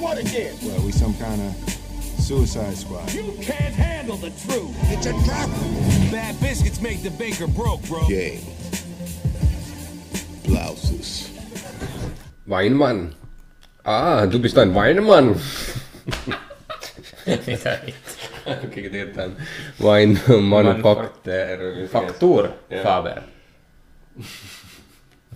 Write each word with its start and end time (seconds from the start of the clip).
what 0.00 0.18
again? 0.18 0.56
Well, 0.62 0.80
we 0.84 0.92
some 0.92 1.14
kind 1.14 1.40
of 1.40 1.54
suicide 2.20 2.76
squad. 2.76 3.12
You 3.12 3.32
can't 3.40 3.74
handle 3.74 4.16
the 4.16 4.30
truth. 4.30 4.74
It's 4.90 5.06
a 5.06 5.12
trap. 5.24 5.48
Bad 6.10 6.40
biscuits 6.40 6.80
make 6.80 7.02
the 7.02 7.10
baker 7.10 7.46
broke, 7.46 7.82
bro. 7.88 8.06
Game. 8.08 8.40
Blouses. 10.44 11.30
Weinmann. 12.46 13.14
Ah,, 13.84 14.26
du 14.26 14.38
bist 14.38 14.58
ein 14.58 14.74
Weinmann. 14.74 15.34
mida 17.26 17.40
mitte. 17.46 17.94
keegi 18.44 18.90
tegelikult 18.90 19.18
on 19.22 19.36
Wein 19.78 20.18
manufakter. 20.50 21.86
faktuur, 21.92 22.48
Faber. 22.82 23.22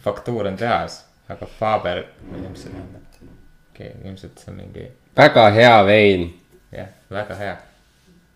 faktuur 0.03 0.47
on 0.47 0.57
tehas, 0.57 1.05
aga 1.29 1.47
Faber, 1.59 2.03
ma 2.31 2.37
ei 2.37 2.43
tea, 2.43 2.51
mis 2.51 2.65
see 2.65 2.73
tähendab. 2.73 3.31
okei, 3.71 3.93
ilmselt 4.05 4.43
see 4.43 4.53
on 4.53 4.59
mingi, 4.61 4.89
väga 5.17 5.47
hea 5.57 5.79
vein. 5.87 6.27
jah, 6.73 6.93
väga 7.11 7.39
hea. 7.41 7.57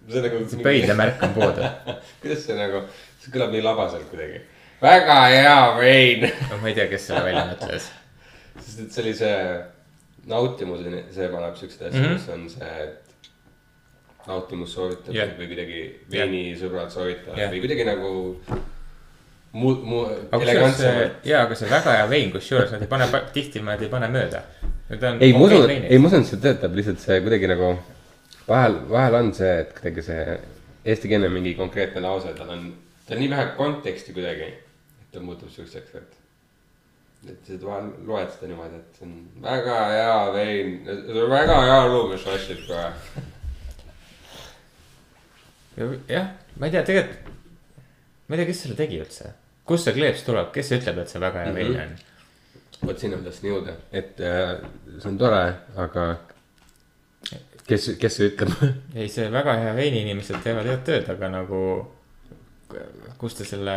see 0.08 0.22
nagu. 0.26 0.40
see 0.50 0.64
pöidlamärk 0.64 1.22
on 1.22 1.36
puudu. 1.36 1.68
kuidas 2.22 2.46
see 2.46 2.56
nagu, 2.58 2.82
see 3.20 3.34
kõlab 3.34 3.54
nii 3.54 3.62
labaselt 3.66 4.08
kuidagi. 4.10 4.42
väga 4.82 5.20
hea 5.34 5.60
vein. 5.78 6.26
ma 6.56 6.72
ei 6.72 6.78
tea, 6.78 6.88
kes 6.90 7.10
selle 7.10 7.26
välja 7.28 7.46
mõtles. 7.52 7.92
sest 8.58 8.82
et 8.86 8.96
see 8.96 9.04
oli 9.04 9.14
see 9.22 9.36
nautimuseni, 10.30 11.04
see 11.14 11.30
paneb 11.32 11.56
siukseid 11.56 11.88
asju 11.88 12.00
mm. 12.00 12.06
-hmm. 12.06 12.18
mis 12.18 12.28
on 12.34 12.50
see, 12.50 12.74
et 12.88 14.26
nautimus 14.26 14.74
soovitab 14.74 15.14
yeah. 15.14 15.30
või 15.38 15.48
kuidagi 15.50 15.80
veinisõbrad 16.12 16.92
soovitavad 16.92 17.38
Jah. 17.38 17.46
yeah. 17.46 17.54
või 17.54 17.62
kuidagi 17.64 17.86
nagu 17.88 18.10
mu, 19.52 19.74
mu 19.74 20.02
aga 20.06 20.38
kusjuures 20.38 20.42
see 20.42 20.54
elegantsemalt., 20.54 21.24
jaa, 21.26 21.44
aga 21.46 21.56
see 21.58 21.70
väga 21.70 21.94
hea 21.96 22.10
vein, 22.10 22.30
kusjuures 22.34 22.74
nad 22.74 22.84
ei 22.84 22.90
pane, 22.90 23.08
tihti 23.34 23.62
nad 23.66 23.82
ei 23.82 23.90
pane 23.90 24.10
mööda. 24.12 24.44
ei, 24.90 25.32
ma 25.32 25.42
usun, 25.46 25.70
ei, 25.70 25.98
ma 25.98 26.10
usun, 26.10 26.22
et 26.22 26.30
see 26.30 26.42
töötab 26.44 26.76
lihtsalt 26.78 27.02
see 27.02 27.18
kuidagi 27.24 27.50
nagu 27.50 27.72
vahel, 28.46 28.78
vahel 28.90 29.18
on 29.20 29.32
see, 29.34 29.50
et 29.64 29.74
kuidagi 29.76 30.06
see 30.06 30.38
eestikeelne 30.84 31.30
mingi 31.32 31.56
konkreetne 31.58 32.02
lause, 32.04 32.32
tal 32.38 32.54
on, 32.54 32.70
tal 33.06 33.18
on 33.18 33.22
nii 33.24 33.32
vähe 33.32 33.50
konteksti 33.58 34.14
kuidagi, 34.16 34.48
et 35.02 35.10
ta 35.14 35.22
muutub 35.24 35.50
siukseks, 35.52 35.98
et. 35.98 36.16
et 37.30 37.50
sa 37.50 37.58
vahel 37.66 37.90
loed 38.06 38.30
seda 38.36 38.52
niimoodi, 38.52 38.78
et 38.78 39.00
see 39.00 39.08
on 39.08 39.18
väga 39.48 39.80
hea 39.96 40.14
vein, 40.38 40.78
väga 41.34 41.58
hea 41.66 41.82
lugu, 41.90 42.14
mis 42.14 42.24
sa 42.24 42.38
ostsid 42.38 42.62
kohe. 42.70 42.88
jah, 46.08 46.32
ma 46.56 46.70
ei 46.70 46.78
tea, 46.78 46.86
tegelikult, 46.86 47.30
ma 48.28 48.36
ei 48.36 48.42
tea, 48.42 48.50
kes 48.54 48.64
selle 48.64 48.78
tegi 48.78 49.02
üldse. 49.02 49.34
Kust 49.70 49.86
see 49.86 49.94
kleeps 49.94 50.24
tuleb, 50.26 50.50
kes 50.54 50.72
ütleb, 50.76 50.98
et 51.04 51.12
see 51.12 51.20
väga 51.22 51.44
hea 51.46 51.52
vein 51.54 51.72
Mhm. 51.76 51.82
on? 51.84 52.88
vot 52.88 52.98
sinna 52.98 53.16
ma 53.20 53.26
tahtsin 53.28 53.50
jõuda, 53.52 53.74
et 53.92 54.20
äh, 54.24 54.58
see 54.98 55.08
on 55.10 55.18
tore, 55.20 55.40
aga 55.76 56.04
kes, 57.68 57.90
kes 58.00 58.16
see 58.18 58.28
ütleb? 58.32 58.52
ei, 58.98 59.08
see 59.12 59.28
väga 59.32 59.54
hea 59.62 59.72
veini 59.76 60.02
inimesed 60.06 60.40
teevad 60.44 60.66
head 60.70 60.84
tööd, 60.88 61.08
aga 61.14 61.28
nagu. 61.38 61.62
kust 63.20 63.40
te 63.40 63.44
selle 63.44 63.72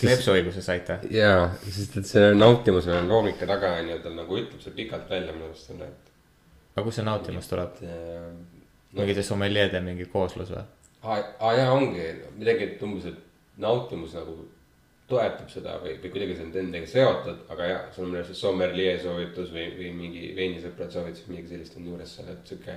kleepsuõiguse 0.00 0.62
saite? 0.64 1.00
jaa, 1.12 1.48
sest 1.66 1.96
et 2.00 2.06
see 2.08 2.28
nautimuse 2.36 3.00
loogika 3.08 3.46
taga 3.50 3.72
on 3.80 3.88
ju, 3.90 3.96
ta 4.04 4.12
nagu 4.14 4.38
ütleb 4.38 4.62
see 4.62 4.72
pikalt 4.76 5.10
välja 5.10 5.34
minu 5.34 5.48
arust 5.50 5.66
selle, 5.72 5.88
et 5.90 6.76
aga 6.78 6.84
kust 6.86 7.00
see 7.00 7.04
nautimus 7.08 7.50
tuleb? 7.50 7.80
äh,. 7.82 8.30
mingite 8.96 9.22
sommeljeede 9.26 9.80
mingi 9.84 10.06
kooslus 10.12 10.52
või? 10.54 10.62
aa, 11.02 11.18
aa 11.40 11.52
jaa, 11.58 11.72
ongi 11.74 12.06
midagi, 12.38 12.70
et 12.70 12.82
umbes, 12.86 13.10
et 13.10 13.58
nautimus 13.60 14.14
nagu 14.16 14.38
toetab 15.10 15.48
seda 15.52 15.76
või, 15.82 15.96
või 16.02 16.12
kuidagi 16.14 16.36
see 16.38 16.46
on 16.46 16.58
endaga 16.62 16.90
seotud, 16.90 17.44
aga 17.54 17.70
jaa, 17.70 17.80
sul 17.94 18.06
on 18.06 18.12
minu 18.12 18.20
arust 18.22 18.34
see 18.34 18.40
sommelier 18.40 19.00
soovitus 19.02 19.52
või, 19.54 19.66
või 19.78 19.92
mingi 19.96 20.30
veinisõprad 20.36 20.94
soovitus, 20.94 21.26
midagi 21.30 21.54
sellist 21.54 21.78
on 21.80 21.88
juures 21.90 22.16
seal, 22.16 22.30
et 22.32 22.52
sihuke. 22.52 22.76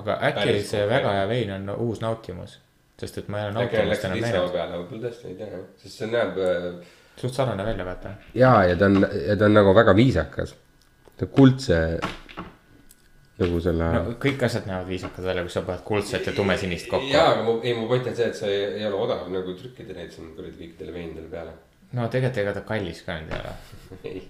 aga 0.00 0.18
äkki 0.30 0.58
see 0.68 0.84
väga 0.88 1.16
hea 1.18 1.28
vein 1.30 1.54
on 1.58 1.74
uus 1.76 2.04
nautimus? 2.04 2.58
sest 3.02 3.18
et 3.18 3.30
ma 3.32 3.40
ei 3.40 3.48
ole 3.48 3.54
nautimust 3.56 4.04
enam 4.06 4.20
näinud. 4.22 4.50
peale, 4.54 4.80
võib-olla 4.80 5.08
tõesti 5.08 5.30
ei 5.32 5.38
tea, 5.38 5.62
sest 5.82 6.02
see 6.02 6.10
näeb 6.12 6.36
äh, 6.38 6.66
suht 7.18 7.34
sarnane 7.34 7.64
välja, 7.66 7.86
vaata. 7.88 8.16
jaa, 8.38 8.64
ja 8.68 8.76
ta 8.78 8.90
on, 8.90 9.06
ja 9.26 9.36
ta 9.38 9.48
on 9.48 9.56
nagu 9.58 9.74
väga 9.74 9.96
viisakas. 9.96 10.54
ta 11.18 11.26
kuldse 11.26 11.78
nagu 13.40 13.60
selle 13.64 13.88
no 13.94 14.14
kõik 14.20 14.42
asjad 14.46 14.66
näevad 14.68 14.88
viisakad 14.90 15.24
välja, 15.24 15.44
kui 15.46 15.54
sa 15.54 15.62
paned 15.66 15.84
kuldset 15.86 16.26
ja 16.28 16.34
tumesinist 16.36 16.88
kokku. 16.90 17.08
jaa, 17.12 17.30
aga 17.34 17.44
mu, 17.46 17.58
ei 17.64 17.74
mu 17.76 17.86
point 17.90 18.08
on 18.10 18.16
see, 18.16 18.28
et 18.28 18.38
see 18.38 18.50
ei, 18.52 18.64
ei 18.80 18.88
ole 18.88 18.98
odav 19.06 19.28
nagu 19.32 19.54
trükkida 19.58 19.96
neid 19.96 20.12
siin 20.12 20.32
kuradi 20.36 20.58
kõikidele 20.58 20.96
veinidele 20.96 21.30
peale. 21.32 21.54
no 21.96 22.08
tegelikult 22.12 22.42
ega 22.44 22.56
ta 22.58 22.64
kallis 22.68 23.00
ka 23.06 23.16
nüüd 23.20 23.32
ei 23.32 23.40
ole. 23.40 23.54
ei. 24.10 24.22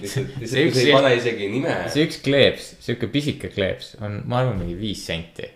lihtsalt, 0.00 0.38
See 0.38 0.64
lihtsalt 0.64 0.86
ei 0.86 0.94
pane 0.96 1.10
isegi 1.18 1.50
nime. 1.52 1.74
see 1.92 2.06
üks 2.08 2.22
kleeps, 2.24 2.70
sihuke 2.86 3.10
pisike 3.12 3.52
kleeps 3.52 3.92
on, 4.00 4.22
ma 4.24 4.40
arvan, 4.40 4.56
mingi 4.62 4.78
viis 4.80 5.04
senti, 5.04 5.50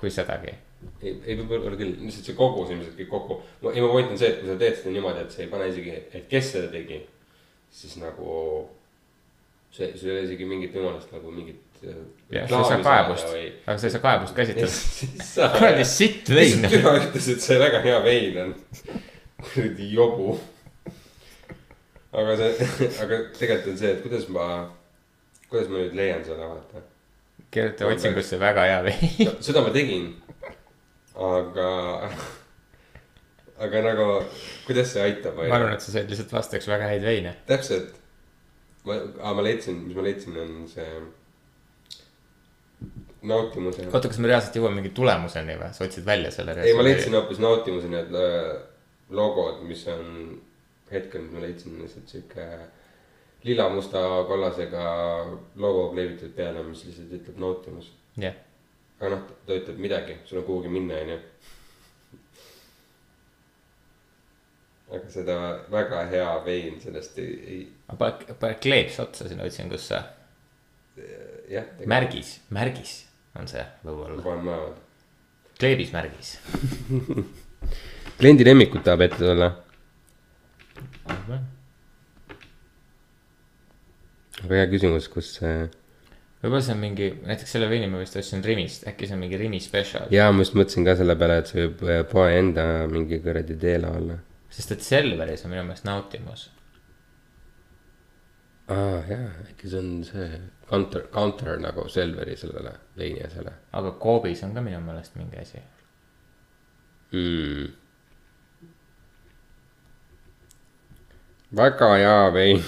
kui 0.00 0.12
sedagi. 0.14 0.56
ei, 1.02 1.12
ei 1.12 1.36
võib-olla 1.42 1.76
küll, 1.76 1.92
lihtsalt 2.06 2.32
see 2.32 2.38
kogus 2.38 2.72
ilmselt 2.72 2.96
kõik 3.02 3.12
kokku. 3.12 3.38
ei 3.74 3.84
mu 3.84 3.92
point 3.92 4.16
on 4.16 4.20
see, 4.20 4.32
et 4.32 4.40
kui 4.40 4.48
sa 4.48 4.56
teed 4.64 4.80
seda 4.80 4.96
niimoodi, 4.96 5.28
et 5.28 5.36
sa 5.36 5.44
ei 5.44 5.52
pane 5.52 5.68
isegi, 5.74 6.00
et 6.08 6.26
kes 6.32 6.52
seda 6.56 6.72
tegi, 6.72 7.02
siis 7.82 8.00
nagu 8.00 8.32
see, 9.70 9.96
sul 9.96 10.10
ei 10.10 10.16
ole 10.16 10.26
isegi 10.26 10.46
mingit 10.48 10.74
jumalast 10.74 11.12
nagu 11.12 11.32
mingit. 11.32 11.64
jah, 12.32 12.48
sa 12.48 12.58
ei 12.58 12.68
saa 12.68 12.78
kaebust, 12.82 13.32
aga 13.66 13.76
sa 13.78 13.86
ei 13.86 13.94
saa 13.94 14.02
kaebust 14.02 14.36
käsitleda. 14.36 15.48
kuradi 15.58 15.84
sitt 15.86 16.30
vein. 16.34 16.64
tema 16.66 16.94
ütles, 16.98 17.28
et 17.34 17.44
see 17.44 17.58
väga 17.60 17.82
hea 17.84 17.98
vein 18.04 18.40
on. 18.44 18.54
kuradi 19.42 19.90
jobu. 19.92 20.38
aga 22.12 22.38
see, 22.40 22.88
aga 23.04 23.20
tegelikult 23.38 23.74
on 23.74 23.82
see, 23.82 23.92
et 23.92 24.02
kuidas 24.06 24.26
ma, 24.34 24.48
kuidas 25.50 25.70
ma 25.70 25.84
nüüd 25.84 25.94
leian 25.98 26.24
seda, 26.26 26.48
vaata. 26.48 26.82
kirjuta 27.54 27.92
otsingusse 27.92 28.40
väga 28.40 28.66
hea 28.72 28.82
vein. 28.88 29.14
no 29.28 29.36
seda 29.44 29.62
ma 29.66 29.74
tegin. 29.76 30.10
aga, 31.28 31.70
aga 33.68 33.86
nagu, 33.86 34.10
kuidas 34.66 34.96
see 34.96 35.06
aitab? 35.06 35.38
ma 35.38 35.46
arvan, 35.52 35.76
et 35.76 35.86
sa 35.86 35.94
said 35.94 36.10
lihtsalt 36.10 36.34
vastaks 36.34 36.66
väga 36.70 36.90
häid 36.96 37.06
veine. 37.06 37.38
täpselt. 37.46 37.97
ma, 38.84 38.98
ma 39.34 39.42
leidsin, 39.42 39.80
mis 39.86 39.96
ma 39.96 40.04
leidsin, 40.06 40.38
on 40.42 40.68
see 40.70 40.88
nautimuse. 43.22 43.86
oota, 43.92 44.08
kas 44.08 44.18
me 44.22 44.30
reaalselt 44.30 44.58
jõuame 44.58 44.78
mingi 44.78 44.92
tulemuseni 44.94 45.56
või, 45.58 45.70
sa 45.74 45.86
otsid 45.86 46.06
välja 46.06 46.30
selle? 46.34 46.54
ei, 46.62 46.74
ma 46.78 46.86
leidsin 46.86 47.16
hoopis 47.18 47.40
nautimuse 47.42 47.90
need 47.90 48.14
äh, 48.14 48.52
logod, 49.10 49.62
mis 49.66 49.84
on 49.90 50.36
hetkel, 50.92 51.24
mis 51.26 51.34
ma 51.34 51.44
leidsin 51.44 51.80
lihtsalt 51.82 52.12
sihuke 52.12 52.46
lila, 53.44 53.68
musta, 53.74 54.02
kollasega 54.28 54.84
logo 55.56 55.88
kleebitud 55.92 56.34
peale, 56.36 56.62
mis 56.66 56.84
lihtsalt 56.86 57.14
ütleb 57.20 57.40
nautimus. 57.42 57.92
jah, 58.18 58.36
aga 58.98 59.14
noh, 59.14 59.24
ta 59.46 59.58
ütleb 59.58 59.80
midagi, 59.82 60.18
sul 60.26 60.42
on 60.42 60.48
kuhugi 60.48 60.72
minna, 60.72 61.00
onju. 61.02 61.18
aga 64.88 65.10
seda 65.12 65.40
väga 65.70 66.06
hea 66.12 66.30
vein 66.46 66.78
sellest 66.80 67.18
ei, 67.20 67.34
ei, 67.54 67.58
aga 67.88 67.98
pane, 67.98 68.38
pane 68.40 68.58
kleeps 68.62 69.00
otsa 69.04 69.28
sinna 69.28 69.48
otsingusse. 69.48 70.02
jah. 71.48 71.64
märgis, 71.86 72.38
märgis 72.52 72.94
on 73.38 73.48
see 73.50 73.64
võib-olla, 73.86 74.22
panen 74.24 74.44
maha. 74.48 74.70
kleebis 75.58 75.92
märgis. 75.94 76.36
kliendi 78.18 78.46
lemmikut 78.46 78.84
tahab 78.86 79.06
ette 79.06 79.20
tulla. 79.22 79.52
väga 84.38 84.60
hea 84.60 84.68
küsimus, 84.70 85.08
kus 85.10 85.32
see, 85.38 85.54
võib-olla 86.42 86.62
see 86.62 86.76
on 86.76 86.82
mingi, 86.82 87.08
näiteks 87.26 87.56
selle 87.56 87.70
veini 87.70 87.88
ma 87.90 88.02
vist 88.02 88.18
ostsin 88.20 88.44
Rimist, 88.44 88.86
äkki 88.90 89.08
see 89.08 89.16
on 89.16 89.24
mingi 89.24 89.40
Rimi 89.40 89.60
spetsial. 89.62 90.12
jaa, 90.14 90.28
ma 90.34 90.44
just 90.44 90.58
mõtlesin 90.58 90.86
ka 90.86 90.94
selle 90.98 91.16
peale, 91.18 91.40
et 91.42 91.50
see 91.50 91.64
võib 91.64 91.82
äh, 91.88 92.04
poe 92.10 92.28
enda 92.36 92.68
mingi 92.90 93.18
kuradi 93.24 93.56
teela 93.58 93.94
olla. 93.98 94.20
sest 94.54 94.76
et 94.76 94.86
Selveris 94.86 95.44
on 95.46 95.54
minu 95.54 95.64
meelest 95.66 95.88
nautimus. 95.88 96.48
Aa 98.68 99.02
jaa, 99.08 99.28
äkki 99.48 99.70
see 99.72 99.80
on 99.80 100.04
see 100.04 100.28
counter, 100.70 101.06
counter 101.12 101.56
nagu 101.60 101.88
Selveri 101.88 102.36
sellele 102.36 102.72
veini 102.96 103.22
asjale 103.26 103.52
aga 103.80 103.92
Coopis 104.02 104.42
on 104.44 104.54
ka 104.56 104.64
minu 104.64 104.80
meelest 104.84 105.16
mingi 105.16 105.40
asi. 105.40 105.62
mm.. 107.12 107.68
väga 111.60 111.88
hea 111.94 112.32
vein. 112.34 112.60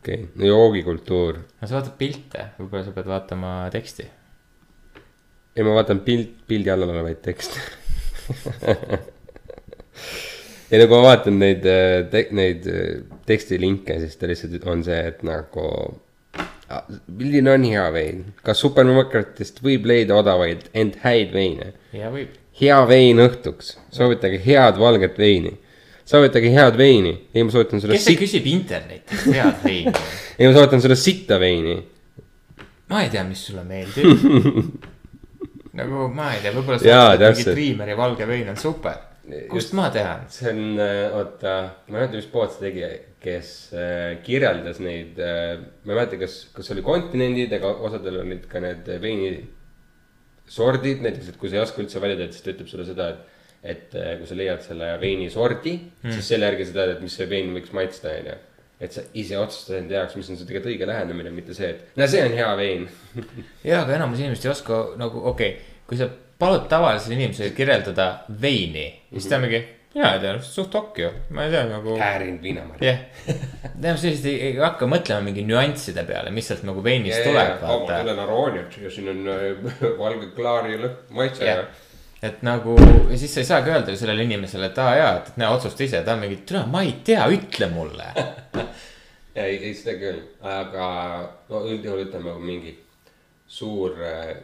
okei 0.00 0.20
okay., 0.24 0.28
no 0.34 0.44
joogikultuur. 0.52 1.40
no 1.60 1.68
sa 1.68 1.78
vaatad 1.78 1.96
pilte, 2.02 2.50
võib-olla 2.58 2.84
sa 2.84 2.94
pead 2.98 3.08
vaatama 3.14 3.54
teksti. 3.72 4.10
ei, 5.56 5.64
ma 5.64 5.72
vaatan 5.80 6.04
pilt, 6.04 6.36
pildi 6.50 6.70
all 6.74 6.84
olevaid 6.90 7.24
tekste. 7.24 7.58
ja 10.74 10.80
nagu 10.82 10.96
ma 10.96 11.10
vaatan 11.10 11.36
neid, 11.38 11.66
neid 12.34 12.64
äh, 12.70 12.86
tekstilinke, 13.28 13.98
siis 14.02 14.16
ta 14.18 14.30
lihtsalt 14.30 14.66
on 14.70 14.82
see, 14.86 15.02
et 15.12 15.22
nagu. 15.26 15.68
milline 17.06 17.52
on 17.52 17.64
hea 17.68 17.84
vein, 17.92 18.22
kas 18.42 18.62
supermarketist 18.64 19.60
võib 19.62 19.84
leida 19.86 20.16
odavaid, 20.18 20.64
ent 20.74 20.96
häid 21.04 21.34
veine? 21.34 21.74
ja 21.94 22.10
võib. 22.10 22.32
hea 22.60 22.78
vein 22.88 23.20
õhtuks, 23.22 23.76
soovitage 23.94 24.40
head 24.46 24.80
valget 24.80 25.18
veini. 25.18 25.54
soovitage 26.04 26.50
head 26.50 26.78
veini. 26.80 27.14
ei, 27.34 27.44
ma 27.44 27.54
soovitan 27.54 27.84
sulle 27.84 27.94
kes 27.94 28.08
see 28.08 28.16
sit-, 28.16 28.24
küsib 28.24 28.50
internetis 28.50 29.28
head 29.28 29.62
veini? 29.62 29.94
ei, 30.38 30.48
ma 30.48 30.52
soovitan 30.56 30.82
sulle 30.82 30.98
sitta 30.98 31.38
veini. 31.38 31.78
ma 32.90 33.04
ei 33.04 33.14
tea, 33.14 33.22
mis 33.28 33.46
sulle 33.46 33.62
meeldib. 33.68 34.90
nagu 35.78 36.08
ma 36.10 36.32
ei 36.34 36.42
tea, 36.42 36.54
võib-olla 36.56 36.82
sa 36.82 36.90
Jaa, 36.90 37.10
ütled 37.14 37.42
mingi. 37.42 37.50
Triimeri 37.52 37.98
valge 37.98 38.26
vein 38.30 38.50
on 38.50 38.58
super. 38.58 39.13
Kust 39.50 39.74
ma 39.76 39.88
tean? 39.94 40.24
see 40.32 40.52
on, 40.52 40.78
oota, 41.20 41.56
ma 41.88 41.92
ei 41.92 41.98
mäleta, 41.98 42.18
mis 42.18 42.30
pood 42.32 42.52
see 42.52 42.68
tegi, 42.68 42.88
kes 43.24 43.50
äh, 43.72 44.06
kirjeldas 44.24 44.80
neid 44.84 45.20
äh,, 45.22 45.58
ma 45.84 45.94
ei 45.94 45.98
mäleta, 45.98 46.20
kas, 46.20 46.40
kas 46.56 46.72
oli 46.74 46.84
kontinendid, 46.84 47.52
aga 47.56 47.72
osadel 47.88 48.22
olid 48.24 48.48
ka 48.50 48.62
need 48.64 48.90
veini 49.02 49.30
sordid, 50.50 51.00
näiteks, 51.04 51.32
et 51.32 51.38
kui 51.40 51.48
sa 51.48 51.56
ei 51.56 51.64
oska 51.64 51.80
üldse 51.80 52.02
valida, 52.04 52.26
et 52.26 52.36
siis 52.36 52.44
ta 52.44 52.52
ütleb 52.52 52.68
sulle 52.68 52.88
seda, 52.88 53.12
et 53.14 53.30
et 53.64 53.94
äh, 53.96 54.16
kui 54.20 54.28
sa 54.28 54.36
leiad 54.36 54.60
selle 54.60 54.90
veini 55.00 55.30
sordi 55.32 55.78
mm., 55.78 56.12
siis 56.12 56.26
selle 56.34 56.50
järgi 56.50 56.66
sa 56.68 56.76
tead, 56.76 56.90
et 56.96 57.04
mis 57.04 57.14
see 57.16 57.28
vein 57.30 57.48
võiks 57.56 57.72
maitsta, 57.72 58.12
onju. 58.12 58.34
et 58.84 58.92
sa 58.92 59.04
ise 59.16 59.38
otsustad 59.40 59.78
enda 59.78 59.96
jaoks, 60.02 60.18
mis 60.18 60.28
on 60.28 60.36
see 60.36 60.48
tegelikult 60.50 60.74
õige 60.74 60.88
lähenemine, 60.90 61.32
mitte 61.32 61.56
see, 61.56 61.70
et 61.72 61.96
no 61.96 62.08
see 62.10 62.20
on 62.26 62.36
hea 62.36 62.50
vein. 62.60 62.84
jaa, 63.70 63.80
aga 63.80 63.96
enamus 63.96 64.20
inimesed 64.20 64.44
ei 64.44 64.52
oska 64.52 64.82
nagu 65.00 65.24
okei 65.32 65.54
okay,, 65.54 65.78
kui 65.88 66.00
sa 66.00 66.10
palud 66.38 66.66
tavalisele 66.68 67.14
inimesele 67.14 67.54
kirjeldada 67.56 68.08
veini, 68.40 68.88
siis 69.12 69.28
ta 69.30 69.38
on 69.38 69.46
mingi, 69.46 69.60
mina 69.94 70.10
ei 70.16 70.20
tea, 70.24 70.34
suht 70.42 70.74
ok 70.74 70.98
ju, 70.98 71.10
ma 71.36 71.46
ei 71.46 71.54
tea 71.54 71.62
nagu. 71.70 71.96
äärinud 72.02 72.42
viinamarja. 72.42 72.90
jah, 72.90 73.32
tähendab 73.62 74.00
sellised 74.02 74.28
ei, 74.32 74.52
hakka 74.58 74.88
mõtlema 74.90 75.24
mingi 75.28 75.46
nüansside 75.46 76.04
peale, 76.08 76.34
mis 76.34 76.50
sealt 76.50 76.66
nagu 76.66 76.84
veinist 76.84 77.22
tuleb, 77.26 77.56
vaata. 77.62 78.02
tulen 78.02 78.22
Arooniat 78.26 78.78
ja 78.82 78.92
siin 78.92 79.10
on 79.14 79.26
äh, 79.30 79.74
valge 80.02 80.30
klaar 80.36 80.70
ja 80.70 80.80
lõpp 80.82 81.12
maitse 81.14 81.46
jah, 81.46 81.66
et 82.24 82.42
nagu 82.46 82.76
ja 82.80 83.18
siis 83.20 83.34
sa 83.34 83.44
ei 83.44 83.50
saagi 83.52 83.74
öelda 83.74 83.94
ju 83.94 84.00
sellele 84.00 84.26
inimesele, 84.26 84.72
et 84.72 84.80
aa 84.82 84.96
jaa, 84.98 85.12
et 85.20 85.36
näe 85.40 85.52
otsusta 85.54 85.86
ise, 85.86 86.02
ta 86.06 86.16
on 86.16 86.24
mingi, 86.24 86.40
türa, 86.48 86.64
ma 86.70 86.82
ei 86.86 86.96
tea, 87.04 87.26
ütle 87.30 87.68
mulle. 87.72 88.10
ei, 89.44 89.58
ei 89.58 89.74
seda 89.76 89.98
küll, 90.00 90.24
aga 90.42 90.88
no 91.50 91.62
üldjuhul 91.68 92.06
ütleme, 92.08 92.34
mingi 92.42 92.74
suur 93.46 93.94
äh, 94.02 94.34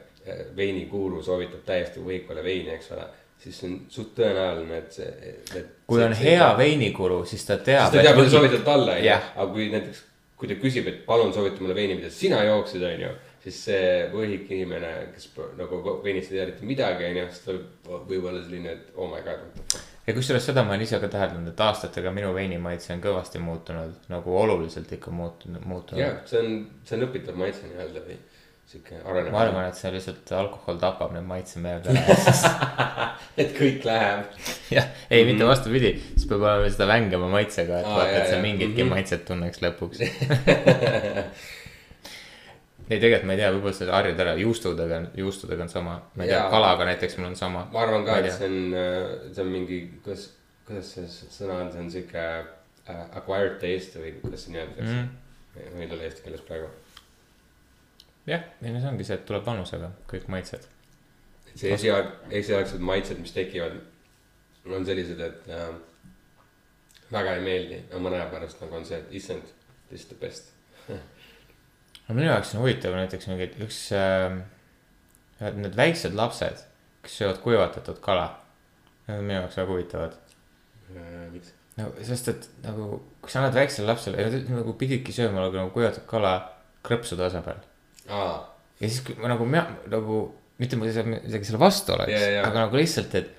veinikuuru 0.56 1.22
soovitab 1.22 1.64
täiesti 1.66 2.02
võhikule 2.04 2.44
veini, 2.44 2.74
eks 2.76 2.92
ole, 2.96 3.06
siis 3.40 3.62
on 3.66 3.78
suht 3.88 4.12
tõenäoline, 4.18 4.82
et 4.82 4.98
see, 5.00 5.64
kui 5.88 6.02
on 6.04 6.14
hea. 6.16 6.50
veinikuru, 6.58 7.22
siis 7.28 7.46
ta 7.46 7.56
siis 7.56 7.70
teab. 7.70 7.90
ta 7.92 8.04
teab, 8.04 8.20
mida 8.20 8.32
soovitad 8.32 8.64
talle, 8.66 8.98
onju, 9.00 9.18
aga 9.34 9.48
kui 9.54 9.68
näiteks, 9.72 10.04
kui 10.40 10.50
ta 10.50 10.56
küsib, 10.60 10.88
et 10.90 11.02
palun 11.06 11.32
soovita 11.36 11.64
mulle 11.64 11.76
veini, 11.76 11.98
mida 12.00 12.10
sina 12.12 12.42
jooksid, 12.46 12.84
onju, 12.90 13.12
siis 13.44 13.60
see 13.68 13.86
võhik 14.12 14.50
inimene, 14.52 14.90
kes 15.14 15.30
nagu 15.58 15.80
veinist 16.04 16.32
ei 16.32 16.36
tea 16.36 16.48
eriti 16.48 16.68
midagi, 16.68 17.06
onju, 17.08 17.28
siis 17.30 17.46
tal 17.46 17.62
võib 18.08 18.28
olla 18.28 18.42
selline, 18.42 18.76
et 18.76 18.92
oh 18.96 19.08
my 19.08 19.22
god, 19.24 19.40
what 19.46 19.56
the 19.56 19.66
fuck. 19.72 19.86
ja 20.06 20.16
kusjuures 20.16 20.50
seda 20.50 20.64
ma 20.66 20.74
olen 20.74 20.84
ise 20.84 21.00
ka 21.00 21.08
täheldanud, 21.12 21.52
et 21.52 21.64
aastatega 21.64 22.12
minu 22.16 22.34
veinimaitse 22.36 22.92
on 22.96 23.04
kõvasti 23.04 23.40
muutunud, 23.44 24.10
nagu 24.12 24.36
oluliselt 24.42 24.92
ikka 24.98 25.14
muutunud, 25.14 25.64
muutunud. 25.64 26.02
jah, 26.02 26.20
see 26.28 26.44
on, 26.44 26.60
see 26.84 26.98
on 26.98 27.08
õpitav 27.08 27.40
maitse 27.40 27.68
nii-öelda 27.70 28.04
või 28.04 28.20
sihuke 28.70 28.94
arenev. 29.02 29.32
ma 29.34 29.40
arvan, 29.44 29.64
et 29.68 29.74
see 29.78 29.90
lihtsalt 29.94 30.30
alkohol 30.38 30.76
tapab 30.82 31.10
need 31.16 31.26
maitsemeeled 31.26 31.86
ära. 31.90 32.02
et 33.42 33.50
kõik 33.56 33.84
läheb. 33.88 34.24
jah, 34.76 34.86
ei 35.10 35.24
mitte 35.26 35.44
vastupidi, 35.48 35.90
siis 36.14 36.26
peab 36.30 36.44
olema 36.46 36.68
seda 36.70 36.86
vängema 36.90 37.28
maitsega, 37.32 37.80
et 37.82 37.86
Aa, 37.90 37.96
vaata, 37.98 38.16
et 38.22 38.28
sa 38.34 38.38
mingitki 38.44 38.82
Mhm. 38.84 38.92
maitset 38.94 39.24
tunneks 39.26 39.58
lõpuks. 39.64 39.98
ei, 42.90 42.98
tegelikult 42.98 43.26
ma 43.28 43.34
ei 43.36 43.40
tea, 43.42 43.50
võib-olla 43.54 43.74
see 43.76 43.90
harjud 43.90 44.20
ära, 44.24 44.32
juustudega, 44.40 44.96
juustudega 45.20 45.62
on 45.66 45.70
sama, 45.72 45.94
ma 46.18 46.24
ei 46.24 46.30
tea 46.32 46.38
Jaa., 46.40 46.50
kalaga 46.54 46.86
näiteks 46.90 47.18
mul 47.20 47.28
on 47.30 47.36
sama. 47.38 47.60
ma 47.72 47.82
arvan 47.84 48.06
ka, 48.06 48.16
et 48.18 48.28
tea. 48.30 48.36
see 48.38 48.48
on, 48.50 48.56
see 49.34 49.44
on 49.44 49.50
mingi, 49.54 49.78
kuidas, 50.04 50.24
kuidas 50.66 50.90
see 50.96 51.06
sõna 51.30 51.60
on, 51.64 51.70
see 51.74 51.82
on 51.84 51.90
sihuke 51.94 52.24
uh, 52.42 53.02
acquired 53.20 53.58
taste 53.62 54.02
või 54.02 54.14
kuidas 54.22 54.46
see 54.46 54.54
nii-öelda 54.56 54.86
Mhm. 54.86 54.96
mm.. 54.96 55.08
meil 55.78 55.88
ei 55.90 55.96
ole 55.98 56.08
eesti 56.08 56.22
keeles 56.26 56.42
praegu. 56.46 56.70
jah, 58.26 58.44
ei 58.62 58.72
no 58.72 58.80
see 58.80 58.90
ongi 58.90 59.06
see, 59.06 59.16
et 59.18 59.26
tuleb 59.28 59.46
vanusega 59.46 59.90
kõik 60.10 60.28
maitsed. 60.32 60.66
see 61.54 61.72
esialg, 61.74 62.12
esialgsed 62.40 62.82
maitsed, 62.84 63.20
mis 63.22 63.32
tekivad, 63.34 63.78
on 64.70 64.86
sellised, 64.86 65.20
et 65.24 65.48
äh, 65.50 65.70
väga 67.12 67.36
ei 67.36 67.44
meeldi, 67.44 67.80
aga 67.90 68.02
mõne 68.04 68.20
aja 68.20 68.28
pärast 68.32 68.60
nagu 68.62 68.78
on 68.78 68.86
see, 68.86 69.00
et 69.00 69.14
issand, 69.20 69.54
this 69.90 70.04
is 70.04 70.08
the 70.10 70.18
best. 70.20 70.52
no 72.06 72.16
minu 72.16 72.28
jaoks 72.28 72.54
on 72.54 72.64
huvitav 72.64 72.96
näiteks 72.96 73.30
mingi 73.30 73.50
üks 73.66 73.80
äh,, 73.96 74.40
need 75.56 75.78
väiksed 75.78 76.14
lapsed, 76.18 76.66
kes 77.04 77.16
söövad 77.22 77.40
kuivatatud 77.44 78.02
kala. 78.04 78.28
Need 79.06 79.22
on 79.22 79.26
minu 79.26 79.40
jaoks 79.40 79.58
väga 79.62 79.74
huvitavad. 79.74 80.20
miks? 81.32 81.54
no 81.78 81.90
sest, 82.04 82.28
et 82.28 82.48
nagu, 82.64 83.00
kui 83.22 83.32
sa 83.32 83.40
annad 83.40 83.56
väiksele 83.56 83.88
lapsele, 83.88 84.28
nagu 84.50 84.74
pididki 84.78 85.14
sööma 85.14 85.46
nagu, 85.46 85.66
kuivatatud 85.74 86.08
kala 86.10 86.34
krõpsude 86.86 87.26
asemel. 87.26 87.60
Ja 88.10 88.88
siis 88.88 89.00
kui 89.06 89.16
ma 89.20 89.30
nagu, 89.32 89.46
nagu 89.92 90.22
mitte 90.60 90.76
ma 90.76 90.86
ei 90.88 90.94
saa 90.94 91.06
midagi 91.08 91.48
selle 91.48 91.60
vastu 91.60 91.94
oleks 91.96 92.12
Jaa, 92.12 92.32
jaa. 92.36 92.48
aga 92.48 92.66
nagu 92.66 92.76
lihtsalt, 92.80 93.14
et 93.20 93.30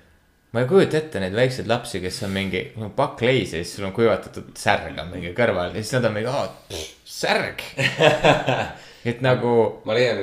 ma 0.52 0.64
ei 0.64 0.68
kujuta 0.70 0.98
ette 1.00 1.22
neid 1.24 1.36
väikseid 1.38 1.70
lapsi, 1.70 2.02
kes 2.04 2.22
on 2.28 2.34
mingi 2.36 2.64
no, 2.82 2.90
pakk 2.96 3.22
leisi 3.28 3.60
ja 3.60 3.64
siis 3.64 3.78
sul 3.78 3.88
on 3.88 3.94
kuivatatud 3.96 4.50
särg 4.60 4.98
on 5.00 5.12
mingi 5.14 5.34
kõrval 5.38 5.76
ja 5.76 5.84
siis 5.84 5.94
nad 5.96 6.10
on 6.10 6.18
mingi, 6.18 6.32
aa, 6.32 6.82
särg. 7.08 7.64
et 9.12 9.22
nagu, 9.26 9.54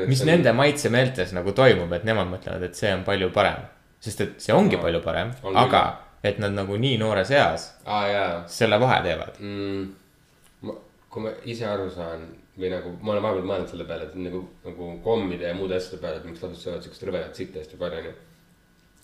mis 0.07 0.21
see 0.21 0.29
nende 0.29 0.53
maitsemeeltes 0.55 1.33
nagu 1.35 1.55
toimub, 1.57 1.91
et 1.97 2.05
nemad 2.07 2.29
mõtlevad, 2.31 2.69
et 2.69 2.79
see 2.79 2.93
on 2.95 3.07
palju 3.07 3.31
parem. 3.35 3.65
sest 4.01 4.21
et 4.23 4.37
see 4.43 4.55
ongi 4.55 4.77
Aa, 4.79 4.83
palju 4.85 5.01
parem, 5.03 5.33
on 5.43 5.57
aga 5.59 5.81
et 6.23 6.39
nad 6.43 6.53
nagu 6.55 6.77
nii 6.79 6.99
noores 7.01 7.31
eas 7.35 7.65
jaa 7.87 8.45
selle 8.51 8.79
vahe 8.81 9.01
teevad. 9.07 9.41
mm,. 9.41 10.77
kui 11.09 11.23
ma 11.25 11.33
ise 11.49 11.67
aru 11.67 11.89
saan 11.91 12.27
või 12.59 12.71
nagu 12.73 12.93
ma 13.01 13.15
olen 13.15 13.25
vahepeal 13.25 13.47
mõelnud 13.47 13.71
selle 13.71 13.87
peale, 13.89 14.09
et 14.09 14.17
nagu, 14.19 14.41
nagu 14.65 14.89
kommide 15.05 15.47
ja 15.47 15.57
muude 15.57 15.77
asjade 15.79 16.01
peale, 16.03 16.19
et 16.19 16.27
miks 16.27 16.43
lapsed 16.43 16.65
söövad 16.65 16.85
siukest 16.85 17.05
rõvedat 17.07 17.39
sitta 17.39 17.63
hästi 17.63 17.79
palju 17.79 18.01
onju. 18.03 18.15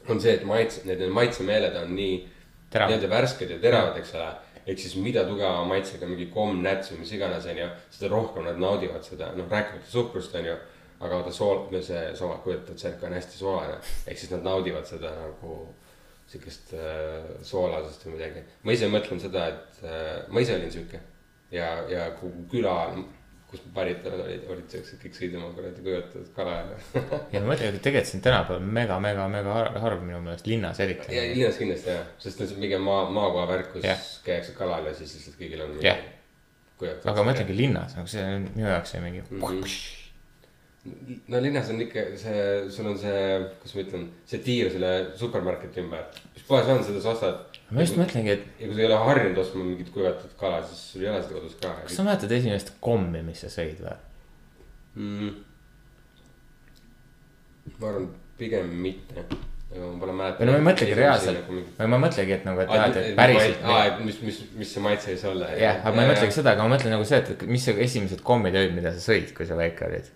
on 0.08 0.20
see, 0.20 0.34
et 0.34 0.44
maitse, 0.48 0.82
need 0.88 1.04
maitsemeeled 1.14 1.76
on 1.80 1.94
nii 1.94 2.16
nii-öelda 2.74 3.10
värsked 3.10 3.54
ja 3.54 3.60
teravad, 3.62 3.96
eks 4.00 4.14
ole. 4.18 4.32
ehk 4.64 4.78
siis 4.80 4.94
mida 4.96 5.26
tugevama 5.28 5.64
maitsega 5.74 6.06
mingi 6.08 6.26
komm, 6.32 6.62
näts 6.64 6.90
või 6.90 7.02
mis 7.02 7.12
iganes 7.12 7.46
onju, 7.52 7.66
seda 7.92 8.08
rohkem 8.10 8.46
nad 8.48 8.58
naudivad 8.58 9.04
seda, 9.04 9.30
noh 9.36 9.50
rääkimata 9.50 9.90
suhkrust 9.90 10.34
onju. 10.40 10.56
aga 11.04 11.16
vaata 11.18 11.32
sool, 11.34 11.66
see 11.84 12.02
sool, 12.16 12.36
kujutad, 12.44 12.78
see 12.80 12.92
on 13.02 13.12
hästi 13.12 13.36
soolane, 13.38 13.80
ehk 14.08 14.18
siis 14.18 14.30
nad 14.32 14.46
naudivad 14.46 14.86
seda 14.88 15.10
nagu 15.18 15.56
sihukest 16.30 16.72
äh, 16.78 17.26
soolasest 17.42 18.06
või 18.06 18.16
midagi. 18.16 18.44
ma 18.62 18.72
ise 18.72 18.88
mõtlen 18.88 19.20
seda, 19.20 19.48
et 19.52 19.84
äh, 19.84 20.24
ma 20.32 20.40
ise 20.40 20.56
olin 20.56 20.72
sihuke 20.72 21.00
ja, 21.52 21.68
ja 21.90 22.08
kogu 22.20 22.46
küla, 22.50 22.78
kus 23.54 23.62
päritolud 23.74 24.24
olid, 24.24 24.46
olid 24.50 24.72
siuksed, 24.74 24.98
kõik 25.02 25.16
sõid 25.18 25.36
oma 25.38 25.50
kuradi 25.54 25.84
kujutatud 25.86 26.30
kala 26.36 26.56
ja. 26.58 26.78
ja 27.32 27.42
ma 27.42 27.52
mõtlen, 27.52 27.70
et 27.70 27.82
tegelikult 27.84 28.10
see 28.10 28.18
on 28.18 28.24
tänapäeval 28.26 28.68
mega, 28.78 28.98
mega, 29.04 29.26
mega 29.30 29.56
har- 29.58 29.72
harv 29.84 30.02
minu 30.02 30.20
meelest 30.24 30.50
linnas 30.50 30.80
eriti. 30.82 31.14
ja 31.14 31.24
linnas 31.30 31.60
kindlasti 31.62 31.92
jah, 31.94 32.06
sest 32.24 32.42
see 32.42 32.56
on 32.56 32.66
pigem 32.66 32.86
maa, 32.90 33.04
maakoha 33.14 33.48
värk, 33.52 33.72
kus 33.76 33.86
Jah. 33.86 34.06
käiakse 34.26 34.56
kalal 34.58 34.90
ja 34.90 34.94
siis 34.98 35.14
lihtsalt 35.18 35.38
kõigil 35.40 35.64
on. 35.66 35.76
Jah. 35.84 36.02
aga 36.82 37.18
ma 37.20 37.30
mõtlengi 37.30 37.56
linnas, 37.56 37.94
nagu 37.98 38.10
see 38.10 38.24
on 38.24 38.48
minu 38.54 38.66
jaoks 38.72 38.96
see 38.96 39.04
mingi 39.04 39.22
mm. 39.22 39.44
-hmm. 39.44 40.03
No 40.84 41.40
linnas 41.40 41.70
on 41.72 41.80
ikka 41.80 42.02
see, 42.20 42.40
sul 42.72 42.90
on 42.90 42.98
see, 43.00 43.20
kuidas 43.60 43.76
ma 43.76 43.84
ütlen, 43.84 44.02
see 44.28 44.40
tiir 44.44 44.72
selle 44.72 44.90
supermarketi 45.20 45.80
ümber, 45.84 46.04
mis 46.34 46.44
poes 46.48 46.68
on, 46.72 46.82
seda 46.84 47.00
sa 47.00 47.14
ostad. 47.14 47.60
ma 47.70 47.86
just 47.86 47.96
mõtlengi, 47.96 48.34
et 48.34 48.60
ja 48.60 48.68
kui 48.68 48.76
sa 48.76 48.82
ei 48.82 48.88
ole 48.90 48.98
harjunud 49.06 49.40
ostma 49.40 49.64
mingit 49.64 49.88
kuivatatud 49.94 50.34
kala, 50.40 50.60
siis 50.68 50.82
sul 50.92 51.06
ei 51.06 51.08
ole 51.12 51.22
seda 51.22 51.38
kodus 51.38 51.56
ka. 51.62 51.72
kas 51.86 51.96
sa 51.96 52.04
mäletad 52.04 52.36
esimest 52.36 52.74
kommi, 52.84 53.22
mis 53.24 53.40
sa 53.46 53.48
sõid 53.54 53.80
või? 53.80 53.96
mm.? 55.00 55.32
ma 57.78 57.88
arvan, 57.88 58.08
pigem 58.36 58.68
mitte, 58.84 59.24
ma 59.72 59.88
pole 60.02 60.16
mäletanud. 60.18 60.42
või 60.42 60.50
no 60.50 60.52
ma 60.52 60.58
ei 60.60 60.66
mõtlegi 60.66 60.98
reaalselt, 60.98 61.48
või 61.48 61.88
ma 61.94 62.00
ei 62.00 62.02
mõtlegi, 62.02 62.34
et 62.36 62.44
nagu, 62.50 62.60
et 62.60 62.74
jah, 62.76 62.98
et 63.00 63.16
päriselt. 63.22 63.64
aa, 63.64 63.86
et 63.88 64.04
mis, 64.04 64.18
mis, 64.26 64.42
mis 64.60 64.74
see 64.76 64.84
maitse 64.84 65.14
võis 65.14 65.24
olla. 65.32 65.48
jah, 65.56 65.80
aga 65.80 65.96
ma 65.96 66.04
ei 66.04 66.12
mõtlegi 66.12 66.36
seda, 66.36 66.52
aga 66.52 66.68
ma 66.68 66.76
mõtlen 66.76 66.92
nagu 66.98 67.08
see, 67.08 67.22
et 67.24 67.48
mis 67.48 67.64
esimesed 67.72 68.20
kommid 68.26 68.60
olid, 68.60 68.76
mida 68.76 68.92
sa 68.92 69.00
sõid, 69.06 69.32
kui 69.32 69.48
sa 69.48 69.56
väike 69.56 69.88
olid. 69.88 70.12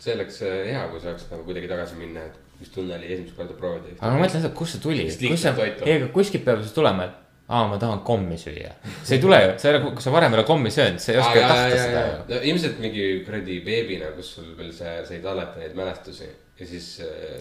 See 0.00 0.14
oleks 0.16 0.42
äh, 0.46 0.60
hea, 0.72 0.84
kui 0.92 1.02
saaks 1.02 1.26
nagu 1.30 1.46
kuidagi 1.48 1.70
tagasi 1.70 1.98
minna, 2.00 2.26
et 2.30 2.60
mis 2.60 2.72
tunne 2.74 2.96
oli 2.96 3.08
esimest 3.14 3.36
korda 3.38 3.56
proovida. 3.56 3.96
aga 3.98 4.12
ma 4.14 4.24
mõtlen 4.24 4.44
seda, 4.44 4.52
kust 4.56 4.76
see 4.76 4.84
tuli, 4.84 5.08
kus 5.08 5.44
see, 5.44 5.72
ei, 5.86 5.96
aga 5.98 6.12
kuskilt 6.14 6.46
peab 6.46 6.62
see 6.64 6.76
tulema, 6.76 7.08
et 7.08 7.18
aa, 7.50 7.64
ma 7.70 7.78
tahan 7.82 8.02
kommi 8.06 8.38
süüa. 8.40 8.74
see 9.02 9.16
ei 9.18 9.22
tule 9.22 9.40
ju, 9.44 9.56
sa 9.62 9.70
ei 9.70 9.76
ole, 9.76 9.82
kui 9.88 10.04
sa 10.04 10.12
varem 10.14 10.36
ei 10.36 10.40
ole 10.40 10.46
kommi 10.48 10.72
söönud, 10.74 11.02
sa 11.02 11.14
ei 11.14 11.22
oska 11.22 11.34
ju 11.38 11.46
tahta 11.46 11.80
seda 11.84 12.04
ju. 12.06 12.20
no 12.30 12.44
ilmselt 12.52 12.78
mingi 12.84 13.08
kuradi 13.26 13.58
beebina, 13.66 14.12
kus 14.16 14.34
sul 14.36 14.52
veel 14.58 14.72
see, 14.76 14.94
sa 15.08 15.16
ei 15.16 15.24
talleta 15.24 15.62
neid 15.62 15.76
mälestusi 15.78 16.28
ja 16.60 16.66
siis. 16.68 16.90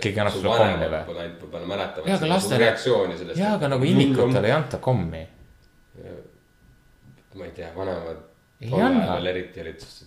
Keegi 0.01 0.21
annab 0.23 0.35
sulle 0.35 0.55
kommi 0.55 0.79
või? 0.79 1.03
või? 1.09 1.19
ainult 1.25 1.43
võib-olla 1.43 1.69
mäletavad. 1.73 2.07
Jaa, 2.07 2.17
aga 2.21 2.31
lastele- 2.33 2.63
reaktsiooni 2.63 3.19
sellest. 3.19 3.39
jaa, 3.39 3.53
aga 3.59 3.71
nagu 3.75 3.87
imikutele 3.91 4.51
ei 4.51 4.55
anta 4.55 4.79
kommi. 4.83 5.23
ma 7.39 7.45
ei 7.45 7.51
tea, 7.55 7.69
vanemad. 7.75 8.28
Ei 8.59 8.73
anna. 8.75 9.19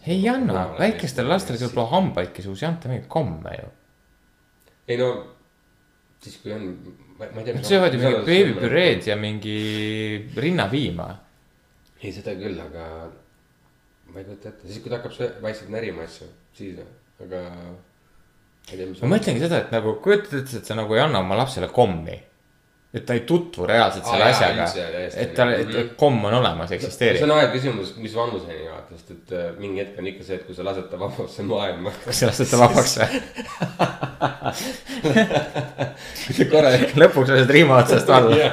ei 0.07 0.29
anna, 0.29 0.67
väikestele 0.79 1.29
lastele, 1.29 1.57
kellel 1.57 1.73
pole 1.73 1.89
hambaidki 1.89 2.43
suus, 2.45 2.61
ei 2.63 2.69
anta 2.69 2.91
mingeid 2.91 3.09
komme 3.09 3.55
ju. 3.57 3.69
ei 4.93 4.99
no, 5.01 5.07
siis 6.21 6.37
kui 6.43 6.53
on, 6.53 6.67
ma 7.19 7.31
ei 7.31 7.47
tea. 7.47 7.55
Nad 7.57 7.65
söövad 7.69 7.97
ju 7.97 8.01
mingit 8.03 8.27
beebipüreed 8.29 9.07
ja 9.09 9.17
mingi 9.17 9.57
rinnapiima. 10.37 11.09
ei, 12.03 12.13
seda 12.13 12.35
küll, 12.37 12.61
aga 12.61 12.89
ma 14.13 14.21
ei 14.21 14.27
kujuta 14.29 14.51
ette, 14.53 14.69
siis 14.69 14.83
kui 14.83 14.93
ta 14.93 14.99
hakkab 14.99 15.17
söö- 15.17 15.33
vaikselt 15.43 15.73
närima 15.73 16.05
asju, 16.05 16.29
siis, 16.59 16.83
aga. 17.25 17.47
ma 19.01 19.15
mõtlengi 19.15 19.41
seda, 19.47 19.63
et 19.65 19.73
nagu 19.73 19.97
kujutad 20.05 20.43
ette, 20.43 20.61
et 20.61 20.69
sa 20.69 20.77
nagu 20.77 20.93
ei 20.93 21.01
anna 21.07 21.25
oma 21.25 21.41
lapsele 21.41 21.73
kommi. 21.73 22.19
Et 22.93 23.07
ta 23.09 23.15
ei 23.17 23.21
tutvu 23.25 23.65
reaalselt 23.67 24.05
selle 24.05 24.27
jaa, 24.27 24.35
asjaga 24.37 24.65
et 25.23 25.31
tal, 25.35 25.49
et 25.57 25.69
Mhm. 25.69 25.95
komm 25.97 26.25
on 26.29 26.35
olemas, 26.35 26.69
see 26.69 26.77
eksisteerib 26.77 27.23
on. 27.25 27.31
aeg 27.39 27.53
küsimus, 27.55 27.95
mis 27.97 28.15
vanuseni 28.17 28.67
vaata, 28.69 28.97
sest 28.99 29.11
et 29.15 29.33
äh, 29.39 29.47
mingi 29.59 29.81
hetk 29.81 29.99
on 29.99 30.07
ikka 30.11 30.25
see, 30.27 30.37
et 30.37 30.45
kui 30.47 30.55
sa 30.55 30.63
lased 30.67 30.91
ta 30.91 30.97
vabasse 31.01 31.43
maailma. 31.49 31.93
kas 32.05 32.21
sa 32.21 32.27
lased 32.29 32.51
ta 32.51 32.61
vabaks 32.61 32.99
või? 33.01 33.23
kui 36.27 36.37
sa 36.37 36.45
korra. 36.53 36.71
lõpuks 37.03 37.33
lased 37.33 37.51
riima 37.57 37.79
otsast 37.83 38.11
alla. 38.13 38.53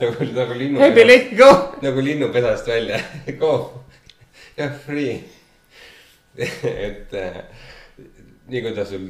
nagu, 0.00 0.28
nagu 0.36 0.58
linnu. 0.60 0.80
hei, 0.82 0.92
Billy, 0.96 1.18
go. 1.38 1.48
nagu 1.82 2.04
linnupesast 2.04 2.68
välja, 2.70 3.00
go, 3.40 3.54
jah, 4.58 4.72
free. 4.84 5.16
et 6.38 7.14
äh, 7.18 7.40
nii 8.48 8.60
kui 8.62 8.72
ta 8.76 8.84
sul 8.86 9.08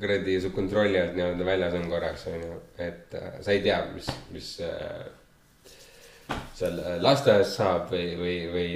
kuradi 0.00 0.36
su 0.42 0.52
kontrolli 0.54 1.00
alt 1.00 1.16
nii-öelda 1.16 1.46
väljas 1.46 1.74
on 1.78 1.88
korraks 1.90 2.26
on 2.30 2.44
ju, 2.44 2.60
et 2.78 3.16
äh, 3.18 3.32
sa 3.44 3.54
ei 3.54 3.64
tea, 3.64 3.80
mis, 3.94 4.08
mis 4.34 4.52
äh, 4.66 5.10
seal 6.58 6.80
äh, 6.80 6.96
lasteaias 7.02 7.52
saab 7.58 7.90
või, 7.92 8.06
või, 8.20 8.36
või, 8.54 8.68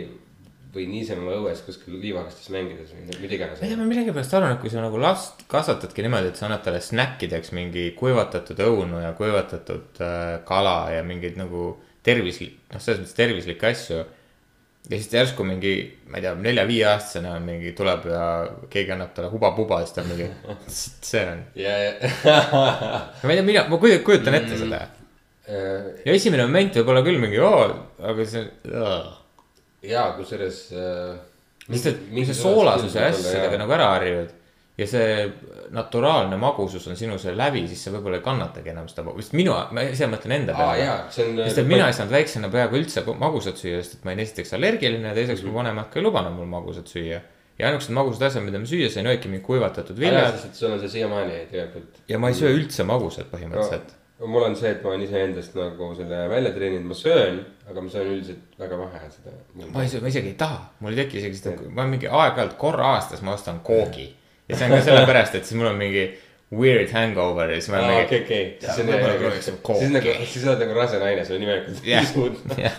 või 0.75 0.87
niisama 0.91 1.37
õues 1.39 1.63
kuskil 1.67 1.99
liivakastis 2.03 2.51
mängides 2.55 2.93
või 2.95 3.19
mida 3.23 3.39
iganes 3.39 3.63
ei 3.63 3.79
ma 3.79 3.87
millegipärast 3.89 4.35
arvan, 4.39 4.57
et 4.57 4.63
kui 4.63 4.73
sa 4.73 4.83
nagu 4.83 5.01
last 5.01 5.45
kasvatadki 5.51 6.05
niimoodi, 6.07 6.33
et 6.33 6.41
sa 6.41 6.49
annad 6.49 6.65
talle 6.67 6.83
snäkkideks 6.83 7.55
mingi 7.57 7.91
kuivatatud 7.99 8.61
õunu 8.67 9.03
ja 9.05 9.15
kuivatatud 9.19 10.03
äh, 10.03 10.27
kala 10.49 10.79
ja 10.97 11.07
mingeid 11.07 11.39
nagu 11.41 11.75
tervislik, 12.05 12.59
noh, 12.73 12.83
selles 12.83 13.03
mõttes 13.03 13.17
tervislikke 13.17 13.71
asju. 13.71 14.05
Ja 14.91 14.99
siis 14.99 15.13
järsku 15.13 15.45
mingi, 15.49 15.75
ma 16.11 16.19
ei 16.19 16.27
tea, 16.27 16.35
nelja-viieaastasena 16.45 17.39
mingi 17.45 17.73
tuleb 17.77 18.05
ja 18.11 18.25
keegi 18.73 18.93
annab 18.93 19.15
talle 19.17 19.31
huba-puba, 19.33 19.81
siis 19.85 19.97
ta 19.97 20.05
on 20.05 20.11
mingi, 20.13 20.29
see 20.69 21.25
on. 21.31 21.43
ja, 21.59 21.77
ja 21.87 22.39
ma 23.25 23.33
ei 23.33 23.39
tea, 23.39 23.47
mina, 23.49 23.65
ma 23.71 23.81
kujutan, 23.81 24.37
ette 24.41 24.61
seda. 24.61 24.83
äh, 25.49 25.91
ja 26.05 26.17
esimene 26.17 26.47
moment 26.49 26.77
võib 26.81 26.93
olla 26.93 27.05
küll 27.07 27.21
mingi, 27.23 27.41
oo, 27.41 27.65
aga 28.13 28.29
see 28.29 28.45
on. 28.71 29.13
ja 29.89 30.07
kusjuures 30.19 30.63
äh,. 30.77 31.15
sest 31.71 31.93
et 31.95 32.07
kui 32.11 32.27
sa 32.29 32.37
soolasuse 32.37 33.09
asjadega 33.09 33.61
nagu 33.65 33.77
ära 33.77 33.93
harjud 33.97 34.41
ja 34.79 34.87
see 34.91 35.11
naturaalne 35.75 36.37
magusus 36.41 36.87
on 36.91 36.97
sinu 36.99 37.19
see 37.23 37.35
lävi, 37.37 37.63
siis 37.71 37.85
sa 37.87 37.93
võib-olla 37.95 38.19
ei 38.19 38.25
kannatagi 38.25 38.73
enam 38.73 38.89
seda, 38.91 39.05
sest 39.21 39.37
minu, 39.39 39.55
ma 39.75 39.85
ise 39.87 40.09
mõtlen 40.11 40.35
enda 40.41 40.57
peale 40.59 40.89
on. 40.91 41.13
sest 41.15 41.61
et 41.63 41.69
mina 41.69 41.87
ei 41.87 41.95
saanud 41.95 42.15
väiksena 42.15 42.51
peaaegu 42.51 42.81
üldse 42.81 43.05
magusat 43.21 43.61
süüa, 43.61 43.83
sest 43.83 44.01
et 44.01 44.07
ma 44.07 44.11
olin 44.11 44.25
esiteks 44.25 44.55
allergiline 44.59 45.13
ja 45.13 45.15
teiseks 45.15 45.45
mu 45.47 45.55
vanemad 45.55 45.93
ka 45.93 46.01
ei 46.01 46.07
lubanud 46.07 46.35
mul 46.35 46.51
magusat 46.51 46.91
süüa. 46.91 47.21
ja 47.59 47.69
ainukesed 47.69 47.95
magusad 47.95 48.27
asjad, 48.27 48.43
mida 48.49 48.59
ma 48.59 48.67
süüa 48.67 48.89
sain, 48.91 49.07
olidki 49.07 49.31
mingid 49.31 49.45
kuivatatud 49.47 50.01
viljad 50.01 50.41
sul 50.51 50.73
on 50.75 50.83
see 50.83 50.91
siiamaani 50.97 51.45
tegelikult. 51.53 52.03
ja 52.11 52.19
ma 52.19 52.33
ei 52.33 52.41
söö 52.41 52.51
üldse 52.57 52.89
magusat 52.89 53.31
põhimõtteliselt. 53.31 53.95
mul 54.27 54.49
on 54.49 54.59
see, 54.59 54.75
et 54.75 54.83
ma 54.83 54.91
olen 54.91 55.07
iseendast 55.07 55.55
nagu 55.55 55.93
selle 55.95 56.25
välja 56.35 56.51
treeninud, 56.59 56.91
ma 56.91 56.99
söön, 56.99 57.39
aga 57.71 57.87
ma 57.87 57.95
söön 57.95 58.11
üldiselt 58.17 58.59
väga 58.59 58.83
vähe 58.83 59.07
seda. 59.15 59.39
ma 59.71 59.87
ei 59.87 59.95
söö, 59.95 60.03
ma 60.03 60.11
isegi 60.11 60.35
ei 60.35 60.37
taha, 60.43 60.61
mul 60.83 60.99
ei 60.99 61.05
teki 61.05 61.23
isegi 61.23 61.43
seda, 61.45 61.71
ma 61.79 61.87
mingi 61.87 62.11
aeg-ajalt 62.11 62.59
korra 62.59 62.97
aastas 62.97 63.23
ma 63.23 63.39
ostan 63.39 63.63
koogi. 63.63 64.11
Ja 64.49 64.59
see 64.59 64.69
on 64.69 64.77
ka 64.77 64.83
sellepärast, 64.89 65.39
et 65.39 65.49
siis 65.49 65.59
mul 65.59 65.71
on 65.73 65.79
mingi 65.81 66.05
weird 66.55 66.91
hangover 66.95 67.51
ja 67.51 67.61
siis 67.61 67.71
ma 67.73 67.81
olen 67.81 68.05
okei, 68.05 68.21
mingi. 68.21 68.25
okei, 68.25 68.59
siis 68.61 68.81
on 68.83 68.91
nagu, 68.93 69.31
siis 69.79 69.95
nagu, 69.95 70.19
siis 70.33 70.45
oled 70.49 70.65
nagu 70.65 70.77
rase 70.79 71.01
naine, 71.03 71.25
sul 71.25 71.39
on 71.39 71.47
nimelikult 71.47 71.89
jah 71.89 72.05
pisud., 72.05 72.59
jah. 72.61 72.77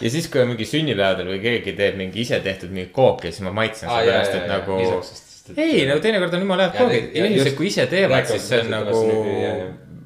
ja 0.00 0.10
siis, 0.10 0.28
kui 0.32 0.42
on 0.42 0.50
mingi 0.52 0.66
sünnipäevadel 0.68 1.30
või 1.34 1.40
keegi 1.44 1.76
teeb 1.78 2.00
mingi 2.00 2.24
ise 2.24 2.40
tehtud 2.44 2.74
mingit 2.74 2.92
kooki, 2.96 3.30
siis 3.30 3.46
ma 3.46 3.54
maitsen 3.56 3.90
Aa, 3.92 4.02
seepärast, 4.02 4.34
jaa, 4.34 4.42
et 4.42 4.52
nagu 4.52 4.80
ei, 5.54 5.86
no 5.86 5.98
teinekord 6.02 6.34
on 6.34 6.42
jumala 6.42 6.68
head 6.68 6.78
koogid, 6.80 7.10
inimesed, 7.14 7.54
kui 7.58 7.70
ise 7.70 7.86
teevad, 7.90 8.26
siis 8.28 8.48
see 8.50 8.62
on 8.64 8.72
nagu 8.74 9.00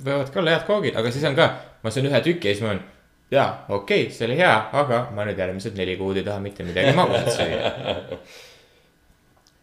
võivad 0.04 0.32
ka 0.32 0.42
olla 0.42 0.56
head 0.56 0.66
koogid, 0.68 0.96
aga 1.00 1.12
siis 1.14 1.24
on 1.28 1.38
ka, 1.38 1.50
ma 1.84 1.92
söön 1.94 2.10
ühe 2.10 2.22
tüki 2.24 2.50
ja 2.50 2.56
siis 2.56 2.66
ma 2.66 2.74
olen. 2.74 2.84
jaa, 3.32 3.48
okei 3.68 4.04
okay,, 4.04 4.14
see 4.14 4.28
oli 4.28 4.36
hea, 4.42 4.52
aga 4.82 5.02
ma 5.16 5.24
nüüd 5.28 5.40
järgmised 5.40 5.78
neli 5.78 5.96
kuud 6.00 6.20
ei 6.20 6.26
taha 6.26 6.42
mitte 6.44 6.66
midagi 6.66 6.92
magusat 6.98 7.36
süüa. 7.38 7.74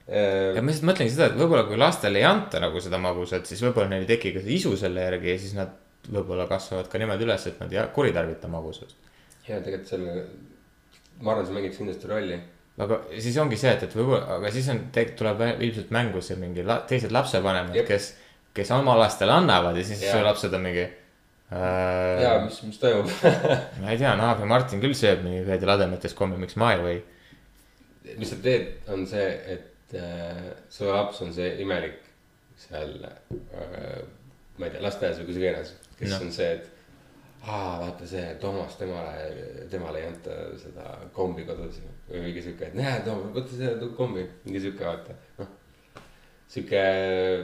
Äh, 0.07 0.55
ja 0.55 0.61
ma 0.63 0.71
lihtsalt 0.71 0.87
mõtlengi 0.87 1.11
seda, 1.11 1.25
et 1.27 1.35
võib-olla 1.35 1.65
kui 1.67 1.77
lastele 1.79 2.21
ei 2.21 2.25
anta 2.27 2.61
nagu 2.63 2.79
seda 2.79 2.99
magusat, 3.03 3.47
siis 3.49 3.59
võib-olla 3.65 3.91
neil 3.91 4.05
ei 4.05 4.11
teki 4.13 4.31
ka 4.37 4.43
isu 4.55 4.71
selle 4.79 5.03
järgi 5.03 5.33
ja 5.33 5.41
siis 5.41 5.57
nad 5.57 5.73
võib-olla 6.07 6.45
kasvavad 6.47 6.87
ka 6.87 7.01
niimoodi 7.01 7.27
üles, 7.27 7.47
et 7.49 7.59
nad 7.59 7.73
ei 7.75 7.81
kuritarvita 7.95 8.47
magusust. 8.51 8.95
ja 9.49 9.59
tegelikult 9.59 9.91
selle, 9.91 10.13
ma 11.19 11.33
arvan, 11.33 11.49
see 11.49 11.57
mängiks 11.57 11.81
kindlasti 11.81 12.11
rolli. 12.13 12.39
aga 12.85 13.01
siis 13.17 13.41
ongi 13.43 13.59
see, 13.59 13.75
et, 13.75 13.83
et 13.83 13.99
võib-olla, 13.99 14.23
aga 14.37 14.55
siis 14.55 14.71
on, 14.71 14.81
tuleb 14.95 15.45
ilmselt 15.49 15.91
mängu 15.99 16.23
see 16.23 16.39
mingi 16.39 16.63
la, 16.63 16.79
teised 16.87 17.11
lapsevanemad 17.11 17.83
kes, 17.91 18.11
kes 18.55 18.75
oma 18.79 18.95
lastele 19.03 19.35
annavad 19.35 19.75
ja 19.75 19.83
siis 19.91 20.07
su 20.07 20.23
lapsed 20.23 20.55
on 20.55 20.67
mingi 20.69 20.85
äh, 20.87 22.23
ja. 22.23 22.35
mis, 22.47 22.63
mis 22.63 22.79
toimub 22.79 23.11
ma 23.83 23.91
ei 23.91 23.99
tea, 23.99 24.15
Naav 24.15 24.39
ja 24.39 24.53
Martin 24.55 24.79
küll 24.79 24.95
sööb 24.95 25.27
mingi 25.27 25.43
kuradi 25.43 25.75
lademetes 25.75 26.15
kommi, 26.15 26.39
miks 26.39 26.55
ma 26.55 26.77
ei 26.77 26.85
või. 26.85 26.99
mis 28.21 28.31
sa 28.31 28.39
teed, 28.39 28.77
on 28.87 29.03
see, 29.09 29.33
et 29.51 29.73
äh, 29.95 30.47
su 30.69 30.87
laps 30.89 31.21
on 31.23 31.33
see 31.33 31.55
imelik 31.63 32.01
seal 32.57 32.97
äh,, 33.05 34.01
ma 34.57 34.65
ei 34.65 34.73
tea, 34.73 34.81
lasteaias 34.83 35.21
või 35.21 35.29
kus 35.29 35.39
iganes, 35.41 35.73
kes 35.99 36.11
no. 36.11 36.19
on 36.25 36.33
see, 36.33 36.49
et 36.57 37.45
aa, 37.45 37.75
vaata 37.83 38.07
see 38.09 38.23
Toomas, 38.41 38.75
temale, 38.79 39.27
temale 39.71 40.01
ei 40.01 40.09
anta 40.09 40.37
seda 40.59 40.95
kombi 41.15 41.45
kodus 41.47 41.79
või 42.09 42.23
mingi 42.25 42.43
sihuke, 42.43 42.71
et 42.71 42.79
näe, 42.79 42.95
Toomas, 43.05 43.35
võta 43.35 43.59
see 43.59 43.91
kombi, 43.99 44.25
mingi 44.47 44.63
sihuke, 44.65 44.87
vaata, 44.87 45.17
noh. 45.37 45.53
sihuke 46.49 46.81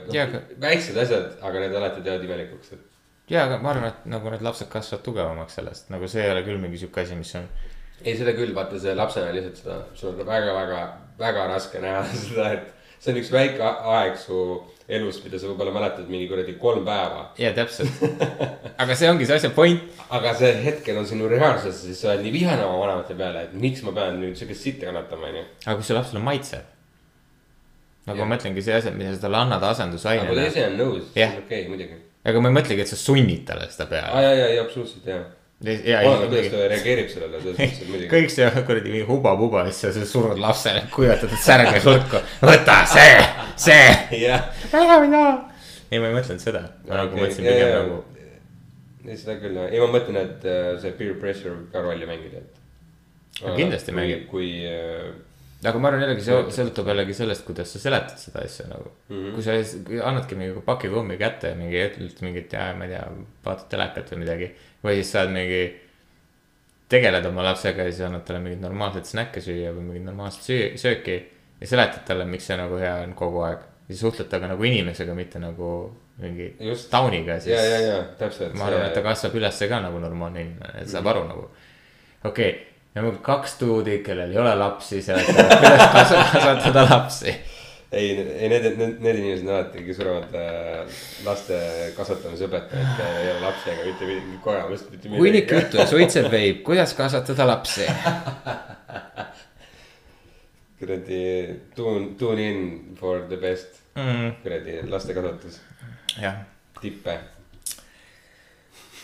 no, 0.08 0.42
väiksed 0.66 0.98
asjad, 1.04 1.38
aga 1.44 1.62
need 1.62 1.78
alati 1.78 2.02
teevad 2.02 2.26
imelikuks, 2.26 2.74
et 2.74 2.90
ja, 3.30 3.46
aga 3.46 3.60
ma 3.62 3.72
arvan, 3.72 3.88
et 3.92 4.10
nagu 4.10 4.34
need 4.34 4.44
lapsed 4.44 4.68
kasvavad 4.72 5.06
tugevamaks 5.06 5.60
sellest, 5.60 5.88
nagu 5.94 6.10
see 6.10 6.26
ei 6.26 6.34
ole 6.34 6.44
küll 6.46 6.60
mingi 6.60 6.82
sihuke 6.82 7.04
asi, 7.04 7.16
mis 7.18 7.32
on. 7.38 7.46
ei, 8.02 8.16
seda 8.18 8.34
küll, 8.36 8.52
vaata 8.56 8.80
see 8.80 8.96
lapsena 8.98 9.32
lihtsalt 9.36 9.62
seda, 9.62 9.78
sul 9.96 10.12
on 10.12 10.26
väga-väga, 10.26 10.82
väga 11.18 11.48
raske 11.50 11.82
näha 11.82 12.04
seda, 12.24 12.52
et 12.52 12.70
see 13.00 13.12
on 13.12 13.20
üks 13.20 13.32
väike 13.32 13.74
aeg 13.94 14.16
su 14.20 14.38
elus, 14.88 15.20
mida 15.24 15.38
sa 15.40 15.48
võib-olla 15.48 15.72
mäletad 15.72 16.10
mingi 16.12 16.26
kuradi 16.28 16.54
kolm 16.60 16.84
päeva. 16.84 17.30
ja 17.40 17.52
täpselt, 17.56 18.02
aga 18.82 18.96
see 18.98 19.08
ongi 19.08 19.28
see 19.28 19.38
asja 19.38 19.50
point. 19.56 19.84
aga 20.12 20.34
see 20.36 20.52
hetkel 20.64 21.00
on 21.00 21.08
sinu 21.08 21.28
reaalsus, 21.30 21.80
siis 21.86 22.00
sa 22.00 22.12
oled 22.12 22.24
nii 22.26 22.34
vihane 22.34 22.64
oma 22.66 22.82
vanemate 22.82 23.16
peale, 23.18 23.46
et 23.48 23.54
miks 23.60 23.84
ma 23.86 23.94
pean 23.96 24.18
nüüd 24.20 24.36
siukest 24.38 24.68
sitta 24.68 24.90
kannatama, 24.90 25.30
onju. 25.32 25.44
aga 25.64 25.76
kui 25.80 25.88
su 25.88 25.96
lapsel 25.96 26.20
on 26.20 26.26
maitsev. 26.28 26.66
nagu 28.08 28.20
Jah. 28.20 28.26
ma 28.26 28.34
mõtlengi 28.34 28.64
see 28.64 28.76
asi, 28.76 28.92
mida 28.96 29.14
sa 29.14 29.24
talle 29.24 29.40
annad 29.40 29.62
aga 29.62 29.70
kui 29.70 29.78
ta 29.78 29.78
asendusainena. 29.78 30.50
ise 30.50 30.66
on 30.66 30.76
nõus, 30.82 31.06
siis 31.14 31.24
on 31.30 31.38
okei 31.38 31.62
okay,, 31.62 31.70
muidugi. 31.72 32.02
aga 32.24 32.44
ma 32.44 32.52
ei 32.52 32.58
mõtlegi, 32.60 32.84
et 32.84 32.92
sa 32.92 33.00
sunnid 33.00 33.48
talle 33.48 33.70
seda 33.72 33.88
aa 33.88 33.94
peale. 33.94 34.26
ja, 34.26 34.36
ja, 34.42 34.52
ja 34.58 34.66
absoluutselt 34.68 35.08
ja. 35.08 35.22
ja, 35.64 36.00
oleneb, 36.04 36.28
kuidas 36.28 36.46
ja, 36.46 36.52
ta 36.52 36.68
reageerib 36.72 37.10
sellele, 37.12 37.40
selles 37.42 37.58
mõttes, 37.58 37.80
et 37.82 37.90
muidugi. 37.90 38.08
kõik 38.12 38.32
see 38.34 38.48
kuradi 38.68 38.92
mingi 38.92 39.06
huba-puba, 39.08 39.64
siis 39.70 39.96
sa 39.96 40.06
surud 40.08 40.40
lapsele 40.42 40.84
kuivatatud 40.94 41.40
särge 41.40 41.82
sulku. 41.84 42.22
võta 42.42 42.78
see, 42.90 43.20
see. 43.66 44.24
ära 44.24 44.98
mina. 45.02 45.22
ei, 45.90 46.00
ma 46.00 46.10
ei 46.10 46.16
mõtlenud 46.18 46.42
seda, 46.42 46.64
ma 46.88 47.00
nagu 47.02 47.20
mõtlesin 47.20 47.48
ja, 47.48 47.54
pigem 47.54 47.70
ja. 47.70 47.82
nagu. 47.82 48.00
ei 49.06 49.20
seda 49.20 49.38
küll 49.42 49.62
ei 49.66 49.84
ma 49.84 49.90
mõtlen, 49.94 50.20
et 50.22 50.48
äh, 50.48 50.72
see 50.82 50.96
peer 50.98 51.16
pressure 51.20 51.56
ka 51.72 51.84
rolli 51.84 52.08
mängida, 52.08 52.42
et. 52.44 52.60
Kindlasti 53.44 53.94
mängib. 53.94 54.28
kui 54.30 54.50
äh, 54.68 55.12
aga 55.68 55.80
ma 55.80 55.88
arvan 55.90 56.02
jällegi, 56.04 56.24
see 56.26 56.40
sõltub 56.56 56.88
jällegi 56.90 57.16
sellest, 57.16 57.44
kuidas 57.46 57.70
sa 57.72 57.80
seletad 57.80 58.20
seda 58.20 58.42
asja 58.44 58.66
nagu 58.68 58.90
mm. 59.08 59.14
-hmm. 59.14 59.34
kui 59.34 59.44
sa 59.46 60.08
annadki 60.08 60.38
mingi 60.38 60.62
paki 60.66 60.90
kummi 60.92 61.16
kätte 61.20 61.52
ja 61.52 61.58
mingi 61.58 61.80
ütled 61.86 62.22
mingit, 62.26 62.52
ma 62.78 62.84
ei 62.84 62.92
tea, 62.94 63.04
vaatad 63.44 63.68
telekat 63.72 64.12
või 64.12 64.22
midagi. 64.24 64.50
või 64.84 64.94
siis 65.00 65.12
saad 65.16 65.32
mingi, 65.32 65.62
tegeled 66.88 67.26
oma 67.26 67.46
lapsega 67.48 67.86
ja 67.86 67.92
siis 67.92 68.04
annad 68.06 68.24
talle 68.26 68.40
mingit 68.44 68.60
normaalset 68.60 69.06
snäkke 69.08 69.40
süüa 69.40 69.72
või 69.72 69.88
mingit 69.88 70.04
normaalset 70.10 70.48
süü-, 70.50 70.74
sööki. 70.80 71.16
ja 71.60 71.66
seletad 71.66 72.04
talle, 72.04 72.24
miks 72.24 72.46
see 72.50 72.56
nagu 72.60 72.76
hea 72.76 72.94
on 73.06 73.14
kogu 73.14 73.40
aeg. 73.48 73.64
ja 73.88 73.96
suhtled 73.96 74.28
temaga 74.28 74.52
nagu 74.54 74.64
inimesega, 74.64 75.14
mitte 75.14 75.38
nagu 75.38 75.70
mingi 76.18 76.56
Just. 76.60 76.90
tauniga, 76.90 77.40
siis 77.40 77.56
ja, 77.56 77.64
ja, 77.64 77.80
ja 77.80 78.02
täpselt. 78.18 78.54
ma 78.54 78.68
arvan, 78.68 78.86
et 78.86 78.94
ta 78.94 79.02
kasvab 79.02 79.34
ülesse 79.34 79.68
ka 79.68 79.80
nagu 79.80 79.98
normaalne 79.98 80.40
inimene, 80.40 80.82
et 80.82 80.88
saab 80.88 81.06
aru 81.06 81.24
nagu. 81.28 81.48
okei 82.24 82.50
okay., 82.50 82.73
ja 82.94 83.02
mul 83.02 83.16
kaks 83.26 83.54
tuudi, 83.58 83.98
kellel 84.06 84.30
ei 84.30 84.38
ole 84.38 84.54
lapsi, 84.58 85.02
seletavad, 85.02 85.58
kuidas 85.58 85.92
kas- 85.92 86.32
kasvatada 86.32 86.84
lapsi. 86.90 87.34
ei, 87.94 88.10
ei 88.18 88.48
need, 88.50 88.64
need, 88.78 88.96
need 89.02 89.18
inimesed 89.20 89.46
on 89.48 89.54
alati 89.54 89.78
kõige 89.82 89.94
suuremad 89.98 90.34
äh, 90.38 91.00
laste 91.26 91.58
kasvatamise 91.96 92.48
õpetajad, 92.48 92.90
kellel 92.98 93.20
ei 93.22 93.30
ole 93.34 93.40
lapsi 93.46 93.70
ega 93.74 93.84
mitte 93.90 94.08
mingit 94.10 94.40
kogemust, 94.46 94.90
mitte 94.94 95.12
hunnik 95.14 95.52
juttu 95.58 95.78
ja 95.82 95.86
suitseb 95.90 96.30
veib, 96.32 96.62
kuidas 96.66 96.94
kasvatada 96.98 97.46
lapsi. 97.52 97.86
kuradi 100.78 101.20
tune, 101.76 102.14
tune 102.18 102.42
in 102.50 102.96
for 103.00 103.26
the 103.28 103.36
best 103.36 103.80
Mm. 103.94 104.32
kuradi 104.42 104.72
laste 104.90 105.14
kasvatus. 105.14 105.60
jah, 106.18 106.34
tippe. 106.80 107.12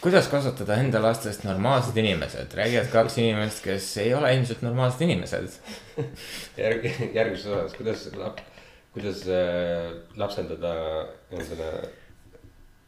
Kuidas 0.01 0.29
kasvatada 0.33 0.79
enda 0.81 1.01
lastest 1.03 1.45
normaalsed 1.45 1.97
inimesed, 2.01 2.55
räägivad 2.57 2.89
kaks 2.93 3.19
inimest, 3.21 3.63
kes 3.65 3.89
ei 4.01 4.15
ole 4.15 4.33
ilmselt 4.35 4.63
normaalsed 4.65 5.03
inimesed. 5.05 5.59
järg, 6.57 6.87
järgmises 7.15 7.47
osas, 7.47 7.75
kuidas 7.77 8.07
lap-, 8.17 8.41
kuidas 8.95 9.27
äh, 9.29 9.91
lapsendada 10.17 10.73
endale 11.31 11.71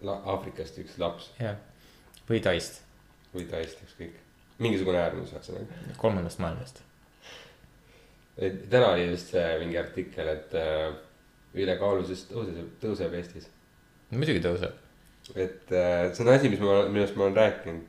la, 0.02 0.16
Aafrikast 0.34 0.80
üks 0.82 0.96
laps 1.02 1.28
jah, 1.40 1.58
või 2.30 2.40
Taist, 2.44 2.80
või 3.34 3.46
Taist, 3.50 3.82
ükskõik. 3.86 4.16
mingisugune 4.62 5.02
äärmus, 5.02 5.34
ühesõnaga. 5.36 5.80
kolmandast 6.00 6.40
maailmast. 6.42 6.82
täna 8.38 8.94
oli 8.94 9.10
vist 9.12 9.34
see 9.34 9.48
mingi 9.60 9.78
artikkel, 9.80 10.32
et 10.32 10.56
äh, 10.56 10.88
ülekaalulisus 11.54 12.24
tõuseb, 12.30 12.72
tõuseb 12.80 13.20
Eestis. 13.20 13.50
muidugi 14.10 14.40
tõuseb. 14.44 14.81
Et 15.36 15.72
äh, 15.72 16.08
see 16.12 16.24
on 16.24 16.32
asi, 16.34 16.50
mis 16.52 16.60
ma, 16.60 16.82
millest 16.88 17.16
ma 17.16 17.28
olen 17.28 17.36
rääkinud. 17.36 17.86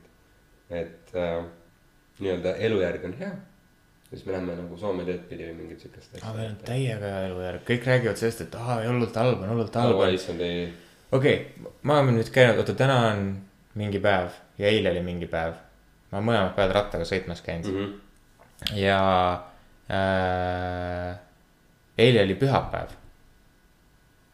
et 0.70 1.12
äh, 1.14 1.42
nii-öelda 2.18 2.54
elujärg 2.68 3.04
on 3.04 3.16
hea. 3.18 3.32
siis 4.10 4.24
me 4.26 4.32
lähme 4.32 4.54
nagu 4.56 4.76
Soome 4.78 5.04
teed 5.04 5.26
pidi 5.28 5.48
või 5.48 5.58
mingit 5.62 5.84
siukest 5.84 6.16
aga 6.20 6.32
meil 6.36 6.50
on 6.52 6.56
täiega 6.64 7.12
elujärg, 7.26 7.66
kõik 7.68 7.88
räägivad 7.90 8.20
sellest, 8.20 8.46
et 8.46 8.56
aa, 8.60 8.78
hullult 8.86 9.16
halb 9.20 9.42
on, 9.42 9.50
hullult 9.54 9.76
halb 9.80 10.00
on. 10.06 10.14
issand 10.14 10.44
ei, 10.44 10.68
okei 11.10 11.34
okay,, 11.40 11.72
ma 11.82 11.98
olen 12.02 12.18
nüüd 12.20 12.30
käinud, 12.34 12.62
oota, 12.62 12.76
täna 12.78 12.98
on 13.10 13.28
mingi 13.74 14.00
päev 14.02 14.36
ja 14.58 14.70
eile 14.70 14.92
oli 14.94 15.02
mingi 15.02 15.26
päev. 15.30 15.58
ma 16.10 16.18
olen 16.18 16.28
mõlemad 16.30 16.56
päevad 16.56 16.76
rattaga 16.78 17.08
sõitmas 17.08 17.42
käinud 17.42 17.70
mm. 17.72 17.84
-hmm. 17.84 18.76
ja 18.78 19.00
äh, 19.90 21.18
eile 21.98 22.22
oli 22.22 22.34
pühapäev. 22.34 22.94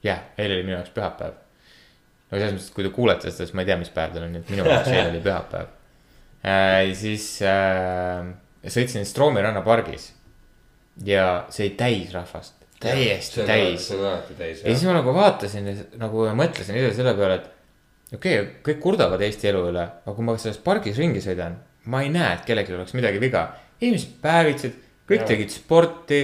jah, 0.02 0.20
eile 0.38 0.54
oli 0.54 0.62
minu 0.62 0.76
jaoks 0.76 0.90
pühapäev. 0.90 1.38
No 2.30 2.38
selles 2.38 2.54
mõttes, 2.56 2.70
kui 2.74 2.86
te 2.86 2.92
kuulete 2.94 3.28
seda, 3.30 3.46
siis 3.46 3.56
ma 3.56 3.64
ei 3.64 3.70
tea, 3.70 3.78
mis 3.80 3.92
päev 3.94 4.14
teil 4.14 4.26
on, 4.26 4.32
nii 4.34 4.44
et 4.44 4.54
minu 4.54 4.66
jaoks 4.66 4.90
eile 4.92 5.10
oli 5.10 5.22
pühapäev 5.24 5.68
äh,. 6.46 6.94
siis 6.98 7.26
äh, 7.46 8.30
sõitsin 8.66 9.06
Stroomi 9.08 9.42
rannapargis 9.44 10.10
ja 11.06 11.46
see 11.50 11.68
oli 11.68 11.76
täis 11.78 12.12
rahvast, 12.14 12.58
täiesti 12.82 13.46
täis 13.48 13.88
see 13.88 13.98
on 13.98 14.10
alati 14.12 14.36
täis, 14.38 14.62
ja 14.64 14.74
siis 14.74 14.86
ma 14.88 14.98
nagu 14.98 15.14
vaatasin 15.16 15.72
ja 15.72 15.78
nagu 16.00 16.28
ja 16.28 16.36
mõtlesin 16.38 16.78
ise 16.78 16.92
selle 16.98 17.16
peale, 17.18 17.40
et 17.40 18.16
okei 18.16 18.38
okay,, 18.40 18.52
kõik 18.66 18.82
kurdavad 18.82 19.22
Eesti 19.24 19.50
elu 19.50 19.64
üle, 19.72 19.86
aga 20.04 20.14
kui 20.16 20.26
ma 20.26 20.36
selles 20.40 20.60
pargis 20.64 20.98
ringi 21.00 21.22
sõidan, 21.24 21.58
ma 21.90 22.04
ei 22.04 22.12
näe, 22.12 22.36
et 22.36 22.46
kellelgi 22.46 22.76
oleks 22.76 22.94
midagi 22.98 23.22
viga. 23.22 23.48
inimesed 23.80 24.16
päevitsid, 24.22 24.78
kõik 25.08 25.22
Jaa. 25.24 25.30
tegid 25.30 25.52
sporti 25.54 26.20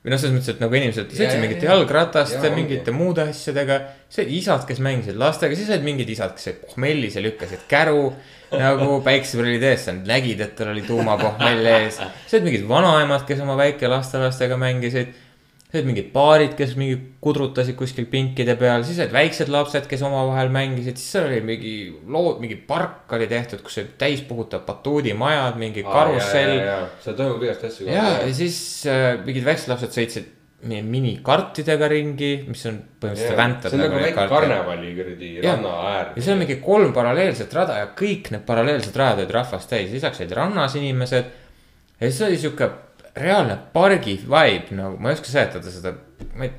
või 0.00 0.14
noh, 0.14 0.20
selles 0.20 0.32
mõttes, 0.32 0.54
et 0.54 0.60
nagu 0.62 0.76
inimesed 0.78 1.10
sõitsid 1.12 1.34
jaa, 1.36 1.40
mingite 1.42 1.66
jaa. 1.66 1.74
jalgrataste 1.74 2.40
ongi. 2.40 2.52
mingite 2.56 2.94
muude 2.96 3.26
asjadega. 3.28 3.80
olid 4.16 4.34
isad, 4.38 4.66
kes 4.68 4.80
mängisid 4.84 5.18
lastega, 5.20 5.56
siis 5.58 5.72
olid 5.74 5.84
mingid 5.84 6.12
isad, 6.14 6.32
kes 6.36 6.48
olid 6.48 6.60
pohmellis 6.66 7.18
ja 7.18 7.24
lükkasid 7.24 7.66
käru 7.68 8.06
nagu 8.50 9.00
päikseprillid 9.06 9.66
ees, 9.68 9.84
sa 9.86 9.94
nägid, 9.94 10.40
et 10.40 10.54
tal 10.58 10.72
oli 10.72 10.86
tuumapohmell 10.88 11.68
ees. 11.74 12.00
siis 12.24 12.38
olid 12.38 12.48
mingid 12.48 12.68
vanaemad, 12.70 13.26
kes 13.28 13.44
oma 13.44 13.58
väikelastelastega 13.60 14.56
mängisid 14.60 15.12
siis 15.70 15.78
olid 15.78 15.86
mingid 15.92 16.08
paarid, 16.14 16.56
kes 16.58 16.74
mingi 16.78 16.96
kudrutasid 17.22 17.76
kuskil 17.78 18.08
pinkide 18.10 18.56
peal, 18.58 18.82
siis 18.86 18.98
olid 18.98 19.14
väiksed 19.14 19.52
lapsed, 19.54 19.86
kes 19.90 20.02
omavahel 20.02 20.50
mängisid, 20.50 20.98
siis 20.98 21.12
seal 21.14 21.28
oli 21.28 21.38
mingi 21.46 21.74
loo, 22.10 22.34
mingi 22.42 22.58
park 22.66 23.12
oli 23.14 23.28
tehtud, 23.30 23.62
kus 23.62 23.78
olid 23.78 23.94
täispuhutav 24.00 24.66
batuudimajad, 24.66 25.60
mingi 25.62 25.86
karussell. 25.86 26.58
seal 27.04 27.16
toimub 27.18 27.46
igast 27.46 27.68
asju. 27.70 27.86
ja, 27.86 28.08
ja 28.26 28.34
siis 28.34 28.58
äh, 28.90 29.14
mingid 29.24 29.46
väiksed 29.46 29.70
lapsed 29.70 29.94
sõitsid 29.94 30.36
mi- 30.66 30.82
minikartidega 30.82 31.88
ringi, 31.88 32.32
mis 32.48 32.66
on 32.68 32.82
põhimõtteliselt 33.00 33.38
väntad. 33.38 33.70
see 33.70 33.78
on 33.78 33.86
nagu 33.86 34.02
väike 34.02 34.26
karnevali 34.28 34.92
kuradi 34.98 35.30
ranna 35.44 35.74
äär. 35.92 36.12
ja 36.16 36.22
seal 36.22 36.34
on 36.34 36.42
mingi 36.44 36.58
kolm 36.64 36.92
paralleelset 36.96 37.54
rada 37.56 37.78
ja 37.78 37.88
kõik 37.96 38.30
need 38.34 38.44
paralleelsed 38.48 38.96
rajad 38.96 39.22
olid 39.22 39.34
rahvast 39.38 39.70
täis, 39.70 39.90
lisaks 39.94 40.20
olid 40.20 40.34
rannas 40.36 40.76
inimesed. 40.76 41.32
ja 42.00 42.10
siis 42.10 42.22
oli 42.26 42.38
sihuke 42.42 42.70
reaalne 43.16 43.58
pargi 43.72 44.18
vibe 44.24 44.76
nagu, 44.78 44.96
ma 45.00 45.10
ei 45.10 45.18
oska 45.18 45.26
seletada 45.32 45.70
seda, 45.70 45.94
ma 46.36 46.44
ei, 46.46 46.50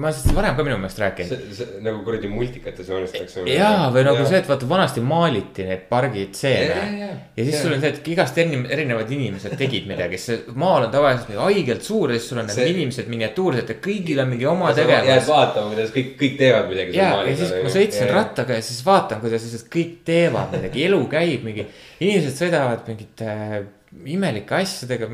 ma 0.00 0.06
olen 0.08 0.14
sellest 0.16 0.36
varem 0.36 0.54
ka 0.56 0.64
minu 0.64 0.76
meelest 0.80 0.98
rääkinud. 1.02 1.58
nagu 1.84 1.98
kuradi 2.06 2.28
multikates 2.30 2.88
joonistatakse. 2.88 3.42
jaa, 3.52 3.90
või 3.92 4.04
nagu 4.06 4.22
see, 4.24 4.38
et 4.38 4.46
vaata 4.48 4.68
vanasti 4.70 5.00
maaliti 5.04 5.66
need 5.68 5.82
pargi 5.90 6.22
Jaa, 6.22 6.30
stseene 6.32 6.68
jaa, 6.70 6.84
jaa. 7.02 7.16
ja 7.36 7.44
siis 7.44 7.54
Jaa. 7.54 7.62
sul 7.62 7.74
on 7.74 7.80
see, 7.82 7.90
et 7.90 8.08
igast 8.14 8.38
eri- 8.40 8.62
erinevad 8.76 9.10
inimesed 9.12 9.56
tegid 9.60 9.86
midagi, 9.90 10.18
see 10.22 10.38
maal 10.54 10.86
on 10.86 10.94
tavaliselt 10.94 11.34
haigelt 11.42 11.82
suur 11.84 12.14
ja 12.14 12.18
siis 12.18 12.28
sul 12.32 12.38
on 12.40 12.46
need 12.48 12.56
See- 12.56 12.70
inimesed 12.72 13.10
miniatuursed 13.12 13.68
ja 13.74 13.76
kõigil 13.88 14.22
on 14.24 14.28
mingi 14.32 14.46
oma 14.48 14.70
jääd 14.72 14.80
tegevus. 14.86 15.28
vaatama, 15.28 15.74
kuidas 15.74 15.92
kõik, 15.98 16.14
kõik 16.22 16.38
teevad 16.38 16.70
midagi. 16.72 16.96
ja, 16.96 17.10
ja 17.28 17.36
siis 17.36 17.52
ma 17.62 17.74
sõitsin. 17.76 18.12
rattaga 18.14 18.54
ja 18.56 18.62
siis 18.70 18.80
vaatan, 18.86 19.20
kuidas 19.20 19.44
lihtsalt 19.44 19.68
kõik 19.76 19.92
teevad 20.08 20.56
midagi, 20.56 20.84
elu 20.88 21.02
käib 21.12 21.44
mingi, 21.44 21.66
inimesed 22.00 22.40
sõidavad 22.40 22.88
mingite 22.88 23.36
imelike 23.90 24.54
asjadega, 24.54 25.08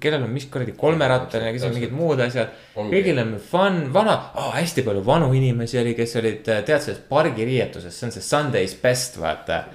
kellel 0.00 0.22
on 0.24 0.30
mis 0.32 0.46
kuradi 0.48 0.72
kolmerattaline, 0.76 1.50
kes 1.52 1.66
on 1.68 1.74
mingid 1.76 1.92
muud 1.92 2.20
asjad. 2.24 2.54
Kõigil 2.72 3.18
on 3.20 3.34
fun, 3.44 3.82
vana 3.92 4.14
oh,, 4.40 4.54
hästi 4.56 4.84
palju 4.86 5.02
vanu 5.04 5.28
inimesi 5.36 5.76
oli, 5.76 5.92
kes 5.98 6.16
olid, 6.16 6.40
tead 6.48 6.70
sellest 6.72 7.04
pargiriietuses, 7.10 7.92
see 7.92 8.08
on 8.08 8.14
see 8.14 8.24
Sunday's 8.24 8.72
best, 8.80 9.18
vaata. 9.20 9.66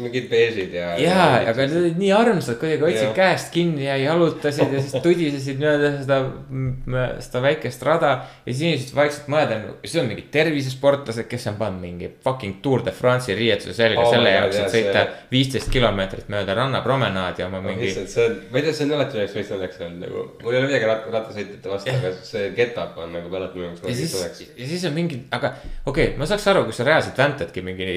mingid 0.00 0.30
beežid 0.30 0.72
ja. 0.72 0.94
ja, 0.96 1.24
aga 1.50 1.66
nad 1.66 1.76
olid 1.82 1.98
nii 2.00 2.12
armsad, 2.16 2.56
kuidagi 2.62 2.86
hoidsid 2.86 3.10
käest 3.12 3.50
kinni 3.52 3.84
ja 3.84 3.98
jalutasid 4.00 4.72
ja 4.72 4.80
siis 4.80 4.96
tudisesid 5.04 5.60
mööda 5.60 5.92
seda, 5.98 6.20
seda 7.20 7.44
väikest 7.44 7.84
rada. 7.84 8.14
ja 8.46 8.54
siis 8.54 8.64
inimesed 8.64 8.96
vaikselt 8.96 9.28
mõelda, 9.28 9.60
see 9.84 10.00
on 10.00 10.08
mingid 10.08 10.32
tervisesportlased, 10.32 11.28
kes 11.28 11.46
on 11.52 11.60
pannud 11.60 11.84
mingi 11.84 12.08
fucking 12.24 12.62
Tour 12.64 12.86
de 12.86 12.96
France'i 12.96 13.36
riietuse 13.36 13.76
selga 13.76 14.08
Oh 14.08 14.14
selle 14.14 14.32
jaoks, 14.32 14.56
et 14.64 14.72
sõita 14.72 15.04
viisteist 15.28 15.68
kilomeetrit 15.72 16.32
mööda 16.32 16.56
rannapromenaadi 16.56 17.44
oma 17.44 17.60
mingi. 17.64 17.89
issand, 17.90 18.08
see 18.12 18.24
on, 18.26 18.36
ma 18.50 18.58
ei 18.60 18.64
tea, 18.66 18.74
see 18.78 18.86
on 18.86 18.94
alati 18.96 19.18
üheks 19.20 19.34
meist 19.38 19.54
õnneks 19.56 19.80
olnud 19.86 20.04
nagu, 20.06 20.24
mul 20.42 20.54
ei 20.54 20.60
ole 20.60 20.68
midagi 20.70 20.88
rat-, 20.90 21.08
rattasõitjate 21.14 21.72
vastu, 21.72 21.94
aga 21.96 22.12
see 22.30 22.50
get-up 22.56 22.96
on 23.02 23.12
nagu 23.16 23.34
alati 23.40 23.58
minu 23.60 23.68
jaoks 23.68 23.84
ja 23.86 23.96
siis 23.98 24.14
õnneks., 24.20 24.42
ja 24.62 24.68
siis 24.72 24.86
on 24.90 24.96
mingi, 24.96 25.20
aga 25.36 25.52
okei 25.84 26.06
okay,, 26.12 26.16
ma 26.20 26.28
saaks 26.30 26.46
aru, 26.52 26.64
kui 26.68 26.76
sa 26.76 26.86
reaalselt 26.88 27.18
väntadki 27.20 27.64
mingi, 27.66 27.90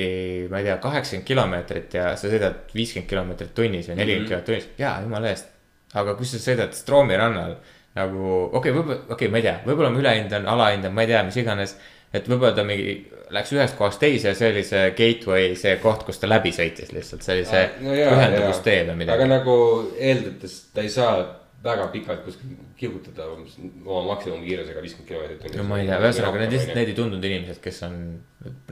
ma 0.52 0.60
ei 0.62 0.68
tea, 0.70 0.78
kaheksakümmend 0.84 1.28
kilomeetrit 1.30 1.98
ja 2.00 2.10
sa 2.20 2.32
sõidad 2.32 2.74
viiskümmend 2.76 3.10
kilomeetrit 3.14 3.56
tunnis 3.58 3.88
või 3.92 4.00
nelikümmend 4.02 4.24
Mhm. 4.24 4.30
kilomeetrit 4.34 4.52
tunnis, 4.52 4.70
jaa, 4.82 4.98
jumala 5.06 5.32
eest. 5.34 5.50
aga 5.94 6.16
kui 6.18 6.26
sa 6.26 6.40
sõidad 6.42 6.72
Stroomi 6.74 7.18
rannal 7.18 7.58
nagu, 7.96 8.22
okei 8.50 8.72
okay,, 8.72 8.72
võib-olla, 8.74 9.02
okei 9.06 9.14
okay,, 9.14 9.28
ma 9.30 9.38
ei 9.38 9.44
tea, 9.46 9.58
võib-olla 9.68 9.92
ma 9.94 10.00
ülehindan, 10.02 10.48
alahindan, 10.50 10.94
ma 10.94 11.04
ei 11.04 11.12
tea, 11.12 11.20
mis 11.28 11.38
iganes. 11.38 11.76
Et 12.14 12.28
võib-olla 12.30 12.54
ta 12.56 12.66
mingi 12.68 12.98
läks 13.34 13.54
ühest 13.56 13.78
kohast 13.78 14.02
teise 14.02 14.32
ja 14.32 14.38
see 14.38 14.52
oli 14.54 14.64
see 14.68 14.90
gateway, 14.98 15.54
see 15.60 15.78
koht, 15.82 16.04
kus 16.08 16.22
ta 16.22 16.30
läbi 16.30 16.52
sõitis 16.56 16.92
lihtsalt, 16.94 17.26
see 17.26 17.40
oli 17.40 17.48
see 17.50 17.64
ühenduvustee 17.82 18.84
või 18.84 18.92
aga 18.92 18.98
midagi. 19.00 19.30
nagu 19.32 19.56
eeldates 19.98 20.60
ta 20.76 20.86
ei 20.86 20.92
saa 20.94 21.16
väga 21.64 21.88
pikalt 21.94 22.24
kuskil 22.26 22.56
kihutada 22.78 23.30
oma 23.32 24.04
maksimumkiirusega 24.12 24.84
viiskümmend 24.84 25.10
kilomeetrit 25.10 25.42
tunnis. 25.42 25.62
no 25.62 25.68
ma 25.70 25.80
ei 25.80 25.88
tea, 25.88 26.00
ühesõnaga 26.04 26.42
need 26.44 26.56
lihtsalt, 26.58 26.78
need 26.78 26.92
ei 26.92 26.98
tundunud 26.98 27.28
inimesed, 27.30 27.62
kes 27.64 27.84
on 27.88 28.00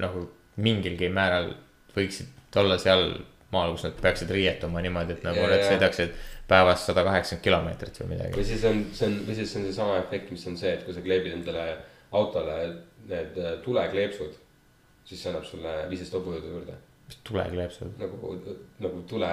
nagu 0.03 0.25
mingilgi 0.61 1.09
määral 1.13 1.53
võiksid 1.95 2.59
olla 2.61 2.77
seal 2.81 3.07
maal, 3.51 3.73
kus 3.75 3.87
nad 3.87 3.95
peaksid 4.03 4.31
riietuma 4.31 4.83
niimoodi, 4.83 5.17
et 5.17 5.25
nagu 5.27 5.47
nad 5.47 5.63
sõidaksid 5.65 6.13
päevas 6.51 6.83
sada 6.87 7.03
kaheksakümmend 7.07 7.45
kilomeetrit 7.47 7.99
või 8.01 8.07
või 8.09 8.13
midagi. 8.17 8.45
siis 8.51 8.67
on, 8.67 8.83
see 8.95 9.07
on, 9.07 9.17
või 9.27 9.39
siis 9.39 9.55
on 9.55 9.65
seesama 9.69 9.97
efekt, 10.03 10.31
mis 10.35 10.45
on 10.51 10.59
see, 10.59 10.75
et 10.75 10.85
kui 10.85 10.95
sa 10.95 11.03
kleebid 11.03 11.39
endale 11.39 11.65
autole 12.11 12.57
need 13.11 13.41
äh, 13.41 13.57
tulekleepsud, 13.65 14.31
siis 15.07 15.21
see 15.21 15.31
annab 15.31 15.45
sulle 15.47 15.75
viisteist 15.89 16.15
hobujõudu 16.17 16.53
juurde. 16.55 16.77
mis 17.11 17.17
tulekleepsud? 17.27 17.91
nagu, 17.99 18.35
nagu 18.85 19.01
tule. 19.09 19.31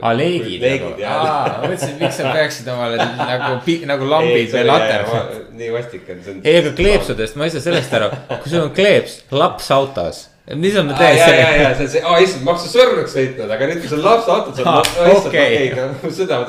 aa, 0.00 0.12
leegid 0.18 0.64
leegid 0.64 1.02
jah. 1.02 1.20
aa, 1.20 1.52
ma 1.62 1.70
mõtlesin, 1.70 1.94
miks 2.00 2.18
sa 2.20 2.34
peaksid 2.34 2.72
omale 2.72 2.98
nagu, 3.32 3.76
nagu 3.92 4.10
lambid 4.14 4.50
või 4.56 4.66
laternad. 4.70 5.38
nii 5.60 5.70
vastik 5.76 6.10
on, 6.10 6.24
see 6.24 6.36
on. 6.36 6.42
ei, 6.44 6.58
aga 6.62 6.74
kleepsudest 6.82 7.38
ma 7.38 7.48
ei 7.48 7.54
saa 7.54 7.66
sellest 7.68 7.98
aru, 8.00 8.10
kui 8.34 8.54
sul 8.54 8.66
on 8.66 8.74
kleeps 8.78 9.20
laps 9.34 9.70
autos, 9.74 10.24
mis 10.58 10.80
on 10.80 10.90
täiesti 10.96 11.30
ja, 11.30 11.36
ja, 11.38 11.52
ja 11.60 11.76
see 11.76 11.86
on 11.86 11.94
see, 11.94 12.02
aa 12.06 12.24
issand, 12.24 12.46
ma 12.48 12.56
hakkasin 12.56 12.74
surnuks 12.78 13.14
sõitnud, 13.20 13.54
aga 13.58 13.70
nüüd, 13.70 13.84
kui 13.84 13.94
sul 13.94 14.02
laps 14.08 14.32
aa 14.32 14.42
issand, 14.50 15.30
okei. 15.30 15.70
okei, 15.78 16.16
seda 16.18 16.42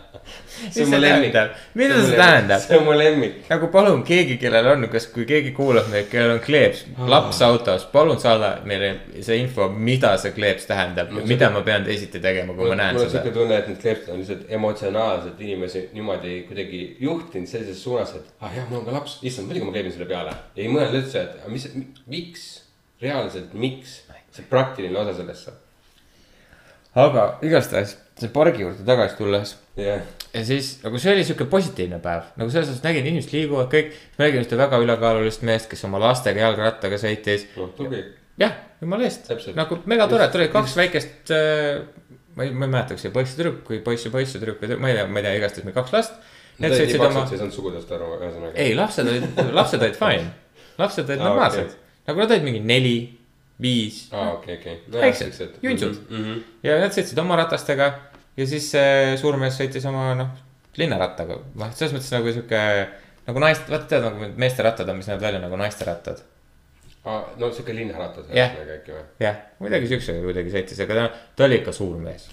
ma 0.64 0.72
tunnistasin 0.72 0.72
luba. 0.72 0.72
mis 0.72 0.74
see 0.74 1.00
tähendab, 1.00 1.50
mida 1.74 2.00
see 2.00 2.16
tähendab? 2.16 2.60
see 2.60 2.78
on 2.78 2.84
mu 2.84 2.96
lemmik. 2.98 3.36
nagu 3.50 3.68
palun 3.72 4.02
keegi, 4.06 4.36
kellel 4.40 4.68
on, 4.72 4.86
kas, 4.92 5.06
kui 5.12 5.26
keegi 5.28 5.52
kuulab 5.56 5.88
meid, 5.92 6.08
kellel 6.12 6.36
on 6.36 6.40
kleeps, 6.44 6.84
laps 7.10 7.42
autos, 7.46 7.86
palun 7.92 8.20
saada 8.20 8.54
meile 8.68 8.90
see 9.20 9.38
info, 9.42 9.68
mida 9.68 10.14
see 10.22 10.34
kleeps 10.36 10.68
tähendab 10.70 11.12
ja 11.14 11.26
mida 11.28 11.50
ma 11.54 11.64
pean 11.66 11.86
teisiti 11.86 12.22
tegema, 12.24 12.56
kui 12.56 12.70
ma 12.72 12.78
näen 12.80 12.98
mul 12.98 13.06
on 13.06 13.10
siuke 13.10 13.28
seda. 13.28 13.36
tunne, 13.38 13.58
et 13.60 13.70
need 13.72 13.80
kleepsud 13.82 14.14
on 14.14 14.22
lihtsalt 14.22 14.54
emotsionaalselt 14.58 15.44
inimesi 15.48 15.88
niimoodi 15.96 16.36
kuidagi 16.48 16.84
juhtinud 17.04 17.50
sellises 17.50 17.82
suunas, 17.84 18.14
et 18.18 18.32
ah 18.40 18.54
jah, 18.54 18.68
mul 18.70 18.82
on 18.82 18.88
ka 18.88 18.96
laps, 18.98 19.18
issand, 19.22 19.50
muidugi 19.50 19.68
ma 19.68 19.76
kleebin 19.76 19.96
selle 19.96 20.08
peale. 20.10 20.36
ei 20.56 20.70
mõelda 20.72 21.00
üldse, 21.02 21.26
et 21.26 21.42
aga 21.42 21.52
mis, 21.52 21.68
miks, 22.10 22.48
reaalselt, 23.02 23.52
miks, 23.58 24.00
see 24.34 24.46
praktiline 24.50 24.98
osa 24.98 25.14
sellest. 25.20 25.52
aga 26.94 27.26
igastahes 27.42 27.96
see 28.18 28.30
pargi 28.34 28.62
juurde 28.62 28.86
tagasi 28.86 29.18
tulles 29.18 29.56
jah, 29.78 30.02
ja 30.34 30.42
siis 30.46 30.70
nagu 30.82 30.98
see 31.00 31.14
oli 31.14 31.24
sihuke 31.26 31.46
positiivne 31.50 32.00
päev, 32.02 32.28
nagu 32.38 32.50
selles 32.52 32.68
suhtes 32.70 32.84
nägin, 32.84 33.06
inimesed 33.06 33.34
liiguvad 33.34 33.70
kõik. 33.72 33.94
ma 34.18 34.26
nägin 34.26 34.42
ühte 34.42 34.58
väga 34.58 34.80
ülekaalulist 34.82 35.44
meest, 35.46 35.68
kes 35.70 35.84
oma 35.88 36.00
lastega 36.02 36.42
jalgrattaga 36.42 36.98
sõitis. 37.00 37.46
noh 37.58 37.70
tubli. 37.78 38.02
jah, 38.40 38.56
jumala 38.82 39.06
eest 39.06 39.30
nagu 39.54 39.78
megatore, 39.90 40.28
tulid 40.34 40.52
kaks 40.54 40.76
väikest 40.80 41.34
äh,. 41.34 41.82
ma 42.34 42.46
ei, 42.46 42.54
ma 42.54 42.66
ei 42.66 42.72
mäleta, 42.76 42.96
kas 42.96 43.06
see 43.06 43.14
poiss 43.14 43.34
ja 43.34 43.42
tüdruk 43.42 43.68
või 43.70 43.82
poiss 43.86 44.08
ja 44.08 44.14
poiss 44.14 44.34
ja 44.34 44.42
tüdruk 44.42 44.62
või 44.62 44.70
tüdruk, 44.70 44.82
ma 44.82 44.90
ei 44.90 44.98
tea, 44.98 45.08
ma 45.08 45.20
ei 45.20 45.26
tea, 45.28 45.34
igastahes 45.40 45.68
meil 45.68 45.76
kaks 45.76 45.94
last. 45.94 46.16
Need 46.62 46.74
sõitsid 46.74 47.02
oma 47.02 47.24
sa 47.26 47.34
ei 47.34 47.40
saanud 47.40 47.54
sugudest 47.54 47.92
aru, 47.94 48.08
ühesõnaga. 48.18 48.54
ei 48.62 48.74
lapsed 48.78 49.10
olid, 49.10 49.38
lapsed 49.54 49.82
olid 49.82 49.98
fine, 50.02 50.26
lapsed 50.78 51.08
olid 51.08 51.22
Aa, 51.22 51.28
normaalsed 51.30 51.68
okei. 51.68 52.00
nagu 52.10 52.22
nad 52.22 52.34
olid 52.34 52.46
mingi 52.46 52.62
neli, 52.62 52.96
viis 53.62 54.04
aa, 54.14 54.32
okei, 54.36 54.58
okei. 54.58 54.76
Väiksed, 54.94 55.58
juntsud. 55.62 55.98
ja 56.66 56.78
nad 56.82 56.94
sõitsid 56.94 57.18
oma 57.22 57.38
ratastega 57.42 57.90
ja 58.36 58.46
siis 58.46 58.68
see 58.74 59.16
suur 59.20 59.38
mees 59.40 59.56
sõitis 59.58 59.86
oma 59.88 60.12
noh, 60.18 60.30
linnarattaga, 60.78 61.38
noh, 61.60 61.74
selles 61.74 61.94
mõttes 61.96 62.12
nagu 62.14 62.32
sihuke 62.34 62.62
nagu 63.24 63.42
naist, 63.42 63.68
vaata 63.70 63.88
tead 63.90 64.04
nagu 64.04 64.20
need 64.20 64.38
meeste 64.40 64.64
rattad 64.66 64.88
on, 64.90 64.98
mis 65.00 65.08
näevad 65.08 65.26
välja 65.28 65.42
nagu 65.42 65.58
naiste 65.60 65.86
rattad. 65.88 66.22
no 67.04 67.50
siuke 67.52 67.74
linnaratas 67.76 68.30
ühesõnaga 68.30 68.78
äkki 68.78 68.94
või? 68.94 69.04
jah, 69.20 69.38
midagi 69.60 69.90
siuksega 69.92 70.24
kuidagi 70.24 70.52
sõitis, 70.54 70.80
aga 70.84 70.96
ta, 70.98 71.04
ta 71.36 71.46
oli 71.46 71.60
ikka 71.60 71.74
suur 71.76 71.98
mees. 72.00 72.26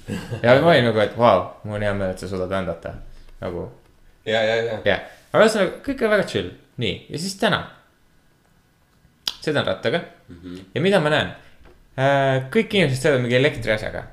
ja 0.43 0.55
ma 0.61 0.73
olin 0.73 0.89
nagu, 0.89 1.03
et 1.03 1.17
vau, 1.17 1.45
mul 1.63 1.79
on 1.79 1.85
hea 1.87 1.93
meel, 1.97 2.15
et 2.15 2.23
sa 2.23 2.31
suudad 2.31 2.51
vändata. 2.51 2.95
nagu 3.43 3.67
ja, 4.25 4.41
ja, 4.41 4.55
ja. 4.55 4.79
jah, 4.87 5.05
aga 5.31 5.45
ühesõnaga 5.45 5.83
kõik 5.85 6.03
on 6.07 6.15
väga 6.15 6.27
chill, 6.33 6.49
nii 6.81 6.97
ja 7.11 7.21
siis 7.21 7.37
täna. 7.39 7.61
sõidan 9.37 9.67
rattaga 9.67 10.01
mm 10.01 10.41
-hmm. 10.41 10.65
ja 10.75 10.81
mida 10.81 10.99
ma 10.99 11.13
näen? 11.13 11.31
kõik 12.51 12.73
inimesed 12.73 13.03
sõidavad 13.03 13.25
mingi 13.25 13.35
elektriasjaga, 13.35 14.03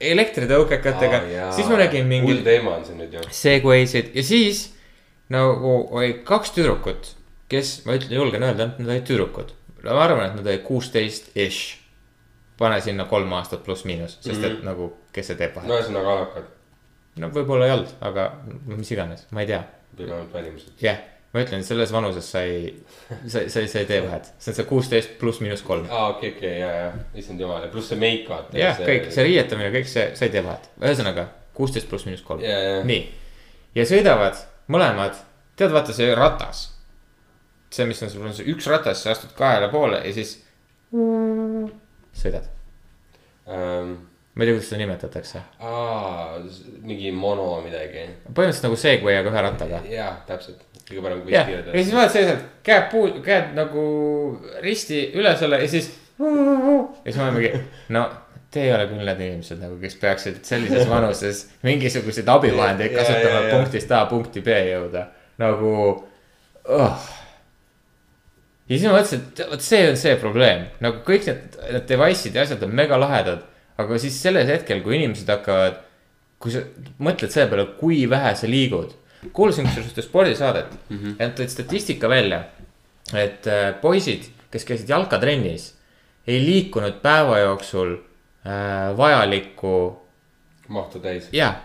elektritõukekatega, 0.00 1.20
siis 1.56 1.68
ma 1.70 1.78
nägin 1.80 2.04
hull 2.04 2.10
mingi 2.10 2.42
teema 2.44 2.74
on 2.76 2.84
see 2.84 2.96
nüüd 2.98 3.14
ju. 3.16 3.22
segway'sid 3.32 4.10
ja 4.16 4.24
siis 4.26 4.66
nagu 5.32 5.76
oli 5.96 6.18
kaks 6.26 6.52
tüdrukut, 6.56 7.14
kes 7.48 7.78
ma 7.86 7.96
ütlen, 7.96 8.18
julgen 8.18 8.44
öelda, 8.44 8.68
et 8.68 8.82
nad 8.82 8.92
olid 8.92 9.06
tüdrukud. 9.08 9.54
ma 9.86 10.02
arvan, 10.02 10.28
et 10.28 10.36
nad 10.36 10.46
olid 10.46 10.62
kuusteist 10.66 11.32
ish. 11.36 11.78
pane 12.58 12.80
sinna 12.80 13.04
kolm 13.04 13.32
aastat 13.36 13.64
pluss-miinus, 13.64 14.18
sest 14.20 14.44
et 14.44 14.52
mm 14.52 14.56
-hmm. 14.56 14.64
nagu, 14.64 14.92
kes 15.12 15.26
see 15.26 15.36
teeb 15.36 15.56
no 15.56 15.62
vahet. 15.62 15.80
ühesõnaga 15.80 16.12
alakad, 16.12 16.44
no 17.16 17.28
võib-olla 17.28 17.66
ei 17.66 17.72
olnud, 17.72 17.90
aga 18.00 18.32
no 18.66 18.76
mis 18.76 18.90
iganes, 18.90 19.26
ma 19.30 19.40
ei 19.40 19.46
tea 19.46 19.64
või 19.98 20.08
vähemalt 20.08 20.32
välimused. 20.34 20.72
jah, 20.80 20.98
ma 21.34 21.42
ütlen, 21.42 21.64
selles 21.66 21.92
vanuses 21.92 22.28
sa 22.32 22.42
ei, 22.46 22.70
sa, 23.26 23.44
sa, 23.52 23.62
sa 23.62 23.82
ei 23.82 23.88
tee 23.88 24.00
vahet, 24.04 24.30
see 24.38 24.52
on 24.52 24.58
see 24.60 24.68
kuusteist 24.68 25.16
pluss 25.20 25.42
miinus 25.44 25.64
kolm. 25.66 25.88
aa, 25.90 26.08
okei, 26.14 26.34
okei, 26.36 26.54
ja, 26.60 26.72
ja, 26.80 26.90
issand 27.18 27.40
jumal 27.42 27.66
ja 27.66 27.70
pluss 27.72 27.92
see 27.92 28.00
meik 28.00 28.28
vaata. 28.30 28.56
jah, 28.58 28.78
kõik 28.80 29.10
see 29.14 29.26
riietamine, 29.28 29.72
kõik 29.74 29.90
see, 29.90 30.08
sa 30.18 30.28
ei 30.28 30.34
tee 30.34 30.44
vahet, 30.46 30.70
ühesõnaga 30.82 31.28
kuusteist 31.56 31.90
pluss 31.90 32.08
miinus 32.08 32.24
kolm 32.26 32.44
nii. 32.88 33.02
ja 33.76 33.88
sõidavad 33.88 34.40
mõlemad, 34.72 35.18
tead, 35.58 35.72
vaata 35.74 35.94
see 35.96 36.14
ratas. 36.16 36.66
see, 37.70 37.86
mis 37.86 38.02
on 38.02 38.10
sul 38.10 38.26
on 38.26 38.34
see 38.34 38.48
üks 38.52 38.66
ratas, 38.70 39.02
sa 39.02 39.12
astud 39.12 39.34
kahele 39.36 39.68
poole 39.72 40.00
ja 40.04 40.12
siis 40.14 40.38
sõidad. 42.16 42.46
ähm,. 43.48 43.96
ma 44.36 44.44
ei 44.44 44.48
tea, 44.48 44.54
kuidas 44.54 44.68
seda 44.70 44.80
nimetatakse. 44.82 45.42
mingi 46.82 47.12
mono 47.12 47.60
midagi. 47.64 48.06
põhimõtteliselt 48.28 48.68
nagu 48.68 48.80
Segway, 48.80 49.18
aga 49.20 49.32
ühe 49.32 49.44
rattaga. 49.48 49.82
jah, 49.90 50.22
täpselt, 50.28 50.62
kõige 50.86 51.02
parem 51.02 51.24
kui 51.24 51.34
jah, 51.34 51.50
ja 51.50 51.80
siis 51.80 51.94
vaatad 51.94 52.14
selliselt 52.14 52.44
käed 52.66 52.86
puu, 52.92 53.08
käed 53.24 53.56
nagu 53.56 53.86
risti 54.62 55.02
üle 55.18 55.34
selle 55.38 55.62
ja 55.64 55.70
siis. 55.70 55.90
ja 56.20 57.08
siis 57.08 57.18
ma 57.18 57.28
olen 57.28 57.36
mingi, 57.40 57.64
no 57.96 58.06
te 58.56 58.64
ei 58.64 58.72
ole 58.72 58.86
küll 58.88 59.04
need 59.04 59.22
inimesed 59.26 59.60
nagu, 59.60 59.76
kes 59.82 59.98
peaksid 60.00 60.40
sellises 60.46 60.88
vanuses 60.94 61.44
mingisuguseid 61.66 62.28
abivahendeid 62.36 62.94
kasutama 62.96 63.42
ja. 63.44 63.52
punktist 63.52 63.92
A 63.92 64.04
punkti 64.10 64.42
B 64.46 64.56
jõuda, 64.70 65.06
nagu 65.42 65.72
oh.. 65.92 67.08
ja 68.66 68.72
siis 68.72 68.86
ma 68.86 68.96
mõtlesin, 68.96 69.26
et 69.32 69.42
vot 69.50 69.66
see 69.66 69.82
on 69.90 69.98
see 70.00 70.14
probleem, 70.22 70.68
nagu 70.84 71.02
kõik 71.06 71.28
need, 71.28 71.58
need 71.66 71.90
device'id 71.90 72.38
ja 72.38 72.46
asjad 72.46 72.64
on 72.66 72.76
mega 72.78 73.00
lahedad. 73.00 73.44
aga 73.76 73.98
siis 74.00 74.16
selles 74.22 74.48
hetkel, 74.48 74.80
kui 74.84 74.96
inimesed 74.96 75.28
hakkavad, 75.28 75.82
kui 76.40 76.54
sa 76.54 76.62
mõtled 77.02 77.32
selle 77.32 77.50
peale, 77.50 77.66
kui 77.76 78.06
vähe 78.08 78.32
sa 78.38 78.48
liigud. 78.48 78.94
Kusjuures 79.32 79.88
ühte 79.90 80.02
spordisaadet 80.02 80.72
mm 80.88 80.96
-hmm. 80.96 81.14
ja 81.18 81.28
nad 81.28 81.38
tõid 81.38 81.52
statistika 81.52 82.08
välja, 82.08 82.44
et 83.14 83.46
äh, 83.46 83.80
poisid, 83.80 84.30
kes 84.50 84.64
käisid 84.64 84.88
jalkatrennis, 84.88 85.74
ei 86.26 86.40
liikunud 86.44 87.00
päeva 87.02 87.38
jooksul 87.38 87.94
äh, 87.94 88.96
vajalikku, 88.96 90.02
mahtu 90.68 90.98
täis. 90.98 91.28
jah, 91.32 91.56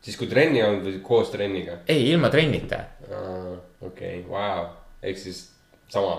siis 0.00 0.16
kui 0.16 0.26
trenni 0.26 0.62
on 0.62 0.82
või 0.84 1.00
koos 1.02 1.30
trenniga? 1.30 1.78
ei 1.88 2.10
ilma 2.10 2.28
trennita 2.28 2.84
okei, 3.80 4.24
vau, 4.28 4.66
ehk 5.02 5.18
siis 5.18 5.46
sama. 5.88 6.18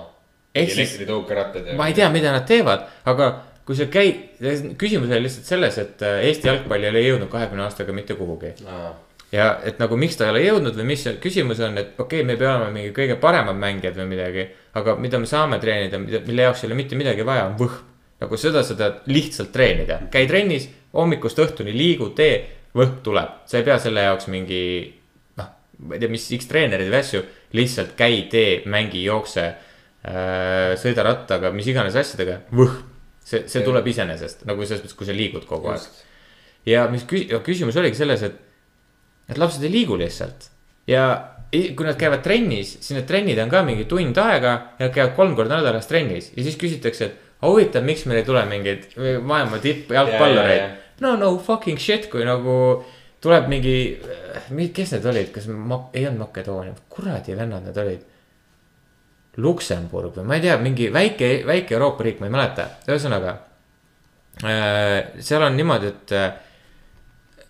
Elektritõukerattad 0.59 1.67
ja. 1.69 1.75
ma 1.77 1.87
ei 1.87 1.93
tea, 1.93 2.07
mida 2.09 2.31
nad 2.33 2.47
teevad, 2.49 2.87
aga 3.07 3.27
kui 3.67 3.77
sa 3.77 3.85
käid, 3.91 4.39
küsimus 4.81 5.11
oli 5.11 5.27
lihtsalt 5.27 5.45
selles, 5.45 5.77
et 5.77 6.01
äh, 6.01 6.23
Eesti 6.25 6.49
jalgpall 6.49 6.87
ei 6.87 6.89
ole 6.89 7.03
jõudnud 7.05 7.29
kahekümne 7.29 7.67
aastaga 7.67 7.93
mitte 7.93 8.17
kuhugi. 8.17 8.55
Ja 9.31 9.49
et 9.65 9.77
nagu 9.81 9.97
miks 9.99 10.17
ta 10.17 10.25
ei 10.25 10.33
ole 10.33 10.41
jõudnud 10.43 10.77
või 10.79 10.87
mis 10.91 11.05
küsimus 11.21 11.61
on, 11.65 11.77
et 11.77 11.93
okei 11.99 12.21
okay,, 12.21 12.25
me 12.25 12.33
ei 12.33 12.41
pea 12.41 12.55
olema 12.55 12.73
mingi 12.73 12.93
kõige 12.95 13.19
paremad 13.21 13.57
mängijad 13.59 13.97
või 13.99 14.07
midagi. 14.15 14.47
aga 14.79 14.95
mida 14.95 15.19
me 15.19 15.29
saame 15.29 15.59
treenida, 15.61 15.99
mille 15.99 16.47
jaoks 16.47 16.63
ei 16.63 16.69
ole 16.69 16.77
mitte 16.77 16.97
midagi 16.97 17.25
vaja, 17.25 17.45
on 17.49 17.57
võhm. 17.59 17.85
nagu 18.19 18.37
seda 18.37 18.63
sa 18.65 18.75
tahad 18.75 19.05
lihtsalt 19.07 19.51
treenida, 19.53 20.01
käi 20.11 20.27
trennis 20.27 20.67
hommikust 20.93 21.39
õhtuni, 21.39 21.73
liigu, 21.75 22.09
tee, 22.17 22.41
võhm 22.75 22.99
tuleb. 23.05 23.45
sa 23.45 23.59
ei 23.59 23.67
pea 23.67 23.77
selle 23.81 24.07
jaoks 24.07 24.27
mingi 24.33 24.63
noh, 25.37 25.53
ma 25.85 25.95
ei 25.95 26.01
tea, 26.01 26.09
mis 26.09 26.27
X 26.37 26.49
treenerid 26.49 26.89
või 26.89 26.99
asju, 27.03 27.23
lihtsalt 27.53 27.95
käi, 27.99 28.23
tee, 28.31 28.61
mängi, 28.65 29.03
jookse 29.05 29.45
äh,. 29.45 30.75
sõida 30.81 31.05
rattaga, 31.05 31.53
mis 31.53 31.69
iganes 31.69 31.97
asjadega, 32.01 32.41
võhm. 32.49 32.83
see, 33.21 33.45
see 33.45 33.65
tuleb 33.65 33.87
iseenesest 33.93 34.45
nagu 34.49 34.65
selles 34.65 34.81
mõttes, 34.81 34.97
kui 34.97 35.09
sa 35.09 35.13
liigud 35.13 35.45
kogu 35.45 35.69
aeg. 35.69 36.05
ja 36.65 36.87
mis 36.89 37.05
kü- 37.05 37.27
küsimus 37.45 37.77
oligi 37.77 38.01
selles, 38.01 38.25
et, 38.25 38.45
et 39.29 39.37
lapsed 39.37 39.63
ei 39.63 39.71
liigu 39.73 39.97
lihtsalt 39.99 40.49
ja 40.89 41.05
kui 41.49 41.85
nad 41.85 41.97
käivad 41.97 42.21
trennis, 42.25 42.75
siis 42.77 42.93
need 42.97 43.07
trennid 43.09 43.39
on 43.41 43.49
ka 43.49 43.63
mingi 43.65 43.87
tund 43.89 44.17
aega 44.21 44.51
ja 44.77 44.85
nad 44.85 44.93
käivad 44.93 45.15
kolm 45.17 45.35
korda 45.37 45.57
nädalas 45.59 45.89
trennis 45.89 46.31
ja 46.35 46.45
siis 46.45 46.57
küsitakse, 46.61 47.09
et 47.09 47.45
huvitav, 47.45 47.85
miks 47.87 48.05
meil 48.05 48.21
ei 48.21 48.27
tule 48.27 48.43
mingeid 48.49 48.87
maailma 48.97 49.57
Ja, 49.57 49.59
ja, 49.59 49.63
tippjalgpallureid 49.65 50.61
ja.. 50.61 50.69
no 51.05 51.15
no 51.17 51.31
fucking 51.43 51.79
shit, 51.81 52.09
kui 52.11 52.25
nagu 52.27 52.83
tuleb 53.23 53.49
mingi, 53.51 53.75
kes 54.75 54.95
need 54.95 55.07
olid, 55.11 55.31
kas 55.35 55.49
ma, 55.51 55.81
ei 55.93 56.05
olnud 56.07 56.27
Makedoonia, 56.27 56.75
kuradi 56.91 57.35
vennad 57.35 57.65
need 57.67 57.79
olid. 57.81 58.05
Luksemburg 59.39 60.17
või 60.17 60.27
ma 60.27 60.35
ei 60.35 60.43
tea, 60.43 60.55
mingi 60.59 60.89
väike, 60.91 61.29
väike 61.47 61.75
Euroopa 61.77 62.03
riik, 62.03 62.17
ma 62.19 62.27
ei 62.27 62.33
mäleta, 62.33 62.65
ühesõnaga 62.89 63.35
äh, 64.43 65.21
seal 65.23 65.45
on 65.45 65.55
niimoodi, 65.55 65.91
et 65.93 66.13
äh, 66.17 66.25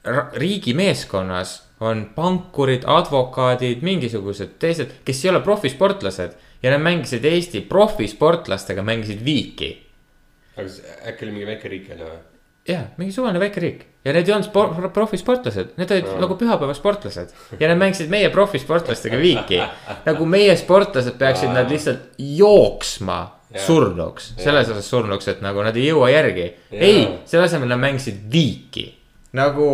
ra- 0.06 0.28
riigimeeskonnas 0.38 1.56
on 1.80 2.10
pankurid, 2.15 2.84
advokaadid, 2.88 3.84
mingisugused 3.86 4.58
teised, 4.60 4.98
kes 5.06 5.26
ei 5.26 5.32
ole 5.32 5.44
profisportlased 5.44 6.34
ja 6.63 6.74
nad 6.74 6.82
mängisid 6.84 7.26
Eesti 7.26 7.62
profisportlastega, 7.62 8.84
mängisid 8.84 9.24
viiki 9.26 9.70
aga 10.60 11.10
äkki 11.10 11.26
oli 11.26 11.36
mingi 11.36 11.48
väike 11.48 11.72
riik 11.72 11.88
jälle 11.94 12.06
või? 12.10 12.20
jah, 12.70 12.86
mingi 13.00 13.15
suvaline 13.15 13.42
väike 13.42 13.63
riik 13.63 13.82
ja 14.06 14.13
need 14.15 14.28
ei 14.28 14.36
olnud 14.36 14.50
spor-, 14.50 14.92
profisportlased, 14.96 15.74
need 15.80 15.92
olid 15.96 16.08
Aa. 16.10 16.20
nagu 16.24 16.38
pühapäevasportlased. 16.39 17.34
ja 17.60 17.72
nad 17.72 17.80
mängisid 17.82 18.12
meie 18.12 18.30
profisportlastega 18.34 19.20
viiki. 19.20 19.62
nagu 20.06 20.30
meie 20.30 20.56
sportlased 20.60 21.18
peaksid 21.20 21.54
nad 21.56 21.72
lihtsalt 21.72 22.10
jooksma 22.18 23.20
Jaa. 23.50 23.63
surnuks, 23.65 24.34
selles 24.38 24.70
osas 24.70 24.89
surnuks, 24.89 25.28
et 25.32 25.42
nagu 25.42 25.63
nad 25.65 25.78
ei 25.78 25.88
jõua 25.89 26.12
järgi. 26.13 26.52
ei, 26.72 27.08
selle 27.26 27.48
asemel 27.48 27.72
nad 27.72 27.82
mängisid 27.82 28.22
viiki, 28.32 28.86
nagu 29.34 29.70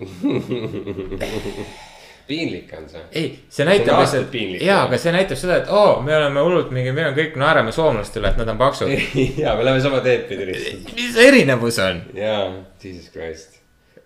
piinlik 2.30 2.72
on 2.78 2.88
see. 2.88 3.02
ei, 3.12 3.30
see 3.50 3.66
näitab 3.66 4.00
lihtsalt 4.00 4.34
jaa, 4.62 4.84
aga 4.86 4.98
see 5.02 5.14
näitab 5.14 5.40
seda, 5.40 5.60
et 5.62 5.72
oo 5.72 5.96
oh,, 5.96 6.02
me 6.06 6.14
oleme 6.16 6.44
hullult 6.46 6.72
mingi, 6.74 6.94
me 6.96 7.10
kõik 7.16 7.38
naerame 7.40 7.74
soomlaste 7.74 8.22
üle, 8.22 8.30
et 8.30 8.40
nad 8.40 8.52
on 8.52 8.60
paksud. 8.60 8.92
ja 9.42 9.56
me 9.58 9.66
läheme 9.66 9.82
sama 9.84 10.02
teed 10.04 10.28
pidi 10.30 10.50
lihtsalt. 10.52 10.92
mis 10.96 11.18
erinevus 11.28 11.80
on? 11.84 12.04
jaa, 12.16 12.44
jesus 12.82 13.10
christ. 13.14 13.59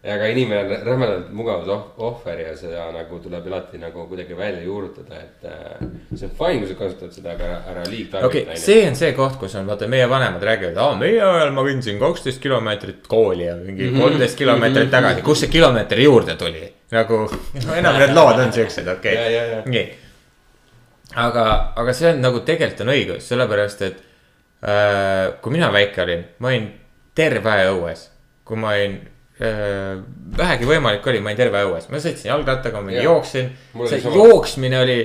Aga 0.05 0.27
inimene 0.29 0.61
on 0.61 0.87
rämedalt 0.87 1.31
mugavusohver 1.33 2.41
ja 2.41 2.53
seda 2.57 2.85
nagu 2.93 3.19
tuleb 3.25 3.47
alati 3.49 3.79
nagu 3.81 4.05
kuidagi 4.09 4.37
välja 4.37 4.61
juurutada, 4.63 5.17
et 5.17 5.45
äh, 5.49 5.87
see 6.13 6.29
on 6.29 6.35
fine, 6.37 6.59
kui 6.61 6.69
sa 6.69 6.75
kasutad 6.77 7.15
seda, 7.15 7.33
aga 7.33 7.49
ära, 7.73 7.85
liigtarvita 7.89 8.29
okei 8.29 8.43
okay,, 8.43 8.59
see 8.61 8.83
on 8.89 8.99
see 9.01 9.15
koht, 9.17 9.39
kus 9.41 9.55
on 9.57 9.71
vaata 9.71 9.89
meie 9.89 10.09
vanemad 10.11 10.45
räägivad, 10.45 10.77
aa 10.77 10.99
meie 11.01 11.23
ajal 11.25 11.55
ma 11.57 11.65
kõndsin 11.65 12.01
kaksteist 12.03 12.43
kilomeetrit 12.45 13.09
kooli 13.09 13.47
ja 13.47 13.55
mingi 13.57 13.89
kolmteist 13.97 14.37
kilomeetrit 14.41 14.93
tagasi, 14.93 15.25
kust 15.25 15.47
see 15.47 15.55
kilomeeter 15.55 16.05
juurde 16.05 16.37
tuli? 16.41 16.69
nagu, 16.93 17.23
no 17.67 17.81
enam 17.81 17.99
need 18.03 18.13
lood 18.19 18.45
on 18.45 18.53
siuksed, 18.53 18.93
okei 18.99 19.17
okay., 19.17 19.63
nii. 19.73 19.87
aga, 21.25 21.47
aga 21.81 21.97
see 21.97 22.13
on 22.13 22.21
nagu 22.27 22.45
tegelikult 22.45 22.85
on 22.85 22.93
õigus, 22.99 23.33
sellepärast 23.33 23.89
et 23.89 24.05
äh, 24.69 25.33
kui 25.41 25.57
mina 25.57 25.73
väike 25.73 26.05
olin, 26.05 26.29
ma 26.45 26.53
olin 26.53 26.69
terve 27.17 27.57
aja 27.57 27.73
õues. 27.73 28.11
kui 28.45 28.61
ma 28.61 28.77
olin 28.77 29.01
vähegi 29.41 30.69
võimalik 30.69 31.07
oli, 31.11 31.21
ma 31.21 31.33
olin 31.33 31.41
terve 31.41 31.65
õues, 31.67 31.89
ma 31.91 31.99
sõitsin 32.03 32.31
jalgrattaga, 32.31 32.81
ma 32.85 32.95
Jah. 32.95 33.09
jooksin. 33.09 33.51
See 33.91 34.01
sama. 34.01 34.15
jooksmine 34.21 34.79
oli, 34.79 34.99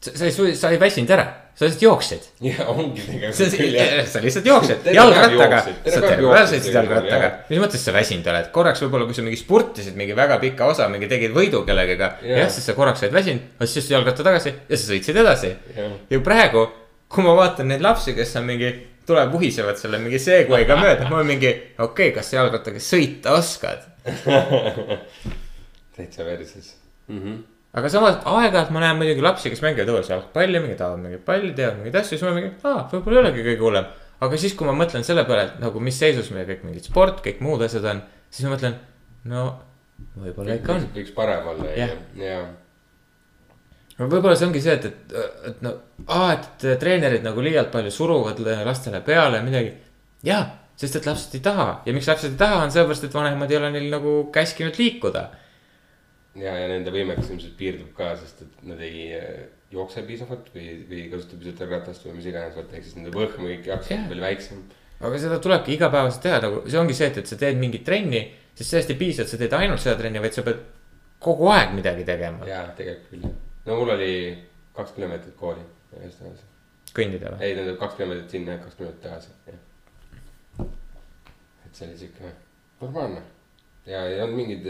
sa, 0.00 0.24
ei 0.24 0.54
sa 0.56 0.70
ei 0.72 0.80
väsinud 0.80 1.12
ära, 1.12 1.26
sa 1.52 1.68
lihtsalt 1.68 1.84
jooksid. 1.84 2.28
ja 2.46 2.66
ongi 2.72 3.04
tegelikult 3.04 3.56
küll 3.60 3.76
jah. 3.76 4.06
sa 4.08 4.22
lihtsalt 4.24 4.48
jooksed 4.48 4.88
jalgrattaga, 4.96 5.60
sa 5.84 6.00
terve 6.06 6.32
päev 6.32 6.48
sõitsid 6.54 6.78
jalgrattaga 6.78 7.30
mis 7.50 7.60
mõttes 7.60 7.84
sa 7.84 7.92
väsinud 7.92 8.30
oled, 8.32 8.48
korraks 8.54 8.80
võib-olla, 8.86 9.08
kui 9.10 9.18
sa 9.18 9.24
mingi 9.26 9.40
spurtisid 9.40 9.98
mingi 10.00 10.16
väga 10.16 10.40
pika 10.40 10.70
osa, 10.72 10.88
mingi 10.88 11.10
tegid 11.10 11.36
võidu 11.36 11.60
kellegagi. 11.68 12.00
Jah. 12.00 12.44
jah, 12.46 12.52
siis 12.52 12.64
sa 12.70 12.76
korraks 12.78 13.04
olid 13.04 13.18
väsinud, 13.18 13.50
aga 13.58 13.68
siis 13.68 13.82
tõstsid 13.82 13.98
jalgratta 13.98 14.24
tagasi 14.30 14.54
ja 14.56 14.78
sa 14.80 14.88
sõitsid 14.88 15.20
edasi. 15.20 15.52
Ja 16.08 16.22
praegu, 16.24 16.64
kui 17.12 17.28
ma 17.28 17.36
vaatan 17.36 17.68
neid 17.74 17.84
lapsi, 17.84 18.16
kes 18.16 18.32
on 18.40 18.48
mingi, 18.48 18.72
tuleb 19.10 19.34
vuhisevad 19.34 19.78
selle 19.80 20.00
mingi 20.02 20.20
segway'ga 20.22 20.78
mööda, 20.80 21.08
ma 21.10 21.20
olen 21.20 21.32
mingi, 21.34 21.52
okei 21.76 21.84
okay,, 21.86 22.16
kas 22.16 22.30
sa 22.30 22.40
jalgrattaga 22.40 22.82
sõita 22.84 23.34
oskad? 23.36 23.86
täitsa 25.96 26.24
versis 26.24 26.76
mm. 27.08 27.18
-hmm. 27.18 27.38
aga 27.72 27.88
samas 27.88 28.20
aeg-ajalt 28.24 28.70
ma 28.74 28.84
näen 28.84 29.00
muidugi 29.00 29.24
lapsi, 29.24 29.50
kes 29.52 29.62
mängivad 29.64 29.92
õues 29.94 30.12
jalgpalli, 30.12 30.62
mingi 30.62 30.78
tahavad 30.78 31.02
mingit 31.04 31.24
palli, 31.24 31.52
teevad 31.56 31.80
mingeid 31.80 31.98
asju, 32.02 32.16
siis 32.16 32.28
ma 32.28 32.36
mingi, 32.36 32.52
aa, 32.62 32.86
võib-olla 32.92 33.20
ei 33.20 33.24
olegi 33.24 33.46
kõige 33.48 33.66
hullem. 33.66 33.90
aga 34.20 34.40
siis, 34.40 34.54
kui 34.56 34.68
ma 34.68 34.76
mõtlen 34.76 35.04
selle 35.06 35.24
peale, 35.28 35.48
et 35.48 35.60
nagu 35.64 35.80
mis 35.80 35.98
seisus 35.98 36.30
meie 36.36 36.46
kõik 36.48 36.64
mingid 36.68 36.88
sport, 36.88 37.22
kõik 37.26 37.44
muud 37.44 37.62
asjad 37.66 37.86
on, 37.92 38.02
siis 38.30 38.48
ma 38.48 38.56
mõtlen, 38.56 38.80
no 39.32 39.44
võib-olla 40.16 40.58
ikka 40.60 40.76
on. 40.78 40.88
võiks 40.96 41.14
parem 41.16 41.52
olla, 41.54 41.70
Jah. 41.76 41.96
ja. 42.16 42.42
No 44.00 44.08
võib-olla 44.08 44.38
see 44.38 44.48
ongi 44.48 44.62
see, 44.64 44.78
et, 44.78 44.88
et, 44.88 45.12
et 45.50 45.60
no, 45.64 45.74
et 46.30 46.66
treenerid 46.80 47.26
nagu 47.26 47.44
liialt 47.44 47.70
palju 47.74 47.92
suruvad 47.94 48.40
lastele 48.64 49.02
peale 49.06 49.42
midagi. 49.44 49.74
jaa, 50.26 50.42
sest 50.80 51.00
et 51.00 51.08
lapsed 51.08 51.36
ei 51.36 51.44
taha 51.44 51.68
ja 51.86 51.94
miks 51.96 52.08
lapsed 52.08 52.32
ei 52.32 52.40
taha, 52.40 52.64
on 52.64 52.74
sellepärast, 52.74 53.06
et 53.06 53.16
vanemad 53.16 53.52
ei 53.52 53.60
ole 53.60 53.72
neil 53.76 53.88
nagu 53.92 54.16
käskinud 54.32 54.80
liikuda. 54.80 55.28
ja, 56.40 56.56
ja 56.56 56.68
nende 56.72 56.94
võimekus 56.94 57.32
ilmselt 57.34 57.56
piirdub 57.60 57.92
ka, 57.96 58.14
sest 58.20 58.44
et 58.46 58.66
nad 58.72 58.80
ei 58.86 59.10
äh, 59.18 59.40
jookse 59.74 60.04
piisavalt 60.08 60.48
või, 60.54 60.68
või 60.88 61.04
ei 61.04 61.12
kasuta 61.12 61.36
piisavalt 61.36 61.76
ratast 61.76 62.08
või 62.08 62.16
mis 62.18 62.30
iganes, 62.32 62.56
vaata 62.56 62.78
ehk 62.78 62.88
siis 62.88 62.96
nende 62.98 63.14
võhm 63.14 63.44
või 63.44 63.58
kõik 63.58 63.72
Jah. 63.74 63.92
on 63.98 64.08
veel 64.14 64.24
väiksem. 64.30 64.64
aga 65.00 65.20
seda 65.26 65.40
tulebki 65.44 65.76
igapäevaselt 65.76 66.24
teha, 66.24 66.40
nagu 66.46 66.64
see 66.66 66.80
ongi 66.80 66.96
see, 66.96 67.12
et, 67.12 67.20
et 67.20 67.28
sa 67.28 67.38
teed 67.44 67.60
mingit 67.60 67.84
trenni, 67.84 68.24
siis 68.56 68.72
sellest 68.72 68.94
ei 68.94 69.00
piisa, 69.04 69.26
et 69.26 69.32
sa 69.32 69.40
teed 69.40 69.60
ainult 69.60 69.84
seda 69.84 69.98
trenni, 70.00 70.22
vaid 70.24 70.36
sa 70.36 70.46
pead 70.46 70.64
kogu 71.20 71.52
aeg 71.52 71.76
midagi 71.76 72.08
tegema. 72.08 72.48
ja 72.48 72.64
tegelikult 72.76 73.12
küll. 73.12 73.38
No 73.66 73.76
mul 73.80 73.92
oli 73.96 74.12
kaks 74.76 74.94
kilomeetrit 74.96 75.36
kooli 75.36 75.64
just 76.04 76.22
tagasi. 76.22 76.46
kõndida 76.96 77.34
või? 77.34 77.42
ei, 77.44 77.56
tähendab 77.56 77.80
kaks 77.82 77.98
kilomeetrit 77.98 78.36
sinna 78.36 78.56
ja 78.56 78.62
kaks 78.64 78.78
kilomeetrit 78.78 79.04
tagasi, 79.04 79.36
jah. 79.46 80.66
et 81.66 81.76
see 81.76 81.88
oli 81.88 82.00
siuke 82.00 82.34
normaalne 82.80 83.22
ja 83.86 84.04
ei 84.08 84.20
olnud 84.20 84.36
mingid. 84.38 84.68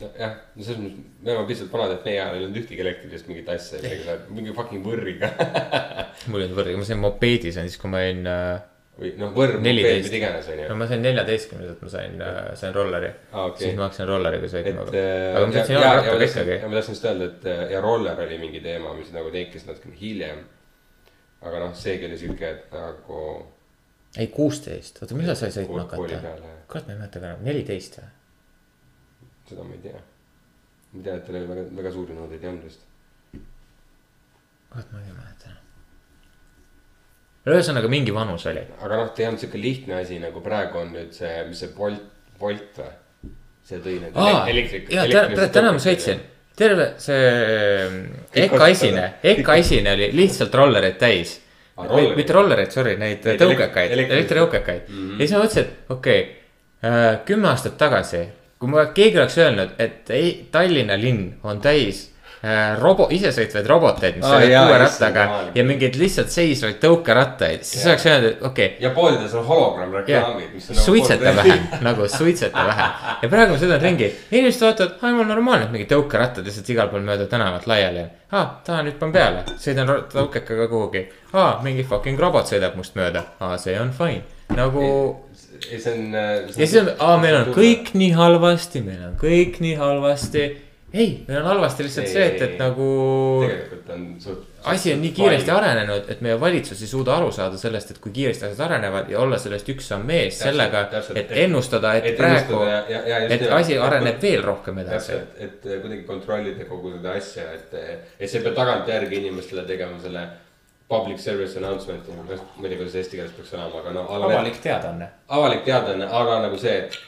nojah, 0.00 0.36
no 0.56 0.64
selles 0.64 0.80
mõttes 0.80 1.20
me 1.20 1.32
oleme 1.34 1.48
piisavalt 1.50 1.76
vanad, 1.76 1.94
et 1.96 2.08
meie 2.08 2.20
ajal 2.22 2.36
ei 2.36 2.44
olnud 2.46 2.60
ühtegi 2.62 2.84
elektrilist 2.84 3.30
mingit 3.30 3.48
asja, 3.52 4.18
mingi 4.32 4.56
fucking 4.56 4.86
võrriga 4.86 5.32
mul 6.30 6.40
ei 6.40 6.48
olnud 6.48 6.58
võrregi, 6.60 6.80
ma 6.80 6.88
sain 6.88 7.02
mopeedi, 7.02 7.52
see 7.52 7.64
on 7.64 7.72
siis, 7.72 7.80
kui 7.80 7.92
ma 7.92 8.02
olin 8.04 8.28
äh,, 8.30 8.69
või 9.00 9.10
noh, 9.16 9.32
Neliteist. 9.64 10.06
mida 10.08 10.18
iganes 10.18 10.48
no 10.48 10.54
onju. 10.54 10.76
ma 10.82 10.86
sain 10.90 11.02
neljateistkümneselt, 11.04 11.82
ma 11.84 11.92
sain 11.92 12.22
äh,, 12.24 12.40
sain 12.60 12.74
rolleri 12.74 13.08
Aa, 13.32 13.46
okei. 13.46 13.62
siis 13.64 13.78
ma 13.78 13.86
hakkasin 13.86 14.08
rolleriga 14.10 14.50
sõitma. 14.52 14.84
äh, 14.92 15.36
aga 15.36 15.46
ma 15.46 15.54
sõitsin 15.54 15.76
jalgrattaga 15.76 16.26
ikkagi. 16.26 16.56
ja 16.56 16.68
ma 16.68 16.76
tahtsin 16.76 16.96
just 16.96 17.06
öelda, 17.08 17.28
et 17.30 17.48
äh, 17.48 17.62
ja 17.72 17.80
roller 17.84 18.20
oli 18.26 18.38
mingi 18.42 18.60
teema, 18.64 18.92
mis 18.98 19.12
nagu 19.16 19.32
tekkis 19.32 19.64
natukene 19.68 19.96
hiljem. 20.00 20.44
aga 21.40 21.62
noh, 21.64 21.72
seegi 21.80 22.10
oli 22.10 22.20
siuke, 22.20 22.50
et 22.50 22.76
nagu. 22.76 23.24
ei, 24.18 24.28
kuusteist, 24.34 25.00
oota, 25.00 25.16
millal 25.16 25.38
sai 25.40 25.54
sõitma 25.54 25.86
hakata? 25.86 26.36
kurat, 26.68 26.86
ma 26.86 26.96
ei 26.96 27.00
mäleta 27.00 27.22
ka 27.22 27.32
enam, 27.32 27.44
neliteist 27.48 28.00
või? 28.02 28.10
seda 29.48 29.64
ma 29.64 29.78
ei 29.78 29.82
tea. 29.86 30.04
ma 30.92 31.02
tean, 31.06 31.16
et 31.16 31.26
tal 31.26 31.40
oli 31.40 31.48
väga, 31.54 31.66
väga 31.80 31.94
suuri 31.96 32.18
nõudeid 32.20 32.44
ei 32.44 32.52
olnud 32.52 32.68
vist. 32.68 32.84
kurat, 34.68 34.92
ma 34.92 35.00
ei 35.06 35.16
mäleta 35.16 35.48
enam. 35.54 35.59
Ühesõnaga 37.48 37.88
mingi 37.88 38.12
vanus 38.14 38.44
oli. 38.50 38.62
aga 38.82 38.96
noh, 38.96 39.12
ta 39.14 39.22
ei 39.22 39.28
olnud 39.30 39.40
siuke 39.40 39.60
lihtne 39.60 39.94
asi 40.02 40.18
nagu 40.20 40.40
praegu 40.44 40.78
on 40.82 40.90
nüüd 40.92 41.12
see, 41.16 41.44
mis 41.48 41.60
see 41.62 41.70
Bolt, 41.76 42.02
Bolt 42.40 42.80
või? 42.80 42.90
see 43.70 43.78
tõi 43.84 44.00
need 44.02 44.16
elektrik- 44.50 44.90
ja 44.92 45.04
täna, 45.52 45.72
ma 45.72 45.78
sõitsin, 45.78 46.20
terve 46.56 46.94
see 46.98 47.20
Kõik 48.34 48.56
EKA 48.56 48.68
esine, 48.68 49.06
kasutada. 49.06 49.30
EKA 49.34 49.54
esine 49.62 49.92
oli 49.94 50.10
lihtsalt 50.12 50.54
rollereid 50.54 50.98
täis 51.00 51.38
Aa, 51.78 51.86
rollereid. 51.86 52.16
mitte 52.16 52.32
rollereid, 52.36 52.70
sorry, 52.74 52.96
neid 53.00 53.22
tõukekaid, 53.24 53.90
elek- 53.96 54.10
elektritõukekaid 54.18 54.88
Mhm. 54.88 55.12
ja 55.20 55.26
siis 55.26 55.32
ma 55.32 55.44
mõtlesin, 55.44 55.58
et 55.64 55.90
okei 55.96 56.20
okay,, 56.82 57.16
kümme 57.24 57.48
aastat 57.48 57.76
tagasi, 57.78 58.26
kui 58.58 58.68
ma, 58.68 58.86
keegi 58.92 59.18
oleks 59.18 59.38
öelnud, 59.38 59.70
et 59.78 60.10
ei, 60.10 60.48
Tallinna 60.52 60.96
linn 61.00 61.34
on 61.44 61.60
täis 61.60 62.06
äh, 62.06 62.09
robo, 62.80 63.06
isesõitvaid 63.12 63.66
roboteid, 63.68 64.14
mis 64.16 64.24
sõidavad 64.24 64.52
jaa, 64.52 64.62
kuue 64.64 64.78
rattaga 64.80 65.24
ja 65.54 65.64
mingeid 65.66 65.98
lihtsalt 66.00 66.32
seisvaid 66.32 66.78
tõukerattaid, 66.80 67.66
siis 67.68 67.84
oleks 67.84 68.06
öelnud, 68.08 68.28
et 68.30 68.46
okei. 68.48 68.68
Okay, 68.70 68.84
ja 68.86 68.92
poodides 68.96 69.34
on 69.36 69.44
hologrammreklaamid, 69.44 70.46
jah 70.46 70.54
mis, 70.54 70.70
on 70.70 70.78
nagu 70.78 70.86
suitseta 70.86 71.34
vähem, 71.36 71.66
nagu 71.84 72.08
suitseta 72.08 72.64
ja 73.20 73.28
praegu 73.28 73.54
ma 73.54 73.60
sõidan 73.60 73.84
ringi, 73.84 74.08
inimesed 74.30 74.64
vaatavad, 74.64 74.94
aa 75.02 75.12
mul 75.18 75.28
normaalne, 75.28 75.66
et 75.68 75.74
mingi 75.74 75.88
tõukerattad 75.90 76.48
lihtsalt 76.48 76.72
igal 76.72 76.88
pool 76.92 77.04
mööda 77.04 77.26
tänavat 77.30 77.68
laiali. 77.68 78.06
On. 78.06 78.16
aa, 78.38 78.46
tahan 78.66 78.88
hüppan 78.88 79.12
peale, 79.12 79.44
sõidan 79.60 79.92
tõukekaga 80.12 80.68
kuhugi. 80.70 81.04
aa, 81.32 81.58
mingi 81.64 81.84
fucking 81.84 82.20
robot 82.20 82.48
sõidab 82.48 82.78
must 82.80 82.96
mööda, 82.96 83.26
aa 83.40 83.58
see 83.60 83.76
on 83.80 83.92
fine, 83.96 84.24
nagu. 84.56 84.86
ei, 85.68 85.76
see 85.76 85.92
on. 85.92 86.08
äh, 86.14 86.32
ja 86.48 86.56
siis 86.56 86.76
on, 86.80 86.90
aa 87.04 87.20
meil 87.20 87.36
on 87.42 87.52
kõik 87.52 87.92
nii 88.00 88.10
halvasti, 88.16 88.84
meil 88.86 89.06
on 89.10 89.16
kõik 89.20 89.60
nii 89.60 89.76
halvasti. 89.80 90.48
ei, 90.94 91.24
meil 91.28 91.40
on 91.40 91.46
halvasti 91.46 91.84
lihtsalt 91.86 92.06
Ei, 92.06 92.12
see, 92.12 92.26
et, 92.26 92.42
et 92.42 92.58
nagu 92.58 92.86
tegelikult 93.44 93.90
on 93.94 94.06
suht. 94.20 94.46
asi 94.72 94.92
on 94.92 95.00
nii 95.04 95.12
kiiresti. 95.16 95.50
arenenud, 95.50 96.08
et 96.10 96.20
meie 96.20 96.40
valitsus 96.40 96.82
ei 96.82 96.88
suuda 96.90 97.14
aru 97.16 97.30
saada 97.32 97.58
sellest, 97.60 97.90
et 97.94 97.98
kui 98.02 98.12
kiiresti 98.16 98.48
asjad 98.48 98.64
arenevad 98.66 99.08
ja 99.12 99.20
olla 99.22 99.38
sellest 99.38 99.68
üks 99.72 99.86
samm 99.92 100.10
ees 100.10 100.38
sellega, 100.42 100.82
et 101.14 101.32
ennustada, 101.44 101.94
et 102.00 102.10
Et 102.10 102.16
praegu 102.18 102.60
et 102.66 103.46
asi 103.50 103.74
Et- 103.74 103.80
areneb 103.80 104.22
veel 104.22 104.42
rohkem 104.44 104.78
edasi. 104.82 105.12
et 105.38 105.66
äh, 105.66 105.80
kuidagi 105.80 106.02
kontrollida 106.08 106.64
kogu 106.68 106.92
seda 106.96 107.12
asja, 107.16 107.46
et, 107.54 107.74
et 108.18 108.30
sa 108.30 108.38
ei 108.38 108.44
pea 108.44 108.52
tagantjärgi 108.58 109.16
inimestele 109.22 109.62
tegema 109.68 110.00
selle 110.02 110.26
public 110.90 111.20
service 111.22 111.54
announcement'i, 111.58 112.10
ma 112.10 112.24
ei 112.26 112.68
tea, 112.68 112.76
kuidas 112.80 112.94
eesti 112.98 113.16
keeles 113.20 113.32
peaks 113.36 113.52
olema, 113.54 113.78
aga 113.78 113.92
noh. 113.94 114.08
avalik 114.10 114.58
teadaanne. 114.64 115.06
avalik 115.28 115.62
teadaanne, 115.64 116.08
aga 116.10 116.40
nagu 116.48 116.58
see, 116.58 116.76
et 116.82 116.98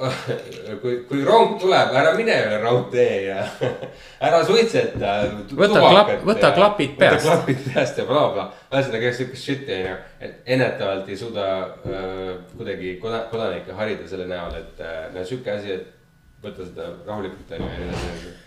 kui, 0.82 0.94
kui 1.08 1.22
rong 1.26 1.58
tuleb, 1.60 1.92
ära 2.00 2.12
mine 2.16 2.36
üle 2.46 2.58
raudtee 2.62 3.16
ja 3.26 3.42
ära 4.26 4.40
suitseta. 4.46 5.14
Võta 5.56 5.82
klapp- 5.84 6.24
võta 6.28 6.52
klapid 6.56 6.96
peast. 7.00 7.26
võta 7.26 7.36
klapid 7.36 7.62
peast 7.66 8.00
ja 8.00 8.06
blablabla. 8.08 8.46
ühesõnaga 8.72 9.12
siukest 9.18 9.44
shit'i 9.44 9.76
on 9.76 9.88
ju, 9.90 9.96
et 10.28 10.52
ennetavalt 10.56 11.08
ei 11.12 11.18
suuda 11.20 11.46
äh, 11.84 12.34
kuidagi 12.56 12.94
koda- 13.02 13.26
kodanikke 13.32 13.76
harida 13.76 14.08
selle 14.08 14.28
näol, 14.30 14.56
et 14.62 14.80
äh, 14.84 15.02
no 15.14 15.24
sihuke 15.26 15.52
asi, 15.58 15.76
et 15.76 16.44
võta 16.44 16.64
seda 16.64 16.92
rahulikult 17.06 17.56
on 17.58 17.66
ju 17.66 17.72
ja 17.74 17.80
nii 17.82 17.90
edasi 17.90 18.38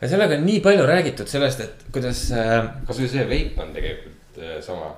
ja 0.00 0.08
sellega 0.10 0.36
on 0.38 0.44
nii 0.48 0.60
palju 0.64 0.88
räägitud 0.88 1.30
sellest, 1.30 1.60
et 1.64 1.86
kuidas 1.94 2.26
äh,, 2.34 2.66
kasvõi 2.88 3.08
see 3.08 3.24
veip 3.28 3.60
on 3.62 3.72
tegelikult 3.76 4.40
äh, 4.40 4.58
sama. 4.64 4.90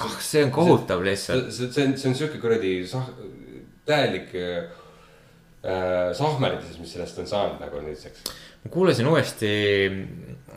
ah 0.00 0.14
see 0.20 0.44
on 0.44 0.52
kohutav 0.54 1.02
lihtsalt. 1.04 1.50
see, 1.52 1.68
on, 1.84 1.96
see 1.98 2.08
on 2.12 2.16
sihuke 2.16 2.40
kuradi 2.42 2.76
sah-, 2.88 3.10
täielik 3.88 4.32
äh, 4.38 4.64
sahmerdases, 6.14 6.78
mis 6.78 6.92
sellest 6.92 7.18
on 7.22 7.26
saanud 7.30 7.60
nagu 7.62 7.80
nüüdseks. 7.80 8.24
ma 8.64 8.70
kuulasin 8.72 9.06
uuesti, 9.08 9.50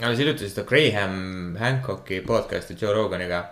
alles 0.01 0.19
hiljuti 0.19 0.49
seda 0.49 0.65
Graham 0.67 1.55
Hancocki 1.59 2.21
podcast'i 2.27 2.75
Joe 2.81 2.93
Roganiga, 2.95 3.43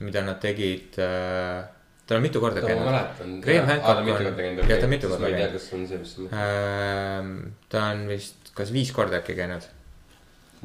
mida 0.00 0.22
nad 0.24 0.40
tegid 0.40 0.98
äh,. 1.00 1.64
ta 2.06 2.16
on 2.16 2.22
mitu 2.22 2.40
korda 2.42 2.60
ma 2.62 2.68
käinud. 2.68 2.84
mäletan. 2.90 3.40
Graham 3.44 3.66
Hancock 3.68 3.98
on- 3.98 4.08
jah, 4.08 4.78
ta 4.80 4.84
on 4.84 4.90
mitu 4.90 5.08
korda 5.08 5.24
ma 5.24 5.32
käinud. 5.36 5.52
kas 5.56 5.72
on 5.72 5.86
see, 5.86 5.98
mis 5.98 6.14
mõtled. 6.18 6.36
Ähm, 6.44 7.34
ta 7.68 7.84
on 7.92 8.06
vist 8.08 8.52
kas 8.54 8.72
viis 8.72 8.92
korda 8.92 9.20
äkki 9.20 9.36
käinud. 9.38 9.62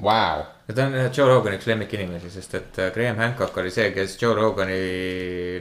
Vau. 0.03 0.43
Ja 0.67 0.73
ta 0.73 0.86
on 0.86 0.95
äh, 0.95 1.10
Joe 1.13 1.28
Rogani 1.30 1.60
üks 1.60 1.67
lemmikinimesi, 1.69 2.32
sest 2.34 2.56
et 2.60 2.80
äh, 2.82 2.91
Graham 2.93 3.19
Hancock 3.21 3.58
oli 3.62 3.73
see, 3.73 3.91
kes 3.95 4.15
Joe 4.21 4.36
Rogani 4.38 4.80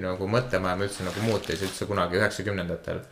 nagu 0.02 0.28
mõttemaailma 0.30 0.88
üldse 0.88 1.06
nagu 1.06 1.26
muutis 1.26 1.64
üldse 1.64 1.88
kunagi 1.90 2.20
üheksakümnendatel. 2.20 3.02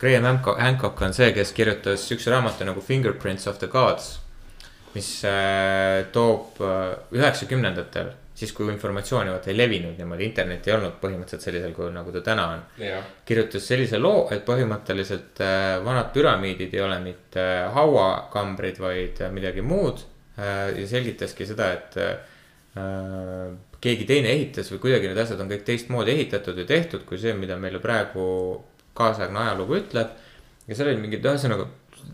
Graham 0.00 0.26
Hancock, 0.30 0.58
Hancock 0.60 1.04
on 1.06 1.14
see, 1.16 1.30
kes 1.36 1.54
kirjutas 1.56 2.08
siukse 2.08 2.32
raamatu 2.32 2.66
nagu 2.68 2.82
Fingerprints 2.84 3.46
of 3.50 3.62
the 3.62 3.70
Gods. 3.70 4.18
mis 4.90 5.20
äh, 5.22 6.08
toob 6.10 6.58
üheksakümnendatel, 7.14 8.08
siis 8.34 8.52
kui 8.56 8.66
informatsiooni 8.72 9.30
vaata 9.30 9.52
ei 9.52 9.56
levinud 9.58 9.98
niimoodi, 10.00 10.24
internet 10.26 10.66
ei 10.66 10.74
olnud 10.74 10.96
põhimõtteliselt 11.02 11.44
sellisel 11.44 11.74
kujul, 11.76 11.92
nagu 11.94 12.10
ta 12.14 12.22
täna 12.26 12.46
on 12.54 12.62
jah, 12.82 13.04
kirjutas 13.28 13.66
sellise 13.70 14.00
loo, 14.00 14.24
et 14.34 14.42
põhimõtteliselt 14.46 15.42
äh, 15.44 15.76
vanad 15.84 16.10
püramiidid 16.14 16.74
ei 16.74 16.82
ole 16.82 16.98
mitte 17.04 17.44
hauakambrid, 17.76 18.80
vaid 18.82 19.22
äh, 19.22 19.30
midagi 19.34 19.62
muud 19.62 20.02
äh,. 20.02 20.19
Ja 20.40 20.86
selgitaski 20.88 21.46
seda, 21.48 21.72
et 21.76 21.98
äh, 22.00 23.52
keegi 23.80 24.06
teine 24.08 24.32
ehitas 24.34 24.70
või 24.74 24.82
kuidagi 24.86 25.10
need 25.10 25.20
asjad 25.22 25.40
on 25.42 25.50
kõik 25.50 25.66
teistmoodi 25.66 26.14
ehitatud 26.14 26.58
ja 26.60 26.66
tehtud 26.68 27.04
kui 27.08 27.18
see, 27.20 27.34
mida 27.36 27.58
meile 27.60 27.80
praegu 27.82 28.24
kaasaegne 28.96 29.44
ajalugu 29.46 29.78
ütleb. 29.80 30.16
ja 30.68 30.76
seal 30.76 30.90
olid 30.90 31.00
mingid, 31.02 31.24
ühesõnaga 31.24 31.66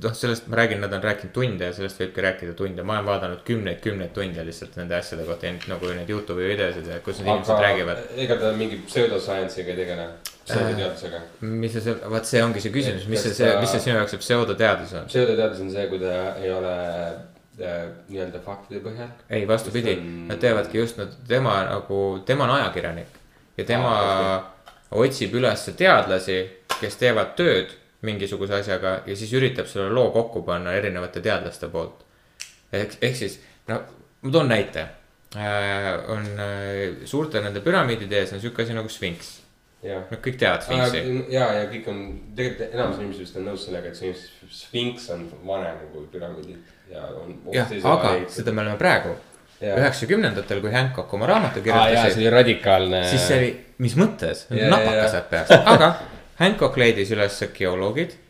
noh, 0.02 0.14
sellest 0.14 0.46
ma 0.48 0.56
räägin, 0.60 0.80
nad 0.80 0.92
on 0.92 1.02
rääkinud 1.02 1.32
tunde 1.34 1.68
ja 1.68 1.74
sellest 1.76 2.00
võibki 2.00 2.24
rääkida 2.24 2.54
tunde, 2.58 2.84
ma 2.86 2.96
olen 2.96 3.08
vaadanud 3.10 3.42
kümneid, 3.46 3.80
kümneid 3.84 4.12
tunde 4.16 4.44
lihtsalt 4.46 4.76
nende 4.80 4.96
asjade 4.98 5.26
kohta, 5.28 5.52
nagu 5.70 5.92
neid 5.92 6.10
Youtube'i 6.10 6.50
videosid 6.52 6.88
kus 7.04 7.20
need 7.20 7.32
inimesed 7.32 7.62
räägivad. 7.66 8.02
ega 8.24 8.38
ta 8.40 8.52
mingi 8.56 8.80
pseudoscience'iga 8.86 9.74
ei 9.74 9.80
tegele, 9.82 10.08
pseudoteadusega. 10.46 11.22
mis 11.40 11.78
see, 11.78 11.96
vaat 12.16 12.28
see 12.32 12.42
ongi 12.44 12.64
see 12.64 12.74
küsimus, 12.74 13.08
mis 13.12 13.24
see, 13.26 13.34
see, 13.38 13.54
mis 13.60 13.72
see 13.74 13.86
sinu 13.86 13.98
jaoks 14.00 14.16
see 14.16 14.24
pseudoteadus 14.24 14.94
on? 15.00 15.08
pseudoteadus 15.12 15.64
on 15.64 15.72
see, 15.74 15.88
kui 15.92 16.02
ta 16.02 16.18
ei 16.42 16.52
ole 16.54 16.76
äh, 16.90 17.16
nii-öelda 17.56 18.40
faktide 18.44 18.82
põhjal. 18.84 19.08
ei, 19.30 19.46
vastupidi 19.48 19.94
on-, 19.96 20.26
nad 20.28 20.40
teevadki 20.42 20.78
just, 20.78 20.98
nad, 21.00 21.14
tema 21.28 21.56
nagu, 21.70 22.00
tema 22.26 22.44
on 22.44 22.56
ajakirjanik 22.58 23.16
ja 23.56 23.64
tema 23.64 23.94
otsib 24.90 25.34
üles 25.34 25.64
teadlasi, 25.78 26.40
kes 26.80 26.98
teevad 27.00 27.34
tööd 27.38 27.72
mingisuguse 28.06 28.60
asjaga 28.60 29.00
ja 29.06 29.16
siis 29.16 29.32
üritab 29.34 29.68
selle 29.70 29.88
loo 29.94 30.10
kokku 30.14 30.44
panna 30.46 30.76
erinevate 30.76 31.22
teadlaste 31.24 31.70
poolt. 31.72 32.04
ehk, 32.72 32.98
ehk 33.00 33.16
siis, 33.16 33.40
no 33.68 33.80
ma 34.22 34.32
toon 34.32 34.48
näite. 34.48 34.86
on 36.08 36.28
äh, 36.40 37.02
suurte 37.04 37.40
nende 37.40 37.60
püramiidide 37.60 38.20
ees 38.20 38.32
on 38.32 38.40
sihuke 38.40 38.62
asi 38.62 38.76
nagu 38.76 38.88
sfinks, 38.88 39.32
nad 39.82 40.20
kõik 40.22 40.38
teavad 40.38 40.62
sfinksi. 40.62 41.02
ja, 41.32 41.48
ja 41.60 41.66
kõik 41.72 41.88
on, 41.90 42.04
tegelikult 42.36 42.74
enamus 42.78 43.02
inimesi 43.02 43.24
vist 43.24 43.36
on 43.36 43.48
nõus 43.50 43.66
sellega, 43.66 43.90
et 43.90 43.98
see 43.98 44.14
sfinks 44.60 45.10
on 45.12 45.26
vanem 45.44 45.82
kui 45.92 46.06
püramiidid 46.12 46.75
ja 46.90 47.06
on. 47.22 47.38
jah, 47.54 47.72
aga 47.84 48.12
seda 48.32 48.52
me 48.52 48.62
oleme 48.64 48.78
praegu, 48.80 49.14
üheksakümnendatel, 49.62 50.60
kui 50.64 50.72
Hancock 50.74 51.14
oma 51.16 51.28
raamatu 51.30 51.62
kirjutas 51.64 52.12
see, 52.12 52.20
oli 52.20 52.30
radikaalne. 52.34 53.02
siis 53.08 53.24
see 53.30 53.40
oli, 53.40 53.50
mis 53.84 53.96
mõttes, 53.98 54.46
napakas 54.52 55.16
läheb 55.16 55.32
peast, 55.32 55.56
aga 55.74 55.90
Hancock 56.40 56.76
leidis 56.80 57.12
üles 57.16 57.40
geoloogid. 57.56 58.22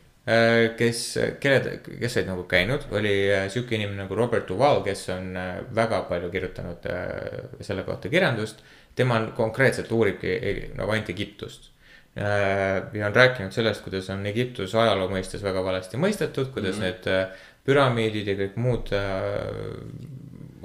kes, 0.78 1.00
kelle, 1.38 1.76
kes 1.86 2.16
olid 2.18 2.26
nagu 2.32 2.42
käinud, 2.50 2.88
oli 2.98 3.12
äh, 3.30 3.44
sihuke 3.46 3.76
inimene 3.76 4.00
nagu 4.00 4.16
Robert 4.18 4.48
Duval, 4.48 4.80
kes 4.82 5.04
on 5.14 5.28
äh, 5.38 5.60
väga 5.74 6.00
palju 6.08 6.32
kirjutanud 6.32 6.88
äh, 6.90 7.44
selle 7.62 7.84
kohta 7.86 8.10
kirjandust. 8.10 8.64
tema 8.98 9.20
on 9.20 9.28
konkreetselt 9.36 9.92
uuribki 9.92 10.72
nagu 10.74 10.90
ainult 10.90 11.10
Egiptust. 11.10 11.70
ja 12.16 13.06
on 13.06 13.14
rääkinud 13.14 13.52
sellest, 13.52 13.84
kuidas 13.84 14.10
on 14.10 14.26
Egiptus 14.26 14.74
ajaloo 14.74 15.10
mõistes 15.12 15.42
väga 15.44 15.62
valesti 15.62 15.96
mõistetud, 16.00 16.50
kuidas 16.50 16.78
mm 16.78 16.82
-hmm. 16.82 16.84
need 16.84 17.06
äh, 17.06 17.28
püramiidid 17.66 18.30
ja 18.30 18.38
kõik 18.38 18.56
muud 18.62 18.92
äh, 18.96 19.04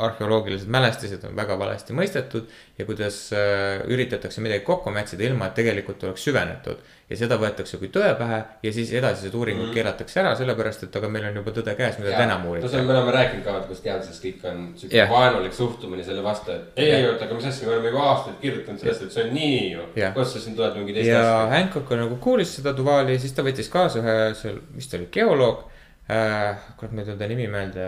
arheoloogilised 0.02 0.68
mälestised 0.68 1.24
on 1.28 1.36
väga 1.36 1.58
valesti 1.60 1.94
mõistetud 1.96 2.48
ja 2.78 2.86
kuidas 2.88 3.18
äh, 3.36 3.84
üritatakse 3.92 4.42
midagi 4.42 4.66
kokku 4.66 4.92
mätsida, 4.94 5.26
ilma 5.28 5.50
et 5.50 5.56
tegelikult 5.60 6.04
oleks 6.08 6.26
süvenetud. 6.28 6.82
ja 7.12 7.18
seda 7.20 7.36
võetakse 7.36 7.76
kui 7.76 7.90
tõe 7.92 8.14
pähe 8.16 8.38
ja 8.64 8.72
siis 8.72 8.94
edasised 8.96 9.34
uuringud 9.36 9.66
mm 9.66 9.70
-hmm. 9.70 9.74
keelatakse 9.74 10.20
ära, 10.20 10.36
sellepärast 10.36 10.84
et 10.84 10.96
aga 10.96 11.10
meil 11.10 11.26
on 11.28 11.36
juba 11.42 11.52
tõde 11.52 11.76
käes, 11.76 11.98
mida 12.00 12.14
te 12.18 12.24
enam 12.24 12.46
no 12.48 12.68
see 12.68 12.80
on, 12.80 12.86
me 12.86 12.94
oleme 12.94 13.12
rääkinud 13.12 13.44
ka, 13.44 13.58
et 13.58 13.66
kuidas 13.66 13.82
teaduses 13.88 14.22
kõik 14.24 14.46
on 14.52 14.62
siuke 14.76 14.98
Jah. 14.98 15.10
vaenulik 15.10 15.54
suhtumine 15.54 16.04
selle 16.04 16.24
vastu, 16.24 16.52
et 16.52 16.80
ei, 16.80 16.92
ei 16.92 17.10
oota, 17.10 17.26
aga 17.26 17.36
mis 17.36 17.46
asja, 17.46 17.68
me 17.68 17.74
oleme 17.74 17.90
juba 17.90 18.06
aastaid 18.12 18.40
kirjutanud 18.42 18.80
sellest, 18.80 19.04
et 19.04 19.12
see 19.12 19.24
on 19.24 19.34
nii 19.34 19.72
ju 19.72 19.82
Jah.. 19.96 20.14
kuidas 20.14 20.34
sa 20.34 20.40
siin 20.40 20.56
tuled 20.56 20.78
mingi 20.78 20.94
teist 20.94 21.10
ja 21.10 21.20
asja. 21.20 21.58
Hancock 21.58 21.92
nagu 21.92 22.16
kuulis 22.16 22.56
seda 22.56 22.74
Duvali 22.78 23.14
ja 23.14 23.20
siis 23.20 23.34
ta 23.34 23.44
võttis 23.44 23.70
kaasa 23.70 24.00
ühe 24.00 24.34
seal, 24.34 24.62
mis 24.76 24.88
ta 24.88 24.98
oli, 24.98 25.12
geoloog 25.12 25.68
äh,. 26.10 26.58
kurat, 26.78 26.92
ma 26.92 27.04
ei 27.04 27.08
tule 27.10 27.20
ta 27.20 27.30
nimi 27.30 27.48
meelde 27.52 27.86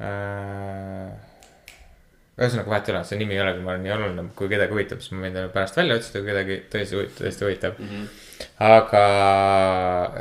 äh,. 0.00 1.10
ühesõnaga 2.38 2.70
vahet 2.70 2.88
ei 2.88 2.94
ole, 2.94 3.04
see 3.08 3.18
nimi 3.18 3.34
ei 3.34 3.42
olegi, 3.42 3.62
ma 3.64 3.72
olen 3.72 3.82
nii 3.86 3.94
oluline, 3.96 4.24
kui 4.38 4.50
kedagi 4.50 4.76
huvitab, 4.76 5.00
siis 5.02 5.14
ma 5.14 5.24
võin 5.24 5.34
talle 5.34 5.52
pärast 5.54 5.78
välja 5.80 5.96
otsida, 5.98 6.20
kui 6.20 6.30
kedagi 6.30 6.58
tõesti 6.74 7.00
tõesti 7.18 7.46
huvitab 7.46 7.80
mm. 7.80 7.88
-hmm. 7.88 8.44
aga 8.68 9.02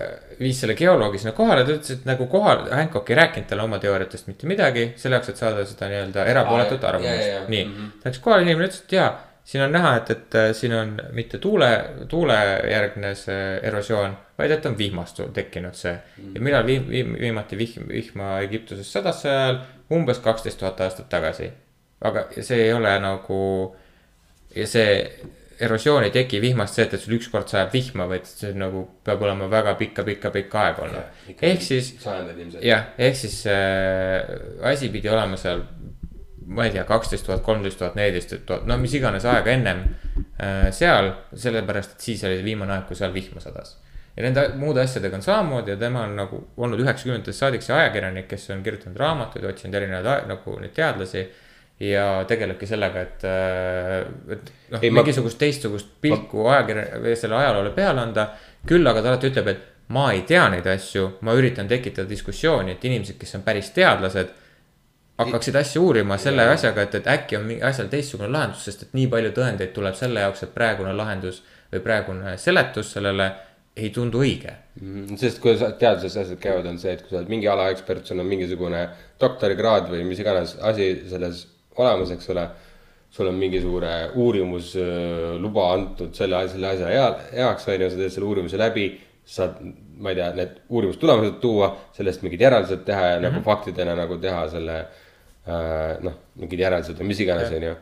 äh, 0.01 0.15
viis 0.39 0.63
selle 0.63 0.77
geoloogi 0.79 1.21
sinna 1.21 1.35
kohale, 1.37 1.65
ta 1.67 1.75
ütles, 1.75 1.99
et 1.99 2.09
nagu 2.09 2.25
kohal, 2.31 2.65
Hancock 2.71 3.11
ei 3.11 3.19
rääkinud 3.21 3.49
talle 3.51 3.67
oma 3.67 3.79
teooriatest 3.83 4.31
mitte 4.31 4.49
midagi, 4.49 4.91
selle 4.97 5.19
jaoks, 5.19 5.29
et 5.33 5.43
saada 5.43 5.65
seda 5.65 5.91
nii-öelda 5.93 6.25
erapooletut 6.33 6.83
arvamust, 6.83 7.49
nii 7.53 7.65
mhm. 7.65 7.95
ta 8.01 8.09
läks 8.09 8.23
kohale, 8.23 8.47
inimene 8.47 8.71
ütles, 8.71 8.83
et 8.85 8.97
jaa, 8.97 9.11
siin 9.47 9.63
on 9.63 9.71
näha, 9.71 9.93
et, 9.95 10.09
et 10.11 10.35
äh, 10.35 10.49
siin 10.55 10.73
on 10.75 10.97
mitte 11.15 11.39
tuule, 11.39 11.69
tuulejärgne 12.09 13.13
see 13.15 13.45
erosioon, 13.69 14.17
vaid 14.37 14.51
et 14.51 14.65
on 14.67 14.75
vihmast 14.77 15.21
tekkinud 15.33 15.77
see 15.77 15.93
ja 16.33 16.43
millal 16.43 16.67
viim-, 16.67 16.89
viim-, 16.91 17.15
viimati 17.19 17.59
vihm-, 17.59 17.87
vihma 17.87 18.37
Egiptuses 18.43 18.91
sadas 18.93 19.23
ajal, 19.25 19.61
umbes 19.93 20.19
kaksteist 20.23 20.59
tuhat 20.59 20.83
aastat 20.83 21.09
tagasi. 21.09 21.51
aga 22.01 22.27
see 22.41 22.59
ei 22.67 22.73
ole 22.73 22.91
nagu 23.01 23.39
ja 24.55 24.67
see 24.67 24.91
erosioon 25.59 26.03
ei 26.05 26.11
teki 26.13 26.41
vihmast 26.41 26.75
see, 26.77 26.85
et, 26.85 26.93
et 26.93 27.01
sul 27.01 27.15
ükskord 27.17 27.49
sajab 27.49 27.71
vihma, 27.73 28.05
vaid 28.11 28.27
see 28.29 28.51
nagu 28.57 28.83
peab 29.07 29.23
olema 29.25 29.47
väga 29.49 29.73
pikka-pikka-pikka 29.79 30.63
aega 30.65 30.83
olnud. 30.85 31.23
ehk 31.39 31.63
siis 31.65 31.93
jah, 32.61 32.91
ehk 32.97 33.17
siis 33.17 33.39
äh, 33.51 34.21
asi 34.69 34.91
pidi 34.93 35.09
olema 35.09 35.39
seal, 35.39 35.63
ma 36.47 36.65
ei 36.67 36.71
tea, 36.71 36.83
kaksteist 36.87 37.25
tuhat, 37.27 37.41
kolmteist 37.45 37.79
tuhat, 37.81 37.97
neliteist 37.99 38.37
tuhat, 38.47 38.67
no 38.69 38.77
mis 38.81 38.93
iganes 38.97 39.25
aega 39.27 39.51
ennem 39.51 39.83
äh, 39.83 40.69
seal, 40.75 41.11
sellepärast 41.35 41.97
et 41.97 42.07
siis 42.09 42.23
oli 42.27 42.39
viimane 42.45 42.77
aeg, 42.77 42.87
kui 42.87 42.99
seal 42.99 43.13
vihma 43.15 43.43
sadas. 43.43 43.75
ja 44.15 44.23
nende 44.25 44.47
muude 44.57 44.81
asjadega 44.81 45.19
on 45.19 45.25
samamoodi 45.25 45.75
ja 45.75 45.77
tema 45.77 46.05
on 46.07 46.15
nagu 46.17 46.39
olnud 46.57 46.79
üheksakümnendatest 46.81 47.43
saadik 47.43 47.65
see 47.65 47.75
ajakirjanik, 47.75 48.27
kes 48.31 48.49
on 48.55 48.63
kirjutanud 48.65 48.97
raamatuid, 48.97 49.45
otsinud 49.45 49.75
erinevaid 49.77 50.31
nagu 50.31 50.55
neid 50.61 50.73
teadlasi 50.73 51.27
ja 51.79 52.23
tegelebki 52.27 52.65
sellega, 52.65 53.01
et, 53.05 53.25
et 54.33 54.51
noh 54.73 54.81
Ei,, 54.81 54.89
ma- 54.89 55.03
mingisugust 55.03 55.37
teistsugust 55.37 55.91
pilku 56.01 56.47
ajakirja 56.49 57.01
või 57.03 57.15
selle 57.19 57.37
ajaloole 57.37 57.73
peale 57.75 58.01
anda. 58.01 58.31
küll 58.67 58.87
aga 58.87 59.01
ta 59.01 59.11
alati 59.13 59.29
ütleb, 59.29 59.47
et 59.51 59.93
ma 59.93 60.09
ei 60.11 60.23
tea 60.27 60.47
neid 60.51 60.65
asju, 60.67 61.17
ma 61.21 61.35
üritan 61.37 61.67
tekitada 61.69 62.09
diskussiooni, 62.09 62.75
et 62.75 62.85
inimesed, 62.85 63.17
kes 63.19 63.37
on 63.37 63.45
päris 63.45 63.69
teadlased. 63.75 64.33
Hakkaksid 65.17 65.55
asju 65.55 65.83
uurima 65.87 66.17
selle 66.21 66.45
Jaa. 66.45 66.53
asjaga, 66.57 66.85
et, 66.85 66.95
et 66.99 67.09
äkki 67.09 67.37
on 67.39 67.45
mingi 67.49 67.63
asjal 67.65 67.89
teistsugune 67.91 68.29
lahendus, 68.33 68.65
sest 68.67 68.85
et 68.85 68.95
nii 68.97 69.07
palju 69.11 69.33
tõendeid 69.37 69.73
tuleb 69.73 69.97
selle 69.97 70.23
jaoks, 70.25 70.43
et 70.45 70.53
praegune 70.53 70.93
lahendus 70.97 71.41
või 71.71 71.81
praegune 71.85 72.35
seletus 72.41 72.91
sellele 72.93 73.31
ei 73.77 73.89
tundu 73.93 74.21
õige. 74.25 74.53
Mhm, 74.81 75.17
sest 75.21 75.41
kuidas 75.41 75.63
teaduses 75.81 76.17
asjad 76.23 76.39
käivad, 76.41 76.69
on 76.69 76.77
see, 76.81 76.93
et 76.93 77.03
kui 77.03 77.13
sa 77.13 77.19
oled 77.21 77.33
mingi 77.33 77.49
ala 77.49 77.69
ekspert, 77.73 78.05
sul 78.05 78.21
on 78.21 78.29
mingisugune 78.29 78.83
doktorikraad 79.21 79.89
või 79.91 80.05
mis 80.07 80.21
iganes 80.21 80.55
asi 80.65 80.93
selles 81.09 81.45
olemas, 81.77 82.13
eks 82.13 82.33
ole. 82.35 82.47
sul 83.17 83.29
on 83.29 83.37
mingisugune 83.39 83.91
uurimusluba 84.19 85.67
antud 85.73 86.13
selle, 86.13 86.41
selle 86.51 86.67
asja 86.67 86.89
hea, 86.91 87.05
heaks, 87.37 87.67
on 87.71 87.81
ju, 87.81 87.89
sa 87.89 87.97
teed 87.97 88.11
selle 88.13 88.27
uurimise 88.27 88.57
läbi. 88.59 88.87
saad, 89.27 89.55
ma 89.99 90.09
ei 90.09 90.15
tea, 90.15 90.27
need 90.35 90.51
uurimustulemused 90.69 91.39
tuua, 91.41 91.71
sellest 91.95 92.21
mingid 92.23 92.41
järeldused 92.41 92.83
teha 92.85 93.05
ja 93.05 93.15
mm 93.15 93.23
-hmm. 93.23 93.31
nagu 93.31 93.43
faktidena 93.43 93.95
nagu 93.95 94.17
teha 94.17 94.49
selle 94.49 94.77
äh,. 94.79 95.06
noh, 96.03 96.21
mingid 96.41 96.63
järeldused 96.65 97.01
või 97.01 97.11
mis 97.13 97.23
iganes, 97.23 97.51
on 97.55 97.67
ju. 97.69 97.73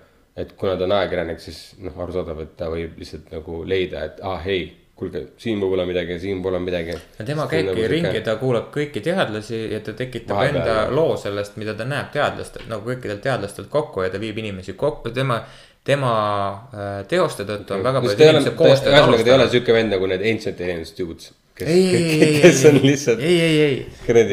et 0.44 0.56
kuna 0.60 0.76
ta 0.78 0.86
on 0.88 0.96
ajakirjanik, 1.00 1.44
siis 1.44 1.62
noh, 1.82 1.96
arusaadav, 2.06 2.42
et 2.46 2.58
ta 2.60 2.72
võib 2.74 2.98
lihtsalt 3.02 3.32
nagu 3.34 3.62
leida, 3.68 4.04
et 4.10 4.20
aa 4.24 4.36
ah, 4.38 4.50
ei 4.52 4.66
kuulge, 4.96 5.22
siin 5.38 5.60
pole 5.60 5.86
midagi, 5.86 6.20
siin 6.20 6.42
pole 6.44 6.60
midagi. 6.60 6.96
ja 7.20 7.26
tema 7.26 7.48
käibki 7.52 7.88
ringi, 7.92 8.22
ta 8.24 8.38
kuulab 8.40 8.70
kõiki 8.74 9.04
teadlasi 9.04 9.60
ja 9.74 9.80
ta 9.84 9.94
tekitab 9.94 10.38
Vahepeal, 10.38 10.62
enda 10.62 10.76
jah. 10.80 10.92
loo 10.96 11.18
sellest, 11.20 11.58
mida 11.62 11.76
ta 11.76 11.88
näeb 11.90 12.14
teadlastelt, 12.16 12.70
nagu 12.72 12.88
kõikidelt 12.88 13.24
teadlastelt 13.26 13.68
kokku 13.72 14.06
ja 14.06 14.12
ta 14.14 14.22
viib 14.22 14.40
inimesi 14.40 14.78
kokku, 14.80 15.12
tema, 15.16 15.42
tema 15.84 16.14
äh, 16.72 17.02
teoste 17.12 17.48
tõttu 17.48 17.76
on 17.76 17.84
väga 17.84 18.04
paljud 18.06 18.24
inimesed 18.28 18.56
koostööd 18.56 18.94
ühesõnaga, 18.94 19.18
ta 19.20 19.28
ei 19.28 19.34
ole 19.34 19.42
alustanud. 19.42 19.58
siuke 19.58 19.76
vend 19.76 19.96
nagu 19.98 20.12
need 20.14 20.30
ancient 20.32 20.64
aliens 20.64 20.96
dudes. 20.98 21.34
kes, 21.56 21.68
ei, 21.72 22.40
kes 22.44 22.62
on 22.70 22.80
lihtsalt 22.84 23.22
ei, 23.24 23.36
ei, 23.40 23.60
ei, 23.62 23.76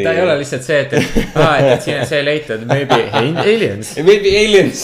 ta 0.03 0.13
ei 0.13 0.23
ole 0.25 0.35
lihtsalt 0.41 0.65
see, 0.67 0.81
et, 0.85 0.93
et 0.99 1.37
aa, 1.39 1.53
et, 1.61 1.69
et 1.77 1.85
siin 1.87 2.01
on 2.01 2.09
see 2.11 2.23
leitud, 2.27 2.65
maybe 2.73 2.99
aliens. 3.47 3.93
Maybe 4.03 4.33
aliens. 4.41 4.83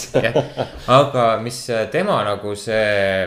aga 0.99 1.25
mis 1.43 1.59
äh, 1.75 1.87
tema 1.95 2.21
nagu 2.29 2.55
see, 2.59 3.27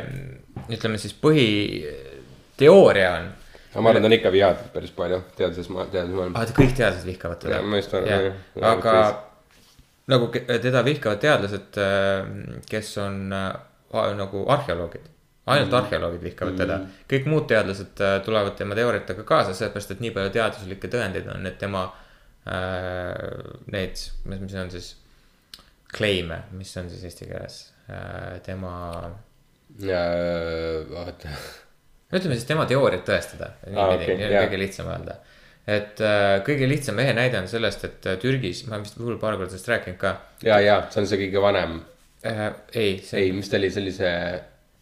ütleme 0.72 0.98
siis 1.02 1.14
põhiteooria 1.26 3.10
on. 3.18 3.28
aga 3.74 3.84
ma 3.84 3.92
arvan, 3.94 4.04
ta 4.06 4.12
on 4.12 4.18
ikka 4.20 4.32
vihatud 4.34 4.72
päris 4.76 4.94
palju 4.96 5.20
teaduses, 5.40 5.68
teadusmaailmas. 5.92 6.40
aa, 6.40 6.56
kõik 6.62 6.74
teadlased 6.80 7.08
vihkavad 7.12 7.44
teda 7.44 7.62
ma 7.64 7.80
just 7.82 7.94
arvan, 8.00 8.10
Jah. 8.12 8.40
jah. 8.56 8.72
aga 8.72 8.96
nagu 10.12 10.32
teda 10.48 10.82
vihkavad 10.88 11.20
teadlased, 11.24 11.80
kes 12.70 12.90
on 13.04 13.22
äh, 13.36 13.52
nagu 14.18 14.46
arheoloogid. 14.52 15.06
Ainult 15.50 15.74
arheoloogid 15.74 16.24
vihkavad 16.24 16.60
teda, 16.60 16.78
kõik 17.10 17.26
muud 17.32 17.48
teadlased 17.50 18.02
äh, 18.04 18.20
tulevad 18.26 18.54
tema 18.60 18.78
teooriatega 18.78 19.26
kaasa, 19.28 19.56
sellepärast 19.58 19.96
et 19.96 20.04
nii 20.04 20.14
palju 20.16 20.34
teaduslikke 20.36 20.92
tõendeid 20.92 21.32
on, 21.34 21.48
et 21.50 21.58
tema 21.62 21.88
äh, 22.46 23.16
need, 23.74 24.06
mis, 24.30 24.44
mis 24.46 24.56
on 24.62 24.70
siis, 24.74 24.94
claim'e, 25.92 26.44
mis 26.58 26.72
on 26.78 26.92
siis 26.92 27.04
eesti 27.10 27.28
keeles 27.32 27.58
äh,, 27.90 28.38
tema 28.46 28.76
vaata, 30.92 31.34
ütleme 32.12 32.36
siis 32.36 32.48
tema 32.48 32.66
teooriat 32.70 33.06
tõestada, 33.08 33.54
niipidi 33.66 34.04
okei, 34.04 34.18
nii 34.20 34.28
on 34.28 34.36
jaa. 34.36 34.46
kõige 34.46 34.60
lihtsam 34.62 34.92
öelda. 34.92 35.18
et 35.72 36.02
äh, 36.06 36.36
kõige 36.46 36.70
lihtsam 36.70 36.98
mehe 37.00 37.16
näide 37.18 37.40
on 37.40 37.50
sellest, 37.50 37.86
et 37.88 38.08
äh, 38.08 38.20
Türgis, 38.22 38.66
ma 38.70 38.80
vist 38.84 39.00
hull 39.00 39.18
paar 39.22 39.40
korda 39.40 39.52
sellest 39.56 39.72
rääkinud 39.72 40.00
ka 40.02 40.16
ja, 40.46 40.60
ja 40.62 40.78
see 40.92 41.02
on 41.02 41.10
see 41.10 41.22
kõige 41.26 41.44
vanem. 41.44 41.82
äh,. 42.28 42.48
ei, 42.74 42.98
see 43.04 43.26
ei, 43.26 43.36
mis 43.36 43.50
ta 43.50 43.60
oli, 43.60 43.72
see 43.74 43.84
oli 43.84 43.96
see 43.96 44.16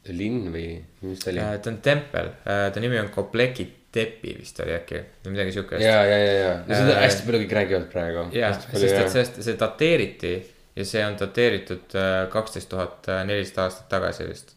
linn 0.08 0.48
või 0.54 0.68
mis 1.04 1.24
ta 1.24 1.32
oli? 1.34 1.42
äh,, 1.44 1.58
ta 1.62 1.72
on 1.72 1.82
tempel 1.86 2.32
äh,, 2.46 2.70
ta 2.74 2.84
nimi 2.84 3.00
on 3.02 3.12
Kopleki 3.14 3.68
Deppi 3.96 4.36
vist 4.38 4.60
oli 4.62 4.76
äkki 4.76 5.00
või 5.26 5.34
midagi 5.34 5.56
siukest. 5.56 5.82
ja, 5.82 6.04
ja, 6.06 6.18
ja, 6.18 6.34
ja, 6.34 6.52
ja 6.68 6.78
seda 6.78 6.94
Äh, 6.94 7.04
hästi 7.08 7.26
palju 7.26 7.42
kõik 7.44 7.56
räägivad 7.58 7.88
praegu. 7.94 8.26
jah, 8.38 8.54
sest 8.60 8.86
et 8.86 9.14
sellest, 9.16 9.42
see 9.48 9.58
dateeriti 9.60 10.36
ja 10.78 10.86
see 10.86 11.02
on 11.06 11.18
dateeritud 11.20 11.98
kaksteist 12.32 12.70
tuhat 12.70 13.10
nelisada 13.26 13.66
aastat 13.66 13.90
tagasi 13.92 14.30
vist. 14.30 14.54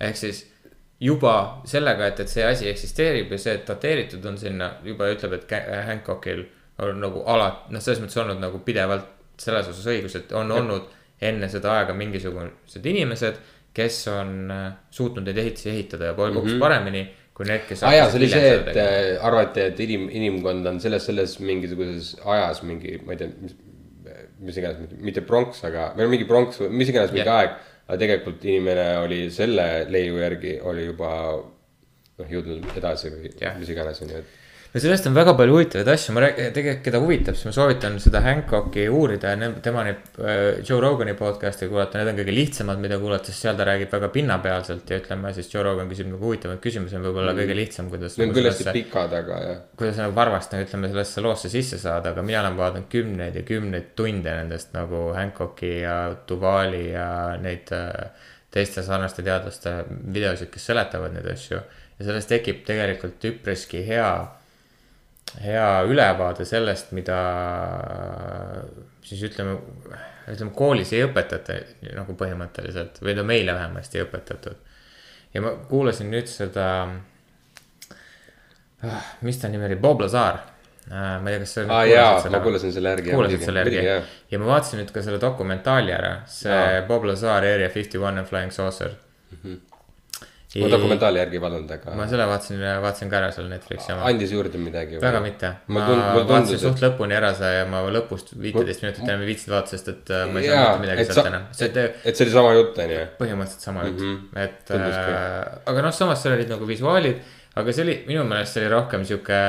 ehk 0.00 0.18
siis 0.18 0.42
juba 1.00 1.62
sellega, 1.68 2.08
et, 2.10 2.20
et 2.24 2.30
see 2.30 2.44
asi 2.46 2.68
eksisteerib 2.70 3.32
ja 3.34 3.38
see, 3.40 3.54
et 3.58 3.66
dateeritud 3.68 4.26
on 4.26 4.38
sinna, 4.40 4.74
juba 4.86 5.08
ütleb, 5.12 5.38
et 5.38 5.56
Hancockil 5.86 6.44
on 6.82 7.00
nagu 7.02 7.22
alati, 7.30 7.74
noh, 7.74 7.82
selles 7.82 8.02
mõttes 8.02 8.18
olnud 8.22 8.40
nagu 8.42 8.60
pidevalt 8.66 9.10
selles 9.40 9.68
osas 9.70 9.86
õigus, 9.90 10.14
et 10.18 10.32
on 10.34 10.50
olnud 10.54 10.90
enne 11.24 11.48
seda 11.50 11.72
aega 11.78 11.94
mingisugused 11.96 12.86
inimesed, 12.86 13.38
kes 13.74 14.00
on 14.12 14.50
äh, 14.54 14.72
suutnud 14.94 15.26
neid 15.26 15.38
ehitisi 15.42 15.70
ehitada 15.70 16.12
ja 16.12 16.16
hoopis 16.16 16.42
mm 16.42 16.48
-hmm. 16.48 16.62
paremini 16.62 17.04
kui 17.34 17.48
need, 17.48 17.64
kes. 17.68 17.82
aa 17.82 17.94
jaa, 17.96 18.10
see 18.10 18.20
oli 18.20 18.28
see, 18.30 18.50
et 18.54 18.76
äh, 18.78 19.26
arvati, 19.26 19.64
et 19.72 19.80
inim, 19.82 20.06
inimkond 20.20 20.66
on 20.70 20.80
selles, 20.82 21.06
selles 21.08 21.38
mingisuguses 21.42 22.12
ajas 22.22 22.62
mingi, 22.66 22.94
ma 23.02 23.16
ei 23.16 23.22
tea, 23.22 23.32
mis, 23.42 23.56
mis 24.44 24.60
iganes, 24.60 24.94
mitte 25.02 25.24
pronks, 25.26 25.64
aga, 25.66 25.88
või 25.98 26.12
mingi 26.14 26.28
pronks 26.30 26.62
või 26.62 26.70
mis 26.82 26.92
iganes 26.92 27.14
mingi 27.14 27.26
Jah. 27.26 27.40
aeg. 27.40 27.58
aga 27.84 27.98
tegelikult 28.00 28.44
inimene 28.46 28.86
oli 29.02 29.18
selle 29.34 29.66
leiu 29.92 30.16
järgi 30.16 30.54
oli 30.64 30.86
juba 30.86 31.10
noh, 31.34 32.30
jõudnud 32.30 32.78
edasi 32.78 33.10
või 33.12 33.34
Jah. 33.40 33.58
mis 33.58 33.74
iganes 33.74 34.00
on 34.06 34.14
ju, 34.14 34.22
et. 34.22 34.40
No 34.74 34.80
sellest 34.82 35.06
on 35.06 35.14
väga 35.14 35.36
palju 35.38 35.54
huvitavaid 35.54 35.88
asju, 35.92 36.12
ma 36.16 36.22
räägin, 36.24 36.48
tegelikult 36.56 36.82
keda 36.88 37.00
huvitab, 37.02 37.36
siis 37.38 37.46
ma 37.46 37.52
soovitan 37.54 37.98
seda 38.02 38.22
Hancocki 38.24 38.88
uurida 38.90 39.30
ja 39.30 39.50
tema 39.62 39.84
neid 39.86 40.18
äh, 40.18 40.40
Joe 40.66 40.80
Rogani 40.82 41.14
podcast'e 41.18 41.68
kuulata, 41.70 42.00
need 42.00 42.10
on 42.10 42.18
kõige 42.18 42.34
lihtsamad, 42.34 42.82
mida 42.82 42.98
kuulata, 42.98 43.30
sest 43.30 43.46
seal 43.46 43.60
ta 43.60 43.68
räägib 43.68 43.94
väga 43.94 44.10
pinnapealselt 44.16 44.90
ja 44.90 44.98
ütleme 44.98 45.30
siis 45.36 45.52
Joe 45.52 45.62
Rogan 45.62 45.92
küsib 45.92 46.10
nagu 46.10 46.18
huvitavaid 46.26 46.58
küsimusi, 46.64 46.98
on 46.98 47.06
võib-olla 47.06 47.36
kõige 47.38 47.58
lihtsam, 47.60 47.92
kuidas. 47.92 48.18
Need 48.18 48.32
on 48.32 48.36
küll 48.40 48.50
hästi 48.50 48.68
pikad, 48.80 49.16
aga 49.20 49.40
jah. 49.46 49.64
kuidas 49.78 50.02
nagu 50.02 50.18
varvast 50.18 50.56
nagu 50.56 50.66
ütleme 50.66 50.90
sellesse 50.90 51.26
loosse 51.28 51.54
sisse 51.54 51.78
saada, 51.78 52.10
aga 52.10 52.26
mina 52.26 52.42
olen 52.42 52.58
vaadanud 52.58 52.90
kümneid 52.90 53.38
ja 53.38 53.46
kümneid 53.46 53.94
tunde 53.94 54.38
nendest 54.42 54.74
nagu 54.74 55.06
Hancocki 55.14 55.76
ja 55.84 55.98
Duvali 56.26 56.88
ja 56.90 57.08
neid 57.38 57.70
äh, 57.78 58.10
teiste 58.54 58.82
sarnaste 58.86 59.22
teadlaste 59.22 59.80
videosid, 60.14 60.50
kes 60.50 60.70
seletavad 60.70 61.14
neid 61.14 61.26
asju. 61.30 61.62
ja 61.94 62.06
sellest 62.06 62.30
tekib 62.30 62.64
tegelikult 62.66 63.22
üpriski 63.30 63.86
hea, 63.86 64.08
hea 65.42 65.82
ülevaade 65.88 66.44
sellest, 66.46 66.92
mida 66.96 67.18
siis 69.04 69.22
ütleme, 69.28 69.56
ütleme 70.30 70.54
koolis 70.56 70.92
ei 70.94 71.04
õpetata 71.06 71.58
nagu 71.96 72.16
põhimõtteliselt 72.18 73.00
või 73.04 73.16
no 73.18 73.26
meile 73.28 73.56
vähemasti 73.56 73.98
ei 73.98 74.06
õpetatud. 74.06 74.56
ja 75.34 75.42
ma 75.44 75.54
kuulasin 75.68 76.10
nüüd 76.12 76.30
seda 76.30 76.68
ah, 78.84 79.12
mis 79.26 79.40
ta 79.40 79.50
nimi 79.50 79.66
oli, 79.68 79.76
Bob 79.76 80.00
Lazar. 80.04 80.40
ma 80.88 81.18
ei 81.30 81.36
tea, 81.36 81.44
kas 81.44 81.54
sa. 81.56 81.66
aa 81.68 81.84
jaa, 81.88 82.16
ma 82.30 82.40
kuulasin 82.44 82.72
selle 82.72 82.94
järgi. 82.94 83.10
kuulasid 83.10 83.44
selle 83.44 83.64
järgi 83.64 83.84
ja 84.30 84.40
ma 84.40 84.50
vaatasin 84.54 84.82
nüüd 84.82 84.94
ka 84.94 85.02
selle 85.02 85.20
dokumentaali 85.20 85.94
ära, 85.94 86.16
see 86.30 86.54
Aa. 86.54 86.82
Bob 86.88 87.06
Lazar 87.08 87.44
Area 87.44 87.70
Fifty 87.72 87.98
One 87.98 88.20
and 88.20 88.28
Flying 88.30 88.52
Saucer. 88.52 88.98
Ma 90.62 90.68
dokumentaali 90.70 91.18
järgi 91.18 91.38
ei 91.38 91.42
vaadanud, 91.42 91.70
aga 91.76 91.94
ma 91.98 92.06
selle 92.10 92.26
vaatasin, 92.30 92.60
vaatasin 92.84 93.10
ka 93.10 93.18
ära 93.18 93.30
seal 93.34 93.48
Netflixi 93.50 93.92
oma. 93.94 94.06
andis 94.10 94.34
juurde 94.34 94.58
midagi. 94.62 95.00
väga 95.02 95.20
mitte, 95.24 95.50
Ma 95.66 95.80
ma, 95.80 95.86
tund- 95.88 96.28
vaatasin 96.30 96.60
suht 96.62 96.82
lõpuni 96.84 97.16
ära 97.18 97.32
see 97.38 97.52
ja 97.56 97.64
ma 97.70 97.82
lõpust 97.94 98.34
viiteist 98.38 98.84
minutit 98.84 99.02
enam 99.06 99.24
ei 99.24 99.30
viitsinud 99.32 99.56
vaadata, 99.56 99.74
sest 99.74 99.90
et 99.94 100.12
äh, 100.14 100.26
ma 100.30 100.42
ei 100.42 100.50
saanud 100.50 100.68
mitte, 100.68 100.84
midagi 100.86 101.06
et 101.06 101.14
sealt 101.18 101.30
enam., 101.32 101.48
et, 101.68 101.80
et 102.10 102.20
see 102.20 102.26
oli 102.26 102.36
sama 102.36 102.52
jutt, 102.58 102.78
on 102.84 102.94
ju. 102.94 103.06
põhimõtteliselt 103.22 103.66
sama 103.70 103.88
jutt 103.88 104.04
mm, 104.04 104.20
-hmm. 104.20 104.44
et 104.44 104.74
äh, 104.78 105.58
aga 105.72 105.88
noh, 105.88 105.96
samas 106.02 106.22
seal 106.22 106.36
olid 106.38 106.54
nagu 106.54 106.70
visuaalid, 106.70 107.20
aga 107.58 107.74
see 107.74 107.88
oli 107.88 107.98
minu 108.06 108.24
meelest 108.28 108.54
see 108.54 108.64
oli 108.64 108.72
rohkem 108.76 109.04
sihuke. 109.08 109.42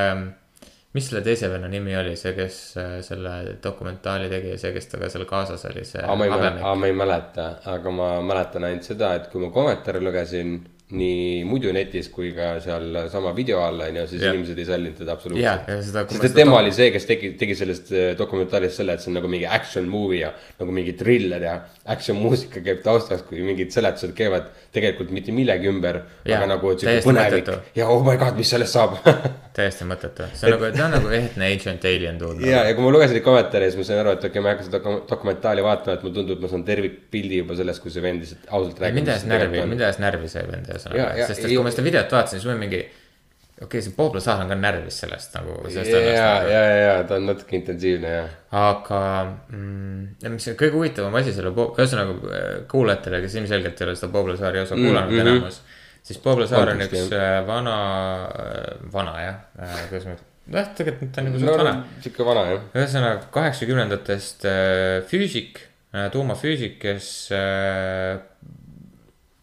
mis 0.96 1.10
selle 1.10 1.20
teise 1.20 1.50
venna 1.52 1.68
nimi 1.68 1.92
oli, 1.92 2.14
see, 2.16 2.32
kes 2.32 2.58
äh, 2.80 2.92
selle 3.04 3.58
dokumentaali 3.62 4.30
tegi 4.32 4.54
ja 4.54 4.58
see, 4.58 4.70
kes 4.72 4.86
temaga 4.88 5.10
seal 5.12 5.26
kaasas 5.28 5.66
oli, 5.68 5.84
see 5.84 6.02
ma 6.08 6.86
ei 6.86 6.94
mäleta, 6.96 7.50
aga 7.68 7.90
ma 7.92 8.14
mäletan 8.24 8.64
ainult 8.64 8.88
seda, 8.88 9.12
et 9.18 9.28
kui 9.28 9.42
ma 9.44 9.50
kommentaare 9.52 10.00
lugesin 10.00 10.56
nii 10.94 11.42
muidu 11.42 11.72
netis 11.74 12.06
kui 12.14 12.28
ka 12.34 12.60
seal 12.62 13.08
sama 13.10 13.32
video 13.34 13.58
all 13.58 13.80
on 13.82 13.96
ju, 13.98 14.04
siis 14.12 14.22
Jah. 14.22 14.34
inimesed 14.36 14.58
ei 14.62 14.66
sallinud 14.68 15.00
teda 15.00 15.16
absoluutselt. 15.16 15.72
sest 16.12 16.26
et 16.28 16.36
tema 16.36 16.60
oli 16.60 16.70
see, 16.76 16.92
kes 16.94 17.08
tegi, 17.08 17.30
tegi 17.40 17.56
sellest 17.58 17.90
äh, 17.90 18.12
dokumentaalist 18.18 18.78
selle, 18.78 18.94
et 18.94 19.02
see 19.02 19.10
on 19.10 19.18
nagu 19.18 19.30
mingi 19.32 19.48
action 19.50 19.88
movie 19.90 20.20
ja 20.20 20.30
nagu 20.60 20.74
mingi 20.76 20.94
triller 20.98 21.42
ja 21.42 21.56
action 21.96 22.20
muusika 22.20 22.62
käib 22.62 22.84
taustas, 22.86 23.24
kui 23.26 23.42
mingid 23.42 23.74
seletused 23.74 24.14
käivad 24.14 24.52
tegelikult 24.76 25.10
mitte 25.14 25.34
millegi 25.34 25.66
ümber. 25.72 26.04
Jaa, 26.22 26.38
aga 26.38 26.52
nagu 26.54 26.76
ja 27.74 27.90
oh 27.90 28.06
my 28.06 28.14
god, 28.20 28.38
mis 28.38 28.54
sellest 28.54 28.78
saab 28.78 29.00
täiesti 29.56 29.86
mõttetu, 29.88 30.26
see 30.36 30.50
on 30.50 30.54
nagu, 30.56 30.68
ta 30.76 30.84
on 30.84 30.94
nagu 30.98 31.12
ehtne 31.16 31.48
Agent 31.54 31.84
Alien 31.88 32.18
dude. 32.20 32.44
ja, 32.44 32.64
ja 32.68 32.74
kui 32.76 32.84
ma 32.84 32.90
lugesin 32.92 33.16
neid 33.16 33.24
kommentaare, 33.24 33.70
siis 33.70 33.80
ma 33.80 33.86
sain 33.88 34.02
aru, 34.02 34.12
et 34.16 34.20
okei 34.20 34.28
okay,, 34.34 34.44
ma 34.44 34.50
ei 34.50 34.56
hakka 34.56 34.66
seda 34.66 34.80
doku- 34.82 35.00
dokumentaali 35.08 35.64
vaatama, 35.64 35.96
et 35.96 36.04
mulle 36.04 36.16
tundub, 36.18 36.36
et 36.36 36.44
ma 36.44 36.50
saan 36.52 36.66
tervikpildi 36.66 37.40
juba 37.40 37.56
sellest, 37.60 37.82
kui 37.84 37.94
see 37.94 38.04
vend 38.04 38.24
lihtsalt 38.24 38.50
ausalt 38.50 38.82
räägib. 38.82 39.00
mind 39.00 39.12
ajas 39.14 39.24
närvi, 39.30 39.64
mind 39.72 39.84
ajas 39.86 40.00
närvi 40.02 40.30
see 40.32 40.44
vend 40.50 40.68
ühesõnaga, 40.72 41.28
sest 41.30 41.40
et 41.40 41.52
kui 41.54 41.64
ma 41.64 41.72
seda 41.72 41.86
videot 41.86 42.16
vaatasin, 42.18 42.42
siis 42.42 42.50
ma 42.50 42.56
mingi. 42.60 42.82
okei 42.82 43.64
okay,, 43.68 43.84
see 43.86 43.96
Bob 43.96 44.18
Lazar 44.18 44.42
on 44.44 44.52
ka 44.52 44.58
närvis 44.60 45.00
sellest 45.06 45.38
nagu. 45.38 45.56
ja, 45.72 46.26
ja, 46.50 46.60
ja, 46.82 46.92
ta 47.08 47.16
on 47.16 47.30
natuke 47.30 47.56
intensiivne 47.56 48.12
ja. 48.12 48.26
aga 48.60 49.00
mm,, 49.54 50.28
mis 50.36 50.50
kõige 50.52 50.74
huvitavam 50.76 51.16
asi 51.22 51.32
selle, 51.32 51.54
ühesõnaga 51.56 52.18
äh, 52.18 52.52
kuulajatele, 52.68 53.24
kes 53.24 53.40
ilmselgelt 53.40 53.80
ei 53.80 53.88
ole 53.88 53.96
seda 53.96 54.12
Bob 54.12 54.28
Lazari 54.34 54.60
osa 54.66 54.76
kuulanud 54.76 55.16
mm 55.16 55.16
-hmm. 55.16 55.32
enamus. 55.38 55.62
Siis 56.06 56.22
Bob 56.22 56.40
Lazar 56.40 56.62
on 56.62 56.76
Konteksti, 56.76 57.02
üks 57.02 57.14
äh, 57.18 57.36
vana, 57.46 57.76
vana 58.92 59.14
jah, 59.20 59.38
kuidas 59.90 60.08
ma, 60.08 60.16
noh, 60.54 60.68
tegelikult 60.78 61.14
ta 61.14 61.22
on 61.22 61.30
nagu 61.30 61.42
suht 61.42 61.62
vana. 61.62 61.72
sihuke 62.04 62.26
vana 62.28 62.44
jah. 62.52 62.68
ühesõnaga 62.78 63.30
kaheksakümnendatest 63.34 64.46
äh, 64.50 64.98
füüsik, 65.10 65.64
tuumafüüsik, 66.12 66.76
kes 66.82 67.08
äh, 67.34 68.20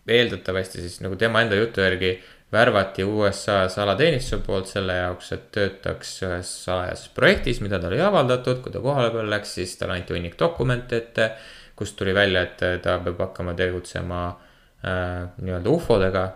eeldatavasti 0.07 0.83
siis 0.83 0.99
nagu 1.03 1.17
tema 1.19 1.41
enda 1.43 1.57
jutu 1.57 1.83
järgi 1.83 2.15
värvati 2.53 3.03
USA 3.03 3.63
salateenistuse 3.71 4.43
poolt 4.45 4.69
selle 4.69 4.99
jaoks, 4.99 5.31
et 5.33 5.47
töötaks 5.55 6.11
ühes 6.27 6.51
salajases 6.67 7.09
projektis, 7.15 7.63
mida 7.65 7.79
tal 7.81 7.95
ei 7.95 8.03
avaldatud, 8.05 8.61
kui 8.61 8.71
ta 8.73 8.81
kohale 8.83 9.09
peale 9.15 9.31
läks, 9.31 9.55
siis 9.57 9.73
talle 9.79 9.97
anti 9.97 10.13
hunnik 10.13 10.37
dokumente 10.39 10.99
ette, 11.01 11.31
kust 11.75 11.97
tuli 11.97 12.13
välja, 12.13 12.45
et 12.45 12.61
ta 12.85 12.99
peab 13.01 13.25
hakkama 13.25 13.55
tegutsema 13.57 14.21
äh, 14.29 15.25
nii-öelda 15.41 15.73
ufodega 15.73 16.27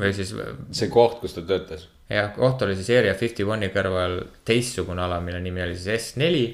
või 0.00 0.14
siis 0.16 0.32
see 0.76 0.90
koht, 0.92 1.20
kus 1.20 1.36
ta 1.36 1.44
töötas. 1.46 1.86
jah, 2.10 2.32
koht 2.36 2.62
oli 2.66 2.76
siis 2.78 2.90
Area 2.96 3.14
Fifty 3.18 3.46
One'i 3.46 3.70
kõrval 3.74 4.20
teistsugune 4.48 5.04
ala, 5.04 5.20
mille 5.24 5.40
nimi 5.44 5.62
oli 5.64 5.78
siis 5.78 6.14
S4 6.16 6.48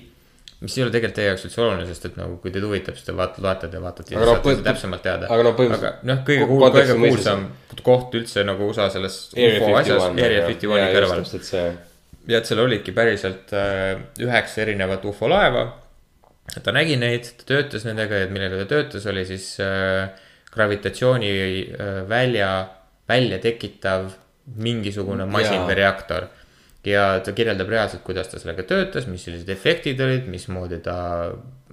mis 0.60 0.76
ei 0.78 0.84
ole 0.86 0.92
tegelikult 0.92 1.16
teie 1.18 1.28
jaoks 1.28 1.44
üldse 1.46 1.60
oluline, 1.60 1.84
sest 1.88 2.06
et 2.08 2.14
nagu 2.16 2.38
kui 2.40 2.52
teid 2.52 2.64
huvitab, 2.64 2.96
siis 2.96 3.06
te 3.06 3.14
vaat-, 3.16 3.36
loetate 3.44 3.76
ja 3.76 3.82
vaatate 3.82 4.14
ja 4.14 4.22
saate 4.24 4.54
seda 4.54 4.64
täpsemalt 4.70 5.02
teada. 5.04 5.28
aga 5.32 5.44
noh, 5.44 5.56
põhimõtteliselt- 5.58 6.06
noh, 6.08 6.22
kõige 6.28 6.46
kuul-, 6.48 6.70
kõige 6.72 6.96
kuulsam 7.02 7.42
koht 7.84 8.16
üldse 8.16 8.44
nagu 8.48 8.70
USA 8.70 8.88
selles 8.92 9.18
ufo 9.34 9.74
asjas, 9.76 10.06
51, 10.08 10.24
Area. 10.24 10.46
Fifty 10.48 10.70
One'i 10.70 10.94
kõrval. 10.94 11.26
ja 12.32 12.40
et 12.40 12.48
seal 12.48 12.62
olidki 12.64 12.94
päriselt 12.96 13.52
äh, 13.52 14.00
üheksa 14.24 14.64
erinevat 14.64 15.04
ufo 15.04 15.28
laeva. 15.28 15.66
ta 16.62 16.72
nägi 16.72 16.96
neid, 16.96 17.28
ta 17.36 17.50
töötas 17.52 17.84
nendega 17.84 18.24
ja 18.24 18.30
millega 18.32 18.62
ta 18.64 18.70
töötas, 18.72 19.04
oli 19.12 19.26
siis 19.28 19.58
äh, 19.60 20.08
gravitatsiooni 20.56 21.34
äh, 21.36 22.00
välja, 23.08 23.38
tekitav 23.38 24.10
mingisugune 24.56 25.26
masin 25.26 25.60
Jaa. 25.60 25.68
või 25.68 25.78
reaktor. 25.78 26.28
ja 26.86 27.20
ta 27.20 27.32
kirjeldab 27.34 27.68
reaalselt, 27.68 28.02
kuidas 28.06 28.28
ta 28.30 28.38
sellega 28.38 28.62
töötas, 28.62 29.08
mis 29.10 29.24
sellised 29.26 29.48
efektid 29.50 30.00
olid, 30.00 30.28
mismoodi 30.30 30.78
ta 30.84 31.32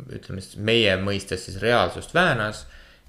ütleme 0.09 0.41
siis 0.41 0.57
meie 0.57 0.95
mõistes 0.97 1.45
siis 1.45 1.59
reaalsust 1.61 2.15
väänas 2.17 2.63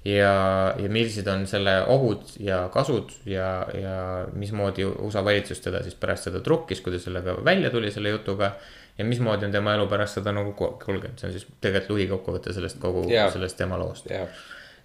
ja, 0.05 0.33
ja 0.77 0.89
millised 0.89 1.27
on 1.27 1.47
selle 1.49 1.79
ohud 1.89 2.35
ja 2.39 2.67
kasud 2.73 3.09
ja, 3.25 3.65
ja 3.73 3.95
mismoodi 4.37 4.85
USA 4.85 5.23
valitsus 5.25 5.63
teda 5.65 5.81
siis 5.83 5.97
pärast 5.97 6.29
seda 6.29 6.43
trukkis, 6.45 6.81
kui 6.85 6.93
ta 6.93 6.99
sellega 7.01 7.39
välja 7.45 7.71
tuli 7.73 7.89
selle 7.91 8.13
jutuga. 8.13 8.51
ja 8.97 9.05
mismoodi 9.05 9.45
on 9.45 9.51
tema 9.51 9.73
elu 9.75 9.87
pärast 9.91 10.21
seda 10.21 10.31
nagu 10.31 10.53
ku- 10.55 10.77
kulgenud, 10.85 11.17
see 11.19 11.27
on 11.27 11.33
siis 11.33 11.47
tegelikult 11.61 11.97
lühikokkuvõte 11.97 12.53
sellest 12.53 12.77
kogu 12.79 13.01
sellest 13.33 13.57
tema 13.57 13.79
loost. 13.81 14.05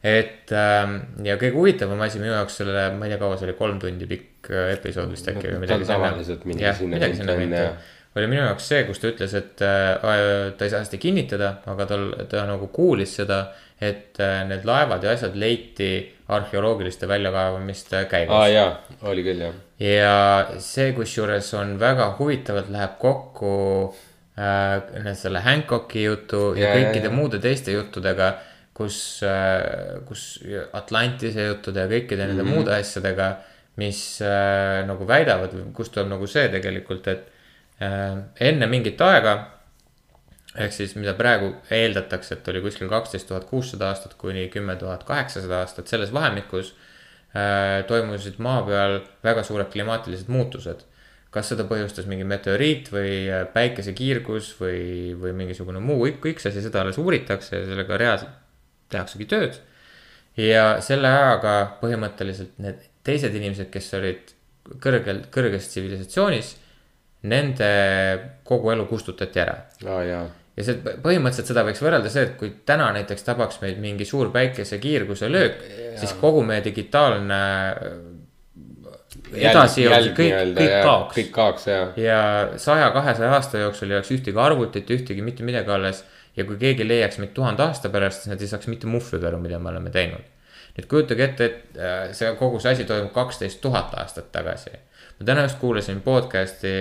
Et 0.03 0.53
ähm, 0.57 0.97
ja 1.27 1.37
kõige 1.41 1.59
huvitavam 1.59 2.01
asi 2.07 2.21
minu 2.23 2.33
jaoks 2.33 2.61
selle, 2.63 2.89
ma 2.97 3.07
ei 3.07 3.15
tea, 3.15 3.21
kaua 3.21 3.37
see 3.37 3.51
oli, 3.51 3.57
kolm 3.59 3.81
tundi 3.83 4.09
pikk 4.09 4.53
äh, 4.53 4.75
episood 4.79 5.13
vist 5.13 5.29
äkki 5.29 5.49
või 5.49 5.57
Ta 5.59 5.65
midagi 5.67 5.89
tavaliselt 5.91 6.47
mingi 6.49 6.65
jah, 6.65 6.79
sinna 6.79 6.97
midagi 6.97 7.21
sinna 7.21 7.37
kanti 7.37 7.65
oli 8.19 8.27
minu 8.27 8.43
jaoks 8.43 8.67
see, 8.73 8.85
kus 8.89 8.99
ta 8.99 9.11
ütles, 9.13 9.35
et 9.39 9.63
äh, 9.63 10.53
ta 10.59 10.67
ei 10.67 10.73
saa 10.73 10.87
seda 10.87 10.99
kinnitada, 11.03 11.51
aga 11.71 11.87
tal, 11.93 12.07
ta 12.31 12.43
nagu 12.49 12.67
kuulis 12.75 13.13
seda, 13.21 13.45
et 13.81 14.19
äh, 14.21 14.43
need 14.49 14.67
laevad 14.69 15.05
ja 15.07 15.15
asjad 15.15 15.37
leiti 15.39 15.93
arheoloogiliste 16.31 17.09
väljakaevamiste 17.11 18.05
käigus 18.11 18.37
aa 18.37 18.49
jaa, 18.51 18.71
oli 19.11 19.25
küll 19.27 19.45
jah. 19.47 19.57
ja 19.83 20.61
see, 20.63 20.91
kusjuures 20.97 21.49
on 21.59 21.77
väga 21.81 22.11
huvitavalt 22.19 22.71
läheb 22.75 22.99
kokku 23.03 23.55
äh, 24.39 25.15
selle 25.19 25.43
Hancocki 25.47 26.05
jutu 26.05 26.51
ja, 26.55 26.61
Ja, 26.61 26.67
ja 26.67 26.75
ja, 26.75 26.77
kõikide 26.81 27.11
ja. 27.11 27.15
muude 27.15 27.43
teiste 27.43 27.75
juttudega, 27.75 28.35
kus 28.81 28.97
äh,, 29.27 30.01
kus 30.09 30.25
Atlantise 30.73 31.51
juttude 31.51 31.85
ja 31.85 31.91
kõikide 31.91 32.25
nende 32.25 32.43
mm 32.43 32.49
-hmm. 32.49 32.57
muude 32.57 32.75
asjadega, 32.79 33.31
mis 33.81 34.01
äh, 34.25 34.81
nagu 34.89 35.07
väidavad 35.09 35.55
kust 35.77 35.93
tuleb 35.95 36.11
nagu 36.15 36.27
see 36.27 36.49
tegelikult, 36.53 37.09
et 37.09 37.29
äh, 37.85 38.19
enne 38.51 38.67
mingit 38.73 39.01
aega 39.05 39.39
ehk 40.59 40.75
siis, 40.75 40.97
mida 40.99 41.15
praegu 41.15 41.53
eeldatakse, 41.71 42.35
et 42.35 42.49
oli 42.51 42.63
kuskil 42.65 42.91
kaksteist 42.91 43.29
tuhat 43.29 43.47
kuussada 43.51 43.91
aastat 43.93 44.17
kuni 44.19 44.49
kümme 44.51 44.75
tuhat 44.77 45.05
kaheksasada 45.07 45.61
aastat, 45.63 45.91
selles 45.91 46.13
vahemikus 46.15 46.73
äh, 47.35 47.85
toimusid 47.87 48.41
maa 48.43 48.63
peal 48.67 49.01
väga 49.25 49.45
suured 49.47 49.71
klimaatilised 49.73 50.29
muutused. 50.29 50.87
kas 51.31 51.47
seda 51.47 51.63
põhjustas 51.63 52.09
mingi 52.11 52.25
meteoriit 52.27 52.89
või 52.91 53.11
äh, 53.31 53.45
päikesekiirgus 53.55 54.57
või, 54.59 55.15
või 55.15 55.31
mingisugune 55.45 55.79
muu 55.79 56.01
kõik, 56.03 56.25
üks 56.33 56.49
asi, 56.51 56.63
seda 56.65 56.81
alles 56.83 56.99
uuritakse 56.99 57.55
ja 57.61 57.67
sellega 57.69 57.99
reaalselt 58.03 58.50
tehaksegi 58.93 59.29
tööd. 59.31 59.61
ja 60.37 60.81
selle 60.85 61.09
ajaga 61.09 61.55
põhimõtteliselt 61.83 62.59
need 62.63 62.83
teised 63.07 63.35
inimesed, 63.35 63.71
kes 63.73 63.95
olid 63.99 64.35
kõrgel, 64.83 65.25
kõrges 65.33 65.71
tsivilisatsioonis, 65.73 66.53
nende 67.31 67.71
kogu 68.47 68.71
elu 68.73 68.87
kustutati 68.89 69.43
ära 69.43 69.57
aa 69.89 70.05
jaa. 70.07 70.23
ja 70.57 70.67
see 70.67 70.79
põhimõtteliselt 70.81 71.51
seda 71.53 71.65
võiks 71.67 71.83
võrrelda 71.85 72.13
see, 72.13 72.29
et 72.29 72.39
kui 72.41 72.55
täna 72.69 72.91
näiteks 72.97 73.27
tabaks 73.27 73.61
meid 73.65 73.81
mingi 73.83 74.07
suur 74.09 74.31
päikesekiirguse 74.33 75.29
löök, 75.33 75.61
siis 76.01 76.15
kogu 76.21 76.45
meie 76.47 76.65
digitaalne 76.65 77.43
edasijõud, 79.35 80.11
kõik, 80.17 80.35
kõik 80.57 80.77
kaoks. 80.85 81.17
kõik 81.17 81.31
kaoks 81.35 81.67
ja. 81.71 81.81
ja 81.99 82.21
saja-kahesaja 82.61 83.33
aasta 83.37 83.63
jooksul 83.65 83.91
ei 83.91 83.99
oleks 83.99 84.13
ühtegi 84.15 84.41
arvutit, 84.41 84.91
ühtegi 84.91 85.25
mitte 85.27 85.47
midagi 85.47 85.71
alles. 85.75 86.05
Ja 86.37 86.47
kui 86.47 86.59
keegi 86.61 86.87
leiaks 86.87 87.19
meid 87.21 87.33
tuhande 87.37 87.65
aasta 87.67 87.91
pärast, 87.93 88.25
siis 88.25 88.33
nad 88.33 88.43
ei 88.43 88.51
saaks 88.51 88.69
mitte 88.71 88.89
muhvigi 88.91 89.27
aru, 89.27 89.41
mida 89.43 89.59
me 89.59 89.73
oleme 89.73 89.93
teinud. 89.95 90.27
nüüd 90.71 90.87
kujutage 90.87 91.25
ette, 91.27 91.47
et 91.47 91.79
äh, 91.83 92.13
see 92.15 92.31
kogu 92.39 92.61
see 92.63 92.71
asi 92.77 92.85
toimub 92.87 93.11
kaksteist 93.15 93.61
tuhat 93.61 93.95
aastat 93.99 94.31
tagasi. 94.33 94.73
ma 95.19 95.27
täna 95.27 95.47
just 95.49 95.59
kuulasin 95.59 96.03
podcast'i 96.07 96.75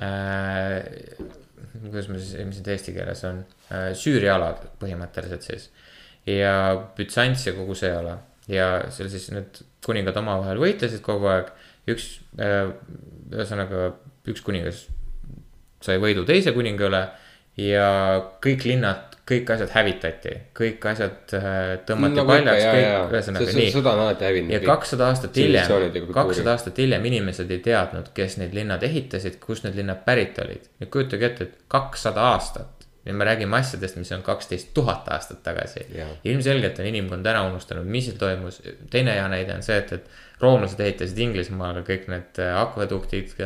äh,. 0.00 0.80
kuidas 1.84 2.08
ma 2.08 2.18
siis, 2.18 2.38
mis 2.46 2.60
see 2.62 2.76
eesti 2.76 2.96
keeles 2.96 3.24
on 3.28 3.42
äh,, 3.70 3.90
Süüria 3.98 4.38
alad 4.38 4.64
põhimõtteliselt 4.80 5.44
siis. 5.44 5.68
ja 6.26 6.54
Bütsants 6.96 7.46
ja 7.46 7.52
kogu 7.56 7.76
see 7.78 7.92
ala 7.92 8.18
ja 8.48 8.68
seal 8.92 9.08
siis 9.12 9.30
need 9.32 9.60
kuningad 9.84 10.16
omavahel 10.20 10.60
võitlesid 10.60 11.04
kogu 11.04 11.28
aeg. 11.32 11.52
üks 11.92 12.08
äh,, 12.40 12.72
ühesõnaga 13.34 13.92
üks 14.32 14.40
kuningas 14.40 14.86
sai 15.84 16.00
võidu 16.00 16.24
teise 16.24 16.54
kuninga 16.56 16.88
üle 16.88 17.02
ja 17.60 17.88
kõik 18.42 18.64
linnad, 18.66 19.14
kõik 19.28 19.50
asjad 19.54 19.70
hävitati, 19.72 20.34
kõik 20.56 20.84
asjad 20.90 21.34
äh, 21.38 21.58
tõmmati 21.88 22.18
Nagu 22.18 22.24
ikka, 22.24 22.32
paljaks, 22.32 22.64
kõik, 22.66 23.14
ühesõnaga 23.14 23.56
nii. 23.58 23.72
sõda 23.72 23.92
on 23.94 24.02
alati 24.04 24.28
hävinud 24.28 24.54
ja 24.56 24.60
kakssada 24.64 25.08
aastat 25.12 25.40
hiljem 25.40 26.10
kakssada 26.12 26.54
aastat 26.56 26.80
hiljem 26.82 27.10
inimesed 27.12 27.54
ei 27.54 27.62
teadnud, 27.64 28.10
kes 28.16 28.38
need 28.42 28.56
linnad 28.56 28.84
ehitasid, 28.84 29.38
kust 29.42 29.68
need 29.68 29.78
linnad 29.80 30.02
pärit 30.06 30.40
olid. 30.44 30.66
nüüd 30.82 30.92
kujutage 30.92 31.30
ette, 31.30 31.48
et 31.48 31.70
kakssada 31.72 32.26
aastat 32.34 32.84
ja 33.04 33.14
me 33.14 33.24
räägime 33.24 33.56
asjadest, 33.56 33.96
mis 34.00 34.12
on 34.16 34.22
kaksteist 34.26 34.74
tuhat 34.74 35.08
aastat 35.12 35.42
tagasi 35.46 35.86
ilmselgelt 36.24 36.78
on 36.80 36.86
inimkond 36.90 37.26
ära 37.26 37.42
unustanud, 37.48 37.86
mis 37.86 38.08
seal 38.08 38.20
toimus. 38.20 38.62
teine 38.90 39.16
hea 39.16 39.26
näide 39.28 39.54
on 39.56 39.62
see, 39.62 39.76
et, 39.78 39.92
et 39.92 40.23
roomlased 40.42 40.80
ehitasid 40.82 41.20
Inglismaale 41.22 41.84
kõik 41.86 42.08
need 42.10 42.40
äh, 42.42 42.54
akveduktid, 42.58 43.36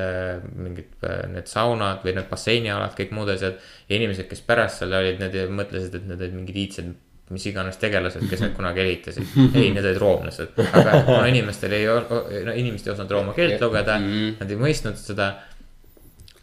mingid 0.57 1.05
äh, 1.05 1.27
need 1.33 1.51
saunad 1.51 2.05
või 2.07 2.15
need 2.17 2.31
basseinialad, 2.31 2.95
kõik 2.97 3.13
muud 3.17 3.33
asjad. 3.35 3.59
ja 3.89 3.99
inimesed, 3.99 4.29
kes 4.31 4.41
pärast 4.47 4.83
seal 4.83 4.97
olid, 4.97 5.21
need 5.21 5.37
mõtlesid, 5.53 5.99
et 5.99 6.09
need 6.09 6.25
olid 6.25 6.41
mingid 6.41 6.63
iidsed 6.65 6.97
mis 7.29 7.45
iganes 7.51 7.77
tegelased, 7.77 8.25
kes 8.31 8.41
need 8.41 8.55
kunagi 8.57 8.81
ehitasid. 8.85 9.35
ei, 9.53 9.69
need 9.75 9.85
olid 9.85 10.01
roomlased, 10.01 10.57
aga 10.65 11.03
kuna 11.05 11.27
inimestel 11.29 11.75
ei 11.77 11.85
no 11.89 12.55
inimesed 12.57 12.89
ei 12.89 12.95
osanud 12.95 13.13
rooma 13.13 13.35
keelt 13.37 13.61
lugeda, 13.61 13.99
nad 14.01 14.49
ei 14.49 14.61
mõistnud 14.61 14.97
seda. 15.01 15.35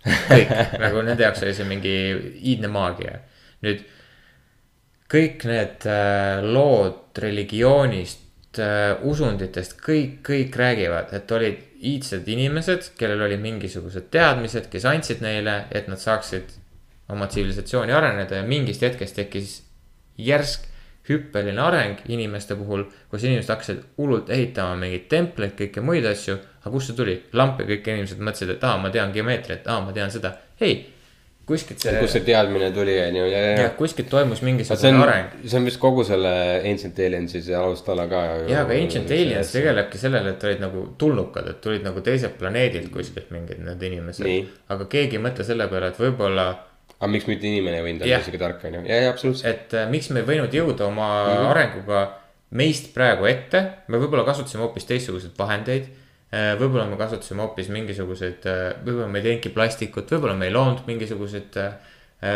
kõik, 0.05 0.51
nagu 0.83 1.01
nende 1.01 1.25
jaoks 1.25 1.41
oli 1.41 1.55
see 1.57 1.65
mingi 1.65 1.95
iidne 2.51 2.69
maagia. 2.69 3.17
nüüd 3.65 3.81
kõik 5.09 5.47
need 5.49 5.87
äh, 5.89 6.45
lood 6.45 7.17
religioonist 7.21 8.21
äh,, 8.21 8.24
usunditest, 9.07 9.77
kõik, 9.81 10.19
kõik 10.25 10.55
räägivad, 10.59 11.13
et 11.15 11.31
olid 11.31 11.63
iidsed 11.85 12.27
inimesed, 12.31 12.91
kellel 12.99 13.25
olid 13.27 13.41
mingisugused 13.43 14.07
teadmised, 14.13 14.69
kes 14.71 14.85
andsid 14.89 15.21
neile, 15.25 15.65
et 15.75 15.89
nad 15.91 16.01
saaksid 16.01 16.55
oma 17.13 17.27
tsivilisatsiooni 17.29 17.93
areneda 17.93 18.39
ja 18.39 18.47
mingist 18.47 18.81
hetkest 18.85 19.17
tekkis 19.19 19.59
järsk 20.17 20.65
hüppeline 21.09 21.61
areng 21.61 22.01
inimeste 22.09 22.55
puhul, 22.57 22.87
kus 23.11 23.25
inimesed 23.27 23.51
hakkasid 23.53 23.83
hullult 23.99 24.31
ehitama 24.33 24.77
mingeid 24.81 25.05
templeid, 25.11 25.53
kõike 25.59 25.83
muid 25.85 26.05
asju. 26.09 26.39
aga 26.65 26.71
kust 26.73 26.89
see 26.89 26.97
tuli? 26.97 27.15
lamp 27.33 27.59
ja 27.61 27.67
kõik 27.69 27.87
inimesed 27.93 28.21
mõtlesid, 28.21 28.55
et 28.55 28.63
aa, 28.65 28.77
ma 28.81 28.89
tean 28.89 29.13
geomeetriat, 29.13 29.67
aa, 29.69 29.83
ma 29.85 29.93
tean 29.93 30.11
seda. 30.11 30.33
ei, 30.59 30.94
kuskilt 31.45 31.83
see, 31.83 31.93
kust 32.01 32.17
see 32.17 32.25
teadmine 32.25 32.71
tuli, 32.73 32.95
on 33.03 33.17
ju, 33.19 33.25
ja, 33.29 33.41
ja, 33.43 33.55
jah, 33.59 33.73
kuskilt 33.77 34.09
toimus 34.09 34.41
mingisugune 34.45 35.03
areng., 35.03 35.33
see 35.43 35.59
on 35.59 35.67
vist 35.69 35.79
kogu 35.81 36.05
selle 36.07 36.31
Ancient 36.71 36.99
Aliensi 37.05 37.41
see 37.45 37.57
alustala 37.57 38.07
ka. 38.11 38.23
jah, 38.49 38.63
aga 38.63 38.77
Ancient 38.77 39.11
Aliens. 39.13 39.53
tegelebki 39.53 40.01
sellele, 40.01 40.35
et 40.35 40.45
olid 40.49 40.63
nagu 40.65 40.85
tulnukad, 41.01 41.49
et 41.53 41.61
tulid 41.63 41.85
nagu 41.85 42.03
teiselt 42.05 42.37
planeedilt 42.41 42.91
kuskilt 42.93 43.29
mingid 43.35 43.61
need 43.65 43.89
inimesed 43.91 44.31
aga 44.73 44.89
keegi 44.91 45.19
ei 45.19 45.25
mõtle 45.27 45.45
selle 45.47 45.69
peale, 45.71 45.93
et 45.93 46.01
võib-olla, 46.01 46.49
aga 46.97 47.11
miks 47.11 47.29
mitte 47.29 47.47
inimene 47.49 47.81
ei 47.81 47.87
võinud 47.89 48.05
olla 48.05 48.21
isegi 48.25 48.41
tark, 48.41 48.65
on 48.65 48.79
ju, 48.79 48.85
ja, 48.89 49.01
ja 49.05 49.13
absoluutselt. 49.13 49.51
et 49.51 49.77
äh, 49.77 49.89
miks 49.91 50.09
me 50.09 50.23
ei 50.23 50.29
võinud 50.33 50.53
jõuda 50.55 50.89
oma 50.89 51.09
mm. 51.11 51.33
-hmm. 51.35 51.51
arenguga 51.53 52.05
meist 52.55 52.91
praegu 52.95 53.27
ette, 53.29 53.61
me 53.87 53.99
võib-olla 54.01 54.25
kasutasime 54.27 54.63
hoopis 54.65 54.87
teistsuguseid 54.89 55.37
vahendeid. 55.37 55.89
Võib-olla 56.59 56.85
me 56.89 56.97
kasutasime 56.99 57.43
hoopis 57.43 57.69
mingisuguseid, 57.73 58.47
võib-olla 58.85 59.09
me 59.11 59.21
ei 59.21 59.27
teinudki 59.29 59.51
plastikut, 59.55 60.09
võib-olla 60.11 60.35
me 60.37 60.49
ei 60.49 60.55
loonud 60.55 60.87
mingisuguseid 60.89 61.59
äh, 61.61 61.75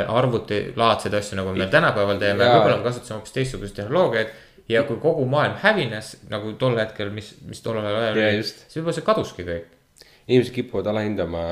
arvutilaadseid 0.07 1.17
asju, 1.19 1.39
nagu 1.39 1.55
me 1.55 1.67
tänapäeval 1.71 2.21
teeme, 2.21 2.45
võib-olla 2.45 2.77
me 2.79 2.87
kasutasime 2.87 3.19
hoopis 3.19 3.35
teistsuguseid 3.35 3.81
tehnoloogiaid. 3.81 4.37
ja 4.69 4.83
kui 4.85 4.99
kogu 5.01 5.25
maailm 5.25 5.57
hävines 5.63 6.13
nagu 6.29 6.53
tol 6.61 6.77
hetkel, 6.77 7.09
mis, 7.13 7.33
mis 7.49 7.61
tollel 7.65 7.87
ajal 7.89 8.17
oli, 8.17 8.43
siis 8.43 8.77
võib-olla 8.77 8.97
see 8.99 9.07
kaduski 9.07 9.47
kõik. 9.47 9.75
Inimesed 10.29 10.53
kipuvad 10.53 10.87
alahindama 10.91 11.43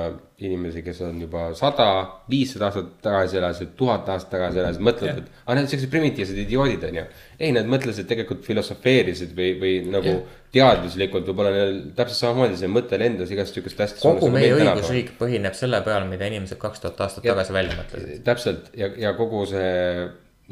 inimesi, 0.45 0.83
kes 0.85 0.99
on 1.07 1.17
juba 1.23 1.47
sada, 1.57 1.87
viissada 2.29 2.67
aastat 2.67 2.89
tagasi 3.01 3.39
elasid, 3.39 3.71
tuhat 3.79 4.09
aastat 4.13 4.35
tagasi 4.35 4.59
elasid, 4.61 4.83
mõtlevad, 4.85 5.23
et 5.23 5.39
aa, 5.47 5.55
need 5.55 5.63
on 5.63 5.71
siuksed 5.71 5.89
primitiivsed 5.93 6.41
idioodid, 6.43 6.85
on 6.85 6.99
ju. 6.99 7.05
ei, 7.39 7.49
nad 7.55 7.71
mõtlesid 7.71 8.05
tegelikult 8.11 8.45
filosofeerisid 8.45 9.33
või, 9.37 9.55
või 9.63 9.73
nagu 9.95 10.13
Jah. 10.13 10.37
teaduslikult 10.53 11.25
võib-olla 11.31 11.55
neil 11.55 11.81
täpselt 11.97 12.21
samamoodi 12.21 12.61
see 12.61 12.69
mõte 12.69 13.01
lendas 13.01 13.33
igast 13.33 13.57
siukest 13.57 13.81
asja. 13.87 13.99
kogu 14.03 14.29
meie 14.35 14.53
õigusriik 14.59 15.15
põhineb 15.17 15.57
selle 15.57 15.81
peal, 15.87 16.05
mida 16.11 16.29
inimesed 16.29 16.61
kaks 16.61 16.85
tuhat 16.85 17.01
aastat 17.07 17.25
Ja- 17.25 17.33
tagasi 17.33 17.57
välja 17.57 17.81
mõtlesid. 17.81 18.23
täpselt 18.29 18.69
ja, 18.77 18.93
ja 19.07 19.17
kogu 19.17 19.41
see 19.49 19.73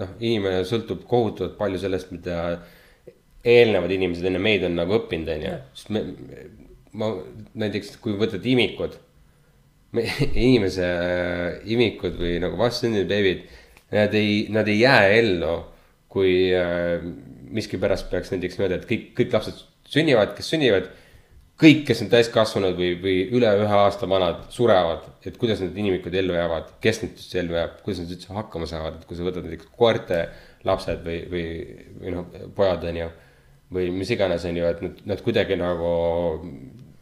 noh, 0.01 0.17
inimene 0.19 0.65
sõltub 0.65 1.05
kohutavalt 1.07 1.59
palju 1.61 1.86
sellest, 1.86 2.09
mida 2.15 2.57
eelnevad 3.45 3.91
inimesed 3.93 4.26
enne 4.26 4.41
meid 4.41 4.65
on 4.65 4.80
nagu 4.82 4.97
õppinud, 4.97 5.30
on 5.30 5.45
ju. 5.45 5.57
sest 5.78 5.93
me, 5.93 6.07
ma 6.96 7.12
näiteks, 7.58 7.96
kui 8.04 8.16
võtad 8.20 8.46
imikud, 8.48 8.98
inimese 10.48 10.89
imikud 11.72 12.18
või 12.20 12.36
nagu 12.43 12.60
vastsündinud 12.60 13.08
beebid, 13.10 13.46
nad 13.96 14.16
ei, 14.18 14.46
nad 14.52 14.68
ei 14.72 14.82
jää 14.82 15.16
ellu, 15.22 15.56
kui 16.12 16.36
äh, 16.56 17.00
miskipärast 17.56 18.10
peaks 18.12 18.32
näiteks 18.34 18.60
niimoodi, 18.60 18.80
et 18.80 18.88
kõik, 18.89 19.10
kõik 19.20 19.36
lapsed 19.36 19.66
sünnivad, 19.91 20.34
kes 20.38 20.54
sünnivad 20.54 20.89
kõik, 21.62 21.84
kes 21.88 22.04
on 22.04 22.10
täiskasvanud 22.12 22.76
või, 22.78 22.93
või 23.02 23.16
üle 23.38 23.52
ühe 23.62 23.78
aasta 23.80 24.08
vanad, 24.10 24.41
surevad, 24.54 25.06
et 25.28 25.38
kuidas 25.39 25.62
need 25.64 25.78
inimlikud 25.80 26.16
ellu 26.20 26.36
jäävad, 26.36 26.74
kes 26.84 27.02
nüüd 27.04 27.14
üldse 27.16 27.39
ellu 27.41 27.56
jääb, 27.56 27.78
kuidas 27.86 28.02
nad 28.04 28.16
üldse 28.16 28.36
hakkama 28.36 28.68
saavad, 28.70 28.98
et 29.00 29.08
kui 29.08 29.18
sa 29.18 29.28
võtad 29.28 29.48
näiteks 29.48 29.70
koerte 29.80 30.26
lapsed 30.68 31.06
või, 31.06 31.22
või, 31.32 31.46
või 32.02 32.16
noh, 32.16 32.41
pojad 32.58 32.84
on 32.89 33.00
ju. 33.04 33.14
või 33.76 33.88
mis 33.91 34.12
iganes 34.14 34.43
on 34.46 34.58
ju, 34.60 34.66
et 34.68 34.82
nad, 34.84 35.00
nad 35.14 35.24
kuidagi 35.26 35.56
nagu 35.60 35.93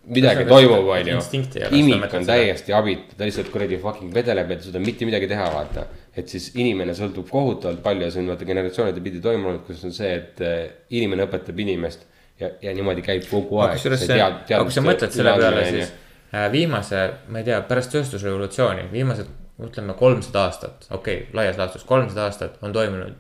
midagi 0.06 0.46
toimub, 0.46 0.88
on 0.92 1.08
ju 1.08 1.16
instinkti 1.16 1.60
ei 1.62 1.68
ole,. 1.68 1.80
imik 1.80 2.14
on 2.14 2.26
täiesti 2.28 2.74
abitu, 2.76 3.16
ta 3.18 3.28
lihtsalt 3.28 3.52
kuradi 3.54 3.78
fucking 3.80 4.14
vedeleb 4.16 4.50
ja 4.52 4.58
ta 4.58 4.66
ei 4.66 4.70
suuda 4.70 4.82
mitte 4.84 5.08
midagi 5.08 5.30
teha, 5.32 5.46
vaata. 5.54 5.86
et 6.16 6.30
siis 6.30 6.50
inimene 6.60 6.96
sõltub 6.98 7.30
kohutavalt 7.32 7.84
palju 7.86 8.08
ja 8.08 8.12
see 8.14 8.24
on 8.24 8.34
vaata 8.34 8.48
generatsioonide 8.50 9.04
pidi 9.06 9.22
toimunud, 9.24 9.64
kus 9.68 9.84
on 9.88 9.96
see, 9.96 10.12
et 10.18 10.42
eh, 10.44 10.66
inimene 10.98 11.28
õpetab 11.28 11.62
inimest 11.64 12.04
ja, 12.40 12.50
ja 12.62 12.74
niimoodi 12.76 13.06
käib 13.06 13.30
kogu 13.30 13.62
aeg. 13.64 13.78
kusjuures 13.78 14.04
see, 14.08 14.20
aga 14.24 14.64
kui 14.66 14.76
sa 14.76 14.84
mõtled 14.84 15.16
selle 15.16 15.38
peale, 15.40 15.64
siis 15.70 15.94
äh, 16.34 16.50
viimase, 16.52 17.06
ma 17.32 17.42
ei 17.42 17.48
tea, 17.48 17.62
pärast 17.70 17.96
tööstusrevolutsiooni, 17.96 18.90
viimased 18.92 19.32
ütleme 19.64 19.96
kolmsada 19.98 20.48
aastat, 20.48 20.88
okei 20.90 21.24
okay,, 21.24 21.34
laias 21.38 21.58
laastus 21.62 21.86
kolmsada 21.88 22.28
aastat 22.28 22.58
on 22.66 22.74
toimunud 22.76 23.20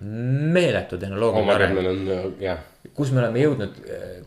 meeletu 0.53 0.97
tehnoloogiline 0.99 1.53
areng. 1.53 2.41
jah, 2.41 2.63
kus 2.93 3.09
me 3.11 3.19
oleme 3.23 3.39
jõudnud 3.41 3.77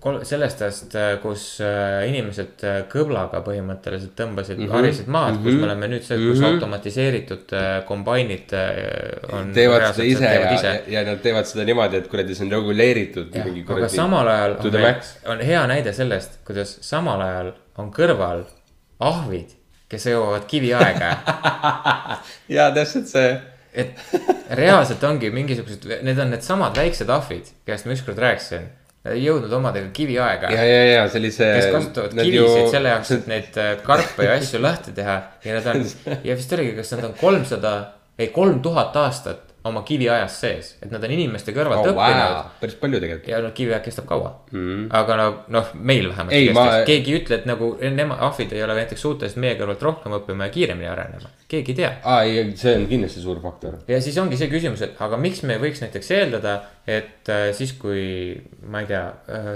kol- 0.02 0.24
sellest 0.26 0.62
ajast, 0.66 0.94
kus 1.22 1.42
äh, 1.62 2.08
inimesed 2.08 2.64
kõblaga 2.90 3.38
põhimõtteliselt 3.46 4.14
tõmbasid 4.18 4.56
mm, 4.56 4.62
Mhm. 4.64 4.70
-hmm. 4.70 4.76
harisid 4.76 5.06
maad 5.06 5.32
mm, 5.32 5.38
-hmm. 5.38 5.44
kus 5.44 5.52
Mhm. 5.52 5.60
me 5.60 5.66
oleme 5.66 5.88
nüüd 5.92 6.02
see, 6.02 6.16
kus 6.16 6.24
mm 6.24 6.32
Mhm. 6.32 6.42
-hmm. 6.44 6.54
automatiseeritud 6.54 7.54
kombainid 7.86 8.52
on. 9.32 9.52
teevad 9.54 9.86
seda 9.94 10.04
ise 10.04 10.24
ja, 10.24 10.50
ja, 10.62 10.80
ja 10.88 11.04
nad 11.10 11.20
teevad 11.22 11.44
seda 11.46 11.64
niimoodi, 11.64 11.96
et 11.96 12.08
kuradi 12.08 12.34
see 12.34 12.44
on 12.46 12.52
reguleeritud. 12.52 13.36
aga 13.76 13.88
samal 13.88 14.28
ajal 14.28 14.56
on, 14.58 14.72
meil, 14.72 14.94
on 15.26 15.40
hea 15.40 15.66
näide 15.66 15.92
sellest, 15.92 16.38
kuidas 16.44 16.78
samal 16.80 17.20
ajal 17.20 17.52
on 17.78 17.90
kõrval 17.92 18.44
ahvid, 19.00 19.48
kes 19.88 20.06
jõuavad 20.06 20.44
kiviaega 20.46 21.16
jaa, 22.56 22.70
täpselt 22.74 23.06
see. 23.06 23.40
Et 23.76 24.56
reaalselt 24.58 25.04
ongi 25.04 25.30
mingisugused, 25.34 25.86
need 26.06 26.18
on 26.22 26.34
needsamad 26.34 26.76
väiksed 26.78 27.10
ahvid, 27.12 27.48
kellest 27.66 27.88
ma 27.88 27.96
ükskord 27.96 28.20
rääkisin. 28.22 28.68
jõudnud 29.06 29.52
omadega 29.54 29.90
kiviaega. 29.94 30.50
ja, 30.50 30.62
ja, 30.66 30.84
ja 30.90 31.02
see. 31.08 31.30
kes 31.30 31.68
kasutavad 31.70 32.16
kivisid 32.16 32.62
ju... 32.64 32.70
selle 32.72 32.94
jaoks, 32.94 33.12
et 33.14 33.28
neid 33.30 33.58
äh, 33.62 33.74
karpe 33.86 34.26
ja 34.26 34.34
asju 34.40 34.62
lahti 34.62 34.94
teha 34.96 35.18
ja 35.44 35.58
nad 35.58 35.68
on 35.74 35.84
ja 36.28 36.38
vist 36.38 36.56
oligi, 36.56 36.74
kas 36.80 36.94
nad 36.96 37.06
on 37.10 37.14
kolmsada, 37.20 37.74
ei 38.18 38.32
kolm 38.34 38.58
tuhat 38.64 38.96
aastat 38.98 39.45
oma 39.68 39.82
kiviajas 39.86 40.38
sees, 40.40 40.68
et 40.82 40.92
nad 40.92 41.02
on 41.04 41.12
inimeste 41.12 41.52
kõrvalt 41.56 41.82
oh, 41.82 41.90
õppinud 41.92 42.22
wow.. 42.22 42.50
päris 42.60 42.76
palju 42.80 43.00
tegelikult. 43.02 43.30
ja 43.30 43.40
no 43.44 43.50
kiviaeg 43.56 43.84
kestab 43.84 44.08
kaua 44.08 44.32
mm.. 44.52 44.86
aga 44.96 45.18
no 45.20 45.26
noh, 45.54 45.72
meil 45.76 46.08
vähemalt 46.10 46.36
Ei, 46.36 46.48
kestab 46.50 46.70
ma- 46.70 46.84
keegi 46.88 47.12
ei 47.12 47.20
ütle, 47.20 47.38
et 47.40 47.48
nagu 47.48 47.70
nemad, 47.82 48.22
ahvid 48.28 48.54
ei 48.56 48.64
ole 48.66 48.76
näiteks 48.80 49.04
suutelised 49.06 49.40
meie 49.42 49.56
kõrvalt 49.60 49.84
rohkem 49.88 50.16
õppima 50.18 50.48
ja 50.48 50.54
kiiremini 50.56 50.90
arenema, 50.90 51.32
keegi 51.50 51.74
ei 51.74 51.80
tea. 51.82 51.92
aa, 52.02 52.22
ei, 52.26 52.44
see 52.60 52.76
on 52.80 52.86
kindlasti 52.90 53.24
suur 53.24 53.40
faktor. 53.44 53.80
ja 53.90 54.00
siis 54.04 54.18
ongi 54.22 54.40
see 54.40 54.50
küsimus, 54.52 54.84
et 54.86 55.02
aga 55.06 55.20
miks 55.20 55.42
me 55.48 55.58
võiks 55.62 55.82
näiteks 55.84 56.12
eeldada, 56.18 56.56
et 56.86 57.32
äh, 57.32 57.48
siis, 57.56 57.74
kui 57.80 58.06
ma 58.66 58.84
ei 58.84 58.90
tea, 58.90 59.04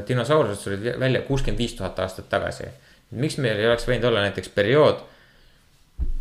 dinosaurused 0.08 0.64
tulid 0.64 0.90
välja 1.00 1.24
kuuskümmend 1.28 1.60
viis 1.60 1.76
tuhat 1.78 1.98
aastat 2.02 2.30
tagasi. 2.32 2.70
miks 3.10 3.38
meil 3.42 3.58
ei 3.58 3.66
oleks 3.66 3.88
võinud 3.88 4.06
olla 4.10 4.28
näiteks 4.28 4.52
periood, 4.54 5.00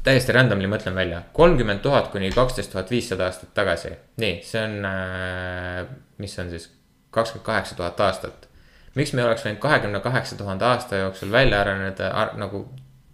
täiesti 0.04 0.34
randomly 0.36 0.70
mõtlen 0.72 0.96
välja, 0.96 1.22
kolmkümmend 1.36 1.84
tuhat 1.84 2.12
kuni 2.14 2.32
kaksteist 2.34 2.72
tuhat 2.72 2.92
viissada 2.92 3.28
aastat 3.30 3.54
tagasi. 3.54 3.94
nii, 4.22 4.40
see 4.44 4.62
on 4.64 4.86
äh,, 4.86 5.88
mis 6.18 6.38
on 6.40 6.50
siis 6.50 6.70
kakskümmend 7.12 7.46
kaheksa 7.46 7.76
tuhat 7.76 8.00
aastat. 8.00 8.48
miks 8.96 9.14
me 9.14 9.24
oleks 9.24 9.46
võinud 9.46 9.62
kahekümne 9.64 10.00
kaheksa 10.04 10.38
tuhande 10.38 10.66
aasta 10.66 11.04
jooksul 11.04 11.32
välja 11.32 11.62
areneda 11.62 12.12
ar, 12.12 12.38
nagu 12.38 12.68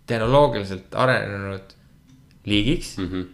tehnoloogiliselt 0.07 0.95
arenenud 0.95 1.73
liigiks 2.45 2.97
mm. 2.97 3.09
-hmm 3.11 3.31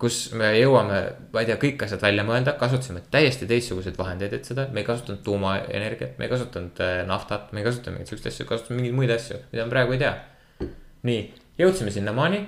kus 0.00 0.30
me 0.32 0.46
jõuame, 0.56 0.98
ma 1.32 1.42
ei 1.42 1.46
tea, 1.50 1.58
kõik 1.60 1.82
asjad 1.84 2.00
välja 2.00 2.22
mõelda, 2.24 2.54
kasutasime 2.56 3.02
täiesti 3.12 3.44
teistsuguseid 3.44 3.98
vahendeid, 3.98 4.32
et 4.32 4.48
seda, 4.48 4.64
me 4.72 4.80
ei 4.80 4.86
kasutanud 4.86 5.20
tuumaenergiat, 5.26 6.14
me 6.16 6.24
ei 6.24 6.30
kasutanud 6.30 6.80
äh, 6.80 7.02
naftat, 7.04 7.52
me 7.52 7.60
ei 7.60 7.66
kasutanud 7.66 7.98
mingeid 7.98 8.08
siukseid 8.08 8.32
asju, 8.32 8.46
kasutasime 8.48 8.78
mingeid 8.78 8.96
muid 8.96 9.12
asju, 9.12 9.42
mida 9.52 9.66
me 9.66 9.74
praegu 9.74 9.92
ei 9.92 10.00
tea. 10.00 10.14
nii, 11.02 11.20
jõudsime 11.60 11.92
sinnamaani 11.92 12.40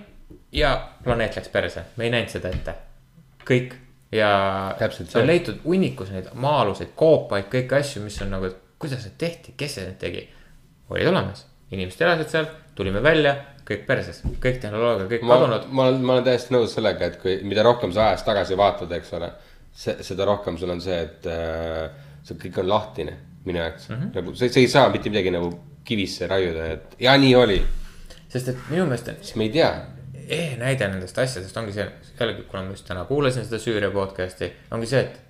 ja 0.52 0.72
planeet 1.04 1.36
läks 1.36 1.48
perse, 1.52 1.84
me 1.96 2.04
ei 2.04 2.10
näinud 2.14 2.32
seda 2.32 2.50
ette. 2.52 2.74
kõik 3.48 3.74
ja 4.12 4.74
Täpselt 4.78 5.16
on 5.16 5.26
leitud 5.26 5.62
hunnikus 5.64 6.10
neid 6.12 6.28
maa-aluseid 6.34 6.92
koopaid, 6.96 7.48
kõiki 7.52 7.78
asju, 7.78 8.02
mis 8.04 8.20
on 8.22 8.34
nagu, 8.36 8.50
kuidas 8.82 9.06
need 9.06 9.16
tehti, 9.18 9.54
kes 9.56 9.78
need 9.80 9.98
tegi. 10.00 10.28
olid 10.92 11.08
olemas, 11.08 11.46
inimesed 11.70 12.04
elasid 12.04 12.28
seal, 12.28 12.46
tulime 12.76 13.02
välja, 13.02 13.34
kõik 13.68 13.86
perses, 13.86 14.20
kõik 14.42 14.60
tehnoloogia, 14.60 15.08
kõik 15.10 15.24
ma, 15.24 15.38
kadunud. 15.38 15.66
ma 15.70 15.88
olen, 15.88 16.04
ma 16.04 16.16
olen 16.16 16.26
täiesti 16.26 16.54
nõus 16.54 16.74
sellega, 16.76 17.08
et 17.08 17.18
kui, 17.22 17.38
mida 17.48 17.64
rohkem 17.64 17.92
sa 17.94 18.10
ajas 18.10 18.24
tagasi 18.26 18.58
vaatad, 18.58 18.92
eks 18.98 19.12
ole. 19.18 19.32
seda 19.72 20.24
rohkem 20.28 20.58
sul 20.60 20.70
on 20.70 20.80
see, 20.84 20.98
et 21.00 21.26
äh, 21.32 21.86
see 22.26 22.36
kõik 22.36 22.58
on 22.60 22.68
lahtine 22.68 23.14
minu 23.44 23.58
jaoks 23.58 23.88
mm. 23.88 23.94
-hmm. 23.94 24.10
nagu 24.14 24.34
sa, 24.34 24.48
sa 24.48 24.60
ei 24.60 24.68
saa 24.68 24.88
mitte 24.92 25.10
midagi 25.10 25.30
nagu 25.30 25.48
kivisse 25.84 26.26
raiuda, 26.26 26.66
et 26.76 26.96
ja 27.00 27.16
nii 27.18 27.34
oli, 27.36 27.62
sest 28.28 28.48
et 28.52 28.58
minu 28.70 28.84
meelest 28.86 29.08
on 29.08 29.16
siis 29.22 29.36
me 29.36 29.48
ei 29.48 29.50
tea. 29.56 29.72
Ehe 30.28 30.56
näide 30.60 30.88
nendest 30.88 31.18
asjadest 31.18 31.56
ongi 31.56 31.74
see, 31.76 31.86
jällegi, 32.18 32.46
kuna 32.50 32.64
ma 32.66 32.76
just 32.76 32.86
täna 32.88 33.04
kuulasin 33.08 33.46
seda 33.46 33.60
Süüria 33.62 33.90
podcast'i, 33.94 34.50
ongi 34.74 34.88
see, 34.90 35.02
et. 35.06 35.20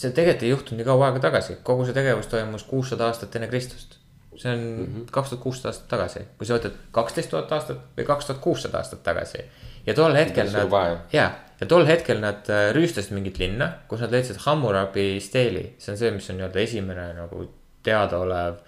see 0.00 0.12
tegelikult 0.16 0.44
ei 0.46 0.52
juhtunud 0.54 0.80
nii 0.80 0.88
kaua 0.88 1.10
aega 1.10 1.22
tagasi, 1.26 1.58
kogu 1.66 1.84
see 1.86 1.96
tegevus 1.96 2.30
toimus 2.32 2.64
kuussada 2.68 3.10
aastat 3.10 3.36
enne 3.36 3.50
Kristust. 3.50 3.98
see 4.40 4.52
on 4.52 5.06
kaks 5.12 5.32
tuhat 5.32 5.42
kuussada 5.42 5.72
aastat 5.72 5.88
tagasi, 5.90 6.24
kui 6.38 6.48
sa 6.48 6.56
võtad 6.56 6.76
kaksteist 6.96 7.30
tuhat 7.34 7.52
aastat 7.52 7.82
või 7.96 8.06
kaks 8.08 8.30
tuhat 8.30 8.40
kuussada 8.40 8.80
aastat 8.80 9.02
tagasi. 9.04 9.44
ja 9.86 9.94
tol 9.94 10.16
hetkel 10.16 10.52
nad 10.52 10.70
vahe., 10.70 10.96
ja, 11.12 11.30
tol 11.68 11.86
hetkel 11.86 12.20
nad 12.22 12.48
äh, 12.48 12.70
rüüstasid 12.76 13.14
mingit 13.16 13.38
linna, 13.38 13.72
kus 13.88 14.00
nad 14.00 14.14
leidsid 14.14 14.40
Hammurabi 14.46 15.20
steeli, 15.20 15.74
see 15.78 15.92
on 15.92 16.00
see, 16.00 16.14
mis 16.16 16.30
on 16.30 16.40
nii-öelda 16.40 16.64
esimene 16.64 17.12
nagu 17.18 17.44
teadaolev 17.84 18.60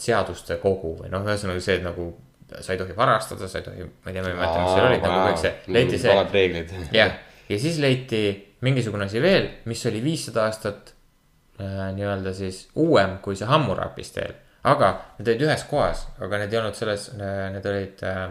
seaduste 0.00 0.56
kogu 0.62 0.96
või 1.02 1.10
noh, 1.12 1.24
ühesõnaga 1.26 1.62
see, 1.62 1.78
nagu 1.84 2.10
sa 2.60 2.74
ei 2.74 2.80
tohi 2.80 2.96
varastada, 2.96 3.48
sa 3.48 3.60
ei 3.60 3.66
tohi, 3.66 3.84
ma 3.86 4.10
ei 4.10 4.16
tea, 4.16 4.22
ma 4.22 4.30
ei 4.32 4.38
mäleta, 4.38 4.62
mis 4.62 4.74
seal 4.76 4.88
olid 4.88 5.04
nagu 5.06 5.20
kõik 5.28 5.42
see, 5.42 5.52
leiti 5.78 5.98
see. 5.98 6.12
vanad 6.12 6.36
reeglid. 6.36 6.74
jah, 6.94 7.18
ja 7.48 7.58
siis 7.64 7.80
leiti 7.82 8.22
mingisugune 8.62 9.08
asi 9.08 9.22
veel, 9.22 9.48
mis 9.70 9.82
oli 9.90 10.04
viissada 10.04 10.46
aastat 10.46 10.94
äh, 11.60 11.90
nii-öelda 11.96 12.34
siis 12.36 12.64
uuem 12.78 13.18
kui 13.24 13.38
see 13.38 13.48
Hammurapi 13.50 14.06
steel. 14.06 14.38
aga 14.62 14.94
need 15.18 15.32
olid 15.32 15.44
ühes 15.48 15.66
kohas, 15.70 16.06
aga 16.22 16.42
need 16.44 16.54
ei 16.54 16.62
olnud 16.62 16.78
selles, 16.78 17.10
need 17.18 17.66
olid 17.66 18.04
äh, 18.06 18.26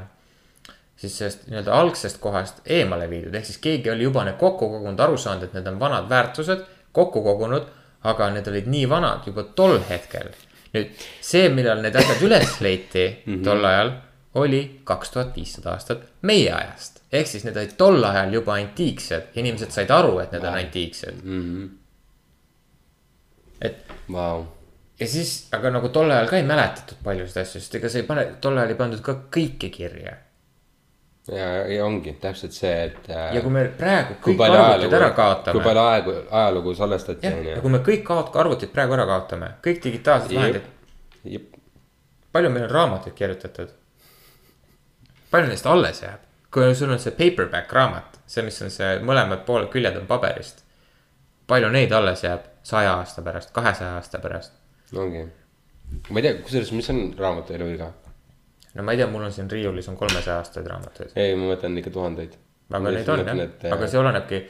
siis 1.02 1.18
sellest 1.18 1.48
nii-öelda 1.50 1.74
algsest 1.74 2.22
kohast 2.22 2.62
eemale 2.66 3.10
viidud, 3.10 3.36
ehk 3.36 3.48
siis 3.48 3.60
keegi 3.64 3.92
oli 3.92 4.06
juba 4.06 4.24
need 4.28 4.38
kokku 4.40 4.70
kogunud, 4.70 5.00
aru 5.02 5.18
saanud, 5.18 5.48
et 5.48 5.58
need 5.58 5.68
on 5.72 5.80
vanad 5.82 6.10
väärtused 6.10 6.64
kokku 6.96 7.24
kogunud, 7.26 7.68
aga 8.08 8.30
need 8.36 8.48
olid 8.52 8.70
nii 8.70 8.88
vanad 8.90 9.28
juba 9.28 9.46
tol 9.58 9.80
hetkel. 9.90 10.32
nüüd 10.72 11.04
see, 11.20 11.50
millal 11.52 11.82
need 11.84 11.96
asjad 12.00 12.22
üles 12.24 12.54
leiti 12.64 13.06
tol 13.44 13.66
ajal, 13.68 13.92
oli 14.36 14.82
kaks 14.84 15.12
tuhat 15.12 15.36
viissada 15.36 15.74
aastat 15.76 16.06
meie 16.22 16.52
ajast. 16.54 17.02
ehk 17.12 17.28
siis 17.28 17.44
need 17.44 17.58
olid 17.58 17.76
tol 17.78 18.04
ajal 18.04 18.34
juba 18.34 18.56
antiiksed, 18.56 19.36
inimesed 19.36 19.72
said 19.76 19.92
aru, 19.92 20.20
et 20.20 20.32
need 20.32 20.48
on 20.48 20.58
antiiksed. 20.58 21.22
et 23.62 23.86
Vau, 24.12 24.46
ja 25.00 25.08
siis, 25.08 25.48
aga 25.56 25.72
nagu 25.76 25.90
tol 25.94 26.12
ajal 26.12 26.28
ka 26.30 26.40
ei 26.40 26.48
mäletatud 26.48 27.00
paljusid 27.04 27.42
asju, 27.44 27.62
sest 27.62 27.80
ega 27.80 27.90
sa 27.92 28.02
ei 28.02 28.08
pane, 28.08 28.26
tol 28.44 28.58
ajal 28.58 28.74
ei 28.74 28.80
pandud 28.80 29.02
ka 29.06 29.18
kõike 29.38 29.72
kirja. 29.74 30.16
ja, 31.32 31.50
ja 31.68 31.86
ongi 31.86 32.16
täpselt 32.22 32.56
see, 32.56 32.74
et. 32.88 33.12
ja 33.12 33.44
kui 33.44 33.52
me 33.54 33.66
praegu 33.78 34.16
kõik 34.24 34.46
arvutid 34.48 34.56
ära 34.56 34.70
ajalugu, 34.70 34.96
kui 34.96 35.16
kaotame. 35.20 35.66
palju 35.68 35.84
aegu, 35.84 36.16
ajalugu 36.30 36.76
salvestati, 36.80 37.28
jah, 37.28 37.44
ja 37.56 37.60
kui 37.66 37.76
me 37.76 37.84
kõik 37.84 38.08
kaot-, 38.08 38.40
arvutid 38.44 38.72
praegu 38.72 38.96
ära 38.96 39.10
kaotame, 39.12 39.54
kõik 39.68 39.84
digitaalsed 39.84 40.36
vahendid, 40.40 41.52
palju 42.32 42.56
meil 42.56 42.68
on 42.70 42.76
raamatuid 42.80 43.16
kirjutatud? 43.20 43.78
Palju 45.32 45.48
neist 45.52 45.66
alles 45.66 46.04
jääb? 46.04 46.28
kui 46.52 46.76
sul 46.76 46.92
on 46.92 47.00
see 47.00 47.14
paperback 47.16 47.72
raamat, 47.74 48.20
see, 48.28 48.44
mis 48.44 48.58
on 48.62 48.72
see 48.74 48.98
mõlemad 49.08 49.46
pooled 49.48 49.70
küljed 49.72 49.96
on 50.02 50.08
paberist. 50.10 50.66
palju 51.48 51.70
neid 51.72 51.92
alles 51.96 52.24
jääb 52.24 52.48
saja 52.64 52.98
aasta 53.00 53.22
pärast, 53.22 53.54
kahesaja 53.56 53.96
aasta 54.00 54.20
pärast? 54.20 54.54
ongi. 54.96 55.26
ma 56.10 56.20
ei 56.20 56.28
tea, 56.28 56.40
kusjuures, 56.44 56.72
mis 56.76 56.90
on 56.94 57.04
raamatu 57.18 57.56
eluiga? 57.56 57.92
no 58.74 58.84
ma 58.84 58.92
ei 58.92 59.02
tea, 59.02 59.08
mul 59.12 59.24
on 59.28 59.32
siin 59.36 59.52
riiulis 59.52 59.88
on 59.92 59.98
kolmesaja 59.98 60.38
aastaid 60.42 60.68
raamatuid. 60.68 61.16
ei, 61.16 61.36
ma 61.36 61.54
mõtlen 61.54 61.80
ikka 61.80 61.96
tuhandeid. 61.96 62.36
aga 62.72 62.94
neid 62.98 63.10
on 63.16 63.26
jah, 63.26 63.42
äh, 63.48 63.74
aga 63.78 63.88
see 63.88 64.00
olenebki. 64.04 64.44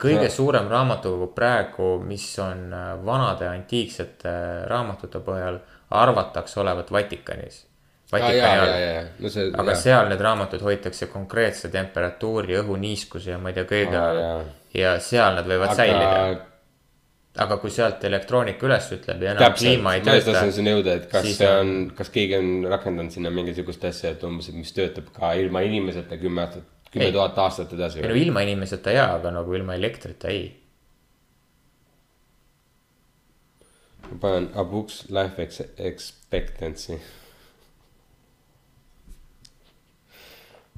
kõige 0.00 0.28
Sa- 0.28 0.36
suurem 0.36 0.68
raamatukogu 0.72 1.32
praegu, 1.36 1.98
mis 2.04 2.26
on 2.42 2.72
äh, 2.72 2.92
vanade 3.06 3.48
antiiksete 3.48 4.32
raamatute 4.66 5.20
põhjal, 5.24 5.60
arvatakse 5.90 6.60
olevat 6.60 6.92
Vatikanis. 6.92 7.66
Vatikani 8.10 8.40
all 8.58 9.10
no 9.22 9.30
see. 9.30 9.50
aga 9.62 9.74
seal 9.78 10.08
need 10.10 10.22
raamatud 10.24 10.62
hoitakse 10.66 11.06
konkreetse 11.12 11.68
temperatuuri, 11.70 12.56
õhuniiskuse 12.58 13.36
ja 13.36 13.38
ma 13.38 13.52
ei 13.52 13.60
tea 13.60 13.68
kõige 13.70 14.00
all 14.00 14.22
ja 14.74 14.94
seal 15.02 15.36
nad 15.38 15.48
võivad 15.48 15.72
aga... 15.72 15.76
säilida. 15.78 16.46
aga 17.44 17.56
kui 17.62 17.70
sealt 17.70 18.02
elektroonika 18.04 18.66
üles 18.66 18.88
ütleb 18.96 19.22
ja 19.22 19.34
enam 19.34 19.44
täpselt, 19.44 19.62
kliima 19.62 19.94
ei 19.94 20.02
ma 20.02 20.16
just 20.16 20.26
tööta 20.26 20.38
tahtsin, 20.38 20.56
sinna 20.58 20.74
jõuda, 20.74 20.96
et 20.98 21.06
kas 21.12 21.28
see 21.36 21.50
on- 21.60 21.90
kas 21.96 22.10
keegi 22.14 22.38
on 22.38 22.50
rakendanud 22.72 23.14
sinna 23.14 23.30
mingisugust 23.34 23.84
asja, 23.86 24.14
et 24.16 24.24
umbes, 24.26 24.50
et 24.50 24.58
mis 24.58 24.74
töötab 24.76 25.12
ka 25.14 25.32
ilma 25.38 25.62
inimeseta 25.66 26.18
kümme 26.20 26.42
aastat, 26.46 26.66
kümme 26.90 27.12
tuhat 27.14 27.38
aastat 27.38 27.76
edasi 27.78 28.02
ei 28.02 28.08
no. 28.10 28.18
ilma 28.18 28.42
inimeseta 28.46 28.96
jaa, 28.96 29.12
aga 29.20 29.30
nagu 29.38 29.54
ilma 29.54 29.78
elektrita 29.78 30.34
ei. 30.34 30.48
ma 34.10 34.18
panen 34.18 34.50
a 34.58 34.64
book's 34.66 35.04
life 35.14 35.38
ex- 35.42 35.70
expectancy. 35.78 36.98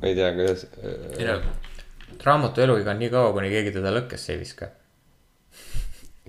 Ma 0.03 0.09
ei 0.11 0.19
tea, 0.19 0.33
kuidas. 0.35 0.67
ei 1.19 1.29
no 1.29 1.39
raamatu 2.25 2.61
eluiga 2.61 2.91
on 2.91 2.99
nii 3.03 3.11
kaua, 3.13 3.33
kuni 3.35 3.51
keegi 3.53 3.75
teda 3.77 3.93
lõkkesse 3.95 4.35
ei 4.35 4.41
viska. 4.43 4.69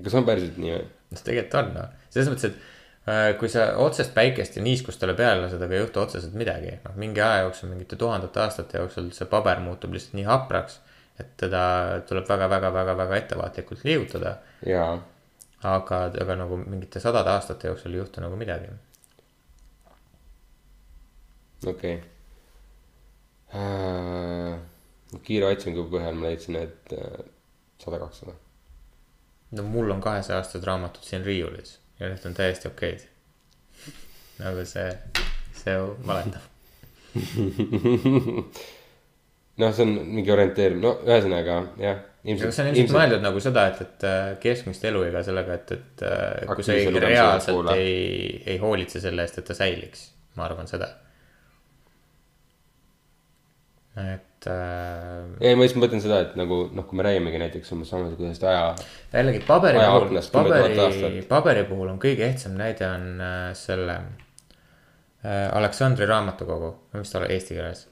kas 0.03 0.15
on 0.17 0.27
päriselt 0.27 0.59
nii 0.61 0.75
või? 0.75 0.85
noh, 1.13 1.25
tegelikult 1.25 1.59
on 1.59 1.73
noh, 1.77 1.89
selles 2.13 2.31
mõttes, 2.31 2.53
et 2.53 3.11
äh, 3.11 3.27
kui 3.39 3.51
sa 3.51 3.67
otsest 3.83 4.13
päikest 4.15 4.57
ja 4.57 4.63
niiskust 4.65 5.01
talle 5.01 5.15
peale 5.17 5.43
lased, 5.43 5.61
aga 5.61 5.77
ei 5.77 5.83
juhtu 5.83 6.01
otseselt 6.01 6.37
midagi, 6.39 6.77
noh 6.85 6.97
mingi 6.99 7.21
aja 7.21 7.43
jooksul, 7.45 7.71
mingite 7.73 7.99
tuhandete 7.99 8.41
aastate 8.45 8.81
jooksul 8.81 9.11
see 9.15 9.29
paber 9.29 9.61
muutub 9.63 9.93
lihtsalt 9.93 10.17
nii 10.19 10.29
hapraks, 10.29 10.79
et 11.21 11.35
teda 11.37 11.65
tuleb 12.09 12.29
väga-väga-väga-väga 12.29 13.19
ettevaatlikult 13.21 13.85
liigutada. 13.89 14.37
jaa, 14.65 14.95
aga, 15.75 16.05
aga 16.25 16.39
nagu 16.41 16.57
mingite 16.63 17.03
sadade 17.03 17.35
aastate 17.35 17.69
jooksul 17.69 17.93
ei 17.93 18.01
juhtu 18.01 18.25
nagu 18.25 18.39
midagi. 18.39 18.73
okei 21.67 21.95
okay.. 21.95 22.12
Kiire 25.21 25.45
otsingu 25.51 25.85
põhjal 25.91 26.17
ma 26.17 26.29
leidsin, 26.29 26.57
et 26.57 26.93
äh, 26.97 27.25
sada 27.81 27.99
kakssada. 28.01 28.33
no 29.53 29.63
mul 29.69 29.91
on 29.93 30.01
kahesaja 30.01 30.39
aastased 30.41 30.65
raamatud 30.65 31.05
siin 31.05 31.25
riiulis 31.25 31.77
ja 31.99 32.09
need 32.09 32.25
on 32.25 32.33
täiesti 32.37 32.67
okeid. 32.67 33.03
nagu 34.39 34.65
see, 34.65 34.87
see 35.59 35.75
valetab. 36.07 36.41
noh, 39.61 39.69
see 39.75 39.85
on 39.85 39.93
mingi 40.15 40.33
orienteeriv, 40.33 40.79
no 40.81 40.95
ühesõnaga 41.05 41.59
jah. 41.81 42.01
aga 42.23 42.49
see 42.49 42.65
on 42.65 42.71
ilmselt 42.73 42.97
mõeldud 42.97 43.21
nagu 43.27 43.43
seda, 43.43 43.67
et, 43.69 43.85
et 43.85 44.07
äh, 44.09 44.31
keskmist 44.41 44.89
eluiga 44.89 45.21
sellega, 45.25 45.59
et, 45.61 45.75
et 45.77 46.05
äh, 46.09 46.49
kui 46.49 46.65
sa 46.65 46.73
Aktiivse 46.73 47.05
reaalselt 47.05 47.73
ei, 47.77 48.41
ei 48.55 48.57
hoolitse 48.63 49.03
selle 49.03 49.27
eest, 49.27 49.37
et 49.43 49.49
ta 49.51 49.57
säiliks. 49.57 50.09
ma 50.39 50.47
arvan 50.49 50.67
seda. 50.69 50.87
Et 53.93 54.47
äh, 54.49 55.27
ei, 55.39 55.53
ma 55.53 55.67
just 55.67 55.77
mõtlen 55.77 56.01
seda, 56.01 56.23
et 56.25 56.35
nagu 56.39 56.63
noh, 56.73 56.85
kui 56.89 56.97
me 56.97 57.05
räägimegi 57.05 57.41
näiteks 57.43 57.75
umbes 57.75 57.91
samasugusest 57.93 58.45
aja, 58.49 58.65
jällegi 59.13 59.43
paberi 59.45 59.79
puhul, 59.85 60.19
paberi 60.33 61.23
paberi 61.29 61.65
puhul 61.69 61.93
on 61.93 62.01
kõige 62.01 62.25
ehtsam 62.25 62.57
näide 62.57 62.87
on 62.89 63.07
äh, 63.21 63.47
selle 63.57 63.99
äh, 64.01 65.47
Aleksandri 65.53 66.09
raamatukogu, 66.09 66.75
mis 66.97 67.13
ta 67.13 67.21
oli 67.21 67.33
eesti 67.37 67.59
keeles. 67.59 67.87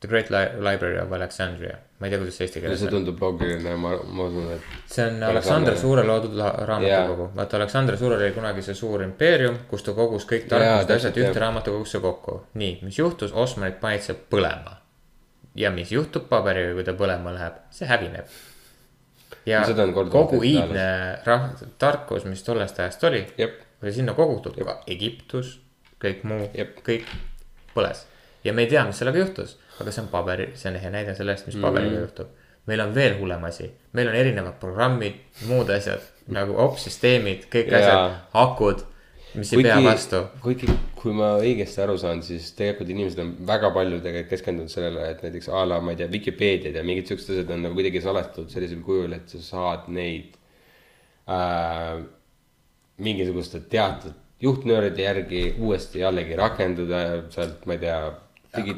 The 0.00 0.08
Great 0.08 0.30
Li 0.32 0.38
Library 0.64 0.96
of 0.96 1.10
Alexandria, 1.12 1.74
ma 1.98 2.06
ei 2.06 2.12
tea, 2.14 2.20
kuidas 2.22 2.38
see 2.38 2.46
eesti 2.46 2.62
keeles 2.62 2.80
see 2.80 2.92
tundub 2.94 3.18
loogiline, 3.20 3.74
ma, 3.76 3.90
ma 4.00 4.28
usun, 4.30 4.46
et 4.54 4.94
see 4.94 5.04
on 5.10 5.18
Aleksander 5.28 5.76
Suure 5.76 6.06
loodud 6.08 6.38
raamatukogu 6.38 7.26
Jaa. 7.26 7.34
vaata 7.36 7.58
Aleksander 7.58 7.98
Suurel 8.00 8.22
oli 8.22 8.32
kunagi 8.38 8.64
see 8.64 8.78
suur 8.78 9.02
impeerium, 9.04 9.58
kus 9.68 9.84
ta 9.84 9.92
kogus 9.98 10.24
kõik 10.30 10.46
tarkused 10.48 10.94
ja 10.94 11.02
asjad 11.02 11.20
ühte 11.20 11.42
raamatukogusse 11.42 12.00
kokku. 12.00 12.44
nii, 12.62 12.78
mis 12.86 13.02
juhtus, 13.02 13.34
Osmanid 13.34 13.82
panid 13.82 14.06
see 14.06 14.16
põlema. 14.16 14.79
Ja 15.54 15.70
mis 15.70 15.90
juhtub 15.92 16.28
paberiga, 16.28 16.74
kui 16.74 16.84
ta 16.84 16.92
põlema 16.98 17.32
läheb, 17.34 17.58
see 17.74 17.88
hävineb. 17.88 18.26
ja 19.46 19.62
kogu 20.10 20.42
iidne 20.44 20.86
rah-, 21.26 21.50
tarkus, 21.78 22.24
mis 22.28 22.42
tollest 22.46 22.78
ajast 22.80 23.04
oli, 23.04 23.24
oli 23.82 23.92
sinna 23.92 24.14
kogutud, 24.14 24.56
ka 24.64 24.80
Egiptus, 24.86 25.56
kõik 26.02 26.22
muu 26.28 26.46
kõik 26.86 27.06
põles. 27.74 28.04
ja 28.44 28.52
me 28.52 28.62
ei 28.62 28.68
tea, 28.70 28.84
mis 28.88 28.98
sellega 29.00 29.18
juhtus, 29.18 29.56
aga 29.80 29.90
see 29.92 30.02
on 30.02 30.08
paberi, 30.12 30.50
see 30.54 30.70
on 30.70 30.76
ehe 30.76 30.90
näide 30.90 31.14
sellest, 31.14 31.46
mis 31.46 31.56
paberiga 31.56 31.96
Mhm. 31.96 32.02
juhtub. 32.06 32.28
meil 32.66 32.80
on 32.80 32.94
veel 32.94 33.16
hullem 33.18 33.44
asi, 33.44 33.70
meil 33.92 34.08
on 34.08 34.14
erinevad 34.14 34.54
programmid, 34.60 35.14
muud 35.48 35.70
asjad 35.70 36.00
nagu 36.28 36.54
opsüsteemid, 36.56 37.48
kõik 37.50 37.70
Jaa. 37.72 37.78
asjad, 37.80 38.20
akud, 38.34 38.84
mis 39.38 39.52
ei 39.54 39.64
pea 39.64 39.78
vastu. 39.84 40.22
kuigi, 40.42 40.68
kui 40.98 41.14
ma 41.16 41.32
õigesti 41.40 41.82
aru 41.84 41.96
saan, 42.00 42.22
siis 42.26 42.50
tegelikult 42.58 42.90
inimesed 42.92 43.20
on 43.22 43.34
väga 43.48 43.72
palju 43.74 44.00
tegelikult 44.04 44.32
keskendunud 44.32 44.72
sellele, 44.72 45.10
et 45.14 45.22
näiteks 45.26 45.50
a 45.52 45.66
la, 45.68 45.80
ma 45.84 45.94
ei 45.94 46.00
tea, 46.00 46.10
Vikipeediad 46.12 46.80
ja 46.80 46.86
mingid 46.86 47.10
siuksed 47.10 47.34
asjad 47.34 47.52
on 47.54 47.66
nagu 47.66 47.78
kuidagi 47.78 48.02
salestatud 48.04 48.50
sellisel 48.52 48.82
kujul, 48.86 49.14
et 49.18 49.30
sa 49.34 49.42
saad 49.44 49.86
neid 49.92 50.34
äh, 51.30 52.00
mingisuguste 53.00 53.62
teatud 53.70 54.18
juhtnööride 54.40 55.04
järgi 55.04 55.44
uuesti 55.60 56.00
jällegi 56.00 56.36
rakendada 56.36 57.00
sealt, 57.32 57.64
ma 57.68 57.76
ei 57.76 57.82
tea. 57.84 58.02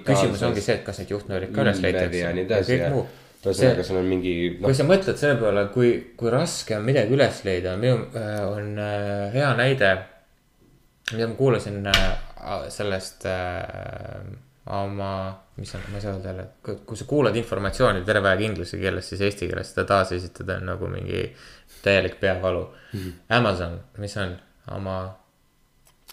küsimus 0.05 0.43
ongi 0.45 0.61
see, 0.61 0.79
et 0.81 0.87
kas 0.87 0.99
neid 1.01 1.13
juhtnöörid 1.15 1.53
ka 1.55 1.65
üles 1.65 1.81
leitakse 1.81 2.23
ja 2.25 2.33
nii 2.37 2.49
edasi 2.49 2.79
ja 2.79 2.89
ühesõnaga, 3.43 3.83
seal 3.87 3.99
on 3.99 4.07
mingi 4.07 4.33
kui 4.59 4.69
noh, 4.69 4.75
sa 4.77 4.87
mõtled 4.87 5.19
selle 5.19 5.39
peale, 5.41 5.65
kui, 5.75 5.93
kui 6.19 6.31
raske 6.31 6.77
on 6.79 6.85
midagi 6.87 7.15
üles 7.17 7.41
leida, 7.47 7.75
minu 7.81 8.05
äh, 8.15 8.39
on 8.47 8.77
äh, 8.79 9.33
hea 9.35 9.51
näide. 9.59 9.93
Mida 11.13 11.29
ma 11.29 11.35
kuulasin 11.39 11.87
äh, 11.87 12.67
sellest 12.69 13.27
äh, 13.27 14.27
oma, 14.67 15.39
mis 15.57 15.75
on, 15.75 15.81
ma 15.91 15.99
ei 15.99 16.03
saa 16.05 16.13
öelda 16.13 16.29
jälle, 16.29 16.47
kui 16.87 16.97
sa 16.97 17.05
kuulad 17.05 17.37
informatsiooni 17.37 18.05
terve 18.07 18.31
aeg 18.31 18.45
inglise 18.47 18.79
keeles, 18.79 19.09
siis 19.09 19.25
eesti 19.27 19.49
keeles 19.51 19.73
seda 19.73 19.85
taasesitada 19.89 20.61
on 20.61 20.71
nagu 20.71 20.91
mingi 20.91 21.25
täielik 21.83 22.21
peavalu 22.21 22.63
mm. 22.65 23.01
-hmm. 23.01 23.13
Amazon, 23.39 23.81
mis 23.99 24.17
on 24.17 24.37
oma 24.71 24.97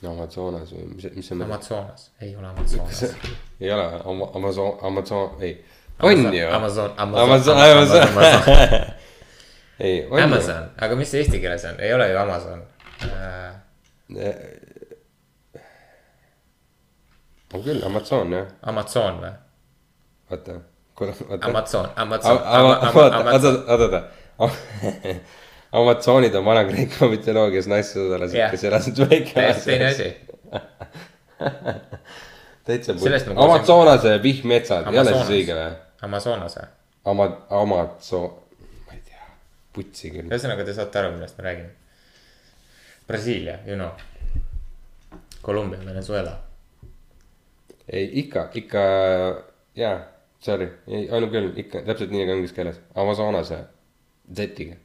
Amazonas 0.07 0.71
või 0.71 0.85
mis, 0.95 1.09
mis 1.15 1.31
on? 1.31 1.41
Amazonas, 1.41 2.11
ei 2.21 2.35
ole 2.35 2.47
Amazonas. 2.47 3.03
ei 3.61 3.71
ole, 3.71 4.01
Amazon, 4.33 4.77
Amazon, 4.81 5.29
ei. 5.41 5.65
on 5.99 6.33
ju. 6.33 6.47
Amazon, 6.51 6.93
Amazon, 6.97 7.57
Amazon, 7.57 8.01
Amazon. 8.01 8.41
ei, 9.79 10.07
on 10.07 10.19
ju. 10.19 10.23
Amazon, 10.23 10.69
aga 10.77 10.95
mis 10.95 11.11
see 11.11 11.21
eesti 11.21 11.39
keeles 11.39 11.65
on, 11.65 11.79
ei 11.79 11.93
ole 11.93 12.09
ju 12.11 12.17
Amazon 12.17 12.63
äh,. 13.03 13.59
On 17.53 17.63
küll, 17.65 17.83
Amazon 17.85 18.33
jah, 18.33 18.47
Amazon 18.61 19.19
või? 19.23 19.31
oota, 20.31 20.59
oota. 21.01 21.45
Amazon, 21.49 21.87
Amazon, 21.95 22.37
oota, 22.37 22.93
oota, 22.93 23.53
oota, 23.67 24.01
oota. 24.37 25.15
Amazonid 25.71 26.33
on 26.35 26.45
Vana-Kreeka 26.45 27.07
mütoloogias 27.11 27.67
naissõdalased 27.69 28.37
Jah. 28.37 28.51
kes 28.51 28.63
elasid 28.65 28.97
väike. 29.03 29.33
täiesti 29.35 29.69
teine 29.69 29.85
asi. 29.91 30.09
täitsa 32.65 32.93
pull. 32.97 33.37
Amazonase 33.43 34.15
vihmetsad, 34.23 34.89
ei 34.89 34.99
ole 35.01 35.13
siis 35.13 35.33
õige 35.37 35.57
või? 35.57 35.71
Amazonase, 36.07 36.65
Ama-, 37.09 37.31
Amazon, 37.53 38.29
ma 38.87 38.97
ei 38.97 39.01
tea, 39.05 39.25
putsi 39.75 40.09
küll. 40.13 40.29
ühesõnaga 40.29 40.65
te 40.65 40.73
saate 40.77 41.01
aru, 41.03 41.13
millest 41.17 41.37
ma 41.37 41.47
räägin. 41.49 41.69
Brasiilia, 43.09 43.59
you 43.65 43.77
know. 43.77 43.91
Kolumbia, 45.41 45.79
Venezuela. 45.85 46.33
ei, 47.89 48.09
ikka, 48.23 48.49
ikka, 48.53 48.85
jaa, 49.75 49.97
sorry, 50.39 50.69
ei, 50.87 51.07
on 51.11 51.29
küll, 51.33 51.51
ikka 51.63 51.83
täpselt 51.87 52.13
nii 52.13 52.23
nagu 52.23 52.37
inglise 52.37 52.55
keeles, 52.55 52.79
Amazonase 52.95 53.63
Z-iga. 54.35 54.75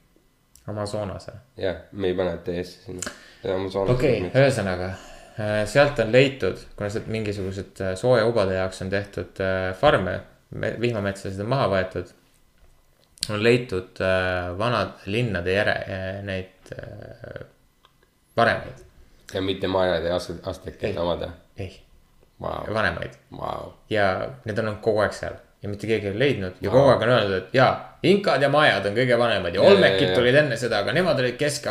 Amazonase. 0.67 1.33
jah, 1.57 1.77
me 1.93 2.09
ei 2.09 2.15
pane 2.15 2.37
TS-i 2.37 2.85
sinna. 2.87 3.11
okei 3.45 3.91
okay,, 3.93 4.31
ühesõnaga 4.31 4.87
äh, 4.89 5.57
sealt 5.69 5.99
on 6.01 6.13
leitud, 6.13 6.63
kuna 6.77 6.89
sealt 6.91 7.11
mingisugused 7.13 7.83
äh, 7.85 7.93
soojaubade 8.01 8.57
jaoks 8.57 8.81
on 8.83 8.93
tehtud 8.93 9.43
äh, 9.45 9.75
farme, 9.77 10.21
vihmametsasid 10.81 11.45
on 11.45 11.51
maha 11.53 11.69
võetud. 11.73 12.15
on 13.29 13.43
leitud 13.43 14.01
vanad 14.59 15.05
linnade 15.07 15.53
järe, 15.53 15.75
neid 16.23 16.73
varemeid, 18.37 18.83
ja 19.33 19.41
mitte 19.43 19.69
majad 19.69 20.05
ja 20.05 20.17
aste-, 20.17 20.41
astekid 20.49 20.97
omad, 21.01 21.25
ei, 21.57 21.73
vau, 22.41 22.75
vanemaid 22.75 23.19
vau. 23.39 23.73
ja 23.91 24.29
need 24.45 24.59
on 24.59 24.69
olnud 24.69 24.83
kogu 24.85 25.05
aeg 25.05 25.17
seal 25.17 25.37
ja 25.65 25.69
mitte 25.69 25.87
keegi 25.87 26.07
ei 26.07 26.13
ole 26.13 26.19
leidnud 26.21 26.57
ja 26.61 26.71
kogu 26.71 26.91
aeg 26.93 27.03
on 27.07 27.11
öeldud, 27.15 27.35
et 27.39 27.55
jaa, 27.57 27.71
inkad 28.05 28.43
ja 28.45 28.51
majad 28.53 28.85
on 28.85 28.97
kõige 28.99 29.17
vanemad 29.19 29.55
ja 29.57 29.63
olmekid 29.65 30.11
tulid 30.13 30.37
enne 30.37 30.59
seda, 30.61 30.83
aga 30.85 30.93
nemad 30.93 31.23
olid 31.23 31.39
kesk, 31.41 31.69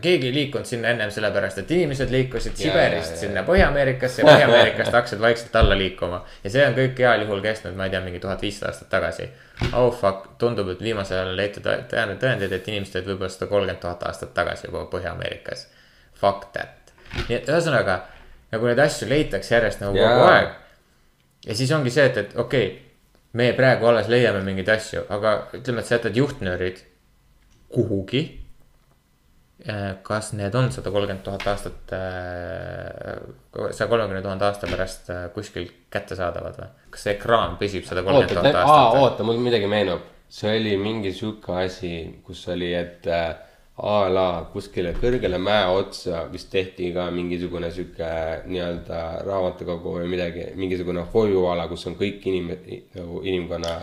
keegi 0.00 0.30
ei 0.30 0.32
liikunud 0.32 0.68
sinna 0.68 0.94
ennem 0.94 1.12
sellepärast, 1.12 1.60
et 1.60 1.74
inimesed 1.76 2.14
liikusid 2.14 2.56
Siberist 2.56 3.12
ja, 3.12 3.18
ja. 3.18 3.20
sinna 3.20 3.42
Põhja-Ameerikasse 3.44 4.24
ja 4.24 4.30
Põhja-Ameerikast 4.30 4.96
hakkasid 4.96 5.20
vaikselt 5.20 5.60
alla 5.60 5.76
liikuma. 5.76 6.22
ja 6.44 6.54
see 6.54 6.64
on 6.64 6.78
kõik 6.80 7.04
heal 7.04 7.26
juhul 7.26 7.44
kestnud, 7.44 7.76
ma 7.76 7.90
ei 7.90 7.92
tea, 7.92 8.00
mingi 8.08 8.24
tuhat 8.24 8.40
viissada 8.46 8.72
aastat 8.72 8.88
tagasi. 8.96 9.28
Oh 9.76 9.92
fuck, 9.92 10.32
tundub, 10.40 10.72
et 10.72 10.80
viimasel 10.88 11.20
ajal 11.20 11.34
on 11.34 11.36
leitud 11.36 11.68
tõendeid, 11.92 12.56
et 12.56 12.72
inimesed 12.72 13.02
olid 13.02 13.12
võib-olla 13.12 13.32
sada 13.36 13.52
kolmkümmend 13.52 13.84
tuhat 13.84 14.08
aastat 14.08 14.32
tagasi 14.36 14.70
juba 14.70 14.88
Põhja-Ameerikas. 14.96 15.68
Fuck 16.16 16.54
that. 16.56 16.94
nii 17.28 17.36
et 17.36 17.52
ühesõnaga 17.52 18.00
nagu 18.56 18.70
neid 18.72 18.80
asju 18.82 19.08
leitakse 19.12 19.54
järjest 19.54 19.84
nagu 19.84 20.00
Jaa. 20.00 20.10
kogu 20.16 20.32
aeg 20.32 20.54
ja 21.46 21.54
siis 21.54 21.72
ongi 21.76 21.92
see, 21.94 22.08
et, 22.10 22.16
et 22.24 22.34
okei 22.36 22.66
okay,, 22.66 22.82
me 23.36 23.52
praegu 23.56 23.86
alles 23.90 24.08
leiame 24.10 24.42
mingeid 24.46 24.70
asju, 24.76 25.04
aga 25.12 25.36
ütleme, 25.58 25.82
et 25.82 25.88
sa 25.88 25.98
jätad 25.98 26.16
juhtnöörid 26.16 26.82
kuhugi. 27.72 28.24
kas 30.06 30.32
need 30.36 30.54
on 30.54 30.68
sada 30.72 30.90
kolmkümmend 30.92 31.24
tuhat 31.24 31.46
aastat, 31.50 31.92
saja 33.72 33.88
kolmekümne 33.88 34.20
tuhande 34.22 34.44
aasta 34.44 34.68
pärast 34.68 35.08
äh, 35.10 35.22
kuskil 35.34 35.70
kättesaadavad 35.90 36.58
või? 36.60 36.68
kas 36.92 37.06
see 37.06 37.14
ekraan 37.16 37.56
püsib 37.60 37.86
sada 37.88 38.04
kolmkümmend 38.06 38.52
tuhat 38.52 38.58
aa, 38.60 38.74
aastat? 38.82 39.00
oota, 39.00 39.26
mul 39.26 39.40
midagi 39.42 39.66
meenub. 39.70 40.04
see 40.28 40.52
oli 40.60 40.76
mingi 40.76 41.12
sihuke 41.16 41.56
asi, 41.64 41.92
kus 42.26 42.44
oli, 42.52 42.68
et 42.76 43.08
äh, 43.08 43.32
a 43.76 43.96
la 44.08 44.28
kuskile 44.54 44.94
kõrgele 44.96 45.36
mäe 45.36 45.66
otsa 45.68 46.22
vist 46.32 46.48
tehti 46.48 46.94
ka 46.94 47.10
mingisugune 47.12 47.68
sihuke 47.74 48.06
nii-öelda 48.48 49.00
raamatukogu 49.26 49.98
või 49.98 50.06
midagi, 50.08 50.46
mingisugune 50.56 51.02
hoiuala, 51.12 51.66
kus 51.68 51.84
on 51.90 51.98
kõik 51.98 52.24
inim-, 52.30 52.54
nagu 52.96 53.20
inimkonna 53.20 53.74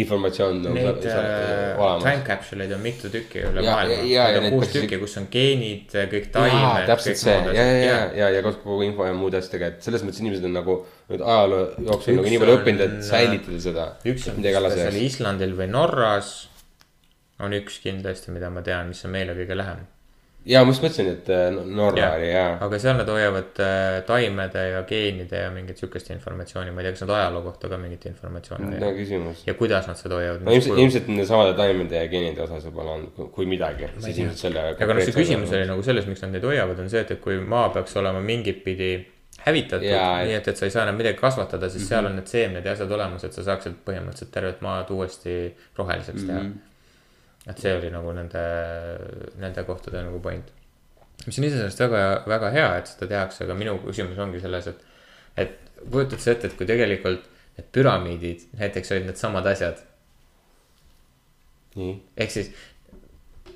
informatsioon 0.00 0.62
nagu 0.64 0.78
Neid 0.78 1.04
äh, 1.12 1.76
time 2.00 2.24
capsule'id 2.24 2.72
on 2.72 2.80
mitu 2.86 3.10
tükki 3.12 3.42
üle 3.50 3.66
maailma. 3.66 3.98
Neid 4.00 4.38
on 4.38 4.46
need 4.46 4.56
kuus 4.56 4.72
tükki, 4.78 5.00
kus 5.02 5.18
on 5.20 5.28
geenid, 5.36 5.92
kõik 6.14 6.30
taimed. 6.32 6.88
täpselt 6.88 7.20
see 7.20 7.36
ja, 7.36 7.52
ja, 7.52 7.68
ja, 7.84 8.00
ja, 8.22 8.32
ja 8.38 8.42
kogu- 8.48 8.80
info 8.88 9.10
ja 9.10 9.12
muude 9.18 9.42
asjadega, 9.42 9.74
et 9.74 9.84
selles 9.84 10.06
mõttes 10.08 10.24
inimesed 10.24 10.48
on 10.48 10.56
nagu 10.56 10.78
nüüd 11.12 11.20
ajaloo 11.20 11.68
jooksul 11.90 12.16
nagu 12.16 12.32
nii 12.32 12.40
palju 12.46 12.56
õppinud, 12.62 12.86
et 12.88 13.06
säilitada 13.12 13.60
seda. 13.68 13.86
üks 14.08 14.32
on, 14.32 14.40
kas 14.40 14.72
oli 14.72 14.82
jääks. 14.86 15.00
Islandil 15.12 15.52
või 15.60 15.68
Norras. 15.76 16.34
On 17.42 17.56
üks 17.56 17.80
kindlasti, 17.82 18.32
mida 18.34 18.50
ma 18.52 18.62
tean, 18.62 18.92
mis 18.92 19.04
on 19.06 19.12
meile 19.14 19.34
kõige 19.36 19.56
lähem. 19.58 19.84
ja 20.44 20.60
ma 20.60 20.74
just 20.74 20.82
mõtlesin, 20.84 21.06
et 21.08 21.28
äh, 21.32 21.46
no- 21.54 21.64
Norra 21.78 22.10
oli 22.18 22.26
hea. 22.28 22.48
aga 22.66 22.78
seal 22.82 22.98
nad 23.00 23.08
hoiavad 23.08 23.60
äh, 23.64 24.00
taimede 24.06 24.64
ja 24.74 24.82
geenide 24.88 25.40
ja 25.46 25.52
mingit 25.54 25.80
sihukest 25.80 26.10
informatsiooni, 26.12 26.74
ma 26.74 26.82
ei 26.82 26.88
tea, 26.88 26.96
kas 26.98 27.06
nad 27.06 27.14
ajaloo 27.16 27.42
kohta 27.46 27.70
ka 27.72 27.78
mingit 27.80 28.04
informatsiooni 28.10 28.68
hoiavad. 28.74 28.98
küsimus. 28.98 29.46
ja 29.46 29.54
kuidas 29.58 29.88
nad 29.88 29.98
seda 30.00 30.20
hoiavad 30.20 30.44
no 30.44 30.52
ilmselt, 30.52 30.82
ilmselt 30.84 31.08
nende 31.08 31.26
samade 31.30 31.56
taimede 31.58 32.02
ja 32.02 32.12
geenide 32.12 32.44
osas 32.44 32.68
võib-olla 32.68 32.98
on, 32.98 33.30
kui 33.32 33.48
midagi, 33.48 33.88
siis 33.96 34.20
ilmselt 34.20 34.44
selle. 34.46 34.68
aga 34.76 34.92
noh, 34.92 35.06
see 35.08 35.16
küsimus 35.16 35.56
oli 35.56 35.66
nagu 35.72 35.86
selles, 35.86 36.06
miks 36.10 36.22
nad 36.26 36.36
neid 36.36 36.46
hoiavad, 36.50 36.84
on 36.84 36.92
see, 36.92 37.02
et, 37.02 37.16
et 37.16 37.24
kui 37.24 37.40
maa 37.40 37.72
peaks 37.74 37.96
olema 38.02 38.22
mingit 38.22 38.62
pidi 38.68 38.92
hävitatud 39.44 39.88
nii 39.88 40.36
et, 40.36 40.46
et 40.48 40.56
sa 40.56 40.68
ei 40.68 40.72
saa 40.72 40.84
enam 40.86 40.96
midagi 40.98 41.18
kasvatada, 41.18 41.68
siis 41.68 41.82
mm 41.82 41.84
-hmm. 41.84 41.88
seal 41.88 42.06
on 42.06 42.16
need 42.16 42.26
seemned 42.26 42.64
ja 42.64 42.72
asjad 42.72 42.90
olemas, 42.90 43.24
et 43.24 43.32
sa 43.32 43.44
saaksid 43.44 43.80
põhimõtteliselt 43.88 44.30
tervet 44.32 44.60
maad 44.60 44.90
uuesti 44.90 45.56
roheliseks 45.76 46.22
teha 46.22 46.42
mm. 46.42 46.52
-hmm. 46.52 46.73
Et 47.46 47.60
see 47.60 47.74
oli 47.76 47.90
nagu 47.92 48.12
nende, 48.16 48.42
nende 49.40 49.64
kohtade 49.68 50.02
nagu 50.04 50.20
point. 50.24 50.52
mis 51.26 51.38
on 51.38 51.46
iseenesest 51.46 51.80
väga, 51.84 52.02
väga 52.28 52.50
hea, 52.54 52.68
et 52.80 52.90
seda 52.90 53.08
tehakse, 53.10 53.44
aga 53.44 53.56
minu 53.58 53.76
küsimus 53.84 54.18
ongi 54.20 54.40
selles, 54.42 54.68
et, 54.72 54.84
et 55.44 55.56
kujutad 55.84 56.20
sa 56.20 56.34
ette, 56.34 56.50
et 56.50 56.56
kui 56.58 56.68
tegelikult 56.68 57.28
need 57.54 57.68
püramiidid 57.72 58.48
näiteks 58.58 58.92
olid 58.94 59.08
needsamad 59.08 59.46
asjad, 59.46 59.80
nii, 61.78 61.94
ehk 62.24 62.32
siis 62.34 62.50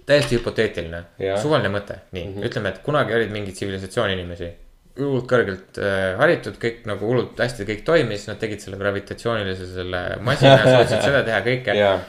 täiesti 0.08 0.38
hüpoteetiline 0.38 1.02
suvaline 1.40 1.70
mõte, 1.72 1.98
nii 2.12 2.24
mm, 2.24 2.32
-hmm. 2.34 2.48
ütleme, 2.48 2.72
et 2.72 2.80
kunagi 2.84 3.14
olid 3.16 3.34
mingid 3.34 3.58
tsivilisatsiooni 3.58 4.16
inimesi. 4.16 4.50
hullult 4.98 5.28
kõrgelt 5.30 5.78
äh, 5.78 6.16
haritud, 6.18 6.56
kõik 6.58 6.86
nagu 6.90 7.06
hullult 7.06 7.38
hästi 7.38 7.66
kõik 7.68 7.84
toimis, 7.86 8.24
nad 8.26 8.38
tegid 8.42 8.58
selle 8.64 8.78
gravitatsioonilise 8.80 9.66
selle 9.70 10.00
masina, 10.26 10.56
suutsid 10.64 11.04
seda 11.04 11.20
teha 11.26 11.42
kõike 11.44 11.76
äh,. 11.82 12.00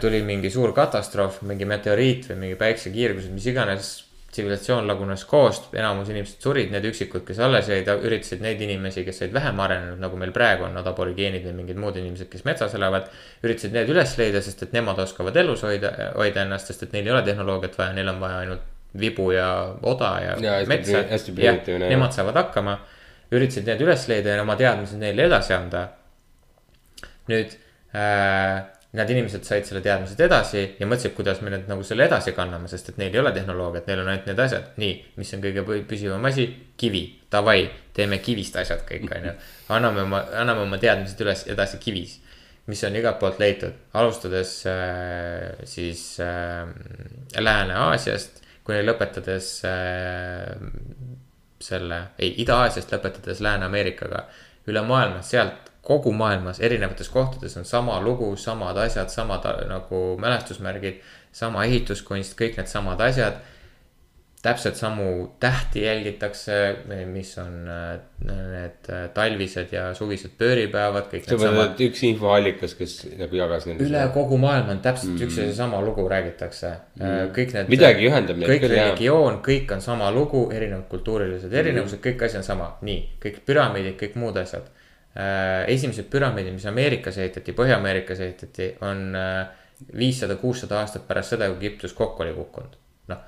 Tuli 0.00 0.22
mingi 0.26 0.50
suur 0.50 0.72
katastroof, 0.74 1.42
mingi 1.46 1.66
meteoriit 1.68 2.30
või 2.30 2.40
mingi 2.46 2.56
päiksekiirgused, 2.60 3.34
mis 3.34 3.52
iganes. 3.52 3.92
tsivilisatsioon 4.32 4.86
lagunes 4.88 5.26
koost, 5.28 5.66
enamus 5.76 6.08
inimesed 6.08 6.40
surid, 6.40 6.70
need 6.72 6.86
üksikud, 6.88 7.20
kes 7.28 7.36
alles 7.44 7.66
jäid, 7.68 7.90
üritasid 8.00 8.40
neid 8.40 8.62
inimesi, 8.64 9.02
kes 9.04 9.20
olid 9.20 9.34
vähem 9.34 9.60
arenenud, 9.60 9.98
nagu 10.00 10.16
meil 10.16 10.32
praegu 10.32 10.64
on, 10.64 10.78
aborigeenid 10.80 11.44
või 11.44 11.52
mingid 11.58 11.76
muud 11.76 11.98
inimesed, 12.00 12.30
kes 12.32 12.46
metsas 12.48 12.72
elavad. 12.78 13.10
üritasid 13.44 13.76
need 13.76 13.92
üles 13.92 14.16
leida, 14.16 14.40
sest 14.40 14.64
et 14.64 14.72
nemad 14.72 15.04
oskavad 15.04 15.36
elus 15.36 15.66
hoida, 15.68 15.92
hoida 16.16 16.46
ennast, 16.46 16.72
sest 16.72 16.86
et 16.86 16.96
neil 16.96 17.10
ei 17.10 17.12
ole 17.12 17.22
tehnoloogiat 17.28 17.76
vaja, 17.76 17.92
neil 17.92 18.08
on 18.08 18.24
vaja 18.24 18.40
ainult 18.46 18.64
vibu 19.04 19.30
ja 19.36 19.52
oda 19.82 20.12
ja, 20.24 20.34
hästi 21.12 21.36
metsa. 21.36 21.78
Nemad 21.92 22.16
saavad 22.16 22.40
hakkama, 22.40 22.78
üritasid 23.36 23.68
need 23.68 23.84
üles 23.84 24.08
leida 24.08 24.38
ja 24.38 24.46
oma 24.48 24.56
teadmised 24.56 24.96
neile 24.96 25.28
edasi 25.28 25.52
anda 25.60 25.90
nüüd 27.30 27.52
äh, 27.94 28.62
need 28.92 29.10
inimesed 29.14 29.46
said 29.48 29.64
selle 29.64 29.80
teadmised 29.84 30.20
edasi 30.20 30.62
ja 30.78 30.88
mõtlesid, 30.88 31.14
kuidas 31.16 31.40
me 31.40 31.52
nüüd 31.54 31.68
nagu 31.70 31.84
selle 31.86 32.04
edasi 32.04 32.34
kanname, 32.36 32.68
sest 32.68 32.90
et 32.92 32.98
neil 33.00 33.14
ei 33.14 33.22
ole 33.22 33.32
tehnoloogiat, 33.32 33.86
neil 33.88 34.02
on 34.02 34.10
ainult 34.12 34.28
need 34.28 34.42
asjad. 34.44 34.66
nii, 34.82 34.98
mis 35.16 35.32
on 35.32 35.44
kõige 35.44 35.64
pü- 35.68 35.84
püsivam 35.88 36.28
asi, 36.28 36.44
kivi, 36.76 37.02
davai, 37.32 37.70
teeme 37.96 38.20
kivist 38.24 38.58
asjad 38.60 38.84
kõik, 38.88 39.08
onju. 39.16 39.32
anname 39.72 40.04
oma, 40.04 40.20
anname 40.42 40.66
oma 40.66 40.80
teadmised 40.82 41.24
üles 41.24 41.46
edasi 41.54 41.80
kivis, 41.80 42.18
mis 42.68 42.84
on 42.84 43.00
igalt 43.00 43.18
poolt 43.22 43.40
leitud, 43.40 43.80
alustades 43.96 44.54
äh, 44.68 45.64
siis 45.64 46.04
äh, 46.20 46.68
Lääne-Aasiast 47.40 48.42
kuni 48.62 48.84
lõpetades 48.84 49.50
äh, 49.66 50.52
selle, 51.62 52.04
ei 52.20 52.34
Ida-Aasiast 52.44 52.92
lõpetades 52.92 53.40
Lääne-Ameerikaga. 53.42 54.26
üle 54.70 54.82
maailma, 54.86 55.22
sealt 55.26 55.71
kogu 55.82 56.12
maailmas 56.14 56.60
erinevates 56.62 57.08
kohtades 57.10 57.56
on 57.58 57.64
sama 57.64 58.00
lugu, 58.00 58.36
samad 58.36 58.78
asjad, 58.84 59.10
samad 59.10 59.46
äh, 59.50 59.64
nagu 59.70 60.02
mälestusmärgid, 60.22 61.00
sama 61.34 61.64
ehituskunst, 61.66 62.38
kõik 62.38 62.60
needsamad 62.60 63.00
asjad. 63.02 63.42
täpselt 64.42 64.74
samu 64.74 65.28
tähti 65.40 65.84
jälgitakse, 65.84 66.54
mis 67.06 67.28
on 67.38 67.68
äh, 67.70 68.00
need 68.26 68.88
äh, 68.90 69.04
talvised 69.14 69.70
ja 69.72 69.84
suvised 69.94 70.34
pööripäevad, 70.38 71.06
kõik 71.12 71.28
sa 71.28 71.38
mõtled, 71.38 71.78
üks 71.86 72.02
infoallikas, 72.08 72.74
kes 72.74 72.96
nagu 73.20 73.38
jagas 73.38 73.68
nende. 73.70 73.86
üle 73.86 74.02
kogu 74.14 74.38
maailma 74.42 74.74
on 74.74 74.82
täpselt 74.82 75.14
mm. 75.14 75.28
üks 75.28 75.38
ja 75.38 75.46
seesama 75.46 75.78
lugu 75.82 76.08
räägitakse 76.10 76.72
mm.. 76.98 77.30
kõik 77.38 77.54
need. 77.54 77.70
Midagi 77.70 78.10
ühendab 78.10 78.42
neid 78.42 78.50
kõik 78.50 78.66
religioon, 78.74 79.38
kõik 79.46 79.74
on 79.78 79.82
sama 79.82 80.10
lugu, 80.14 80.48
erinevad 80.50 80.90
kultuurilised 80.90 81.54
erinevused 81.54 82.00
mm., 82.00 82.06
kõik 82.08 82.26
asi 82.26 82.42
on 82.42 82.46
sama, 82.50 82.72
nii, 82.82 83.00
kõik 83.22 83.44
püramiidid, 83.46 83.98
kõik 84.02 84.18
muud 84.18 84.42
asjad. 84.42 84.66
Esimesed 85.68 86.06
püramiidid, 86.12 86.54
mis 86.56 86.66
Ameerikas 86.66 87.18
ehitati, 87.20 87.52
Põhja-Ameerikas 87.52 88.22
ehitati, 88.24 88.68
on 88.88 89.10
viissada, 89.98 90.38
kuussada 90.40 90.78
aastat 90.80 91.04
pärast 91.08 91.34
seda, 91.34 91.50
kui 91.50 91.60
Egiptus 91.60 91.92
kokku 91.92 92.24
oli 92.24 92.32
kukkunud. 92.36 92.78
noh, 93.12 93.18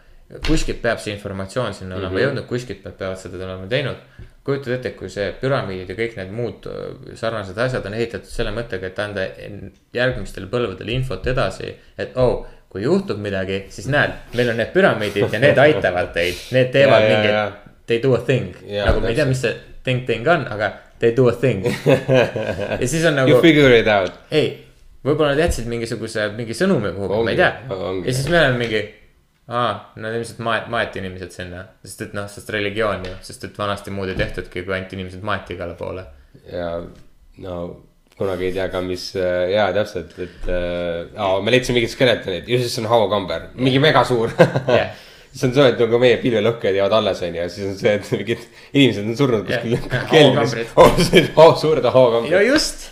kuskilt 0.47 0.81
peab 0.83 1.03
see 1.03 1.13
informatsioon 1.13 1.75
sinna 1.75 1.97
olema 1.97 2.11
mm 2.11 2.17
-hmm. 2.17 2.25
jõudnud, 2.25 2.47
kuskilt 2.49 2.85
nad 2.85 2.97
peavad 2.97 3.19
seda 3.21 3.45
olema 3.45 3.67
teinud 3.67 4.01
kujutad 4.45 4.75
ette, 4.77 4.91
kui 4.99 5.09
see 5.13 5.31
püramiidid 5.41 5.89
ja 5.89 5.97
kõik 5.97 6.19
need 6.19 6.33
muud 6.37 6.67
öö, 6.69 6.89
sarnased 7.17 7.59
asjad 7.59 7.87
on 7.89 7.97
ehitatud 7.97 8.29
selle 8.29 8.53
mõttega, 8.53 8.91
et 8.91 8.99
anda 9.01 9.25
järgmistele 9.97 10.51
põlvedele 10.53 10.93
infot 10.93 11.27
edasi, 11.33 11.71
et 11.99 12.17
oh, 12.21 12.45
kui 12.69 12.85
juhtub 12.85 13.23
midagi, 13.25 13.63
siis 13.73 13.89
näed, 13.89 14.13
meil 14.35 14.53
on 14.53 14.61
need 14.61 14.73
püramiidid 14.75 15.33
ja 15.33 15.41
need 15.41 15.61
aitavad 15.63 16.13
teid, 16.17 16.43
need 16.53 16.73
teevad 16.75 17.07
mingit 17.09 17.63
they 17.87 18.03
do 18.03 18.13
a 18.17 18.21
thing. 18.25 18.53
Nagu 18.69 19.01
ma 19.01 19.13
ei 19.13 19.17
tea, 19.17 19.29
mis 19.29 19.41
see 19.45 19.55
thing 19.85 20.05
thing 20.09 20.29
on, 20.29 20.45
aga 20.53 20.71
they 20.99 21.15
do 21.17 21.29
a 21.29 21.35
thing. 21.37 21.65
ja 22.81 22.89
siis 22.89 23.05
on 23.05 23.19
You 23.19 23.37
nagu, 23.37 23.41
figure 23.45 23.79
it 23.79 23.89
out. 23.91 24.19
ei, 24.31 24.51
võib-olla 25.05 25.33
nad 25.35 25.45
jätsid 25.45 25.71
mingisuguse, 25.71 26.29
mingi 26.39 26.57
sõnumi 26.57 26.93
kuhugi, 26.97 27.23
ma 27.27 27.35
ei 27.35 27.41
tea 27.41 27.51
ja 28.05 28.13
siis 28.13 28.29
me 28.31 28.41
oleme 28.41 28.61
mingi, 28.65 28.83
aa, 29.53 29.73
nad 30.01 30.19
ilmselt 30.19 30.45
maet-, 30.45 30.69
maeti 30.73 31.03
inimesed 31.03 31.35
sinna, 31.35 31.65
sest 31.85 32.07
et 32.09 32.15
noh, 32.17 32.29
sest 32.31 32.53
religioon 32.55 33.05
ju, 33.09 33.17
sest 33.27 33.49
et 33.51 33.59
vanasti 33.61 33.95
muud 33.95 34.13
ei 34.13 34.21
tehtudki, 34.21 34.65
kui 34.65 34.77
ainult 34.77 34.95
inimesed 34.97 35.25
maeti 35.27 35.59
igale 35.59 35.77
poole. 35.79 36.07
ja 36.53 36.71
no 37.45 37.59
kunagi 38.19 38.49
ei 38.49 38.55
tea 38.55 38.69
ka, 38.71 38.81
mis 38.85 39.09
äh, 39.19 39.49
jaa, 39.55 39.71
täpselt, 39.75 40.13
et 40.23 40.47
äh, 40.47 41.11
aa, 41.19 41.41
me 41.43 41.51
leidsime 41.55 41.81
mingit 41.81 41.93
skeletonit 41.93 42.49
ja 42.49 42.61
siis 42.63 42.79
on 42.83 42.87
hauakamber, 42.91 43.51
mingi 43.59 43.83
megasuur 43.83 44.31
Jah. 44.39 44.95
siis 45.35 45.45
on 45.49 45.55
see, 45.57 45.65
et 45.73 45.81
nagu 45.83 45.99
meie 45.99 46.19
pilvelõhked 46.23 46.77
jäävad 46.79 46.93
alles, 47.01 47.21
onju, 47.27 47.41
ja 47.41 47.49
siis 47.51 47.67
on 47.67 47.79
see, 47.79 47.95
et 47.99 48.11
mingid 48.15 48.45
inimesed 48.71 49.09
on 49.11 49.17
surnud 49.19 49.49
kuskil 49.49 49.73
Ja, 49.95 50.03
keldris 50.13 50.71
oh, 50.79 50.93
see 51.03 51.25
suured 51.61 51.83
no 51.87 51.93
hauakambrid. 51.95 52.37
just. 52.47 52.85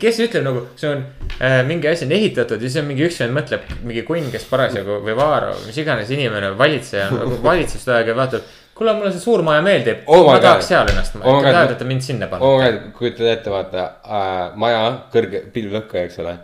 kes 0.00 0.22
ütleb 0.24 0.46
nagu, 0.46 0.62
see 0.80 0.88
on 0.94 1.04
äh, 1.36 1.60
mingi 1.68 1.90
asi 1.92 2.08
on 2.08 2.16
ehitatud 2.16 2.56
ja 2.56 2.70
siis 2.70 2.80
on 2.80 2.88
mingi 2.88 3.04
üks 3.10 3.20
vend 3.20 3.36
mõtleb, 3.36 3.68
mingi 3.84 4.06
kunn, 4.08 4.32
kes 4.32 4.48
parasjagu 4.48 5.02
või 5.04 5.18
vaara, 5.18 5.52
mis 5.66 5.76
iganes 5.84 6.10
inimene, 6.16 6.54
valitseja 6.58 7.10
nagu 7.12 7.38
valitsust 7.44 7.92
aeg 7.92 8.12
ja 8.14 8.16
vaatab. 8.16 8.48
kuule, 8.80 8.96
mulle 8.96 9.12
see 9.12 9.20
suur 9.20 9.44
maja 9.44 9.60
meeldib 9.60 10.06
Oh 10.08 10.24
my 10.24 10.38
ma 10.38 10.40
tahaks 10.40 10.64
God. 10.64 10.68
seal 10.72 10.94
ennast, 10.94 11.20
Oh 11.20 11.36
my 11.36 11.44
God. 11.44 11.52
tahad, 11.52 11.76
et 11.76 11.82
ta 11.84 11.84
mind 11.92 12.06
sinna 12.06 12.30
oo 12.32 12.56
paneb. 12.56 12.92
kujutad 12.96 13.28
ette, 13.36 13.52
vaata 13.52 13.88
äh, 14.08 14.42
maja, 14.56 14.84
kõrge 15.12 15.44
pilvelõhkaja, 15.52 16.08
eks 16.08 16.22
ole, 16.24 16.38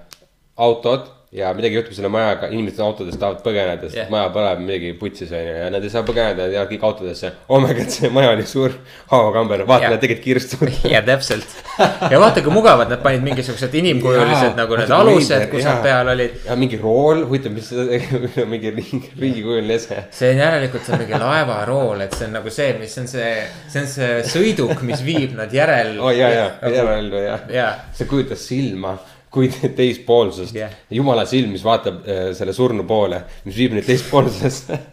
autod 0.68 1.16
ja 1.37 1.51
midagi 1.55 1.76
juhtub 1.76 1.93
selle 1.93 2.09
majaga, 2.09 2.49
inimesed 2.49 2.80
autodest 2.80 3.18
tahavad 3.20 3.43
põgeneda, 3.45 3.91
sest 3.91 3.99
yeah. 3.99 4.09
maja 4.12 4.30
põleb 4.32 4.61
midagi 4.62 4.93
putsis 4.97 5.32
onju 5.37 5.57
ja 5.59 5.66
nad 5.72 5.84
ei 5.84 5.91
saa 5.93 6.01
põgeneda, 6.07 6.47
jäävad 6.49 6.70
kõik 6.70 6.84
autodesse. 6.89 7.30
oh 7.53 7.61
my 7.61 7.74
god, 7.76 7.91
see 7.93 8.09
maja 8.12 8.30
oli 8.32 8.47
suur 8.49 8.72
hauakamber, 9.11 9.66
vaata 9.68 9.84
Jah. 9.84 9.93
nad 9.93 10.01
tegid 10.01 10.22
kirstud. 10.24 10.70
ja 10.95 11.03
täpselt. 11.05 11.59
ja 11.76 12.20
vaata, 12.22 12.41
kui 12.45 12.55
mugavad 12.55 12.89
nad 12.93 13.03
panid 13.05 13.26
mingisugused 13.26 13.74
inimkujulised 13.82 14.49
Jaa, 14.49 14.55
nagu 14.57 14.78
need 14.80 14.95
alused, 14.97 15.45
kus 15.53 15.66
nad 15.68 15.82
peal 15.84 16.12
olid. 16.14 16.39
ja 16.47 16.57
mingi 16.57 16.80
rool, 16.80 17.26
huvitav, 17.28 17.53
mis 17.53 17.68
mingi 18.55 18.72
riigikujuline 18.78 19.76
ese. 19.76 20.07
see 20.16 20.32
on 20.32 20.41
järelikult 20.41 20.89
see 20.89 20.97
on 20.97 21.05
mingi 21.05 21.20
laevarool, 21.20 22.07
et 22.07 22.16
see 22.16 22.30
on 22.30 22.39
nagu 22.39 22.55
see, 22.55 22.70
mis 22.80 22.97
on 23.03 23.11
see, 23.12 23.34
see 23.66 23.82
on 23.82 23.93
see 23.93 24.16
sõiduk, 24.32 24.80
mis 24.89 25.05
viib 25.05 25.37
nad 25.37 25.53
järel. 25.53 25.99
oo 26.01 26.09
oh, 26.09 26.16
ja, 26.16 26.32
ja, 26.32 26.49
järelellu 26.64 27.22
ja 27.26 27.37
Jaa. 27.59 27.76
see 27.93 28.09
kujutas 28.09 28.49
silma 28.49 28.97
kui 29.37 29.51
teispoolsust 29.76 30.57
yeah.. 30.57 30.72
jumala 30.91 31.26
silm, 31.28 31.53
mis 31.55 31.64
vaatab 31.66 32.09
äh, 32.09 32.32
selle 32.37 32.57
surnu 32.57 32.87
poole, 32.89 33.22
mis 33.45 33.61
viib 33.61 33.76
neid 33.76 33.87
teispoolsusesse 33.89 34.80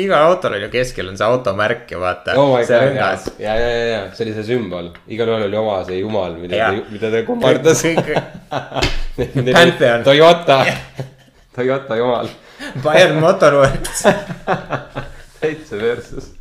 igal 0.00 0.22
autol 0.30 0.54
on 0.56 0.62
ju 0.62 0.68
keskel 0.72 1.08
on 1.10 1.16
see 1.18 1.26
automärk 1.26 1.90
ja 1.92 1.98
vaata 2.00 2.34
oh 2.40 2.60
ja, 2.60 2.66
ja, 3.38 3.38
ja, 3.38 3.54
ja, 3.92 4.00
see 4.14 4.24
oli 4.26 4.34
see 4.36 4.46
sümbol, 4.52 4.86
igalühel 5.12 5.44
oli 5.48 5.58
oma 5.60 5.76
see 5.88 5.98
jumal, 6.00 6.32
mida 6.40 6.70
mida 6.88 7.10
ta 7.12 7.18
kummardas. 7.26 7.80
Toyota, 10.04 10.58
Toyota 11.56 11.96
jumal, 11.98 12.28
Bayern 12.82 13.20
Motorworks. 13.20 14.04
täitsa 15.40 15.76
versus. 15.76 16.34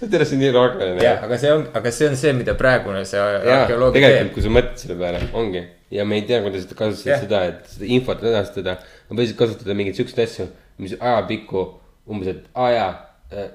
tere, 0.12 0.24
see 0.24 0.38
on 0.38 0.44
nii 0.44 0.54
loogiline. 0.54 1.02
jah, 1.04 1.20
aga 1.26 1.38
see 1.40 1.52
on, 1.52 1.66
aga 1.80 1.92
see 1.92 2.08
on 2.08 2.16
see, 2.20 2.32
mida 2.36 2.54
praegune 2.58 3.04
see 3.08 3.20
arheoloogia 3.20 4.00
tegelikult, 4.00 4.24
teeb. 4.24 4.32
kui 4.36 4.46
sa 4.46 4.54
mõtled 4.54 4.80
selle 4.84 4.96
peale, 5.00 5.20
ongi 5.36 5.66
ja 5.90 6.04
me 6.04 6.20
ei 6.20 6.22
tea, 6.22 6.40
kuidas 6.44 6.64
nad 6.64 6.74
kasutasid 6.78 7.12
Jah. 7.12 7.22
seda, 7.24 7.42
et 7.50 7.70
seda 7.74 7.88
infot 7.96 8.22
edastada. 8.22 8.76
Nad 9.10 9.18
võisid 9.18 9.38
kasutada 9.38 9.74
mingeid 9.76 9.98
siukseid 9.98 10.22
asju, 10.24 10.46
mis 10.82 10.94
ajapikku 10.96 11.64
umbes, 12.10 12.30
et 12.30 12.44
aa 12.54 12.70
jaa, 12.74 12.90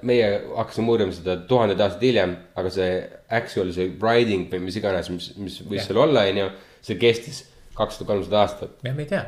meie 0.07 0.27
hakkasime 0.55 0.91
uurima 0.91 1.15
seda 1.15 1.37
tuhandeid 1.49 1.81
aastaid 1.83 2.05
hiljem, 2.09 2.35
aga 2.59 2.71
see 2.71 2.91
actual 3.39 3.71
see 3.75 3.89
writing 4.01 4.51
või 4.51 4.67
mis 4.67 4.79
iganes, 4.79 5.09
mis, 5.11 5.31
mis 5.39 5.57
võis 5.63 5.81
Jah. 5.81 5.89
seal 5.89 6.03
olla, 6.05 6.27
onju, 6.31 6.51
see 6.85 6.99
kestis 6.99 7.41
kakssada, 7.75 8.07
kolmsada 8.11 8.43
aastat. 8.43 8.77
jah, 8.83 8.95
me 8.95 9.07
ei 9.07 9.11
tea. 9.11 9.23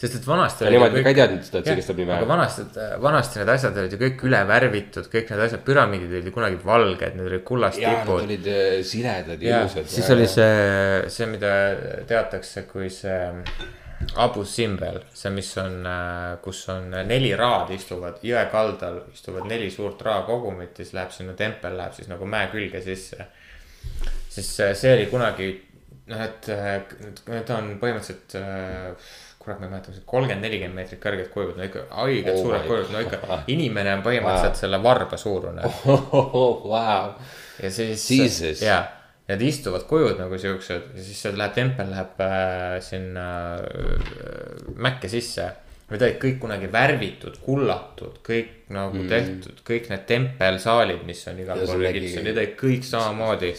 Sest 0.00 0.16
et 0.18 0.26
vanasti. 0.26 0.66
Nemad 0.74 0.96
ka 0.96 1.12
ei 1.12 1.16
teadnud 1.16 1.44
seda, 1.46 1.60
et 1.60 1.68
see 1.70 1.78
kestab 1.78 2.00
nii 2.00 2.08
vähe. 2.08 2.22
aga 2.22 2.28
vanasti, 2.30 2.64
vanasti 3.02 3.40
need 3.40 3.52
asjad 3.54 3.78
olid 3.82 3.94
ju 3.94 4.00
kõik 4.00 4.24
üle 4.28 4.40
värvitud, 4.48 5.06
kõik 5.12 5.30
need 5.30 5.44
asjad, 5.46 5.62
püramiidid 5.66 6.10
olid 6.10 6.26
ju 6.28 6.34
kunagi 6.34 6.58
valged, 6.64 7.14
need 7.14 7.30
olid 7.30 7.44
kullast 7.46 7.78
tipud. 7.78 8.24
Nad 8.24 8.26
olid 8.26 8.50
äh, 8.50 8.74
siledad 8.86 9.44
ja 9.44 9.62
ilusad. 9.62 9.88
siis 9.94 10.10
oli 10.14 10.26
see, 10.30 10.58
see, 11.14 11.30
mida 11.30 11.54
teatakse 12.10 12.66
kui 12.70 12.90
see 12.92 13.20
Abu 14.20 14.42
Simbel, 14.44 14.98
see, 15.14 15.30
mis 15.34 15.52
on, 15.62 15.78
äh, 15.86 16.34
kus 16.44 16.64
on 16.74 16.90
neli 17.06 17.30
raad 17.38 17.70
istuvad 17.76 18.18
jõe 18.26 18.42
kaldal, 18.52 19.04
istuvad 19.14 19.46
neli 19.50 19.70
suurt 19.72 20.02
raakogumit 20.02 20.74
ja 20.74 20.82
siis 20.82 20.98
läheb 20.98 21.14
sinna 21.14 21.36
tempel, 21.38 21.78
läheb 21.78 21.94
siis 21.94 22.10
nagu 22.10 22.26
mäe 22.26 22.50
külge 22.52 22.82
sisse. 22.82 23.30
siis 24.28 24.50
äh, 24.60 24.74
see 24.74 24.96
oli 24.98 25.06
kunagi 25.06 25.52
noh, 26.10 26.20
et 26.20 26.50
need 27.30 27.54
on 27.54 27.76
põhimõtteliselt 27.80 28.34
kurat, 29.44 29.60
ma 29.60 29.68
ei 29.68 29.72
mäleta, 29.74 29.94
kolmkümmend, 30.08 30.44
nelikümmend 30.46 30.80
meetrit 30.80 31.00
kõrged 31.02 31.30
kujud, 31.34 31.54
no 31.58 31.66
ikka 31.68 31.84
haiged 32.00 32.32
oh 32.32 32.42
suured 32.42 32.66
kujud, 32.68 32.90
no 32.94 33.02
ikka 33.04 33.40
inimene 33.52 33.94
on 33.98 34.04
põhimõtteliselt 34.06 34.54
wow. 34.54 34.60
selle 34.64 34.82
varba 34.84 35.18
suurune 35.20 35.64
oh,. 35.68 36.64
Wow. 36.68 37.16
ja 37.62 37.72
siis, 37.74 38.62
ja, 38.64 38.78
need 39.28 39.44
istuvad 39.46 39.86
kujud 39.88 40.18
nagu 40.20 40.38
siuksed 40.40 40.96
ja 40.96 41.04
siis 41.04 41.26
läheb 41.32 41.54
tempel 41.56 41.92
läheb 41.92 42.24
äh, 42.24 42.78
sinna 42.84 43.28
äh, 43.60 44.72
mäkke 44.76 45.12
sisse 45.12 45.52
Need 45.84 46.00
olid 46.00 46.14
kõik 46.16 46.38
kunagi 46.40 46.68
värvitud, 46.72 47.34
kullatud, 47.44 48.14
kõik 48.24 48.70
nagu 48.72 49.02
mm. 49.02 49.08
tehtud, 49.10 49.58
kõik 49.68 49.90
need 49.92 50.06
tempelsaalid, 50.08 51.02
mis 51.04 51.20
on 51.28 51.42
igal 51.42 51.60
pool 51.60 51.84
Egiptuses, 51.90 52.22
need 52.24 52.40
olid 52.40 52.54
kõik 52.60 52.86
samamoodi. 52.88 53.50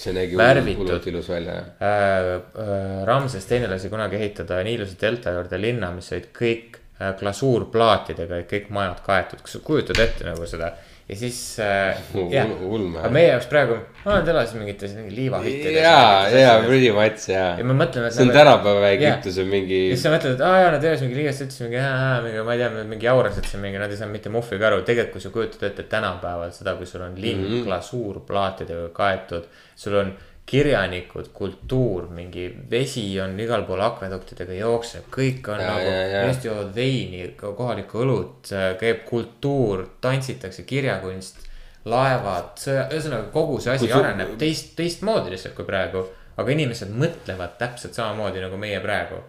hullult 0.82 1.06
ilus 1.12 1.30
välja, 1.30 1.60
jah 1.60 1.86
äh,. 1.86 2.32
Äh, 2.66 3.04
Ramses 3.06 3.46
teine 3.46 3.70
lasi 3.70 3.94
kunagi 3.94 4.18
ehitada 4.18 4.58
Niiluse 4.66 4.98
delta 5.02 5.36
juurde 5.38 5.62
linna, 5.62 5.92
mis 5.94 6.10
olid 6.18 6.32
kõik 6.34 6.82
äh, 6.98 7.14
glasuurplaatidega, 7.22 8.42
kõik 8.50 8.74
majad 8.74 9.06
kaetud, 9.06 9.46
kas 9.46 9.60
sa 9.60 9.64
kujutad 9.70 10.02
ette 10.02 10.26
nagu 10.26 10.50
seda 10.50 10.74
ja 11.06 11.16
siis 11.16 11.40
äh, 11.62 12.00
jah, 12.34 12.50
aga 12.50 13.10
meie 13.14 13.28
jaoks 13.30 13.48
praegu, 13.52 13.78
nad 14.08 14.30
elasid 14.32 14.58
mingites 14.58 14.96
mingi 14.98 15.14
liivahüttides. 15.20 15.78
ja, 15.78 16.00
ja 16.34 16.56
pretty 16.66 16.90
much 16.96 17.28
ja. 17.30 17.52
ja 17.60 17.66
me 17.68 17.76
mõtleme, 17.78 18.10
et. 18.10 18.16
see 18.16 18.26
on 18.26 18.32
nagu, 18.32 18.40
tänapäeva 18.40 18.92
Egiptuse 18.96 19.46
mingi. 19.50 19.82
ja 19.92 19.96
siis 19.98 20.06
sa 20.08 20.14
mõtled, 20.16 20.38
et 20.40 20.46
aa 20.46 20.64
jaa, 20.64 20.72
nad 20.76 20.88
elasid 20.90 21.06
mingi 21.06 21.20
liigas, 21.22 21.42
ütles 21.46 21.62
mingi, 21.62 21.84
mingi, 22.26 22.46
ma 22.48 22.56
ei 22.56 22.64
tea, 22.64 22.86
mingi 22.94 23.12
aurased 23.12 23.50
siin 23.52 23.62
mingi, 23.66 23.82
nad 23.82 23.94
ei 23.94 24.00
saanud 24.02 24.18
mitte 24.18 24.34
muhviga 24.34 24.72
aru. 24.72 24.82
tegelikult, 24.88 25.20
kui 25.20 25.26
sa 25.28 25.34
kujutad 25.36 25.68
ette 25.70 25.86
tänapäeval 25.94 26.56
seda, 26.56 26.74
kui 26.80 26.90
sul 26.90 27.06
on 27.06 27.20
linn 27.22 27.44
mm 27.44 27.52
-hmm. 27.52 27.68
glasuurplaatidega 27.70 28.90
kaetud, 28.98 29.46
sul 29.76 30.02
on 30.02 30.16
kirjanikud, 30.46 31.32
kultuur, 31.34 32.06
mingi 32.14 32.46
vesi 32.70 33.08
on 33.22 33.34
igal 33.42 33.64
pool 33.66 33.82
akveduktidega 33.82 34.60
jookseb, 34.60 35.08
kõik 35.14 35.48
on 35.50 35.62
ja, 35.62 35.72
nagu, 35.72 35.88
inimesed 35.90 36.46
joovad 36.46 36.70
veini, 36.76 37.24
kohalikku 37.40 38.04
õlut, 38.04 38.52
käib 38.82 39.02
kultuur, 39.10 39.88
tantsitakse, 40.06 40.68
kirjakunst, 40.70 41.42
laevad, 41.90 42.54
sõja, 42.62 42.86
ühesõnaga 42.94 43.32
kogu 43.34 43.58
see 43.62 43.74
asi 43.74 43.90
Kus... 43.90 43.98
areneb 43.98 44.36
teist, 44.42 44.76
teistmoodi 44.78 45.34
lihtsalt 45.34 45.58
kui 45.58 45.66
praegu. 45.66 46.06
aga 46.36 46.52
inimesed 46.52 46.90
mõtlevad 46.92 47.54
täpselt 47.58 47.96
samamoodi 47.96 48.42
nagu 48.44 48.58
meie 48.60 48.80
praegu 48.84 49.22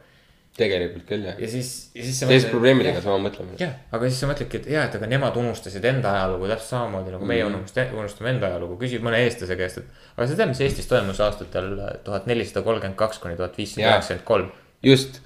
tegelikult 0.56 1.04
küll 1.08 1.24
jah. 1.28 1.38
ja 1.40 1.48
siis, 1.50 1.70
ja 1.94 2.04
siis 2.04 2.20
sa. 2.20 2.28
teised 2.30 2.50
probleemidega 2.52 3.00
sama 3.04 3.18
mõtleme. 3.28 3.56
jah, 3.60 3.74
aga 3.92 4.10
siis 4.10 4.20
sa 4.22 4.28
mõtledki, 4.30 4.60
et 4.62 4.68
jah, 4.72 4.86
et 4.88 4.98
aga 4.98 5.08
nemad 5.10 5.36
unustasid 5.40 5.84
enda 5.90 6.12
ajalugu 6.16 6.50
täpselt 6.50 6.72
samamoodi 6.72 7.14
nagu 7.14 7.28
meie 7.28 7.44
mm. 7.44 7.58
unustame, 7.60 7.96
unustame 8.00 8.32
enda 8.34 8.50
ajalugu, 8.50 8.78
küsid 8.80 9.04
mõne 9.04 9.20
eestlase 9.24 9.58
käest, 9.60 9.82
et. 9.82 10.04
aga 10.16 10.28
sa 10.28 10.38
tead, 10.38 10.52
mis 10.52 10.62
Eestis 10.66 10.88
toimus 10.90 11.20
aastatel 11.24 11.72
tuhat 12.06 12.28
nelisada 12.30 12.64
kolmkümmend 12.66 12.98
kaks 13.00 13.20
kuni 13.22 13.36
tuhat 13.38 13.58
viissada 13.58 13.90
üheksakümmend 13.90 14.28
kolm? 14.28 14.54
just, 14.86 15.20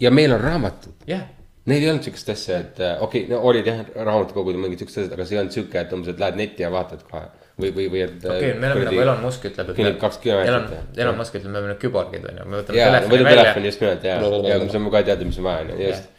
ja 0.00 0.12
meil 0.14 0.36
on 0.36 0.44
raamatud. 0.44 0.94
jah 1.10 1.26
Neil 1.66 1.82
ei 1.82 1.88
olnud 1.90 2.06
siukest 2.06 2.28
asja, 2.30 2.60
et 2.62 2.76
okei 2.78 3.24
okay,, 3.24 3.30
no 3.32 3.40
olid 3.50 3.66
jah 3.66 3.80
raamatukogud 3.96 4.54
ja 4.54 4.60
mingid 4.62 4.84
siuksed 4.84 5.00
asjad, 5.02 5.16
aga 5.16 5.24
see 5.26 5.34
ei 5.34 5.40
olnud 5.40 5.54
siuke, 5.56 5.80
et 5.80 5.94
umbes, 5.96 6.12
et 6.12 6.20
lähed 6.22 6.38
netti 6.38 6.62
ja 6.62 6.70
vaatad 6.70 7.02
kohe 7.08 7.24
või, 7.60 7.70
või, 7.76 7.86
või 7.92 8.02
et. 8.04 8.18
okei 8.20 8.50
okay,, 8.50 8.58
me 8.60 8.70
oleme 8.70 8.88
nagu 8.88 9.00
Elon 9.04 9.22
Musk 9.24 9.46
ütleb, 9.48 9.70
et. 9.70 9.78
kümned 9.78 9.96
kaks 10.00 10.18
kilomeetrit. 10.24 10.98
Elon, 11.00 11.16
Musk 11.20 11.38
ütleb, 11.38 11.54
me 11.54 11.62
oleme 11.62 11.78
küborgid 11.80 12.26
on 12.28 12.42
ju, 12.42 12.44
me 12.50 12.60
võtame 12.60 12.82
telefoni 12.82 13.00
välja. 13.00 13.14
võtame 13.14 13.32
telefoni 13.40 13.70
just 13.70 13.84
nimelt 13.84 14.04
ja, 14.04 14.18
ja 14.50 14.58
me 14.60 14.68
saame 14.74 14.92
kohe 14.92 15.02
teada, 15.08 15.28
mis 15.28 15.40
on 15.40 15.48
vaja 15.48 15.64
on 15.64 15.72
ju, 15.72 15.78
just. 15.86 16.12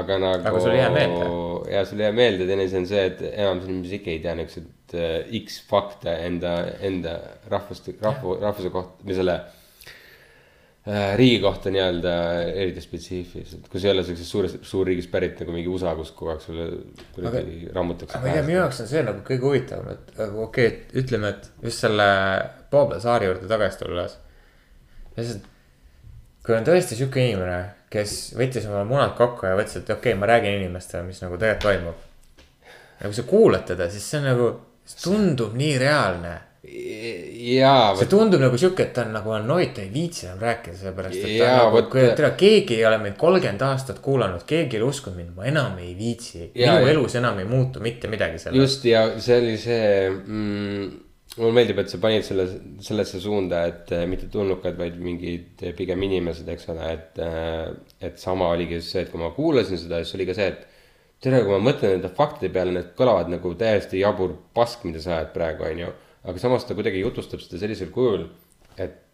aga 0.00 0.18
nagu. 0.24 0.48
aga 0.50 0.64
sul 0.64 0.72
ei 0.72 0.80
jää 0.80 0.94
meelde. 0.96 1.28
ja 1.74 1.84
sul 1.90 2.00
ei 2.00 2.08
jää 2.08 2.16
meelde, 2.22 2.48
teine 2.48 2.66
asi 2.70 2.80
on 2.80 2.88
see, 2.94 3.04
et 3.12 3.22
enamus 3.28 3.68
inimesi 3.68 4.00
ikka 4.00 4.12
ei 4.14 4.24
tea 4.24 4.34
niisuguseid 4.40 4.96
äh, 4.96 5.38
X 5.42 5.60
fakte 5.68 6.16
enda, 6.30 6.56
enda 6.88 7.18
rahvust, 7.52 7.92
rahvu, 8.00 8.38
rahvuse 8.40 8.72
kohta 8.72 9.04
või 9.04 9.20
selle 9.20 9.38
Äh, 10.88 11.16
riigi 11.20 11.40
kohta 11.42 11.68
nii-öelda 11.68 12.12
eriti 12.48 12.80
spetsiifiliselt, 12.80 13.66
kui 13.68 13.80
sa 13.80 13.90
ei 13.90 13.92
ole 13.92 14.04
siuksest 14.06 14.32
suurest, 14.32 14.60
suurriigist 14.64 15.10
pärit 15.12 15.42
nagu 15.42 15.52
mingi 15.52 15.68
USA, 15.68 15.90
kus 15.98 16.14
kogu 16.16 16.30
aeg 16.32 16.40
sulle 16.40 16.68
kuradi 17.12 17.68
rammutakse. 17.76 18.16
aga 18.16 18.24
ma 18.24 18.30
ei 18.30 18.38
tea, 18.38 18.44
minu 18.46 18.56
jaoks 18.62 18.80
on 18.80 18.88
see 18.88 19.02
nagu 19.04 19.20
kõige 19.26 19.44
huvitavam, 19.44 19.90
et 19.92 20.22
okei 20.22 20.38
okay,, 20.46 20.70
et 20.70 20.96
ütleme, 21.02 21.34
et 21.34 21.66
just 21.68 21.84
selle 21.84 22.06
Pablo 22.72 22.96
Saari 23.04 23.28
juurde 23.28 23.50
tagasi 23.50 23.82
tulles. 23.82 24.16
lihtsalt, 25.18 25.52
kui 26.46 26.56
on 26.56 26.70
tõesti 26.70 26.96
sihuke 26.96 27.26
inimene, 27.26 27.60
kes 27.92 28.16
võttis 28.40 28.72
oma 28.72 28.86
munad 28.88 29.12
kokku 29.20 29.44
ja 29.50 29.60
mõtles, 29.60 29.82
et 29.82 29.92
okei 29.92 30.14
okay,, 30.14 30.20
ma 30.22 30.32
räägin 30.32 30.56
inimestele, 30.62 31.04
mis 31.10 31.20
nagu 31.26 31.36
tegelikult 31.36 31.68
toimub. 31.68 32.04
ja 33.02 33.10
kui 33.10 33.20
sa 33.20 33.28
kuulad 33.28 33.68
teda, 33.74 33.92
siis 33.92 34.08
see 34.08 34.22
on 34.22 34.30
nagu, 34.30 34.52
tundub 35.04 35.52
nii 35.58 35.76
reaalne 35.84 36.38
jaa. 36.64 37.94
see 37.98 38.08
tundub 38.10 38.42
nagu 38.42 38.58
sihuke, 38.58 38.88
et 38.88 38.94
ta 38.94 39.04
on 39.06 39.12
nagu 39.14 39.34
annoid, 39.36 39.72
ta 39.76 39.82
ei 39.84 39.90
viitsi 39.92 40.26
enam 40.26 40.40
rääkida, 40.42 40.76
sellepärast 40.80 41.18
et 41.18 41.34
ta 41.38 41.50
on 41.54 41.74
nagu, 41.76 41.82
tere, 42.18 42.30
keegi 42.40 42.78
ei 42.80 42.86
ole 42.88 42.98
meid 43.02 43.18
kolmkümmend 43.20 43.62
aastat 43.68 44.00
kuulanud, 44.04 44.42
keegi 44.48 44.76
ei 44.76 44.82
ole 44.82 44.92
uskunud 44.92 45.20
mind, 45.20 45.34
ma 45.36 45.46
enam 45.50 45.76
ei 45.82 45.92
viitsi. 45.98 46.48
minu 46.56 46.88
elus 46.94 47.14
enam 47.20 47.38
ei 47.38 47.46
muutu 47.48 47.82
mitte 47.84 48.10
midagi 48.10 48.40
sellest. 48.42 48.58
just 48.58 48.88
ja 48.90 49.04
see 49.22 49.38
oli 49.38 49.52
see 49.62 49.84
mm, 50.10 50.88
mulle 51.38 51.54
meeldib, 51.60 51.78
et 51.84 51.92
sa 51.92 52.00
panid 52.02 52.26
selle, 52.26 52.48
sellesse 52.82 53.20
suunda, 53.22 53.62
et 53.70 53.94
äh, 53.94 54.02
mitte 54.10 54.26
tulnukad, 54.32 54.74
vaid 54.80 54.98
mingid 55.02 55.62
pigem 55.78 56.02
inimesed, 56.08 56.48
eks 56.50 56.72
ole, 56.74 56.90
et 56.96 57.22
äh,. 57.22 57.70
et 58.02 58.18
sama 58.18 58.50
oligi 58.56 58.80
see, 58.82 59.04
et 59.04 59.12
kui 59.12 59.22
ma 59.22 59.30
kuulasin 59.36 59.78
seda, 59.78 60.02
siis 60.02 60.18
oli 60.18 60.26
ka 60.26 60.34
see, 60.34 60.50
et 60.56 60.66
tere, 61.22 61.44
kui 61.46 61.54
ma 61.54 61.62
mõtlen 61.70 61.96
nende 61.96 62.10
faktide 62.18 62.50
peale, 62.54 62.74
need 62.74 62.92
kõlavad 62.98 63.30
nagu 63.30 63.54
täiesti 63.58 64.02
jabur 64.02 64.34
pask, 64.54 64.82
mida 64.90 65.02
sa 65.02 65.20
ajad 65.20 65.32
praegu, 65.38 65.66
on 65.70 65.86
ju 65.86 65.94
aga 66.28 66.42
samas 66.42 66.66
ta 66.68 66.76
kuidagi 66.78 67.02
jutustab 67.02 67.42
seda 67.44 67.60
sellisel 67.62 67.92
kujul, 67.94 68.26
et 68.76 69.04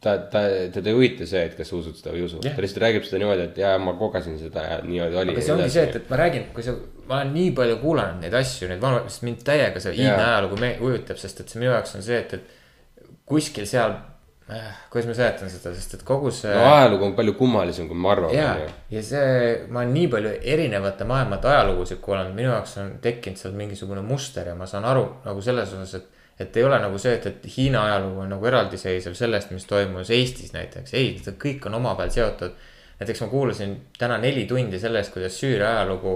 ta, 0.00 0.16
ta, 0.32 0.42
teda 0.72 0.90
ei 0.90 0.96
huvita 0.96 1.26
see, 1.28 1.42
et 1.50 1.56
kas 1.58 1.68
sa 1.70 1.76
usud 1.76 1.96
seda 1.98 2.14
või 2.14 2.22
ei 2.22 2.28
usu 2.28 2.40
yeah., 2.40 2.56
ta 2.56 2.64
lihtsalt 2.64 2.84
räägib 2.84 3.06
seda 3.06 3.20
niimoodi, 3.20 3.46
et 3.50 3.58
jaa, 3.60 3.74
ma 3.82 3.94
kogesin 4.00 4.38
seda 4.40 4.64
ja 4.66 4.76
niimoodi 4.84 5.18
oli. 5.22 5.34
aga 5.36 5.44
see 5.44 5.56
ongi 5.56 5.72
see, 5.74 5.88
et, 5.88 5.98
et 6.00 6.12
ma 6.12 6.20
räägin, 6.20 6.46
kui 6.56 6.64
sa, 6.64 6.76
ma 7.08 7.18
olen 7.18 7.34
nii 7.36 7.50
palju 7.58 7.80
kuulanud 7.82 8.24
neid 8.24 8.36
asju, 8.40 8.70
neid 8.70 8.80
vanu, 8.82 9.02
sest 9.08 9.26
mind 9.28 9.42
täiega 9.46 9.82
see 9.82 9.96
iidne 9.98 10.14
yeah. 10.14 10.30
ajalugu 10.30 10.60
huvitab, 10.80 11.20
sest 11.20 11.42
et 11.44 11.52
see 11.52 11.60
minu 11.60 11.74
jaoks 11.74 11.98
on 11.98 12.06
see, 12.06 12.22
et, 12.22 12.38
et 12.38 13.04
kuskil 13.28 13.66
seal 13.68 13.92
äh,. 14.48 14.70
kuidas 14.92 15.10
ma 15.10 15.16
seletan 15.18 15.52
seda, 15.52 15.74
sest 15.76 15.98
et 15.98 16.06
kogu 16.06 16.32
see. 16.34 16.54
no 16.56 16.70
ajalugu 16.78 17.10
on 17.10 17.18
palju 17.18 17.34
kummalisem, 17.42 17.90
kui 17.90 17.98
me 17.98 18.08
arvame. 18.14 18.38
ja, 18.38 18.54
ja 18.94 19.02
see, 19.04 19.34
ma 19.68 19.82
olen 19.82 19.92
nii 19.98 20.06
palju 20.14 20.32
erinevate 20.54 21.08
maailmate 21.12 21.52
ajalugusid 21.52 22.00
kuulanud, 22.00 22.32
minu 22.38 22.54
jaoks 22.54 22.78
on 22.80 22.96
tekkinud 23.04 23.42
seal 23.42 23.52
mingisugune 23.58 24.00
muster 24.06 24.48
ja 24.48 24.56
ma 24.56 24.70
saan 24.70 24.88
aru 24.88 25.04
nagu 25.28 25.44
selles 25.44 25.76
osas, 25.76 26.00
et 26.00 26.19
et 26.40 26.56
ei 26.56 26.64
ole 26.64 26.78
nagu 26.80 26.98
see, 26.98 27.12
et, 27.18 27.26
et 27.28 27.46
Hiina 27.56 27.84
ajalugu 27.90 28.24
on 28.24 28.30
nagu 28.34 28.46
eraldiseisev 28.48 29.16
sellest, 29.18 29.52
mis 29.52 29.66
toimus 29.68 30.10
Eestis 30.14 30.54
näiteks, 30.56 30.94
ei, 30.96 31.12
kõik 31.44 31.66
on 31.68 31.76
omavahel 31.80 32.12
seotud. 32.14 32.56
näiteks 33.00 33.20
ma 33.24 33.28
kuulasin 33.28 33.76
täna 33.98 34.18
neli 34.20 34.46
tundi 34.48 34.80
sellest, 34.80 35.12
kuidas 35.12 35.36
Süüria 35.40 35.74
ajalugu 35.76 36.14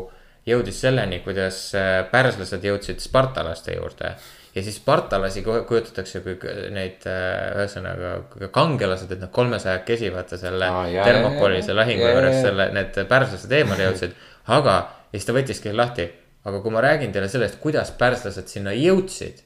jõudis 0.49 0.81
selleni, 0.81 1.21
kuidas 1.25 1.59
äh, 1.77 2.01
pärslased 2.11 2.65
jõudsid 2.65 3.05
spartalaste 3.05 3.77
juurde. 3.77 4.15
ja 4.55 4.63
siis 4.63 4.77
spartalasi 4.79 5.43
kujutatakse 5.43 6.21
kui 6.25 6.37
neid, 6.73 7.05
äh, 7.11 7.55
ühesõnaga 7.61 8.51
kangelased, 8.55 9.13
et 9.13 9.25
nad 9.25 9.33
kolmesajakesi 9.33 10.13
vaata 10.15 10.39
selle 10.41 10.69
ah, 10.69 10.85
Thermopolise 11.05 11.75
lahingu 11.75 12.07
juures 12.09 12.43
selle, 12.45 12.71
need 12.77 13.01
pärslased 13.09 13.53
eemale 13.53 13.85
jõudsid. 13.91 14.21
aga, 14.57 14.77
ja 15.13 15.19
siis 15.19 15.29
ta 15.29 15.37
võttiski 15.37 15.73
lahti, 15.77 16.09
aga 16.45 16.61
kui 16.61 16.73
ma 16.73 16.85
räägin 16.85 17.13
teile 17.13 17.29
sellest, 17.29 17.61
kuidas 17.61 17.93
pärslased 17.99 18.49
sinna 18.49 18.73
jõudsid 18.77 19.45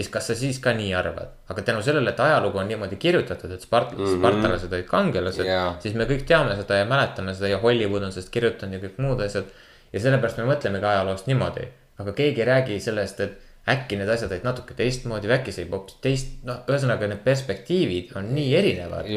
siis 0.00 0.12
kas 0.12 0.30
sa 0.30 0.36
siis 0.38 0.58
ka 0.62 0.72
nii 0.76 0.92
arvad, 0.96 1.34
aga 1.52 1.64
tänu 1.66 1.82
sellele, 1.84 2.14
et 2.14 2.20
ajalugu 2.24 2.60
on 2.62 2.68
niimoodi 2.70 2.96
kirjutatud, 3.00 3.52
et 3.52 3.64
spart- 3.66 3.92
mm, 3.96 4.04
-hmm. 4.04 4.18
spartalased 4.18 4.72
olid 4.72 4.88
kangelased 4.88 5.44
yeah., 5.44 5.74
siis 5.82 5.94
me 5.94 6.06
kõik 6.08 6.24
teame 6.28 6.56
seda 6.56 6.80
ja 6.80 6.86
mäletame 6.88 7.34
seda 7.34 7.52
ja 7.52 7.58
Hollywood 7.58 8.08
on 8.08 8.12
sellest 8.12 8.32
kirjutanud 8.32 8.78
ja 8.78 8.80
kõik 8.86 8.98
muud 9.04 9.20
asjad. 9.20 9.44
ja 9.92 10.00
sellepärast 10.00 10.38
me 10.38 10.44
mõtlemegi 10.46 10.86
ajaloost 10.86 11.26
niimoodi, 11.26 11.64
aga 11.98 12.12
keegi 12.12 12.40
ei 12.40 12.46
räägi 12.46 12.80
sellest, 12.80 13.20
et 13.20 13.38
äkki 13.68 13.96
need 13.98 14.08
asjad 14.08 14.30
olid 14.32 14.44
natuke 14.46 14.74
teistmoodi 14.78 15.28
või 15.28 15.36
äkki 15.40 15.52
see 15.52 15.66
hoopis 15.70 15.96
teist, 16.04 16.28
noh, 16.46 16.62
ühesõnaga 16.70 17.08
need 17.10 17.24
perspektiivid 17.24 18.14
on 18.16 18.30
nii 18.34 18.54
erinevad. 18.56 19.10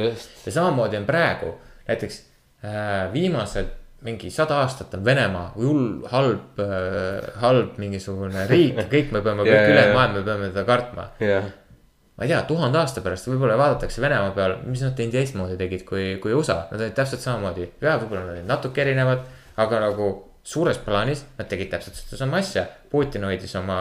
ja 0.45 0.51
samamoodi 0.51 0.97
on 0.97 1.05
praegu, 1.05 1.53
näiteks 1.87 2.19
äh, 2.65 3.13
viimased 3.13 3.71
mingi 4.03 4.31
sada 4.33 4.59
aastat 4.63 4.93
on 4.97 5.05
Venemaa 5.05 5.51
hull, 5.55 6.03
halb 6.11 6.59
äh,, 6.61 7.29
halb 7.43 7.77
mingisugune 7.81 8.47
riik, 8.49 8.81
kõik 8.93 9.13
me 9.15 9.23
peame 9.25 9.45
yeah,, 9.47 9.59
kõik 9.59 9.73
ülejäänud 9.75 9.97
maailm, 9.97 10.17
me 10.19 10.25
peame 10.27 10.49
teda 10.51 10.65
kartma 10.67 11.07
yeah.. 11.23 11.47
ma 12.17 12.27
ei 12.27 12.33
tea, 12.33 12.41
tuhande 12.49 12.81
aasta 12.81 13.05
pärast 13.05 13.31
võib-olla 13.31 13.55
vaadatakse 13.59 14.03
Venemaa 14.03 14.35
peale, 14.35 14.59
mis 14.67 14.83
nad 14.85 14.99
teistmoodi 14.99 15.57
tegid 15.59 15.87
kui, 15.87 16.11
kui 16.23 16.35
USA, 16.35 16.65
nad 16.71 16.83
olid 16.83 16.99
täpselt 16.99 17.23
samamoodi. 17.25 17.71
ja 17.81 17.97
võib-olla 18.01 18.27
nad 18.27 18.37
olid 18.37 18.53
natuke 18.53 18.85
erinevad, 18.85 19.25
aga 19.63 19.81
nagu 19.87 20.13
suures 20.43 20.77
plaanis 20.83 21.23
nad 21.37 21.47
tegid 21.47 21.71
täpselt 21.71 21.95
sedasama 21.95 22.41
asja. 22.43 22.65
Putin 22.91 23.23
hoidis 23.23 23.55
oma 23.55 23.77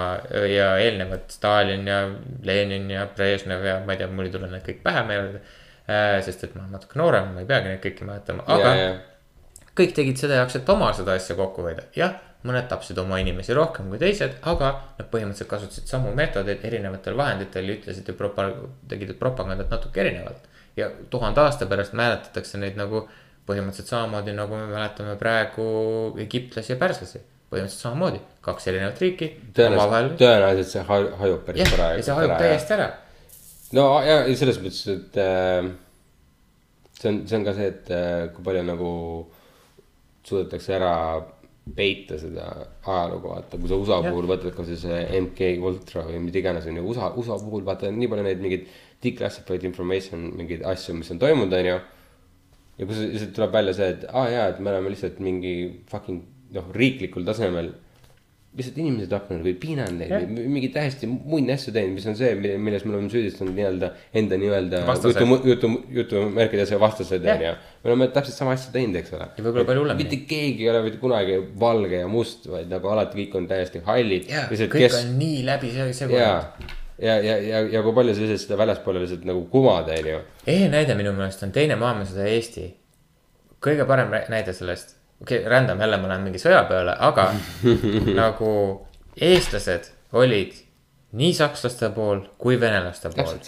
ja 0.48 0.76
eelnevad 0.80 1.26
Stalin 1.34 1.86
ja 1.90 2.04
Lenin 2.46 2.90
ja 2.90 3.06
Brežnev 3.16 3.64
ja 3.66 3.80
ma 3.86 3.96
ei 3.96 4.02
tea, 4.02 4.08
mul 4.08 4.28
ei 4.28 4.34
tule 4.34 4.50
need 4.50 4.64
kõik 4.66 4.82
pähe 4.84 5.02
meelde. 5.08 5.42
sest 6.22 6.44
et 6.46 6.52
ma 6.54 6.62
olen 6.62 6.76
natuke 6.78 6.98
noorem, 7.00 7.32
ma 7.34 7.42
ei 7.42 7.48
peagi 7.48 7.68
neid 7.68 7.80
kõiki 7.82 8.06
mäletama, 8.06 8.44
aga 8.46 8.68
ja, 8.68 8.84
ja, 8.84 8.92
kõik 9.78 9.94
tegid 9.96 10.20
seda 10.20 10.40
jaoks, 10.40 10.58
et 10.58 10.68
oma 10.72 10.92
seda 10.96 11.16
asja 11.16 11.36
kokku 11.38 11.64
hoida, 11.66 11.86
jah, 11.96 12.18
mõned 12.46 12.66
tapsid 12.70 12.98
oma 12.98 13.20
inimesi 13.22 13.54
rohkem 13.54 13.88
kui 13.92 14.00
teised, 14.02 14.34
aga 14.50 14.72
nad 14.98 15.08
põhimõtteliselt 15.12 15.50
kasutasid 15.50 15.90
samu 15.90 16.12
meetodeid 16.18 16.64
erinevatel 16.66 17.16
vahenditel 17.18 17.68
ja 17.68 17.76
ütlesid 17.78 18.08
ju 18.08 18.14
propa-, 18.18 18.50
tegid 18.90 19.14
propagandat 19.20 19.70
natuke 19.70 20.02
erinevalt. 20.02 20.48
ja 20.76 20.88
tuhande 21.10 21.40
aasta 21.40 21.66
pärast 21.68 21.92
mäletatakse 21.92 22.58
neid 22.58 22.78
nagu 22.80 23.04
põhimõtteliselt 23.46 23.90
samamoodi, 23.90 24.32
nagu 24.32 24.56
me 24.56 24.66
mäletame 24.70 25.18
praegu 25.20 25.66
egiptlasi 26.24 26.72
ja 26.72 26.78
pärslasi. 26.80 27.20
põhimõtteliselt 27.52 27.84
samamoodi, 27.84 28.20
kaks 28.40 28.66
erinevat 28.72 29.00
riiki, 29.02 29.28
tõenäoliselt 29.54 30.18
tõenäoliselt 30.18 30.70
see 30.72 30.84
haju- 30.88 31.14
hajub 31.20 31.42
päris 31.46 31.62
jah, 31.62 31.74
praegu. 31.76 31.98
ja 31.98 32.06
see 32.06 32.18
hajub 32.18 32.34
täiesti 32.40 32.74
ära. 32.78 32.90
no 33.78 33.86
ja 34.02 34.18
ja 34.26 34.36
selles 34.36 34.60
mõttes, 34.62 34.82
et 34.88 35.20
äh, 35.20 35.70
see 36.98 37.12
on, 37.12 37.22
see 37.28 37.38
on 37.38 37.44
ka 37.44 37.54
see, 37.58 37.68
et 37.68 37.92
äh, 37.92 38.32
kui 38.34 38.44
palju 38.46 38.64
nagu 38.66 38.90
suudetakse 40.26 40.76
ära 40.78 40.92
peita 41.76 42.18
seda 42.18 42.46
ajalugu, 42.82 43.30
vaata, 43.30 43.58
kui 43.58 43.70
sa 43.70 43.78
USA 43.78 44.00
puhul 44.02 44.26
võtad 44.30 44.54
ka 44.56 44.64
see 44.66 45.02
MK 45.20 45.52
Ultra 45.62 46.02
või 46.08 46.24
mida 46.24 46.40
iganes 46.40 46.66
on 46.66 46.80
ju, 46.80 46.86
USA, 46.90 47.12
USA 47.14 47.38
puhul 47.38 47.62
vaata 47.66 47.90
nii 47.94 48.10
palju 48.10 48.26
neid 48.26 48.42
mingeid 48.42 48.66
declassified 49.02 49.66
information, 49.68 50.26
mingeid 50.38 50.64
asju, 50.66 50.96
mis 50.98 51.10
on 51.14 51.20
toimunud, 51.22 51.54
on 51.58 51.68
ju. 51.70 51.78
ja 52.78 52.88
kui 52.88 52.98
lihtsalt 52.98 53.34
tuleb 53.38 53.54
välja 53.54 53.76
see, 53.78 53.90
et 53.94 54.04
aa 54.10 54.24
ah, 54.24 54.32
jaa, 54.32 54.48
et 54.50 54.60
me 54.60 54.72
oleme 54.72 54.92
lihtsalt 54.94 55.22
mingi 55.22 55.54
fucking 55.90 56.26
noh, 56.56 56.68
riiklikul 56.74 57.26
tasemel 57.26 57.72
lihtsalt 58.52 58.78
inimesed 58.82 59.08
tapnud 59.08 59.46
või 59.46 59.54
piinanud 59.56 59.96
neid 59.96 60.10
Jah. 60.12 60.24
või 60.28 60.44
mingeid 60.52 60.74
täiesti 60.74 61.08
muid 61.08 61.48
asju 61.54 61.72
teinud, 61.72 61.94
mis 61.96 62.06
on 62.10 62.16
see, 62.18 62.34
milles 62.36 62.84
me 62.84 62.92
oleme 62.92 63.08
süüdistanud 63.12 63.56
nii-öelda 63.56 63.88
enda 64.20 64.38
nii-öelda 64.42 64.82
jutu, 65.06 65.38
jutu, 65.48 65.70
jutumärkides 65.96 66.74
vastased 66.82 67.24
Jah. 67.24 67.40
on 67.40 67.46
ju. 67.46 67.54
me 67.84 67.90
oleme 67.94 68.10
täpselt 68.12 68.36
sama 68.36 68.52
asja 68.52 68.74
teinud, 68.74 68.98
eks 69.00 69.14
ole. 69.16 69.30
Ja 69.38 69.46
võib-olla 69.46 69.64
palju 69.70 69.84
hullemini. 69.86 70.04
mitte 70.04 70.28
keegi 70.28 70.66
ei 70.66 70.70
ole 70.74 70.84
mitte 70.84 71.00
kunagi 71.00 71.40
valge 71.64 72.02
ja 72.02 72.12
must, 72.12 72.44
vaid 72.52 72.68
nagu 72.72 72.92
alati 72.92 73.22
kõik 73.22 73.40
on 73.40 73.48
täiesti 73.48 73.84
hallid. 73.88 74.28
ja 74.28 74.44
kõik 74.52 75.00
on 75.00 75.16
nii 75.22 75.42
läbi 75.48 75.72
see, 75.72 75.90
see 75.96 76.12
ja, 76.12 76.30
ja, 77.00 77.18
ja, 77.24 77.40
ja, 77.40 77.66
ja 77.78 77.84
kui 77.86 77.96
palju 77.96 78.18
sa 78.18 78.26
lihtsalt 78.26 78.46
seda 78.46 78.60
väljaspoole 78.60 79.00
lihtsalt 79.06 79.24
nagu 79.32 79.46
kuvad, 79.54 79.88
on 79.96 80.10
ju. 80.12 80.24
ehe 80.44 80.68
näide 80.72 80.98
minu 80.98 81.16
meelest 81.16 81.48
on 81.48 81.56
Teine 81.56 81.80
maailmasõda 81.80 82.28
Eesti. 82.36 82.68
kõige 83.64 83.88
parem 83.88 84.12
näide 84.28 84.52
sellest, 84.52 84.98
okei 85.22 85.38
okay,, 85.38 85.50
rändam 85.50 85.80
jälle, 85.80 85.98
ma 86.02 86.12
lähen 86.12 86.26
mingi 86.28 86.42
sõja 86.42 86.64
peale, 86.68 86.96
aga 86.98 87.30
nagu 88.22 88.52
eestlased 89.16 89.90
olid 90.18 90.54
nii 91.18 91.34
sakslaste 91.36 91.90
pool 91.94 92.24
kui 92.38 92.60
venelaste 92.60 93.12
pool 93.12 93.38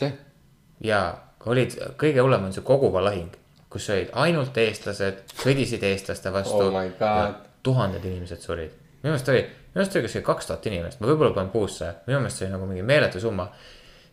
ja 0.84 1.00
olid, 1.46 1.76
kõige 2.00 2.22
hullem 2.24 2.48
on 2.48 2.54
see 2.56 2.64
koguva 2.64 3.02
lahing, 3.04 3.32
kus 3.72 3.90
olid 3.92 4.12
ainult 4.24 4.56
eestlased, 4.58 5.26
sõdisid 5.42 5.82
eestlaste 5.84 6.32
vastu 6.32 6.70
Oh 6.70 7.34
tuhanded 7.64 8.04
inimesed 8.04 8.40
surid. 8.44 8.72
minu 9.02 9.12
meelest 9.12 9.28
oli, 9.32 9.40
minu 9.40 9.80
meelest 9.80 9.96
oli 9.96 10.06
kuskil 10.06 10.24
kaks 10.24 10.48
tuhat 10.48 10.66
inimest, 10.70 11.00
ma 11.00 11.08
võib-olla 11.10 11.34
panen 11.36 11.50
puusse, 11.52 11.90
minu 12.06 12.20
meelest 12.20 12.40
see 12.40 12.46
oli 12.46 12.54
nagu 12.54 12.68
mingi 12.68 12.84
meeletu 12.86 13.20
summa. 13.20 13.48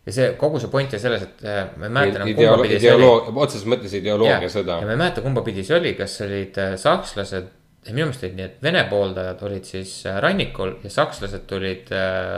Ja 0.06 0.14
see 0.14 0.28
kogu 0.38 0.60
see 0.60 0.70
point 0.70 0.92
oli 0.92 1.00
selles, 1.02 1.24
et 1.28 1.42
äh, 1.46 1.64
ma 1.78 1.86
ei 1.86 1.96
mäleta 1.96 2.20
enam 2.20 2.30
kumba 2.34 2.62
pidi 2.64 2.78
see 2.82 2.94
oli 2.96 3.08
otseses 3.44 3.66
mõttes 3.70 3.96
ideoloogia 3.98 4.50
sõda 4.50 4.78
ja. 4.80 4.86
ma 4.86 4.96
ei 4.96 5.00
mäleta, 5.00 5.22
kumba 5.24 5.44
pidi 5.46 5.64
see 5.66 5.76
oli, 5.78 5.92
kas 5.98 6.16
olid 6.26 6.58
äh, 6.58 6.72
sakslased, 6.80 7.50
minu 7.90 8.08
meelest 8.08 8.24
olid 8.26 8.38
nii, 8.38 8.48
et 8.48 8.64
Vene 8.66 8.82
pooldajad 8.90 9.44
olid 9.46 9.68
siis 9.68 9.94
äh, 10.10 10.18
rannikul 10.22 10.74
ja 10.82 10.90
sakslased 10.90 11.46
tulid 11.50 11.92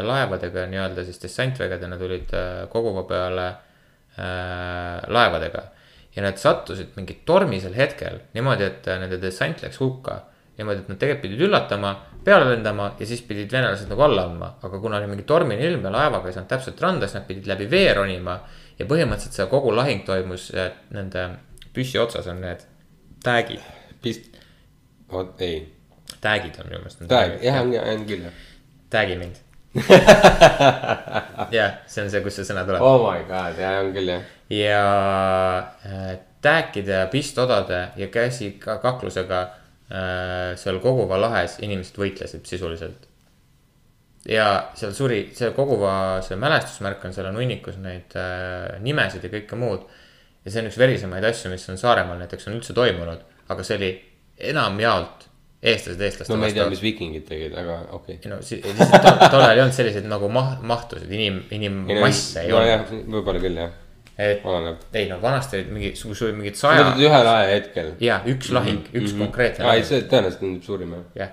laevadega 0.05 0.67
nii-öelda 0.73 1.07
siis 1.09 1.23
dessantvägedena 1.25 1.97
tulid 2.01 2.37
koguva 2.73 3.07
peale 3.09 3.49
äh, 3.49 5.01
laevadega. 5.09 5.71
ja 6.15 6.23
nad 6.23 6.37
sattusid 6.39 6.93
mingi 6.95 7.17
tormisel 7.27 7.73
hetkel 7.75 8.21
niimoodi, 8.37 8.69
et 8.69 8.93
nende 9.01 9.17
dessant 9.23 9.65
läks 9.65 9.81
hukka. 9.81 10.21
niimoodi, 10.59 10.85
et 10.85 10.93
nad 10.93 11.01
tegelikult 11.01 11.31
pidid 11.31 11.49
üllatama, 11.49 11.97
peale 12.25 12.51
lendama 12.51 12.91
ja 12.99 13.07
siis 13.07 13.23
pidid 13.29 13.53
venelased 13.53 13.91
nagu 13.91 14.03
alla 14.07 14.25
andma, 14.29 14.55
aga 14.63 14.79
kuna 14.81 14.99
oli 14.99 15.09
mingi 15.11 15.27
tormine 15.29 15.67
ilm 15.69 15.85
ja 15.85 15.93
laevaga 15.93 16.31
ei 16.31 16.37
saanud 16.37 16.51
täpselt 16.51 16.81
randa, 16.81 17.09
siis 17.09 17.21
nad 17.21 17.27
pidid 17.29 17.49
läbi 17.51 17.71
vee 17.71 17.93
ronima. 17.95 18.39
ja 18.79 18.87
põhimõtteliselt 18.91 19.37
see 19.37 19.47
kogu 19.47 19.71
lahing 19.71 20.03
toimus 20.07 20.49
nende 20.91 21.29
püssi 21.75 21.99
otsas 21.99 22.27
on 22.31 22.41
need 22.43 22.65
tag'id, 23.25 23.63
pist-, 24.03 24.37
vot 25.13 25.41
ei, 25.45 25.63
tag'id 26.21 26.59
on 26.61 26.69
minu 26.71 26.83
meelest. 26.83 27.07
tag, 27.11 27.39
jah, 27.45 27.63
on, 27.63 28.05
küll 28.09 28.27
jah. 28.27 28.43
Tag'i 28.95 29.17
mind. 29.19 29.41
jah, 31.57 31.81
see 31.91 32.05
on 32.05 32.11
see, 32.13 32.23
kust 32.23 32.41
see 32.41 32.47
sõna 32.47 32.63
tuleb. 32.67 32.85
Oh 32.85 33.01
my 33.07 33.25
god, 33.29 33.59
jah, 33.59 33.81
on 33.83 33.91
küll 33.97 34.13
jah. 34.13 34.31
ja 34.53 34.85
äh, 35.89 36.15
tag'ide 36.45 37.01
ja 37.03 37.11
pistodade 37.13 37.81
ja 37.99 38.11
käsi 38.13 38.55
ka 38.61 38.79
kaklusega 38.83 39.45
seal 39.89 40.81
Koguva 40.83 41.19
lahes 41.21 41.59
inimesed 41.65 41.99
võitlesid 42.01 42.47
sisuliselt. 42.49 43.09
ja 44.29 44.47
seal 44.79 44.95
suri, 44.97 45.21
see 45.37 45.51
Koguva, 45.57 46.23
see 46.25 46.39
mälestusmärk 46.41 47.05
on 47.05 47.13
seal 47.17 47.29
on 47.29 47.37
hunnikus 47.43 47.77
neid 47.83 48.17
äh, 48.17 48.79
nimesid 48.81 49.27
ja 49.27 49.33
kõike 49.35 49.59
muud. 49.61 49.85
ja 50.45 50.51
see 50.51 50.63
on 50.63 50.71
üks 50.71 50.81
verisemaid 50.81 51.25
asju, 51.29 51.53
mis 51.53 51.69
on 51.69 51.81
Saaremaal 51.81 52.23
näiteks 52.25 52.49
on 52.49 52.57
üldse 52.59 52.77
toimunud, 52.77 53.23
aga 53.53 53.67
see 53.67 53.79
oli 53.81 53.93
enamjaolt 54.55 55.29
eestlased 55.65 56.01
eestlaste 56.05 56.33
no 56.33 56.41
ma 56.41 56.49
ei 56.49 56.57
tea, 56.57 56.67
mis 56.69 56.83
viikingid 56.85 57.25
tegid, 57.29 57.55
aga 57.57 57.79
okei 57.97 58.19
ei 58.19 58.33
no 58.33 58.41
lihtsalt 58.41 59.05
tol- 59.05 59.23
tollal 59.33 59.55
ei 59.55 59.63
olnud 59.63 59.77
selliseid 59.77 60.09
nagu 60.09 60.29
maht-, 60.33 60.65
mahtusid, 60.67 61.13
inim, 61.13 61.41
inimmasse 61.53 62.45
ei 62.45 62.53
nojah 62.53 62.83
olnud., 62.83 63.07
võib-olla 63.15 63.41
küll 63.45 63.61
jah, 63.63 63.73
et 64.19 64.45
oleneb. 64.47 64.83
ei 64.95 65.09
no 65.11 65.19
vanasti 65.23 65.59
olid 65.59 65.71
mingi, 65.75 65.95
sul 65.99 66.15
olid 66.15 66.37
mingid 66.39 66.59
sa 66.59 66.71
saja 66.71 66.91
ühel 66.99 67.31
ajahetkel. 67.31 67.95
ja 68.01 68.21
üks 68.31 68.53
lahing, 68.55 68.85
üks 68.95 69.17
konkreetne 69.19 69.67
aa, 69.67 69.75
ei 69.79 69.87
see 69.87 70.05
tõenäoliselt 70.11 70.45
on 70.47 70.61
suurim 70.63 70.93
jah. 70.95 71.09
jah. 71.23 71.33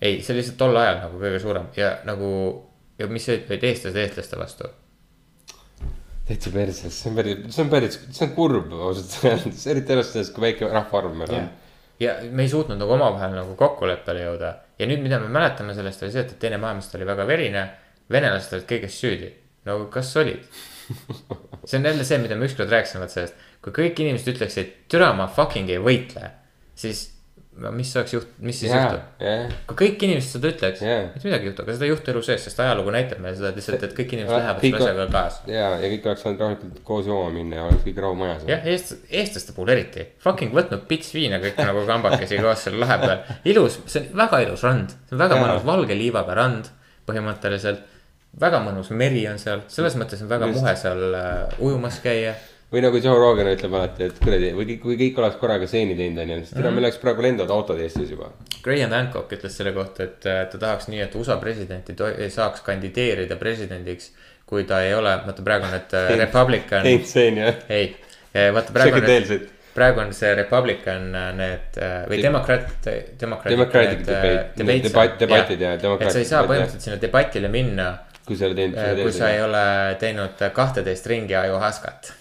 ei, 0.00 0.20
see 0.20 0.34
oli 0.34 0.42
lihtsalt 0.42 0.58
tol 0.60 0.76
ajal 0.76 1.00
nagu 1.06 1.22
kõige 1.22 1.40
suurem 1.40 1.70
ja 1.78 1.94
nagu 2.08 2.32
ja 3.00 3.08
mis 3.08 3.28
olid, 3.32 3.48
olid 3.48 3.66
eestlased 3.70 4.02
eestlaste 4.02 4.40
vastu. 4.40 4.70
täitsa 6.28 6.52
perses, 6.54 7.00
see 7.02 7.10
on 7.10 7.16
päris, 7.16 7.40
see 7.48 7.64
on 7.64 7.72
päris, 7.72 8.00
see 8.10 8.26
on 8.28 8.34
kurb 8.36 8.74
ausalt 8.76 9.16
öeldes, 9.24 9.66
eriti 9.72 9.96
arvestades, 9.96 10.32
kui 10.34 10.44
väike 10.50 10.68
rahvaarv 10.68 11.16
meil 11.16 11.36
on. 11.38 11.48
ja 12.04 12.18
me 12.28 12.44
ei 12.44 12.52
suutnud 12.52 12.78
nagu 12.80 12.98
omavahel 12.98 13.38
nagu 13.38 13.56
kokkuleppele 13.58 14.26
jõuda 14.28 14.52
ja 14.80 14.88
nüüd, 14.88 15.00
mida 15.04 15.20
me 15.22 15.32
mäletame 15.32 15.72
sellest 15.76 16.04
oli 16.04 16.12
see, 16.12 16.26
et 16.26 16.36
teine 16.42 16.60
maailmasõda 16.60 17.00
oli 17.00 17.08
väga 17.14 17.26
verine. 17.32 17.70
venelased 18.12 18.58
olid 18.58 18.68
kõiges 18.68 19.00
süüdi, 19.00 19.32
no 19.64 19.86
kas 19.92 20.12
olid? 20.20 20.44
see 21.70 21.78
on 21.78 21.88
jälle 21.90 22.04
see, 22.08 22.18
mida 22.22 22.36
me 22.38 22.50
ükskord 22.50 22.72
rääkisime 22.74 23.04
vaat 23.04 23.14
sellest, 23.14 23.48
kui 23.62 23.74
kõik 23.76 24.02
inimesed 24.02 24.34
ütleksid, 24.34 24.76
türa 24.90 25.12
ma 25.16 25.30
fucking 25.30 25.70
ei 25.70 25.80
võitle, 25.82 26.30
siis 26.78 27.08
mis 27.74 27.90
oleks 27.96 28.14
juht-, 28.14 28.30
mis 28.46 28.56
siis 28.62 28.70
jaa 28.70 28.82
juhtub?, 28.84 29.22
jah, 29.24 29.54
kui 29.68 29.76
kõik 29.82 30.04
inimesed 30.06 30.36
seda 30.36 30.50
ütleks 30.52 30.82
Jaa. 30.84 31.00
mitte 31.10 31.28
midagi 31.28 31.44
ei 31.44 31.50
juhtu, 31.50 31.64
aga 31.64 31.74
seda 31.76 31.86
ei 31.86 31.92
juhtu 31.92 32.12
elu 32.12 32.22
sees, 32.24 32.44
sest 32.46 32.62
ajalugu 32.62 32.94
näitab 32.94 33.20
meile 33.20 33.36
seda, 33.36 33.50
et 33.50 33.58
lihtsalt, 33.60 33.84
et 33.88 33.96
kõik 33.98 34.14
inimesed 34.16 34.32
Kõik 34.32 34.44
lähevad 34.44 34.64
selle 34.64 34.80
asjaga 34.86 35.06
kaasa. 35.12 35.42
ja, 35.50 35.66
ja 35.82 35.90
kõik 35.92 36.08
oleks 36.08 36.24
saanud 36.24 36.44
rahulikult 36.44 36.80
koos 36.86 37.10
jooma 37.10 37.34
minna 37.34 37.58
ja 37.58 37.66
oleks 37.66 37.84
kõik 37.88 38.00
rahu 38.06 38.18
majas. 38.22 38.46
jah, 38.48 38.66
eest-, 38.72 39.06
eestlaste 39.10 39.56
puhul 39.56 39.74
eriti, 39.74 40.06
fucking 40.24 40.56
võtnud 40.56 40.86
pits 40.90 41.12
viina 41.16 41.40
kõik 41.42 41.60
nagu 41.60 41.84
kambakesi 41.90 42.40
koos 42.40 42.64
seal 42.66 42.80
lahe 42.80 42.98
peal. 43.02 43.24
ilus, 43.52 43.80
see 43.90 44.06
on 44.06 44.22
väga 44.22 44.42
ilus 44.46 44.64
rand, 44.68 44.94
see 45.10 45.18
on 45.18 45.24
väga 45.26 45.36
Jaa. 45.36 45.46
mõnus 45.46 45.66
valge 45.68 45.98
liivaga 45.98 46.38
rand 46.38 46.70
põhimõtteliselt. 47.10 47.88
Väga 48.40 48.60
mõnus 48.62 48.92
meri 48.94 49.24
on 49.30 49.40
seal, 49.42 49.64
selles 49.72 49.96
mõttes 49.98 50.22
on 50.22 50.30
väga 50.30 50.48
Just. 50.50 50.60
muhe 50.60 50.74
seal 50.78 51.16
äh, 51.18 51.58
ujumas 51.58 51.98
käia. 52.04 52.34
või 52.70 52.84
nagu 52.84 53.00
Joe 53.02 53.18
Rogan 53.18 53.50
ütleb 53.50 53.74
alati, 53.74 54.06
et 54.06 54.18
kuradi, 54.22 54.52
või 54.54 54.66
kõik- 54.68 54.82
kui 54.84 54.96
kõik 55.00 55.18
oleks 55.18 55.38
korraga 55.40 55.66
seeni 55.66 55.96
teinud, 55.98 56.22
onju, 56.22 56.38
siis 56.44 56.54
täna 56.54 56.70
meil 56.70 56.84
oleks 56.86 57.00
praegu 57.02 57.24
lendavad 57.26 57.50
autod 57.50 57.80
Eestis 57.82 58.12
juba. 58.14 58.30
Graham 58.62 58.94
Hancock 58.94 59.32
ütles 59.34 59.56
selle 59.58 59.72
kohta, 59.74 60.06
et 60.06 60.26
äh, 60.30 60.44
ta 60.52 60.58
tahaks 60.58 60.86
nii, 60.92 61.00
et 61.06 61.16
USA 61.18 61.36
president 61.42 61.90
ei 61.90 62.26
ei 62.26 62.30
saaks 62.30 62.62
kandideerida 62.66 63.36
presidendiks, 63.40 64.12
kui 64.46 64.64
ta 64.64 64.82
ei 64.86 64.94
ole, 64.94 65.16
vaata 65.26 65.42
praegu 65.42 65.66
on 65.66 65.74
need 65.74 65.96
äh, 65.98 66.12
Republican, 66.24 66.86
teinud 66.86 67.10
seeni 67.10 67.42
jah. 67.42 67.64
ei, 67.68 67.96
vaata 68.54 68.72
praegu 68.76 69.02
on 69.02 69.48
praegu 69.74 70.00
on 70.00 70.12
see 70.14 70.34
Republican 70.34 71.14
äh, 71.14 71.30
need 71.36 71.78
äh, 71.78 71.96
või 72.10 72.20
demokraat, 72.22 72.86
demokraat. 73.20 73.50
Democratic 73.52 74.04
debate- 74.58 75.18
debatid 75.20 75.62
ja 75.64 75.74
et 75.76 76.10
sa 76.10 76.18
ei 76.18 76.28
saa 76.28 76.44
põhimõtteliselt 76.48 76.86
sinna 76.86 76.98
debatile 77.02 77.50
minna, 77.52 77.90
kui 78.30 78.38
sa 78.38 78.46
oled 78.46 78.60
teinud. 78.60 79.02
kui 79.02 79.14
sa 79.14 79.32
ei 79.34 79.42
ole 79.42 79.64
teinud 79.98 80.42
kahteteist 80.54 81.06
ringi 81.10 81.34
ajuhaskat. 81.34 82.12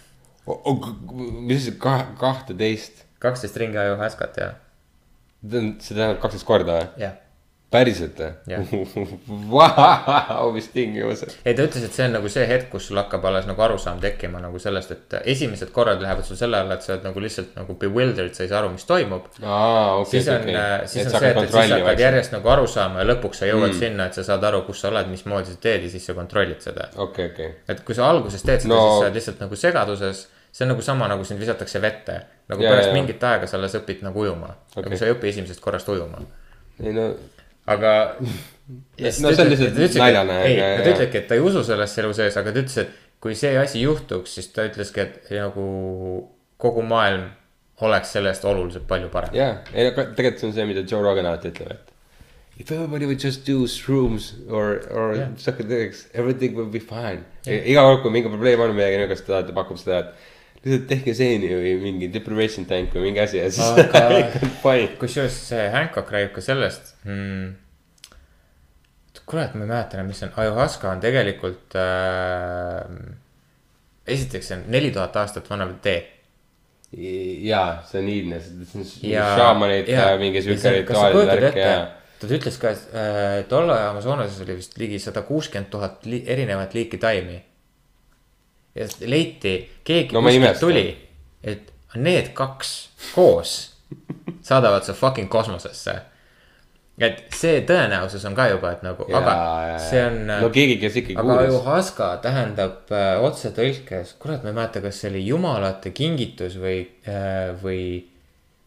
mis 1.45 1.61
asi, 1.61 1.75
kahteteist, 2.17 3.05
kaksteist 3.21 3.57
ringi 3.61 3.77
ajuhaskat 3.77 4.39
ja, 4.41 4.47
see 5.45 5.93
tähendab 5.93 6.17
kaksteist 6.23 6.47
korda 6.49 6.79
või? 6.79 6.87
jah. 7.05 7.19
Päriselt 7.71 8.17
või? 8.17 8.57
Vau, 9.53 10.49
mis 10.55 10.67
tingimused. 10.73 11.35
ei, 11.45 11.53
ta 11.53 11.65
ütles, 11.67 11.83
et 11.85 11.93
see 11.93 12.07
on 12.07 12.15
nagu 12.17 12.29
see 12.31 12.45
hetk, 12.49 12.69
kus 12.73 12.87
sul 12.89 12.97
hakkab 12.97 13.25
alles 13.29 13.45
nagu 13.49 13.61
arusaam 13.61 13.99
tekkima 14.01 14.41
nagu 14.41 14.59
sellest, 14.61 14.93
et 14.95 15.17
esimesed 15.33 15.69
korrad 15.75 16.01
lähevad 16.01 16.25
sul 16.25 16.39
selle 16.39 16.57
alla, 16.63 16.79
et 16.79 16.85
sa 16.85 16.95
oled 16.95 17.05
nagu 17.05 17.21
lihtsalt 17.23 17.53
nagu 17.59 17.75
bewildered, 17.83 18.33
sa 18.33 18.45
ei 18.45 18.49
saa 18.51 18.63
aru, 18.63 18.71
mis 18.73 18.87
toimub. 18.89 19.29
okei, 19.37 20.09
siis 20.15 20.31
on 20.33 20.41
okay., 20.41 20.55
okei. 20.55 20.89
siis 20.95 21.05
on 21.05 21.13
see, 21.13 21.29
et, 21.29 21.41
et 21.43 21.53
siis 21.53 21.75
hakkad 21.75 22.03
järjest 22.05 22.35
nagu 22.37 22.53
aru 22.55 22.67
saama 22.73 23.03
ja 23.03 23.09
lõpuks 23.11 23.43
sa 23.43 23.51
jõuad 23.51 23.69
mm. 23.69 23.79
sinna, 23.83 24.09
et 24.09 24.17
sa 24.17 24.25
saad 24.31 24.49
aru, 24.49 24.63
kus 24.67 24.81
sa 24.81 24.89
oled, 24.89 25.13
mismoodi 25.13 25.53
sa 25.53 25.61
teed 25.69 25.85
ja 25.85 25.93
siis 25.93 26.09
sa 26.09 26.17
kontrollid 26.17 26.65
seda. 26.65 26.89
okei, 26.97 27.29
okei. 27.33 27.53
et 27.69 27.85
kui 27.85 27.97
sa 27.97 28.09
alguses 28.09 28.45
teed 28.45 28.65
seda 28.65 28.73
No- 28.73 28.81
siis 28.81 28.99
sa 28.99 29.07
oled 29.07 29.21
lihtsalt 29.21 29.45
nagu 29.45 29.55
segaduses. 29.67 30.27
see 30.51 30.65
on 30.65 30.73
nagu 30.73 30.81
sama, 30.81 31.07
nagu 31.07 31.23
sind 31.23 31.39
visatakse 31.39 31.81
vette. 31.81 32.21
nagu 32.49 32.63
Ja, 32.63 32.71
pärast 32.73 32.89
ja, 32.89 32.93
mingit 32.93 33.23
aega 33.23 33.47
sa 33.47 33.57
alles 33.57 33.75
õpid 33.77 34.01
nagu 34.01 34.19
ujuma 34.25 34.47
okay.. 34.55 34.81
Okei. 34.81 34.87
aga 34.89 34.97
sa 34.97 35.05
ei 35.05 35.13
õpi 35.13 35.29
esimesest 35.29 35.61
korrast 35.61 35.89
ujuma. 35.89 36.23
ei 36.81 36.93
no, 36.93 37.11
aga. 37.75 37.93
No 38.69 39.09
see 39.09 39.41
on 39.41 39.49
lihtsalt 39.49 39.97
naljane, 39.97 40.35
ei, 40.45 40.57
ta 40.61 40.91
ütlebki, 40.91 41.23
et 41.23 41.29
ta 41.29 41.37
ei 41.37 41.41
usu 41.41 41.63
sellesse 41.65 42.03
elu 42.03 42.11
sees, 42.13 42.35
aga 42.37 42.51
ta 42.53 42.61
ütles, 42.61 42.75
et 42.83 43.07
kui 43.23 43.33
see 43.37 43.55
asi 43.57 43.81
juhtuks, 43.81 44.35
siis 44.37 44.51
ta 44.53 44.67
ütleski, 44.69 45.05
et 45.07 45.31
nagu 45.33 45.65
kogu 46.61 46.83
maailm 46.85 47.31
oleks 47.81 48.13
sellest 48.13 48.45
oluliselt 48.45 48.85
palju 48.87 49.09
parem. 49.09 49.33
jaa, 49.33 49.55
ei 49.73 49.89
ka- 49.95 50.11
tegelikult 50.13 50.43
see 50.43 50.49
on 50.51 50.53
see, 50.57 50.67
mida 50.69 50.83
Joe 50.85 51.01
Rogan 51.01 51.29
alati 51.29 51.49
ütleb, 51.53 51.71
et. 51.73 51.95
If 52.59 52.71
everybody 52.75 53.05
would 53.07 53.23
just 53.23 53.45
do 53.47 53.63
shrooms 53.71 54.33
or, 54.51 54.81
or 54.91 55.15
yeah. 55.15 55.29
psychedelics, 55.39 56.05
everything 56.13 56.57
will 56.57 56.67
be 56.67 56.81
fine 56.83 57.23
yeah.. 57.47 57.63
iga 57.63 57.85
kord, 57.87 58.01
kui 58.03 58.11
mingi 58.11 58.29
probleem 58.29 58.59
on 58.65 58.75
midagi 58.75 58.99
niisugust, 58.99 59.29
ta 59.31 59.55
pakub 59.55 59.79
seda, 59.79 60.01
et 60.03 60.38
lihtsalt 60.59 60.87
tehke 60.89 61.13
seeni 61.15 61.49
või 61.53 61.71
mingi 61.79 62.09
deprivation 62.11 62.67
tank 62.67 62.93
või 62.95 63.09
mingi 63.09 63.23
asi 63.23 63.39
ja 63.39 63.47
siis 63.53 63.79
Aga- 63.85 64.85
kusjuures 65.01 65.37
see 65.51 65.65
Hancock 65.71 66.11
räägib 66.11 66.33
ka 66.35 66.43
sellest 66.43 66.93
hmm,. 67.05 67.53
kurat, 69.29 69.53
ma 69.55 69.63
ei 69.63 69.69
mäleta 69.69 69.99
enam, 69.99 70.09
mis 70.11 70.19
see 70.19 70.27
on, 70.27 70.35
Ayahuasca 70.43 70.91
on 70.91 71.03
tegelikult 71.03 71.77
äh,. 71.79 72.83
esiteks 74.09 74.51
see 74.51 74.57
on 74.57 74.65
neli 74.73 74.91
tuhat 74.95 75.15
aastat 75.21 75.47
vana 75.49 75.69
tee. 75.83 76.01
jaa, 76.91 77.79
see 77.87 78.01
on 78.03 78.11
iidne, 78.11 78.41
see 78.43 78.81
on 78.81 78.89
ja, 79.13 79.29
šaamanid 79.39 79.91
ja 79.93 80.11
mingi 80.19 80.43
siuke 80.43 80.75
rituaalide 80.81 81.39
värk 81.39 81.59
ja. 81.61 81.75
ta 82.19 82.33
ütles 82.35 82.59
ka, 82.59 82.73
et 82.75 82.97
äh, 82.97 83.35
tolle 83.51 83.79
Amazonases 83.87 84.41
oli 84.43 84.59
vist 84.59 84.75
ligi 84.81 84.99
sada 84.99 85.23
kuuskümmend 85.23 85.71
tuhat 85.71 86.03
erinevat 86.25 86.75
liiki 86.75 86.99
taimi. 86.99 87.45
Ja 88.75 88.87
leiti, 89.05 89.55
keegi 89.83 90.15
No 90.15 90.21
kuskilt 90.25 90.59
tuli, 90.61 90.85
et 91.43 91.73
need 91.95 92.31
kaks 92.37 92.75
koos 93.15 93.57
saadavad 94.45 94.85
su 94.85 94.93
fucking 94.93 95.29
kosmosesse. 95.29 95.95
et 96.99 97.21
see 97.31 97.61
tõenäosus 97.63 98.25
on 98.27 98.33
ka 98.35 98.49
juba, 98.51 98.73
et 98.75 98.81
nagu, 98.83 99.05
aga 99.15 99.33
see 99.79 100.01
on. 100.03 100.17
no 100.27 100.49
keegi, 100.51 100.75
kes 100.81 100.97
ikkagi 100.99 101.15
aga 101.15 101.27
kuulis. 101.29 101.53
Ayahuasca 101.53 102.09
tähendab 102.25 102.91
äh, 102.91 103.13
otsetõlkes, 103.23 104.17
kurat, 104.19 104.43
ma 104.43 104.51
ei 104.51 104.57
mäleta, 104.57 104.81
kas 104.83 104.99
see 104.99 105.13
oli 105.13 105.21
jumalate 105.27 105.93
kingitus 105.95 106.57
või 106.59 106.81
äh,, 107.07 107.53
või 107.63 107.83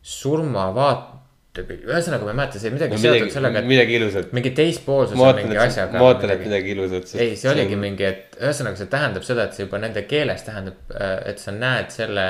surmavaate, 0.03 1.22
ühesõnaga 1.61 2.25
ma 2.25 2.33
ei 2.33 2.37
mäleta, 2.39 2.61
see 2.61 2.71
oli 2.71 2.79
midagi 2.79 3.01
seotud 3.03 3.33
sellega, 3.35 3.61
et 3.61 3.69
midagi 3.69 3.97
ilusat. 3.99 4.31
mingi 4.33 4.55
teispoolsus 4.57 5.19
on 5.21 5.37
mingi 5.37 5.59
asjaga. 5.61 5.99
ma 6.01 6.07
ootan, 6.09 6.33
et 6.33 6.47
midagi 6.47 6.73
ilusat. 6.73 7.13
ei, 7.21 7.35
see 7.37 7.51
oligi 7.53 7.77
mingi, 7.77 8.07
et 8.09 8.39
ühesõnaga 8.41 8.81
see 8.81 8.89
tähendab 8.93 9.27
seda, 9.27 9.45
et 9.45 9.59
see 9.59 9.67
juba 9.67 9.83
nende 9.83 10.07
keeles 10.09 10.47
tähendab, 10.47 10.97
et 11.29 11.43
sa 11.43 11.53
näed 11.53 11.93
selle 11.93 12.27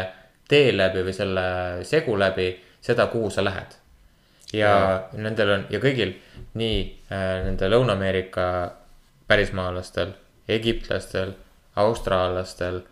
tee 0.50 0.72
läbi 0.74 1.04
või 1.06 1.14
selle 1.16 1.44
segu 1.86 2.16
läbi 2.18 2.50
seda, 2.82 3.06
kuhu 3.12 3.30
sa 3.30 3.44
lähed. 3.46 3.78
ja 4.52 4.72
nendel 5.16 5.50
on 5.54 5.62
ja 5.72 5.78
kõigil 5.80 6.10
nii 6.60 6.80
äh, 7.08 7.44
nende 7.46 7.68
Lõuna-Ameerika 7.70 8.46
pärismaalastel, 9.30 10.12
egiptlastel, 10.48 11.32
austraallastel 11.80 12.82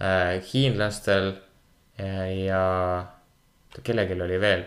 äh,, 0.00 0.38
hiinlastel 0.52 1.34
äh, 2.00 2.30
ja 2.46 2.62
kellelgi 3.82 4.16
oli 4.20 4.40
veel. 4.40 4.64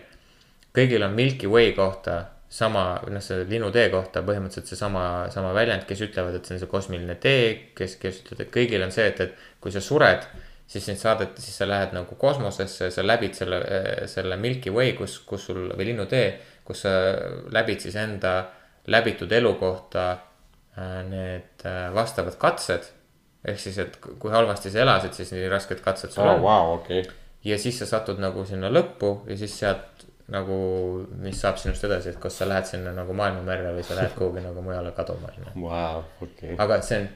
Kõigil 0.76 1.04
on 1.06 1.14
Milky 1.16 1.48
Way 1.50 1.72
kohta 1.76 2.22
sama, 2.56 2.88
noh, 3.10 3.22
see 3.24 3.44
linnutee 3.50 3.88
kohta 3.92 4.22
põhimõtteliselt 4.26 4.70
seesama, 4.70 5.04
sama 5.34 5.52
väljend, 5.56 5.86
kes 5.88 6.02
ütlevad, 6.06 6.36
et 6.38 6.46
see 6.46 6.56
on 6.56 6.62
see 6.62 6.70
kosmiline 6.70 7.16
tee, 7.22 7.46
kes, 7.76 7.96
kes 8.02 8.20
ütlevad, 8.22 8.44
et 8.46 8.52
kõigil 8.54 8.84
on 8.86 8.94
see, 8.94 9.08
et, 9.10 9.22
et 9.24 9.62
kui 9.62 9.74
sa 9.74 9.82
sured, 9.82 10.28
siis 10.70 10.86
sind 10.86 11.00
saadeti, 11.00 11.42
siis 11.42 11.58
sa 11.60 11.68
lähed 11.68 11.94
nagu 11.96 12.18
kosmosesse, 12.18 12.90
sa 12.94 13.04
läbid 13.04 13.34
selle, 13.38 13.60
selle 14.10 14.38
Milky 14.40 14.72
Way, 14.74 14.94
kus, 14.98 15.18
kus 15.26 15.48
sul 15.50 15.66
või 15.74 15.90
linnutee, 15.90 16.28
kus 16.66 16.84
sa 16.86 16.94
läbid 17.54 17.82
siis 17.82 17.98
enda 18.02 18.38
läbitud 18.90 19.32
elu 19.32 19.54
kohta 19.58 20.10
äh, 20.12 21.00
need 21.06 21.66
äh, 21.66 21.94
vastavad 21.94 22.38
katsed. 22.38 22.92
ehk 23.46 23.60
siis, 23.62 23.76
et 23.78 23.94
kui 24.02 24.32
halvasti 24.32 24.72
sa 24.74 24.80
elasid, 24.82 25.12
siis 25.14 25.28
nii 25.30 25.46
rasked 25.50 25.78
katsed 25.82 26.10
sul 26.10 26.26
aa, 26.26 26.34
on 26.34 26.42
vau, 26.42 26.72
okei. 26.80 27.04
ja 27.46 27.58
siis 27.62 27.78
sa 27.78 27.86
satud 27.86 28.18
nagu 28.18 28.42
sinna 28.46 28.70
lõppu 28.72 29.20
ja 29.30 29.36
siis 29.38 29.54
sealt 29.60 30.02
nagu, 30.32 30.56
mis 31.22 31.38
saab 31.40 31.60
sinust 31.60 31.84
edasi, 31.86 32.14
et 32.14 32.18
kas 32.22 32.40
sa 32.40 32.48
lähed 32.48 32.66
sinna 32.66 32.94
nagu 32.96 33.14
maailmamerre 33.14 33.76
või 33.76 33.84
sa 33.86 33.98
lähed 33.98 34.16
kuhugi 34.18 34.42
nagu 34.42 34.64
mujale 34.64 34.90
kaduma, 34.96 35.30
onju. 35.30 36.56
Aga 36.62 36.80
see 36.82 36.98
on 37.02 37.06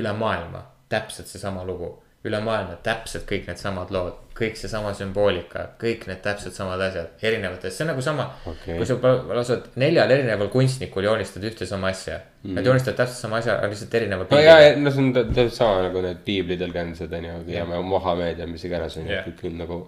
üle 0.00 0.14
maailma 0.16 0.64
täpselt 0.88 1.28
seesama 1.28 1.64
lugu, 1.68 1.90
üle 2.24 2.38
maailma 2.40 2.78
täpselt 2.84 3.26
kõik 3.28 3.50
needsamad 3.50 3.90
lood, 3.92 4.16
kõik 4.34 4.56
seesama 4.56 4.94
sümboolika, 4.96 5.66
kõik 5.80 6.06
need 6.08 6.22
täpselt 6.24 6.56
samad 6.56 6.80
asjad, 6.86 7.10
erinevates, 7.22 7.76
see 7.76 7.84
on 7.84 7.90
nagu 7.92 8.04
sama 8.04 8.24
okay.. 8.48 8.78
kui 8.78 8.88
sa 8.88 8.96
lased 9.28 9.68
neljal 9.80 10.14
erineval 10.16 10.48
kunstnikul 10.52 11.04
joonistad 11.04 11.44
ühte 11.44 11.68
sama 11.68 11.92
asja 11.92 12.16
mm., 12.16 12.56
nad 12.56 12.70
joonistavad 12.70 13.02
täpselt 13.02 13.26
sama 13.26 13.42
asja, 13.42 13.58
aga 13.60 13.68
lihtsalt 13.74 13.98
erineva 14.00 14.26
no 14.30 14.40
ja, 14.40 14.56
no 14.80 14.94
see 14.94 15.04
on 15.04 15.12
tä- 15.14 15.26
täpselt 15.28 15.58
sama 15.60 15.84
nagu 15.84 16.02
need 16.06 16.24
piibli 16.24 16.58
tõlgendused 16.64 17.12
on 17.20 17.28
ju, 17.28 17.36
ja 17.52 17.68
Mohammed 17.68 18.40
ja 18.40 18.48
mis 18.48 18.64
iganes 18.64 18.96
on 18.98 19.06
ju 19.10 19.16
Jah., 19.18 19.28
kõik 19.28 19.46
on 19.50 19.60
nagu. 19.60 19.80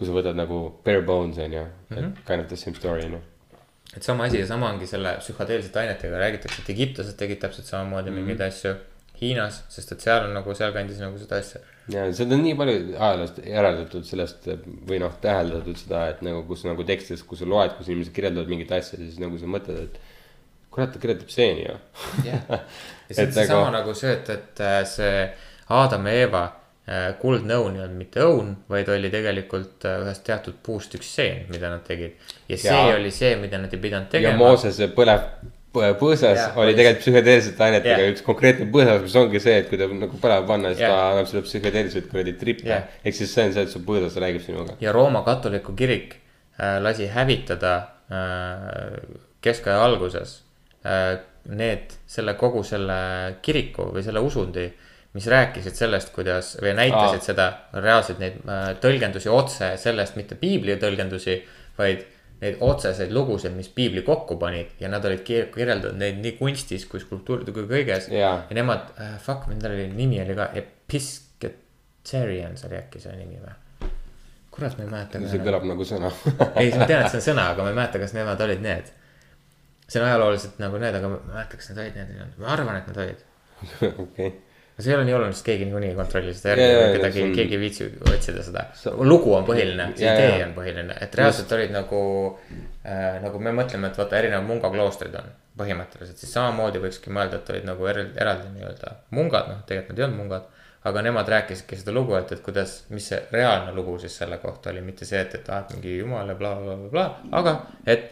Kui 0.00 0.08
sa 0.08 0.14
võtad 0.16 0.36
nagu 0.38 0.60
bare 0.84 1.02
bones 1.04 1.38
on 1.38 1.52
ju, 1.52 1.66
Mhm. 1.90 1.98
et 1.98 2.24
kind 2.26 2.40
of 2.40 2.48
the 2.48 2.56
same 2.56 2.74
story 2.76 3.04
on 3.04 3.12
ju. 3.18 3.20
et 3.96 4.02
sama 4.06 4.24
asi 4.24 4.38
ja 4.40 4.46
sama 4.46 4.70
ongi 4.72 4.86
selle 4.86 5.16
psühhedeelsete 5.20 5.76
ainetega, 5.82 6.18
räägitakse, 6.18 6.62
et 6.62 6.70
egiptlased 6.76 7.16
tegid 7.18 7.40
täpselt 7.42 7.66
samamoodi 7.66 8.10
mm 8.10 8.16
-hmm. 8.16 8.20
mingeid 8.30 8.40
asju. 8.48 8.74
Hiinas, 9.20 9.64
sest 9.68 9.90
et 9.92 10.00
seal 10.00 10.24
on 10.24 10.30
nagu 10.34 10.54
sealkandis 10.54 10.98
nagu 10.98 11.18
seda 11.18 11.36
asja. 11.36 11.60
ja 11.92 12.06
seda 12.12 12.34
on 12.34 12.42
nii 12.42 12.54
palju 12.56 12.76
ajaloost 12.98 13.38
järeldatud 13.46 14.04
sellest 14.08 14.46
või 14.88 14.98
noh, 15.02 15.12
täheldatud 15.20 15.76
seda, 15.76 16.06
et 16.08 16.22
nagu 16.22 16.42
kus 16.48 16.64
nagu 16.64 16.84
tekstis, 16.84 17.22
kui 17.22 17.36
sa 17.38 17.44
loed, 17.44 17.70
kus 17.76 17.88
inimesed 17.88 18.14
kirjeldavad 18.14 18.48
mingit 18.48 18.72
asja, 18.72 18.96
siis 18.98 19.18
nagu 19.18 19.38
sa 19.38 19.44
mõtled, 19.46 19.82
et. 19.82 20.00
kurat, 20.70 20.92
ta 20.92 20.98
kirjeldab 20.98 21.28
seeni 21.28 21.66
ju. 21.66 21.76
jah, 22.24 22.40
ja 23.08 23.14
see 23.14 23.26
on 23.26 23.32
seesama 23.32 23.60
nagu- 23.66 23.72
nagu 23.72 23.94
see, 23.94 24.12
et, 24.12 24.30
et 24.30 24.60
äh, 24.60 24.84
see 24.86 25.30
Aadam 25.68 26.06
ja 26.06 26.12
Eeva 26.12 26.44
äh, 26.44 26.59
kuldne 27.20 27.54
õun 27.60 27.76
ei 27.78 27.84
olnud 27.84 28.00
mitte 28.00 28.24
õun, 28.24 28.50
vaid 28.70 28.88
oli 28.90 29.12
tegelikult 29.12 29.86
äh, 29.86 30.00
ühest 30.04 30.24
teatud 30.26 30.58
puust 30.66 30.94
üks 30.98 31.14
seen, 31.20 31.44
mida 31.52 31.70
nad 31.70 31.84
tegid. 31.86 32.18
ja 32.48 32.58
see 32.58 32.74
Jaa. 32.74 32.96
oli 32.96 33.12
see, 33.14 33.36
mida 33.38 33.60
nad 33.62 33.72
ei 33.74 33.82
pidanud 33.82 34.10
ja 34.10 34.18
tegema. 34.18 34.40
Moosese 34.40 34.90
põlev 34.96 35.22
põ- 35.74 35.92
põõsas 36.00 36.56
oli 36.58 36.74
tegelikult 36.74 37.04
psühhedeelsete 37.04 37.66
ainetega 37.66 38.10
üks 38.10 38.24
konkreetne 38.26 38.66
põõsas, 38.74 39.04
mis 39.04 39.16
ongi 39.20 39.42
see, 39.42 39.56
et 39.62 39.70
kui 39.70 39.78
ta 39.80 39.86
nagu 39.90 40.20
põlema 40.22 40.46
panna, 40.48 40.74
siis 40.74 40.82
ta 40.82 40.98
annab 41.12 41.30
sulle 41.30 41.44
psühhedeelseid 41.46 42.10
kuradi 42.10 42.34
trippe 42.40 42.76
ehk 42.80 43.16
siis 43.16 43.32
see 43.34 43.46
on 43.46 43.56
see, 43.56 43.66
et 43.68 43.72
su 43.72 43.82
põõsas 43.86 44.18
räägib 44.22 44.44
sinuga. 44.44 44.76
ja 44.82 44.94
Rooma 44.96 45.22
katoliku 45.26 45.76
kirik 45.78 46.16
äh, 46.58 46.78
lasi 46.82 47.10
hävitada 47.14 47.74
äh, 48.10 48.98
keskaja 49.44 49.82
alguses 49.84 50.40
äh, 50.82 51.20
need, 51.50 51.94
selle 52.10 52.34
kogu 52.40 52.62
selle 52.66 53.00
kiriku 53.42 53.90
või 53.94 54.02
selle 54.04 54.22
usundi, 54.24 54.66
mis 55.14 55.26
rääkisid 55.26 55.74
sellest, 55.74 56.12
kuidas 56.14 56.52
või 56.62 56.74
näitasid 56.78 57.18
Aa. 57.18 57.26
seda 57.26 57.46
reaalselt 57.74 58.20
neid 58.22 58.38
äh, 58.46 58.68
tõlgendusi 58.82 59.30
otse 59.32 59.72
sellest, 59.80 60.14
mitte 60.18 60.38
piibli 60.38 60.76
tõlgendusi, 60.78 61.40
vaid 61.78 62.04
neid 62.40 62.60
otseseid 62.64 63.10
lugusid, 63.12 63.52
mis 63.52 63.68
piibli 63.74 64.04
kokku 64.06 64.38
panid 64.40 64.78
ja 64.80 64.88
nad 64.88 65.04
olid 65.04 65.24
kir- 65.26 65.50
kirjeldanud 65.52 65.98
neid 66.00 66.22
nii 66.22 66.38
kunstis 66.38 66.86
kui 66.88 67.02
skulptuuride 67.02 67.52
kui 67.56 67.66
kõiges. 67.68 68.08
Jaa. 68.14 68.36
ja 68.48 68.56
nemad 68.56 68.94
äh,, 68.96 69.18
fuck, 69.22 69.50
nendel 69.50 69.74
oli 69.76 69.90
nimi 69.92 70.22
oli 70.22 70.38
ka 70.38 70.48
Episcoparians 70.62 72.64
oli 72.68 72.80
äkki 72.80 73.02
see 73.02 73.18
nimi 73.18 73.42
või? 73.42 73.58
kurat, 74.50 74.76
ma 74.78 74.84
ei 74.84 74.90
mäleta. 74.90 75.20
see 75.30 75.42
kõlab 75.42 75.66
nagu 75.68 75.84
sõna. 75.86 76.10
ei, 76.60 76.70
ma 76.74 76.86
tean, 76.86 77.04
et 77.04 77.12
see 77.12 77.20
on 77.20 77.26
sõna, 77.32 77.50
aga 77.54 77.64
ma 77.64 77.72
ei 77.72 77.78
mäleta, 77.78 78.02
kas 78.02 78.14
nemad 78.16 78.46
olid 78.46 78.62
need. 78.64 78.92
see 79.86 80.00
on 80.00 80.06
ajalooliselt 80.08 80.62
nagu 80.62 80.80
need, 80.82 81.00
aga 81.00 81.10
ma 81.10 81.18
ei 81.18 81.34
mäleta, 81.34 81.60
kas 81.60 81.70
need 81.70 81.82
olid 81.84 81.98
need, 81.98 82.38
ma 82.40 82.54
arvan, 82.54 82.80
et 82.80 82.86
need 82.90 83.02
olid. 83.04 83.26
okei, 84.06 84.30
aga 84.30 84.49
see 84.80 84.92
ei 84.92 84.96
ole 84.96 85.04
nii 85.08 85.14
oluline, 85.16 85.32
sest 85.36 85.46
keegi 85.46 85.66
niikuinii 85.68 85.90
ei 85.92 85.96
kontrolli 85.98 86.34
seda 86.36 86.54
järgi, 86.54 86.96
kedagi 86.96 87.18
see, 87.18 87.24
on- 87.28 87.34
keegi 87.38 87.56
ei 87.56 87.60
viitsi 87.60 87.88
otsida 88.14 88.42
seda 88.46 88.64
lugu 89.12 89.34
on 89.36 89.44
põhiline, 89.48 89.90
see 89.96 90.06
Jaa, 90.06 90.14
idee 90.18 90.38
jaa. 90.38 90.46
on 90.48 90.54
põhiline, 90.56 90.96
et 91.06 91.14
reaalselt 91.20 91.52
olid 91.58 91.74
nagu 91.74 92.00
äh,. 92.84 93.20
nagu 93.22 93.38
me 93.38 93.52
mõtleme, 93.56 93.90
et 93.90 93.98
vaata 94.00 94.18
erinevad 94.18 94.46
mungakloostrid 94.48 95.14
on 95.20 95.28
põhimõtteliselt, 95.60 96.16
siis 96.22 96.32
samamoodi 96.32 96.80
võikski 96.80 97.12
mõelda, 97.12 97.40
et 97.42 97.50
olid 97.52 97.66
nagu 97.68 97.86
eraldi, 97.90 98.16
eraldi 98.22 98.48
nii-öelda 98.54 98.94
mungad, 99.16 99.48
noh, 99.52 99.62
tegelikult 99.68 99.96
nad 99.96 99.98
ei 100.04 100.08
olnud 100.08 100.22
mungad. 100.24 100.48
aga 100.88 101.02
nemad 101.04 101.28
rääkisidki 101.28 101.76
seda 101.76 101.92
lugu, 101.92 102.14
et, 102.16 102.30
et 102.32 102.40
kuidas, 102.40 102.70
mis 102.88 103.04
see 103.10 103.18
reaalne 103.34 103.74
lugu 103.76 103.98
siis 104.00 104.14
selle 104.16 104.38
kohta 104.40 104.70
oli, 104.70 104.80
mitte 104.80 105.04
see, 105.04 105.20
et, 105.20 105.34
et 105.36 105.48
et 105.52 105.74
mingi 105.74 105.98
jumal 105.98 106.28
ja 106.32 106.34
blablabla 106.38 106.76
bla,, 106.88 106.88
bla, 106.88 107.20
bla, 107.28 107.38
aga 107.38 107.66
et 107.86 108.06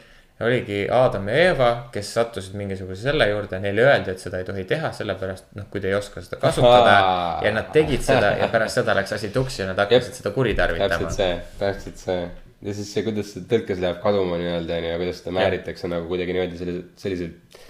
oligi 0.46 0.84
Adam 0.94 1.28
ja 1.28 1.36
Eeva, 1.48 1.68
kes 1.92 2.12
sattusid 2.14 2.54
mingisuguse 2.58 3.02
selle 3.08 3.26
juurde, 3.30 3.58
neile 3.62 3.86
öeldi, 3.86 4.12
et 4.14 4.22
seda 4.22 4.38
ei 4.38 4.46
tohi 4.46 4.64
teha, 4.70 4.92
sellepärast 4.94 5.50
noh, 5.58 5.66
kui 5.72 5.82
te 5.82 5.90
ei 5.90 5.96
oska 5.98 6.22
seda 6.24 6.38
kasutada. 6.42 6.92
Ahaa. 6.98 7.40
ja 7.46 7.54
nad 7.56 7.72
tegid 7.74 8.04
seda 8.06 8.34
ja 8.38 8.50
pärast 8.52 8.80
seda 8.80 8.94
läks 8.98 9.16
asi 9.18 9.32
tuksi 9.34 9.62
ja 9.62 9.70
nad 9.72 9.82
hakkasid 9.82 10.20
seda 10.20 10.34
kuritarvitama. 10.36 10.94
Täpselt. 10.94 11.16
see, 11.16 11.40
täpselt 11.58 12.04
see. 12.04 12.20
Ja 12.62 12.74
siis 12.74 12.88
see, 12.90 13.04
kuidas 13.06 13.34
see 13.34 13.44
tõlkes 13.50 13.82
läheb 13.82 14.00
kaduma 14.02 14.38
nii-öelda 14.38 14.78
onju 14.78 14.94
ja 14.94 15.02
kuidas 15.02 15.20
seda 15.22 15.34
määritakse 15.36 15.90
nagu 15.90 16.08
kuidagi 16.10 16.34
niimoodi 16.34 16.58
selliselt, 16.58 16.88
selliselt 16.98 17.60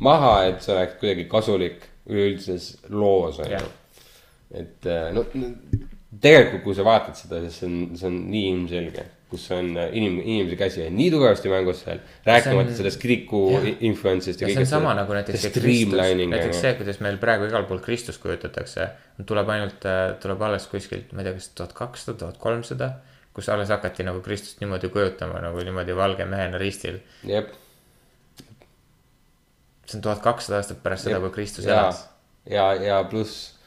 maha, 0.00 0.38
et 0.48 0.64
see 0.64 0.72
oleks 0.76 0.96
kuidagi 1.02 1.26
kasulik 1.28 1.84
üleüldises 2.08 2.70
loos 2.88 3.42
onju 3.44 3.66
et 4.50 4.86
äh, 4.88 5.10
no 5.12 5.24
tegelikult, 6.20 6.62
kui 6.64 6.76
sa 6.76 6.86
vaatad 6.86 7.18
seda, 7.18 7.40
siis 7.44 7.58
see 7.60 7.68
on, 7.68 7.78
see 7.98 8.08
on 8.08 8.18
nii 8.32 8.44
ilmselge, 8.52 9.04
kus 9.28 9.44
on 9.52 9.74
äh, 9.76 9.90
inim-, 9.92 10.20
inimese 10.22 10.56
käsi 10.56 10.86
on 10.86 10.96
nii 10.96 11.10
tugevasti 11.12 11.50
mängus 11.52 11.82
seal. 11.84 12.00
rääkimata 12.26 12.70
on- 12.70 12.76
sellest 12.78 13.00
kiriku 13.02 13.42
influence'ist 13.60 14.40
ja 14.40 14.48
ja 14.48 14.54
see 14.54 14.56
on 14.56 14.62
kõigest 14.62 14.72
sama 14.72 14.94
nagu 14.96 15.16
näiteks 15.16 15.44
streamlining 15.50 16.32
näiteks 16.32 16.62
see, 16.64 16.72
kuidas 16.80 17.00
meil 17.04 17.20
praegu 17.20 17.48
igal 17.50 17.68
pool 17.68 17.82
Kristus 17.84 18.18
kujutatakse. 18.22 18.88
tuleb 19.26 19.48
ainult, 19.52 19.84
tuleb 20.22 20.42
alles 20.48 20.66
kuskilt, 20.72 21.12
ma 21.12 21.20
ei 21.22 21.28
tea, 21.28 21.36
kas 21.36 21.48
tuhat 21.58 21.72
kakssada, 21.76 22.18
tuhat 22.18 22.40
kolmsada, 22.40 22.92
kus 23.36 23.48
alles 23.52 23.68
hakati 23.68 24.06
nagu 24.06 24.20
Kristust 24.24 24.62
niimoodi 24.62 24.88
kujutama 24.94 25.42
nagu 25.44 25.60
niimoodi 25.62 25.96
valge 25.96 26.24
mehena 26.24 26.58
ristil. 26.58 27.00
jep, 27.26 27.52
see 29.84 29.98
on 29.98 30.02
tuhat 30.08 30.24
kakssada 30.24 30.62
aastat 30.62 30.82
pärast 30.82 31.08
seda, 31.08 31.20
kui 31.20 31.30
Kristus 31.36 31.68
ja 31.68 31.80
elas., 31.80 32.02
ja, 32.48 32.72
ja 32.74 33.02
pluss, 33.04 33.57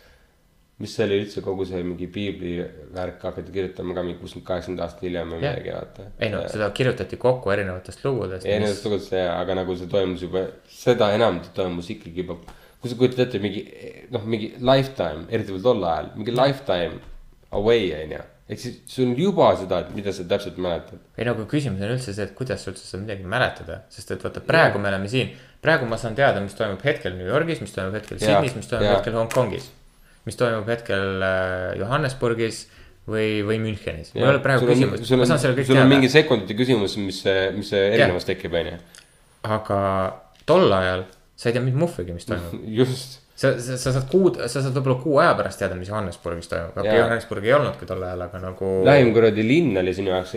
mis 0.82 0.96
see 0.96 1.06
oli 1.06 1.20
üldse 1.22 1.44
kogu 1.46 1.66
see 1.70 1.82
mingi 1.86 2.08
piibli 2.12 2.54
värk 2.96 3.22
hakati 3.28 3.54
kirjutama 3.54 3.96
ka 3.98 4.06
mingi 4.06 4.20
kuuskümmend, 4.22 4.48
kaheksakümmend 4.48 4.86
aastat 4.86 5.06
hiljem 5.06 5.36
või 5.36 5.44
Jah. 5.44 5.54
midagi, 5.58 5.76
vaata. 5.76 6.08
ei 6.20 6.32
no 6.34 6.42
seda 6.52 6.72
kirjutati 6.80 7.20
kokku 7.22 7.54
erinevatest 7.54 8.04
lugudest. 8.08 8.48
erinevatest 8.48 8.88
lugudest 8.88 9.16
ja, 9.18 9.30
aga 9.38 9.60
nagu 9.62 9.78
see 9.78 9.92
toimus 9.92 10.26
juba, 10.26 10.48
seda 10.72 11.12
enam 11.18 11.40
ta 11.46 11.54
toimus 11.62 11.92
ikkagi 11.94 12.24
juba, 12.24 12.38
kui 12.82 12.92
sa 12.92 13.00
kujutad 13.00 13.26
ette 13.28 13.42
mingi 13.44 13.64
noh, 14.14 14.26
mingi 14.26 14.54
lifetime, 14.58 15.28
eriti 15.30 15.56
veel 15.56 15.66
tol 15.70 15.88
ajal, 15.94 16.14
mingi 16.18 16.36
lifetime 16.36 17.02
away 17.58 17.92
on 17.98 18.16
ju. 18.18 18.24
ehk 18.52 18.60
siis 18.60 18.80
sul 18.92 19.12
juba 19.16 19.52
seda, 19.60 19.84
mida 19.96 20.12
sa 20.16 20.26
täpselt 20.28 20.58
mäletad. 20.60 21.04
ei 21.18 21.28
no 21.28 21.36
aga 21.38 21.46
küsimus 21.52 21.84
on 21.86 21.94
üldse 21.96 22.16
see, 22.16 22.26
et 22.26 22.34
kuidas 22.36 22.66
sa 22.66 22.74
üldse 22.74 22.88
saad 22.88 23.06
midagi 23.06 23.28
mäletada, 23.36 23.84
sest 23.94 24.12
et 24.16 24.26
vaata, 24.26 24.44
praegu 24.48 24.82
me 24.82 24.90
oleme 24.92 25.12
siin, 25.12 25.32
praegu 25.64 25.88
ma 25.88 26.00
saan 26.02 26.18
teada, 26.18 26.42
mis 26.44 26.58
toimub 26.58 26.82
hetkel 26.84 27.16
New 27.16 27.30
Yorgis, 27.30 27.62
mis 27.64 27.76
toimub 27.76 27.96
hetkel 28.00 28.20
Sydneys, 28.20 28.58
mis 28.58 28.68
toimub 28.72 28.90
jaa. 28.90 28.98
hetkel 28.98 29.16
Hongkongis. 29.20 29.70
Mis 30.28 30.38
toimub 30.40 30.68
hetkel 30.70 31.24
äh, 31.26 31.80
Johannesburgis 31.80 32.66
või, 33.10 33.42
või 33.48 33.58
Münchenis, 33.64 34.14
mul 34.14 34.28
ei 34.28 34.34
ole 34.36 34.44
praegu 34.44 34.70
küsimust, 34.70 35.08
ma 35.16 35.26
on 35.26 35.32
saan 35.34 35.42
selle, 35.42 35.58
kõik 35.58 35.72
sul 35.72 35.82
on 35.82 35.90
mingi 35.90 36.10
teada, 36.10 36.20
sekundite 36.20 36.58
küsimus, 36.60 36.98
mis, 37.02 37.24
mis 37.58 37.74
erinevus 37.78 38.28
tekib, 38.30 38.54
on 38.60 38.74
ju. 38.74 38.78
aga 39.58 39.82
tol 40.50 40.70
ajal 40.78 41.08
sa 41.42 41.50
ei 41.50 41.58
tea 41.58 41.66
mitte 41.66 41.82
muhvigi, 41.82 42.14
mis 42.14 42.28
toimub. 42.30 42.62
just, 42.80 43.18
sa, 43.34 43.56
sa, 43.58 43.78
sa 43.82 43.96
saad 43.96 44.06
kuud, 44.12 44.38
sa 44.46 44.62
saad 44.62 44.76
võib-olla 44.78 45.02
kuu 45.02 45.18
aja 45.24 45.34
pärast 45.40 45.62
teada, 45.64 45.78
mis 45.80 45.90
Johannesburgis 45.90 46.52
toimub, 46.52 46.78
Jaa. 46.86 47.00
Johannesburg 47.00 47.48
ei 47.48 47.56
olnudki 47.58 47.90
tol 47.90 48.06
ajal, 48.06 48.28
aga 48.28 48.42
nagu. 48.44 48.72
lähim 48.86 49.10
kuradi 49.16 49.46
linn 49.48 49.82
oli 49.82 49.96
sinu 49.98 50.14
jaoks 50.14 50.36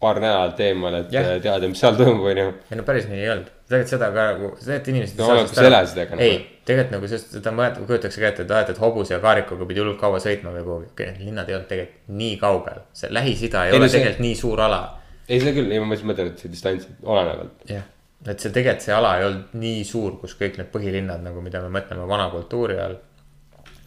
paar 0.00 0.18
nädalat 0.20 0.58
eemal, 0.60 0.94
et 1.00 1.12
Jah. 1.12 1.24
yeah. 1.24 1.40
teada, 1.42 1.68
mis 1.72 1.80
seal 1.80 1.94
toimub, 1.96 2.24
on 2.28 2.36
ju. 2.42 2.50
ei 2.70 2.76
no 2.76 2.82
päris 2.84 3.06
nii 3.08 3.20
ei 3.22 3.30
olnud, 3.32 3.46
tegelikult 3.68 3.92
seda 3.94 4.10
ka 4.12 4.26
nagu, 4.32 4.50
et 4.76 4.88
inimesed. 4.92 5.18
No 5.18 5.28
oleneb, 5.32 5.48
kus 5.48 5.56
sa 5.56 5.64
elasid, 5.70 5.98
aga 6.02 6.18
nagu- 6.18 6.26
ei, 6.26 6.36
tegelikult 6.68 6.92
nagu 6.98 7.08
sest 7.14 7.32
seda 7.38 7.52
mõelda, 7.56 7.86
kujutakse 7.88 8.20
ka 8.20 8.28
ette, 8.28 8.44
et 8.44 8.50
aa, 8.52 8.60
et, 8.68 8.78
hobuse 8.82 9.14
ja 9.14 9.20
kaarikuga 9.24 9.64
pidi 9.70 9.80
hullult 9.80 9.98
kaua 10.00 10.20
sõitma 10.22 10.52
või 10.52 10.64
kuhugi, 10.68 10.90
okei, 10.92 11.06
need 11.14 11.24
linnad 11.30 11.48
ei 11.48 11.56
olnud 11.56 11.68
tegelikult 11.72 12.14
nii 12.20 12.36
kaugel, 12.44 12.82
see 12.92 13.08
Lähis-Ida 13.16 13.64
ei, 13.64 13.70
Ei, 13.70 13.72
ei 13.72 13.78
no 13.78 13.84
ole 13.84 13.88
see- 13.88 14.00
tegelikult 14.02 14.24
nii 14.26 14.34
suur 14.42 14.60
ala. 14.68 14.82
ei, 15.28 15.40
seda 15.40 15.54
küll, 15.56 15.72
ei 15.72 15.80
ma 15.80 15.94
just 15.96 16.04
mõtlen, 16.12 16.30
et 16.34 16.44
see 16.44 16.52
distants 16.52 16.88
olenevalt. 17.02 17.56
jah, 17.72 17.88
et 18.28 18.40
see 18.40 18.52
tegelikult 18.52 18.84
see 18.90 18.94
ala 19.00 19.16
ei 19.18 19.24
olnud 19.30 19.56
nii 19.64 19.82
suur, 19.88 20.20
kus 20.20 20.36
kõik 20.36 20.60
need 20.60 20.68
põhilinnad 20.76 21.24
nagu, 21.24 21.40
mida 21.40 21.64
me 21.64 21.72
mõtleme 21.80 22.04
vana 22.06 22.28
kultuuri 22.36 22.76
all. 22.84 22.96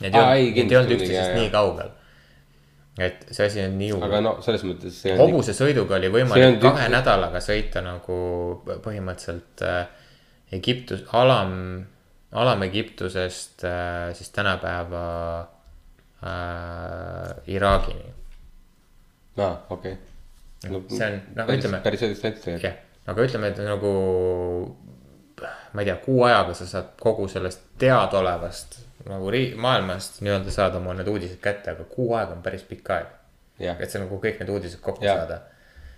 Need 0.01 0.13
ei 0.15 0.21
olnud, 0.25 0.55
need 0.57 0.71
ei 0.71 0.77
olnud 0.81 0.91
üksteisest 0.97 1.33
nii 1.37 1.49
kaugel. 1.53 1.89
Et 3.03 3.25
see 3.31 3.45
asi 3.47 3.61
on 3.63 3.77
nii 3.79 3.91
hull 3.93 4.05
aga 4.07 4.19
no 4.23 4.33
selles 4.45 4.65
mõttes 4.67 4.97
see 5.03 5.13
on. 5.13 5.21
hobuse 5.21 5.55
sõiduga 5.55 5.97
oli 5.99 6.11
võimalik 6.13 6.47
on 6.47 6.59
kahe 6.63 6.89
nädalaga 6.91 7.41
sõita 7.43 7.83
nagu 7.85 8.17
põhimõtteliselt 8.67 9.63
äh, 9.67 9.79
Egiptus, 10.57 11.03
alam, 11.13 11.51
alam-Egiptusest 12.33 13.63
äh, 13.69 14.09
siis 14.17 14.31
tänapäeva 14.33 15.03
äh, 16.25 17.53
Iraagini. 17.53 18.13
aa, 19.37 19.53
okei. 19.69 19.95
see 20.65 21.05
on, 21.05 21.19
noh, 21.37 21.53
ütleme, 21.53 21.81
päris 21.85 22.01
hea 22.03 22.11
distants 22.15 22.41
tegelikult. 22.43 22.65
jah, 22.65 23.11
aga 23.13 23.27
ütleme, 23.29 23.53
et 23.53 23.63
nagu 23.63 23.93
ma 25.73 25.83
ei 25.83 25.91
tea, 25.91 25.99
kuu 26.03 26.23
ajaga 26.27 26.57
sa 26.57 26.67
saad 26.67 26.93
kogu 26.99 27.29
sellest 27.31 27.61
teadaolevast 27.79 28.81
nagu 29.07 29.31
ri-, 29.31 29.53
maailmast 29.55 30.19
nii-öelda 30.25 30.51
saada 30.53 30.79
oma 30.79 30.95
need 30.97 31.07
uudised 31.07 31.39
kätte, 31.43 31.75
aga 31.75 31.85
kuu 31.87 32.11
aega 32.17 32.35
on 32.35 32.43
päris 32.43 32.65
pikk 32.67 32.91
aeg. 32.95 33.15
et 33.59 33.91
sa 33.91 33.99
nagu 33.99 34.19
kõik 34.19 34.39
need 34.39 34.51
uudised 34.51 34.79
kokku 34.83 35.05
Jaa. 35.05 35.15
saada. 35.21 35.41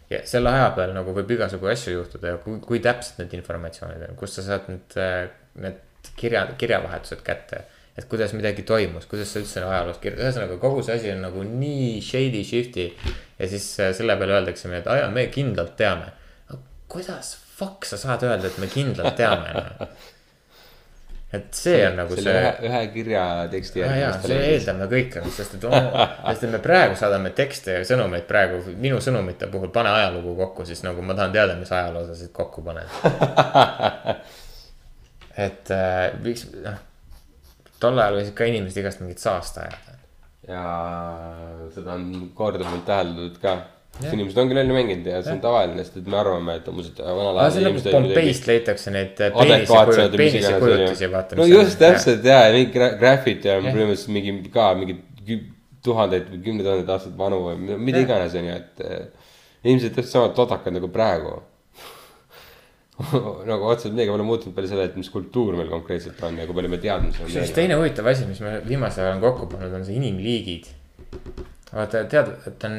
ja 0.10 0.22
selle 0.28 0.50
aja 0.50 0.70
peal 0.76 0.94
nagu 0.94 1.14
võib 1.16 1.30
igasugu 1.38 1.70
asju 1.72 1.94
juhtuda 1.94 2.36
ja 2.36 2.40
kui, 2.42 2.60
kui 2.62 2.80
täpsed 2.84 3.22
need 3.22 3.34
informatsioonid 3.38 4.10
on, 4.10 4.16
kust 4.20 4.40
sa 4.40 4.46
saad 4.48 4.70
need, 4.70 4.98
need 5.66 6.10
kirja, 6.18 6.48
kirjavahetused 6.58 7.22
kätte. 7.26 7.64
et 7.98 8.06
kuidas 8.10 8.34
midagi 8.34 8.64
toimus, 8.64 9.06
kuidas 9.06 9.34
sa 9.34 9.42
üldse 9.42 9.64
ajaloos 9.66 10.00
kirjutad, 10.02 10.26
ühesõnaga 10.26 10.58
kogu 10.62 10.84
see 10.86 10.96
asi 10.96 11.12
on 11.12 11.22
nagu 11.26 11.44
nii 11.44 12.00
shady 12.06 12.44
shifty. 12.44 12.90
ja 13.40 13.48
siis 13.50 13.68
äh, 13.80 13.94
selle 13.98 14.18
peale 14.18 14.40
öeldakse 14.40 14.70
meile, 14.70 14.86
et 14.86 14.92
aa 14.92 15.04
jaa, 15.04 15.12
me 15.12 15.28
kindlalt 15.34 15.76
teame. 15.78 16.14
kuidas 16.92 17.36
fuck 17.58 17.86
sa 17.86 17.98
saad 17.98 18.24
öelda, 18.26 18.48
et 18.48 18.58
me 18.62 18.68
kindlalt 18.72 19.16
teame 19.20 19.54
no? 19.54 19.88
et 21.32 21.48
see 21.56 21.80
on 21.88 21.96
nagu 21.96 22.16
see 22.20 22.32
ühe, 22.34 22.52
ühe 22.68 22.80
kirja 22.92 23.24
teksti 23.52 23.80
ja, 23.80 23.90
ja 23.96 24.10
see 24.20 24.40
eeldab 24.50 24.82
nagu 24.82 24.92
kõike, 24.92 25.22
sest 25.32 25.56
et, 25.56 25.68
sest 26.28 26.44
et 26.48 26.52
me 26.52 26.60
praegu 26.64 26.98
saadame 27.00 27.32
tekste 27.38 27.78
ja 27.78 27.86
sõnumeid 27.88 28.26
praegu 28.28 28.60
minu 28.76 29.00
sõnumite 29.04 29.48
puhul, 29.52 29.72
pane 29.74 29.94
ajalugu 29.96 30.36
kokku, 30.42 30.66
siis 30.68 30.84
nagu 30.84 31.04
ma 31.06 31.16
tahan 31.16 31.36
teada, 31.36 31.56
mis 31.60 31.72
ajaloo 31.72 32.04
sa 32.10 32.18
siit 32.20 32.34
kokku 32.36 32.64
paned. 32.66 32.92
et 35.46 35.72
äh, 35.72 36.20
miks, 36.26 36.50
noh, 36.66 36.82
tol 37.80 37.96
ajal 37.96 38.20
võisid 38.20 38.36
ka 38.36 38.52
inimesed 38.52 38.84
igast 38.84 39.04
mingit 39.04 39.24
saasta 39.24 39.70
ajada. 39.70 39.96
ja 40.52 40.66
seda 41.72 41.96
on 41.96 42.28
korduvalt 42.36 42.84
täheldatud 42.90 43.40
ka. 43.40 43.56
Inimesed 44.10 44.42
ongi 44.42 44.58
lolli 44.58 44.76
mänginud 44.76 45.08
ja 45.12 45.22
see 45.26 45.36
on 45.36 45.42
tavaline, 45.44 45.78
sest 45.84 46.02
et 46.02 46.10
me 46.10 46.18
arvame, 46.20 46.58
et 46.62 46.68
umbes, 46.72 46.92
et 46.92 47.02
vanal 47.06 47.40
on 47.42 47.58
nagu 47.68 47.84
Pompeist 47.92 48.50
leitakse 48.50 48.94
neid 48.96 49.14
peenise 49.18 50.10
peenise 50.18 50.54
kujutusi, 50.60 51.12
vaata. 51.12 51.40
no 51.40 51.48
just. 51.50 51.80
täpselt 51.82 52.26
ja, 52.26 52.44
ja 52.48 52.56
mingi 52.56 52.74
gra- 52.76 52.94
graffiti 53.00 53.52
on 53.54 53.66
Jah. 53.68 53.76
põhimõtteliselt 53.76 54.16
mingi 54.18 54.54
ka 54.54 54.72
mingi 54.80 54.98
tuhandeid 55.86 56.28
või 56.32 56.42
kümneid 56.46 56.68
tuhandeid 56.68 56.92
aastaid 56.96 57.16
vanu 57.18 57.40
või 57.46 57.78
mida- 57.78 58.02
iganes 58.04 58.36
on 58.38 58.50
ju, 58.50 58.58
et 58.58 58.84
äh, 58.86 59.32
inimesed 59.64 59.96
täpselt 59.96 60.14
samad 60.16 60.36
todakad 60.38 60.76
nagu 60.76 60.90
praegu. 60.94 61.40
nagu 63.50 63.66
otseselt 63.72 63.96
midagi 63.96 64.14
pole 64.14 64.26
muutunud 64.28 64.54
peale 64.56 64.70
selle, 64.70 64.86
et 64.92 64.98
mis 65.00 65.10
kultuur 65.10 65.56
meil 65.58 65.72
konkreetselt 65.72 66.20
on 66.28 66.38
ja 66.38 66.46
kui 66.46 66.58
palju 66.58 66.70
me 66.70 66.78
teadmisi 66.82 67.22
on. 67.22 67.30
kusjuures 67.30 67.56
teine 67.56 67.80
huvitav 67.80 68.10
asi, 68.12 68.28
mis 68.30 68.42
me 68.46 68.60
viimasel 68.68 69.08
ajal 69.08 69.16
oleme 69.16 69.26
kokku 69.26 69.50
pannud, 69.56 69.74
on 69.80 69.88
see 69.88 69.98
inimliigid. 69.98 70.70
vaata, 71.74 72.04
tead, 72.12 72.30
et 72.48 72.64
on, 72.68 72.78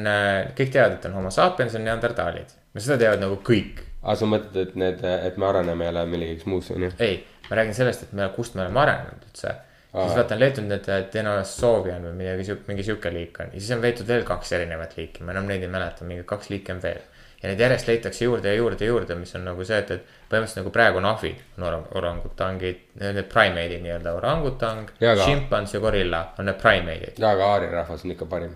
kõik 0.57 0.71
teavad, 0.75 0.97
et 0.99 1.05
on 1.09 1.13
homo 1.19 1.31
sapiens, 1.33 1.75
on 1.75 1.83
neandertaalid. 1.87 2.53
no 2.73 2.81
seda 2.81 2.97
teavad 2.97 3.19
nagu 3.25 3.39
kõik. 3.45 3.83
aga 4.03 4.15
sa 4.19 4.25
mõtled, 4.29 4.57
et 4.67 4.75
need, 4.75 5.03
et 5.03 5.37
me 5.37 5.45
areneme 5.47 5.85
jälle 5.85 6.05
millegiks 6.05 6.45
muuks 6.45 6.71
on 6.71 6.83
ju? 6.87 6.91
ei, 6.99 7.21
ma 7.49 7.55
räägin 7.61 7.73
sellest, 7.77 8.03
et 8.03 8.13
me, 8.13 8.29
kust 8.35 8.55
me 8.55 8.61
oleme 8.65 8.79
arenenud 8.79 9.23
üldse. 9.29 9.55
siis 9.93 10.15
vaata 10.17 10.33
on 10.35 10.39
leitud 10.41 10.63
need 10.67 10.87
Denosoovian 11.13 12.03
või 12.07 12.13
midagi 12.23 12.43
sihuke, 12.49 12.63
mingi 12.67 12.83
sihuke 12.83 13.11
liik 13.13 13.39
on 13.39 13.51
ja 13.53 13.59
siis 13.59 13.71
on 13.75 13.81
leitud 13.81 14.07
veel 14.07 14.23
kaks 14.27 14.51
erinevat 14.57 14.97
liiki, 14.97 15.23
ma 15.23 15.31
enam 15.35 15.45
neid 15.49 15.61
ei 15.63 15.69
mäleta, 15.71 16.05
mingi 16.09 16.23
kaks 16.27 16.49
liiki 16.49 16.71
on 16.73 16.81
veel. 16.83 17.01
ja 17.43 17.49
neid 17.51 17.59
järjest 17.59 17.87
leitakse 17.87 18.25
juurde 18.25 18.47
ja 18.49 18.55
juurde 18.55 18.85
ja 18.85 18.87
juurde, 18.89 19.15
mis 19.19 19.35
on 19.35 19.43
nagu 19.45 19.65
see, 19.67 19.77
et, 19.83 19.91
et 19.91 20.05
põhimõtteliselt 20.31 20.61
nagu 20.63 20.71
praegu 20.73 20.97
on 20.97 21.05
ahvid, 21.05 21.41
on 21.57 21.63
orang- 21.69 21.87
orangutangid, 21.99 22.79
need 23.01 23.23
primate'id 23.33 23.81
nii-öelda, 23.83 24.13
orangutang, 24.17 24.89
Ja 25.03 25.15
šimpans 25.19 25.73
ja 25.73 25.79
gorilla 25.83 26.21
on 26.39 26.45
need 26.49 26.59
primate'id. 26.61 27.19
jaa, 27.19 27.31
aga 27.35 27.49
Aari 27.53 27.67
rahvas 27.71 28.05
on 28.05 28.11
ikka 28.15 28.25
parim. 28.25 28.55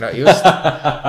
No 0.00 0.10
just, 0.16 0.46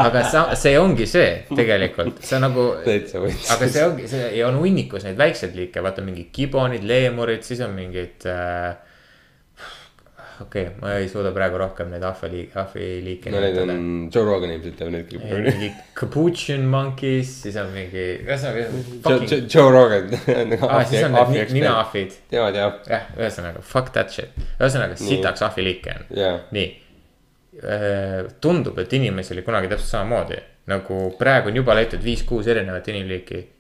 aga 0.06 0.24
sa, 0.30 0.46
see 0.60 0.78
ongi 0.80 1.08
see 1.10 1.30
tegelikult, 1.56 2.22
see 2.26 2.38
on 2.38 2.46
nagu 2.48 2.66
täitsa 2.86 3.22
võiks. 3.24 3.52
aga 3.56 3.70
see 3.72 3.86
ongi, 3.86 4.10
see 4.12 4.32
ja 4.38 4.50
on 4.50 4.60
hunnikus 4.62 5.06
neid 5.08 5.20
väikseid 5.20 5.56
liike, 5.58 5.84
vaata 5.86 6.06
mingid 6.06 6.32
gibonid, 6.36 6.86
leemurid, 6.88 7.46
siis 7.48 7.64
on 7.66 7.74
mingid 7.78 8.28
äh,. 8.30 8.76
okei 10.44 10.68
okay,, 10.68 10.76
ma 10.82 10.94
ei 11.00 11.10
suuda 11.10 11.32
praegu 11.36 11.60
rohkem 11.62 11.90
neid 11.94 12.06
ahviliike, 12.06 12.54
ahviliike 12.62 13.34
no 13.34 13.42
need 13.42 13.60
on, 13.64 13.84
Joe 14.14 14.26
Rogan 14.28 14.54
ilmselt 14.56 14.80
teab 14.82 14.94
neid 14.94 15.10
kõik. 15.12 15.28
mingi 15.50 15.72
capuchin 15.98 16.70
monkeys, 16.70 17.36
siis 17.46 17.60
on 17.62 17.74
mingi, 17.74 18.08
ühesõnaga 18.28 19.44
Joe, 19.50 19.68
Rogan. 19.74 20.12
aa, 20.62 20.82
siis 20.86 21.06
on 21.08 21.20
need 21.32 21.54
ni- 21.56 21.62
ninaahvid, 21.62 22.18
teavad 22.32 22.62
jah, 22.62 22.82
jah, 22.92 23.12
ühesõnaga 23.18 23.66
fuck 23.66 23.94
that 23.98 24.14
shit, 24.14 24.36
ühesõnaga 24.60 25.00
sitaks 25.00 25.46
ahviliike 25.50 26.00
on, 26.00 26.10
nii. 26.56 26.74
tundub, 28.42 28.80
et 28.80 28.94
inimesi 28.94 29.34
oli 29.34 29.42
kunagi 29.42 29.70
täpselt 29.72 29.90
samamoodi, 29.90 30.40
nagu 30.72 31.16
praegu 31.20 31.52
on 31.52 31.56
juba 31.62 31.76
leitud 31.76 32.04
viis-kuus 32.04 32.48
erinevat 32.48 32.88
inimliiki. 32.88 33.52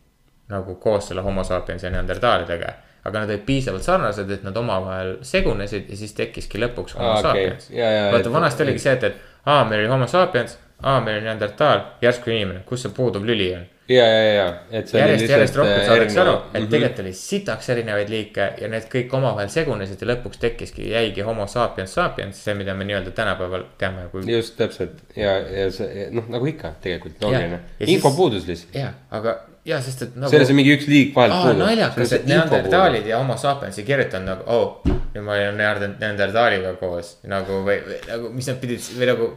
nagu 0.49 0.76
koos 0.76 1.07
selle 1.07 1.22
homo 1.26 1.43
sapiens 1.43 1.84
ja 1.84 1.89
neandertaalidega. 1.89 2.73
aga 3.05 3.19
nad 3.19 3.30
olid 3.30 3.45
piisavalt 3.45 3.84
sarnased, 3.84 4.30
et 4.31 4.43
nad 4.43 4.57
omavahel 4.57 5.17
segunesid 5.22 5.89
ja 5.89 5.97
siis 5.97 6.13
tekkiski 6.13 6.57
lõpuks 6.57 6.97
homo 6.97 7.11
okei. 7.11 7.22
sapiens. 7.22 7.69
Ja, 7.69 8.11
vaata 8.11 8.31
vanasti 8.34 8.63
oligi 8.63 8.80
see, 8.80 8.93
et, 8.93 9.03
et 9.03 9.15
aa, 9.45 9.63
meil 9.65 9.84
oli 9.84 9.89
homo 9.89 10.07
sapiens, 10.07 10.57
aa, 10.81 11.01
meil 11.01 11.17
oli 11.17 11.26
neandertaal, 11.26 11.81
järsku 12.01 12.30
inimene, 12.30 12.63
kus 12.65 12.81
see 12.81 12.93
puuduv 12.93 13.26
lüli 13.26 13.51
on. 13.55 13.65
ja, 13.89 14.05
ja, 14.05 14.33
ja, 14.33 14.45
et 14.71 14.87
see 14.89 14.99
järjest, 14.99 15.29
järjest 15.29 15.55
rohkem 15.59 15.79
äh, 15.79 15.85
saadakse 15.87 16.19
aru, 16.23 16.35
et 16.57 16.67
tegelikult 16.71 17.01
oli 17.03 17.13
sitaks 17.13 17.69
erinevaid 17.69 18.09
liike 18.09 18.47
ja 18.61 18.69
need 18.71 18.87
kõik 18.91 19.13
omavahel 19.17 19.49
segunesid 19.53 20.01
ja 20.01 20.07
lõpuks 20.13 20.39
tekkiski, 20.41 20.87
jäigi 20.89 21.21
homo 21.27 21.45
sapiens 21.51 21.93
sapiens, 21.93 22.39
see, 22.47 22.55
mida 22.57 22.73
me 22.73 22.87
nii-öelda 22.89 23.11
tänapäeval 23.17 23.67
teame 23.81 24.07
kui. 24.11 24.23
just 24.31 24.55
täpselt 24.57 25.03
ja, 25.15 25.35
ja 25.39 25.67
see 25.71 26.07
noh, 26.11 26.25
nagu 26.33 26.47
ikka 26.49 26.73
tegelikult 26.81 27.21
loogiline 27.21 27.59
Ja 27.79 27.85
info 27.87 28.09
siis- 28.09 28.17
puudus 28.17 28.47
lihtsalt. 28.49 28.75
jah, 28.81 28.93
aga 29.11 29.35
ja 29.65 29.79
sest, 29.81 30.01
et 30.07 30.15
nagu. 30.15 30.29
selles 30.33 30.49
on 30.49 30.55
mingi 30.59 30.73
üks 30.77 30.87
liik 30.89 31.13
vahelt 31.15 31.33
puudu. 31.43 31.59
naljakas, 31.65 32.11
et 32.19 32.25
neandertaalid 32.29 33.05
ja 33.09 33.17
homo 33.21 33.37
sapiens 33.37 33.77
ei 33.81 33.85
kirjutanud 33.85 34.27
nagu, 34.33 34.43
oh, 34.49 34.81
nüüd 35.13 35.23
ma 35.25 35.37
neander- 35.37 35.93
neandertaaliga 36.01 36.73
koos 36.81 37.15
nagu 37.29 37.61
või, 37.65 37.79
või 37.85 38.01
nagu, 38.09 38.29
mis 38.33 38.49
nad 38.49 38.57
pidid 38.61 38.81
või 38.97 39.09
nagu, 39.13 39.29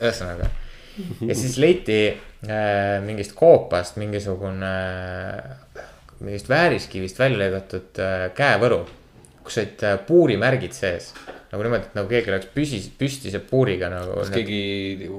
ühesõnaga. 0.00 0.48
ja 1.28 1.34
siis 1.34 1.58
leiti 1.58 2.00
mingist 3.06 3.32
koopast 3.38 3.96
mingisugune 3.96 4.72
äh,, 4.72 5.86
mingist 6.24 6.48
vääriskivist 6.50 7.18
välja 7.20 7.44
lõigatud 7.44 8.00
äh, 8.00 8.26
käevõru, 8.36 8.80
kus 9.44 9.60
olid 9.60 9.84
äh, 9.86 9.96
puurimärgid 10.08 10.76
sees. 10.76 11.12
nagu 11.52 11.62
niimoodi, 11.62 11.86
et 11.86 11.96
nagu 11.96 12.10
keegi 12.10 12.32
oleks 12.32 12.48
püsis, 12.54 12.88
püstise 12.98 13.40
puuriga 13.50 13.90
nagu. 13.92 14.16
kas 14.18 14.32
keegi, 14.34 15.10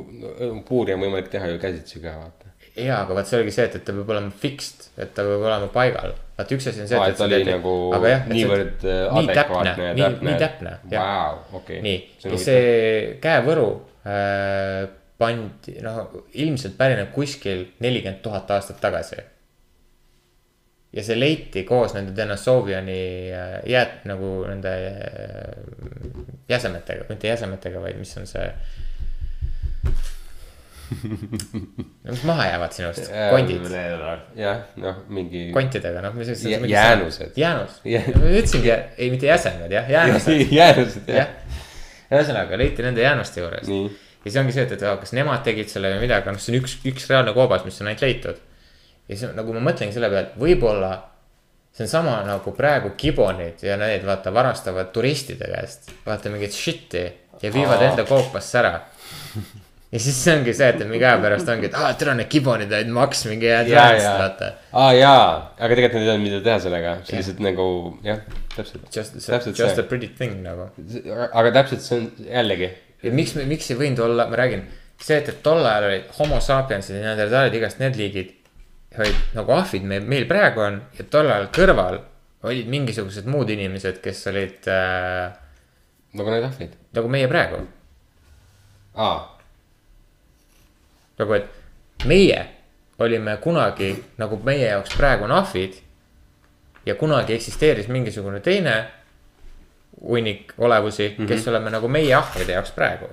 puuri 0.67 0.95
on 0.95 1.05
võimalik 1.05 1.31
teha 1.33 1.49
ju 1.53 1.61
käsitsi 1.61 2.01
ka 2.03 2.17
vaata. 2.17 2.53
jaa, 2.75 3.01
aga 3.03 3.17
vaat 3.17 3.29
see 3.29 3.39
oligi 3.39 3.55
see, 3.55 3.67
et, 3.69 3.77
et 3.79 3.85
ta 3.87 3.95
peab 3.95 4.15
olema 4.15 4.33
fixed, 4.43 4.89
et 4.97 5.13
ta 5.15 5.25
peab 5.27 5.45
olema 5.47 5.69
paigal. 5.73 6.15
vaat 6.37 6.53
üks 6.57 6.69
asi 6.71 6.83
on 6.83 6.91
see, 6.91 6.99
aa, 6.99 7.09
et. 7.11 7.15
et 7.15 7.21
ta 7.21 7.29
oli 7.29 7.41
nagu 7.47 7.75
niivõrd 8.33 8.87
äh, 8.87 9.01
nii 9.17 9.31
täpne, 9.31 9.33
adekvaatne 9.33 9.89
ja 9.89 9.93
nii, 9.93 10.05
täpne. 10.07 10.29
nii 10.31 10.39
täpne, 10.45 10.77
jah. 10.93 11.11
Vau, 11.11 11.61
okei. 11.61 11.81
nii, 11.85 11.99
ja 12.25 12.41
see 12.41 12.63
käevõru 13.23 13.69
äh, 14.01 14.87
pandi, 15.17 15.79
noh, 15.81 16.03
ilmselt 16.33 16.77
pärineb 16.77 17.09
kuskil 17.15 17.65
nelikümmend 17.79 18.21
tuhat 18.21 18.51
aastat 18.51 18.81
tagasi. 18.81 19.15
ja 20.93 21.03
see 21.03 21.17
leiti 21.19 21.63
koos 21.67 21.93
nende 21.93 22.13
Denisovjani 22.15 22.99
äh, 23.35 23.55
jäät-, 23.69 24.05
nagu 24.09 24.45
nende 24.47 24.71
äh, 24.71 26.27
jäsemetega, 26.49 27.05
mitte 27.09 27.27
jäsemetega, 27.27 27.81
vaid 27.83 27.97
mis 27.99 28.15
on 28.17 28.27
see. 28.27 28.47
no 32.03 32.11
mis 32.13 32.23
maha 32.23 32.45
jäävad 32.47 32.71
sinust, 32.71 33.09
kondid, 33.31 33.65
jah, 34.39 34.61
noh, 34.79 35.01
mingi. 35.11 35.49
kontidega, 35.55 36.01
noh, 36.05 36.15
mis 36.15 36.29
Jä- 36.45 36.61
jäänused. 36.71 37.31
jäänus, 37.35 37.81
Jä- 37.85 38.15
ma 38.15 38.29
ütlesingi, 38.31 38.71
ei 38.97 39.11
mitte 39.11 39.27
jäsemed 39.27 39.71
jah, 39.71 39.89
jäänused, 39.91 40.47
jäänused 40.61 41.09
jah 41.11 41.27
jah.. 41.27 41.55
ühesõnaga 42.11 42.57
leiti 42.59 42.85
nende 42.85 43.03
jäänuste 43.03 43.43
juures 43.43 43.67
nii, 43.67 43.89
ja 43.89 44.06
siis 44.29 44.39
ongi 44.41 44.55
see, 44.55 44.65
et, 44.67 44.77
et 44.77 45.01
kas 45.01 45.13
nemad 45.17 45.43
tegid 45.45 45.69
selle 45.71 45.93
või 45.95 46.05
midagi, 46.07 46.29
noh, 46.31 46.39
see 46.41 46.53
on 46.53 46.61
üks, 46.61 46.79
üks 46.87 47.09
reaalne 47.11 47.35
koobas, 47.37 47.65
mis 47.67 47.79
on 47.81 47.91
ainult 47.91 48.05
leitud. 48.05 48.41
ja 49.07 49.15
siis 49.15 49.35
nagu 49.37 49.53
ma 49.55 49.63
mõtlengi 49.69 49.95
selle 49.95 50.09
peale, 50.11 50.27
et 50.29 50.41
võib-olla 50.41 50.95
see 51.77 51.85
on 51.85 51.91
sama 51.91 52.17
nagu 52.25 52.51
praegu 52.57 52.95
kibonid 52.97 53.61
ja 53.61 53.77
need 53.77 54.05
vaata 54.05 54.33
varastavad 54.33 54.89
turistide 54.95 55.49
käest, 55.51 55.91
vaata 56.05 56.31
mingit 56.33 56.55
shit'i 56.55 57.05
ja 57.41 57.53
viivad 57.53 57.77
Aa. 57.81 57.91
enda 57.91 58.05
koopasse 58.09 58.57
ära. 58.57 58.73
ja 59.91 59.99
siis 60.01 60.17
see 60.23 60.33
ongi 60.39 60.55
see, 60.57 60.71
et, 60.73 60.81
mingi 60.89 61.05
aja 61.05 61.19
pärast 61.21 61.51
ongi, 61.53 61.69
et 61.69 61.77
aa, 61.77 61.91
tere, 61.99 62.15
need 62.17 62.31
kibonid 62.31 62.73
olid 62.73 62.89
maks 62.95 63.23
mingi 63.29 63.51
väärtust, 63.51 64.07
ja 64.07 64.15
vaata., 64.23 64.49
aa 64.73 64.89
jaa, 64.97 65.29
aga 65.59 65.77
tegelikult 65.77 65.99
nad 65.99 66.07
ei 66.07 66.09
teadnud, 66.09 66.25
mida 66.25 66.41
teha 66.49 66.57
sellega, 66.65 66.95
see 67.05 67.21
lihtsalt 67.21 67.45
nagu 67.45 67.67
jah, 68.07 68.25
täpselt. 68.55 68.89
Just, 68.97 69.21
just 69.21 69.61
see. 69.61 69.69
a 69.77 69.85
pretty 69.85 70.09
thing 70.17 70.41
nagu. 70.43 70.71
aga 71.29 71.53
täpselt 71.61 71.85
see 71.85 72.01
on 72.01 72.09
jällegi, 72.25 72.73
ja 73.03 73.13
miks, 73.13 73.35
miks 73.47 73.71
ei 73.71 73.79
võinud 73.79 74.01
olla, 74.05 74.27
ma 74.29 74.39
räägin, 74.39 74.65
see, 75.01 75.19
et, 75.19 75.29
et 75.29 75.41
tol 75.45 75.61
ajal 75.61 75.89
olid 75.89 76.11
homo 76.19 76.39
sapiensid 76.43 76.97
ja 76.97 77.03
neandertaalid, 77.09 77.57
igast 77.59 77.81
need 77.83 77.97
liigid. 77.99 78.33
olid 78.97 79.17
nagu 79.37 79.51
ahvid 79.53 79.83
meil, 79.85 80.05
meil 80.09 80.25
praegu 80.25 80.63
on 80.63 80.79
ja 80.97 81.05
tol 81.11 81.29
ajal 81.29 81.49
kõrval 81.53 81.99
olid 82.47 82.69
mingisugused 82.71 83.27
muud 83.29 83.49
inimesed, 83.49 83.99
kes 84.01 84.23
olid 84.31 84.69
äh, 84.71 85.33
nagu 86.17 86.33
need 86.33 86.45
ahvid. 86.47 86.77
nagu 86.97 87.09
meie 87.09 87.27
praegu. 87.27 87.61
aa, 88.95 89.17
nagu, 91.19 91.33
et 91.33 92.05
meie 92.05 92.45
olime 92.99 93.37
kunagi 93.41 93.91
nagu 94.17 94.39
meie 94.45 94.69
jaoks 94.71 94.95
praegu 94.97 95.27
on 95.27 95.31
ahvid. 95.31 95.77
ja 96.85 96.95
kunagi 96.95 97.33
eksisteeris 97.33 97.87
mingisugune 97.87 98.39
teine 98.39 98.77
hunnik 100.01 100.53
olevusi 100.57 101.07
mm, 101.09 101.23
-hmm. 101.23 101.27
kes 101.27 101.47
oleme 101.47 101.69
nagu 101.73 101.87
meie 101.87 102.13
ahvide 102.13 102.53
jaoks 102.53 102.71
praegu. 102.71 103.09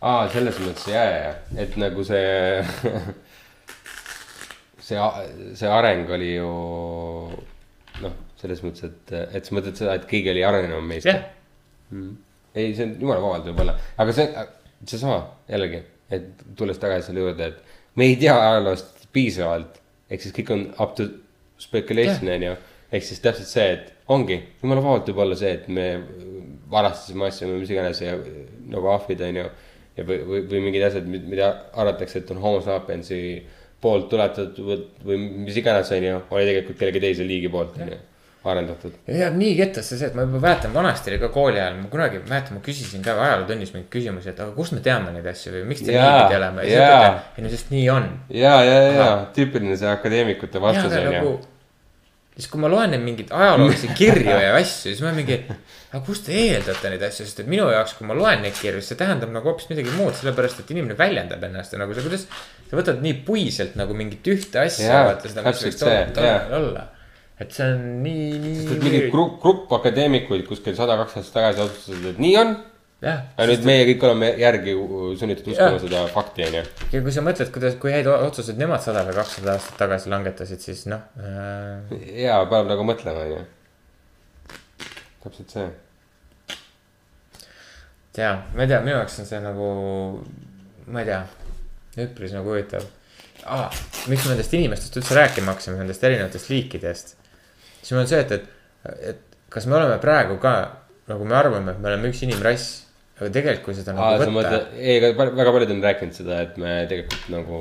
aa, 0.00 0.28
selles 0.28 0.58
mõttes 0.60 0.88
ja, 0.90 1.04
ja, 1.04 1.18
ja, 1.28 1.34
et 1.62 1.76
nagu 1.76 2.04
see 2.04 2.64
see, 4.88 4.98
see 5.54 5.70
areng 5.70 6.10
oli 6.10 6.34
ju 6.34 6.50
noh, 8.02 8.18
selles 8.40 8.60
mõttes, 8.64 8.90
et, 8.90 9.14
et 9.38 9.46
sa 9.46 9.56
mõtled 9.56 9.78
seda, 9.78 9.94
et 9.94 10.06
keegi 10.10 10.32
oli 10.34 10.44
arenenud 10.44 10.84
meist 10.86 11.08
jah, 11.08 11.22
ei, 12.54 12.74
see 12.74 12.86
on 12.86 12.94
jumala 13.00 13.22
vabalt 13.22 13.48
võib-olla, 13.48 13.78
aga 13.98 14.16
see, 14.16 14.26
seesama 14.84 15.20
jällegi, 15.50 15.80
et 16.12 16.44
tulles 16.58 16.78
tagasi 16.82 17.08
selle 17.08 17.24
juurde, 17.24 17.50
et 17.52 17.98
me 17.98 18.10
ei 18.10 18.18
tea 18.20 18.34
ajaloost 18.34 19.08
piisavalt. 19.14 19.80
ehk 20.10 20.22
siis 20.22 20.34
kõik 20.36 20.52
on 20.52 20.64
up 20.82 20.94
to 20.98 21.06
speculation 21.58 22.28
on 22.34 22.42
ju, 22.50 22.54
ehk 22.92 23.06
siis 23.06 23.22
täpselt 23.24 23.48
see, 23.48 23.68
et 23.78 23.93
ongi, 24.12 24.38
jumala 24.62 24.84
vabalt 24.84 25.10
võib 25.10 25.22
olla 25.24 25.36
see, 25.38 25.52
et 25.58 25.68
me 25.72 25.88
varastasime 26.70 27.28
asju 27.28 27.50
või 27.50 27.60
mis 27.62 27.74
iganes 27.74 28.00
ja 28.02 28.16
nagu 28.72 28.90
ahvid 28.92 29.20
on 29.28 29.42
ju. 29.42 29.44
ja 29.96 30.06
või, 30.08 30.22
või, 30.28 30.40
või 30.50 30.64
mingid 30.68 30.88
asjad, 30.88 31.06
mida 31.06 31.50
arvatakse, 31.72 32.22
et 32.24 32.32
on 32.34 32.42
homo 32.42 32.62
sapiensi 32.64 33.20
poolt 33.84 34.08
tuletatud 34.10 34.58
või, 35.04 35.20
mis 35.46 35.60
iganes 35.60 35.92
on 35.94 36.08
ju, 36.08 36.18
oli 36.30 36.50
tegelikult 36.50 36.80
kellegi 36.80 37.04
teise 37.04 37.28
liigi 37.28 37.52
poolt 37.52 37.78
on 37.80 37.94
ju 37.94 38.00
arendatud. 38.44 38.92
ja 39.06 39.16
jääb 39.22 39.36
nii 39.40 39.54
kettasse 39.56 39.96
see, 39.98 40.08
et 40.10 40.16
ma 40.16 40.24
juba 40.26 40.40
mäletan, 40.42 40.74
vanasti 40.74 41.12
oli 41.12 41.20
ka 41.22 41.30
kooli 41.32 41.60
ajal, 41.60 41.78
ma 41.80 41.88
kunagi 41.92 42.20
mäletan, 42.28 42.58
ma 42.58 42.64
küsisin 42.64 43.04
ka 43.04 43.14
ajalootunnis 43.26 43.72
mingeid 43.72 43.90
küsimusi, 43.94 44.32
et 44.34 44.40
aga 44.44 44.52
kust 44.56 44.76
me 44.76 44.82
teame 44.84 45.14
neid 45.14 45.26
asju 45.32 45.54
või 45.54 45.64
miks 45.70 45.84
te 45.84 45.94
Jaa, 45.94 46.10
niipidi 46.10 46.38
oleme. 46.40 46.66
ja 46.66 46.68
siis 46.68 46.82
õpetaja, 46.82 47.24
ei 47.38 47.46
no 47.46 47.52
sest 47.54 47.72
nii 47.72 47.88
on. 47.94 48.08
ja, 48.36 48.54
ja, 48.66 48.78
ja 48.98 49.08
tüüpiline 49.36 49.78
see 49.80 49.90
akadeemikute 49.90 50.60
vastus 50.60 50.92
on 50.92 50.98
ju 50.98 51.14
nagu. 51.14 51.34
Siis 52.34 52.48
kui 52.50 52.60
ma 52.62 52.70
loen 52.70 52.90
neid 52.90 53.02
mingeid 53.04 53.30
ajaloolisi 53.34 53.92
kirju 53.94 54.32
ja 54.32 54.54
asju, 54.60 54.90
siis 54.90 55.02
ma 55.04 55.12
mingi, 55.14 55.36
aga 55.92 56.00
kust 56.06 56.26
te 56.26 56.34
eeldate 56.34 56.90
neid 56.90 57.04
asju, 57.06 57.26
sest 57.28 57.44
et 57.44 57.50
minu 57.50 57.68
jaoks, 57.70 57.94
kui 57.98 58.08
ma 58.08 58.16
loen 58.18 58.42
neid 58.42 58.56
kirju, 58.58 58.82
siis 58.82 58.94
see 58.94 59.00
tähendab 59.00 59.30
nagu 59.34 59.50
hoopis 59.50 59.70
midagi 59.70 59.94
muud, 59.94 60.16
sellepärast 60.18 60.64
et 60.64 60.72
inimene 60.74 60.98
väljendab 60.98 61.46
ennast 61.46 61.76
ja 61.76 61.80
nagu 61.82 61.94
sa, 61.94 62.02
kuidas. 62.06 62.26
sa 62.70 62.80
võtad 62.80 62.98
nii 63.04 63.20
puiselt 63.28 63.78
nagu 63.78 63.94
mingit 63.98 64.26
ühte 64.34 64.64
asja 64.64 65.04
vaata 65.10 65.30
seda, 65.30 65.46
mis 65.46 65.62
võiks 65.68 65.80
see, 65.84 66.02
tol 66.16 66.26
jaa. 66.26 66.40
ajal 66.42 66.58
olla. 66.58 66.84
et 67.44 67.54
see 67.54 67.70
on 67.70 67.86
nii, 68.02 68.28
nii 68.48 68.78
mingi. 68.82 69.04
grupp, 69.14 69.38
grupp 69.44 69.78
akadeemikuid 69.78 70.46
kuskil 70.50 70.74
sada, 70.78 70.98
kaks 71.04 71.20
aastat 71.20 71.38
tagasi 71.38 71.66
otsustasid, 71.68 72.10
et 72.14 72.22
nii 72.24 72.38
on. 72.42 72.56
Ja 73.02 73.46
nüüd 73.48 73.64
meie 73.66 73.84
kõik 73.88 74.04
oleme 74.06 74.30
järgi 74.40 74.74
sunnitud 75.20 75.50
uskuma 75.52 75.80
seda 75.82 76.04
fakti, 76.12 76.46
on 76.46 76.58
ju. 76.58 76.62
ja 76.94 77.02
kui 77.04 77.14
sa 77.14 77.24
mõtled, 77.26 77.50
kuidas, 77.54 77.76
kui 77.80 77.92
häid 77.94 78.08
otsuseid 78.10 78.60
nemad 78.60 78.84
sada 78.84 79.04
või 79.08 79.16
kakssada 79.18 79.56
aastat 79.56 79.78
tagasi 79.80 80.12
langetasid, 80.12 80.62
siis 80.62 80.84
noh 80.90 81.02
äh,. 81.18 81.94
ja 82.24 82.40
paneb 82.50 82.72
nagu 82.72 82.86
mõtlema, 82.86 83.24
on 83.26 83.32
ju. 83.34 83.42
täpselt 85.24 85.56
see. 85.56 85.66
jaa, 88.20 88.36
ma 88.54 88.64
ei 88.64 88.72
tea, 88.72 88.82
minu 88.84 88.96
jaoks 88.96 89.20
on 89.22 89.30
see 89.30 89.42
nagu, 89.44 89.70
ma 90.86 91.02
ei 91.02 91.10
tea, 91.10 91.24
üpris 92.06 92.36
nagu 92.36 92.54
huvitav 92.54 92.86
ah,. 93.44 93.68
miks 94.06 94.24
me 94.24 94.34
nendest 94.34 94.54
inimestest 94.56 95.02
üldse 95.02 95.18
rääkima 95.18 95.52
hakkasime, 95.52 95.80
nendest 95.82 96.06
erinevatest 96.06 96.48
liikidest. 96.52 97.14
siis 97.82 97.92
mul 97.92 98.04
on 98.06 98.10
see, 98.14 98.22
et, 98.24 98.38
et, 98.38 99.04
et 99.12 99.38
kas 99.52 99.68
me 99.68 99.76
oleme 99.78 100.00
praegu 100.02 100.38
ka 100.42 100.54
nagu 101.08 101.24
me 101.24 101.36
arvame, 101.36 101.74
et 101.74 101.80
me 101.80 101.90
oleme 101.92 102.10
üks 102.12 102.22
inimrass. 102.24 102.83
Aga 103.14 103.30
tegelikult, 103.30 103.62
kui 103.68 103.76
seda 103.78 103.94
aa, 103.94 104.16
nagu 104.18 104.34
võtta, 104.34 104.58
ei, 104.74 104.98
aga 104.98 105.28
väga 105.38 105.54
paljud 105.54 105.72
on 105.76 105.84
rääkinud 105.84 106.16
seda, 106.16 106.40
et 106.48 106.58
me 106.58 106.72
tegelikult 106.90 107.28
nagu, 107.30 107.60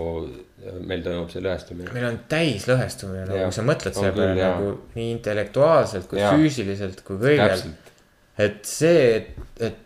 meil 0.89 1.03
toimub 1.05 1.29
see 1.29 1.43
lõhestumine. 1.45 1.93
meil 1.93 2.07
on 2.09 2.19
täis 2.31 2.65
lõhestumine, 2.69 3.27
nagu 3.29 3.45
kui 3.45 3.57
sa 3.59 3.65
mõtled 3.67 3.97
selle 3.99 4.13
peale 4.17 4.35
nagu 4.39 4.73
nii 4.97 5.09
intellektuaalselt 5.19 6.09
kui 6.09 6.21
Jaa. 6.23 6.33
füüsiliselt 6.33 7.03
kui 7.05 7.21
täpselt, 7.21 7.93
et 8.41 8.59
see, 8.65 9.05
et, 9.19 9.31
et, 9.69 9.81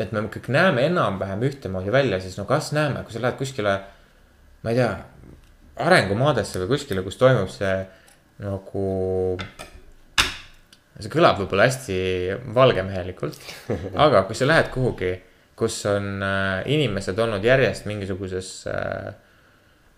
et 0.00 0.16
me 0.16 0.24
kõik 0.32 0.48
näeme 0.56 0.88
enam-vähem 0.88 1.44
ühtemoodi 1.50 1.92
välja, 1.92 2.22
siis 2.24 2.40
no 2.40 2.48
kas 2.48 2.72
näeme, 2.76 3.04
kui 3.04 3.12
sa 3.12 3.20
lähed 3.26 3.36
kuskile, 3.40 3.76
ma 4.64 4.72
ei 4.72 4.80
tea, 4.80 4.92
arengumaadesse 5.84 6.62
või 6.62 6.74
kuskile, 6.76 7.04
kus 7.04 7.20
toimub 7.20 7.52
see 7.52 7.76
nagu. 8.40 8.86
See 11.04 11.12
kõlab 11.12 11.40
võib-olla 11.40 11.66
hästi 11.68 11.96
valgemehelikult, 12.54 13.40
aga 14.06 14.24
kui 14.28 14.38
sa 14.38 14.48
lähed 14.48 14.70
kuhugi, 14.74 15.14
kus 15.58 15.82
on 15.90 16.22
äh, 16.24 16.62
inimesed 16.72 17.18
olnud 17.20 17.44
järjest 17.44 17.88
mingisuguses 17.88 18.52
äh, 18.70 19.10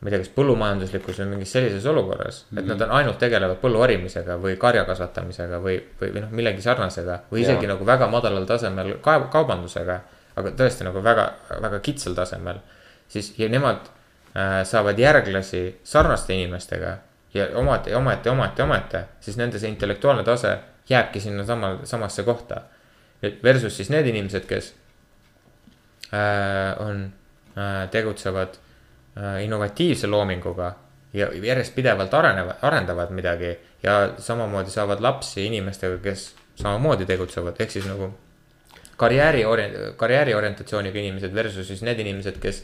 ma 0.03 0.11
ei 0.11 0.17
tea, 0.17 0.23
kas 0.25 0.33
põllumajanduslikus 0.35 1.21
või 1.23 1.29
mingis 1.37 1.53
sellises 1.55 1.85
olukorras 1.87 2.41
mm, 2.43 2.49
-hmm. 2.51 2.63
et 2.63 2.71
nad 2.73 2.81
on 2.87 2.95
ainult 2.99 3.19
tegelevad 3.23 3.61
põlluharimisega 3.63 4.37
või 4.43 4.57
karja 4.59 4.83
kasvatamisega 4.89 5.61
või, 5.63 5.77
või, 6.01 6.11
või 6.17 6.25
noh, 6.25 6.33
millegi 6.35 6.65
sarnasega 6.65 7.21
või 7.31 7.45
isegi 7.45 7.69
Jaa. 7.69 7.75
nagu 7.75 7.87
väga 7.87 8.09
madalal 8.11 8.47
tasemel 8.47 8.97
kaev-, 9.05 9.29
kaubandusega. 9.31 10.01
aga 10.37 10.51
tõesti 10.57 10.85
nagu 10.85 11.03
väga, 11.05 11.27
väga 11.61 11.79
kitsal 11.85 12.15
tasemel, 12.17 12.59
siis 13.09 13.35
ja 13.39 13.49
nemad 13.49 13.85
äh, 13.85 14.63
saavad 14.65 14.99
järglasi 14.99 15.81
sarnaste 15.85 16.35
inimestega 16.35 16.97
ja 17.35 17.49
ometi, 17.55 17.95
ometi, 17.95 18.29
ometi, 18.29 18.63
ometi, 18.63 19.03
siis 19.21 19.37
nende 19.37 19.59
see 19.59 19.69
intellektuaalne 19.69 20.25
tase 20.25 20.59
jääbki 20.89 21.21
sinna 21.21 21.45
sama, 21.45 21.79
samasse 21.85 22.23
kohta. 22.23 22.61
Versus 23.43 23.77
siis 23.77 23.91
need 23.91 24.07
inimesed, 24.07 24.47
kes 24.51 24.75
äh, 26.13 26.87
on 26.87 27.13
äh,, 27.59 27.89
tegutsevad 27.91 28.57
äh, 29.17 29.45
innovatiivse 29.45 30.07
loominguga 30.07 30.75
ja 31.13 31.29
järjest 31.33 31.75
pidevalt 31.75 32.15
arenevad, 32.15 32.59
arendavad 32.63 33.11
midagi 33.11 33.59
ja 33.83 34.13
samamoodi 34.19 34.71
saavad 34.71 35.01
lapsi 35.01 35.47
inimestega, 35.47 35.99
kes 36.03 36.35
samamoodi 36.55 37.07
tegutsevad, 37.07 37.61
ehk 37.61 37.71
siis 37.71 37.87
nagu 37.87 38.11
karjääri 38.97 39.45
ori-, 39.45 39.71
karjääri 39.97 40.35
orientatsiooniga 40.35 40.99
inimesed 40.99 41.35
versus 41.35 41.69
siis 41.69 41.83
need 41.83 41.99
inimesed, 41.99 42.39
kes, 42.41 42.63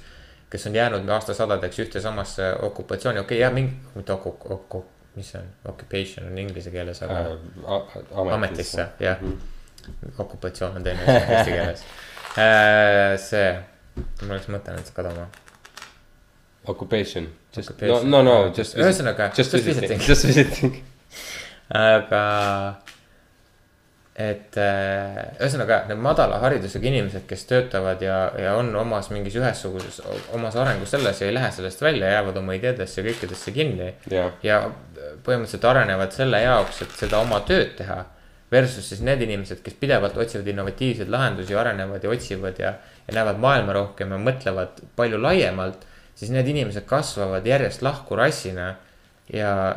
kes 0.51 0.67
on 0.67 0.75
jäänud 0.75 1.09
aastasadadeks 1.09 1.85
ühte 1.85 2.01
samasse 2.01 2.53
okupatsiooni, 2.63 3.21
okei 3.21 3.37
okay,, 3.37 3.45
jah, 3.45 3.55
mingi, 3.55 3.77
mitte 3.95 4.13
oku-, 4.13 4.37
oku-, 4.55 4.85
mis 5.19 5.33
see 5.35 5.41
on, 5.43 5.51
occupation 5.73 6.31
on 6.31 6.39
inglise 6.39 6.71
keeles, 6.75 7.03
aga 7.07 7.19
Äh, 7.29 8.33
ametisse, 8.35 8.89
jah. 9.03 9.19
okupatsioon 10.19 10.77
on 10.77 10.85
teine 10.87 11.03
asi 11.03 11.35
eesti 11.35 11.51
keeles. 11.51 11.85
see, 13.29 13.53
mul 14.23 14.37
läks 14.37 14.51
mõte 14.53 14.75
nüüd 14.77 14.91
kaduma. 14.97 15.29
Occupation. 16.69 17.29
No, 17.81 18.03
no, 18.05 18.21
no, 18.23 18.35
just. 18.57 18.77
Ühesõnaga, 18.77 19.31
just 19.37 19.55
visiting, 19.57 20.03
just 20.05 20.27
visiting. 20.29 20.77
aga, 21.89 22.23
et 24.19 24.59
äh, 24.61 25.19
ühesõnaga 25.39 25.81
need 25.89 26.01
madala 26.03 26.41
haridusega 26.43 26.91
inimesed, 26.91 27.25
kes 27.31 27.47
töötavad 27.49 28.03
ja, 28.05 28.19
ja 28.41 28.55
on 28.59 28.69
omas 28.77 29.09
mingis 29.15 29.39
ühesuguses, 29.41 30.01
omas 30.37 30.59
arengus 30.61 30.93
selles 30.95 31.23
ja 31.23 31.31
ei 31.31 31.37
lähe 31.37 31.51
sellest 31.55 31.83
välja, 31.85 32.13
jäävad 32.19 32.41
oma 32.43 32.59
ideedesse 32.59 33.01
ja 33.01 33.09
kõikidesse 33.09 33.55
kinni. 33.57 33.93
jah, 34.13 34.35
ja 34.43 34.61
põhimõtteliselt 35.29 35.67
arenevad 35.71 36.15
selle 36.17 36.41
jaoks, 36.43 36.83
et 36.85 36.97
seda 37.05 37.21
oma 37.23 37.43
tööd 37.49 37.77
teha. 37.79 38.01
Versus 38.49 38.87
siis 38.89 39.03
need 39.05 39.21
inimesed, 39.27 39.61
kes 39.61 39.75
pidevalt 39.77 40.17
otsivad 40.17 40.47
innovatiivseid 40.49 41.11
lahendusi, 41.13 41.53
arenevad 41.61 42.05
ja 42.05 42.13
otsivad 42.15 42.61
ja, 42.63 42.73
ja 43.05 43.17
näevad 43.19 43.41
maailma 43.43 43.75
rohkem 43.77 44.15
ja 44.17 44.21
mõtlevad 44.25 44.81
palju 44.97 45.21
laiemalt. 45.21 45.85
siis 46.19 46.33
need 46.35 46.49
inimesed 46.51 46.83
kasvavad 46.89 47.45
järjest 47.47 47.83
lahku 47.83 48.17
rassina 48.19 48.73
ja 49.33 49.77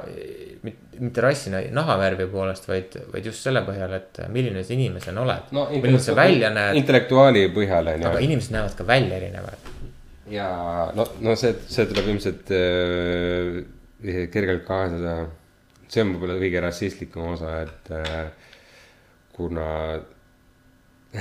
mit- 0.64 0.96
mitte 1.00 1.22
rassina 1.22 1.60
nahavärvi 1.72 2.26
poolest, 2.32 2.68
vaid, 2.70 2.96
vaid 3.14 3.26
just 3.26 3.44
selle 3.44 3.62
põhjal, 3.68 3.94
et 3.98 4.22
milline 4.32 4.64
sa 4.64 4.74
inimesena 4.74 5.22
oled 5.22 5.52
no 5.52 5.68
milline 5.74 6.00
sa 6.00 6.16
välja 6.16 6.50
näed, 6.54 6.80
intellektuaali 6.80 7.44
põhjal 7.56 7.92
on 7.94 8.08
aga 8.08 8.20
ju. 8.20 8.26
inimesed 8.30 8.56
näevad 8.56 8.78
ka 8.78 8.88
välja 8.88 9.20
erinevad. 9.20 9.70
ja 10.32 10.48
no, 10.96 11.08
no 11.20 11.36
see, 11.36 11.54
see 11.68 11.86
tuleb 11.90 12.10
ilmselt 12.14 12.52
äh, 12.56 13.62
kergelt 14.32 14.66
kaasa. 14.66 15.18
See 15.92 16.04
on 16.06 16.14
võib-olla 16.16 16.38
kõige 16.40 16.64
rassistlikum 16.64 17.34
osa, 17.34 17.56
et 17.66 17.92
äh, 17.96 18.54
kuna, 19.36 19.66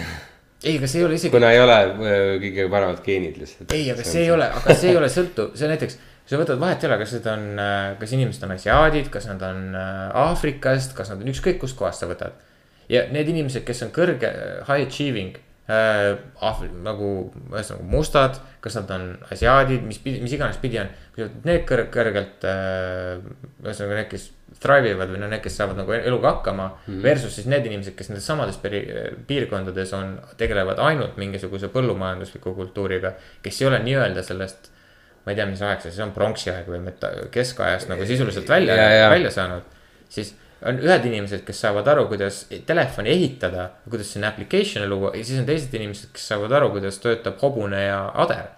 ei, 0.66 0.76
aga 0.76 0.90
see 0.90 1.00
ei 1.00 1.08
ole 1.08 1.18
isegi 1.18 1.34
kuna 1.34 1.50
ei 1.54 1.62
ole 1.62 1.80
äh, 1.80 2.36
kõige 2.44 2.68
paremad 2.72 3.02
geenid 3.06 3.40
lihtsalt. 3.40 3.74
ei, 3.76 3.88
aga 3.94 4.06
see 4.06 4.24
ei 4.26 4.32
ole, 4.34 4.46
aga 4.60 4.78
see 4.78 4.92
ei 4.92 5.00
ole 5.00 5.10
sõltuv, 5.12 5.52
see 5.58 5.70
näiteks, 5.70 5.98
sa 6.30 6.38
võtad 6.38 6.62
vahet 6.62 6.84
ei 6.84 6.90
ole, 6.90 7.00
kas 7.02 7.16
need 7.16 7.28
on, 7.32 7.46
kas 8.00 8.14
inimesed 8.14 8.46
on 8.46 8.54
asiaadid, 8.54 9.10
kas 9.12 9.26
nad 9.30 9.42
on 9.50 9.66
äh, 9.74 10.22
Aafrikast, 10.24 10.94
kas 10.98 11.10
nad 11.12 11.24
on 11.24 11.34
ükskõik 11.34 11.58
kustkohast 11.62 12.04
sa 12.04 12.10
võtad. 12.10 12.38
ja 12.90 13.06
need 13.10 13.30
inimesed, 13.34 13.66
kes 13.66 13.86
on 13.86 13.94
kõrge, 13.94 14.30
high 14.68 14.86
achieving 14.86 15.38
äh,, 15.70 16.66
nagu 16.84 17.12
ühesõnaga 17.52 17.86
mustad, 17.86 18.40
kas 18.64 18.76
nad 18.80 18.90
on 18.96 19.06
asiaadid, 19.30 19.84
mis, 19.86 20.00
mis 20.04 20.34
iganes 20.36 20.58
pidi 20.60 20.80
on. 20.82 20.90
need 21.44 21.64
kõr-, 21.68 21.86
kõrgelt 21.94 22.44
äh,, 22.48 23.22
ühesõnaga 23.62 24.00
need, 24.00 24.10
kes 24.12 24.30
thrive 24.60 24.92
ivad 24.92 25.12
või 25.12 25.20
no 25.22 25.28
need, 25.30 25.42
kes 25.44 25.56
saavad 25.60 25.78
nagu 25.78 25.94
eluga 25.94 26.34
hakkama 26.34 26.66
mm. 26.66 26.82
-hmm. 26.86 27.02
Versus 27.02 27.34
siis 27.34 27.46
need 27.46 27.66
inimesed, 27.66 27.94
kes 27.96 28.10
nendes 28.10 28.26
samades 28.26 28.58
piirkondades 29.26 29.94
on, 29.96 30.18
tegelevad 30.40 30.82
ainult 30.84 31.16
mingisuguse 31.16 31.70
põllumajandusliku 31.72 32.54
kultuuriga. 32.54 33.12
kes 33.42 33.62
ei 33.62 33.68
ole 33.68 33.78
nii-öelda 33.86 34.22
sellest, 34.22 34.70
ma 35.24 35.32
ei 35.32 35.36
tea, 35.36 35.46
mis 35.46 35.62
aeg 35.62 35.80
see 35.80 35.90
siis 35.90 36.04
on, 36.04 36.12
pronksi 36.12 36.50
aeg 36.50 36.68
või 36.68 36.82
meta-, 36.84 37.12
keskajast 37.30 37.88
nagu 37.88 38.06
sisuliselt 38.06 38.48
välja 38.48 38.76
Ja, 38.76 38.90
ja., 38.90 39.10
välja 39.10 39.30
saanud. 39.30 39.62
siis 40.08 40.34
on 40.66 40.78
ühed 40.82 41.06
inimesed, 41.08 41.42
kes 41.46 41.60
saavad 41.64 41.88
aru, 41.88 42.06
kuidas 42.10 42.42
telefoni 42.66 43.12
ehitada, 43.14 43.70
kuidas 43.90 44.12
sinna 44.12 44.30
application'e 44.32 44.88
luua 44.88 45.12
ja 45.16 45.24
siis 45.24 45.40
on 45.40 45.48
teised 45.48 45.74
inimesed, 45.74 46.12
kes 46.16 46.26
saavad 46.32 46.52
aru, 46.58 46.70
kuidas 46.76 47.00
töötab 47.00 47.40
hobune 47.42 47.84
ja 47.86 48.00
ader. 48.24 48.50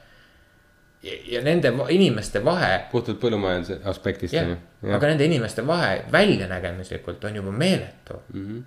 ja, 1.03 1.43
nende 1.43 1.73
inimeste 1.91 2.45
vahe 2.45 2.85
puhtalt 2.91 3.19
põllumajanduse 3.23 3.81
aspektist 3.91 4.35
jah 4.35 4.53
aga 4.83 5.09
nende 5.11 5.27
inimeste 5.27 5.65
vahe 5.67 6.05
väljanägemislikult 6.13 7.25
on 7.25 7.37
juba 7.37 7.51
meeletu 7.51 8.21
mm. 8.33 8.43
Mhm. 8.43 8.61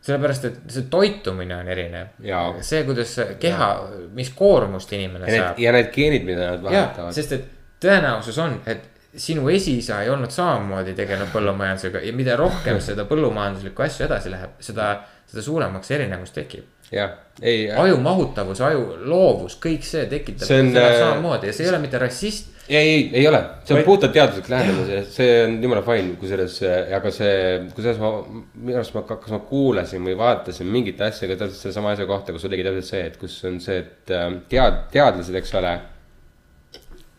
sellepärast, 0.00 0.44
et 0.44 0.56
see 0.74 0.86
toitumine 0.90 1.56
on 1.56 1.68
erinev 1.68 2.18
see, 2.60 2.82
kuidas 2.84 3.14
keha, 3.40 3.70
mis 4.14 4.30
koormust 4.34 4.92
inimene 4.92 5.30
ja 5.30 5.42
saab 5.42 5.62
ja 5.62 5.76
need 5.78 5.92
geenid, 5.94 6.26
mida 6.26 6.50
nad 6.50 6.66
vahetavad. 6.66 7.14
sest 7.14 7.38
et 7.38 7.46
tõenäosus 7.84 8.38
on, 8.42 8.58
et 8.66 8.90
sinu 9.16 9.48
esiisa 9.52 10.00
ei 10.02 10.10
olnud 10.10 10.32
samamoodi 10.34 10.94
tegelenud 10.98 11.30
põllumajandusega 11.34 12.02
ja 12.04 12.12
mida 12.16 12.36
rohkem 12.40 12.80
seda 12.88 13.06
põllumajanduslikku 13.10 13.84
asju 13.86 14.08
edasi 14.08 14.32
läheb, 14.32 14.56
seda, 14.64 14.94
seda 15.30 15.44
suuremaks 15.44 15.92
erinevus 15.94 16.34
tekib. 16.34 16.64
jah, 16.94 17.14
ei, 17.42 17.68
aju 17.70 18.00
mahutavus, 18.02 18.60
aju 18.62 18.82
loovus, 19.08 19.56
kõik 19.62 19.86
see 19.86 20.04
tekitab 20.10 20.48
See 20.48 20.58
on, 20.62 20.74
äh, 20.78 20.98
samamoodi 21.00 21.50
ja 21.50 21.54
see 21.56 21.66
ei 21.66 21.70
ole 21.72 21.80
mitte 21.82 21.98
rassist. 22.02 22.50
ei, 22.68 22.76
ei, 22.76 23.08
ei 23.20 23.26
ole, 23.28 23.40
see 23.64 23.74
on 23.74 23.80
Vaid- 23.80 23.88
puhtalt 23.88 24.14
teaduslik 24.14 24.50
lähenemine, 24.52 25.00
see 25.16 25.30
on 25.44 25.56
jumala 25.62 25.82
fine, 25.86 26.14
kusjuures, 26.20 26.58
aga 26.98 27.12
see, 27.14 27.34
kusjuures 27.74 28.02
ma, 28.02 28.12
minu 28.54 28.78
arust 28.80 28.94
ma, 28.98 29.04
kas 29.10 29.34
ma 29.34 29.40
kuulasin 29.48 30.06
või 30.06 30.16
vaatasin 30.20 30.70
mingit 30.70 31.02
asja 31.06 31.30
ka 31.30 31.38
täpselt 31.40 31.60
sellesama 31.68 31.94
asja 31.94 32.06
kohta, 32.10 32.34
kus 32.36 32.46
oligi 32.50 32.66
täpselt 32.66 32.90
see, 32.90 33.04
et 33.10 33.20
kus 33.20 33.38
on 33.48 33.60
see, 33.64 33.82
et 33.84 34.14
äh, 34.14 34.30
tead-, 34.52 34.82
teadlased, 34.94 35.38
eks 35.40 35.54
ole 35.60 35.76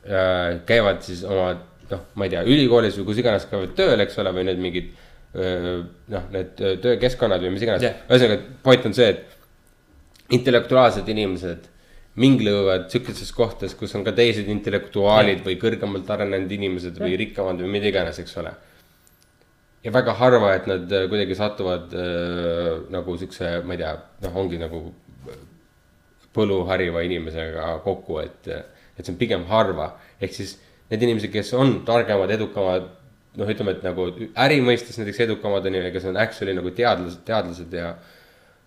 äh,. 0.06 0.60
käivad 0.70 1.02
siis 1.06 1.24
oma, 1.26 1.56
noh, 1.92 2.06
ma 2.16 2.28
ei 2.28 2.34
tea, 2.34 2.44
ülikoolis 2.48 2.98
või 3.00 3.10
kus 3.10 3.22
iganes 3.22 3.48
käivad 3.50 3.76
tööl, 3.78 4.00
eks 4.04 4.18
ole, 4.22 4.34
või 4.36 4.48
need 4.50 4.62
mingid 4.64 4.94
noh, 5.36 6.28
need 6.32 6.62
öö, 6.64 6.76
töökeskkonnad 6.84 7.44
või 7.44 7.56
mis 7.56 7.64
iganes 7.66 7.84
yeah.. 7.84 8.04
ühesõnaga, 8.08 8.54
point 8.64 8.86
on 8.88 8.94
see, 8.96 9.10
et 9.12 10.36
intellektuaalsed 10.36 11.10
inimesed 11.12 11.66
minglevad 12.24 12.88
siukestes 12.94 13.34
kohtades, 13.36 13.76
kus 13.76 13.92
on 13.98 14.06
ka 14.06 14.14
teised 14.16 14.48
intellektuaalid 14.52 15.44
või 15.44 15.58
kõrgemalt 15.60 16.08
arenenud 16.16 16.52
inimesed 16.56 17.02
või 17.02 17.18
rikkamad 17.20 17.60
või 17.60 17.74
mida 17.74 17.92
iganes, 17.92 18.22
eks 18.24 18.38
ole. 18.40 18.54
ja 19.84 19.92
väga 19.94 20.16
harva, 20.22 20.54
et 20.56 20.70
nad 20.72 20.88
kuidagi 21.12 21.36
satuvad 21.36 21.92
äh, 22.00 22.70
nagu 22.96 23.18
siukse, 23.20 23.58
ma 23.68 23.76
ei 23.76 23.84
tea, 23.84 23.92
noh, 24.24 24.40
ongi 24.40 24.62
nagu 24.62 24.86
põlluhariva 26.36 27.04
inimesega 27.08 27.74
kokku, 27.84 28.22
et, 28.24 28.48
et 28.96 29.04
see 29.04 29.12
on 29.14 29.20
pigem 29.20 29.44
harva. 29.52 29.92
ehk 30.24 30.34
siis 30.34 30.56
need 30.92 31.08
inimesed, 31.08 31.32
kes 31.34 31.54
on 31.58 31.80
targemad, 31.88 32.32
edukamad, 32.36 32.90
noh, 33.40 33.50
ütleme, 33.52 33.74
et 33.76 33.86
nagu 33.86 34.10
äri 34.46 34.60
mõistes 34.64 35.00
näiteks 35.00 35.24
edukamad 35.26 35.66
on 35.66 35.80
ju, 35.80 35.82
ja 35.88 35.94
kes 35.96 36.06
on 36.12 36.20
actually 36.22 36.54
nagu 36.58 36.72
teadlased, 36.76 37.24
teadlased 37.28 37.74
ja 37.74 37.96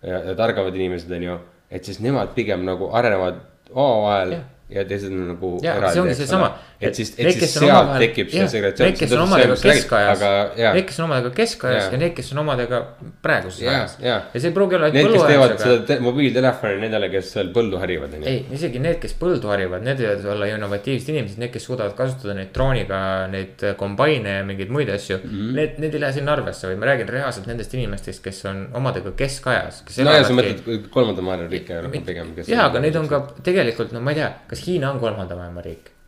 ja, 0.03 0.19
ja 0.29 0.35
targemad 0.35 0.75
inimesed 0.75 1.11
on 1.15 1.25
ju, 1.25 1.37
et 1.71 1.85
siis 1.85 1.99
nemad 2.03 2.33
pigem 2.35 2.63
nagu 2.67 2.91
arenevad 2.95 3.41
omavahel 3.69 4.35
Jah. 4.37 4.45
ja 4.69 4.85
teised 4.89 5.13
on 5.13 5.27
nagu 5.33 5.51
ja 5.63 5.77
see 5.91 6.03
ongi 6.03 6.17
seesama. 6.17 6.53
Et 6.79 6.95
siis, 6.95 7.09
et 7.19 7.33
siis 7.35 7.53
sealt 7.57 7.89
tekib 7.99 8.29
see 8.31 8.45
segregatsioon. 8.47 8.87
Need, 8.87 8.99
kes 9.01 9.13
on 9.15 9.23
omadega 9.25 9.55
keskajas, 9.59 10.21
need, 10.55 10.85
kes 10.87 10.99
on 11.01 11.05
omadega 11.09 11.31
keskajas 11.35 11.89
ja 11.91 11.99
need, 11.99 12.13
kes 12.15 12.29
on 12.31 12.39
omadega 12.45 12.79
praeguses 13.25 13.65
ajas. 13.67 13.97
ja 14.03 14.19
see 14.33 14.47
ei 14.47 14.55
pruugi 14.55 14.77
olla 14.77 14.87
Need, 14.93 15.09
kes 15.11 15.25
teevad 15.27 15.55
seda. 15.59 15.81
te- 15.89 15.99
mobiiltelefoni 16.05 16.79
nendele, 16.85 17.09
kes 17.11 17.33
seal 17.35 17.51
põldu 17.55 17.81
harivad, 17.81 18.15
ei, 18.21 18.45
isegi 18.55 18.79
need, 18.83 19.01
kes 19.03 19.17
põldu 19.19 19.51
harivad, 19.51 19.83
need 19.83 19.99
võivad 20.05 20.29
olla 20.35 20.49
innovatiivsed 20.53 21.11
inimesed, 21.11 21.43
need, 21.43 21.53
kes 21.57 21.67
suudavad 21.67 21.97
kasutada 21.99 22.37
neid 22.39 22.53
drooniga 22.55 23.01
neid 23.33 23.67
kombaine 23.79 24.39
ja 24.39 24.47
mingeid 24.47 24.71
muid 24.71 24.93
asju 24.95 25.19
mm. 25.19 25.29
-hmm. 25.29 25.53
Need, 25.59 25.77
need 25.83 25.99
ei 25.99 26.03
lähe 26.05 26.15
sinna 26.15 26.33
arvesse, 26.37 26.67
vaid 26.69 26.79
ma 26.79 26.91
räägin 26.93 27.11
reaalselt 27.11 27.51
nendest 27.51 27.73
inimestest, 27.75 28.23
kes 28.23 28.43
on 28.47 28.67
omadega 28.79 29.11
keskajas. 29.19 29.83
no 29.99 30.15
ja 30.15 30.23
sa 30.23 30.33
mõtled 30.33 30.89
kolmanda 30.89 31.21
maailma 31.21 31.51
riike 31.51 31.83
pigem. 32.05 32.33
jaa, 32.47 32.65
aga 32.71 32.79
neid 32.79 32.95
on 32.95 33.07
ka 33.11 33.25
tegelikult, 33.43 33.91
no 33.91 33.99
ma 33.99 34.15
ei 34.15 34.23
tea, 34.23 34.33
kas 34.47 34.67
Hiina 34.67 34.91
on 34.91 34.99
kolmanda 34.99 35.35
maailma 35.35 35.61
riik? 35.65 35.98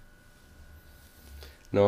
No 1.78 1.88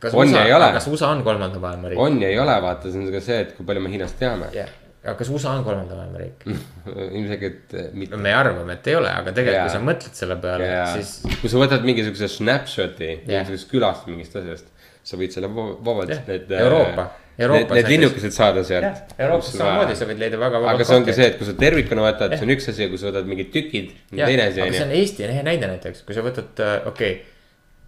kas 0.00 0.14
On 0.14 0.26
USA 0.26 0.38
ja 0.38 0.44
ei 0.48 0.54
ole. 0.56 0.68
kas 0.72 0.86
USA 0.88 1.10
on 1.14 1.22
kolmanda 1.24 1.60
maailma 1.62 1.92
riik? 1.92 2.00
on 2.00 2.20
ja 2.22 2.28
ei 2.28 2.38
ole, 2.40 2.56
vaata, 2.62 2.92
see 2.92 3.02
on 3.02 3.10
ka 3.12 3.22
see, 3.24 3.40
et 3.44 3.56
kui 3.56 3.66
palju 3.68 3.82
me 3.84 3.92
Hiinast 3.92 4.18
teame. 4.20 4.48
jah, 4.54 4.70
aga 5.04 5.16
kas 5.20 5.30
USA 5.32 5.54
on 5.58 5.64
kolmanda 5.66 5.98
maailma 5.98 6.22
riik? 6.22 6.46
ilmselgelt 7.18 7.76
äh, 7.76 7.88
mitte. 7.92 8.20
me 8.20 8.34
arvame, 8.34 8.78
et 8.78 8.90
ei 8.92 8.98
ole, 9.00 9.12
aga 9.12 9.34
tegelikult, 9.36 9.58
Jaa. 9.58 9.68
kui 9.68 9.76
sa 9.76 9.84
mõtled 9.90 10.20
selle 10.22 10.36
peale, 10.42 10.68
ja 10.72 10.84
siis 10.96 11.40
kui 11.42 11.52
sa 11.52 11.62
võtad 11.62 11.88
mingisuguse 11.88 12.30
snapshot'i 12.36 13.10
Jah. 13.10 13.24
mingisugusest 13.26 13.72
külast, 13.72 14.06
mingist 14.10 14.38
asjast, 14.40 14.70
sa 15.04 15.20
võid 15.20 15.34
selle 15.36 15.50
va- 15.56 15.72
vabalt 15.80 16.14
Jah. 16.14 16.22
need. 16.30 16.54
Euroopa. 16.60 17.10
Euroopas 17.40 17.70
Need, 17.72 17.86
need 17.86 17.86
linnukesed 17.88 18.34
saada 18.36 18.60
sealt., 18.68 19.14
Euroopas 19.16 19.54
samamoodi 19.54 19.94
sa 19.96 20.04
võid 20.08 20.18
leida 20.20 20.36
väga 20.36 20.58
vabalt 20.60 20.76
aga 20.76 20.84
see 20.84 20.96
ongi 20.98 21.14
see, 21.16 21.28
et 21.30 21.38
kui 21.40 21.46
sa 21.48 21.54
tervikuna 21.56 22.02
võtad, 22.04 22.34
see 22.36 22.44
on 22.44 22.52
üks 22.52 22.68
asi 22.68 22.82
ja 22.84 22.88
kui 22.92 23.00
sa 23.00 23.08
võtad 23.08 23.30
mingid 23.30 23.48
tükid, 23.54 23.94
teine 24.12 24.50
asi 24.50 24.58
see 24.58 24.66
on 24.66 24.74
on 24.74 24.92
ju. 24.92 24.98
Eesti 24.98 25.30
hea 25.38 25.44
näide 25.46 25.70
näiteks, 25.70 26.02
kui 26.04 26.18
sa 26.18 26.24
võtad, 26.26 26.60
okei 26.90 27.14
okay,, 27.14 27.29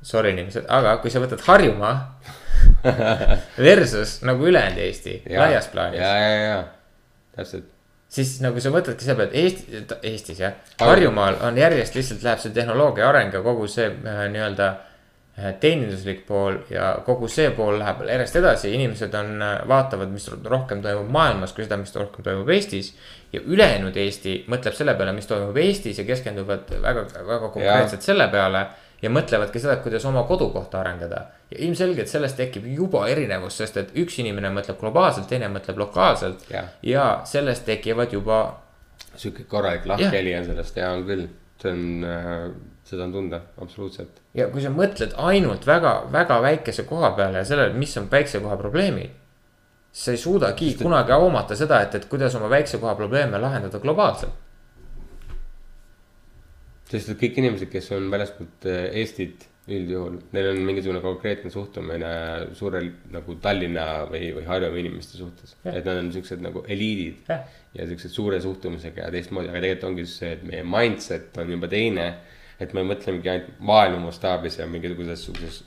sorry 0.02 0.32
inimesed, 0.34 0.66
aga 0.68 0.96
kui 1.02 1.10
sa 1.10 1.22
võtad 1.22 1.42
Harjumaa 1.46 1.94
versus 3.68 4.20
nagu 4.26 4.46
ülejäänud 4.46 4.78
Eesti 4.82 5.18
laias 5.30 5.68
plaanis 5.72 6.00
ja, 6.02 6.14
ja, 6.18 6.38
ja, 6.42 6.62
täpselt. 7.36 7.68
siis 8.12 8.36
nagu 8.44 8.60
sa 8.62 8.72
mõtledki 8.74 9.06
selle 9.06 9.22
peale, 9.22 9.30
et 9.32 9.42
Eesti, 9.42 9.98
Eestis 10.12 10.40
jah, 10.42 10.56
Harju- 10.78 10.90
Harjumaal 10.90 11.38
on 11.46 11.58
järjest 11.58 11.98
lihtsalt 11.98 12.24
läheb 12.26 12.42
see 12.42 12.54
tehnoloogia 12.54 13.08
areng 13.08 13.34
ja 13.34 13.42
kogu 13.44 13.68
see 13.70 13.88
äh, 13.88 14.24
nii-öelda 14.34 14.68
äh, 14.68 15.54
teeninduslik 15.62 16.26
pool 16.28 16.58
ja 16.70 16.92
kogu 17.06 17.30
see 17.30 17.50
pool 17.56 17.78
läheb 17.80 18.04
järjest 18.10 18.38
edasi, 18.42 18.74
inimesed 18.76 19.14
on, 19.18 19.32
vaatavad, 19.70 20.10
mis 20.12 20.28
rohkem 20.44 20.82
toimub 20.84 21.10
maailmas, 21.14 21.54
kui 21.56 21.64
seda, 21.64 21.78
mis 21.80 21.94
rohkem 21.96 22.26
toimub 22.26 22.50
Eestis. 22.52 22.92
ja 23.32 23.40
ülejäänud 23.40 23.96
Eesti 23.96 24.42
mõtleb 24.52 24.76
selle 24.76 24.94
peale, 24.98 25.14
mis 25.16 25.30
toimub 25.30 25.56
Eestis 25.56 25.98
ja 26.02 26.04
keskenduvad 26.04 26.74
väga, 26.82 27.06
väga 27.26 27.48
konkreetselt 27.48 28.02
selle 28.02 28.28
peale. 28.34 28.66
Ja 29.02 29.10
mõtlevadki 29.10 29.60
seda, 29.60 29.76
et 29.76 29.84
kuidas 29.84 30.04
oma 30.08 30.22
kodukohta 30.28 30.80
arendada. 30.80 31.26
ja 31.50 31.58
ilmselgelt 31.66 32.08
sellest 32.08 32.36
tekib 32.36 32.66
juba 32.66 33.06
erinevus, 33.08 33.56
sest 33.56 33.76
et 33.76 33.94
üks 33.98 34.18
inimene 34.22 34.50
mõtleb 34.54 34.78
globaalselt, 34.80 35.28
teine 35.28 35.48
mõtleb 35.52 35.78
lokaalselt 35.78 36.50
Jah. 36.50 36.68
ja 36.82 37.06
sellest 37.24 37.64
tekivad 37.66 38.12
juba 38.12 38.42
sihuke 39.16 39.44
korralik 39.48 39.86
lahkheli 39.86 40.36
on 40.38 40.44
sellest 40.44 40.76
ja 40.76 40.92
on 40.92 41.06
küll, 41.08 41.26
see 41.62 41.72
on 41.72 42.04
äh,, 42.06 42.52
seda 42.84 43.06
on 43.08 43.12
tunda 43.12 43.40
absoluutselt. 43.62 44.22
ja 44.34 44.48
kui 44.52 44.62
sa 44.62 44.70
mõtled 44.72 45.16
ainult 45.16 45.66
väga, 45.66 45.96
väga 46.12 46.38
väikese 46.42 46.86
koha 46.88 47.12
peale 47.18 47.42
ja 47.42 47.48
sellele, 47.48 47.74
mis 47.78 47.96
on 47.98 48.08
väikse 48.10 48.40
koha 48.40 48.56
probleemid. 48.56 49.18
sa 49.92 50.10
ei 50.10 50.16
suudagi 50.16 50.74
kunagi 50.80 51.12
hoomata 51.12 51.56
seda, 51.56 51.82
et, 51.82 51.94
et 51.94 52.08
kuidas 52.08 52.34
oma 52.34 52.48
väikse 52.48 52.78
koha 52.78 52.94
probleeme 52.94 53.38
lahendada 53.38 53.78
globaalselt. 53.78 54.32
Sest 56.92 57.14
et 57.14 57.20
kõik 57.22 57.40
inimesed, 57.40 57.70
kes 57.72 57.90
on 57.96 58.10
väljaspoolt 58.12 58.68
äh, 58.68 58.84
Eestit 59.00 59.48
üldjuhul, 59.70 60.16
neil 60.34 60.48
on 60.50 60.60
mingisugune 60.66 61.00
konkreetne 61.04 61.50
suhtumine 61.54 62.10
suure 62.58 62.80
nagu 63.14 63.36
Tallinna 63.42 63.86
või, 64.10 64.32
või 64.34 64.42
Harjumaa 64.48 64.80
inimeste 64.82 65.20
suhtes. 65.20 65.54
Et 65.62 65.84
nad 65.86 66.00
on 66.00 66.10
siuksed 66.14 66.42
nagu 66.42 66.64
eliidid 66.66 67.30
Jah. 67.30 67.44
ja 67.78 67.86
siuksed 67.86 68.10
suure 68.10 68.40
suhtumisega 68.42 69.06
ja 69.06 69.12
teistmoodi, 69.14 69.52
aga 69.52 69.62
tegelikult 69.62 69.88
ongi 69.92 70.06
see, 70.10 70.32
et 70.34 70.42
meie 70.48 70.66
mindset 70.66 71.38
on 71.38 71.54
juba 71.54 71.70
teine. 71.70 72.12
et 72.62 72.74
me 72.76 72.82
mõtlemegi 72.86 73.26
ainult 73.26 73.62
maailma 73.66 74.04
mastaabis 74.04 74.58
ja 74.60 74.68
mingisuguses 74.70 75.24
sihukeses, 75.24 75.64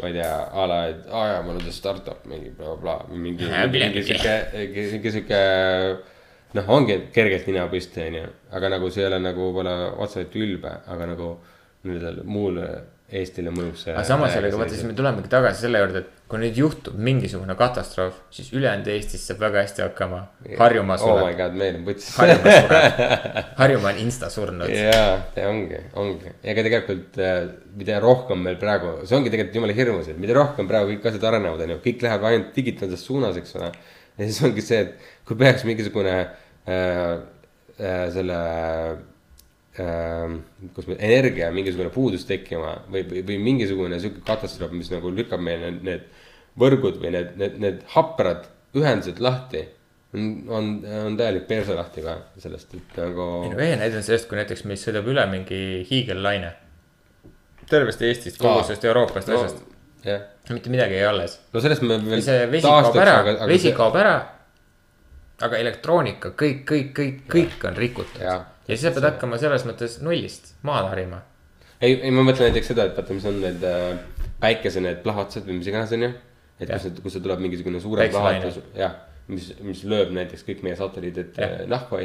ma 0.00 0.08
ei 0.08 0.16
tea, 0.16 0.30
a 0.50 0.64
la, 0.66 0.78
et 0.90 1.04
aa 1.06 1.26
jaa, 1.28 1.44
on 1.46 1.60
see 1.62 1.74
startup 1.76 2.24
mingi 2.26 2.50
blablabla 2.50 2.96
bla,, 3.04 3.18
mingi, 3.20 3.46
mingi 3.70 4.02
sihuke, 4.08 4.32
mingi 4.56 5.12
sihuke 5.14 5.42
noh, 6.54 6.72
ongi 6.76 6.98
kergelt 7.14 7.48
nina 7.50 7.66
püsti, 7.70 8.08
onju, 8.08 8.24
aga 8.54 8.72
nagu 8.76 8.90
see 8.94 9.04
ei 9.04 9.10
ole 9.10 9.20
nagu 9.22 9.48
võib-olla 9.48 9.76
otseselt 10.04 10.34
ülbe, 10.38 10.72
aga 10.90 11.12
nagu 11.14 11.36
nendel 11.84 12.22
muul 12.24 12.60
Eestile 13.14 13.50
mõjub 13.52 13.76
see. 13.76 13.92
aga 13.92 14.02
samas 14.08 14.32
jällegi 14.32 14.56
vaata, 14.56 14.72
siis 14.72 14.86
me 14.88 14.94
tulemegi 14.96 15.28
tagasi 15.30 15.66
selle 15.66 15.78
juurde, 15.82 16.00
et 16.00 16.22
kui 16.30 16.38
nüüd 16.40 16.56
juhtub 16.56 16.94
mingisugune 17.06 17.52
katastroof, 17.58 18.16
siis 18.32 18.48
ülejäänud 18.56 18.88
Eestis 18.90 19.26
saab 19.28 19.42
väga 19.42 19.60
hästi 19.60 19.82
hakkama. 19.84 20.22
Harjumaa 20.58 20.96
oh 20.96 21.12
my 21.18 21.20
sureb, 21.20 21.36
god, 21.38 21.58
meil 21.60 21.76
on 21.78 21.84
putsis. 21.86 22.14
Harjumaa 22.16 22.54
sureb, 22.64 22.96
Harjumaa 23.60 23.92
on 23.92 24.00
insta 24.02 24.30
surnud. 24.32 24.72
jaa, 24.72 25.18
see 25.34 25.44
ongi, 25.46 25.82
ongi, 26.00 26.32
ega 26.54 26.64
tegelikult 26.66 27.20
äh, 27.20 27.36
mida 27.76 28.00
rohkem 28.02 28.40
meil 28.48 28.56
praegu, 28.62 28.94
see 29.04 29.18
ongi 29.18 29.34
tegelikult 29.34 29.60
jumala 29.60 29.76
hirmus, 29.76 30.08
et 30.10 30.22
mida 30.24 30.38
rohkem 30.40 30.70
praegu 30.70 30.94
kõik 30.94 31.10
asjad 31.12 31.28
arenevad, 31.28 31.66
onju, 31.68 31.78
kõik 31.84 32.08
läheb 32.08 32.24
ainult 32.30 32.56
digitaalses 32.56 33.04
suunas, 33.04 33.36
eks 33.38 33.60
ole. 33.60 33.68
ja 34.16 34.30
siis 34.30 34.40
ongi 34.48 34.64
see, 34.64 34.80
et 34.88 35.12
kui 35.28 35.36
peaks 35.44 35.68
mingisugune 35.68 36.16
äh, 36.22 36.32
selle 36.64 38.38
äh,, 39.74 40.34
kus 40.74 40.86
meil 40.86 41.00
energia 41.02 41.50
mingisugune 41.52 41.90
puudus 41.92 42.24
tekkima 42.28 42.76
või, 42.86 43.02
või, 43.10 43.24
või 43.26 43.38
mingisugune 43.42 43.98
sihuke 44.00 44.22
katastroof, 44.26 44.72
mis 44.76 44.92
nagu 44.92 45.10
lükkab 45.12 45.42
meil 45.42 45.64
need, 45.66 45.80
need 45.84 46.04
võrgud 46.60 47.00
või 47.02 47.14
need, 47.14 47.32
need, 47.40 47.56
need 47.62 47.80
haprad 47.94 48.46
ühendused 48.78 49.20
lahti. 49.22 49.64
on, 50.14 50.26
on, 50.48 50.66
on 51.06 51.16
täielik 51.18 51.48
perse 51.48 51.74
lahti 51.74 52.02
ka 52.04 52.16
sellest, 52.38 52.74
et 52.78 52.98
nagu. 53.00 53.24
ei 53.44 53.50
no 53.50 53.62
ehe 53.64 53.78
näide 53.80 53.98
on 53.98 54.06
sellest, 54.06 54.28
kui 54.30 54.38
näiteks 54.38 54.62
meist 54.70 54.86
sõidab 54.86 55.08
üle 55.10 55.24
mingi 55.30 55.60
hiigellaine. 55.88 56.52
tervest 57.70 58.02
Eestist, 58.02 58.38
kogu 58.38 58.60
Aa. 58.60 58.66
sellest 58.68 58.86
Euroopast 58.86 59.32
no, 59.32 59.40
asjast, 59.40 59.64
mitte 60.54 60.70
midagi 60.70 61.00
ei 61.00 61.08
alles. 61.08 61.40
no 61.52 61.62
sellest 61.64 61.82
me 61.82 61.98
veel. 61.98 62.22
see 62.22 62.46
vesi 62.52 62.70
kaob 62.70 63.00
ära, 63.02 63.18
vesi 63.50 63.74
kaob 63.74 63.98
ära. 63.98 64.14
Aga 65.44 65.60
elektroonika, 65.60 66.32
kõik, 66.40 66.64
kõik, 66.68 66.90
kõik, 66.96 67.22
kõik 67.30 67.68
on 67.68 67.78
rikutud. 67.78 68.20
Ja 68.24 68.38
siis 68.68 68.86
sa 68.86 68.94
pead 68.96 69.04
hakkama 69.10 69.38
selles 69.40 69.66
mõttes 69.68 69.98
nullist 70.04 70.54
maad 70.64 70.88
harima. 70.92 71.20
ei, 71.80 71.98
ei 72.00 72.12
ma 72.14 72.24
mõtlen 72.24 72.48
näiteks 72.48 72.70
seda, 72.72 72.86
et 72.88 72.96
vaata, 72.96 73.16
mis 73.16 73.26
on 73.28 73.40
need 73.42 73.64
äh, 73.68 73.98
päikese 74.40 74.80
need 74.84 75.02
plahatsed 75.04 75.44
või 75.48 75.58
mis 75.60 75.68
iganes 75.68 75.92
on 75.92 76.06
ju. 76.06 76.12
et 76.60 76.70
Jah. 76.70 76.80
kus, 76.80 77.02
kus 77.04 77.18
tuleb 77.20 77.42
mingisugune 77.44 77.80
suurem 77.82 78.10
plahatus, 78.14 78.60
jah, 78.78 78.94
mis, 79.28 79.50
mis 79.66 79.84
lööb 79.90 80.14
näiteks 80.16 80.46
kõik 80.46 80.62
meie 80.64 80.76
satelliidid 80.80 81.40
äh, 81.42 81.56
nahku, 81.68 82.00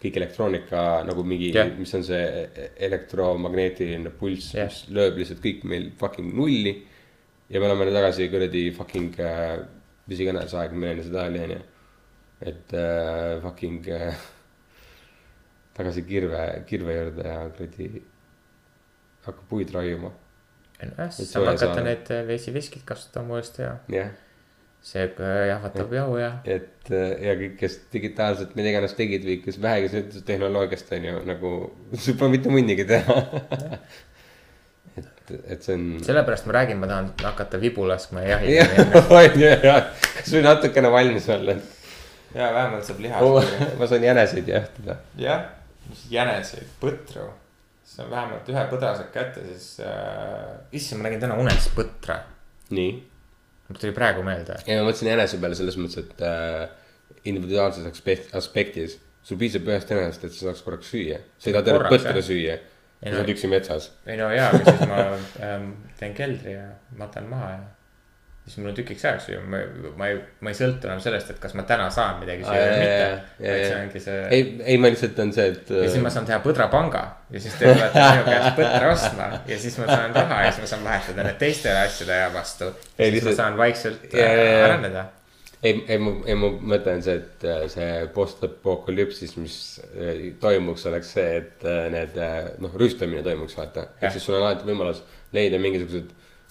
kõik 0.00 0.16
elektroonika 0.16 0.84
nagu 1.06 1.24
mingi 1.28 1.52
Jah., 1.54 1.70
mis 1.78 1.92
on 1.94 2.04
see 2.06 2.20
e- 2.20 2.70
elektromagneetiline 2.88 4.10
pulss, 4.18 4.54
Jah. 4.56 4.70
mis 4.70 4.86
lööb 4.96 5.20
lihtsalt 5.20 5.42
kõik 5.44 5.66
meil 5.68 5.90
fucking 6.00 6.32
nulli. 6.34 6.74
ja 7.50 7.60
me 7.60 7.70
oleme 7.70 7.86
nüüd 7.86 8.00
tagasi 8.00 8.30
kuradi 8.32 8.70
fucking 8.74 9.20
äh,, 9.20 9.60
mis 10.10 10.22
iganes 10.26 10.54
aeg 10.58 10.74
meil 10.74 10.96
enne 10.96 11.06
seda 11.06 11.28
oli, 11.30 11.44
on 11.44 11.54
ju. 11.54 11.60
Et 12.40 12.72
äh, 12.72 13.40
fucking 13.42 13.88
äh, 13.88 14.14
tagasi 15.76 16.02
kirve, 16.08 16.64
kirve 16.66 16.96
juurde 16.96 17.28
ja 17.28 17.44
kuradi 17.52 18.02
hakkab 19.26 19.46
puid 19.50 19.72
raiuma, 19.74 20.12
nojah, 20.80 21.12
siis 21.12 21.28
Et 21.28 21.34
saab 21.34 21.46
hakata 21.50 21.74
saada. 21.74 21.86
need 21.86 22.10
vesiveskid 22.28 22.84
kasutama 22.88 23.36
uuesti 23.36 23.62
ja 23.62 23.74
jah. 23.92 24.12
see 24.82 25.04
äh, 25.04 25.46
jahvatab 25.50 25.92
jahu 25.92 26.16
ja. 26.16 26.30
et 26.44 26.88
äh, 26.88 27.10
ja 27.26 27.34
kõik, 27.36 27.58
kes 27.60 27.80
digitaalselt 27.92 28.54
mida 28.56 28.72
iganes 28.72 28.96
tegid 28.96 29.26
või 29.28 29.40
kes 29.44 29.60
vähegi 29.60 29.90
sõltus 29.92 30.24
tehnoloogiast 30.28 30.94
on 30.96 31.08
ju 31.10 31.24
nagu, 31.28 31.50
sul 32.04 32.16
pole 32.16 32.38
mitte 32.38 32.52
munnigi 32.52 32.88
teha. 32.88 33.18
et, 35.00 35.34
et 35.44 35.60
see 35.60 35.76
on. 35.76 35.84
sellepärast 36.06 36.48
ma 36.48 36.56
räägin, 36.56 36.80
ma 36.80 36.88
tahan 36.88 37.12
hakata 37.26 37.60
vibu 37.60 37.84
laskma 37.88 38.24
ja 38.24 38.40
jah 38.40 38.48
jahima. 38.56 39.04
on 39.20 39.44
ju, 39.44 39.52
jah, 39.68 39.92
kas 40.16 40.32
või 40.32 40.46
natukene 40.48 40.96
valmis 40.96 41.28
olla. 41.36 41.60
Ja 42.34 42.50
vähemalt 42.54 42.88
saab 42.88 43.04
liha 43.04 43.20
ma 43.78 43.90
saan 43.90 44.04
jäneseid 44.04 44.48
jahtida. 44.48 44.96
jah, 45.18 45.44
jäneseid, 46.10 46.68
põtru. 46.82 47.28
on 48.00 48.10
vähemalt 48.10 48.48
ühe 48.48 48.66
põdra 48.72 48.94
saad 48.96 49.12
kätte, 49.14 49.44
siis 49.52 49.80
äh,. 49.84 50.58
issand, 50.72 51.02
ma 51.02 51.08
nägin 51.08 51.22
täna 51.26 51.38
unes 51.40 51.70
põtra. 51.76 52.20
nii, 52.70 52.92
mul 53.68 53.80
tuli 53.82 53.94
praegu 53.96 54.24
meelde. 54.26 54.60
ja 54.66 54.80
ma 54.80 54.88
mõtlesin 54.88 55.12
jänese 55.12 55.42
peale 55.42 55.58
selles 55.58 55.78
mõttes, 55.80 56.04
et 56.06 56.26
äh, 56.26 56.66
individuaalses 57.24 57.86
aspekt, 57.90 58.34
aspektis 58.36 58.98
sul 59.26 59.40
piisab 59.40 59.68
ühest 59.68 59.90
jänesest, 59.90 60.26
et 60.26 60.36
sa 60.36 60.48
saaks 60.48 60.62
korraks 60.66 60.92
süüa. 60.92 61.20
sa 61.38 61.50
ei 61.50 61.56
taha 61.56 61.66
tervet 61.66 61.92
põtra 61.92 62.22
süüa. 62.24 62.56
Ei 63.00 63.12
sa 63.12 63.22
oled 63.22 63.32
üksi 63.32 63.48
metsas. 63.48 63.90
ei 64.06 64.16
no 64.20 64.28
jaa, 64.32 64.50
aga 64.52 64.64
siis 64.64 64.88
ma 64.88 65.04
ähm, 65.46 65.70
teen 65.96 66.16
keldri 66.16 66.56
ja 66.56 66.66
matan 67.00 67.28
maha 67.30 67.52
ja. 67.54 67.60
Siis 68.50 68.58
mul 68.58 68.72
on 68.72 68.74
tükiks 68.74 69.04
ajaks 69.06 69.28
süüa, 69.28 69.40
ma, 69.46 69.60
ma 70.00 70.08
ei, 70.10 70.16
ma 70.42 70.50
ei 70.50 70.56
sõltu 70.58 70.88
enam 70.88 70.98
sellest, 71.04 71.28
et 71.30 71.38
kas 71.42 71.52
ma 71.54 71.62
täna 71.68 71.86
saan 71.94 72.18
midagi 72.18 72.42
süüa 72.42 72.64
või 72.66 72.80
mitte. 72.80 73.04
vaid 73.44 73.62
see 73.62 73.76
ongi 73.76 74.02
see. 74.06 74.16
ei, 74.34 74.48
ei 74.74 74.80
ma 74.82 74.90
lihtsalt 74.90 75.20
on 75.22 75.30
see, 75.36 75.46
et. 75.54 75.70
ja 75.84 75.92
siis 75.92 76.02
ma 76.02 76.10
saan 76.14 76.26
teha 76.26 76.40
põdrapanga 76.44 77.04
ja 77.30 77.44
siis 77.44 77.54
te 77.60 77.70
tulete 77.70 78.02
minu 78.08 78.26
käest 78.26 78.50
põtra 78.58 78.90
ostma 78.96 79.30
ja 79.46 79.60
siis 79.62 79.78
ma 79.78 79.86
saan 79.92 80.18
raha 80.18 80.42
ja 80.48 80.50
siis 80.50 80.66
ma 80.66 80.72
saan 80.74 80.84
vahetada 80.90 81.28
need 81.30 81.38
teistele 81.44 81.86
asjade 81.86 82.18
vastu. 82.34 82.68
Ei, 82.98 83.06
ja 83.06 83.14
siis 83.14 83.14
lihtsalt- 83.14 83.30
ma 83.30 83.38
saan 83.44 83.58
vaikselt 83.62 84.14
äh, 84.18 84.64
areneda. 84.66 85.04
ei, 85.62 85.74
ei 85.88 85.98
mu, 86.02 86.16
ei 86.26 86.34
mu 86.42 86.50
mõte 86.74 86.90
on 86.96 87.02
see, 87.06 87.20
et 87.22 87.46
äh, 87.46 87.62
see 87.70 87.90
post-apokalüpsis, 88.16 89.36
mis 89.40 89.56
äh, 89.94 90.30
toimuks, 90.42 90.86
oleks 90.90 91.14
see, 91.16 91.28
et 91.42 91.64
äh, 91.68 91.84
need 91.92 92.16
äh, 92.18 92.50
noh, 92.64 92.74
rüüstamine 92.80 93.22
toimuks, 93.26 93.54
vaata. 93.58 93.86
Ehk 94.00 94.16
siis 94.16 94.24
sul 94.26 94.38
on 94.40 94.46
alati 94.48 94.66
võimalus 94.68 95.04
leida 95.36 95.60
mingisugused 95.62 96.10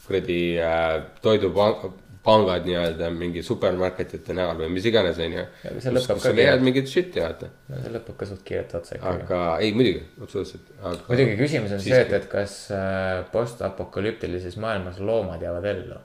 kuradi 0.10 0.40
äh, 0.64 0.96
toidupangad 1.24 2.68
nii-öelda 2.68 3.12
mingi 3.16 3.44
supermarketite 3.46 4.36
näol 4.38 4.64
või 4.64 4.72
mis 4.76 4.90
iganes, 4.90 5.22
onju. 5.24 5.46
Kus, 5.78 6.10
sa 6.26 6.34
leiad 6.36 6.66
mingit 6.66 6.92
shit'i, 6.92 7.24
vaata. 7.24 7.52
see 7.70 7.94
lõpeb 7.96 8.20
ka 8.20 8.30
suht 8.30 8.44
kiirelt 8.48 8.76
otsa 8.82 8.98
ikkagi. 8.98 9.24
aga 9.24 9.42
ei, 9.64 9.72
muidugi, 9.78 10.04
absoluutselt, 10.20 10.76
aga. 10.82 11.00
muidugi 11.08 11.40
küsimus 11.40 11.78
on 11.78 11.84
see, 11.86 12.04
et, 12.04 12.14
et 12.20 12.30
kas 12.32 12.60
äh, 12.76 13.24
postapokalüptilises 13.34 14.60
maailmas 14.62 15.00
loomad 15.00 15.46
jäävad 15.46 15.72
ellu. 15.74 16.04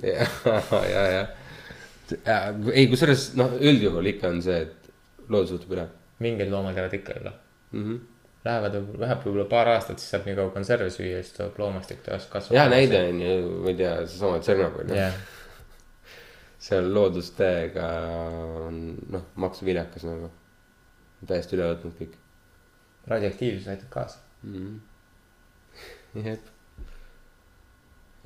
ja, 0.06 0.26
ja, 0.88 1.06
ja 1.18 1.24
ei, 2.72 2.86
kusjuures 2.90 3.32
noh, 3.38 3.52
üldjuhul 3.60 4.06
ikka 4.14 4.30
on 4.32 4.40
see, 4.44 4.62
et 4.64 5.28
loodus 5.30 5.58
võtab 5.58 5.74
üle 5.76 5.90
mingid 6.20 6.50
loomad 6.52 6.76
jäävad 6.78 6.96
ikka 7.00 7.18
üle. 7.20 7.32
mm. 7.72 7.84
-hmm. 7.84 7.98
Lähevad, 8.44 8.76
läheb 9.02 9.24
võib-olla 9.26 9.44
paar 9.50 9.68
aastat, 9.74 10.00
siis 10.00 10.14
saab 10.14 10.24
nii 10.24 10.36
kaua 10.38 10.52
konserve 10.54 10.88
süüa 10.92 11.18
siis 11.20 11.34
tuleb 11.36 11.58
loomastik 11.60 11.98
tõenäoliselt 12.06 12.32
kasvab. 12.32 12.56
hea 12.56 12.70
näide 12.72 13.02
on 13.10 13.20
ju, 13.20 13.34
ma 13.64 13.72
ei 13.72 13.76
tea, 13.82 13.90
seesama 14.06 14.38
Tšernobõl 14.40 14.94
yeah., 14.94 15.10
jah, 15.10 16.14
seal 16.60 16.88
loodustäiega 16.94 17.88
on 18.66 18.80
noh, 19.12 19.26
maksuviljakas 19.44 20.06
nagu. 20.08 20.30
täiesti 21.28 21.58
üle 21.58 21.68
võtnud 21.74 21.98
kõik 21.98 22.16
radioaktiivsus 23.12 23.68
aitab 23.68 23.92
kaasa. 23.92 24.18
mm. 24.42 24.80
-hmm. 26.14 26.26
jep. 26.26 26.48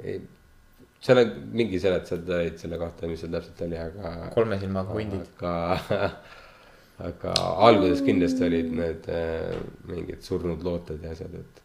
ei, 0.05 0.23
seal 1.01 1.21
on 1.21 1.35
mingi 1.53 1.81
seletused 1.81 2.29
olid 2.39 2.59
selle 2.61 2.79
kohta, 2.81 3.11
mis 3.11 3.21
seal 3.21 3.35
täpselt 3.35 3.67
oli, 3.67 3.79
aga. 3.79 4.15
kolme 4.35 4.59
silmaga 4.61 4.97
hundid. 4.97 5.27
aga, 5.43 6.11
aga 6.99 7.35
alguses 7.67 8.05
kindlasti 8.07 8.45
olid 8.47 8.73
need 8.79 9.09
äh, 9.11 9.59
mingid 9.91 10.23
surnud 10.23 10.63
looted 10.63 11.03
ja 11.03 11.11
asjad, 11.11 11.35
et 11.35 11.63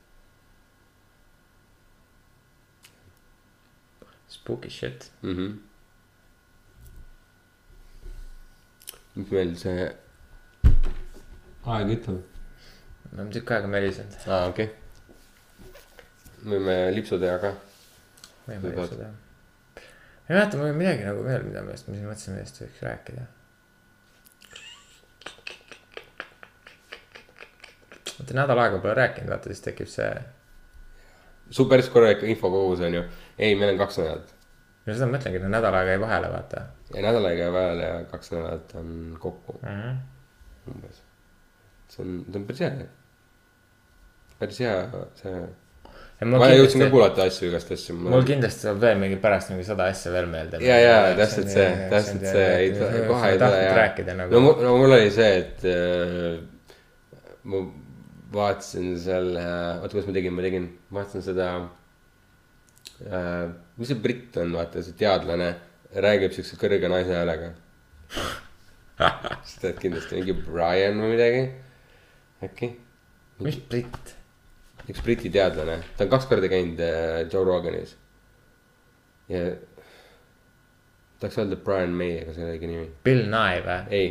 Spooky 4.29 4.69
shit. 4.69 5.11
mm. 5.21 5.35
-hmm. 5.35 5.57
mis 9.15 9.31
meil 9.31 9.55
see 9.57 9.87
aeg 11.65 11.89
ütleb? 11.95 12.21
me 13.11 13.21
oleme 13.21 13.31
tükk 13.33 13.51
aega 13.51 13.67
melisenud. 13.67 14.19
aa, 14.27 14.45
okei 14.49 14.65
okay.. 14.65 14.75
võime 16.45 16.77
lipsu 16.95 17.19
teha 17.21 17.37
ka. 17.41 17.53
võime 18.47 18.61
Võib-olla. 18.63 18.85
ju 18.85 18.93
seda. 18.93 19.09
ei 20.29 20.35
mäleta, 20.35 20.57
mul 20.57 20.69
oli 20.69 20.77
midagi 20.77 21.05
nagu 21.09 21.25
veel, 21.25 21.43
mida 21.49 21.61
me 21.65 21.73
ma 21.73 21.77
siin 21.81 22.07
mõtlesin, 22.07 22.37
millest 22.37 22.61
võiks 22.63 22.81
rääkida. 22.85 23.27
Vaata 28.19 28.41
nädal 28.41 28.65
aega 28.65 28.81
pole 28.83 28.97
rääkinud, 29.03 29.31
vaata 29.33 29.53
siis 29.53 29.63
tekib 29.65 29.87
see, 29.91 30.11
su 31.49 31.65
päris 31.69 31.89
korralik 31.93 32.23
infokogus 32.23 32.83
on 32.85 32.99
ju. 32.99 33.05
ei, 33.37 33.55
meil 33.55 33.73
on 33.73 33.81
kaks 33.85 34.01
nädalat 34.01 34.35
no 34.85 34.95
seda 34.95 35.07
ma 35.09 35.17
mõtlengi, 35.17 35.39
et 35.39 35.45
no 35.45 35.53
nädal 35.53 35.79
aega 35.79 35.95
jäi 35.95 36.01
vahele, 36.01 36.33
vaata 36.33 36.65
ja 36.93 37.05
nädal 37.05 37.29
aega 37.29 37.45
jääb 37.45 37.55
vahele 37.55 37.87
ja 37.87 38.03
kaks 38.11 38.33
nädalat 38.33 38.75
on 38.79 38.91
kokku 39.21 39.59
mm. 39.61 39.79
-hmm. 39.79 39.97
umbes. 40.73 41.01
see 41.89 42.05
on, 42.05 42.21
see 42.31 42.39
on 42.41 42.45
päris 42.45 42.61
hea. 42.65 42.85
päris 44.39 44.59
hea, 44.65 44.77
see. 45.21 45.41
ma 46.25 46.51
jõudsin 46.53 46.85
ka 46.85 46.89
kuulata 46.93 47.27
asju, 47.29 47.49
igast 47.49 47.71
asju. 47.75 47.97
mul 48.05 48.25
kindlasti 48.27 48.67
saab 48.67 48.81
veel 48.85 49.01
mingi 49.01 49.19
pärast 49.25 49.53
mingi 49.53 49.67
sada 49.67 49.89
asja 49.93 50.13
veel 50.13 50.31
meelde. 50.31 50.63
ja, 50.65 50.79
ja 50.85 50.95
täpselt 51.19 51.51
see, 51.53 51.67
täpselt 51.93 52.25
see, 52.25 52.47
ei 52.55 52.71
tule, 52.77 53.03
kohe 53.11 53.33
ei 53.33 53.43
tule 53.43 53.61
ja. 53.65 53.75
rääkida 53.83 54.17
nagu 54.23 54.33
no 54.33 54.45
mul, 54.47 54.63
no 54.63 54.77
mul 54.83 54.97
oli 54.97 55.11
see, 55.11 55.37
et 55.43 55.69
äh, 55.69 56.41
ma 57.43 57.63
vaatasin 58.33 58.93
selle, 59.01 59.45
oota, 59.79 59.93
kuidas 59.93 60.09
ma 60.09 60.15
tegin, 60.17 60.35
ma 60.35 60.45
tegin, 60.45 60.67
vaatasin 60.93 61.25
seda 61.25 61.47
äh,. 63.07 63.49
mis 63.77 63.89
see 63.89 64.03
britt 64.03 64.37
on, 64.41 64.53
vaata 64.57 64.83
see 64.85 64.97
teadlane 64.99 65.49
räägib 66.05 66.35
siukse 66.35 66.59
kõrge 66.61 66.91
naise 66.91 67.15
häälega. 67.15 67.53
sa 68.99 69.61
tead 69.63 69.79
kindlasti 69.81 70.19
mingi 70.19 70.35
Brian 70.43 71.01
või 71.01 71.15
midagi, 71.15 71.43
äkki? 72.45 72.73
mis 73.45 73.59
britt? 73.69 74.15
üks 74.89 75.03
Briti 75.05 75.29
teadlane, 75.29 75.79
ta 75.97 76.05
on 76.05 76.11
kaks 76.11 76.25
korda 76.29 76.49
käinud 76.49 76.79
äh, 76.81 77.19
Joe 77.29 77.45
Roganis. 77.45 77.93
ja 79.29 79.51
tahaks 81.19 81.37
öelda 81.37 81.59
Brian 81.61 81.93
May, 81.93 82.17
aga 82.23 82.33
see 82.33 82.41
ei 82.41 82.47
ole 82.47 82.55
õige 82.57 82.71
nimi, 82.71 82.87
Bill 83.05 83.27
Nye 83.29 83.61
või? 83.65 83.79
ei. 83.93 84.09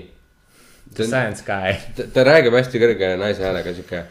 The 0.94 1.04
Science 1.04 1.44
Guy. 1.46 1.74
ta, 2.14 2.24
räägib 2.26 2.56
hästi 2.58 2.80
kõrge 2.82 3.10
naise 3.20 3.44
häälega, 3.44 3.74
sihuke. 3.76 4.04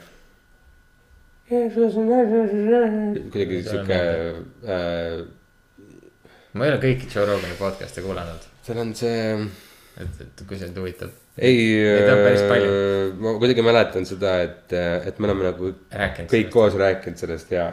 kuidagi 3.31 3.61
sihuke 3.63 4.01
äh,, 4.67 5.21
ma 6.53 6.67
ei 6.67 6.73
ole 6.73 6.81
kõiki 6.83 7.07
Joe 7.13 7.25
Rogani 7.29 7.55
podcast'e 7.59 8.03
kuulanud, 8.05 8.49
seal 8.67 8.83
on 8.83 8.91
see, 8.97 9.31
et, 10.01 10.21
et 10.27 10.43
kui 10.49 10.59
sind 10.59 10.77
huvitab 10.77 11.15
ei 11.37 11.57
palju. 12.49 12.69
äh, 12.69 13.17
ma 13.21 13.33
kuidagi 13.37 13.65
mäletan 13.65 14.05
seda, 14.09 14.37
et, 14.41 14.73
et 15.05 15.19
me 15.19 15.29
oleme 15.29 15.49
nagu 15.51 15.73
rääkinud. 15.91 16.31
kõik. 16.31 16.49
koos 16.53 16.77
rääkinud 16.79 17.21
sellest 17.21 17.51
ja, 17.53 17.69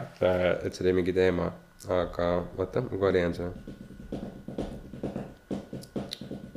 et 0.63 0.73
see 0.73 0.85
oli 0.85 0.93
mingi 1.01 1.15
teema, 1.15 1.49
aga 1.89 2.29
oota, 2.57 2.83
ma 2.85 3.11
selle. 3.33 3.51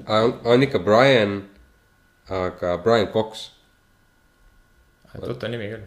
on, 0.09 0.35
on 0.45 0.62
ikka 0.69 0.79
Brian, 0.85 1.41
aga 2.29 2.77
Brian 2.85 3.09
Cox, 3.13 3.51
tuttav 5.15 5.51
nimi 5.53 5.71
küll. 5.73 5.87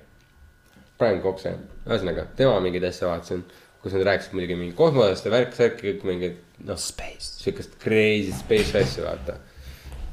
Brian 0.99 1.21
Cox 1.23 1.45
jah, 1.45 1.59
ühesõnaga 1.87 2.25
tema 2.37 2.59
mingeid 2.63 2.85
asju 2.89 3.09
vaatasin, 3.09 3.43
kus 3.81 3.95
nad 3.97 4.05
rääkisid 4.09 4.35
muidugi 4.37 4.57
mingi 4.57 4.75
kosmosest 4.77 5.25
ja 5.25 5.33
värk-särki, 5.33 5.85
kõik 5.87 6.03
mingid 6.09 6.65
noh, 6.67 6.77
sihukest 6.77 7.77
crazy 7.81 8.33
space 8.37 8.77
asju 8.77 9.05
vaata. 9.07 9.37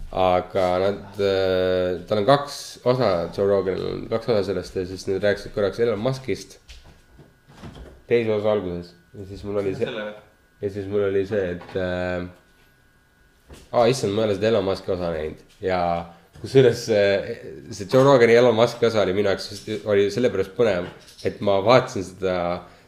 aga 0.08 0.66
nad 0.80 1.18
äh,, 1.20 1.98
tal 2.08 2.22
on 2.22 2.28
kaks 2.28 2.54
osa, 2.88 3.28
Joe 3.36 3.44
Roganil 3.48 3.84
on 3.90 4.06
kaks 4.08 4.30
osa 4.32 4.46
sellest 4.46 4.78
ja 4.80 4.86
siis 4.88 5.04
nad 5.08 5.20
rääkisid 5.24 5.52
korraks 5.52 5.80
Elon 5.84 6.00
Muskist. 6.00 6.58
teise 8.08 8.32
osa 8.32 8.52
alguses 8.52 8.94
ja 9.18 9.26
siis 9.28 9.44
mul 9.44 9.60
oli 9.60 9.74
see, 9.76 10.06
ja 10.62 10.70
siis 10.70 10.86
mul 10.88 11.04
oli 11.10 11.26
see, 11.28 11.50
et 11.50 11.76
äh,. 11.76 12.24
aa, 13.72 13.84
issand, 13.84 14.16
ma 14.16 14.24
ei 14.24 14.30
ole 14.30 14.38
seda 14.38 14.48
Elon 14.54 14.64
Musk'i 14.64 14.96
osa 14.96 15.12
näinud 15.12 15.60
ja 15.60 15.80
kusjuures 16.42 16.84
see, 16.86 17.04
see 17.74 17.86
Joe 17.90 18.04
Rogani 18.06 18.34
Elon 18.38 18.56
Musk'i 18.56 18.86
osa 18.88 19.02
oli 19.02 19.14
minu 19.16 19.28
jaoks, 19.32 19.46
oli 19.88 20.04
sellepärast 20.14 20.52
põnev, 20.56 20.84
et 21.26 21.36
ma 21.44 21.54
vaatasin 21.64 22.04
seda. 22.06 22.34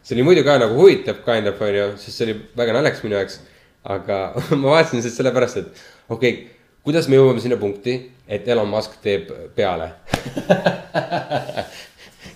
see 0.02 0.14
oli 0.16 0.26
muidu 0.26 0.44
ka 0.46 0.58
nagu 0.62 0.74
huvitav 0.78 1.16
kind 1.26 1.46
of 1.50 1.62
on 1.62 1.74
ju, 1.74 1.86
sest 1.98 2.16
see 2.16 2.26
oli 2.28 2.34
väga 2.56 2.72
naljakas 2.76 3.02
minu 3.06 3.14
jaoks. 3.18 3.36
aga 3.84 4.16
ma 4.62 4.68
vaatasin 4.76 5.02
seda 5.02 5.14
sellepärast, 5.16 5.56
et 5.56 5.68
okei 6.08 6.32
okay,, 6.32 6.46
kuidas 6.86 7.06
me 7.08 7.14
jõuame 7.18 7.40
sinna 7.42 7.58
punkti, 7.60 7.92
et 8.28 8.48
Elon 8.48 8.70
Musk 8.70 8.90
teeb 9.04 9.24
peale 9.56 9.90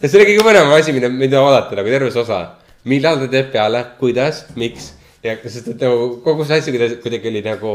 ja 0.00 0.08
see 0.08 0.18
oli 0.18 0.28
kõige 0.32 0.44
põnevam 0.44 0.74
asi, 0.76 0.92
mida, 0.96 1.08
mida 1.12 1.42
oodata 1.44 1.78
nagu 1.78 1.88
terve 1.92 2.10
see 2.12 2.24
osa. 2.24 2.40
millal 2.84 3.16
ta 3.22 3.26
teeb 3.30 3.48
peale, 3.54 3.84
kuidas, 4.00 4.36
miks 4.58 4.84
ja 5.24 5.36
sest 5.46 5.70
et 5.72 5.84
nagu 5.84 6.18
kogu 6.24 6.44
see 6.44 6.58
asi 6.60 6.74
kuidagi, 6.74 6.98
kuidagi 7.04 7.30
oli 7.30 7.42
nagu 7.44 7.72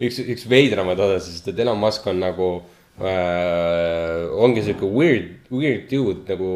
üks, 0.00 0.20
üks 0.20 0.44
veidramaid 0.50 1.00
osasid, 1.00 1.38
sest 1.38 1.48
et 1.52 1.58
Elon 1.64 1.78
Musk 1.80 2.06
on 2.10 2.20
nagu 2.20 2.50
äh,. 3.00 4.28
ongi 4.40 4.64
sihuke 4.64 4.88
weird, 4.88 5.30
weird 5.50 5.88
dude 5.90 6.24
nagu 6.28 6.50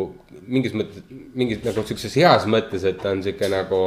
mingis 0.47 0.75
mõttes, 0.77 1.05
mingis 1.35 1.63
nagu 1.65 1.85
sihukeses 1.85 2.19
heas 2.21 2.49
mõttes, 2.51 2.85
et 2.89 3.01
ta 3.01 3.15
on 3.15 3.23
sihuke 3.25 3.49
nagu 3.53 3.81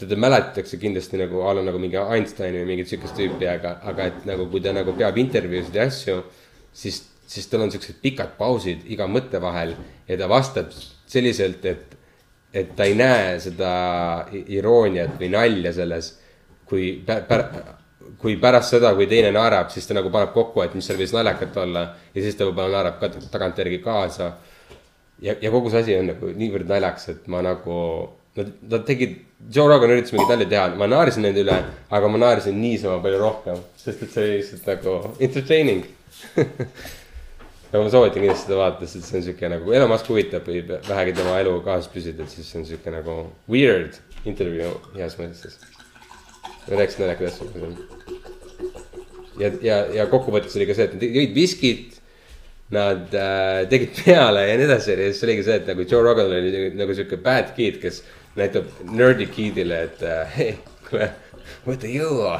teda 0.00 0.16
mäletatakse 0.16 0.78
kindlasti 0.80 1.18
nagu 1.20 1.42
a 1.44 1.54
la 1.56 1.64
nagu 1.64 1.80
mingi 1.80 1.98
Einsteini 2.00 2.62
või 2.62 2.72
mingit 2.72 2.88
sihukest 2.88 3.16
tüüpi, 3.18 3.48
aga, 3.50 3.76
aga 3.90 4.08
et 4.10 4.28
nagu 4.28 4.46
kui 4.52 4.62
ta 4.64 4.72
nagu 4.76 4.94
peab 4.96 5.18
intervjuusid 5.20 5.76
ja 5.76 5.86
asju, 5.90 6.22
siis, 6.72 7.02
siis 7.28 7.48
tal 7.50 7.66
on 7.66 7.72
siuksed 7.72 8.00
pikad 8.02 8.36
pausid 8.38 8.86
iga 8.88 9.08
mõtte 9.10 9.42
vahel 9.42 9.74
ja 10.08 10.18
ta 10.20 10.28
vastab 10.30 10.72
selliselt, 11.10 11.66
et, 11.68 11.98
et 12.52 12.72
ta 12.76 12.88
ei 12.88 12.96
näe 12.98 13.36
seda 13.42 13.72
irooniat 14.40 15.18
või 15.20 15.32
nalja 15.34 15.74
selles, 15.76 16.14
kui 16.70 16.94
pä-, 17.06 17.22
pä-, 17.28 17.44
kui 18.20 18.36
pärast 18.40 18.74
seda, 18.74 18.92
kui 18.94 19.08
teine 19.08 19.32
naerab, 19.32 19.70
siis 19.72 19.86
ta 19.88 19.96
nagu 19.96 20.10
paneb 20.12 20.34
kokku, 20.34 20.62
et 20.64 20.74
mis 20.76 20.86
seal 20.86 20.98
võis 21.00 21.14
naljakat 21.16 21.56
olla 21.62 21.86
ja 22.14 22.22
siis 22.22 22.36
ta 22.36 22.48
võib-olla 22.48 22.76
naerab 22.76 23.00
ka 23.00 23.08
tagantjärgi 23.32 23.80
kaasa 23.84 24.34
ja, 25.22 25.34
ja 25.40 25.50
kogu 25.50 25.72
see 25.72 25.82
asi 25.84 25.96
on 25.96 26.10
nagu 26.12 26.32
niivõrd 26.36 26.68
naljakas, 26.70 27.08
et 27.14 27.28
ma 27.32 27.42
nagu, 27.44 27.80
nad, 28.38 28.54
nad 28.72 28.86
tegid, 28.88 29.18
Joe 29.52 29.68
Rogan 29.70 29.94
üritas 29.94 30.12
mingit 30.12 30.32
nalja 30.32 30.48
teha, 30.50 30.68
ma 30.80 30.88
naersin 30.90 31.24
nende 31.24 31.44
üle, 31.44 31.56
aga 31.88 32.12
ma 32.12 32.20
naersin 32.20 32.60
niisama 32.60 33.00
palju 33.04 33.20
rohkem, 33.22 33.60
sest 33.80 34.04
et 34.04 34.14
see 34.14 34.26
oli 34.26 34.38
lihtsalt 34.40 34.72
nagu 34.74 34.96
entertaining 35.28 35.86
aga 37.70 37.82
ma 37.84 37.90
soovitan 37.92 38.18
kindlasti 38.18 38.48
seda 38.48 38.58
vaadata, 38.58 38.90
sest 38.90 39.08
see 39.08 39.20
on 39.20 39.26
siuke 39.28 39.50
nagu, 39.52 39.74
Elon 39.76 39.92
Musk 39.92 40.10
huvitab 40.10 40.48
või 40.50 40.62
vähegi 40.66 41.16
tema 41.20 41.36
elu 41.42 41.54
kaasas 41.66 41.90
püsida, 41.92 42.26
et 42.26 42.34
siis 42.34 42.48
see 42.50 42.60
on 42.60 42.66
siuke 42.68 42.94
nagu 42.94 43.20
weird 43.50 44.00
intervjuu 44.26 44.74
heas 44.96 45.16
mõttes. 45.20 45.60
ma 46.66 46.82
rääkisin 46.82 47.06
naljakaid 47.06 47.30
asju. 47.30 47.99
ja, 49.38 49.50
ja, 49.62 49.80
ja 50.00 50.06
kokkuvõttes 50.10 50.56
oli 50.58 50.66
ka 50.68 50.76
see, 50.76 50.88
et 50.88 50.96
nad 50.96 51.18
jõid 51.20 51.34
viskit 51.36 51.98
nad 52.74 53.14
äh, 53.18 53.64
tegid 53.70 53.98
peale 54.04 54.44
ja 54.46 54.56
nii 54.58 54.68
edasi 54.68 54.94
ja 54.94 55.10
siis 55.10 55.24
oligi 55.26 55.44
see, 55.46 55.58
et 55.60 55.68
nagu 55.70 55.86
Joe 55.86 56.02
Rogan 56.06 56.30
oli 56.30 56.70
nagu 56.78 56.94
sihuke 56.94 57.18
bad 57.22 57.52
kid, 57.56 57.80
kes 57.82 58.02
näitab 58.38 58.70
nerdy 58.94 59.26
kid'ile, 59.30 59.84
et 59.88 60.02
äh, 60.06 60.36
hei, 60.36 60.54
kuule, 60.86 61.10
võta 61.66 61.90
jõua, 61.90 62.36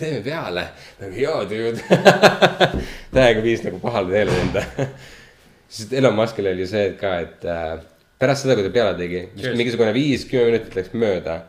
teeme 0.00 0.20
peale. 0.26 0.66
nagu 1.00 1.18
joo, 1.22 1.40
dude. 1.50 2.02
täiega 3.14 3.44
viis 3.44 3.62
nagu 3.66 3.78
pahale 3.82 4.10
teele 4.10 4.36
enda. 4.42 4.66
sest 5.74 5.94
Elon 5.94 6.18
Muskil 6.18 6.50
oli 6.50 6.66
see 6.70 6.92
ka, 6.98 7.16
et 7.22 7.46
äh, 7.46 7.74
pärast 8.18 8.44
seda, 8.44 8.58
kui 8.58 8.66
ta 8.66 8.74
peale 8.74 8.98
tegi, 8.98 9.26
mingisugune 9.54 9.94
viis-kümme 9.94 10.50
minutit 10.50 10.74
läks 10.78 10.94
mööda 10.98 11.40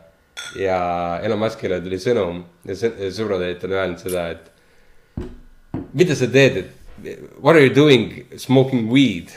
ja 0.60 0.78
Elon 1.24 1.40
Muskile 1.40 1.80
tuli 1.82 1.98
sõnum 2.00 2.44
ja 2.68 2.76
sõ- 2.78 2.94
sõbrad 3.14 3.66
on 3.66 3.74
öelnud 3.80 4.02
seda, 4.02 4.28
et 4.36 4.52
mida 5.96 6.14
sa 6.18 6.26
teed, 6.30 6.56
et 6.62 7.20
what 7.42 7.56
are 7.56 7.64
you 7.66 7.72
doing 7.74 8.24
smoking 8.40 8.86
weed 8.92 9.28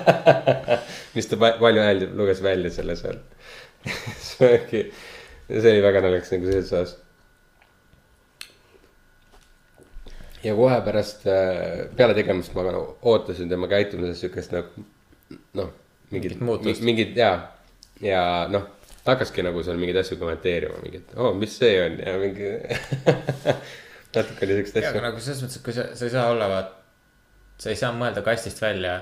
mis 1.14 1.26
ta 1.30 1.36
pa- 1.40 1.56
palju 1.58 1.82
öeldi, 1.82 2.06
luges 2.14 2.42
välja 2.42 2.70
selle 2.70 2.94
seal. 2.98 3.18
see 4.28 4.50
oli, 4.54 4.82
see 5.50 5.72
oli 5.72 5.82
väga 5.82 6.02
naljakas 6.04 6.30
nagu 6.36 6.50
selles 6.50 6.72
osas. 6.72 6.96
ja 10.44 10.54
kohe 10.56 10.78
pärast 10.86 11.26
äh, 11.28 11.88
peale 11.96 12.14
tegemist 12.16 12.54
ma 12.56 12.62
nagu 12.64 12.84
ootasin 13.10 13.50
tema 13.50 13.68
käitumises 13.68 14.22
siukest 14.22 14.54
nagu 14.56 14.86
noh, 15.58 15.68
mingit 16.10 16.38
Mingit 16.40 16.80
mingit 16.86 17.16
ja, 17.18 17.32
ja 18.00 18.22
noh, 18.48 18.64
hakkaski 19.04 19.44
nagu 19.44 19.60
seal 19.66 19.76
mingeid 19.80 20.00
asju 20.00 20.16
kommenteerima, 20.20 20.80
mingit, 20.84 21.12
oo, 21.16 21.34
mis 21.36 21.58
see 21.60 21.74
on 21.84 21.98
ja 22.00 22.16
mingi 22.22 22.54
natuke 24.14 24.46
oli 24.46 24.58
siukest 24.58 24.76
ja, 24.76 24.82
aga 24.82 24.92
asja. 24.92 25.06
nagu 25.06 25.24
selles 25.24 25.42
mõttes, 25.44 25.60
et 25.60 25.66
kui 25.66 25.76
sa, 25.76 25.86
sa 25.96 26.06
ei 26.06 26.12
saa 26.14 26.28
olla, 26.32 26.48
vaat. 26.50 26.76
sa 27.60 27.72
ei 27.72 27.78
saa 27.78 27.92
mõelda 27.96 28.22
kastist 28.26 28.62
välja 28.62 28.94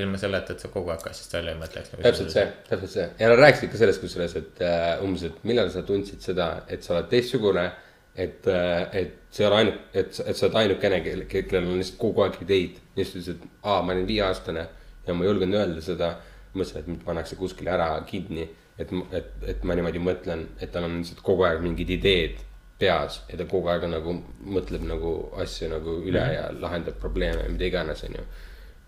ilma 0.00 0.18
selleta, 0.20 0.54
et 0.54 0.64
sa 0.64 0.70
kogu 0.72 0.92
aeg 0.92 1.02
kastist 1.04 1.32
välja 1.36 1.54
ei 1.54 1.60
mõtleks. 1.60 1.92
nagu 1.92 2.04
täpselt 2.06 2.34
see, 2.34 2.44
täpselt 2.68 2.94
see 2.94 3.06
ja 3.20 3.30
nad 3.32 3.40
rääkisid 3.42 3.72
ka 3.72 3.80
sellest 3.80 4.04
kusjuures, 4.04 4.36
et 4.40 4.62
äh, 4.64 4.92
umbes, 5.04 5.24
et 5.28 5.42
millal 5.48 5.72
sa 5.72 5.84
tundsid 5.88 6.24
seda, 6.24 6.52
et 6.72 6.84
sa 6.84 6.96
oled 6.96 7.10
teistsugune. 7.12 7.70
et 8.14 8.46
äh,, 8.46 8.94
et 9.00 9.12
see 9.32 9.44
ei 9.44 9.48
ole 9.48 9.58
ainult, 9.62 9.84
et, 9.94 10.18
et 10.20 10.36
sa 10.36 10.46
oled 10.46 10.58
ainukene, 10.60 11.00
kellel, 11.04 11.26
kellel 11.30 11.68
on 11.70 11.78
lihtsalt 11.80 12.00
kogu 12.00 12.24
aeg 12.24 12.40
ideid. 12.44 12.80
ja 12.96 13.04
siis 13.04 13.12
ta 13.12 13.20
ütles, 13.20 13.36
et 13.36 13.64
aa, 13.64 13.82
ma 13.82 13.94
olin 13.96 14.08
viieaastane 14.08 14.66
ja 15.06 15.14
ma 15.16 15.24
julgen 15.28 15.54
öelda 15.56 15.84
seda. 15.84 16.16
mõtlesin, 16.52 16.82
et 16.82 16.88
mind 16.90 17.04
pannakse 17.06 17.36
kuskile 17.40 17.70
ära 17.72 17.86
kinni, 18.04 18.42
et, 18.76 18.90
et, 19.16 19.28
et 19.48 19.62
ma 19.64 19.72
niimoodi 19.72 20.00
mõtlen, 20.04 20.42
et 20.60 20.68
tal 20.72 20.84
on 20.84 20.98
lihtsalt 20.98 21.22
kogu 21.24 21.46
aeg 21.48 21.62
mingid 21.64 21.88
ideed 21.94 22.42
peas 22.82 23.20
ja 23.30 23.40
ta 23.40 23.48
kogu 23.50 23.70
aeg 23.72 23.88
nagu 23.90 24.16
mõtleb 24.58 24.86
nagu 24.88 25.12
asju 25.42 25.70
nagu 25.72 26.00
üle 26.02 26.20
mm 26.20 26.28
-hmm. 26.28 26.38
ja 26.38 26.64
lahendab 26.66 26.98
probleeme, 27.00 27.48
mida 27.54 27.70
iganes, 27.70 28.04
onju 28.08 28.26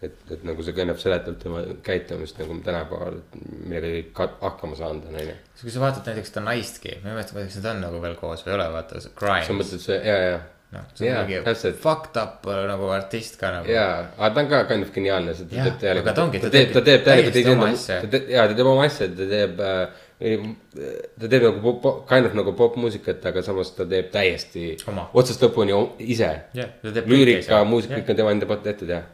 et, 0.04 0.24
et 0.36 0.46
nagu 0.46 0.64
see 0.64 0.74
kõneb 0.76 0.98
seletult 1.00 1.38
tema 1.42 1.60
käitumist 1.86 2.38
nagu 2.40 2.56
tänapäeval, 2.64 3.20
millega 3.68 4.28
hakkama 4.42 4.78
saanud 4.78 5.10
on, 5.10 5.20
onju. 5.22 5.36
kui 5.60 5.74
sa 5.74 5.84
vaatad 5.84 6.10
näiteks 6.10 6.32
seda 6.32 6.44
naistki, 6.48 6.96
ma 7.02 7.12
ei 7.12 7.18
mäleta, 7.18 7.36
kas 7.38 7.60
nad 7.60 7.70
on 7.72 7.84
nagu 7.86 8.02
veel 8.02 8.18
koos 8.20 8.44
või 8.44 8.52
ei 8.52 8.58
ole, 8.58 8.66
vaata 8.74 9.04
see 9.04 9.14
Grimes 9.20 9.48
sa. 9.48 9.56
mõtled 9.60 9.84
see, 9.84 9.98
ja, 10.08 10.16
ja, 10.24 10.40
noh, 10.74 10.86
see 10.92 11.06
on 11.06 11.10
jaa, 11.10 11.24
mingi 11.24 11.42
täpselt. 11.48 11.78
fucked 11.84 12.20
up 12.20 12.48
äh, 12.50 12.62
nagu 12.70 12.90
artist 12.94 13.38
ka 13.40 13.52
nagu. 13.58 13.70
ja, 13.72 13.86
aga 14.16 14.32
ta 14.34 14.44
on 14.44 14.50
ka 14.52 14.62
kind 14.72 14.88
of 14.88 14.94
geniaalne, 14.96 15.36
see 15.38 15.50
ta 15.50 15.68
teeb 15.68 15.78
täielikult 15.84 16.42
ta 16.46 16.54
teeb, 16.56 16.74
ta 16.74 16.84
teeb 16.90 17.06
täielikult 17.10 17.68
asja. 17.70 18.00
ta 18.04 18.12
teeb, 18.16 18.32
jaa, 18.36 18.48
ta 18.50 18.58
teeb 18.60 18.72
oma 18.74 18.88
asja, 18.90 19.10
ta 19.20 19.30
teeb 19.36 19.64
äh,. 19.70 20.02
Ta 20.18 21.28
teeb 21.28 21.42
nagu 21.42 21.72
pop, 21.82 22.04
kind 22.08 22.28
of 22.28 22.36
nagu 22.38 22.54
popmuusikat, 22.56 23.24
aga 23.30 23.42
samas 23.42 23.72
ta 23.74 23.86
teeb 23.88 24.12
täiesti 24.14 24.76
Oma. 24.90 25.08
otsast 25.12 25.42
lõpuni 25.42 25.74
ise 26.06 26.30
teeb. 26.54 27.08
lüürika, 27.10 27.64
muusika, 27.66 27.98
kõik 27.98 28.12
on 28.14 28.20
tema 28.20 28.34
enda 28.36 28.48
poolt 28.50 28.62
tehtud 28.66 28.92
jah. 28.94 29.08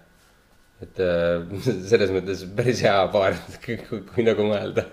et 0.85 1.01
äh, 1.01 1.41
selles 1.93 2.13
mõttes 2.13 2.45
päris 2.57 2.85
hea 2.85 3.01
paar, 3.15 3.39
kui, 3.65 4.27
nagu 4.27 4.47
mõelda. 4.51 4.85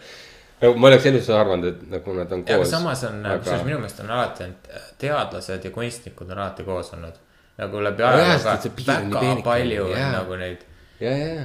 no 0.63 0.73
ma 0.79 0.91
oleks 0.93 1.09
elus 1.11 1.29
arvanud, 1.35 1.69
et 1.73 1.85
nagu 1.91 2.15
nad 2.15 2.31
on 2.31 2.45
aga 2.47 2.61
koos. 2.63 2.71
samas 2.71 3.03
on, 3.09 3.21
kusjuures 3.43 3.67
minu 3.67 3.83
meelest 3.83 4.03
on 4.05 4.15
alati 4.15 4.47
olnud 4.47 4.73
teadlased 5.03 5.69
ja 5.69 5.75
kunstnikud 5.75 6.31
on 6.31 6.39
alati 6.39 6.67
koos 6.67 6.93
olnud. 6.95 7.23
nagu 7.59 7.83
läbi 7.83 8.07
ajaloo 8.07 8.59
väga 8.87 9.39
palju 9.43 9.89
on 9.91 10.05
nagu 10.15 10.39
neid, 10.39 10.63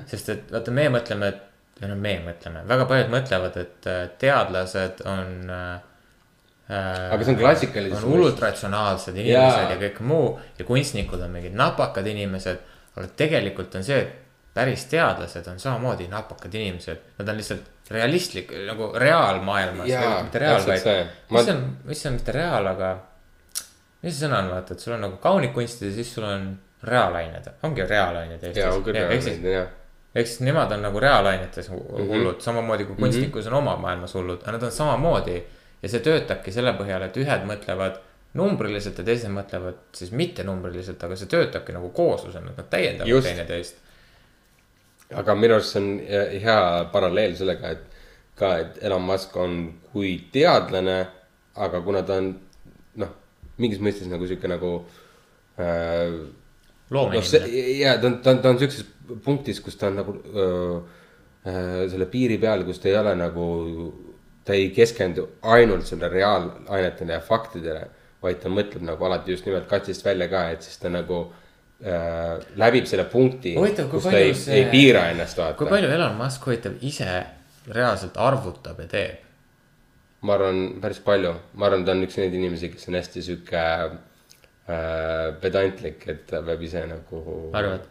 sest 0.06 0.36
et 0.36 0.54
vaata, 0.54 0.70
me 0.70 0.86
mõtleme, 1.00 1.34
et, 1.34 1.48
või 1.82 1.90
noh, 1.90 1.98
me 1.98 2.12
mõtleme, 2.26 2.62
väga 2.70 2.86
paljud 2.90 3.10
mõtlevad, 3.12 3.56
et 3.62 3.88
äh, 3.90 4.04
teadlased 4.22 5.02
on 5.10 5.50
äh,. 5.50 5.80
Aga 6.72 7.24
see 7.26 7.34
on 7.34 7.40
klassikalises 7.40 7.98
on 7.98 8.06
mõistes. 8.06 8.28
ultratsionaalsed 8.30 9.16
inimesed 9.18 9.64
Jaa. 9.66 9.72
ja 9.74 9.78
kõik 9.80 9.98
muu 10.08 10.28
ja 10.56 10.64
kunstnikud 10.64 11.20
on 11.20 11.34
mingid 11.34 11.56
napakad 11.58 12.06
inimesed. 12.08 12.62
aga 12.96 13.08
tegelikult 13.18 13.74
on 13.76 13.84
see, 13.84 13.98
et 13.98 14.22
päris 14.54 14.84
teadlased 14.88 15.48
on 15.48 15.60
samamoodi 15.60 16.06
napakad 16.12 16.54
inimesed, 16.54 16.98
nad 17.18 17.28
on 17.28 17.36
lihtsalt 17.40 17.90
realistlik 17.92 18.52
nagu 18.68 18.92
reaalmaailmas. 18.96 19.88
Mitte 20.22 20.38
reaal, 20.38 20.66
vaid 20.66 20.82
see., 20.84 21.04
mis 21.30 21.46
Ma- 21.46 21.52
on, 21.52 21.62
mis 21.88 22.06
on 22.06 22.18
mitte 22.18 22.32
reaal, 22.36 22.66
aga. 22.72 22.90
mis 24.02 24.14
see 24.16 24.26
sõna 24.26 24.42
on, 24.44 24.50
vaata, 24.54 24.76
et 24.76 24.84
sul 24.84 24.96
on 24.96 25.04
nagu 25.08 25.18
kaunitkunstid 25.22 25.88
ja 25.90 25.94
siis 25.98 26.14
sul 26.14 26.24
on 26.28 26.50
reaalained, 26.82 27.48
ongi 27.62 27.86
reaalained 27.86 28.42
Eestis. 28.42 28.62
ja 28.62 29.08
ehk 29.08 29.22
siis. 29.22 29.40
Ehk 30.14 30.26
siis 30.26 30.40
nemad 30.44 30.72
on 30.72 30.82
nagu 30.82 31.00
reaalainetes 31.00 31.70
Mhm. 31.70 32.08
hullud, 32.08 32.40
samamoodi 32.40 32.84
kui 32.84 32.96
kunstnikus 32.96 33.46
on 33.46 33.54
oma 33.54 33.76
maailmas 33.76 34.14
hullud, 34.14 34.42
aga 34.42 34.52
nad 34.52 34.62
on 34.62 34.72
samamoodi. 34.72 35.42
ja 35.82 35.88
see 35.88 36.00
töötabki 36.00 36.52
selle 36.52 36.72
põhjal, 36.78 37.02
et 37.02 37.16
ühed 37.16 37.42
mõtlevad 37.48 37.96
numbriliselt 38.34 38.98
ja 38.98 39.04
teised 39.04 39.30
mõtlevad 39.34 39.74
siis 39.92 40.12
mittenumbriliselt, 40.12 41.02
aga 41.04 41.16
see 41.16 41.26
töötabki 41.26 41.72
nagu 41.74 41.88
kooslusena, 41.90 42.52
nad 42.56 42.68
täiendavad 42.70 43.22
teineteist. 43.24 43.76
aga 45.14 45.34
minu 45.34 45.54
arust 45.54 45.72
see 45.72 45.80
on 45.82 45.98
hea- 46.08 46.40
hea 46.40 46.84
paralleel 46.92 47.34
sellega, 47.36 47.70
et 47.70 47.82
ka, 48.36 48.56
et 48.58 48.78
Elon 48.82 49.02
Musk 49.02 49.36
on 49.36 49.74
kui 49.92 50.24
teadlane, 50.32 51.06
aga 51.56 51.80
kuna 51.80 52.02
ta 52.02 52.14
on 52.14 52.30
noh, 52.96 53.08
mingis 53.58 53.78
mõistes 53.78 54.06
nagu 54.08 54.26
sihuke 54.26 54.48
nagu 54.48 54.86
äh, 55.58 56.14
noh, 56.92 57.22
see 57.24 57.40
loomeinimene, 57.40 57.78
ja 57.80 57.96
ta 58.00 58.06
on, 58.10 58.18
ta 58.24 58.30
on, 58.34 58.42
ta 58.44 58.52
on 58.54 58.58
siukses 58.62 58.84
punktis, 59.24 59.60
kus 59.64 59.76
ta 59.80 59.88
on 59.90 59.96
nagu 60.00 60.14
öö, 60.34 60.80
selle 61.90 62.06
piiri 62.12 62.38
peal, 62.38 62.62
kus 62.68 62.78
ta 62.82 62.88
ei 62.90 62.96
ole 63.00 63.14
nagu, 63.18 63.46
ta 64.44 64.54
ei 64.54 64.70
keskendu 64.74 65.28
ainult 65.42 65.86
selle 65.88 66.08
reaalainetele 66.12 67.16
ja 67.16 67.20
faktidele, 67.24 67.86
vaid 68.22 68.38
ta 68.42 68.50
mõtleb 68.52 68.84
nagu 68.86 69.04
alati 69.08 69.34
just 69.34 69.46
nimelt 69.48 69.66
katsist 69.70 70.04
välja 70.06 70.28
ka, 70.30 70.44
et 70.54 70.62
siis 70.62 70.78
ta 70.78 70.90
nagu 70.92 71.24
äh, 71.82 72.38
läbib 72.60 72.86
selle 72.86 73.08
punkti, 73.10 73.56
kui 73.58 73.72
kus 73.90 74.06
ta 74.06 74.14
ei, 74.20 74.34
see- 74.38 74.60
ei 74.60 74.68
piira 74.70 75.08
ennast 75.10 75.34
kui 75.40 75.42
vaata. 75.48 75.66
palju 75.72 75.90
Elon 75.90 76.14
Musk 76.20 76.46
huvitav 76.46 76.76
ise 76.86 77.08
reaalselt 77.74 78.16
arvutab 78.22 78.78
ja 78.84 78.86
teeb? 78.94 79.18
ma 80.22 80.36
arvan 80.38 80.78
päris 80.80 81.00
palju, 81.02 81.32
ma 81.58 81.66
arvan, 81.66 81.82
ta 81.84 81.90
on 81.96 82.04
üks 82.06 82.14
neid 82.20 82.34
inimesi, 82.38 82.68
kes 82.70 82.86
on 82.88 82.94
hästi 83.00 83.22
sihuke 83.26 83.58
äh, 83.58 83.96
pedantlik, 85.42 86.06
et 86.08 86.26
ta 86.30 86.42
peab 86.46 86.62
ise 86.62 86.84
nagu. 86.86 87.22
arvad? 87.58 87.86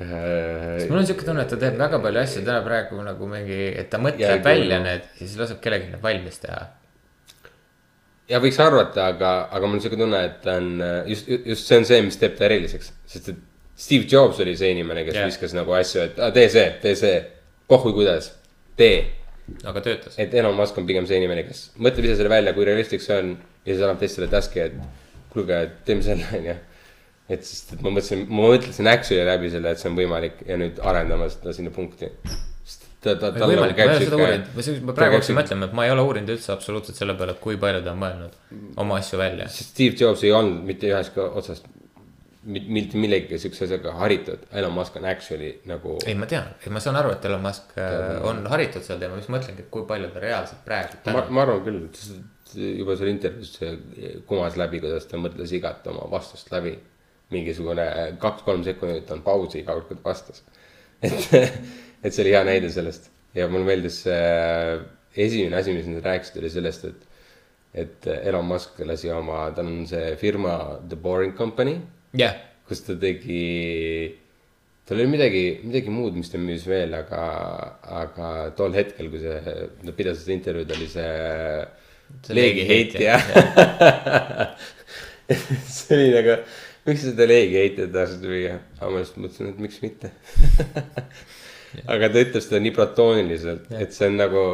äh, 0.00 0.84
mul 0.88 1.00
on 1.00 1.06
siuke 1.08 1.26
tunne, 1.26 1.42
et 1.42 1.50
ta 1.50 1.58
teeb 1.58 1.78
väga 1.80 1.98
palju 2.02 2.22
asju 2.22 2.44
täna 2.46 2.62
praegu 2.66 3.02
nagu 3.02 3.30
mingi, 3.30 3.60
et 3.74 3.90
ta 3.90 3.98
mõtleb 4.02 4.44
välja 4.44 4.78
kuule. 4.78 4.82
need 4.84 5.08
ja 5.08 5.24
siis 5.24 5.38
laseb 5.40 5.60
kellelgi 5.64 5.90
need 5.92 6.04
valmis 6.04 6.38
teha. 6.44 6.62
ja 8.30 8.40
võiks 8.44 8.60
arvata, 8.62 9.10
aga, 9.14 9.34
aga 9.50 9.66
mul 9.66 9.80
on 9.80 9.84
siuke 9.84 9.98
tunne, 9.98 10.22
et 10.30 10.40
ta 10.44 10.56
on 10.62 10.72
just, 11.10 11.28
just 11.28 11.66
see 11.66 11.80
on 11.82 11.88
see, 11.90 12.00
mis 12.06 12.20
teeb 12.20 12.38
ta 12.38 12.46
eriliseks, 12.46 12.92
sest 13.10 13.34
et 13.34 13.44
Steve 13.78 14.06
Jobs 14.10 14.40
oli 14.42 14.56
see 14.58 14.72
inimene, 14.74 15.04
kes 15.06 15.14
yeah. 15.14 15.28
viskas 15.30 15.52
nagu 15.54 15.74
asju, 15.78 16.08
et 16.08 16.16
ah, 16.18 16.32
tee 16.34 16.48
see, 16.50 16.64
tee 16.82 16.96
see, 16.98 17.18
pohhui 17.70 17.94
kuidas, 17.94 18.32
tee. 18.78 19.04
aga 19.64 19.80
töötas. 19.80 20.18
et 20.20 20.34
Elon 20.34 20.56
Musk 20.58 20.76
on 20.78 20.86
pigem 20.86 21.06
see 21.08 21.18
inimene, 21.22 21.44
kes 21.46 21.68
mõtleb 21.78 22.08
ise 22.08 22.18
selle 22.18 22.32
välja, 22.32 22.52
kui 22.56 22.66
realistlik 22.66 23.02
see 23.04 23.16
on 23.16 23.30
ja 23.64 23.70
siis 23.70 23.84
annab 23.84 24.02
teistele 24.02 24.26
task'i, 24.32 24.66
et 24.66 24.74
kuulge, 25.38 25.62
teeme 25.88 26.04
selle, 26.06 26.26
onju. 26.40 26.58
et 27.28 27.46
sest, 27.46 27.72
et 27.76 27.84
ma 27.84 27.94
mõtlesin, 27.94 28.26
ma 28.28 28.52
mõtlesin 28.52 28.90
actually 28.90 29.24
läbi 29.28 29.54
selle, 29.54 29.72
et 29.72 29.82
see 29.82 29.90
on 29.90 29.96
võimalik 29.98 30.44
ja 30.48 30.60
nüüd 30.60 30.82
arendame 30.92 31.30
seda 31.32 31.54
sinna 31.56 31.72
punkti. 31.74 32.10
ta, 33.04 33.14
ta, 33.14 33.30
tal 33.30 33.44
nagu 33.46 33.62
ma 33.62 33.72
käib 33.78 33.94
uurinud, 33.94 34.52
ma 34.54 34.68
ma 34.90 34.98
praegu 35.00 35.18
hakkasin 35.18 35.38
mõtlema, 35.38 35.70
et 35.70 35.80
ma 35.80 35.88
ei 35.88 35.94
ole 35.94 36.06
uurinud 36.10 36.36
üldse 36.36 36.54
absoluutselt 36.54 37.00
selle 37.00 37.16
peale, 37.18 37.36
et 37.36 37.42
kui 37.42 37.58
palju 37.60 37.84
ta 37.84 37.94
on 37.94 38.04
mõelnud 38.04 38.38
oma 38.84 39.00
asju 39.02 39.20
välja. 39.20 39.48
Steve 39.52 39.96
Jobs 40.00 40.24
ei 40.26 40.32
olnud 40.34 40.64
mitte 40.68 40.90
ühest 40.90 41.20
otsast 41.28 41.68
mitte 42.48 42.96
millegi 43.00 43.38
siukse 43.40 43.66
asjaga 43.66 43.92
haritud, 43.98 44.46
Elon 44.56 44.72
Musk 44.72 44.96
on 44.96 45.04
actually 45.10 45.50
nagu. 45.68 45.98
ei, 46.06 46.14
ma 46.16 46.26
tean, 46.30 46.48
ma 46.72 46.80
saan 46.80 46.96
aru, 47.00 47.12
et 47.16 47.24
Elon 47.28 47.42
Musk 47.44 47.74
äh, 47.76 48.18
on 48.24 48.44
haritud 48.48 48.84
sel 48.86 49.00
teemal, 49.02 49.20
siis 49.20 49.32
mõtlengi, 49.34 49.66
et 49.66 49.70
kui 49.74 49.84
palju 49.88 50.10
ta 50.14 50.22
reaalselt 50.22 50.62
praegu 50.64 51.00
ma, 51.12 51.24
ma 51.34 51.44
arvan 51.44 51.64
küll, 51.66 51.82
et 52.56 52.78
juba 52.80 52.96
seal 52.96 53.12
intervjuus 53.12 53.54
see 53.58 54.14
kumas 54.28 54.56
läbi, 54.60 54.80
kuidas 54.84 55.08
ta 55.10 55.20
mõtles 55.20 55.52
igat 55.56 55.86
oma 55.92 56.08
vastust 56.10 56.52
läbi. 56.54 56.76
mingisugune 57.28 57.84
kaks-kolm 58.20 58.62
sekundit 58.64 59.10
on 59.12 59.20
pausi 59.20 59.58
iga 59.60 59.74
kord, 59.74 59.88
kui 59.88 59.96
ta 59.96 60.04
vastas. 60.06 60.42
et, 61.02 61.34
et 62.04 62.12
see 62.12 62.22
oli 62.24 62.32
hea 62.32 62.44
näide 62.44 62.70
sellest 62.72 63.10
ja 63.36 63.48
mulle 63.48 63.68
meeldis 63.68 64.02
see 64.06 64.78
esimene 65.18 65.58
asi, 65.58 65.74
mis 65.74 65.86
nad 65.90 66.04
rääkisid, 66.04 66.40
oli 66.40 66.50
sellest, 66.50 66.84
et. 66.84 67.04
et 67.74 68.06
Elon 68.08 68.46
Musk 68.48 68.78
lasi 68.88 69.10
oma, 69.12 69.50
tal 69.54 69.66
on 69.68 69.84
see 69.86 70.16
firma 70.16 70.78
The 70.88 70.96
Boring 70.96 71.36
Company 71.36 71.76
jah, 72.16 72.36
kus 72.68 72.80
ta 72.86 72.96
tegi, 73.00 74.14
tal 74.88 75.00
oli 75.00 75.10
midagi, 75.12 75.42
midagi 75.64 75.92
muud, 75.92 76.16
mis 76.16 76.30
ta 76.32 76.40
müüs 76.40 76.64
veel, 76.68 76.94
aga, 76.96 77.24
aga 78.02 78.30
tol 78.56 78.76
hetkel, 78.76 79.10
kui 79.12 79.20
see, 79.22 79.66
ta 79.84 79.94
pidas 79.96 80.22
seda 80.22 80.36
intervjuud, 80.38 80.72
oli 80.76 80.88
See 80.92 81.12
leegiheitja. 82.28 83.18
see 85.76 85.96
oli 85.96 86.08
nagu, 86.14 86.38
miks 86.88 87.04
seda 87.08 87.28
leegiheitjat 87.28 87.92
tahtsid 87.94 88.26
müüa, 88.28 88.58
aga 88.80 88.90
ma 88.94 89.04
just 89.04 89.20
mõtlesin, 89.20 89.52
et 89.52 89.62
miks 89.62 89.80
mitte. 89.84 90.12
aga 91.92 92.10
ta 92.12 92.24
ütleb 92.24 92.44
seda 92.44 92.60
nii 92.64 92.74
platooniliselt, 92.76 93.70
et 93.76 93.96
see 93.96 94.08
on 94.08 94.18
nagu 94.20 94.44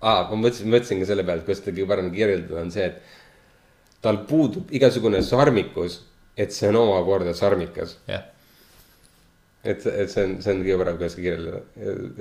aa, 0.00 0.26
ma 0.30 0.36
mõtlesin, 0.36 0.70
mõtlesin 0.72 1.02
ka 1.02 1.10
selle 1.10 1.24
peale, 1.26 1.42
et 1.42 1.48
kuidas 1.48 1.62
seda 1.62 1.74
kõige 1.76 1.90
parem 1.90 2.10
kirjeldada 2.14 2.62
on 2.62 2.72
see, 2.74 2.86
et 2.88 4.00
tal 4.04 4.22
puudub 4.28 4.70
igasugune 4.74 5.20
sarmikus, 5.26 6.00
et 6.40 6.54
see 6.56 6.70
on 6.70 6.80
omakorda 6.80 7.34
sarmikas. 7.36 7.98
et, 8.08 9.86
et 9.86 10.08
see 10.08 10.24
on, 10.24 10.38
see 10.40 10.54
on 10.54 10.64
kõige 10.64 10.80
parem, 10.80 11.00
kuidas 11.00 11.16
seda 11.16 11.26
kirjeldada, 11.26 11.60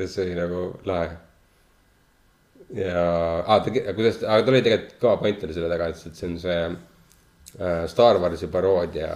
see 0.06 0.26
oli 0.26 0.38
nagu 0.40 0.64
lahe. 0.90 1.10
ja, 2.76 3.04
aa, 3.46 3.60
ta, 3.66 3.74
kuidas, 3.74 4.22
aga 4.24 4.46
tal 4.46 4.54
oli 4.56 4.64
tegelikult 4.66 4.96
kõva 5.02 5.18
point 5.24 5.44
oli 5.48 5.56
selle 5.56 5.70
taga, 5.72 5.90
et 5.90 6.00
see 6.20 6.28
on 6.30 6.40
see 6.42 6.58
äh, 6.70 7.84
Star 7.90 8.20
Warsi 8.22 8.50
paroodia 8.52 9.14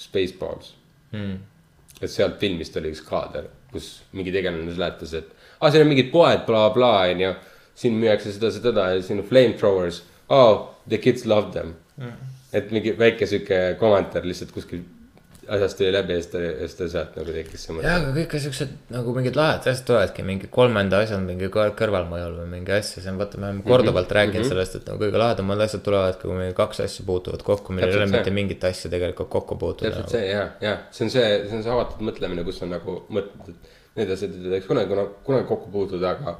Spaceballs 0.00 0.76
Hmm. 1.10 1.40
et 1.98 2.06
sealt 2.06 2.36
filmist 2.38 2.76
oli 2.78 2.92
üks 2.94 3.00
kaader, 3.02 3.48
kus 3.72 4.04
mingi 4.14 4.30
tegelane 4.30 4.70
seletas, 4.70 5.10
et 5.18 5.32
aa, 5.58 5.72
siin 5.72 5.82
on 5.82 5.88
mingid 5.90 6.12
poed 6.12 6.44
bla,, 6.46 6.68
blablabla, 6.70 7.10
onju. 7.16 7.32
siin 7.80 7.96
müüakse 7.98 8.30
seda, 8.36 8.50
seda 8.54 8.84
ja 8.92 9.00
siin 9.02 9.22
on 9.22 9.26
flamethrowers. 9.26 10.02
Oh, 10.30 10.76
the 10.86 10.98
kids 11.02 11.24
love 11.26 11.50
them 11.50 11.72
mm.. 11.96 12.12
et 12.54 12.70
mingi 12.70 12.92
väike 12.94 13.26
sihuke 13.26 13.58
kommentaar 13.80 14.22
lihtsalt 14.22 14.52
kuskil 14.54 14.84
asjast 15.50 15.78
tuli 15.78 15.90
läbi 15.92 16.14
ja 16.14 16.20
siis 16.20 16.30
ta, 16.32 16.40
siis 16.60 16.74
ta 16.78 16.88
sealt 16.92 17.16
nagu 17.18 17.32
tekkis 17.34 17.64
see 17.66 17.74
mõte. 17.76 17.90
aga 17.90 18.12
kõik 18.16 18.34
siuksed 18.44 18.74
nagu 18.94 19.14
mingid 19.16 19.38
lahedad 19.38 19.66
asjad 19.72 19.86
tulevadki 19.88 20.24
mingi 20.26 20.50
kolmanda 20.56 21.00
asjal 21.04 21.22
mingi 21.24 21.48
kõr- 21.56 21.72
kõrvalmõjul 21.80 22.36
või 22.42 22.48
mingi 22.54 22.74
asja, 22.76 23.02
see 23.02 23.10
on 23.12 23.18
vaata, 23.20 23.40
me 23.40 23.48
oleme 23.48 23.64
korduvalt 23.66 24.08
Mhm. 24.10 24.16
rääkinud 24.18 24.48
sellest, 24.50 24.76
et 24.78 24.86
nagu 24.90 25.02
kõige 25.02 25.22
lahedamad 25.24 25.64
asjad 25.66 25.82
tulevadki, 25.86 26.22
kui 26.28 26.36
meil 26.38 26.54
kaks 26.54 26.80
asja 26.86 27.04
puutuvad 27.06 27.42
kokku, 27.42 27.72
meil 27.72 27.88
ei 27.88 27.96
ole 27.98 28.06
mitte 28.12 28.30
mingit 28.30 28.64
asja 28.64 28.90
tegelikult 28.90 29.28
kokku 29.28 29.56
puutuda 29.58 29.90
täpselt 29.90 30.06
nagu.. 30.06 30.16
see 30.16 30.30
ja, 30.30 30.48
ja 30.60 30.76
see 30.90 31.04
on 31.04 31.10
see, 31.16 31.26
see 31.48 31.56
on 31.56 31.62
see 31.66 31.72
avatud 31.74 32.04
mõtlemine, 32.10 32.44
kus 32.46 32.62
on 32.62 32.70
nagu 32.76 33.00
mõtled, 33.10 33.48
et 33.50 33.96
need 33.96 34.10
asjad 34.16 34.34
ei 34.36 34.50
tohiks 34.54 34.66
kunagi, 34.70 35.06
kunagi 35.26 35.48
kokku 35.48 35.70
puutuda, 35.70 36.10
aga. 36.16 36.38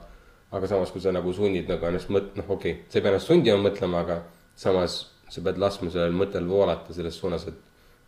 aga 0.52 0.66
samas, 0.66 0.90
kui 0.90 1.00
sa 1.00 1.12
nagu 1.14 1.32
sunnid 1.32 1.68
nagu 1.70 1.86
ennast 1.86 2.08
mõt-, 2.10 2.32
noh, 2.38 2.46
okei 2.50 2.72
okay,, 2.72 2.84
sa 2.90 2.98
ei 2.98 3.02
pea 3.02 3.10
ennast 3.12 3.28
sundima 3.30 3.58
mõtlema, 3.68 4.00
aga 4.02 4.16
samas 4.58 4.96
sa 5.30 5.42
pead 5.46 5.58
laskma 5.62 5.90
sellel 5.94 6.14
mõttel 6.16 6.46
voolata 6.48 6.94
selles 6.94 7.18
suunas, 7.18 7.44
et. 7.46 7.54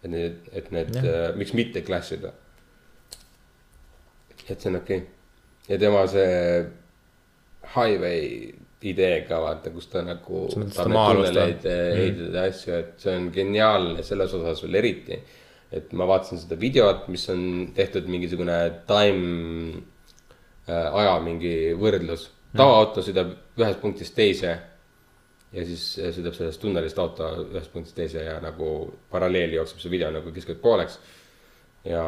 Et 0.03 0.11
need, 0.11 0.49
et 0.53 0.71
need, 0.75 0.97
miks 1.39 1.53
mitte 1.55 1.85
clash 1.87 2.17
ida. 2.17 2.33
et 4.49 4.59
see 4.59 4.71
on 4.71 4.81
okei 4.81 4.99
okay. 4.99 5.07
ja 5.69 5.79
tema 5.79 6.07
see 6.11 6.67
highway 7.75 8.53
ideega 8.83 9.39
vaata, 9.43 9.71
kus 9.71 9.87
ta 9.93 10.03
nagu. 10.03 10.47
Maa-alust 10.91 11.37
või? 11.37 11.55
ehitada 12.01 12.43
ja 12.43 12.51
asju, 12.51 12.75
et 12.81 13.05
see 13.05 13.15
on 13.15 13.29
geniaalne 13.35 14.03
selles 14.07 14.35
osas 14.39 14.63
veel 14.65 14.81
eriti. 14.83 15.21
et 15.73 15.93
ma 15.97 16.05
vaatasin 16.05 16.37
seda 16.43 16.59
videot, 16.61 17.07
mis 17.09 17.23
on 17.33 17.45
tehtud 17.73 18.09
mingisugune 18.13 18.57
time 18.85 19.79
äh, 20.69 20.99
aja 21.01 21.15
mingi 21.25 21.73
võrdlus. 21.79 22.27
tavaauto 22.57 23.05
sõidab 23.07 23.33
ühest 23.57 23.81
punktist 23.81 24.15
teise 24.15 24.59
ja 25.53 25.65
siis 25.69 25.87
äh, 26.01 26.13
sõidab 26.17 26.37
sellest 26.37 26.61
tunnelist 26.63 26.99
auto 26.99 27.29
ühest 27.45 27.73
punktist 27.73 27.97
teise 27.97 28.25
ja 28.25 28.39
nagu 28.41 28.69
paralleeli 29.13 29.59
jookseb 29.59 29.83
see 29.83 29.93
video 29.93 30.11
nagu 30.15 30.33
keskeltläbi 30.33 30.63
pooleks. 30.63 30.99
ja 31.85 32.05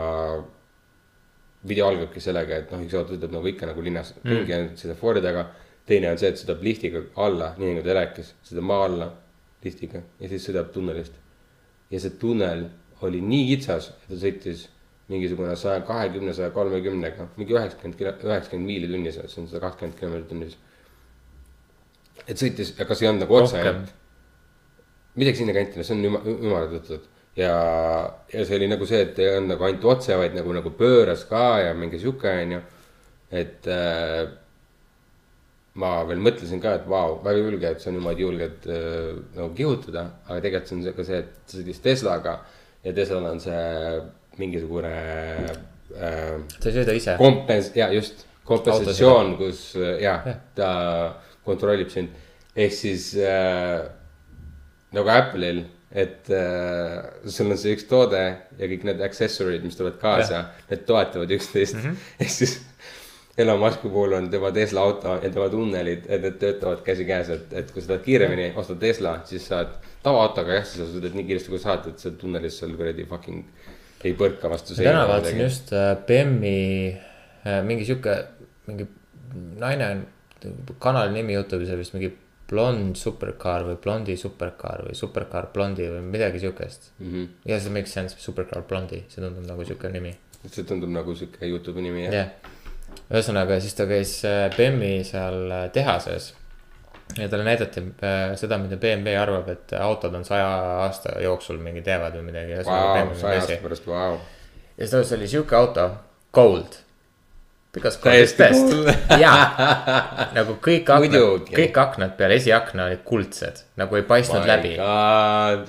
video 1.69 1.89
algabki 1.89 2.21
sellega, 2.21 2.61
et 2.61 2.73
noh, 2.73 2.85
üks 2.85 2.95
auto 2.99 3.15
sõidab 3.15 3.33
nagu 3.35 3.49
ikka 3.49 3.69
nagu 3.71 3.85
linnas 3.85 4.15
ringi 4.25 4.53
mm., 4.53 4.75
sõidab 4.81 5.01
Fordiga. 5.01 5.45
teine 5.87 6.11
on 6.11 6.19
see, 6.21 6.31
et 6.33 6.41
sõidab 6.41 6.63
liftiga 6.65 7.03
alla, 7.21 7.55
nii 7.59 7.77
nagu 7.79 7.87
ta 7.89 7.97
rääkis, 7.99 8.35
sõidab 8.49 8.69
maa 8.71 8.87
alla 8.89 9.11
liftiga 9.65 10.01
ja 10.21 10.29
siis 10.29 10.47
sõidab 10.49 10.73
tunnelist. 10.73 11.13
ja 11.91 12.01
see 12.01 12.17
tunnel 12.21 12.69
oli 13.05 13.21
nii 13.21 13.49
kitsas, 13.53 13.91
et 13.91 14.09
ta 14.13 14.21
sõitis 14.21 14.69
mingisugune 15.09 15.57
saja 15.57 15.83
kahekümne, 15.85 16.33
saja 16.33 16.51
kolmekümnega, 16.55 17.29
mingi 17.37 17.57
üheksakümmend 17.57 18.01
üheksakümmend 18.25 18.67
miili 18.67 18.89
tunnis, 18.89 19.19
see 19.21 19.43
on 19.43 19.49
sada 19.51 19.67
kakskümmend 19.67 19.99
kilomeetrit 19.99 20.31
tunnis. 20.33 20.57
Et 22.29 22.41
sõitis, 22.41 22.75
see 22.77 23.05
ei 23.05 23.11
olnud 23.11 23.27
nagu 23.27 23.41
otse 23.41 23.59
ainult. 23.61 23.91
midagi 25.15 25.43
sinnakanti, 25.43 25.79
no 25.79 25.87
see 25.87 25.97
on 25.97 26.07
üma- 26.11 26.23
ümardatud 26.35 27.11
ja, 27.37 27.55
ja 28.33 28.45
see 28.47 28.57
oli 28.59 28.71
nagu 28.71 28.87
see, 28.89 29.03
et 29.09 29.19
ei 29.23 29.35
olnud 29.35 29.55
nagu 29.55 29.67
ainult 29.69 29.91
otse, 29.97 30.17
vaid 30.19 30.37
nagu, 30.39 30.55
nagu 30.55 30.73
pööras 30.79 31.27
ka 31.31 31.45
ja 31.65 31.75
mingi 31.79 32.01
sihuke 32.03 32.31
onju, 32.45 32.61
et 33.35 33.69
äh, 33.71 34.25
ma 35.83 35.95
veel 36.09 36.23
mõtlesin 36.23 36.63
ka, 36.63 36.77
et 36.79 36.85
vau, 36.91 37.19
väga 37.25 37.41
julge, 37.43 37.71
et 37.71 37.83
see 37.83 37.91
on 37.91 37.99
niimoodi 37.99 38.27
julged 38.27 38.69
äh, 38.71 39.15
nagu 39.35 39.51
kihutada, 39.59 40.07
aga 40.29 40.43
tegelikult 40.45 40.71
see 40.71 40.79
on 40.79 40.85
see 40.87 40.99
ka 40.99 41.09
see, 41.09 41.23
et 41.25 41.41
ta 41.43 41.59
sõitis 41.59 41.83
Teslaga 41.85 42.37
ja 42.85 42.95
Teslal 42.95 43.27
on 43.33 43.43
see 43.43 43.65
mingisugune 44.39 44.95
äh, 44.95 46.39
sa 46.61 46.71
ei 46.71 46.77
sõida 46.79 46.95
ise. 46.95 47.19
kompens-, 47.19 47.73
ja 47.79 47.91
just, 47.95 48.27
kompensatsioon, 48.47 49.35
kus 49.41 49.67
äh, 49.81 49.97
ja 50.05 50.19
ta 50.55 50.71
kontrollib 51.45 51.91
sind, 51.93 52.13
ehk 52.57 52.75
siis 52.75 53.13
äh, 53.21 53.85
nagu 54.95 55.11
Apple'il, 55.11 55.65
et 55.95 56.31
äh, 56.35 57.01
sul 57.31 57.53
on 57.53 57.59
see 57.61 57.77
üks 57.77 57.87
toode 57.91 58.23
ja 58.59 58.69
kõik 58.71 58.87
need 58.89 59.03
accessory'd, 59.07 59.63
mis 59.67 59.79
tulevad 59.79 60.01
kaasa, 60.03 60.47
need 60.71 60.87
toetavad 60.89 61.35
üksteist. 61.37 61.79
Mm, 61.79 61.91
-hmm. 61.91 62.15
ehk 62.21 62.33
siis 62.35 62.57
Elon 63.39 63.59
Musk'i 63.59 63.89
puhul 63.91 64.13
on 64.15 64.31
tema 64.31 64.53
Tesla 64.55 64.81
auto 64.81 65.15
ja 65.23 65.31
tema 65.31 65.49
tunnelid, 65.51 66.05
et 66.09 66.23
need 66.23 66.37
töötavad 66.39 66.83
käsikäes, 66.87 67.31
et, 67.35 67.53
et 67.53 67.71
kui 67.71 67.83
sa 67.83 67.89
tahad 67.95 68.05
kiiremini, 68.05 68.53
ostad 68.57 68.79
Tesla, 68.79 69.17
siis 69.27 69.47
saad 69.51 69.73
tavaautoga 70.03 70.61
jah, 70.61 70.67
sa 70.67 70.87
sõidad 70.87 71.17
nii 71.19 71.27
kiiresti, 71.31 71.51
kui 71.51 71.63
saad, 71.63 71.89
et 71.91 71.99
seal 71.99 72.15
tunnelis 72.21 72.61
seal 72.61 72.77
kuradi 72.79 73.07
fucking 73.11 73.43
ei 74.05 74.15
põrka 74.19 74.51
vastu 74.53 74.77
täna 74.77 75.07
vaatasin 75.09 75.41
just 75.41 75.73
äh, 75.75 75.95
BM-i 76.07 76.59
äh, 76.93 77.61
mingi 77.67 77.87
sihuke, 77.89 78.17
mingi 78.69 78.87
naine 79.59 79.89
on, 79.91 80.05
kanali 80.79 81.13
nimi 81.15 81.37
Youtube'is 81.37 81.73
oli 81.73 81.83
vist 81.85 81.97
mingi 81.97 82.13
blond 82.51 82.99
supercar 83.01 83.65
või 83.65 83.79
blondi 83.81 84.17
supercar 84.21 84.85
või 84.87 84.97
supercar 84.99 85.49
blondi 85.55 85.87
või 85.89 86.03
midagi 86.07 86.43
siukest 86.43 86.91
mm. 86.99 87.11
-hmm. 87.11 87.29
ja 87.51 87.61
see 87.61 87.73
makes 87.73 87.95
sense, 87.97 88.17
supercar 88.21 88.67
blondi, 88.69 89.05
see 89.09 89.25
tundub 89.25 89.47
nagu 89.49 89.65
sihuke 89.65 89.89
nimi. 89.93 90.13
see 90.47 90.65
tundub 90.69 90.93
nagu 90.93 91.15
sihuke 91.17 91.49
Youtube'i 91.49 91.87
nimi 91.89 92.05
jah 92.05 92.19
jah, 92.21 92.53
ühesõnaga 93.11 93.59
siis 93.61 93.77
ta 93.79 93.87
käis 93.89 94.17
äh, 94.29 94.49
BM-i 94.57 95.05
seal 95.09 95.51
äh, 95.51 95.67
tehases. 95.73 96.35
ja 97.19 97.29
talle 97.29 97.45
näidati 97.45 97.81
äh, 97.81 98.37
seda, 98.37 98.59
mida 98.59 98.77
BMW 98.77 99.17
arvab, 99.21 99.49
et 99.49 99.75
autod 99.79 100.15
on 100.15 100.25
saja 100.25 100.47
aasta 100.85 101.19
jooksul 101.23 101.59
mingi 101.63 101.83
teevad 101.83 102.17
või 102.17 102.31
midagi. 102.31 102.61
Vau. 103.87 104.19
ja 104.79 104.87
siis 104.87 105.13
oli 105.13 105.29
sihuke 105.29 105.57
auto, 105.57 105.91
gold. 106.33 106.84
Täiesti 107.83 108.39
best. 108.43 108.73
jaa, 109.25 109.43
nagu 110.37 110.57
kõik 110.63 110.91
aknad 110.95 111.51
kõik 111.51 111.81
aknad 111.83 112.15
peale 112.19 112.39
esiakna 112.39 112.89
olid 112.91 113.03
kuldsed, 113.07 113.65
nagu 113.81 113.99
ei 113.99 114.07
paistnud 114.07 114.47
läbi. 114.49 114.77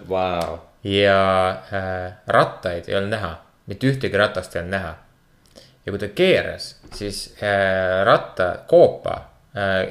Vau, 0.09 0.59
ja 0.85 1.19
äh, 1.73 2.13
rattaid 2.27 2.89
ei 2.89 2.97
olnud 2.99 3.15
näha, 3.15 3.31
mitte 3.71 3.89
ühtegi 3.89 4.21
ratast 4.21 4.55
ei 4.55 4.61
olnud 4.61 4.77
näha. 4.77 4.93
ja 5.85 5.93
kui 5.93 6.01
ta 6.01 6.09
keeras, 6.17 6.69
siis 6.93 7.27
äh, 7.41 8.03
rattakoopa 8.05 9.15
äh,, 9.57 9.87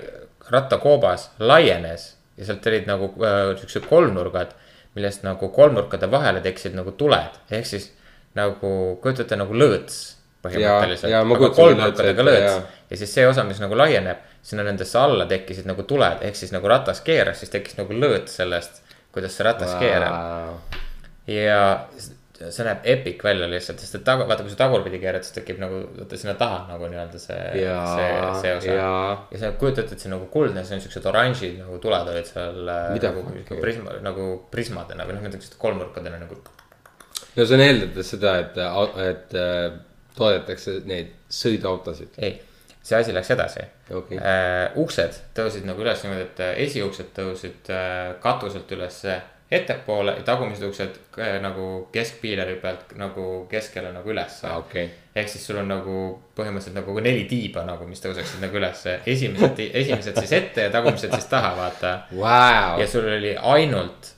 rattakoobas 0.50 1.30
laienes 1.38 2.16
ja 2.36 2.46
sealt 2.46 2.66
olid 2.66 2.88
nagu 2.90 3.10
äh, 3.22 3.54
siuksed 3.58 3.86
kolmnurgad, 3.90 4.54
millest 4.94 5.22
nagu 5.26 5.48
kolmnurkade 5.54 6.10
vahele 6.10 6.42
tekkisid 6.42 6.74
nagu 6.78 6.94
tuled, 6.98 7.38
ehk 7.50 7.66
siis 7.66 7.90
nagu 8.34 8.98
kujutate 9.02 9.38
nagu 9.38 9.54
lõõts 9.54 10.02
põhimõtteliselt. 10.44 11.10
Ja- 11.10 11.20
ja 11.20 11.36
aga 11.36 11.50
kolmnurkadega 11.58 12.26
lõõts 12.28 12.48
jaa. 12.48 12.62
ja 12.90 12.96
siis 13.02 13.14
see 13.18 13.26
osa, 13.28 13.44
mis 13.48 13.60
nagu 13.64 13.76
laieneb, 13.78 14.24
sinna 14.44 14.64
nendesse 14.66 14.98
alla 15.00 15.26
tekkisid 15.30 15.66
nagu 15.70 15.82
tuled, 15.88 16.22
ehk 16.22 16.36
siis 16.36 16.52
nagu 16.54 16.68
ratas 16.68 17.00
keeras, 17.04 17.40
siis 17.42 17.50
tekkis 17.54 17.78
nagu 17.80 17.96
lõõts 17.96 18.36
sellest, 18.40 18.82
kuidas 19.14 19.36
see 19.36 19.44
ratas 19.48 19.74
keerab. 19.80 20.76
ja 21.26 21.62
see 22.34 22.64
näeb 22.66 22.86
epic 22.90 23.22
välja 23.24 23.46
lihtsalt, 23.48 23.78
sest 23.80 23.94
et 24.00 24.02
taga, 24.06 24.26
vaata, 24.28 24.42
kui 24.44 24.52
sa 24.52 24.58
tagurpidi 24.64 24.98
keerad, 25.02 25.22
siis 25.24 25.36
tekib 25.36 25.60
nagu, 25.62 25.78
vaata 26.00 26.18
sinna 26.18 26.34
taha 26.38 26.64
nagu 26.72 26.88
nii-öelda 26.90 27.20
see, 27.22 27.38
see, 27.54 28.08
see 28.42 28.54
osa. 28.58 28.74
jaa. 28.74 29.12
ja 29.30 29.40
sa 29.40 29.52
kujutad 29.60 29.84
ette, 29.84 29.94
et 29.96 30.02
see 30.02 30.10
on 30.10 30.16
nagu 30.18 30.26
kuldne, 30.32 30.64
see 30.66 30.76
on 30.76 30.82
siuksed 30.84 31.06
oranžid 31.12 31.56
nagu 31.62 31.78
tuled 31.82 32.10
olid 32.12 32.28
seal. 32.28 32.58
Mida 32.96 33.12
nagu, 33.14 33.24
prisma, 33.62 33.96
nagu 34.04 34.28
prismadena 34.52 35.06
või 35.06 35.16
noh, 35.16 35.24
need 35.28 35.38
siuksed 35.38 35.56
kolmnurkadena 35.62 36.20
nagu. 36.24 36.40
no 37.36 37.46
see 37.46 37.56
on 37.56 37.64
eeldades 37.68 38.12
seda, 38.16 38.36
et, 38.42 38.58
et 39.06 39.38
äh, 39.38 39.78
toodetakse 40.16 40.80
neid 40.88 41.12
sõiduautosid. 41.32 42.18
ei, 42.18 42.38
see 42.84 42.98
asi 42.98 43.14
läks 43.14 43.30
edasi 43.34 43.64
Okei. 43.90 44.18
äh,. 44.18 44.72
uksed 44.80 45.20
tõusid 45.36 45.66
nagu 45.68 45.84
üles 45.84 46.02
niimoodi, 46.04 46.26
et 46.28 46.42
äh, 46.44 46.56
esiuksed 46.66 47.14
tõusid 47.16 47.70
äh, 47.72 48.14
katuselt 48.22 48.70
üles 48.76 49.00
ettepoole 49.54 50.16
ja 50.18 50.24
tagumised 50.26 50.66
uksed 50.68 50.98
äh, 51.20 51.36
nagu 51.42 51.88
keskpiileri 51.92 52.56
pealt 52.62 52.94
nagu 53.00 53.46
keskele 53.50 53.92
nagu 53.94 54.12
ülesse 54.12 54.48
aa, 54.48 54.58
okei. 54.62 54.88
ehk 55.14 55.30
siis 55.32 55.46
sul 55.46 55.60
on 55.62 55.70
nagu 55.70 55.96
põhimõtteliselt 56.36 56.76
nagu 56.78 56.96
neli 57.04 57.24
tiiba 57.30 57.64
nagu, 57.66 57.86
mis 57.88 58.02
tõuseksid 58.04 58.42
nagu 58.44 58.60
ülesse, 58.60 58.98
esimesed, 59.06 59.64
esimesed 59.82 60.20
siis 60.20 60.36
ette 60.40 60.68
ja 60.68 60.74
tagumised 60.74 61.12
siis 61.14 61.30
taha, 61.30 61.54
vaata. 61.58 61.94
Vau 62.16 62.80
ja, 62.80 62.88
sul 62.90 63.08
oli 63.08 63.34
ainult 63.36 64.12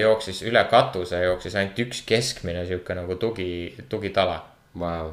jooksis 0.00 0.42
üle 0.50 0.62
katuse 0.70 1.22
jooksis 1.22 1.54
ainult 1.56 1.78
üks 1.86 2.02
keskmine 2.06 2.64
sihuke 2.66 2.96
nagu 2.98 3.16
tugi, 3.22 3.50
tugitala. 3.88 4.40
vau. 4.78 5.12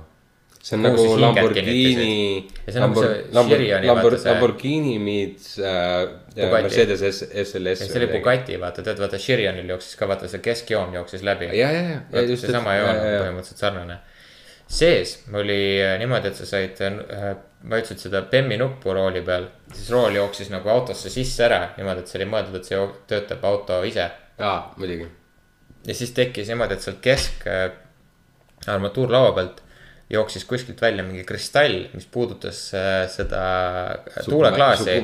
See 0.68 0.76
on 0.77 0.84
Kuhu 0.84 1.15
nagu 1.15 1.22
Lamborghini 1.22 2.48
on 2.68 2.81
nagu 2.81 3.03
Chirioni, 3.48 3.88
Lambor, 3.88 4.11
vaata 4.11 4.19
see- 4.23 4.31
Lamborghini 4.31 4.95
meets 4.99 5.53
äh, 5.60 6.07
Bugatti. 6.35 6.64
Mercedes 6.68 7.03
S, 7.07 7.23
SLS 7.45 7.85
see 7.88 7.99
oli 8.02 8.10
Bugatti, 8.11 8.57
vaata, 8.61 8.84
tead, 8.84 8.99
vaata 8.99 9.19
Chirionil 9.22 9.69
jooksis 9.73 9.95
ka, 9.99 10.10
vaata 10.11 10.27
see 10.31 10.41
keskjoon 10.44 10.94
jooksis 10.99 11.23
läbi. 11.23 11.49
ja, 11.56 11.72
ja, 11.72 11.84
ja, 11.89 11.99
ja 12.11 12.23
just 12.27 12.45
seesama 12.45 12.76
joon 12.76 12.89
on 12.95 13.03
põhimõtteliselt 13.06 13.64
sarnane. 13.64 13.99
sees 14.68 15.14
oli 15.34 15.60
äh, 15.84 15.94
niimoodi, 16.02 16.34
et 16.34 16.41
sa 16.41 16.45
said, 16.49 16.81
vajutasid 17.69 18.03
seda 18.10 18.22
BEM-i 18.31 18.57
nuppu 18.60 18.94
rooli 18.94 19.22
peal, 19.26 19.48
siis 19.73 19.88
rool 19.95 20.15
jooksis 20.19 20.52
nagu 20.53 20.69
autosse 20.69 21.10
sisse 21.10 21.45
ära, 21.48 21.61
niimoodi, 21.77 22.03
et 22.03 22.11
see 22.11 22.19
oli 22.19 22.27
mõeldud, 22.34 22.60
et 22.60 22.68
see 22.68 22.81
töötab 23.07 23.45
auto 23.48 23.80
ise. 23.88 24.10
jaa, 24.38 24.57
muidugi. 24.77 25.07
ja 25.88 25.95
siis 25.95 26.11
tekkis 26.18 26.52
niimoodi, 26.52 26.76
et 26.76 26.84
sealt 26.85 26.99
kesk 27.02 27.48
äh, 27.48 27.69
armatuurlaua 28.68 29.31
pealt 29.39 29.64
jooksis 30.10 30.46
kuskilt 30.48 30.82
välja 30.82 31.04
mingi 31.04 31.24
kristall, 31.28 31.88
mis 31.94 32.08
puudutas 32.12 32.64
äh, 32.74 33.04
seda 33.12 33.44
äh, 33.92 34.24
tuuleklaasi, 34.26 35.00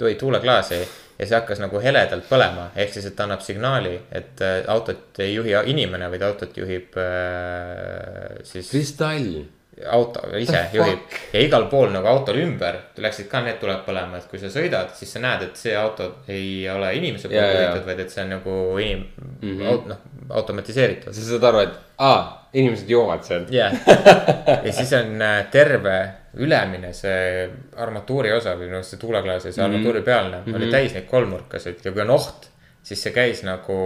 või 0.00 0.16
tuuleklaasi 0.20 0.80
ja 1.20 1.26
see 1.28 1.36
hakkas 1.36 1.60
nagu 1.60 1.80
heledalt 1.84 2.24
põlema, 2.30 2.70
ehk 2.80 2.94
siis, 2.94 3.10
et 3.10 3.16
ta 3.16 3.26
annab 3.26 3.44
signaali, 3.44 3.94
et 4.16 4.40
äh, 4.44 4.60
autot 4.72 5.20
ei 5.20 5.34
juhi 5.34 5.56
inimene, 5.72 6.08
vaid 6.12 6.24
autot 6.24 6.56
juhib 6.56 6.96
äh, 7.00 8.38
siis 8.48 8.70
kristall. 8.72 9.42
auto 9.90 10.22
ise 10.36 10.62
juhib. 10.72 11.18
ja 11.32 11.42
igal 11.44 11.66
pool 11.72 11.92
nagu 11.92 12.08
autol 12.08 12.40
ümber 12.40 12.80
läksid 13.00 13.28
ka 13.28 13.44
need 13.44 13.60
tuled 13.60 13.84
põlema, 13.84 14.20
et 14.20 14.32
kui 14.32 14.40
sa 14.40 14.48
sõidad, 14.52 14.94
siis 14.96 15.12
sa 15.12 15.22
näed, 15.24 15.44
et 15.50 15.60
see 15.60 15.76
auto 15.76 16.08
ei 16.28 16.64
ole 16.72 16.94
inimese 16.96 17.28
poolt 17.28 17.52
juhitud, 17.52 17.86
vaid 17.86 18.04
et 18.06 18.16
see 18.16 18.24
on 18.24 18.34
nagu 18.38 18.56
inim- 18.80 19.06
mm, 19.18 19.60
-hmm. 19.60 19.88
noh, 19.92 20.02
automatiseeritud. 20.30 21.14
sa 21.14 21.26
saad 21.26 21.44
aru, 21.50 21.64
et 21.66 21.78
aa, 22.06 22.20
inimesed 22.52 22.90
joovad 22.90 23.24
seal. 23.26 23.46
jah, 23.54 23.74
ja 24.66 24.72
siis 24.72 24.92
on 24.98 25.22
äh, 25.22 25.44
terve 25.52 25.96
ülemine 26.40 26.92
see 26.94 27.48
armatuuri 27.76 28.32
osa 28.32 28.54
või 28.58 28.70
noh, 28.70 28.84
see 28.86 29.00
tuuleklaas 29.02 29.48
ja 29.48 29.54
see 29.54 29.64
armatuuri 29.64 30.02
pealne 30.06 30.40
mm 30.40 30.44
-hmm. 30.46 30.56
oli 30.56 30.70
täis 30.70 30.94
neid 30.94 31.08
kolmnurkasid 31.10 31.84
ja 31.84 31.92
kui 31.92 32.02
on 32.02 32.14
oht, 32.14 32.50
siis 32.82 33.02
see 33.02 33.12
käis 33.12 33.42
nagu 33.46 33.78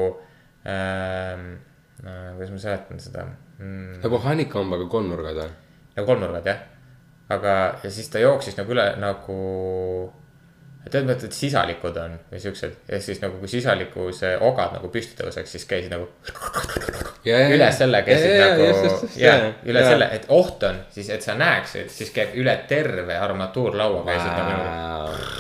ähm,. 0.69 1.55
kuidas 2.05 2.51
ma 2.51 2.59
seletan 2.59 3.01
seda 3.01 3.25
mm,, 3.59 4.01
nagu 4.03 4.19
honeycomb, 4.19 4.73
aga 4.77 4.89
kolmnurgad 4.93 5.41
või? 5.41 5.53
nagu 5.97 6.07
kolmnurgad 6.07 6.47
jah. 6.47 6.61
aga, 7.29 7.55
ja 7.83 7.91
siis 7.91 8.11
ta 8.11 8.19
jooksis 8.19 8.59
nagu 8.59 8.73
üle 8.75 8.87
nagu. 9.01 9.39
tead, 10.91 11.07
mõtled, 11.09 11.33
sisalikud 11.33 11.97
on 11.97 12.17
või 12.31 12.41
siuksed 12.43 12.91
ja 12.91 12.99
siis 13.01 13.21
nagu 13.23 13.39
kui 13.41 13.49
sisaliku 13.49 14.11
see 14.13 14.35
ogad 14.45 14.75
nagu 14.77 14.91
püsti 14.93 15.17
tõuseks, 15.17 15.55
siis 15.57 15.65
käisid 15.69 15.95
nagu 15.95 16.11
üle 17.25 17.71
selle 17.73 18.03
käisid 18.05 18.35
nagu 18.41 18.67
ja 19.21 19.37
üle 19.65 19.85
selle, 19.87 20.11
et 20.13 20.29
oht 20.35 20.67
on 20.69 20.83
siis, 20.93 21.09
et 21.15 21.25
sa 21.25 21.37
näeksid, 21.41 21.89
siis 21.93 22.13
käib 22.15 22.37
üle 22.41 22.57
terve 22.69 23.17
armatuurlaua 23.17 24.05
käisid 24.05 24.29
nagu 24.29 24.51
niimoodi. 24.51 25.33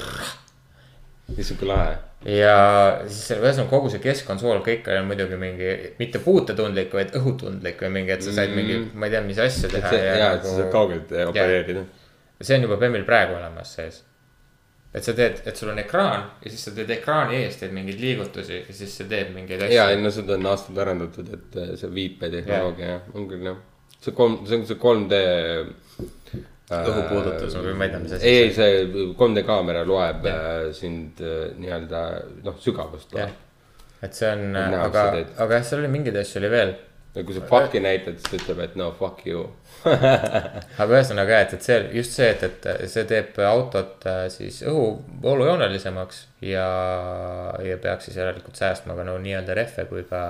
niisugune 1.35 1.71
lahe. 1.75 1.93
ja 2.39 2.57
siis 3.05 3.37
ühesõnaga 3.37 3.69
kogu 3.75 3.93
see 3.93 4.01
keskkonsool, 4.05 4.65
kõik 4.65 4.89
oli 4.89 5.05
muidugi 5.11 5.41
mingi 5.41 5.77
mitte 6.01 6.25
puutetundlik, 6.25 6.97
vaid 6.97 7.13
õhutundlik 7.21 7.85
või 7.85 7.93
mingi, 7.99 8.17
et 8.17 8.25
sa 8.25 8.33
said 8.41 8.57
mingi, 8.57 8.81
ma 8.95 9.11
ei 9.11 9.17
tea, 9.19 9.23
mis 9.29 9.45
asja 9.45 9.69
et 9.69 9.77
teha. 9.77 9.93
see, 9.93 10.09
jaa, 10.23 10.33
et 10.39 10.49
sa 10.49 10.57
saad 10.57 10.73
kaugelt 10.73 11.15
opereerida. 11.29 11.85
see 12.41 12.57
on 12.57 12.69
juba 12.69 12.81
BEM-il 12.81 13.05
praegu 13.05 13.37
olemas 13.37 13.77
sees. 13.77 14.03
Et 14.95 15.03
sa 15.03 15.13
teed, 15.17 15.41
et 15.43 15.59
sul 15.59 15.73
on 15.73 15.79
ekraan 15.83 16.27
ja 16.45 16.51
siis 16.51 16.69
sa 16.69 16.73
teed 16.75 16.91
ekraani 16.95 17.41
ees, 17.43 17.59
teed 17.59 17.75
mingeid 17.75 17.99
liigutusi 17.99 18.61
ja 18.61 18.75
siis 18.77 18.95
see 19.01 19.09
teeb 19.11 19.33
mingeid 19.35 19.67
jaa, 19.67 19.89
ei 19.91 19.97
asju. 19.97 20.05
no 20.05 20.13
seda 20.15 20.37
on 20.39 20.51
aastaid 20.53 20.81
arendatud, 20.85 21.31
et 21.35 21.61
eh, 21.63 21.73
see 21.81 21.91
viipetehnoloogia 21.97 22.91
jah, 22.93 23.09
on 23.19 23.29
küll 23.31 23.49
jah. 23.51 23.59
see 23.99 24.15
kolm, 24.15 24.41
see 24.47 24.61
on 24.61 24.67
see 24.71 24.79
3D. 24.85 25.23
õhupuudutus 26.75 27.59
või 27.61 27.75
ma 27.77 27.87
ei 27.87 27.93
tea, 27.93 28.03
mis 28.05 28.15
asi 28.17 28.31
ei, 28.31 28.45
ei 28.47 28.55
see 28.55 29.09
3D 29.19 29.45
kaamera 29.47 29.83
loeb 29.89 30.29
äh, 30.31 30.53
sind 30.77 31.21
äh, 31.23 31.51
nii-öelda 31.59 32.05
noh, 32.47 32.57
sügavust 32.63 33.13
loeb., 33.19 33.35
et 34.05 34.15
see 34.15 34.31
on, 34.31 34.55
aga 34.55 35.05
aga 35.43 35.59
jah, 35.59 35.67
seal 35.67 35.83
oli 35.83 35.91
mingeid 35.91 36.17
asju 36.23 36.39
oli 36.43 36.53
veel. 36.55 36.75
ja 37.15 37.27
kui 37.27 37.35
sa 37.35 37.43
fuck'i 37.51 37.83
näitad, 37.83 38.21
siis 38.21 38.31
ta 38.31 38.39
ütleb, 38.39 38.63
et 38.69 38.79
no 38.79 38.93
fuck 38.95 39.27
you. 39.27 39.49
Aga 39.85 40.89
ühesõnaga, 40.89 41.41
et, 41.45 41.53
et 41.57 41.67
see 41.67 41.77
just 41.99 42.17
see, 42.17 42.31
et, 42.33 42.67
et 42.71 42.89
see 42.91 43.05
teeb 43.09 43.37
autot 43.45 44.07
äh, 44.09 44.25
siis 44.33 44.63
õhu 44.69 44.87
voolujoonelisemaks 45.25 46.25
ja, 46.49 46.67
ja 47.65 47.77
peaks 47.83 48.09
siis 48.09 48.19
järelikult 48.21 48.59
säästma 48.61 48.97
ka 48.97 49.07
no 49.07 49.19
nii-öelda 49.23 49.57
rehve 49.59 49.87
kui 49.91 50.07
ka. 50.09 50.23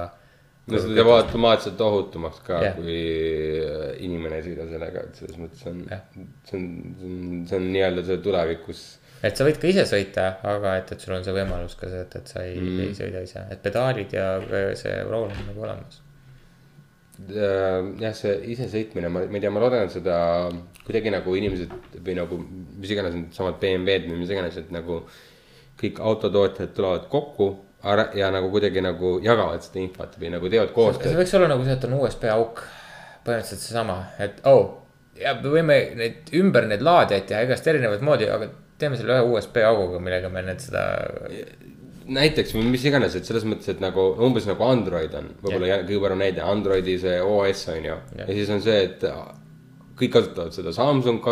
no 0.70 0.81
seda 0.81 0.98
teeb 0.98 1.12
automaatselt 1.14 1.81
ohutumaks 1.86 2.43
ka 2.47 2.59
Jah. 2.59 2.66
yeah., 2.66 2.76
kui 2.81 4.05
inimene 4.09 4.40
ei 4.40 4.47
sõida 4.48 4.68
sellega, 4.72 5.06
et 5.06 5.22
selles 5.22 5.40
mõttes 5.40 5.64
on 5.70 5.81
Jah., 5.90 6.05
see 6.51 6.60
on, 6.60 6.68
see 6.98 7.10
on, 7.10 7.40
see 7.51 7.60
on 7.60 7.68
nii-öelda 7.76 8.06
see 8.10 8.22
tulevikus. 8.26 8.85
et 9.22 9.39
sa 9.39 9.47
võid 9.47 9.60
ka 9.62 9.70
ise 9.70 9.86
sõita, 9.90 10.31
aga 10.55 10.78
et, 10.81 10.94
et 10.97 11.06
sul 11.06 11.14
on 11.16 11.26
see 11.26 11.36
võimalus 11.36 11.78
ka 11.78 11.90
see, 11.93 12.06
et, 12.09 12.18
et 12.20 12.35
sa 12.35 12.47
ei 12.47 12.59
mm., 12.59 12.89
ei 12.89 12.97
sõida 12.98 13.22
ise, 13.26 13.47
et 13.55 13.62
pedaalid 13.64 14.18
ja 14.18 14.32
äh, 14.43 14.72
see 14.81 14.98
rool 15.06 15.31
on 15.31 15.47
nagu 15.52 15.68
olemas. 15.68 16.03
jah, 17.35 18.15
see 18.16 18.35
isesõitmine, 18.55 19.11
ma, 19.12 19.24
ma 19.28 19.39
ei 19.39 19.43
tea, 19.45 19.53
ma 19.55 19.62
loodan, 19.62 19.86
et 19.86 19.95
seda 19.95 20.16
kuidagi 20.85 21.12
nagu 21.15 21.36
inimesed 21.39 22.01
või 22.05 22.16
nagu 22.19 22.41
mis 22.41 22.95
iganes 22.95 23.15
needsamad 23.16 23.61
BMW-d 23.62 24.11
või 24.11 24.23
mis 24.23 24.32
iganes, 24.35 24.59
et 24.61 24.73
nagu 24.74 25.03
kõik 25.81 26.01
autotootjad 26.03 26.74
tulevad 26.74 27.07
kokku 27.12 27.51
ja 28.16 28.31
nagu 28.32 28.49
kuidagi 28.53 28.82
nagu 28.85 29.19
jagavad 29.24 29.65
seda 29.65 29.82
infot 29.82 30.16
või 30.20 30.32
nagu 30.35 30.51
teevad 30.51 30.70
see 30.70 30.78
koostööd. 30.78 31.19
võiks 31.19 31.36
olla 31.39 31.51
nagu 31.53 31.66
see, 31.66 31.77
et 31.77 31.86
on 31.89 31.97
USB 32.01 32.27
auk, 32.32 32.65
põhimõtteliselt 33.27 33.65
seesama, 33.66 33.99
et 34.23 34.41
oh, 34.49 34.65
ja 35.20 35.35
me 35.39 35.53
võime 35.53 35.78
neid 35.99 36.35
ümber 36.39 36.69
neid 36.70 36.85
laadijaid 36.85 37.27
teha 37.31 37.45
igast 37.47 37.66
erinevat 37.70 38.05
moodi, 38.05 38.28
aga 38.31 38.49
teeme 38.81 38.99
selle 38.99 39.19
ühe 39.19 39.35
USB 39.35 39.61
auguga, 39.66 40.01
millega 40.03 40.31
me 40.32 40.43
need 40.47 40.62
seda. 40.65 40.85
Näiteks 42.05 42.55
või 42.55 42.66
mis 42.74 42.85
iganes, 42.85 43.14
et 43.16 43.28
selles 43.28 43.47
mõttes, 43.48 43.68
et 43.72 43.81
nagu 43.82 44.10
umbes 44.24 44.47
nagu 44.48 44.64
Android 44.66 45.14
on, 45.16 45.31
võib-olla 45.40 45.70
yeah. 45.70 45.86
kõige 45.86 46.02
parem 46.02 46.20
näide, 46.20 46.43
Androidi 46.44 46.98
see 47.01 47.16
OS 47.22 47.64
on 47.72 47.81
ju 47.81 47.94
yeah.. 47.94 48.26
ja 48.26 48.36
siis 48.36 48.52
on 48.52 48.60
see, 48.64 48.82
et 48.90 49.06
kõik 49.98 50.12
kasutavad 50.18 50.56
seda, 50.56 50.74
Samsung 50.74 51.22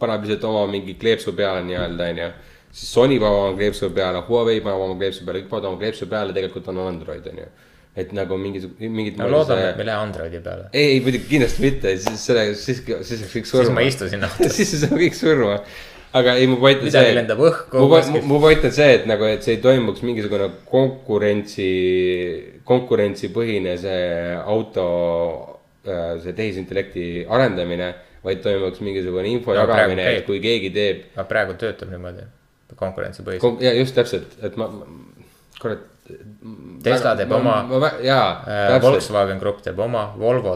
paneb 0.00 0.24
lihtsalt 0.26 0.46
oma 0.48 0.66
mingi 0.70 0.96
kleepsu 1.00 1.34
peale 1.36 1.64
nii-öelda 1.66 2.12
on 2.12 2.22
ju. 2.24 2.28
siis 2.70 2.92
Sony 2.94 3.18
paneb 3.22 3.40
oma 3.40 3.56
kleepsu 3.58 3.90
peale, 3.96 4.22
Huawei 4.28 4.62
paneb 4.64 4.86
oma 4.86 4.96
kleepsu 5.00 5.26
peale, 5.26 5.42
kõik 5.42 5.50
panevad 5.52 5.72
oma 5.72 5.82
kleepsu 5.82 6.08
peale, 6.10 6.36
tegelikult 6.36 6.72
on 6.72 6.80
Android 6.86 7.28
on 7.32 7.42
ju. 7.44 7.50
et 8.00 8.12
nagu 8.14 8.36
mingisugune, 8.38 8.88
mingit. 8.88 9.16
no 9.18 9.28
loodame, 9.28 9.70
et 9.72 9.78
me 9.78 9.82
ei 9.82 9.90
lähe 9.90 10.04
Androidi 10.06 10.42
peale. 10.44 10.68
ei, 10.72 10.92
ei 10.96 11.00
muidugi 11.04 11.26
kindlasti 11.32 11.64
mitte, 11.64 11.96
siis 11.98 12.26
selle, 12.26 12.44
siis, 12.54 12.84
siis 12.84 13.24
läheks 13.24 13.38
kõik 13.38 13.50
surma. 13.50 13.64
siis 13.66 13.76
ma 13.78 13.86
istusin 13.88 14.28
autos. 14.28 14.56
siis 14.58 14.76
saame 14.84 15.00
kõik 15.04 15.18
surma. 15.18 15.56
Aga 16.16 16.34
ei, 16.40 16.46
mu 16.50 16.58
point 16.62 16.80
on 16.80 16.88
midagi 16.88 17.10
see. 17.10 17.16
lendab 17.16 17.40
õhku 17.46 17.84
mu, 17.84 18.22
mu 18.26 18.40
point 18.42 18.64
on 18.66 18.74
see, 18.74 18.94
et 18.98 19.06
nagu, 19.10 19.26
et 19.30 19.46
see 19.46 19.56
ei 19.56 19.62
toimuks 19.62 20.02
mingisugune 20.06 20.48
konkurentsi, 20.70 21.68
konkurentsipõhine 22.68 23.76
see 23.80 24.08
auto, 24.40 24.86
see 25.84 26.34
tehisintellekti 26.36 27.06
arendamine, 27.30 27.92
vaid 28.26 28.42
toimuks 28.44 28.82
mingisugune 28.84 29.30
info 29.32 29.54
No 29.54 29.62
jagamine, 29.62 30.08
et 30.18 30.26
kui 30.26 30.42
keegi 30.42 30.72
teeb. 30.74 31.06
aga 31.14 31.28
praegu 31.30 31.56
töötab 31.60 31.92
niimoodi, 31.94 32.26
konkurentsipõhiselt. 32.80 33.62
ja 33.64 33.74
just 33.78 33.96
täpselt, 33.98 34.36
et 34.42 34.58
ma, 34.60 34.70
kurat. 35.62 35.89
Tesla 36.82 37.10
teeb 37.18 37.32
oma- 37.36 37.90
jaa, 38.02 38.44
Äh, 38.48 38.80
Volkswagen 38.82 39.38
Grupp 39.38 39.58
teeb 39.62 39.78
oma, 39.78 40.14
Volvo, 40.18 40.54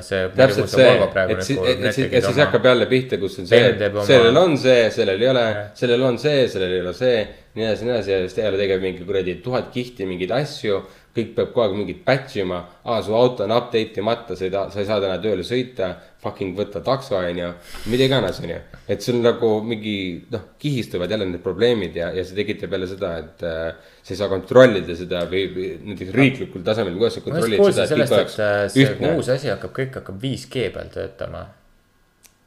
see. 0.00 0.30
täpselt 0.36 0.68
see, 0.72 0.86
et 1.28 1.42
siis, 1.44 1.58
et 1.58 1.92
siis, 1.92 2.06
et 2.12 2.24
siis 2.24 2.38
hakkab 2.40 2.64
jälle 2.64 2.86
pihta, 2.88 3.18
kus 3.20 3.38
on 3.42 3.46
see 3.46 3.58
sellel 4.06 4.36
on 4.40 4.56
see, 4.56 4.86
sellel 4.90 5.20
ei 5.20 5.28
ole 5.28 5.44
sellel 5.74 6.02
on 6.08 6.16
see, 6.18 6.48
sellel 6.48 6.72
ei 6.72 6.80
ole 6.80 6.94
see. 6.94 7.28
nii 7.54 7.64
edasi, 7.66 7.84
nii 7.84 7.92
edasi 7.96 8.10
ja 8.12 8.18
siis 8.22 8.34
ta 8.34 8.40
jälle 8.46 8.58
tegeleb 8.62 8.82
mingi 8.82 9.04
kuradi 9.04 9.34
tuhat 9.44 9.68
kihti 9.74 10.06
mingeid 10.06 10.30
asju. 10.30 10.80
kõik 11.10 11.32
peab 11.34 11.48
kogu 11.52 11.62
aeg 11.64 11.72
mingit 11.74 12.04
batch 12.06 12.36
ima, 12.38 12.60
aa 12.86 13.00
su 13.02 13.12
auto 13.18 13.42
on 13.42 13.50
update 13.50 13.98
imata, 13.98 14.36
sa 14.38 14.44
ei 14.44 14.50
taha, 14.50 14.70
sa 14.70 14.78
ei 14.78 14.86
saa 14.86 15.00
täna 15.02 15.16
tööle 15.18 15.42
sõita. 15.42 15.88
Fucking 16.20 16.52
võta 16.52 16.82
takso 16.84 17.16
on 17.16 17.38
ju, 17.38 17.46
mida 17.88 18.04
iganes 18.04 18.42
on 18.42 18.50
ju, 18.52 18.56
et 18.92 19.00
sul 19.00 19.22
nagu 19.24 19.48
mingi 19.64 19.94
noh, 20.28 20.42
kihistuvad 20.60 21.08
jälle 21.08 21.24
need 21.30 21.40
probleemid 21.40 21.94
ja, 21.96 22.10
ja 22.12 22.24
see 22.28 22.36
tekitab 22.36 22.74
jälle 22.76 22.88
seda, 22.90 23.12
et 23.22 23.44
äh, 23.48 23.94
sa 24.02 24.12
ei 24.12 24.18
saa 24.18 24.28
kontrollida 24.28 24.96
seda 24.98 25.22
või, 25.30 25.46
või 25.54 25.70
näiteks 25.88 26.10
riiklikul 26.12 26.66
tasemel, 26.66 26.98
kuidas 27.00 27.16
sa 27.16 27.22
kontrollid 27.24 27.62
seda, 27.70 27.86
sellest, 27.88 28.16
et 28.18 28.34
äh, 28.44 28.64
see 28.74 28.84
ühtne 28.84 29.14
uus 29.16 29.30
asi 29.32 29.48
hakkab, 29.48 29.72
kõik 29.78 29.96
hakkab 29.96 30.18
5G 30.26 30.66
peal 30.74 30.90
töötama. 30.92 31.46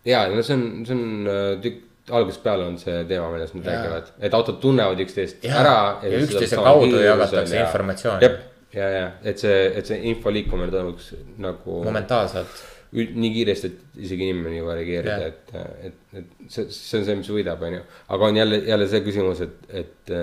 ja, 0.05 0.27
no 0.29 0.45
see 0.45 0.59
on, 0.59 0.67
see 0.85 0.99
on 0.99 1.33
äh, 1.33 1.41
tükk, 1.63 1.81
algusest 2.11 2.43
peale 2.43 2.67
on 2.67 2.77
see 2.77 2.99
teema, 3.09 3.31
millest 3.33 3.55
nad 3.57 3.71
räägivad, 3.71 4.11
et 4.27 4.37
autod 4.37 4.59
tunnevad 4.61 5.01
üksteist 5.01 5.45
ära. 5.49 5.79
ja 6.03 6.19
üksteise 6.19 6.61
kaudu 6.61 7.01
jagatakse 7.01 7.57
informatsiooni. 7.63 8.29
ja, 8.77 8.91
ja 8.99 9.09
et 9.23 9.41
see, 9.41 9.65
et 9.71 9.89
see 9.89 9.97
info 10.11 10.33
liikumine 10.33 10.69
toimuks 10.73 11.13
nagu 11.41 11.81
momentaalselt. 11.87 12.61
Nii 12.93 13.31
kiiresti, 13.33 13.69
et 13.69 14.05
isegi 14.05 14.27
inimene 14.29 14.53
ei 14.53 14.61
jõua 14.61 14.77
reageerida 14.77 15.17
Jah., 15.17 15.27
et, 15.31 15.53
et, 15.87 15.99
et 16.19 16.47
see, 16.53 16.67
see 16.69 16.99
on 16.99 17.05
see, 17.07 17.17
mis 17.19 17.29
võidab, 17.33 17.61
on 17.65 17.77
ju. 17.79 17.83
aga 18.15 18.29
on 18.29 18.37
jälle, 18.37 18.59
jälle 18.69 18.87
see 18.91 19.03
küsimus, 19.05 19.41
et, 19.45 19.67
et, 19.81 20.13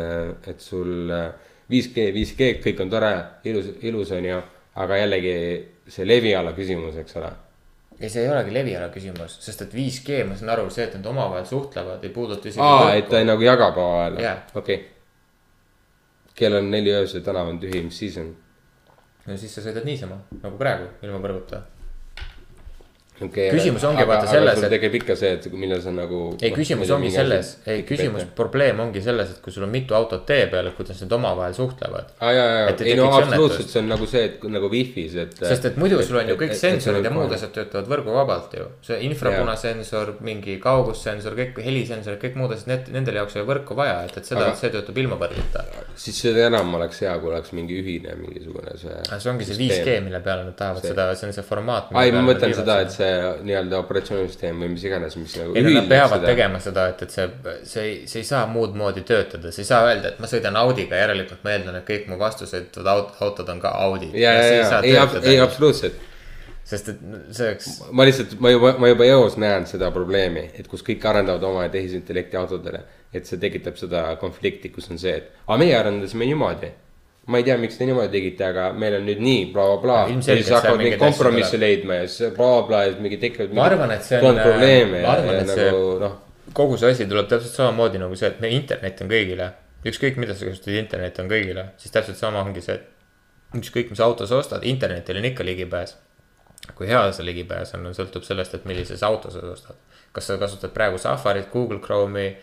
et 0.52 0.62
sul 0.62 1.10
5G, 1.70 2.08
5G, 2.14 2.50
kõik 2.64 2.82
on 2.84 2.90
tore, 2.92 3.12
ilus, 3.50 3.70
ilus 3.86 4.10
on 4.16 4.26
ju, 4.26 4.40
aga 4.82 4.98
jällegi 5.00 5.36
see 5.90 6.06
leviala 6.06 6.52
küsimus, 6.56 6.98
eks 7.02 7.18
ole. 7.20 7.30
ja 8.00 8.10
see 8.10 8.22
ei 8.24 8.30
olegi 8.30 8.54
leviala 8.54 8.90
küsimus, 8.94 9.34
sest 9.42 9.66
et 9.66 9.74
5G, 9.74 10.22
ma 10.28 10.38
saan 10.38 10.54
aru, 10.54 10.68
see, 10.70 10.86
et 10.86 10.94
nad 10.98 11.10
omavahel 11.10 11.48
suhtlevad, 11.48 12.04
ei 12.06 12.14
puuduta 12.14 12.48
isegi 12.48 12.64
aa, 12.64 12.94
et 12.98 13.10
ta 13.10 13.24
nagu 13.26 13.44
jagab 13.46 13.78
omavahel 13.82 14.22
Jaa., 14.22 14.36
okei. 14.62 14.78
kell 16.38 16.58
on 16.60 16.70
neli 16.70 16.94
öösel, 16.94 17.26
tänav 17.26 17.50
on 17.50 17.58
tühi, 17.62 17.82
mis 17.86 17.98
siis 17.98 18.22
on? 18.22 18.30
no 19.26 19.36
siis 19.36 19.54
sa 19.54 19.66
sõidad 19.66 19.86
niisama 19.86 20.22
nagu 20.40 20.56
praegu, 20.60 20.90
ilma 21.02 21.20
võrguta. 21.22 21.64
Okay, 23.26 23.50
Küsimus 23.54 23.84
ongi 23.88 24.04
vaata 24.08 24.28
selles, 24.30 24.62
et. 24.62 24.72
tekib 24.74 24.94
ikka 25.00 25.16
see, 25.18 25.32
et 25.36 25.48
millal 25.52 25.82
sa 25.84 25.92
nagu. 25.94 26.20
ei, 26.40 26.52
küsimus 26.54 26.90
ongi 26.94 27.10
selles, 27.14 27.52
ei 27.70 27.82
küsimus, 27.88 28.26
probleem 28.36 28.80
ongi 28.80 29.02
selles, 29.04 29.34
et 29.34 29.40
kui 29.44 29.52
sul 29.54 29.66
on 29.66 29.72
mitu 29.72 29.96
autot 29.98 30.24
tee 30.28 30.46
peal, 30.52 30.70
et 30.70 30.76
kuidas 30.78 31.00
nad 31.04 31.12
omavahel 31.18 31.54
suhtlevad. 31.56 32.14
aa, 32.20 32.32
ja, 32.32 32.44
ja, 32.44 32.68
Et 32.70 32.84
ei 32.86 32.94
ei 32.94 33.00
no 33.00 33.10
absoluutselt, 33.12 33.68
see 33.72 33.82
on 33.82 33.90
nagu 33.92 34.08
see, 34.10 34.24
et 34.30 34.46
nagu 34.56 34.70
wifi's, 34.72 35.16
et. 35.24 35.36
sest 35.40 35.68
et 35.70 35.76
muidu 35.80 36.00
sul 36.06 36.20
on 36.22 36.32
ju 36.32 36.38
kõik 36.40 36.54
sensorid 36.58 37.04
ja 37.04 37.12
muud 37.14 37.26
asjad. 37.28 37.50
asjad 37.50 37.56
töötavad 37.58 37.90
võrguvabalt 37.94 38.56
ju. 38.58 38.68
see 38.86 39.00
infrapunasensor, 39.08 40.14
mingi 40.26 40.56
kaugussensor, 40.62 41.36
kõik 41.38 41.60
helisensorid, 41.64 42.20
kõik 42.22 42.38
muud 42.40 42.54
asjad, 42.56 42.70
need, 42.72 42.90
nendele 42.96 43.22
jaoks 43.22 43.36
ei 43.36 43.42
ole 43.44 43.50
võrku 43.52 43.76
vaja, 43.78 44.00
et, 44.08 44.16
et 44.20 44.30
seda 44.32 44.46
Aga-, 44.48 44.58
see 44.60 44.72
töötab 44.74 44.98
ilma 45.02 45.18
võrguta. 45.20 45.64
siis 45.94 46.20
seda 46.26 46.46
enam 46.48 46.74
oleks 46.78 47.02
hea, 47.04 47.14
kui 47.22 47.32
oleks 47.32 47.52
mingi 47.56 47.78
ühine 47.80 48.16
mingisugune 48.20 48.76
see. 48.80 48.96
see 49.10 49.30
ongi 49.32 49.48
see 49.48 49.58
5G, 49.60 49.98
mille 50.06 50.20
peale 50.24 50.46
nad 50.48 50.56
tahavad 50.58 50.82
See- 50.84 50.94
seda, 50.94 51.08
see 51.18 51.28
on 51.30 51.36
see 51.36 51.46
formaat. 51.46 51.90
ai, 51.94 52.12
ma 52.14 52.22
mõtlen 52.26 52.54
seda, 52.56 52.80
et 52.84 52.94
see 52.94 53.09
nii-öelda 53.44 53.78
operatsioonisüsteem 53.80 54.60
või 54.62 54.72
mis 54.74 54.84
iganes, 54.86 55.16
mis 55.20 55.36
nagu. 55.38 55.54
ei, 55.56 55.64
nad 55.74 55.88
peavad 55.90 56.24
tegema 56.26 56.60
seda, 56.62 56.86
et, 56.92 57.02
et 57.06 57.14
see, 57.14 57.26
see 57.68 57.86
ei, 57.86 57.96
see 58.10 58.22
ei 58.22 58.28
saa 58.28 58.42
muud 58.50 58.76
moodi 58.78 59.04
töötada, 59.06 59.52
sa 59.54 59.62
ei 59.62 59.68
saa 59.68 59.88
öelda, 59.88 60.12
et 60.12 60.20
ma 60.22 60.30
sõidan 60.30 60.58
Audiga, 60.60 60.98
järelikult 61.00 61.44
ma 61.46 61.54
eeldan, 61.54 61.80
et 61.80 61.88
kõik 61.88 62.06
mu 62.10 62.18
vastused 62.20 62.78
aut- 62.82 63.22
autod 63.26 63.50
on 63.54 63.62
ka 63.62 63.74
Audid. 63.86 64.14
ja, 64.18 64.34
ja, 64.36 64.46
ja, 64.60 64.80
ei, 64.82 64.96
ei, 65.34 65.40
absoluutselt. 65.42 65.98
sest 66.70 66.92
et 66.92 67.00
see 67.34 67.48
oleks, 67.48 67.70
ma 67.96 68.06
lihtsalt, 68.06 68.36
ma 68.42 68.52
juba, 68.54 68.74
ma 68.78 68.92
juba 68.92 69.08
eos 69.08 69.38
näen 69.40 69.66
seda 69.70 69.90
probleemi, 69.94 70.46
et 70.58 70.68
kus 70.70 70.84
kõik 70.86 71.06
arendavad 71.10 71.42
oma 71.48 71.66
tehisintellekti 71.72 72.38
autodele. 72.40 72.84
et 73.12 73.26
see 73.26 73.40
tekitab 73.42 73.74
seda 73.74 74.04
konflikti, 74.20 74.70
kus 74.70 74.86
on 74.90 74.98
see, 75.02 75.16
et 75.18 75.32
aga 75.46 75.58
meie 75.58 75.74
arendasime 75.76 76.28
niimoodi. 76.30 76.70
Ma 77.26 77.38
ei 77.38 77.44
tea, 77.44 77.56
miks 77.60 77.76
te 77.78 77.86
niimoodi 77.88 78.10
tegite, 78.14 78.46
aga 78.48 78.70
meil 78.72 78.96
on 78.98 79.04
nüüd 79.06 79.20
nii 79.22 79.44
blablabla 79.52 79.80
No 79.80 79.82
bla,. 79.82 79.98
ja 80.06 80.14
ilmselgelt 80.14 80.46
siis 80.46 80.56
hakkavad 80.56 80.84
asju 80.86 81.00
kompromisse 81.02 81.60
leidma 81.60 82.00
ja 82.00 82.08
siis 82.08 82.34
blablabla 82.36 82.82
ja 82.84 82.92
siis 82.92 83.02
mingi 83.04 83.18
tekivad. 83.22 83.56
Ma 83.56 83.66
arvan, 83.68 83.94
et 83.94 84.06
see 84.06 84.20
on, 84.20 84.38
äh, 84.38 84.46
probleeme 84.48 85.02
ja, 85.02 85.16
ja 85.20 85.42
nagu 85.46 85.82
noh, 86.00 86.16
kogu 86.56 86.78
see 86.80 86.94
asi 86.94 87.08
tuleb 87.10 87.28
täpselt 87.30 87.54
samamoodi 87.54 88.00
nagu 88.02 88.16
see, 88.18 88.30
et 88.32 88.40
meie 88.42 88.56
internet 88.56 89.02
on 89.04 89.12
kõigile. 89.12 89.50
ükskõik, 89.80 90.18
mida 90.20 90.34
sa 90.36 90.44
kasutad, 90.44 90.74
internet 90.76 91.18
on 91.22 91.28
kõigile, 91.30 91.70
siis 91.80 91.92
täpselt 91.94 92.18
sama 92.18 92.42
ongi 92.44 92.60
see, 92.64 92.74
et 92.76 93.60
ükskõik, 93.60 93.90
mis 93.90 94.00
auto 94.04 94.26
sa 94.28 94.36
ostad, 94.36 94.64
internetile 94.68 95.22
on 95.22 95.28
ikka 95.30 95.44
ligipääs. 95.44 95.96
kui 96.76 96.86
hea 96.86 97.00
see 97.12 97.24
ligipääs 97.24 97.74
on, 97.74 97.88
sõltub 97.96 98.24
sellest, 98.26 98.54
et 98.54 98.64
millises 98.68 99.02
auto 99.02 99.30
sa 99.30 99.44
ostad. 99.52 99.76
kas 100.12 100.26
sa 100.26 100.36
kasutad 100.38 100.74
praegu 100.74 100.98
Safarit, 100.98 101.50
Google 101.52 101.78
Chrome'i 101.78 102.34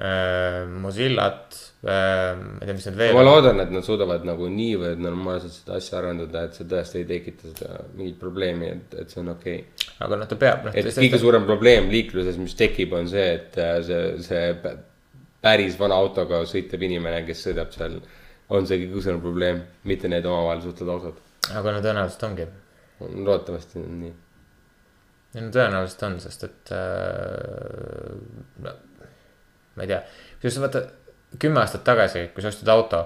äh,, 0.00 0.62
Mozillat 0.82 1.56
äh,, 1.84 2.36
ma 2.38 2.60
ei 2.60 2.68
tea, 2.68 2.76
mis 2.76 2.86
need 2.88 2.98
veel 3.00 3.16
ma 3.16 3.24
loodan, 3.26 3.60
et 3.64 3.72
nad 3.74 3.84
suudavad 3.86 4.24
nagu 4.28 4.48
niivõrd 4.52 5.02
normaalselt 5.02 5.56
seda 5.58 5.76
asja 5.80 5.98
arendada, 6.00 6.46
et 6.46 6.56
see 6.56 6.68
tõesti 6.70 7.02
ei 7.02 7.08
tekita 7.10 7.50
seda 7.50 7.82
mingit 7.98 8.16
probleemi, 8.20 8.70
et, 8.76 8.96
et 9.02 9.12
see 9.12 9.20
on 9.24 9.34
okei 9.34 9.58
okay.. 9.60 9.90
aga 10.06 10.22
noh, 10.22 10.30
ta 10.30 10.40
peab, 10.40 10.64
noh. 10.68 10.78
et 10.78 10.88
kõige 10.96 11.20
suurem 11.20 11.46
probleem 11.48 11.90
liikluses, 11.92 12.40
mis 12.40 12.56
tekib, 12.58 12.96
on 12.96 13.10
see, 13.12 13.28
et 13.36 13.60
äh, 13.60 13.76
see, 13.86 14.02
see 14.24 14.56
pä- 14.64 14.78
päris 15.42 15.78
vana 15.80 15.98
autoga 15.98 16.44
sõitev 16.48 16.84
inimene, 16.86 17.24
kes 17.26 17.46
sõidab 17.48 17.72
seal, 17.74 17.98
on 18.52 18.68
see 18.68 18.80
kõige 18.84 19.06
suurem 19.06 19.22
probleem, 19.24 19.62
mitte 19.90 20.10
need 20.10 20.26
omavahel 20.28 20.64
suhtlevad 20.64 20.98
autod. 20.98 21.22
aga 21.52 21.74
no 21.74 21.84
tõenäoliselt 21.84 22.28
ongi 22.30 22.50
loodetavasti 23.02 23.80
on 23.82 23.98
nii. 24.04 24.14
ei 25.34 25.44
no 25.44 25.52
tõenäoliselt 25.54 26.06
on, 26.08 26.18
sest 26.22 26.46
et 26.46 26.72
äh, 26.76 28.16
no, 28.64 28.74
ma 29.76 29.86
ei 29.86 29.92
tea, 29.92 30.02
kusjuures 30.42 30.62
vaata 30.66 30.84
kümme 31.42 31.62
aastat 31.62 31.84
tagasi, 31.86 32.28
kui 32.34 32.44
sa 32.44 32.52
ostsid 32.52 32.68
auto 32.68 33.00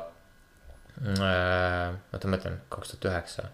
äh,. 1.02 1.94
oota, 2.12 2.26
ma 2.26 2.36
mõtlen 2.36 2.60
kaks 2.72 2.94
tuhat 2.94 3.10
üheksa, 3.12 3.48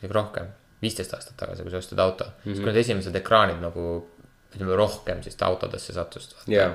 isegi 0.00 0.14
rohkem, 0.14 0.50
viisteist 0.82 1.14
aastat 1.16 1.38
tagasi, 1.40 1.64
kui 1.64 1.74
sa 1.74 1.80
ostsid 1.82 1.98
auto 1.98 2.24
mm, 2.24 2.30
-hmm. 2.30 2.50
siis 2.50 2.62
kui 2.62 2.72
need 2.72 2.82
esimesed 2.84 3.20
ekraanid 3.22 3.62
nagu 3.64 3.86
ütleme 4.54 4.76
rohkem 4.76 5.22
siis 5.22 5.36
autodesse 5.42 5.92
sattusid. 5.92 6.36
jaa, 6.46 6.70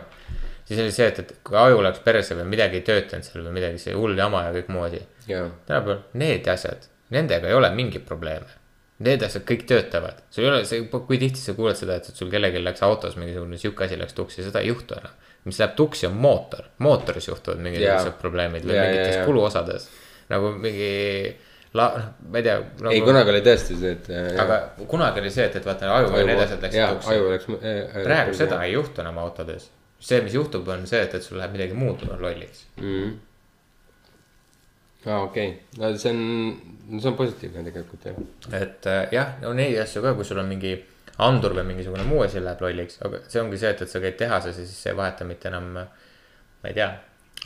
siis 0.65 0.79
oli 0.79 0.91
see, 0.91 1.07
et, 1.07 1.19
et 1.19 1.37
kui 1.43 1.57
aju 1.57 1.81
läks 1.85 2.01
perse 2.05 2.37
või 2.37 2.47
midagi 2.53 2.79
ei 2.79 2.87
töötanud 2.87 3.27
seal 3.27 3.45
või 3.47 3.55
midagi, 3.59 3.81
see 3.81 3.95
hull 3.97 4.17
jama 4.17 4.45
ja 4.47 4.51
kõik 4.57 4.69
muu 4.73 4.83
asi. 4.87 5.01
jaa, 5.27 5.47
tänapäeval 5.69 6.03
need 6.21 6.49
asjad, 6.53 6.85
nendega 7.13 7.49
ei 7.49 7.57
ole 7.57 7.71
mingeid 7.73 8.05
probleeme. 8.09 8.59
Need 9.03 9.23
asjad 9.25 9.43
kõik 9.49 9.65
töötavad, 9.67 10.21
sul 10.31 10.45
ei 10.45 10.51
ole 10.51 10.65
see, 10.69 10.83
kui 10.91 11.17
tihti 11.19 11.41
sa 11.41 11.55
kuuled 11.57 11.75
seda, 11.75 11.97
et 11.97 12.07
sul 12.15 12.29
kellelgi 12.31 12.61
läks 12.61 12.83
autos 12.85 13.17
mingisugune 13.19 13.57
sihuke 13.59 13.87
asi 13.87 13.97
läks 13.99 14.13
tuksi, 14.15 14.45
seda 14.45 14.61
ei 14.61 14.69
juhtu 14.69 14.95
enam. 14.99 15.15
Mis 15.43 15.59
läheb 15.59 15.75
tuksi, 15.75 16.07
on 16.07 16.19
mootor, 16.23 16.69
mootoris 16.83 17.27
juhtuvad 17.27 17.63
sellised 17.63 18.19
probleemid 18.21 18.67
või 18.67 18.77
jaa, 18.77 18.85
mingites 18.87 19.17
jaa. 19.17 19.25
kuluosades. 19.27 19.89
nagu 20.31 20.53
mingi 20.55 20.93
la-, 21.73 21.89
noh, 21.97 22.05
ma 22.29 22.39
ei 22.39 22.45
tea 22.45 22.59
nagu,. 22.61 22.93
ei 22.93 23.01
kunagi 23.03 23.33
oli 23.33 23.41
tõesti 23.45 23.77
see, 23.79 23.93
et. 23.97 24.09
aga 24.39 24.59
kunagi 24.89 25.23
oli 25.23 25.33
see, 25.33 25.47
et, 25.49 25.57
et 25.59 25.67
vaata 25.67 25.91
aju 25.97 26.13
ja 26.15 26.25
need 26.29 26.43
asjad 26.45 26.63
läksid 26.67 26.79
jaa, 26.79 26.93
tuksi. 26.95 27.11
aju 27.15 27.33
läks. 27.33 27.49
äh, 27.59 27.99
praegu 27.99 28.37
seda 28.39 28.61
ei 28.63 28.75
juhtu 28.77 29.03
enam 29.03 29.19
autodes. 29.23 29.69
see, 29.99 30.21
mis 30.23 30.35
juhtub, 30.37 30.67
on 30.71 30.87
see, 30.87 31.03
et, 31.03 31.19
et 31.19 31.25
sul 31.25 31.39
läheb 31.41 31.55
midagi 31.57 31.77
muud 31.77 32.07
lolliks. 32.13 32.65
mm.. 32.79 33.11
aa, 35.09 35.19
okei 35.25 35.49
okay., 35.49 35.59
no 35.81 35.91
see 35.97 36.15
on, 36.15 36.97
see 36.99 37.11
on 37.11 37.19
positiivne 37.19 37.67
tegelikult 37.67 38.09
jah. 38.09 38.23
et 38.61 38.89
äh, 38.93 39.05
jah, 39.19 39.37
no 39.43 39.51
neid 39.57 39.75
asju 39.83 40.05
ka, 40.05 40.15
kui 40.15 40.27
sul 40.29 40.39
on 40.43 40.51
mingi 40.55 40.77
andur 41.21 41.53
või 41.53 41.65
mingisugune 41.69 42.05
muu 42.07 42.23
asi 42.25 42.41
läheb 42.41 42.61
lolliks, 42.63 42.97
aga 43.05 43.21
see 43.27 43.41
ongi 43.41 43.59
see, 43.61 43.73
et, 43.75 43.81
et 43.85 43.91
sa 43.91 44.01
käid 44.01 44.15
tehases 44.17 44.57
ja 44.57 44.65
siis 44.65 44.79
sa 44.81 44.93
ei 44.93 44.97
vaheta 44.97 45.27
mitte 45.29 45.49
enam, 45.51 45.73
ma 45.77 46.69
ei 46.69 46.73
tea, 46.77 46.89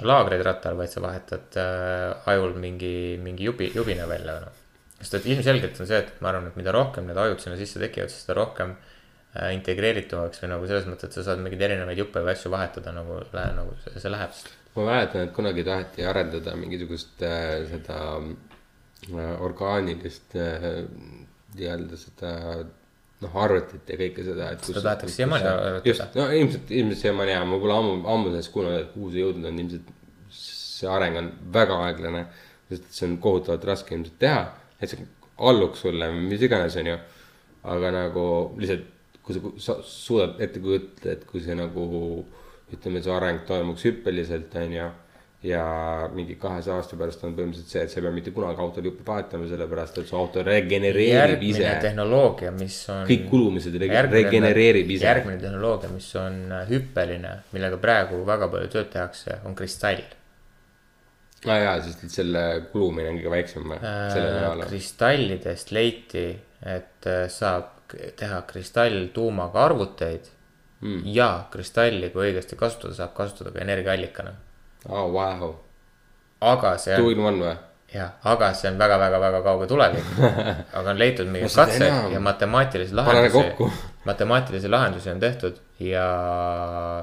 laagreid 0.07 0.43
rattal, 0.45 0.77
vaid 0.79 0.91
sa 0.91 1.01
vahetad 1.03 1.57
äh, 1.59 2.29
ajul 2.31 2.55
mingi, 2.61 3.17
mingi 3.23 3.47
jubi, 3.47 3.71
jubina 3.75 4.07
välja, 4.09 4.37
noh. 4.45 4.61
sest 4.99 5.19
et 5.19 5.27
ilmselgelt 5.33 5.79
on 5.81 5.89
see, 5.89 5.99
et 6.03 6.21
ma 6.21 6.31
arvan, 6.31 6.51
et 6.51 6.59
mida 6.59 6.73
rohkem 6.75 7.09
need 7.09 7.17
ajud 7.17 7.43
sinna 7.43 7.57
sisse 7.59 7.81
tekivad, 7.81 8.13
seda 8.13 8.37
rohkem 8.37 8.75
äh, 8.77 9.51
integreeritumaks 9.57 10.43
või 10.43 10.53
nagu 10.53 10.69
selles 10.69 10.87
mõttes, 10.87 11.09
et 11.09 11.19
sa 11.19 11.27
saad 11.27 11.43
mingeid 11.43 11.67
erinevaid 11.67 11.99
juppe 12.03 12.23
või 12.23 12.35
asju 12.35 12.53
vahetada 12.53 12.95
nagu, 12.95 13.19
nagu 13.33 13.75
see, 13.83 13.97
see 13.97 14.13
läheb. 14.13 14.41
ma 14.77 14.89
mäletan, 14.91 15.27
et 15.27 15.35
kunagi 15.35 15.67
taheti 15.67 16.07
arendada 16.07 16.55
mingisugust 16.55 17.23
äh, 17.25 17.65
seda 17.73 18.01
äh, 18.21 19.31
orgaanilist 19.43 20.37
äh, 20.39 20.83
nii-öelda 21.57 21.97
seda 21.97 22.35
noh, 23.23 23.37
arvutit 23.43 23.89
ja 23.89 23.97
kõike 23.99 24.25
seda, 24.25 24.51
et. 24.53 24.65
Seda 24.67 24.83
tahetakse 24.89 25.15
siiamaani 25.15 25.49
arendada. 25.49 25.81
just, 25.89 26.17
no 26.17 26.27
ilmselt, 26.39 26.73
ilmselt 26.79 27.01
siiamaani 27.01 27.33
ja 27.33 27.45
ma 27.49 27.59
pole 27.61 27.77
ammu, 27.77 27.95
ammu 28.13 28.33
sellest 28.33 28.53
kuulnud, 28.53 28.77
et 28.81 28.91
kuhu 28.93 29.13
see 29.13 29.23
jõudnud 29.23 29.49
on, 29.49 29.61
ilmselt 29.63 29.93
see 30.37 30.91
areng 30.91 31.21
on 31.21 31.31
väga 31.55 31.79
aeglane. 31.87 32.25
sest 32.69 32.89
see 32.91 33.07
on 33.07 33.17
kohutavalt 33.23 33.65
raske 33.69 33.95
ilmselt 33.95 34.19
teha, 34.19 34.43
et 34.81 34.91
see 34.91 35.07
alluks 35.49 35.85
sulle 35.85 36.11
või 36.11 36.27
mis 36.33 36.45
iganes, 36.45 36.75
onju. 36.81 36.97
aga 37.73 37.91
nagu 37.95 38.25
lihtsalt, 38.59 38.85
kui 39.25 39.35
sa, 39.35 39.51
sa 39.63 39.77
suudad 39.83 40.41
ette 40.43 40.61
kujutada, 40.63 41.17
et 41.17 41.25
kui 41.27 41.41
see 41.43 41.55
nagu 41.57 41.87
ütleme, 42.73 43.01
see 43.03 43.13
areng 43.15 43.45
toimuks 43.47 43.85
hüppeliselt, 43.87 44.53
onju 44.61 44.91
ja 45.47 45.63
mingi 46.13 46.35
kahesaja 46.41 46.81
aasta 46.81 46.97
pärast 46.99 47.23
on 47.23 47.35
põhimõtteliselt 47.37 47.71
see, 47.71 47.85
et 47.85 47.93
sa 47.93 47.99
ei 48.01 48.05
pea 48.05 48.13
mitte 48.15 48.33
kunagi 48.35 48.61
autol 48.63 48.89
juppe 48.89 49.05
vahetama, 49.07 49.47
sellepärast 49.47 50.01
et 50.01 50.11
su 50.11 50.17
auto 50.19 50.43
regenereerib 50.43 51.47
ise 51.47 51.63
järgmine. 51.63 51.81
tehnoloogia, 51.87 52.51
mis 52.57 52.77
on. 52.93 53.05
kõik 53.07 53.25
kulumised 53.31 53.79
rege- 53.83 54.03
regenereerib 54.11 54.93
ise. 54.97 55.07
järgmine 55.07 55.39
tehnoloogia, 55.41 55.93
mis 55.93 56.11
on 56.19 56.39
äh, 56.51 56.69
hüppeline, 56.71 57.33
millega 57.55 57.81
praegu 57.81 58.21
väga 58.27 58.51
palju 58.53 58.71
tööd 58.75 58.93
tehakse, 58.97 59.41
on 59.47 59.55
kristall 59.57 60.05
aa 61.47 61.53
Ah, 61.53 61.59
jaa, 61.61 61.75
sest 61.85 62.01
et 62.07 62.13
selle 62.13 62.43
kulumine 62.71 63.11
on 63.11 63.19
kõige 63.19 63.29
väiksem 63.29 63.73
äh,. 63.75 64.63
kristallidest 64.65 65.71
leiti, 65.75 66.31
et 66.65 67.07
äh, 67.07 67.27
saab 67.29 67.93
teha 68.17 68.41
kristalltuumaga 68.49 69.61
arvuteid 69.67 70.25
mm.. 70.81 71.05
ja 71.13 71.29
kristalli, 71.53 72.09
kui 72.11 72.31
õigesti 72.31 72.57
kasutada, 72.59 72.97
saab 72.97 73.13
kasutada 73.17 73.53
ka 73.53 73.61
energiaallikana. 73.63 74.33
aa, 74.89 75.07
vau. 75.13 75.55
aga 76.41 76.77
see 76.77 76.95
Two 76.95 77.09
on, 77.09 77.11
in 77.11 77.25
one 77.25 77.43
või? 77.43 77.55
jah, 77.93 78.17
aga 78.27 78.49
see 78.57 78.69
on 78.71 78.79
väga-väga-väga 78.79 79.41
kauge 79.45 79.67
tulevik. 79.69 80.09
aga 80.77 80.89
on 80.91 80.99
leitud 80.99 81.29
mingi 81.31 81.47
No 81.47 81.53
seda 81.53 81.65
katse 81.69 81.87
enam. 81.87 82.11
ja 82.13 82.19
matemaatilisi 82.23 82.97
lahendusi 82.97 83.71
matemaatilisi 84.09 84.71
lahendusi 84.71 85.09
on 85.13 85.23
tehtud 85.23 85.61
ja 85.83 86.07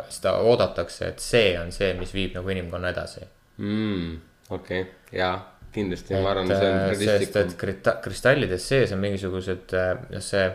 seda 0.09 0.36
oodatakse, 0.44 1.15
et 1.15 1.24
see 1.24 1.55
on 1.61 1.73
see, 1.73 1.94
mis 1.98 2.15
viib 2.15 2.36
nagu 2.39 2.55
inimkonna 2.56 2.93
edasi. 2.94 3.27
mm,. 3.59 4.15
okei 4.51 4.82
okay., 4.82 5.19
jaa, 5.19 5.35
kindlasti, 5.74 6.16
ma 6.20 6.35
arvan, 6.35 6.52
see 6.52 6.70
on 6.70 6.78
äh, 6.82 6.94
sest 7.01 7.40
et 7.40 7.56
kristallides 8.05 8.69
sees 8.69 8.93
on 8.94 9.02
mingisugused, 9.02 9.74
noh, 10.11 10.24
see 10.24 10.47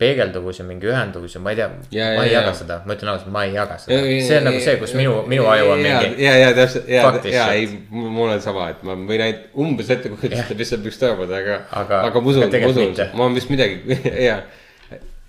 peegelduvus 0.00 0.58
ja 0.60 0.64
mingi 0.68 0.88
ühenduvus 0.90 1.34
ja 1.34 1.40
ma 1.40 1.52
ei 1.54 1.56
tea, 1.56 1.66
Ja, 1.90 2.04
ma 2.04 2.20
ja, 2.20 2.24
ei 2.26 2.32
ja. 2.32 2.40
jaga 2.42 2.52
seda, 2.58 2.76
ma 2.84 2.94
ütlen 2.96 3.10
ausalt, 3.14 3.30
ma 3.32 3.44
ei 3.46 3.54
jaga 3.54 3.78
seda, 3.80 4.00
see 4.26 4.36
on 4.36 4.44
nagu 4.50 4.60
see, 4.60 4.74
kus 4.82 4.92
minu, 4.98 5.14
minu 5.30 5.46
aju 5.48 5.70
on 5.72 5.84
ja, 5.86 6.00
mingi. 6.02 6.24
ja, 6.24 6.34
ja 6.42 6.50
täpselt, 6.56 6.90
ja 6.92 7.04
ja 7.32 7.46
ei, 7.56 7.70
mul 7.90 8.28
on 8.34 8.42
sama, 8.44 8.68
et 8.74 8.82
ma 8.84 8.96
võin 8.98 9.24
ainult 9.24 9.56
umbes 9.64 9.92
ette 9.94 10.12
kujutada, 10.12 10.58
mis 10.58 10.72
seal 10.72 10.84
võiks 10.84 11.00
toimuda, 11.00 11.40
aga, 11.40 11.56
Aga- 11.80 12.02
aga 12.10 12.22
ma 12.26 12.32
usun 12.34 12.44
ma 12.52 12.72
usun 12.74 13.16
ma 13.22 13.30
vist 13.38 13.52
midagi, 13.54 13.98
jaa. 14.28 14.42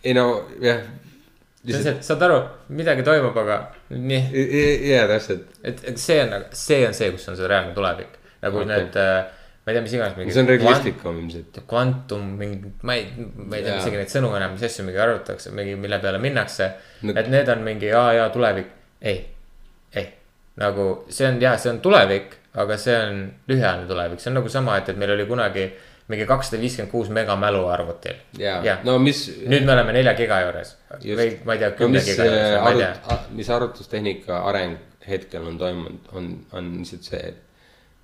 ei 0.03 0.17
no 0.17 0.27
jah. 0.63 0.83
et 1.63 2.03
saad 2.03 2.27
aru, 2.27 2.41
midagi 2.75 3.07
toimub, 3.07 3.39
aga 3.39 3.61
nii, 3.95 4.21
jaa, 4.91 5.07
täpselt. 5.13 5.47
et, 5.63 5.79
et 5.93 6.03
see 6.03 6.19
on, 6.25 6.43
see 6.51 6.83
on 6.89 6.97
see, 6.97 7.13
kus 7.15 7.31
on 7.31 7.39
see 7.39 7.47
reaalne 7.47 7.71
tulevik. 7.77 8.19
nagu 8.43 8.65
okay. 8.65 8.73
need, 8.75 8.99
ma 9.67 9.73
ei 9.73 9.75
tea, 9.75 9.83
mis 9.83 9.93
iganes. 9.97 10.33
see 10.33 10.41
on 10.41 10.47
realistlikum 10.47 11.17
ilmselt. 11.19 11.57
kvantum, 11.67 12.27
mingi, 12.39 12.69
ma 12.87 12.95
ei, 12.95 13.09
ma 13.35 13.57
ei 13.57 13.65
tea 13.65 13.81
isegi 13.81 13.99
neid 13.99 14.13
sõnu 14.13 14.29
enam, 14.37 14.53
mis 14.55 14.63
asju 14.63 14.85
mingi 14.87 15.01
arutatakse, 15.03 15.51
mingi, 15.57 15.73
mille 15.75 15.99
peale 16.03 16.21
minnakse 16.23 16.69
No- 17.01 17.11
no.. 17.11 17.19
et 17.19 17.27
need 17.33 17.51
on 17.51 17.65
mingi 17.65 17.91
aa 17.93 18.13
jaa 18.15 18.29
tulevik, 18.31 18.69
ei, 19.11 19.19
ei, 19.99 20.07
nagu 20.63 20.87
see 21.11 21.27
on 21.27 21.41
jah, 21.43 21.59
see 21.59 21.73
on 21.73 21.81
tulevik, 21.83 22.39
aga 22.63 22.77
see 22.79 22.95
on 22.95 23.19
lühiajaline 23.51 23.91
tulevik, 23.91 24.23
see 24.23 24.31
on 24.31 24.39
nagu 24.39 24.49
sama, 24.55 24.79
et, 24.79 24.89
et 24.93 24.97
meil 25.03 25.11
oli 25.17 25.27
kunagi 25.27 25.67
mingi 26.07 26.25
kakssada 26.29 26.61
viiskümmend 26.61 26.91
kuus 26.91 27.09
megamälu 27.11 27.65
arvutil. 27.67 28.15
Jah., 28.39 28.63
no 28.87 28.95
mis. 29.03 29.25
nüüd 29.43 29.67
me 29.67 29.73
oleme 29.75 29.91
nelja 29.97 30.13
giga 30.15 30.39
juures 30.45 30.77
Just. 31.01 31.19
või 31.19 31.33
ma 31.43 31.57
ei 31.57 31.65
tea, 31.65 31.73
no 31.73 31.79
kümne 31.81 31.99
mis 31.99 32.07
giga 32.07 32.27
juures, 32.29 32.53
ma 32.63 32.71
ei 32.71 32.79
tea. 32.85 33.17
mis 33.35 33.49
arvutustehnika 33.57 34.39
areng 34.47 34.77
hetkel 35.07 35.43
on 35.51 35.59
toimunud, 35.59 36.07
on, 36.15 36.31
on 36.55 36.71
lihtsalt 36.79 37.11
see, 37.11 37.19
et. 37.33 37.43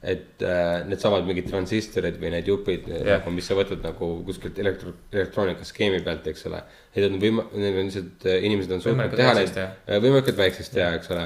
Et 0.03 0.43
äh, 0.43 0.81
needsamad 0.89 1.23
mingid 1.27 1.47
transistorid 1.47 2.17
või 2.19 2.33
need 2.33 2.49
jupid 2.49 2.89
Jah. 2.91 3.21
nagu, 3.21 3.31
mis 3.31 3.47
sa 3.47 3.55
võtad 3.55 3.79
nagu 3.85 4.09
kuskilt 4.27 4.57
elektro, 4.59 4.91
elektroonikaskeemi 5.13 6.01
pealt, 6.03 6.27
eks 6.27 6.49
ole. 6.49 6.59
Need 6.95 7.07
on 7.07 7.15
võima-, 7.21 7.45
need 7.55 7.79
on 7.79 7.87
lihtsalt, 7.87 8.27
inimesed 8.49 8.75
on 8.75 8.83
suutnud 8.83 9.15
teha 9.15 9.37
neid 9.37 9.61
äh, 9.63 9.95
võimalikult 10.03 10.41
väikseks 10.41 10.73
teha, 10.75 10.89
eks 10.99 11.13
ole. 11.15 11.23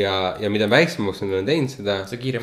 ja, 0.00 0.14
ja 0.40 0.50
mida 0.52 0.68
väiksemaks 0.72 1.22
nad 1.26 1.36
on 1.42 1.50
teinud 1.50 1.72
seda, 1.72 1.98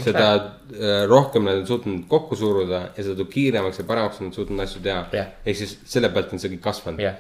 Seda 0.06 0.30
äh, 0.38 1.04
rohkem 1.10 1.50
nad 1.50 1.64
on 1.64 1.68
suutnud 1.70 2.06
kokku 2.12 2.38
suruda 2.38 2.86
ja 2.94 3.08
seda 3.10 3.26
kiiremaks 3.34 3.82
ja 3.82 3.90
paremaks 3.90 4.22
on 4.22 4.30
nad 4.30 4.38
suutnud 4.38 4.66
asju 4.68 4.86
teha 4.86 5.08
Jah. 5.14 5.34
ehk 5.46 5.58
siis 5.58 5.80
selle 5.90 6.14
pealt 6.14 6.34
on 6.34 6.42
see 6.42 6.54
kõik 6.54 6.66
kasvanud 6.70 7.02
jah, 7.02 7.18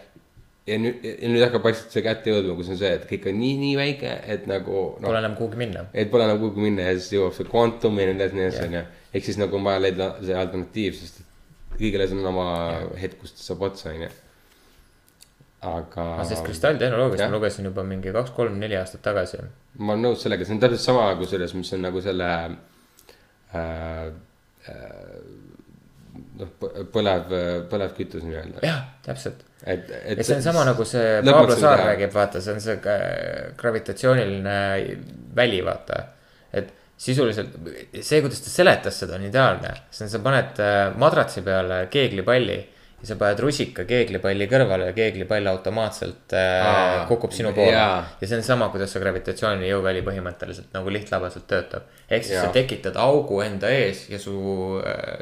ja 0.67 0.77
nüüd, 0.79 1.03
ja 1.03 1.29
nüüd 1.31 1.43
hakkab 1.43 1.65
vaikselt 1.67 1.93
see 1.93 2.03
kätte 2.05 2.31
jõudma, 2.31 2.55
kus 2.59 2.71
on 2.71 2.79
see, 2.79 2.91
et 2.97 3.05
kõik 3.09 3.27
on 3.31 3.37
nii, 3.39 3.55
nii 3.59 3.73
väike, 3.79 4.13
et 4.35 4.45
nagu 4.49 4.75
pole 4.95 5.09
noh, 5.09 5.19
enam 5.19 5.35
kuhugi 5.39 5.59
minna. 5.59 5.85
et 5.91 6.11
pole 6.11 6.27
enam 6.27 6.39
kuhugi 6.39 6.63
minna 6.63 6.87
ja 6.87 6.95
siis 6.97 7.17
jõuab 7.17 7.35
see 7.35 7.49
kvantum 7.49 7.99
ja 7.99 8.07
nii 8.07 8.15
edasi, 8.15 8.37
nii 8.37 8.45
edasi, 8.47 8.65
onju. 8.69 8.83
ehk 9.11 9.27
siis 9.27 9.39
nagu 9.41 9.59
on 9.59 9.67
vaja 9.67 9.83
leida 9.83 10.09
see 10.21 10.37
alternatiiv, 10.39 10.99
sest 10.99 11.23
see 11.75 12.05
on 12.13 12.29
oma 12.31 12.47
hetk, 13.01 13.19
kust 13.19 13.43
saab 13.43 13.65
otsa, 13.67 13.91
onju. 13.91 14.09
aga 15.67 16.07
aga 16.15 16.27
sellest 16.29 16.47
kristalltehnoloogiast 16.47 17.25
ma 17.27 17.35
lugesin 17.35 17.71
juba 17.71 17.87
mingi 17.87 18.15
kaks, 18.15 18.31
kolm, 18.37 18.59
neli 18.63 18.79
aastat 18.79 19.03
tagasi. 19.03 19.43
ma 19.79 19.97
olen 19.97 20.07
nõus 20.07 20.23
sellega, 20.23 20.47
see 20.47 20.55
on 20.55 20.63
täpselt 20.63 20.85
sama 20.85 21.09
kusjuures, 21.19 21.57
mis 21.59 21.75
on 21.75 21.89
nagu 21.89 22.03
selle 22.03 22.29
äh,. 23.51 24.13
Äh, 24.63 25.32
noh, 26.39 26.51
põlev, 26.93 27.33
põlevkütus 27.71 28.23
nii-öelda, 28.25 28.63
jah, 28.65 28.81
täpselt. 29.05 29.43
et, 29.61 29.89
et. 30.03 30.17
ja 30.17 30.25
see 30.25 30.39
on 30.39 30.45
sama 30.45 30.65
nagu 30.67 30.85
see 30.87 31.19
Pablo 31.25 31.57
Saar 31.59 31.85
räägib, 31.89 32.13
vaata, 32.15 32.41
see 32.43 32.55
on 32.55 32.63
see 32.63 32.77
äh, 32.79 33.53
gravitatsiooniline 33.59 34.57
väli, 35.35 35.61
vaata. 35.65 36.01
et 36.53 36.73
sisuliselt 37.03 37.55
see, 37.99 38.21
kuidas 38.21 38.43
ta 38.43 38.53
seletas 38.53 39.01
seda, 39.03 39.17
on 39.17 39.27
ideaalne. 39.29 39.73
see 39.91 40.07
on, 40.07 40.13
sa 40.13 40.23
paned 40.25 40.61
äh, 40.63 40.85
madratsi 40.99 41.45
peale 41.45 41.85
keeglipalli 41.93 42.59
ja 43.03 43.07
sa 43.09 43.15
paned 43.19 43.39
rusika 43.43 43.83
keeglipalli 43.83 44.45
kõrvale 44.47 44.85
ja 44.87 44.93
keeglipall 44.95 45.47
automaatselt 45.51 46.31
äh, 46.39 46.65
Aa, 46.67 47.05
kukub 47.09 47.33
sinu 47.35 47.51
poole 47.53 47.73
jaa.. 47.75 47.97
ja 48.21 48.27
see 48.29 48.37
on 48.39 48.43
sama, 48.47 48.69
kuidas 48.71 48.93
see 48.95 49.01
gravitatsiooniline 49.03 49.67
jõuväli 49.73 50.03
põhimõtteliselt 50.07 50.71
nagu 50.77 50.93
lihtlabaselt 50.95 51.47
töötab. 51.51 51.89
ehk 52.09 52.23
siis 52.23 52.37
Jaa. 52.37 52.45
sa 52.47 52.53
tekitad 52.55 52.95
augu 53.03 53.41
enda 53.43 53.67
ees 53.75 54.05
ja 54.09 54.19
su, 54.23 54.35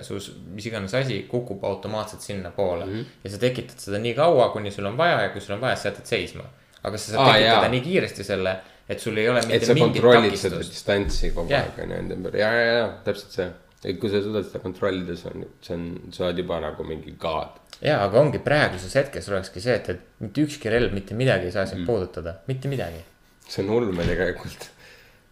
su 0.05 0.19
s- 0.21 0.35
mis 0.53 0.65
iganes 0.69 0.93
asi 0.93 1.23
kukub 1.31 1.63
automaatselt 1.65 2.21
sinnapoole 2.21 2.85
mm. 2.85 2.91
-hmm. 2.99 3.05
ja 3.23 3.29
sa 3.33 3.37
tekitad 3.41 3.79
seda 3.81 3.97
nii 4.03 4.13
kaua, 4.13 4.49
kuni 4.53 4.71
sul 4.71 4.85
on 4.85 4.97
vaja 4.97 5.21
ja 5.21 5.29
kui 5.33 5.41
sul 5.41 5.55
on 5.55 5.61
vaja, 5.61 5.75
siis 5.75 5.85
jätad 5.93 6.05
seisma. 6.05 6.43
aga 6.83 6.97
sa 6.97 7.11
saad 7.11 7.19
Aa, 7.27 7.33
tekitada 7.33 7.65
jaa. 7.65 7.71
nii 7.73 7.81
kiiresti 7.81 8.23
selle, 8.23 8.55
et 8.89 8.99
sul 8.99 9.17
ei 9.17 9.27
ole 9.29 9.39
et 9.39 9.47
mitte 9.47 9.65
sa 9.65 9.73
mingit 9.73 10.01
kontrollid 10.01 10.35
seda 10.37 10.55
takistust. 10.55 10.73
distantsi 10.77 11.31
kogu 11.31 11.49
Jah. 11.51 11.61
aeg 11.65 11.83
on 11.83 11.91
ju 11.91 11.97
enda 11.97 12.15
ümber 12.15 12.35
ja, 12.37 12.53
ja, 12.53 12.71
ja 12.77 12.87
täpselt 13.05 13.31
see. 13.31 13.49
et 13.85 13.99
kui 13.99 14.09
sa 14.13 14.21
suudad 14.21 14.45
seda 14.45 14.59
kontrollida, 14.61 15.15
see 15.17 15.31
on, 15.33 15.45
see 15.61 15.73
on, 15.75 15.85
sa 16.13 16.25
oled 16.27 16.37
juba 16.43 16.59
nagu 16.61 16.83
mingi 16.85 17.13
god. 17.19 17.57
ja, 17.81 17.97
aga 18.05 18.19
ongi 18.21 18.39
praeguses 18.43 18.93
hetkes 18.99 19.29
olekski 19.31 19.61
see, 19.63 19.75
et, 19.79 19.89
et 19.89 19.99
mitte 20.21 20.41
ükski 20.45 20.69
relv 20.69 20.93
mitte 20.93 21.15
midagi 21.17 21.45
ei 21.49 21.51
saa 21.55 21.65
Mm. 21.65 21.69
sind 21.75 21.85
puudutada, 21.89 22.35
mitte 22.47 22.67
midagi. 22.71 23.01
see 23.47 23.63
on 23.65 23.69
ulme 23.81 24.03
tegelikult. 24.05 24.69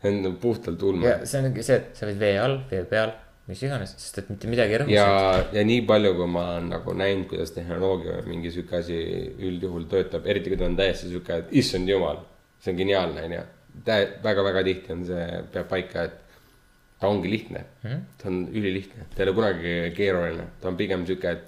see 0.02 0.12
on 0.28 0.38
puhtalt 0.42 0.82
ulme 0.84 1.18
see 1.26 1.40
ongi 1.44 1.64
see, 1.64 1.76
et 1.82 1.96
sa 1.98 2.06
võid 2.10 2.20
vee 2.22 2.38
all, 2.40 2.60
vee 2.72 2.84
peal, 2.90 3.12
mis 3.50 3.62
iganes, 3.66 3.94
sest 3.98 4.18
et 4.22 4.30
mitte 4.30 4.48
midagi 4.48 4.74
ei 4.76 4.80
rõhu 4.84 4.94
ja 4.94 5.06
ja 5.54 5.64
nii 5.66 5.82
palju, 5.90 6.14
kui 6.18 6.28
ma 6.30 6.44
olen 6.56 6.70
nagu 6.74 6.94
näinud, 6.94 7.28
kuidas 7.32 7.52
tehnoloogia 7.56 8.20
või 8.22 8.36
mingi 8.36 8.52
sihuke 8.54 8.78
asi 8.82 8.98
üldjuhul 9.50 9.88
töötab, 9.92 10.26
eriti 10.30 10.50
kui 10.54 10.58
ta 10.62 10.66
on 10.70 10.76
täiesti 10.78 11.10
sihuke, 11.10 11.38
et 11.44 11.54
issand 11.64 11.90
jumal, 11.90 12.22
see 12.62 12.72
on 12.74 12.78
geniaalne, 12.82 13.24
onju. 13.30 13.44
väga-väga 14.24 14.64
tihti 14.68 14.92
on 14.94 15.06
see, 15.08 15.26
peab 15.54 15.68
paika, 15.72 16.04
et 16.10 16.18
ta 17.00 17.08
ongi 17.08 17.30
lihtne 17.32 17.62
Mhm. 17.84 18.00
ta 18.18 18.28
on 18.30 18.40
ülilihtne, 18.54 19.06
ta 19.16 19.24
ei 19.24 19.30
ole 19.30 19.36
kunagi 19.38 19.74
keeruline, 19.96 20.46
ta 20.62 20.68
on 20.68 20.78
pigem 20.78 21.06
sihuke, 21.08 21.32
et 21.32 21.44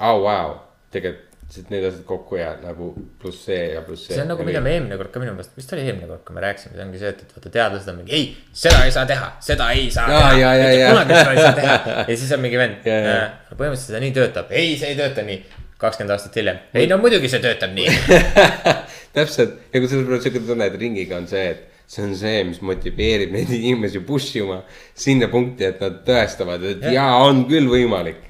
au, 0.00 0.22
vau, 0.24 0.54
tegelikult 0.94 1.26
lihtsalt 1.50 1.70
need 1.72 1.84
asjad 1.88 2.02
kokku 2.06 2.36
ja 2.38 2.50
nagu 2.62 2.92
pluss 3.18 3.40
see 3.48 3.72
ja 3.72 3.80
pluss 3.82 4.04
see. 4.06 4.14
see 4.14 4.22
on 4.22 4.28
nagu, 4.30 4.44
mida 4.46 4.60
me 4.62 4.70
eelmine 4.76 4.94
kord 5.00 5.10
ka 5.10 5.22
minu 5.22 5.32
meelest, 5.34 5.56
vist 5.58 5.72
oli 5.74 5.82
eelmine 5.82 6.06
kord, 6.06 6.22
kui 6.26 6.36
me 6.36 6.44
rääkisime, 6.44 6.76
see 6.76 6.84
ongi 6.84 7.00
see, 7.00 7.10
et, 7.10 7.24
et 7.24 7.32
vaata 7.34 7.50
teadlased 7.56 7.90
on 7.90 7.96
mingi, 7.98 8.14
ei, 8.14 8.28
seda 8.62 8.84
ei 8.86 8.92
saa 8.94 9.02
teha, 9.10 9.30
seda 9.42 9.70
ei 9.74 9.88
saa 9.90 10.06
Jaa, 10.12 10.52
teha. 10.60 10.92
kunagi 10.92 11.16
seda 11.16 11.32
ei 11.32 11.42
saa 11.42 11.56
teha 11.58 11.78
ja 12.12 12.18
siis 12.20 12.30
on 12.36 12.44
mingi 12.44 12.60
vend 12.60 12.86
äh,, 12.86 13.24
põhimõtteliselt 13.50 13.88
seda 13.88 14.02
nii 14.04 14.14
töötab, 14.20 14.52
ei, 14.62 14.76
see 14.78 14.92
ei 14.92 15.00
tööta 15.00 15.24
nii. 15.26 15.40
kakskümmend 15.80 16.14
aastat 16.14 16.38
hiljem, 16.38 16.60
ei 16.76 16.86
no 16.86 17.00
muidugi 17.02 17.32
see 17.32 17.42
töötab 17.42 17.74
nii. 17.74 17.98
täpselt 19.16 19.58
ja 19.74 19.82
kusjuures 19.82 20.06
mul 20.06 20.20
on 20.20 20.22
siuke 20.22 20.44
tunne, 20.46 20.70
et 20.70 20.78
ringiga 20.78 21.18
on 21.18 21.26
see, 21.30 21.48
et 21.56 21.66
see 21.90 22.04
on 22.06 22.14
see, 22.14 22.44
mis 22.46 22.60
motiveerib 22.62 23.34
neid 23.34 23.50
inimesi 23.58 24.04
push 24.06 24.38
ima 24.38 24.60
sinna 24.94 25.26
punkti, 25.32 25.66
et 25.66 25.82
nad 25.82 25.98
tõestavad, 26.06 26.62
et 26.76 26.86
Jah. 26.86 27.00
jaa, 27.00 27.18
on 27.26 27.42
küll 27.50 27.66
võimalik. 27.72 28.22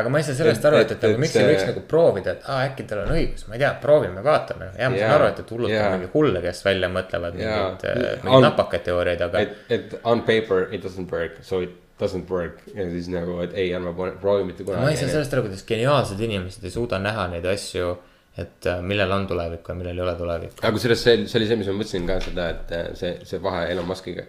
Aga 0.00 0.12
ma 0.12 0.20
ei 0.20 0.26
saa 0.28 0.36
sellest 0.38 0.64
aru, 0.68 0.78
et, 0.84 0.92
et- 0.94 1.04
nagu 1.08 1.20
miks 1.22 1.36
ei 1.40 1.48
võiks 1.50 1.66
nagu 1.70 1.82
proovida, 1.90 2.36
et 2.36 2.46
aa, 2.48 2.60
äkki 2.68 2.86
tal 2.90 3.02
on 3.04 3.12
õigus, 3.16 3.44
ma 3.48 3.56
ei 3.58 3.62
tea, 3.64 3.72
proovime, 3.82 4.22
vaatame. 4.24 4.70
ja 4.78 4.88
ma 4.92 4.98
saan 5.02 5.14
aru, 5.18 5.28
et, 5.32 5.42
et 5.44 5.52
hullult 5.54 5.72
jaa. 5.74 5.88
on 5.90 5.98
mingi 5.98 6.10
hulle, 6.14 6.42
kes 6.44 6.64
välja 6.66 6.88
mõtlevad 6.94 7.36
Jaa. 7.40 7.58
mingeid 7.68 7.84
äh, 7.90 8.22
mingeid 8.24 8.46
napakaid 8.48 8.86
teooriaid, 8.88 9.26
aga 9.28 9.44
et, 9.44 9.58
et 9.78 9.98
on 10.04 10.22
paper 10.28 10.68
it 10.72 10.84
doesn't 10.86 11.12
work, 11.12 11.38
so 11.42 11.60
it 11.66 11.76
doesn't 12.00 12.30
work 12.30 12.60
ja 12.74 12.86
siis 12.92 13.08
nagu, 13.10 13.40
et 13.42 13.54
ei, 13.58 13.72
ärme 13.74 13.90
proovi 14.20 14.44
mitte 14.46 14.62
ma 14.64 14.70
ei 14.70 14.76
saa 14.76 14.84
kunagi. 14.86 15.10
sellest 15.16 15.34
aru, 15.34 15.46
kuidas 15.48 15.64
geniaalsed 15.66 16.20
inimesed 16.28 16.64
ei 16.64 16.70
suuda 16.74 17.00
näha 17.02 17.26
neid 17.32 17.46
asju, 17.50 17.94
et 18.38 18.68
äh, 18.70 18.82
millel 18.86 19.10
on 19.16 19.26
tulevik 19.26 19.66
ja 19.66 19.74
millel 19.74 19.98
ei 19.98 20.04
ole 20.04 20.14
tulevikku. 20.20 20.60
aga 20.62 20.70
kusjuures 20.76 21.02
see, 21.02 21.16
see 21.26 21.38
oli 21.40 21.48
see, 21.50 21.56
mis 21.58 21.70
ma 21.72 21.78
mõtlesin 21.80 22.06
ka 22.06 22.20
seda, 22.22 22.50
et 22.54 22.74
äh, 22.76 22.90
see, 23.00 23.16
see 23.26 23.40
vahe 23.42 23.64
Elon 23.72 23.88
Muskiga. 23.90 24.22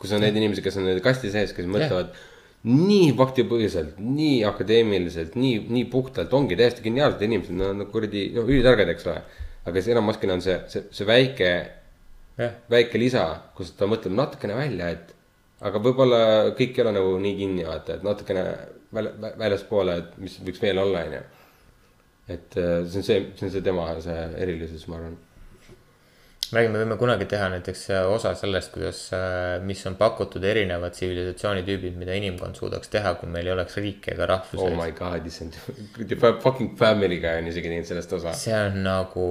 kus 0.00 0.10
on 0.12 0.20
neid 0.26 0.34
inimesi, 0.36 0.64
kes 0.64 0.76
on 0.80 0.88
nende 0.90 1.04
kasti 1.04 1.30
sees, 1.32 1.54
kes 1.56 1.68
mõtlevad 1.70 2.10
nii 2.66 3.10
faktipõhiselt, 3.18 3.98
nii 4.02 4.40
akadeemiliselt, 4.48 5.36
nii, 5.38 5.58
nii 5.70 5.84
puhtalt, 5.90 6.32
ongi 6.34 6.58
täiesti 6.58 6.82
geniaalsed 6.86 7.22
inimesed, 7.22 7.54
nad 7.54 7.72
on 7.72 7.82
nagu 7.84 7.92
kuradi, 7.92 8.28
no 8.34 8.42
ülitargad, 8.46 8.90
eks 8.90 9.06
ole. 9.06 9.20
aga 9.66 9.74
siis 9.80 9.92
Elon 9.94 10.06
Muskil 10.06 10.30
on 10.34 10.42
see, 10.42 10.56
see, 10.70 10.86
see 10.94 11.06
väike, 11.06 11.50
jah, 12.38 12.56
väike 12.70 12.98
lisa, 12.98 13.26
kus 13.58 13.72
ta 13.78 13.86
mõtleb 13.90 14.14
natukene 14.18 14.58
välja, 14.58 14.90
et 14.94 15.14
aga 15.66 15.80
võib-olla 15.82 16.20
kõik 16.58 16.76
ei 16.76 16.84
ole 16.84 16.94
nagu 16.98 17.14
nii 17.22 17.38
kinni, 17.38 17.64
vaata, 17.66 17.96
et 17.96 18.06
natukene 18.06 18.44
väl-, 18.94 19.12
väljaspoole, 19.38 19.96
et 20.02 20.18
mis 20.22 20.38
võiks 20.42 20.62
veel 20.62 20.82
olla, 20.82 21.04
onju. 21.06 21.22
et 22.34 22.58
äh, 22.58 22.82
see 22.90 23.02
on 23.02 23.06
see, 23.06 23.20
see 23.38 23.46
on 23.46 23.54
see 23.54 23.64
tema 23.66 23.88
see 24.02 24.18
erilisus, 24.42 24.88
ma 24.90 24.98
arvan. 25.00 25.16
räägime, 26.54 26.78
võime 26.82 26.96
kunagi 27.00 27.26
teha 27.30 27.48
näiteks 27.52 27.82
äh, 27.94 28.04
osa 28.10 28.32
sellest, 28.38 28.70
kuidas, 28.74 29.00
mis 29.66 29.80
on 29.88 29.96
pakutud 29.98 30.44
erinevad 30.46 30.94
tsivilisatsioonitüübid, 30.94 31.96
mida 31.98 32.14
inimkond 32.18 32.58
suudaks 32.58 32.90
teha, 32.92 33.14
kui 33.20 33.30
meil 33.32 33.48
ei 33.48 33.54
oleks 33.54 33.78
riiki 33.80 34.12
ega 34.14 34.28
rahvuseid 34.30 34.76
Oh 34.76 34.76
my 34.78 34.92
god, 34.96 35.26
issand, 35.26 35.56
fucking 36.42 36.76
Family 36.78 37.18
Guy 37.22 37.40
on 37.42 37.50
isegi 37.50 37.72
teinud 37.72 37.88
sellest 37.88 38.14
osa. 38.18 38.34
see 38.38 38.54
on 38.56 38.78
nagu 38.86 39.26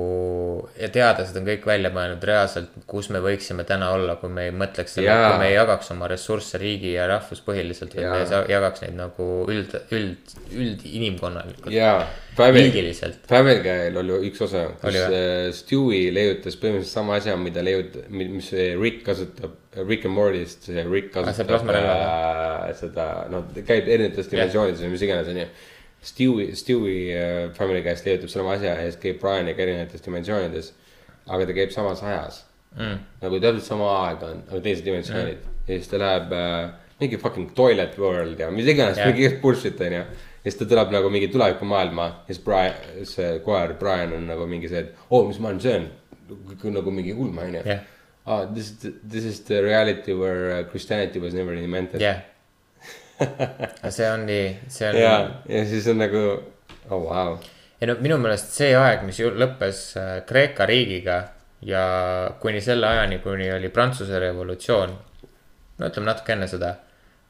ja 0.79 0.89
teadlased 0.93 1.39
on 1.39 1.47
kõik 1.47 1.67
välja 1.69 1.93
mõelnud 1.95 2.27
reaalselt, 2.27 2.75
kus 2.89 3.09
me 3.13 3.21
võiksime 3.23 3.67
täna 3.67 3.91
olla, 3.95 4.17
kui 4.21 4.31
me 4.33 4.49
ei 4.49 4.55
mõtleks 4.55 4.97
selle, 4.97 5.11
Jaa. 5.11 5.31
kui 5.31 5.43
me 5.43 5.49
ei 5.51 5.57
jagaks 5.57 5.91
oma 5.95 6.09
ressursse 6.11 6.59
riigi 6.61 6.95
ja 6.97 7.07
rahvuspõhiliselt, 7.11 7.95
vaid 7.95 8.11
me 8.11 8.43
jagaks 8.51 8.85
neid 8.85 8.99
nagu 8.99 9.31
üld, 9.51 9.75
üld, 9.95 10.37
üldinimkonnalikult, 10.51 11.73
Family, 11.75 11.99
liigiliselt. 12.37 13.21
Family 13.29 13.61
Guy'l 13.63 13.99
oli 14.01 14.17
üks 14.29 14.41
osa, 14.45 14.65
kus 14.81 14.97
äh, 15.01 15.51
Stewie 15.55 16.09
leiutas 16.15 16.57
põhimõtteliselt 16.61 16.93
sama 16.99 17.19
asja, 17.19 17.35
mida 17.39 17.63
leiut-, 17.65 17.99
mis 18.11 18.49
Rick 18.79 19.05
kasutab, 19.07 19.55
Rick 19.81 20.07
and 20.07 20.15
Morty'st, 20.17 20.69
see 20.69 20.85
Rick 20.87 21.15
Ah, 21.15 21.29
kasutab 21.29 21.53
plasmarelva, 21.53 21.99
äh, 22.69 22.73
seda, 22.79 23.07
noh, 23.31 23.47
käib 23.55 23.87
erinevates 23.87 24.31
dimensioonides 24.31 24.83
või 24.85 24.95
mis 24.95 25.05
iganes, 25.07 25.31
onju. 25.33 25.47
Stewie, 26.05 26.51
Stewie 26.59 27.13
äh, 27.17 27.37
Family 27.57 27.81
Guy'st 27.85 28.07
leiutab 28.07 28.33
sama 28.33 28.57
asja 28.57 28.75
ja 28.75 28.89
siis 28.89 28.99
käib 29.01 29.21
Brianiga 29.23 29.63
erinevates 29.65 30.03
dimensioonides. 30.05 30.73
aga 31.25 31.45
ta 31.49 31.53
käib 31.57 31.71
samas 31.73 32.03
ajas 32.05 32.43
mm.. 32.75 32.97
nagu 33.23 33.39
täpselt 33.41 33.65
sama 33.65 33.87
aeg 34.03 34.23
on, 34.27 34.43
aga 34.49 34.59
teised 34.67 34.85
dimensioonid 34.85 35.39
mm. 35.39 35.55
ja 35.65 35.77
siis 35.79 35.89
ta 35.89 35.97
läheb 36.01 36.35
äh, 36.37 36.59
mingi 36.99 37.19
fucking 37.21 37.51
toilet 37.57 37.97
world 37.99 38.39
ja 38.39 38.51
mis 38.53 38.69
iganes 38.71 38.99
yeah., 38.99 39.11
mingi 39.11 39.41
bullshit 39.41 39.81
onju. 39.81 40.03
Ja 40.45 40.51
siis 40.51 40.59
ta 40.61 40.67
tuleb 40.69 40.93
nagu 40.93 41.09
mingi 41.09 41.27
tulevikumaailma 41.33 42.05
ja 42.05 42.33
siis 42.33 42.45
Brian, 42.45 42.77
see 43.09 43.39
koer 43.45 43.73
Brian 43.79 44.13
on 44.13 44.27
nagu 44.29 44.45
mingi 44.47 44.69
see, 44.69 44.85
et 44.85 45.09
oo 45.09 45.23
oh,, 45.23 45.27
mis 45.27 45.41
maailm 45.41 45.59
see 45.59 45.75
on. 45.79 45.89
nagu 46.73 46.91
mingi 46.91 47.13
ulme 47.13 47.41
on 47.41 47.59
ju 47.59 47.65
Jah.. 47.65 47.83
Ah, 48.25 48.45
this 48.45 48.71
this 49.09 49.23
is 49.23 49.39
the 49.45 49.61
reality 49.61 50.13
where 50.13 50.59
uh, 50.59 50.63
Christianity 50.69 51.19
was 51.19 51.33
never 51.33 51.53
invented 51.53 52.01
jah. 52.01 52.21
see 53.89 54.09
on 54.09 54.25
nii, 54.25 54.47
see 54.67 54.89
on 54.89 54.97
ja, 54.97 55.11
ja 55.49 55.65
siis 55.65 55.87
on 55.87 56.01
nagu, 56.01 56.23
oh 56.89 57.03
wow. 57.05 57.37
ei 57.81 57.87
no 57.87 57.95
minu 58.01 58.17
meelest 58.17 58.49
see 58.57 58.73
aeg, 58.75 59.05
mis 59.05 59.21
lõppes 59.21 59.81
äh, 60.01 60.09
Kreeka 60.25 60.65
riigiga 60.65 61.19
ja 61.65 61.83
kuni 62.41 62.61
selle 62.61 62.87
ajani, 62.87 63.19
kuni 63.21 63.51
oli 63.53 63.69
Prantsuse 63.69 64.19
revolutsioon. 64.19 64.97
no 65.77 65.87
ütleme 65.87 66.09
natuke 66.09 66.33
enne 66.33 66.47
seda, 66.49 66.75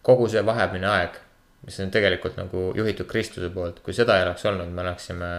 kogu 0.01 0.27
see 0.31 0.45
vahepealne 0.45 0.89
aeg, 0.95 1.19
mis 1.65 1.79
on 1.81 1.91
tegelikult 1.93 2.37
nagu 2.37 2.69
juhitud 2.77 3.09
Kristuse 3.09 3.49
poolt, 3.53 3.81
kui 3.85 3.95
seda 3.97 4.19
ei 4.19 4.27
oleks 4.27 4.45
olnud, 4.51 4.69
me 4.73 4.85
oleksime, 4.85 5.31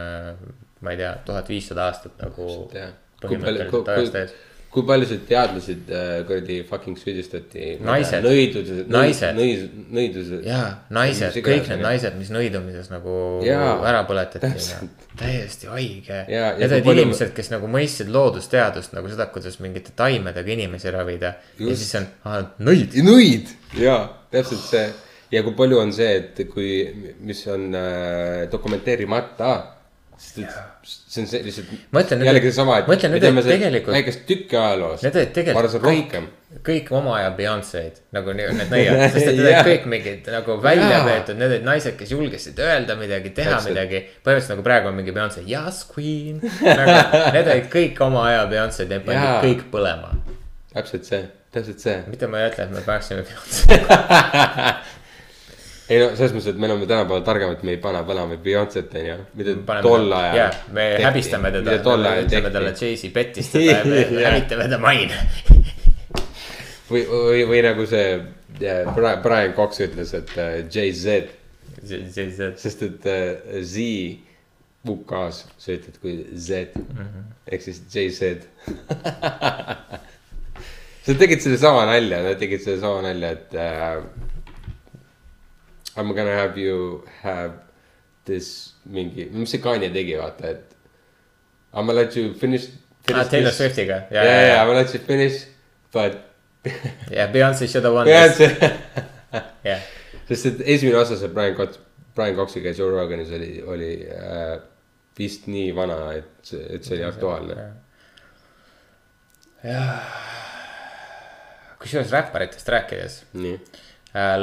ma 0.83 0.95
ei 0.95 0.99
tea, 1.01 1.15
tuhat 1.27 1.49
viissada 1.53 1.87
aastat 1.91 2.19
nagu 2.23 2.51
kui 3.23 3.39
palju, 3.41 3.71
kui, 3.71 3.85
kui, 3.87 4.27
kui 4.77 4.85
paljusid 4.85 5.23
teadlasid 5.29 5.93
äh, 5.95 6.09
kuradi 6.29 6.59
fucking 6.69 6.99
süüdistati. 7.01 7.77
Naised. 7.87 8.27
Naised. 8.27 9.39
nõis, 9.39 9.63
nõidused. 9.95 10.43
jaa, 10.45 10.67
naised, 10.93 11.39
kõik 11.47 11.71
need 11.71 11.85
naised, 11.87 12.19
mis 12.19 12.35
nõidumises 12.35 12.91
nagu 12.93 13.15
Jaa, 13.47 13.71
ära 13.89 14.03
põletati 14.09 14.43
täpselt.. 14.45 15.09
täiesti 15.17 15.71
haige. 15.71 16.21
Ja 16.33 16.51
Need 16.59 16.75
olid 16.75 16.91
palju- 16.91 17.07
inimesed, 17.07 17.33
kes 17.39 17.55
nagu 17.55 17.71
mõistsid 17.73 18.11
loodusteadust 18.13 18.99
nagu 18.99 19.15
seda, 19.15 19.31
kuidas 19.33 19.63
mingite 19.65 19.95
taimedega 19.97 20.57
inimesi 20.59 20.93
ravida. 20.93 21.37
ja 21.63 21.79
siis 21.79 21.97
on, 22.03 22.11
nõid. 22.67 23.01
nõid. 23.07 23.57
jaa, 23.81 24.03
täpselt 24.35 24.67
see 24.67 24.87
ja 25.33 25.43
kui 25.47 25.55
palju 25.59 25.81
on 25.83 25.93
see, 25.97 26.13
et 26.21 26.45
kui, 26.53 26.71
mis 27.27 27.41
on 27.53 27.71
äh, 27.75 28.45
dokumenteerimata. 28.53 29.55
sest 30.17 30.39
et 30.41 30.53
see 30.89 31.23
on 31.23 31.27
see 31.29 31.43
lihtsalt. 31.45 31.73
Jällegi 32.25 32.49
seesama, 32.49 32.79
et 32.81 32.87
ma 32.89 32.95
ütlen, 32.97 33.13
me 33.13 33.21
teeme 33.21 33.43
tegelikult- 33.45 33.93
väikest 33.99 34.23
tükki 34.29 34.57
ajaloost. 34.57 35.05
Need 35.05 35.17
olid 35.21 35.33
tegelikult 35.37 35.83
kõik 35.85 36.15
kõik, 36.65 36.91
oma 36.97 37.17
aja 37.19 37.31
Beyonce'd 37.37 37.99
nagu 38.17 38.33
need 38.37 38.63
nõiad, 38.73 39.01
sest 39.13 39.27
et 39.29 39.35
need 39.37 39.45
olid 39.51 39.67
kõik 39.69 39.87
mingid 39.93 40.29
nagu 40.33 40.57
välja 40.63 40.89
Jaa. 40.95 41.05
peetud, 41.09 41.39
need 41.41 41.53
olid 41.57 41.67
naised, 41.69 41.97
kes 41.99 42.13
julgesid 42.15 42.61
öelda 42.65 42.97
midagi, 42.97 43.33
teha 43.37 43.57
Täpselt. 43.57 43.73
midagi. 43.75 44.03
põhimõtteliselt 44.25 44.55
nagu 44.55 44.67
praegu 44.67 44.91
on 44.93 44.97
mingi 45.01 45.15
Beyonce, 45.17 45.45
yes 45.49 45.83
queen 45.91 46.41
nagu,. 46.41 46.99
Need 47.37 47.51
olid 47.57 47.69
kõik 47.73 48.01
oma 48.07 48.25
aja 48.31 48.47
Beyonce'd, 48.53 48.89
need 48.95 49.05
pandi 49.09 49.33
kõik 49.51 49.67
põlema. 49.75 50.15
täpselt 50.73 51.09
see, 51.09 51.23
täpselt 51.53 51.83
see. 51.83 51.99
mitte 52.09 52.29
ma 52.31 52.45
ei 52.45 52.51
ütle, 52.53 52.69
et 52.71 52.77
me 52.79 52.85
peaksime 52.87 53.27
Beyonce'd 53.27 53.91
ei 55.87 56.01
no 56.03 56.09
selles 56.19 56.35
mõttes, 56.35 56.49
et 56.51 56.59
me 56.59 56.67
oleme 56.67 56.87
tänapäeval 56.91 57.23
targemad, 57.27 57.63
me 57.67 57.77
ei 57.77 57.81
pane 57.83 58.03
põlema 58.09 58.39
Beyonce't 58.43 58.97
on 58.99 59.07
ju, 59.07 59.17
mida 59.39 59.55
tol 59.85 60.13
ajal. 60.19 60.39
jah, 60.41 60.59
me 60.75 60.87
häbistame 61.05 61.53
teda, 61.55 61.77
ütleme 61.79 62.53
talle 62.55 62.73
tehti. 62.75 62.87
Jay-Z 62.91 63.13
pettis 63.15 63.53
teda 63.53 63.79
ja 63.79 63.85
me 63.87 64.27
hävitame 64.27 64.69
ta 64.73 64.81
maine. 64.83 65.21
või, 66.91 67.05
või, 67.07 67.47
või 67.53 67.63
nagu 67.69 67.87
see 67.91 68.19
Brian, 68.59 69.23
Brian 69.23 69.55
Cox 69.57 69.83
ütles, 69.87 70.15
et 70.17 70.35
äh, 70.43 70.59
Jay-Z, 70.65 71.35
Jay-Z, 71.87 72.55
sest 72.63 72.87
et 72.87 73.11
äh, 73.11 73.61
Z 73.63 73.87
UK-s 74.87 75.43
sa 75.59 75.75
ütled 75.75 75.97
kui 76.03 76.19
Z 76.35 76.75
mm. 76.79 76.99
-hmm. 76.99 77.31
ehk 77.53 77.63
siis 77.63 77.83
Jay-Z. 77.93 78.47
sa 81.07 81.15
tegid 81.15 81.43
sedasama 81.43 81.87
nalja, 81.91 82.23
nad 82.23 82.39
tegid 82.39 82.63
sedasama 82.63 83.03
nalja, 83.07 83.33
et 83.39 83.55
äh, 83.55 84.03
I 85.97 86.01
m 86.01 86.13
gonna 86.15 86.37
have 86.37 86.59
you 86.61 87.05
have 87.23 87.53
this 88.25 88.75
mingi, 88.89 89.31
mis 89.33 89.51
see 89.51 89.63
Kanye 89.65 89.91
tegi, 89.95 90.17
vaata, 90.21 90.51
et 90.51 90.77
I 91.73 91.81
m 91.81 91.87
gonna 91.87 92.01
let 92.01 92.17
you 92.17 92.35
finish, 92.35 92.69
finish. 93.07 93.21
ah 93.21 93.25
Taylor 93.31 93.53
Swiftiga, 93.53 94.03
ja, 94.11 94.25
ja, 94.25 94.41
ja, 94.47 94.55
I 94.55 94.65
m 94.65 94.67
gonna 94.73 94.81
let 94.83 94.95
you 94.95 95.01
finish, 95.01 95.47
but. 95.93 96.19
ja 97.17 97.29
Beyonce 97.33 97.69
should 97.69 97.85
have 97.85 97.95
won 97.95 98.09
jah, 98.11 98.29
this, 98.29 98.37
see, 98.37 98.71
jah. 99.65 99.81
sest 100.29 100.47
et 100.51 100.63
esimene 100.77 100.99
osa 100.99 101.17
see 101.17 101.29
Brian 101.31 101.55
Cox, 101.55 101.79
Brian 102.15 102.35
Coxiga 102.37 102.73
ja 102.73 102.79
Joe 102.81 102.91
Roganis 102.91 103.31
oli, 103.31 103.51
oli 103.63 103.91
äh, 104.11 104.57
vist 105.19 105.47
nii 105.47 105.71
vana, 105.77 106.01
et 106.13 106.53
et 106.71 106.85
see 106.85 106.97
oli 106.99 107.05
aktuaalne. 107.07 107.67
kusjuures 111.81 112.11
räpparitest 112.13 112.69
rääkides 112.69 113.17
nii, 113.39 113.57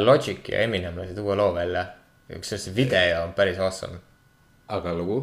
Logic 0.06 0.50
ja 0.50 0.62
Eminem 0.62 0.98
lasid 0.98 1.18
uue 1.18 1.36
loo 1.36 1.54
välja. 1.56 1.86
kusjuures 2.34 2.66
see 2.66 2.76
video 2.76 3.24
on 3.24 3.34
päris 3.34 3.60
awesome. 3.60 3.98
aga 4.68 4.94
lugu? 4.94 5.18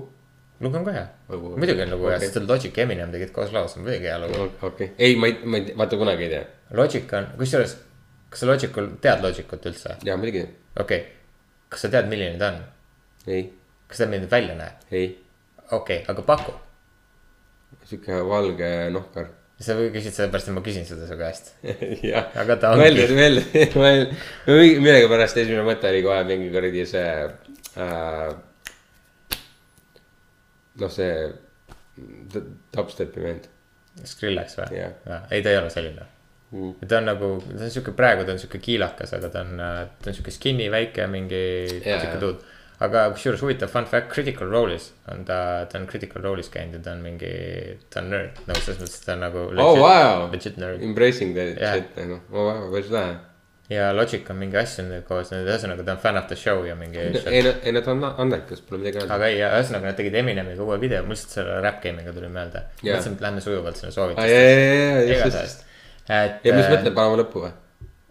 lugu 0.60 0.76
on 0.76 0.84
ka 0.84 0.92
hea 0.92 1.06
muidugi 1.28 1.82
on 1.82 1.90
lugu 1.90 2.08
hea 2.08 2.16
okay., 2.16 2.28
sest 2.28 2.48
Logic 2.48 2.76
ja 2.76 2.82
Eminem 2.82 3.12
tegid 3.12 3.30
koos 3.36 3.52
loo, 3.52 3.68
see 3.68 3.80
on 3.80 3.86
muidugi 3.86 4.10
hea 4.10 4.18
lugu. 4.18 4.50
okei, 4.62 4.90
ei, 4.98 5.16
ma 5.16 5.30
ei, 5.30 5.38
ma 5.44 5.56
ei, 5.56 5.76
vaata 5.76 5.96
kunagi 5.96 6.26
ei 6.26 6.34
tea. 6.34 6.44
Logic 6.80 7.14
on, 7.18 7.30
kusjuures, 7.38 7.76
kas 8.30 8.42
sa 8.42 8.50
Logicul, 8.50 8.90
tead 9.00 9.24
Logicut 9.24 9.66
üldse? 9.70 9.96
jaa, 10.04 10.16
muidugi, 10.20 10.44
okei 10.76 11.00
okay., 11.00 11.00
kas 11.68 11.86
sa 11.86 11.92
tead, 11.94 12.10
milline 12.10 12.38
ta 12.38 12.52
on? 12.52 12.62
ei, 13.26 13.46
kas 13.88 14.02
ta 14.02 14.10
milline 14.10 14.28
ta 14.28 14.36
välja 14.36 14.58
näeb? 14.58 14.86
ei, 14.90 15.10
okei 15.70 16.02
okay,, 16.02 16.04
aga 16.10 16.26
paku. 16.26 16.56
sihuke 17.84 18.22
valge 18.26 18.72
nohkar. 18.90 19.30
Sa 19.60 19.76
küsid 19.76 20.16
sellepärast, 20.16 20.48
et 20.48 20.56
ma 20.56 20.62
küsin 20.64 20.86
seda 20.88 21.08
su 21.08 21.18
käest. 21.20 21.52
aga 22.42 22.56
ta 22.60 22.72
ongi 22.74 22.86
välja, 22.86 23.08
välja, 23.16 23.66
välja, 23.74 24.06
millegipärast 24.80 25.42
esimene 25.42 25.66
mõte 25.68 25.90
oli 25.92 26.04
kohe 26.06 26.22
mingi 26.28 26.52
kuradi 26.54 26.86
see 26.88 27.08
äh,. 27.80 28.30
noh, 30.80 30.94
see 30.94 31.12
dubstepi 32.72 33.26
vend, 33.26 33.50
Skrillex 34.06 34.56
või 34.56 34.78
yeah.? 34.78 35.28
ei, 35.28 35.42
ta 35.44 35.52
ei 35.52 35.60
ole 35.60 35.70
selline 35.72 36.08
Mm. 36.50 36.74
ta 36.88 36.98
on 36.98 37.04
nagu, 37.06 37.26
ta 37.46 37.62
on 37.62 37.70
sihuke, 37.70 37.92
praegu 37.94 38.24
ta 38.26 38.34
on 38.34 38.40
sihuke 38.42 38.58
kiilakas, 38.58 39.12
aga 39.14 39.28
ta 39.30 39.42
on, 39.46 39.60
ta 39.60 40.08
on 40.10 40.16
sihuke 40.16 40.32
skinny, 40.34 40.66
väike, 40.72 41.04
mingi 41.06 41.42
Jaa, 41.76 42.00
sihuke 42.02 42.16
dude. 42.18 42.56
Aga 42.84 43.06
kusjuures 43.14 43.42
huvitav 43.44 43.72
fun 43.72 43.86
fact, 43.88 44.08
Critical 44.12 44.48
Role'is 44.48 44.90
on 45.12 45.24
ta, 45.28 45.66
ta 45.70 45.78
on 45.80 45.86
Critical 45.90 46.22
Role'is 46.24 46.48
käinud 46.52 46.78
ja 46.78 46.84
ta 46.84 46.94
on 46.96 47.02
mingi, 47.04 47.32
ta 47.92 48.00
on 48.00 48.12
nerd, 48.14 48.38
nagu 48.48 48.62
selles 48.64 48.80
mõttes, 48.80 49.00
et 49.00 49.08
ta 49.08 49.16
on 49.16 49.26
nagu. 49.26 49.48
oh 49.60 49.80
wow, 49.80 50.30
embracing 50.80 51.34
the 51.36 51.50
Jah. 51.58 51.76
shit 51.76 51.98
nagu, 52.00 52.22
oh 52.32 52.48
wow, 52.48 52.64
päris 52.72 52.90
lahe. 52.94 53.16
ja 53.70 53.92
Logic 53.94 54.26
on 54.32 54.40
mingi 54.40 54.58
asju 54.60 54.86
nüüd 54.88 55.06
koos, 55.08 55.32
ühesõnaga 55.36 55.86
ta 55.86 55.96
on 55.96 56.02
fan 56.02 56.20
of 56.22 56.28
the 56.32 56.38
show 56.40 56.64
ja 56.66 56.76
mingi. 56.78 57.04
ei, 57.20 57.44
ei 57.44 57.76
nad 57.76 57.88
on 57.92 58.06
andekas, 58.10 58.64
pole 58.64 58.80
midagi 58.82 59.02
öelda. 59.02 59.16
aga 59.18 59.32
ei, 59.32 59.42
ühesõnaga 59.44 59.92
nad 59.92 60.00
tegid 60.00 60.20
Eminemiga 60.24 60.64
uue 60.64 60.80
video, 60.80 61.04
mul 61.04 61.18
lihtsalt 61.18 61.36
selle 61.40 61.60
rap 61.64 61.82
game'iga 61.84 62.16
tuli 62.16 62.32
meelde. 62.32 62.64
Jaa. 62.80 62.94
mõtlesin, 62.94 63.18
et 63.18 63.26
lähme 63.28 63.44
sujuvalt 63.44 63.82
sinna 63.82 63.92
soovitustesse. 63.94 65.04
just, 65.04 65.18
igatahes 65.18 65.60
ja 66.10 66.54
mis 66.54 66.66
mõtled, 66.66 66.94
paneme 66.96 67.20
lõppu 67.22 67.44
või? 67.44 67.52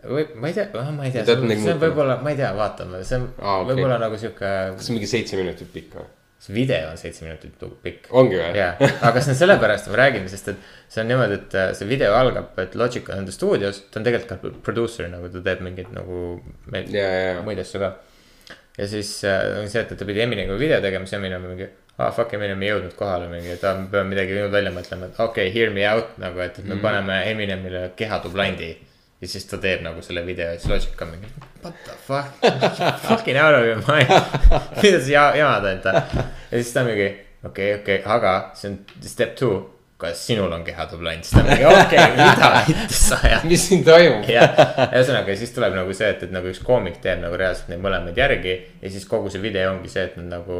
Või 0.04 0.24
ma 0.40 0.48
ei 0.48 0.56
tea, 0.56 0.70
ma 0.96 1.08
ei 1.08 1.12
tea, 1.12 1.26
see 1.28 1.36
on, 1.36 1.52
on 1.74 1.82
võib-olla, 1.82 2.20
ma 2.24 2.32
ei 2.32 2.40
tea, 2.40 2.54
vaatame, 2.56 3.02
see 3.08 3.20
on 3.20 3.28
ah, 3.42 3.60
okei. 3.60 3.74
võib-olla 3.74 4.00
nagu 4.00 4.20
sihuke, 4.22 4.54
kas 4.76 4.86
see 4.86 4.94
on 4.94 5.00
mingi 5.00 5.12
seitse 5.12 5.40
minutit 5.40 5.72
pikk 5.74 5.98
või? 6.00 6.08
see 6.40 6.56
video 6.56 6.88
on 6.88 6.98
seitse 6.98 7.26
minutit 7.26 7.66
pikk. 7.84 8.08
ongi 8.16 8.38
või? 8.40 8.52
jaa, 8.56 8.78
aga 9.10 9.24
see 9.24 9.34
on 9.34 9.40
sellepärast, 9.42 9.90
ma 9.92 10.00
räägin, 10.00 10.30
sest 10.32 10.54
et 10.54 10.70
see 10.88 11.04
on 11.04 11.12
niimoodi, 11.12 11.40
et 11.42 11.58
äh, 11.60 11.72
see 11.76 11.90
video 11.90 12.14
algab, 12.16 12.54
et 12.64 12.78
Logic 12.80 13.12
on 13.12 13.26
enda 13.26 13.36
stuudios, 13.36 13.84
ta 13.92 14.00
on 14.00 14.08
tegelikult 14.08 14.40
ka 14.40 14.54
producer 14.64 15.12
nagu 15.12 15.28
ta 15.34 15.44
teeb 15.50 15.66
mingeid 15.68 15.92
nagu 15.96 16.40
me- 16.72 16.86
ja, 16.88 17.04
ja, 17.04 17.28
ja, 17.34 17.44
muid 17.44 17.60
asju 17.60 17.84
ka. 17.84 17.92
ja 18.80 18.88
siis 18.88 19.12
äh, 19.28 19.44
on 19.60 19.68
see, 19.68 19.84
et 19.84 19.92
ta 20.00 20.08
pidi 20.08 20.24
Eminemiga 20.24 20.56
video 20.60 20.80
tegema, 20.86 21.10
siis 21.10 21.20
Eminem 21.20 21.44
mingi, 21.44 21.68
ah, 21.98 22.14
fuck 22.16 22.40
Eminem 22.40 22.64
ei 22.64 22.72
jõudnud 22.72 22.96
kohale 22.96 23.28
mingi, 23.28 23.58
et 23.58 23.68
me 23.76 23.90
peame 23.92 24.16
midagi 24.16 24.40
välja 24.48 24.72
mõtlema, 24.72 25.12
et 25.12 25.20
okei 25.20 25.50
okay,, 25.52 25.56
hear 25.58 25.76
me 25.76 25.84
out 25.92 26.16
nagu, 26.24 26.40
et, 26.40 26.56
et 26.56 26.64
me 26.64 26.78
mm. 26.78 26.86
paneme 26.88 27.20
Eminemile 27.34 27.90
kehadublandi. 28.00 28.78
Ja 29.22 29.28
siis 29.28 29.48
ta 29.50 29.58
teeb 29.62 29.82
nagu 29.86 30.02
selle 30.06 30.26
video 30.26 30.52
ja 30.54 30.60
siis 30.60 30.70
Logic 30.72 31.02
on 31.02 31.12
mingi 31.14 31.32
what 31.64 31.82
the 31.86 31.96
fuck, 32.08 32.30
fucking 33.08 33.40
out 33.40 33.56
of 33.56 33.66
your 33.68 33.82
mind. 33.88 34.14
mida 34.84 35.02
sa 35.02 35.12
ja- 35.12 35.34
jamad 35.36 35.68
enda 35.74 35.96
ja 36.52 36.56
siis 36.56 36.72
ta 36.74 36.86
mingi 36.88 37.10
okei 37.44 37.74
okay,, 37.74 37.82
okei 37.82 38.00
okay,, 38.00 38.16
aga 38.16 38.38
see 38.56 38.72
on 38.72 38.80
step 39.02 39.36
two, 39.36 39.60
kas 40.00 40.22
sinul 40.28 40.52
on 40.56 40.64
kehatubland, 40.64 41.24
siis 41.28 41.36
ta 41.36 41.44
mingi 41.44 41.68
okei 41.68 42.00
okay,, 42.00 42.16
mida 42.16 42.50
sa 43.04 43.20
ajad 43.24 43.46
mis 43.52 43.68
siin 43.68 43.84
toimub? 43.88 44.28
jah, 44.32 44.56
ühesõnaga 44.88 45.36
siis 45.40 45.54
tuleb 45.56 45.76
nagu 45.76 45.96
see, 45.96 46.10
et, 46.16 46.26
et 46.28 46.36
nagu 46.36 46.52
üks 46.52 46.64
koomik 46.64 47.00
teeb 47.04 47.24
nagu 47.24 47.40
reaalselt 47.40 47.72
neid 47.74 47.84
mõlemaid 47.84 48.20
järgi 48.20 48.56
ja 48.82 48.92
siis 48.92 49.08
kogu 49.10 49.32
see 49.34 49.44
video 49.44 49.74
ongi 49.76 49.92
see, 49.92 50.08
et 50.10 50.20
nad 50.20 50.40
nagu 50.40 50.60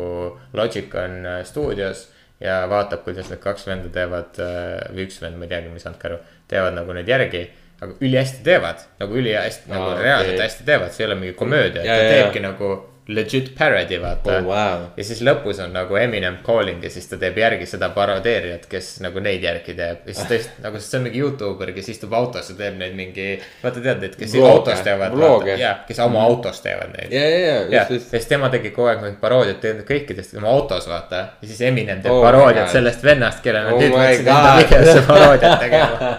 Logic 0.60 0.96
on 1.00 1.22
äh, 1.24 1.44
stuudios 1.48 2.10
ja 2.40 2.62
vaatab, 2.72 3.04
kuidas 3.04 3.30
need 3.32 3.42
kaks 3.44 3.68
venda 3.68 3.92
teevad 3.94 4.40
äh, 4.40 4.78
või 4.94 5.08
üks 5.08 5.20
vend, 5.24 5.40
ma 5.40 5.48
ei 5.48 5.52
teagi, 5.52 5.72
ma 5.72 5.80
ei 5.80 5.84
saanudki 5.84 6.08
aru, 6.10 6.20
teevad 6.52 6.78
nagu 6.78 6.96
neid 6.96 7.12
järgi. 7.12 7.44
Aga 7.82 7.94
ülihästi 8.02 8.44
teevad, 8.44 8.86
nagu 9.00 9.16
ülihästi, 9.16 9.70
nagu 9.72 9.90
Aa, 9.94 9.98
reaalselt 10.04 10.40
hästi 10.46 10.64
teevad, 10.68 10.92
see 10.96 11.04
ei 11.06 11.12
ole 11.12 11.20
mingi 11.24 11.34
komöödia, 11.40 11.84
Ja, 11.84 11.96
ta 11.96 12.04
ja. 12.04 12.10
teebki 12.16 12.40
nagu 12.44 12.78
legit 13.10 13.56
parody 13.58 13.98
vaata 14.02 14.36
Oh, 14.38 14.44
wow. 14.46 14.82
ja 14.98 15.04
siis 15.04 15.24
lõpus 15.26 15.58
on 15.64 15.72
nagu 15.74 15.96
Eminem 15.98 16.36
calling 16.46 16.84
ja 16.86 16.92
siis 16.94 17.08
ta 17.10 17.18
teeb 17.18 17.40
järgi 17.42 17.66
seda 17.66 17.88
parodeerijat, 17.96 18.68
kes 18.70 19.00
nagu 19.02 19.20
neid 19.26 19.42
järgi 19.42 19.74
teeb. 19.74 20.04
ja 20.06 20.14
siis 20.14 20.28
tõesti 20.30 20.62
nagu 20.62 20.78
see 20.84 21.00
on 21.00 21.04
mingi 21.08 21.18
Youtuber, 21.24 21.72
kes 21.74 21.90
istub 21.96 22.14
autos 22.14 22.52
ja 22.52 22.56
teeb 22.60 22.78
neid 22.78 22.94
mingi, 23.00 23.26
vaata 23.64 23.82
tead 23.82 24.04
neid, 24.06 24.14
kes 24.20 24.36
Vlog'e, 24.36 24.52
autos 24.52 24.84
teevad, 24.86 25.16
vlog'e. 25.18 25.56
ja 25.58 25.72
kes 25.88 26.00
oma 26.06 26.22
autos 26.28 26.62
teevad 26.62 26.94
neid. 27.00 27.16
ja, 27.18 27.24
ja, 27.30 27.40
ja, 27.40 27.58
ja 27.80 27.88
siis 28.12 28.30
tema 28.30 28.52
tegi 28.54 28.70
kogu 28.76 28.92
aeg 28.92 29.02
mingit 29.02 29.18
paroodiat 29.24 29.66
kõikidest 29.90 30.38
oma 30.38 30.54
autos 30.54 30.86
vaata. 30.92 31.24
ja 31.42 31.48
siis 31.50 31.62
Eminem 31.72 32.04
teeb 32.06 32.14
Oh 32.14 32.22
paroodiat 32.28 32.70
sellest 32.70 33.02
vennast, 33.04 33.42
kellele 33.42 33.74
Oh 33.74 33.80
nad 33.80 33.88
nüüd 33.88 33.98
my 33.98 34.06
võtsid 34.06 34.30
enda 34.38 34.56
videosse 34.62 35.06
paroodiat 35.10 35.60
tegema. 35.66 36.16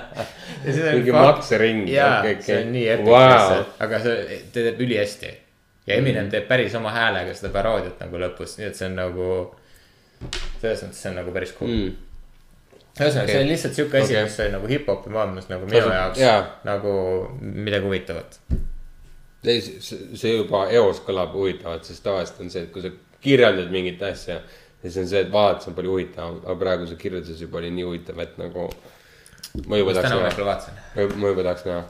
Ja 0.65 0.73
see 0.77 0.93
Mingi 0.97 1.13
maksering, 1.15 1.87
jaa 1.89 2.23
see 2.41 2.59
on 2.65 2.73
nii 2.75 2.89
epic 2.97 3.07
Wow. 3.09 3.65
aga 3.87 4.01
see, 4.05 4.39
ta 4.53 4.61
teeb 4.67 4.81
ülihästi. 4.87 5.31
ja 5.87 5.95
Eminem 5.97 6.29
teeb 6.31 6.47
päris 6.49 6.75
oma 6.79 6.91
häälega 6.95 7.35
seda 7.35 7.49
paroodiat 7.55 8.01
nagu 8.05 8.17
lõpus, 8.21 8.59
nii 8.59 8.67
et 8.69 8.77
see 8.79 8.87
on 8.91 8.95
nagu, 9.01 9.27
selles 10.61 10.83
mõttes 10.85 11.01
see 11.03 11.11
on 11.11 11.17
nagu 11.23 11.33
päris 11.35 11.53
cool 11.59 11.71
Mm. 11.71 11.97
ühesõnaga, 13.01 13.27
see 13.27 13.37
Okei. 13.37 13.43
on 13.43 13.49
lihtsalt 13.49 13.75
sihuke 13.79 13.99
asi 14.03 14.13
Okei. 14.15 14.25
mis 14.25 14.37
sai 14.37 14.49
nagu 14.53 14.67
hip-hopi 14.69 15.11
maailmas 15.15 15.49
nagu 15.49 15.67
minu 15.67 15.79
Tasub- 15.81 15.95
jaoks 15.95 16.19
jaa. 16.21 16.41
nagu 16.65 16.93
midagi 17.41 17.85
huvitavat. 17.87 18.39
see, 19.45 19.61
see 19.61 19.99
see 20.21 20.35
juba 20.37 20.67
eos 20.69 21.01
kõlab 21.07 21.33
huvitavalt, 21.33 21.85
sest 21.89 22.03
tavaliselt 22.05 22.41
on 22.45 22.51
see, 22.51 22.63
et 22.67 22.73
kui 22.73 22.83
sa 22.85 22.91
kirjeldad 23.25 23.71
mingit 23.73 24.03
asja, 24.03 24.41
siis 24.83 24.97
on 25.01 25.07
see, 25.09 25.21
et 25.25 25.31
vaadata 25.33 25.71
on 25.71 25.75
palju 25.79 25.91
huvitavam, 25.95 26.41
aga 26.45 26.57
praegu 26.61 26.87
see 26.91 26.97
kirjeldus 27.01 27.41
juba 27.41 27.59
oli 27.63 27.71
nii 27.71 27.85
huvitav, 27.89 28.19
et 28.21 28.37
nagu 28.39 28.69
ma 29.67 29.81
juba 29.81 29.97
tahaks 29.97 30.15
näha 30.15 31.09
ma 31.17 31.33
juba 31.33 31.43
tahaks 31.49 31.67
näha. 31.69 31.83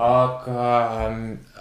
aga 0.00 0.68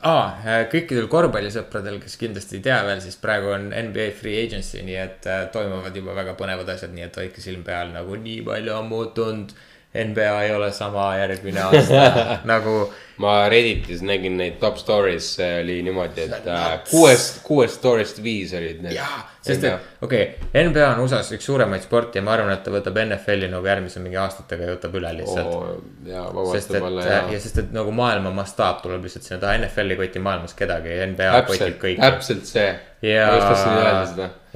aa, 0.03 0.60
kõikidel 0.72 1.10
korvpallisõpradel, 1.11 1.99
kes 2.03 2.16
kindlasti 2.22 2.60
ei 2.60 2.64
tea 2.70 2.78
veel, 2.88 3.02
siis 3.03 3.18
praegu 3.22 3.52
on 3.56 3.70
NBA 3.72 4.11
free 4.20 4.45
agency, 4.45 4.84
nii 4.86 4.99
et 4.99 5.28
äh, 5.28 5.41
toimuvad 5.53 5.95
juba 5.95 6.16
väga 6.18 6.38
põnevad 6.40 6.70
asjad, 6.76 6.94
nii 6.95 7.07
et 7.07 7.20
hoidke 7.20 7.44
silm 7.44 7.66
peal, 7.68 7.91
nagu 7.95 8.16
nii 8.20 8.41
palju 8.48 8.78
on 8.78 8.88
muutunud. 8.94 9.57
NBA 9.90 10.34
ei 10.45 10.52
ole 10.53 10.68
sama 10.72 11.07
järgmine 11.18 11.64
aasta 11.66 12.36
nagu 12.45 12.74
ma 13.18 13.48
Redditis 13.49 14.03
nägin 14.06 14.36
neid 14.38 14.60
top 14.61 14.78
stories, 14.78 15.32
see 15.40 15.48
oli 15.64 15.80
niimoodi, 15.88 16.28
et 16.30 16.45
äh, 16.48 16.68
kuuest, 16.91 17.41
kuuest 17.48 17.80
story'st 17.82 18.22
viis 18.24 18.53
olid 18.53 18.84
need. 18.86 18.94
jaa, 18.99 19.24
sest 19.41 19.64
et 19.64 20.03
okei 20.03 20.24
okay,, 20.26 20.64
NBA 20.68 20.86
on 20.94 21.02
USA-s 21.06 21.32
üks 21.38 21.48
suuremaid 21.48 21.84
sporti 21.86 22.20
ja 22.20 22.24
ma 22.26 22.34
arvan, 22.36 22.52
et 22.52 22.64
ta 22.66 22.74
võtab 22.74 22.99
NFL-i 23.06 23.48
nagu 23.52 23.68
järgmise 23.72 24.03
mingi 24.03 24.20
aastatega 24.20 24.68
ja 24.68 24.76
võtab 24.76 24.98
üle 24.99 25.14
lihtsalt 25.22 25.53
oh,. 25.53 25.70
ja 26.07 26.26
sest 26.52 26.74
et 26.74 26.76
võib-olla 26.76 27.06
ja. 27.07 27.20
ja 27.34 27.40
sest, 27.40 27.61
et 27.64 27.74
nagu 27.76 27.94
maailma 27.95 28.34
mastaap 28.36 28.84
tuleb 28.84 29.07
lihtsalt 29.07 29.28
sinna 29.28 29.40
taha, 29.44 29.61
NFL 29.64 29.95
ei 29.95 29.99
koti 30.03 30.24
maailmas 30.24 30.56
kedagi, 30.60 30.95
NBA 31.14 31.44
kotib 31.48 31.78
kõiki. 31.82 32.02
täpselt 32.03 32.49
see. 32.52 32.70
ja. 33.06 33.30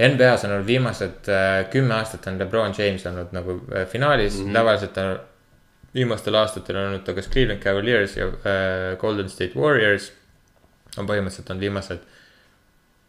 NBA-s 0.03 0.47
on 0.47 0.57
olnud 0.57 0.67
viimased 0.67 1.29
äh, 1.31 1.51
kümme 1.71 1.95
aastat 2.01 2.27
on 2.31 2.41
LeBron 2.41 2.75
James 2.77 3.05
olnud 3.07 3.31
nagu 3.35 3.59
äh, 3.71 3.87
finaalis 3.87 4.39
mm. 4.39 4.49
-hmm. 4.49 4.59
tavaliselt 4.59 4.97
on 4.97 5.13
viimastel 5.93 6.35
aastatel 6.35 6.77
on 6.77 6.89
olnud 6.89 7.05
ta 7.05 7.13
kas 7.13 7.29
Cleveland 7.29 7.61
Cavaliers 7.63 8.17
ja 8.17 8.27
äh, 8.27 8.97
Golden 8.99 9.29
State 9.29 9.59
Warriors. 9.59 10.11
on 10.97 11.07
põhimõtteliselt 11.09 11.49
on 11.49 11.59
viimased, 11.59 12.01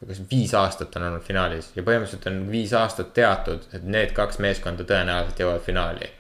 kas 0.09 0.21
viis 0.31 0.53
aastat 0.59 0.97
on 0.99 1.07
olnud 1.09 1.25
finaalis 1.25 1.71
ja 1.77 1.85
põhimõtteliselt 1.87 2.29
on 2.31 2.43
viis 2.51 2.75
aastat 2.77 3.15
teatud, 3.17 3.65
et 3.77 3.87
need 3.87 4.13
kaks 4.17 4.41
meeskonda 4.43 4.87
tõenäoliselt 4.89 5.43
jõuavad 5.45 5.65
finaali. 5.65 6.11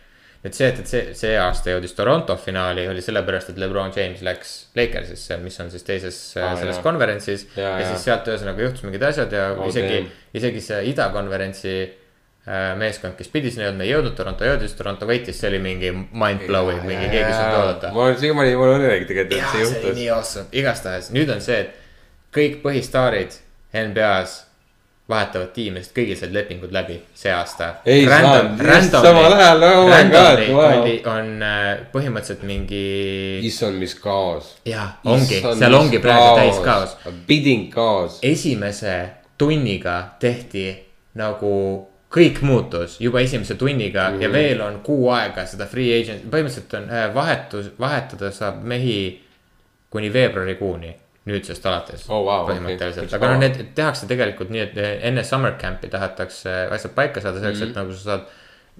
nüüd 0.44 0.56
see, 0.56 0.68
et, 0.68 0.80
see, 0.88 1.02
see 1.16 1.34
aasta 1.40 1.72
jõudis 1.72 1.94
Toronto 1.96 2.36
finaali, 2.36 2.84
oli 2.88 3.00
sellepärast, 3.04 3.54
et 3.54 3.60
LeBron 3.60 3.92
James 3.96 4.20
läks 4.26 4.54
Lakersisse, 4.76 5.38
mis 5.40 5.56
on 5.60 5.70
siis 5.72 5.86
teises 5.86 6.18
ah, 6.36 6.52
selles 6.60 6.76
jaa. 6.76 6.84
konverentsis. 6.84 7.46
Ja 7.56 7.78
jaa. 7.78 7.86
siis 7.92 8.04
sealt 8.10 8.28
ühesõnaga 8.28 8.66
juhtus 8.66 8.84
mingid 8.84 9.06
asjad 9.08 9.32
ja 9.32 9.46
Oh, 9.54 9.68
isegi 9.70 10.02
isegi 10.36 10.60
see 10.66 10.82
idakonverentsi 10.90 11.72
äh, 11.80 12.74
meeskond, 12.80 13.16
kes 13.16 13.32
pidi 13.32 13.54
sinna 13.54 13.70
jõudma, 13.70 13.86
ei 13.86 13.94
jõudnud, 13.94 14.16
Toronto 14.18 14.48
jõudis, 14.50 14.76
Toronto 14.76 15.08
võitis, 15.08 15.40
see 15.40 15.48
oli 15.48 15.62
mingi 15.64 15.94
mind-blowing, 15.94 16.84
mingi 16.84 17.08
keegi 17.08 17.24
ei 17.24 17.38
saanud 17.38 17.60
oodata. 17.62 17.94
ma 17.96 18.04
olen 18.08 18.20
siiamaani, 18.20 18.58
mul 18.60 18.74
on 18.74 18.82
õnnelik 18.82 19.08
tegelikult, 19.08 19.40
et 19.40 19.48
see 19.48 19.54
see 19.54 19.64
oli 19.64 19.70
juhtus. 19.70 19.96
nii 20.02 20.12
awesome, 20.18 20.52
igastahes 20.60 21.10
nüüd 21.16 21.32
on 21.32 21.40
see, 21.44 21.64
et 21.64 21.80
kõik 22.36 22.60
põhistaarid 22.66 23.40
NBA-s 23.74 24.42
vahetavad 25.08 25.50
tiime, 25.52 25.82
sest 25.84 25.92
kõigil 25.96 26.16
said 26.16 26.32
lepingud 26.32 26.72
läbi 26.72 26.96
see 27.16 27.32
aasta. 27.32 27.74
Samal 27.84 29.34
ajal, 29.36 29.64
oh 29.68 29.90
oli, 30.64 30.94
on 31.10 31.42
äh, 31.44 31.66
põhimõtteliselt 31.92 32.46
mingi, 32.48 32.84
issand, 33.44 33.76
mis 33.80 33.96
kaos. 34.00 34.54
jaa, 34.68 34.86
ongi, 35.04 35.42
seal 35.44 35.76
ongi 35.76 36.00
praegu 36.04 36.38
täis 36.40 36.62
kaos. 36.64 36.96
Bidding 37.28 37.68
kaos. 37.72 38.18
esimese 38.24 38.96
tunniga 39.38 39.98
tehti 40.22 40.70
nagu 41.20 41.52
kõik 42.14 42.40
muutus 42.46 42.96
juba 43.02 43.20
esimese 43.20 43.58
tunniga 43.60 44.08
mm 44.08 44.16
-hmm. 44.16 44.22
ja 44.22 44.32
veel 44.32 44.60
on 44.60 44.80
kuu 44.86 45.10
aega 45.10 45.44
seda 45.46 45.66
free 45.66 46.00
agent, 46.00 46.24
põhimõtteliselt 46.30 46.76
on 46.80 46.90
äh, 46.90 47.14
vahetus, 47.14 47.72
vahetada 47.78 48.30
saab 48.30 48.62
mehi 48.62 49.20
kuni 49.90 50.12
veebruarikuuni 50.12 51.03
nüüdsest 51.24 51.66
alates 51.66 52.06
Oh, 52.08 52.22
wow, 52.26 52.46
põhimõtteliselt 52.48 53.08
okay., 53.08 53.18
aga 53.18 53.32
noh, 53.32 53.38
need 53.44 53.60
tehakse 53.76 54.08
tegelikult 54.10 54.50
nii, 54.52 54.64
et 54.68 54.80
enne 55.10 55.24
summer 55.24 55.54
camp'i 55.60 55.88
tahetakse 55.92 56.56
asjad 56.76 56.92
paika 56.96 57.20
saada 57.24 57.40
selleks 57.40 57.60
mm, 57.60 57.64
-hmm. 57.64 57.70
et 57.70 57.76
nagu 57.80 57.92
sa 57.92 58.04
saad 58.10 58.26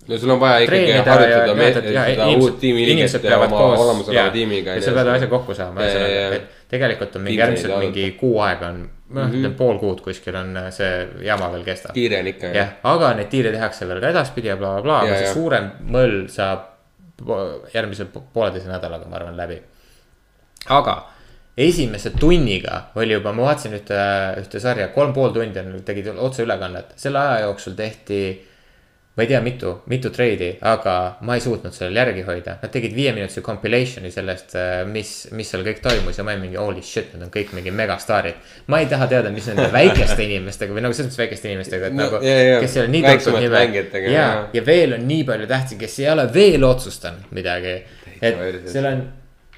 no 0.09 0.19
sul 0.19 0.31
on 0.35 0.41
vaja 0.41 0.59
ikkagi 0.65 0.93
harjutada 0.93 1.47
ja, 1.47 1.55
me- 1.55 1.93
ja, 1.93 2.03
ja 2.09 2.15
seda 2.15 2.27
uut, 2.43 2.59
tiimi 2.61 2.83
inimesed 2.83 3.23
liiget 3.23 3.31
ja 3.31 3.39
oma 3.47 3.61
olemasoleva 3.85 4.31
tiimiga. 4.35 4.81
sa 4.81 4.93
pead 4.97 5.11
asja 5.15 5.29
kokku 5.31 5.55
saama, 5.55 5.81
ühesõnaga 5.87 6.37
et 6.41 6.51
tegelikult 6.75 7.16
on 7.16 7.23
mingi 7.29 7.43
ei 7.43 7.79
mingi 7.79 8.11
kuu 8.19 8.41
aega 8.43 8.73
on, 8.73 8.83
noh 9.15 9.29
mm 9.29 9.33
-hmm. 9.45 9.55
pool 9.59 9.79
kuud 9.79 10.01
kuskil 10.05 10.37
on 10.37 10.57
äh, 10.57 10.71
see 10.75 11.09
jama 11.23 11.53
veel 11.53 11.65
kestab. 11.65 11.95
kiire 11.95 12.21
on 12.21 12.27
ikka. 12.27 12.47
jah, 12.47 12.69
aga 12.83 13.15
neid 13.15 13.29
tiire 13.31 13.53
tehakse 13.53 13.89
veel 13.89 14.01
ka 14.01 14.09
edaspidi 14.09 14.49
ja 14.49 14.57
blablabla 14.57 14.83
bla,, 14.83 15.09
Ja, 15.09 15.15
aga 15.15 15.25
see 15.25 15.35
suurem 15.35 15.71
mõll 15.87 16.29
saab 16.29 16.61
järgmise 17.75 18.05
po- 18.05 18.25
pooleteise 18.33 18.69
nädalaga, 18.69 19.07
ma 19.09 19.16
arvan, 19.16 19.37
läbi. 19.37 19.62
aga 20.69 21.14
esimese 21.57 22.11
tunniga 22.11 22.91
oli 22.95 23.15
juba, 23.15 23.33
ma 23.33 23.49
vaatasin 23.49 23.77
ühte, 23.79 24.01
ühte 24.43 24.63
sarja, 24.63 24.89
kolm 24.95 25.15
pool 25.15 25.31
tundi 25.35 25.63
on, 25.63 25.77
tegid 25.87 26.11
otseülekannet, 26.15 26.97
selle 26.99 27.23
aja 27.23 27.47
jooksul 27.47 27.79
tehti. 27.79 28.25
ma 29.15 29.23
ei 29.23 29.29
tea, 29.31 29.39
mitu, 29.39 29.69
mitu 29.87 30.11
treidi, 30.11 30.49
aga 30.67 30.93
ma 31.23 31.37
ei 31.39 31.43
suutnud 31.45 31.71
sellele 31.71 32.01
järgi 32.01 32.25
hoida, 32.27 32.57
nad 32.59 32.73
tegid 32.75 32.97
viieminutise 32.97 33.45
compilation'i 33.47 34.11
sellest, 34.11 34.57
mis, 34.91 35.13
mis 35.39 35.53
seal 35.55 35.63
kõik 35.63 35.79
toimus 35.85 36.19
ja 36.19 36.25
ma 36.27 36.35
olin 36.35 36.43
mingi 36.49 36.59
holy 36.59 36.83
shit, 36.83 37.13
need 37.15 37.29
on 37.29 37.31
kõik 37.31 37.55
mingi 37.55 37.71
megastaarid. 37.71 38.43
ma 38.67 38.83
ei 38.83 38.91
taha 38.91 39.07
teada, 39.13 39.31
mis 39.31 39.47
nende 39.47 39.69
väikeste 39.71 40.19
inimestega 40.27 40.75
või 40.75 40.83
nagu 40.83 40.99
selles 40.99 41.13
mõttes 41.13 41.23
väikeste 41.23 41.53
inimestega, 41.53 41.93
et 41.93 41.95
No, 41.95 42.09
nagu 42.09 42.25
jaa, 42.27 42.45
jaa, 42.49 42.61
kes 42.67 42.75
ei 42.75 42.83
ole 42.83 42.95
nii 42.97 43.05
tuntud 43.07 43.39
nime 43.39 43.67
ja 44.03 44.17
jaa., 44.19 44.39
ja 44.59 44.67
veel 44.67 44.99
on 44.99 45.07
nii 45.13 45.29
palju 45.31 45.47
tähtsi, 45.55 45.79
kes 45.79 46.01
ei 46.03 46.11
ole 46.11 46.27
veel 46.35 46.67
otsustanud 46.75 47.31
midagi. 47.39 47.83
et 48.19 48.67
seal 48.67 48.91
on 48.97 49.07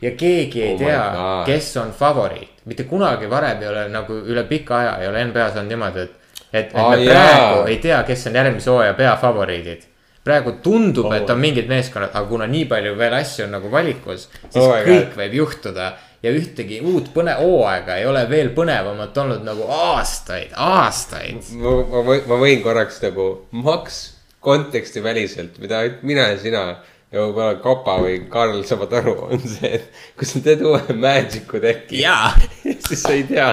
ja 0.02 0.10
keegi 0.10 0.62
ei 0.62 0.74
Oh 0.74 0.78
tea 0.78 1.02
God., 1.14 1.46
kes 1.46 1.72
on 1.82 1.92
favoriit, 1.96 2.62
mitte 2.64 2.84
kunagi 2.84 3.30
varem 3.30 3.62
ei 3.62 3.68
ole 3.68 3.88
nagu 3.92 4.20
üle 4.28 4.44
pika 4.48 4.78
aja 4.78 4.94
ei 5.02 5.08
ole 5.08 5.24
NBA-s 5.30 5.58
olnud 5.58 5.72
niimoodi, 5.74 6.06
et. 6.06 6.16
et, 6.52 6.66
et 6.66 6.74
Aa, 6.74 6.88
me 6.90 7.04
praegu 7.04 7.60
ei 7.70 7.76
tea, 7.82 8.00
kes 8.08 8.26
on 8.30 8.40
järgmise 8.40 8.70
hooaja 8.70 8.94
peafavoriidid. 8.94 9.86
praegu 10.26 10.56
tundub, 10.62 11.12
et 11.14 11.30
on 11.30 11.38
mingid 11.38 11.68
meeskonnad, 11.70 12.10
aga 12.10 12.26
kuna 12.26 12.48
nii 12.50 12.64
palju 12.66 12.96
veel 12.98 13.14
asju 13.14 13.44
on 13.44 13.52
nagu 13.54 13.70
valikus, 13.70 14.26
siis 14.48 14.64
Oh 14.64 14.72
oh 14.72 14.82
kõik 14.82 15.14
võib 15.20 15.36
juhtuda 15.38 15.92
ja 16.22 16.32
ühtegi 16.34 16.80
uut 16.82 17.12
põne-, 17.14 17.36
hooaega 17.38 18.00
ei 18.00 18.08
ole 18.10 18.24
veel 18.30 18.50
põnevamat 18.56 19.18
olnud 19.22 19.46
nagu 19.46 19.68
aastaid, 19.70 20.50
aastaid. 20.56 21.52
ma, 21.54 21.76
ma 21.92 22.02
võin, 22.10 22.26
ma 22.26 22.40
võin 22.42 22.62
korraks 22.64 22.98
nagu 23.04 23.28
maks 23.54 24.02
konteksti 24.46 25.02
väliselt, 25.02 25.58
mida 25.62 25.82
mina 26.06 26.28
ja 26.32 26.38
sina 26.38 26.64
ja 27.12 27.22
võib-olla 27.22 27.54
Kopa 27.62 27.96
või 28.02 28.16
Karl 28.30 28.62
saavad 28.66 28.94
aru, 28.98 29.14
on 29.28 29.42
see, 29.46 29.78
et 29.78 30.00
kui 30.18 30.26
sa 30.28 30.40
teed 30.42 30.64
uue 30.66 30.80
Magic'u 30.98 31.60
teki, 31.62 32.00
jaa, 32.02 32.32
siis 32.88 33.02
sa 33.02 33.14
ei 33.14 33.22
tea, 33.28 33.46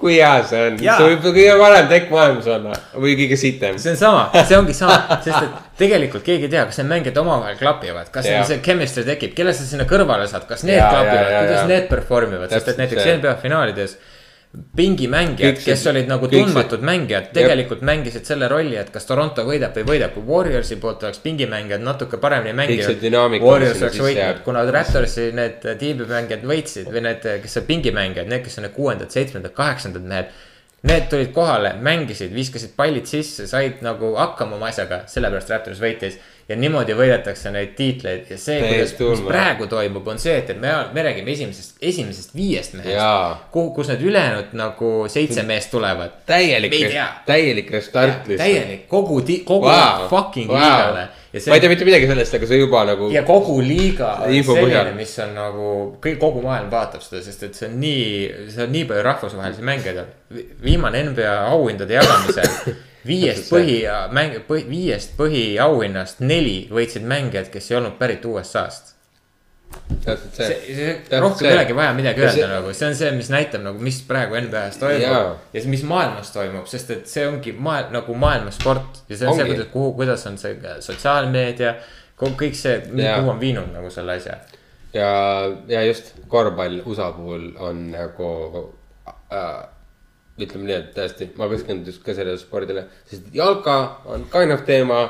kui 0.00 0.14
hea 0.20 0.30
see 0.46 0.62
on. 0.68 0.78
Jaa. 0.84 0.96
see 1.00 1.10
võib 1.10 1.26
kõige 1.26 1.58
parem 1.60 1.90
tekk 1.90 2.14
maailmas 2.14 2.48
olla 2.54 2.78
või 2.94 3.16
kõige 3.18 3.38
sitem. 3.40 3.78
see 3.82 3.96
on 3.96 4.00
sama, 4.00 4.24
see 4.38 4.58
ongi 4.60 4.76
sama, 4.78 5.18
sest 5.18 5.40
et 5.42 5.76
tegelikult 5.82 6.26
keegi 6.26 6.48
ei 6.48 6.54
tea, 6.54 6.64
kas 6.70 6.78
need 6.80 6.92
mängijad 6.92 7.20
omavahel 7.24 7.58
klapivad, 7.58 8.10
kas 8.14 8.30
neil 8.30 8.46
see 8.48 8.62
chemistry 8.64 9.06
tekib, 9.10 9.34
kelle 9.36 9.56
sa 9.56 9.66
sinna 9.66 9.88
kõrvale 9.90 10.30
saad, 10.30 10.46
kas 10.50 10.62
need 10.66 10.78
Jaa, 10.78 10.90
klapivad 10.94 11.22
jaa,, 11.22 11.30
jaa, 11.34 11.46
kuidas 11.46 11.62
jaa. 11.64 11.70
need 11.74 11.88
perform 11.90 12.38
ivad, 12.38 12.54
sest 12.54 12.74
et 12.74 12.84
näiteks. 12.84 13.08
NBA 13.18 13.38
finaalides. 13.42 13.98
Pingimängijad 14.76 15.56
kes 15.64 15.86
olid 15.90 16.06
nagu 16.10 16.26
kõik 16.26 16.30
see- 16.30 16.44
tundmatud 16.44 16.82
mängijad, 16.86 17.28
tegelikult 17.34 17.80
mängisid 17.82 18.24
selle 18.26 18.48
rolli, 18.48 18.76
et 18.76 18.90
kas 18.94 19.06
Toronto 19.06 19.42
võidab 19.46 19.74
või 19.74 19.84
võidab, 19.88 20.14
kui 20.14 20.22
Warriorsi 20.26 20.76
poolt 20.82 21.02
oleks 21.02 21.18
pingimängijad 21.18 21.82
natuke 21.82 22.16
paremini 22.22 22.54
mänginud. 22.54 22.84
Warriors 23.42 23.82
oleks 23.82 23.98
võitnud 23.98 24.42
kuna 24.44 24.64
Raptorsi 24.70 25.32
need 25.32 25.66
tiimimängijad 25.78 26.42
võitsid 26.46 26.90
või 26.90 27.02
need, 27.08 27.26
kes 27.42 27.56
on 27.56 27.66
pingimängijad, 27.68 28.26
need, 28.30 28.44
kes 28.44 28.58
on 28.58 28.68
need 28.68 28.74
kuuendad, 28.76 29.10
seitsmendad, 29.10 29.52
kaheksandad 29.54 30.02
mehed. 30.02 30.26
Need 30.84 31.06
tulid 31.08 31.30
kohale, 31.32 31.74
mängisid, 31.80 32.34
viskasid 32.34 32.74
pallid 32.76 33.06
sisse, 33.08 33.46
said 33.48 33.80
nagu 33.80 34.14
hakkama 34.18 34.58
oma 34.58 34.68
asjaga, 34.68 35.06
sellepärast 35.08 35.50
Raptors 35.50 35.80
võitis. 35.80 36.18
Ja 36.48 36.56
niimoodi 36.60 36.92
võidetakse 36.96 37.48
neid 37.54 37.72
tiitleid 37.78 38.28
ja 38.28 38.36
see, 38.40 38.58
kuidas, 38.60 38.92
mis 39.00 39.22
praegu 39.24 39.66
toimub, 39.70 40.08
on 40.12 40.18
see, 40.20 40.34
et, 40.42 40.50
et 40.52 40.60
me, 40.60 40.72
me 40.92 41.04
räägime 41.06 41.32
esimesest, 41.32 41.78
esimesest 41.80 42.34
viiest 42.36 42.76
mehest 42.76 43.48
kuhu, 43.54 43.70
kus 43.78 43.88
need 43.92 44.04
ülejäänud 44.04 44.52
nagu 44.60 44.92
seitse 45.08 45.42
meest 45.48 45.72
tulevad. 45.72 46.20
täielik 46.28 46.76
täielik 47.26 47.70
restart 47.72 48.28
lihtsalt. 48.28 48.44
täielik, 48.44 48.86
kogu, 48.88 49.20
kogu 49.44 49.64
Wow. 49.64 50.08
fucking 50.10 50.50
Wow. 50.50 50.60
liigale. 50.60 51.08
ja 51.32 51.40
ma 51.46 51.54
ei 51.56 51.60
tea 51.60 51.68
see, 51.68 51.68
mitte 51.72 51.84
midagi 51.88 52.06
sellest, 52.06 52.34
aga 52.34 52.46
see 52.46 52.58
juba 52.60 52.84
nagu. 52.84 53.10
ja 53.10 53.22
kogu 53.22 53.60
liiga 53.64 54.14
on 54.22 54.32
selline 54.44 54.92
mis 55.00 55.18
on 55.24 55.34
nagu, 55.34 55.68
kõik, 56.04 56.18
kogu 56.20 56.44
maailm 56.44 56.70
vaatab 56.70 57.02
seda, 57.02 57.24
sest 57.24 57.42
et 57.48 57.56
see 57.56 57.68
on 57.72 57.78
nii, 57.80 58.08
see 58.52 58.66
on 58.68 58.74
nii 58.74 58.84
palju 58.90 59.02
rahvusvahelisi 59.08 59.64
mängijaid. 59.64 60.04
viimane 60.62 61.06
NBA 61.08 61.38
auhindade 61.48 61.96
jagamisel 61.96 62.52
viiest 63.06 63.50
põhi, 63.52 63.78
mäng, 64.16 64.38
põhi, 64.48 64.64
viiest 64.68 65.14
põhiauhinnast 65.18 66.20
neli 66.24 66.68
võitsid 66.72 67.04
mängijad, 67.08 67.50
kes 67.52 67.70
ei 67.70 67.76
olnud 67.80 67.98
pärit 68.00 68.24
USA-st. 68.24 68.92
täpselt 70.04 70.36
see, 70.38 70.46
see. 70.46 70.74
see, 71.10 71.18
rohkem 71.20 71.38
see. 71.40 71.48
ei 71.50 71.56
olegi 71.58 71.74
vaja 71.76 71.92
midagi 71.96 72.20
Ja 72.20 72.26
öelda 72.28 72.36
see- 72.38 72.48
nagu, 72.52 72.72
see 72.78 72.86
on 72.88 72.94
see, 72.94 73.10
mis 73.16 73.30
näitab 73.32 73.64
nagu, 73.64 73.78
mis 73.82 73.98
praegu 74.06 74.36
NBA-s 74.38 74.78
toimub 74.78 75.38
ja 75.52 75.60
see, 75.60 75.70
mis 75.72 75.82
maailmas 75.88 76.30
toimub, 76.32 76.66
sest 76.70 76.90
et 76.94 77.08
see 77.10 77.26
ongi 77.26 77.52
maailm 77.58 77.90
nagu 77.96 78.14
maailmasport 78.14 79.02
ja 79.08 79.16
see 79.16 79.26
on 79.28 79.34
see, 79.34 79.42
Ongi. 79.44 79.54
kuidas, 79.56 79.68
kuhu, 79.72 79.92
kuidas 79.98 80.26
on 80.30 80.38
see 80.38 80.54
sotsiaalmeedia, 80.86 81.74
kõik 82.20 82.54
see, 82.54 82.78
kuhu 82.86 83.30
on 83.34 83.40
viinud 83.42 83.72
nagu 83.74 83.90
selle 83.90 84.14
asja. 84.20 84.38
ja, 84.94 85.10
ja 85.68 85.82
just 85.88 86.12
korvpall 86.28 86.80
USA 86.86 87.10
puhul 87.12 87.50
on 87.58 87.90
nagu 87.90 88.30
äh,. 89.32 89.64
Ütleme 90.40 90.64
nii, 90.66 90.74
et 90.80 90.88
tõesti, 90.96 91.28
ma 91.38 91.46
keskenduks 91.52 92.00
ka 92.02 92.14
sellele 92.16 92.38
spordile, 92.40 92.86
sest 93.10 93.28
jalka 93.34 93.74
on 94.10 94.24
kind 94.32 94.50
of 94.54 94.64
teema. 94.66 95.08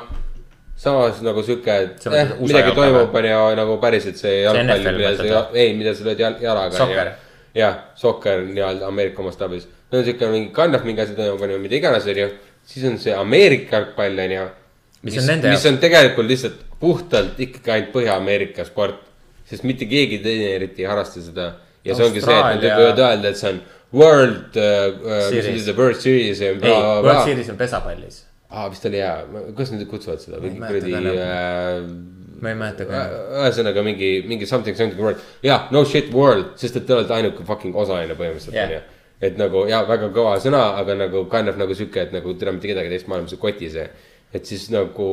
samas 0.77 1.21
nagu 1.23 1.39
sihuke, 1.43 1.71
et 1.71 2.05
eh, 2.11 2.31
midagi 2.39 2.73
toimub, 2.75 3.13
on 3.15 3.25
ju 3.25 3.55
nagu 3.55 3.77
päriselt 3.79 4.17
see 4.19 4.41
jalgpall, 4.43 4.89
mida 4.97 5.13
sa 5.15 5.43
ei, 5.55 5.69
mida 5.73 5.93
sa 5.95 6.03
lööd 6.03 6.19
jal- 6.19 6.41
jalaga. 6.43 7.05
Jah, 7.55 7.77
sokker 7.95 8.41
nii-öelda 8.43 8.83
Ameerika 8.89 9.23
mastaabis. 9.23 9.67
no 9.91 10.01
sihuke 10.03 10.27
mingi 10.27 10.51
kind 10.53 10.75
of 10.75 10.83
mingi 10.83 11.01
asi 11.01 11.15
toimub, 11.15 11.41
on 11.41 11.51
ju, 11.55 11.59
mida 11.63 11.75
iganes, 11.79 12.05
on 12.11 12.17
ju. 12.19 12.27
siis 12.67 12.85
on 12.89 12.97
see 12.99 13.13
Ameerika 13.15 13.77
jalgpall, 13.79 14.19
on 14.19 14.31
ju. 14.35 14.47
Mis 15.03 15.17
on 15.21 15.27
nende 15.31 15.47
mis 15.49 15.63
jaoks? 15.63 15.71
on 15.71 15.77
tegelikult 15.79 16.27
lihtsalt 16.27 16.59
puhtalt 16.79 17.39
ikkagi 17.39 17.71
ainult 17.71 17.93
Põhja-Ameerika 17.93 18.65
sport. 18.67 18.99
sest 19.49 19.63
mitte 19.63 19.85
keegi 19.85 20.19
teine 20.23 20.51
eriti 20.57 20.81
ei 20.83 20.87
harrasta 20.89 21.21
seda. 21.21 21.53
ja 21.85 21.95
see 21.95 22.05
ongi 22.05 22.21
see, 22.21 22.33
et 22.33 22.43
nad 22.43 22.55
Austraalia- 22.57 22.77
võivad 22.81 22.99
öelda, 23.07 23.29
et 23.29 23.37
see 23.37 23.49
on 23.53 23.61
World 23.93 24.57
uh,, 24.57 24.97
mis 25.05 25.29
Series. 25.29 25.65
see 25.65 25.77
World 25.77 26.01
Series 26.01 26.41
ja 26.41 26.51
ei, 26.53 26.59
World 26.59 27.05
bla. 27.05 27.21
Series 27.25 27.49
on 27.53 27.57
pesapallis. 27.59 28.23
aa, 28.49 28.67
vist 28.71 28.85
oli 28.85 29.01
hea, 29.01 29.13
kuidas 29.51 29.71
nad 29.75 29.85
kutsuvad 29.89 30.23
seda, 30.23 30.41
ei 30.41 30.57
kuradi 30.57 30.95
äh,. 30.95 31.85
ma 32.41 32.51
ei 32.51 32.59
mäleta 32.59 32.89
ka. 32.89 33.05
ühesõnaga 33.43 33.85
mingi, 33.85 34.11
mingi 34.27 34.49
something, 34.49 34.77
something 34.77 35.01
world, 35.01 35.21
jah, 35.43 35.69
no 35.75 35.85
shit 35.87 36.11
world, 36.13 36.55
sest 36.59 36.81
et 36.81 36.87
te 36.87 36.97
olete 36.97 37.15
ainuke 37.15 37.47
fucking 37.47 37.75
osaline 37.77 38.17
põhimõtteliselt 38.17 38.57
Jah. 38.57 38.69
onju 38.69 38.83
et 39.23 39.37
nagu 39.39 39.63
ja 39.69 39.81
väga 39.87 40.09
kõva 40.13 40.35
sõna, 40.43 40.61
aga 40.79 40.97
nagu 40.99 41.23
kind 41.31 41.51
of 41.51 41.59
nagu 41.59 41.75
sihuke, 41.77 42.03
et 42.03 42.13
nagu 42.15 42.35
täna 42.39 42.55
mitte 42.55 42.69
kedagi 42.71 42.91
teist 42.91 43.07
maailmas 43.11 43.35
ei 43.35 43.41
koti 43.41 43.71
see. 43.71 43.87
et 44.35 44.45
siis 44.45 44.67
nagu 44.73 45.05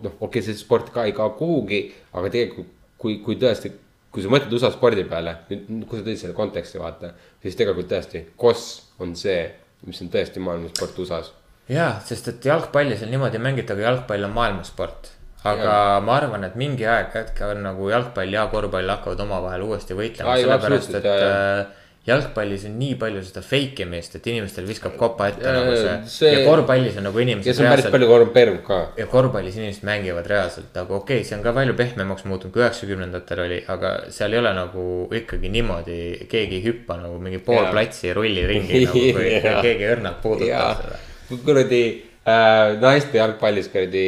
noh, 0.00 0.12
okei 0.16 0.40
okay,, 0.40 0.42
see 0.46 0.56
sport 0.56 0.88
ka 0.94 1.04
ei 1.04 1.12
kao 1.12 1.34
kuhugi, 1.36 1.82
aga 2.16 2.30
tegelikult 2.32 2.70
kui, 3.00 3.18
kui 3.24 3.36
tõesti, 3.40 3.72
kui 4.10 4.24
sa 4.24 4.30
mõtled 4.32 4.54
USA 4.56 4.72
spordi 4.74 5.04
peale, 5.08 5.36
kui 5.48 6.00
sa 6.00 6.04
tõid 6.06 6.18
selle 6.18 6.36
konteksti 6.36 6.82
vaata, 6.82 7.12
siis 7.42 7.58
tegelikult 7.58 7.90
tõesti, 7.92 8.24
KOS 8.40 8.66
on 9.04 9.14
see, 9.18 9.38
mis 9.86 10.02
on 10.04 10.10
tõesti 10.12 10.42
maailmasport 10.42 10.98
USA-s. 11.04 11.32
jaa, 11.70 11.94
sest 12.06 12.32
et 12.34 12.50
jalgpalli 12.50 12.98
seal 12.98 13.12
niimoodi 13.12 13.38
ei 13.38 13.46
mängita, 13.46 13.76
aga 13.76 13.86
jalgpall 13.86 14.26
on 14.26 14.36
maailmasport. 14.36 15.12
aga 15.44 15.68
ja. 15.72 16.00
ma 16.04 16.16
arvan, 16.18 16.44
et 16.44 16.56
mingi 16.60 16.84
aeg 16.84 17.14
hetk 17.16 17.38
on 17.46 17.62
nagu 17.64 17.90
jalgpall 17.92 18.34
ja 18.34 18.46
korvpall 18.52 18.96
hakkavad 18.96 19.22
omavahel 19.26 19.68
uuesti 19.68 19.96
võitlema, 19.96 20.36
sellepärast 20.42 20.98
et 20.98 21.06
äh, 21.08 21.62
jalgpallis 22.10 22.64
on 22.68 22.74
nii 22.80 22.96
palju 23.00 23.22
seda 23.26 23.42
fake 23.46 23.84
imist, 23.86 24.16
et 24.18 24.26
inimestel 24.32 24.66
viskab 24.68 24.96
kopa 25.00 25.30
ette 25.32 25.46
Jaa, 25.46 25.54
nagu 25.56 25.76
see, 25.78 25.94
see- 26.12 26.32
ja 26.34 26.42
korvpallis 26.46 26.98
on 27.00 27.06
nagu 27.08 27.20
ja 27.22 27.26
inimesed 27.28 27.56
see 27.56 27.64
on 27.66 27.72
päris 27.72 27.88
palju 27.94 28.10
korrumpeerunud 28.10 28.64
ka. 28.66 28.80
ja 28.98 29.06
korvpallis 29.10 29.56
inimesed 29.60 29.86
mängivad 29.88 30.28
reaalselt 30.30 30.76
nagu 30.76 30.98
okei 30.98 31.20
okay,, 31.20 31.28
see 31.28 31.38
on 31.38 31.46
ka 31.46 31.54
palju 31.56 31.76
pehmemaks 31.78 32.26
muutunud, 32.28 32.54
kui 32.54 32.64
üheksakümnendatel 32.64 33.44
oli, 33.46 33.62
aga 33.76 33.94
seal 34.14 34.36
ei 34.36 34.42
ole 34.42 34.52
nagu 34.58 34.84
ikkagi 35.22 35.52
niimoodi, 35.56 36.00
keegi 36.30 36.60
ei 36.60 36.66
hüppa 36.68 37.00
nagu 37.00 37.18
mingi 37.22 37.42
pool 37.46 37.62
Jaa. 37.62 37.72
platsi 37.74 38.14
rulli 38.16 38.46
ringi 38.50 38.84
nagu, 38.84 39.06
kui 39.18 39.34
keegi 39.66 39.90
õrnalt 39.94 40.22
puudutab 40.24 40.84
seda. 40.84 41.42
kuradi 41.46 41.82
äh, 42.26 42.76
naiste 42.82 43.22
jalgpallis 43.22 43.72
kuradi 43.72 44.06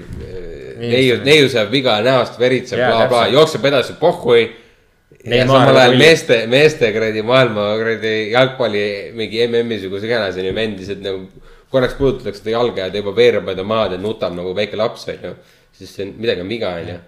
äh, 0.00 0.52
neiu, 0.82 1.18
neiu 1.24 1.48
saab 1.52 1.70
viga 1.72 1.98
näost, 2.04 2.38
veritseb 2.40 2.82
jookseb 3.32 3.70
edasi, 3.70 3.96
pohhui. 4.00 4.50
Ja 5.24 5.46
samal 5.46 5.76
ajal 5.76 5.96
meeste, 6.00 6.42
meeste 6.50 6.92
kuradi 6.92 7.22
maailma 7.22 7.72
kuradi 7.78 8.14
jalgpalli 8.32 8.84
mingi 9.14 9.46
MM-i 9.46 9.78
suguse 9.82 10.10
kehanas 10.10 10.38
on 10.40 10.48
ju, 10.48 10.54
vend 10.56 10.80
lihtsalt 10.80 11.04
nagu 11.04 11.50
korraks 11.72 11.94
puudutatakse 11.94 12.44
ta 12.44 12.50
jalga 12.50 12.86
ja 12.86 12.90
ta 12.92 13.00
juba 13.00 13.14
veereb 13.16 13.46
mööda 13.46 13.64
maad 13.64 13.96
ja 13.96 14.00
nutab 14.00 14.34
nagu 14.36 14.52
väike 14.56 14.76
laps 14.76 15.08
on 15.08 15.24
ju. 15.28 15.32
siis 15.72 15.94
see 15.94 16.04
on, 16.06 16.12
midagi 16.20 16.44
on 16.44 16.52
viga 16.52 16.74
on 16.76 16.90
ju. 16.90 16.98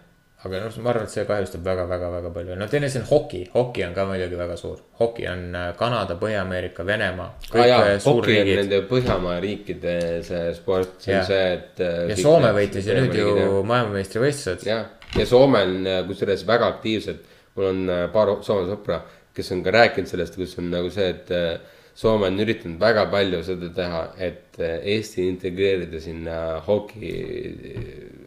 aga 0.44 0.60
noh, 0.60 0.78
ma 0.84 0.90
arvan, 0.92 1.06
et 1.08 1.12
see 1.12 1.24
kahjustab 1.24 1.62
väga-väga-väga 1.64 2.30
palju, 2.32 2.56
no 2.60 2.66
teine 2.68 2.88
asi 2.90 2.98
on 3.00 3.06
hoki, 3.08 3.38
hoki 3.54 3.84
on 3.86 3.94
ka 3.96 4.04
muidugi 4.08 4.36
väga 4.36 4.56
suur, 4.60 4.82
hoki 5.00 5.24
on 5.28 5.44
äh, 5.56 5.70
Kanada, 5.78 6.18
Põhja-Ameerika, 6.20 6.84
Venemaa. 6.84 7.30
aa 7.54 7.66
jaa, 7.70 7.94
hoki 8.04 8.34
on 8.42 8.50
nende 8.60 8.82
Põhjamaa 8.90 9.38
riikide 9.40 9.94
see 10.26 10.50
sport, 10.56 10.98
see 11.00 11.16
on 11.16 11.24
see, 11.28 11.46
et. 11.54 11.80
äh, 11.80 12.02
ja 12.12 12.18
Soome 12.20 12.52
võitis 12.56 12.90
ju 12.90 12.98
nüüd 12.98 13.16
ju 13.20 13.62
maailmameistrivõistlused. 13.70 14.68
jah, 14.68 14.84
ja 15.16 15.28
Soome 15.28 15.64
on 15.64 15.88
äh, 15.88 16.02
kusjuures 16.10 16.44
väga 16.48 16.68
aktiivsed, 16.76 17.24
mul 17.56 17.70
on 17.70 17.84
äh, 17.90 18.08
paar 18.12 18.34
Soome 18.42 18.66
sõpra, 18.70 19.00
kes 19.34 19.52
on 19.54 19.62
ka 19.64 19.74
rääkinud 19.74 20.10
sellest, 20.10 20.36
kus 20.38 20.58
on 20.62 20.70
nagu 20.72 20.90
see, 20.94 21.08
et 21.14 21.32
äh, 21.34 21.56
Soome 21.94 22.26
on 22.26 22.40
üritanud 22.42 22.80
väga 22.82 23.04
palju 23.10 23.38
seda 23.46 23.68
teha, 23.74 24.00
et 24.18 24.56
äh, 24.58 24.80
Eesti 24.96 25.28
integreerida 25.30 26.00
sinna 26.02 26.38
hoki, 26.66 27.12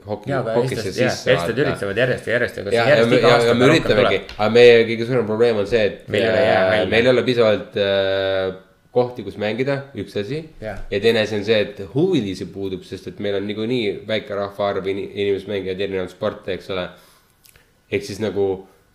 hoki, 0.06 0.32
hokisse 0.32 0.86
sisse. 0.86 1.34
eestlased 1.34 1.60
üritavad 1.66 2.00
järjest 2.00 2.30
ja 2.30 2.38
järjest, 2.38 2.62
aga 2.62 2.72
see 2.72 2.86
järjest 2.94 3.12
me, 3.12 3.20
iga 3.20 3.34
aasta 3.34 3.58
rohkem 3.58 3.90
tuleb., 3.90 4.32
aga 4.38 4.48
meie 4.56 4.78
kõige 4.88 5.10
suurem 5.10 5.28
probleem 5.28 5.60
on 5.64 5.68
see, 5.68 5.84
et 5.90 6.08
Meil 6.16 6.30
ei 6.30 6.32
ole 6.38 6.88
meil 6.94 7.10
ei 7.10 7.12
ole 7.12 7.26
piisavalt 7.28 7.78
äh, 7.84 8.56
kohti, 8.98 9.28
kus 9.28 9.36
mängida, 9.42 9.78
üks 10.00 10.16
asi. 10.24 10.42
Jah. 10.64 10.80
ja 10.92 11.02
teine 11.04 11.26
asi 11.28 11.36
on 11.38 11.46
see, 11.48 11.60
et 11.68 11.84
huvilisi 11.92 12.48
puudub, 12.54 12.88
sest 12.88 13.12
et 13.12 13.20
meil 13.24 13.36
on 13.42 13.46
niikuinii 13.50 14.08
väike 14.08 14.38
rahvaarv, 14.38 14.88
inimesed 14.88 15.52
mängivad 15.52 15.84
erinevaid 15.84 16.16
sporte, 16.16 16.56
eks 16.56 16.72
ole. 16.72 16.88
ehk 17.92 18.04
siis 18.04 18.24
nagu 18.24 18.48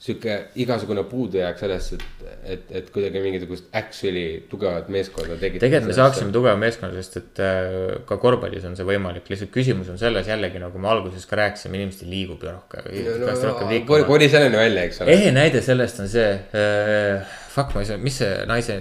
sihuke 0.02 0.36
igasugune 0.58 1.04
puudujääk 1.06 1.60
sellest, 1.60 1.92
et, 1.94 2.22
et, 2.54 2.70
et 2.80 2.88
kuidagi 2.90 3.20
mingisugust 3.22 3.68
actually 3.78 4.40
tugevat 4.50 4.88
meeskonda 4.90 5.36
tekitada. 5.36 5.62
tegelikult 5.62 5.92
me 5.92 5.98
saaksime 5.98 6.34
tugeva 6.34 6.56
meeskonna, 6.58 6.96
sest 6.98 7.20
et 7.20 7.42
äh, 7.44 7.76
ka 8.08 8.18
korvpallis 8.24 8.66
on 8.66 8.74
see 8.78 8.86
võimalik, 8.88 9.30
lihtsalt 9.30 9.52
küsimus 9.54 9.92
on 9.92 10.00
selles 10.00 10.26
jällegi 10.32 10.58
nagu 10.62 10.82
me 10.82 10.90
alguses 10.90 11.28
ka 11.30 11.38
rääkisime, 11.38 11.78
inimesed 11.78 12.02
ei 12.08 12.10
liigu 12.16 12.34
rohkem, 12.42 12.88
rohkem 12.88 13.54
koli, 13.60 13.76
liikuma. 13.76 14.00
koli 14.10 14.30
selleni 14.32 14.58
välja, 14.58 14.88
eks 14.90 15.00
ole. 15.04 15.14
ehe 15.14 15.30
näide 15.38 15.62
sellest 15.62 16.02
on 16.02 16.10
see 16.10 16.32
äh,, 16.34 17.38
fuck, 17.54 17.70
ma 17.76 17.84
ei 17.84 17.92
saa, 17.92 18.02
mis 18.02 18.18
see 18.24 18.32
naise, 18.50 18.80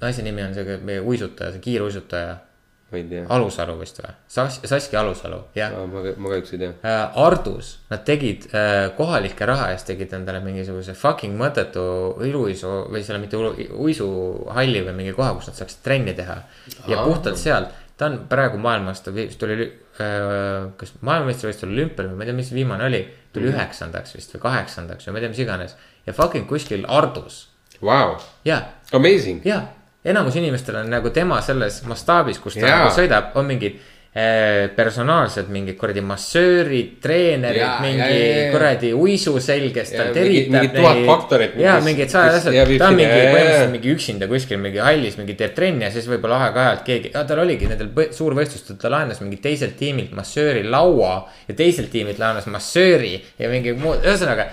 naise 0.00 0.24
nimi 0.24 0.46
on 0.46 0.56
see 0.56 0.80
meie 0.88 1.04
uisutaja, 1.04 1.52
see 1.52 1.66
kiiruisutaja, 1.68 2.38
ma 2.92 2.98
ei 2.98 3.04
tea, 3.08 3.24
Alusalu 3.32 3.74
vist 3.80 3.98
või? 4.02 4.12
Sas-, 4.28 4.60
Saskia 4.68 5.00
Alusalu, 5.00 5.38
jah. 5.56 5.72
ma, 5.88 6.02
ma 6.16 6.28
kahjuks 6.34 6.52
ei 6.52 6.58
tea. 6.62 6.72
Ardus, 7.24 7.72
nad 7.90 8.04
tegid 8.04 8.46
äh, 8.54 8.90
kohalike 8.96 9.46
raha 9.48 9.70
eest 9.72 9.86
tegid 9.90 10.12
endale 10.18 10.40
mingisuguse 10.44 10.94
fucking 10.94 11.34
mõttetu 11.40 11.84
iluuisu 12.28 12.72
või 12.92 13.02
selle 13.06 13.18
mitte 13.24 13.36
uisuhalli 14.02 14.82
või 14.86 14.94
mingi 14.98 15.14
koha, 15.16 15.32
kus 15.38 15.48
nad 15.50 15.58
saaksid 15.60 15.82
trenni 15.84 16.14
teha. 16.18 16.36
ja 16.88 16.98
Aa. 17.00 17.04
puhtalt 17.06 17.36
sealt, 17.40 17.72
ta 17.96 18.06
on 18.10 18.20
praegu 18.28 18.58
maailmas, 18.58 19.00
ta 19.04 19.12
vist 19.14 19.38
tuli 19.40 19.56
äh,, 19.66 20.70
kas 20.80 20.94
maailmameistrivõistlusel 21.00 21.72
olümpial 21.74 22.08
või 22.12 22.16
ma 22.20 22.24
ei 22.24 22.30
tea, 22.32 22.36
mis 22.40 22.52
viimane 22.54 22.84
oli. 22.88 23.02
tuli 23.32 23.48
Mhm. 23.48 23.54
üheksandaks 23.56 24.12
vist 24.16 24.34
või 24.34 24.40
kaheksandaks 24.42 25.06
või 25.08 25.12
ma 25.12 25.18
ei 25.18 25.22
tea, 25.24 25.28
mis 25.32 25.38
iganes 25.40 25.76
ja 26.06 26.12
fucking 26.12 26.44
kuskil 26.48 26.82
Ardus 26.88 27.48
Vau, 27.82 28.16
ja, 28.44 28.58
amazing. 28.92 29.40
ja 29.46 29.62
enamus 30.04 30.36
inimestel 30.40 30.76
on 30.82 30.90
nagu 30.90 31.10
tema 31.14 31.40
selles 31.44 31.82
mastaabis, 31.86 32.38
kus 32.42 32.54
ta 32.58 32.66
Jaa. 32.66 32.78
nagu 32.84 32.94
sõidab, 32.96 33.34
on 33.38 33.46
mingid 33.46 33.76
äh, 34.12 34.66
personaalsed 34.76 35.46
mingid 35.48 35.76
kuradi 35.80 36.02
massöörid, 36.04 36.96
treenerid 37.00 37.62
Jaa,, 37.62 37.76
mingi 37.84 38.16
jaa. 38.18 38.48
kuradi 38.52 38.90
uisuselg, 38.98 39.70
kes 39.76 39.92
Jaa, 39.94 40.02
tal 40.02 40.10
mingi- 40.18 40.42
teritab 40.42 40.56
mingi 40.58 40.72
tuhat 40.74 41.04
faktorit, 41.06 41.54
ja 41.62 41.76
mingid 41.84 42.10
sajad 42.12 42.34
asjad, 42.40 42.72
ta 42.82 42.88
on 42.90 42.98
mingi 42.98 43.14
põhimõtteliselt 43.14 43.72
mingi 43.76 43.94
üksinda 43.94 44.28
kuskil 44.32 44.60
mingi 44.64 44.82
hallis 44.84 45.16
mingi 45.20 45.38
teeb 45.38 45.54
trenni 45.56 45.86
ja 45.86 45.92
siis 45.94 46.10
võib-olla 46.10 46.40
aeg-ajalt 46.48 46.82
keegi, 46.90 47.14
tal 47.14 47.44
oligi 47.46 47.70
nendel 47.70 48.10
suurvõistlustel, 48.18 48.76
ta 48.82 48.90
laenas 48.92 49.22
mingi 49.24 49.38
teiselt 49.44 49.78
tiimilt 49.80 50.12
massööri 50.18 50.66
laua 50.68 51.14
ja 51.48 51.54
teiselt 51.62 51.88
tiimilt 51.94 52.18
laenas 52.20 52.50
massööri 52.52 53.14
ja 53.38 53.48
mingi 53.54 53.72
muud, 53.78 54.02
ühesõnaga 54.04 54.50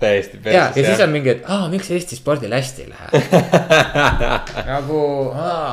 täiesti 0.00 0.40
ja, 0.44 0.68
ja 0.70 0.82
siis 0.84 1.00
on 1.04 1.12
mingi, 1.14 1.36
et 1.36 1.46
aa, 1.50 1.68
miks 1.72 1.90
Eesti 1.94 2.18
spordil 2.18 2.52
hästi 2.54 2.86
ei 2.86 2.92
lähe? 2.92 3.22
Nagu, 4.72 5.00
aa. 5.34 5.72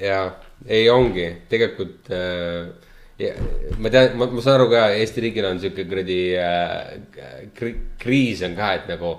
Ja 0.00 0.22
ei 0.66 0.88
ongi. 0.90 1.26
Tegelikult 1.50 2.10
äh, 2.12 2.70
ja 3.22 3.34
ma 3.78 3.90
tean, 3.92 4.16
ma, 4.18 4.28
ma 4.30 4.44
saan 4.44 4.60
aru 4.60 4.70
ka, 4.72 4.86
Eesti 4.98 5.26
riigil 5.26 5.48
on 5.48 5.60
sihuke 5.62 5.86
kuradi 5.90 6.20
äh, 6.38 7.44
kri, 7.56 7.74
kriis 8.02 8.42
on 8.46 8.56
ka, 8.58 8.72
et 8.78 8.90
nagu 8.90 9.16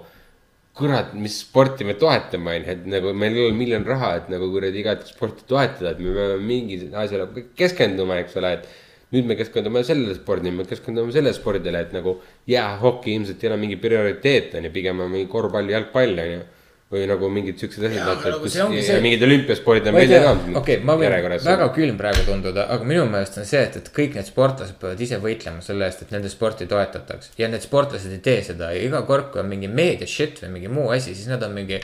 kurat, 0.73 1.11
mis 1.13 1.35
sporti 1.43 1.85
me 1.85 1.93
toetame, 2.01 2.55
onju, 2.57 2.71
et 2.73 2.85
nagu 2.89 3.11
meil 3.17 3.35
ei 3.37 3.45
ole 3.45 3.57
miljon 3.57 3.83
raha, 3.85 4.15
et 4.21 4.31
nagu 4.33 4.47
kuradi 4.53 4.81
igat 4.81 5.05
sporti 5.05 5.45
toetada, 5.49 5.93
et 5.93 6.01
me 6.01 6.15
peame 6.15 6.39
mingi 6.41 6.79
asjale 6.89 7.27
keskenduma, 7.59 8.17
eks 8.23 8.39
ole, 8.41 8.55
et 8.57 8.71
nüüd 9.13 9.29
me 9.29 9.37
keskendume 9.37 9.83
sellele 9.85 10.15
spordile, 10.17 10.55
me 10.57 10.65
keskendume 10.65 11.13
sellele 11.13 11.35
spordile, 11.37 11.83
et 11.85 11.93
nagu 11.93 12.15
jäähoki 12.49 13.13
ilmselt 13.13 13.43
ei 13.43 13.51
ole 13.51 13.59
mingi 13.61 13.77
prioriteet, 13.81 14.55
onju, 14.57 14.73
pigem 14.73 15.03
on 15.05 15.11
mingi 15.13 15.29
korvpall, 15.31 15.69
jalgpall, 15.69 16.21
onju. 16.25 16.43
Või 16.91 17.07
nagu 17.09 17.27
mingid 17.31 17.57
siuksed 17.57 17.85
asjad, 17.87 18.03
vaata, 18.05 18.27
et 18.27 18.35
nagu 18.35 18.43
kus 18.43 18.55
see 18.85 18.97
mingid 19.01 19.23
olümpiaspordid 19.25 19.87
on 19.89 19.95
tea, 19.97 20.19
enam 20.19 20.57
okei, 20.59 20.75
ma 20.85 20.95
võin 20.99 21.09
väga 21.47 21.69
külm 21.73 21.97
praegu 21.97 22.25
tunduda, 22.27 22.67
aga 22.75 22.85
minu 22.87 23.05
meelest 23.09 23.39
on 23.41 23.47
see, 23.49 23.61
et, 23.65 23.77
et 23.79 23.89
kõik 23.95 24.17
need 24.17 24.29
sportlased 24.29 24.77
peavad 24.81 25.01
ise 25.01 25.17
võitlema 25.23 25.63
selle 25.65 25.87
eest, 25.89 26.03
et 26.05 26.13
nende 26.13 26.29
sporti 26.29 26.67
toetataks. 26.69 27.31
ja 27.39 27.49
need 27.49 27.65
sportlased 27.65 28.13
ei 28.13 28.21
tee 28.27 28.43
seda 28.45 28.69
ja 28.75 28.83
iga 28.85 29.01
kord, 29.09 29.31
kui 29.33 29.41
on 29.41 29.49
mingi 29.49 29.71
meedia 29.71 30.09
shit 30.09 30.43
või 30.43 30.53
mingi 30.59 30.73
muu 30.73 30.91
asi, 30.93 31.15
siis 31.17 31.31
nad 31.31 31.41
on 31.47 31.57
mingi. 31.57 31.81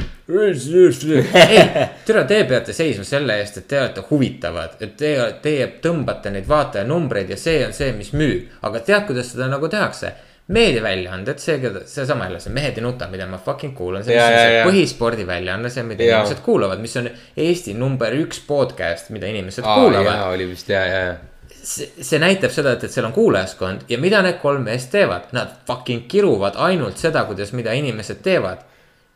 ei, 1.42 1.90
tere, 2.06 2.26
te 2.30 2.44
peate 2.54 2.76
seisma 2.78 3.08
selle 3.08 3.40
eest, 3.42 3.64
et 3.64 3.70
te 3.72 3.82
olete 3.82 4.06
huvitavad, 4.12 4.78
et 4.84 4.98
teie, 5.00 5.30
teie 5.42 5.72
tõmbate 5.82 6.36
neid 6.36 6.50
vaatajanumbreid 6.50 7.34
ja 7.34 7.40
see 7.40 7.64
on 7.66 7.74
see, 7.74 7.94
mis 7.98 8.14
müüb. 8.14 8.50
aga 8.62 8.86
tead, 8.86 9.08
kuidas 9.10 9.34
seda 9.34 9.50
nagu 9.50 9.72
tehakse? 9.72 10.14
meediaväljaanded, 10.50 11.38
see, 11.42 11.60
seesama 11.86 12.26
jälle 12.26 12.40
see 12.42 12.54
Mehed 12.54 12.78
ei 12.80 12.84
nuta, 12.84 13.08
mida 13.12 13.28
ma 13.30 13.38
fucking 13.38 13.76
kuulan, 13.78 14.04
see 14.04 14.16
Ja, 14.16 14.26
on 14.26 14.34
see 14.34 14.54
ja. 14.58 14.64
põhispordiväljaanne, 14.66 15.70
see, 15.70 15.84
mida 15.86 16.04
Ja. 16.04 16.20
inimesed 16.20 16.42
kuulavad, 16.46 16.80
mis 16.82 16.96
on 16.98 17.10
Eesti 17.38 17.74
number 17.78 18.14
üks 18.18 18.42
podcast, 18.48 19.10
mida 19.14 19.30
inimesed 19.30 19.64
aa, 19.66 19.76
kuulavad 19.80 20.24
oli 20.34 20.48
vist 20.50 20.70
ja, 20.74 20.82
ja, 20.86 21.04
ja. 21.06 21.16
see, 21.62 21.92
see 22.02 22.20
näitab 22.20 22.52
seda, 22.56 22.74
et, 22.78 22.84
et 22.88 22.92
seal 22.92 23.06
on 23.06 23.14
kuulajaskond 23.14 23.86
ja 23.90 23.98
mida 24.02 24.22
need 24.26 24.40
kolm 24.42 24.66
meest 24.66 24.90
teevad, 24.92 25.30
nad 25.38 25.54
fucking 25.68 26.08
kiruvad 26.10 26.58
ainult 26.58 26.98
seda, 26.98 27.24
kuidas, 27.30 27.54
mida 27.54 27.74
inimesed 27.78 28.24
teevad. 28.26 28.66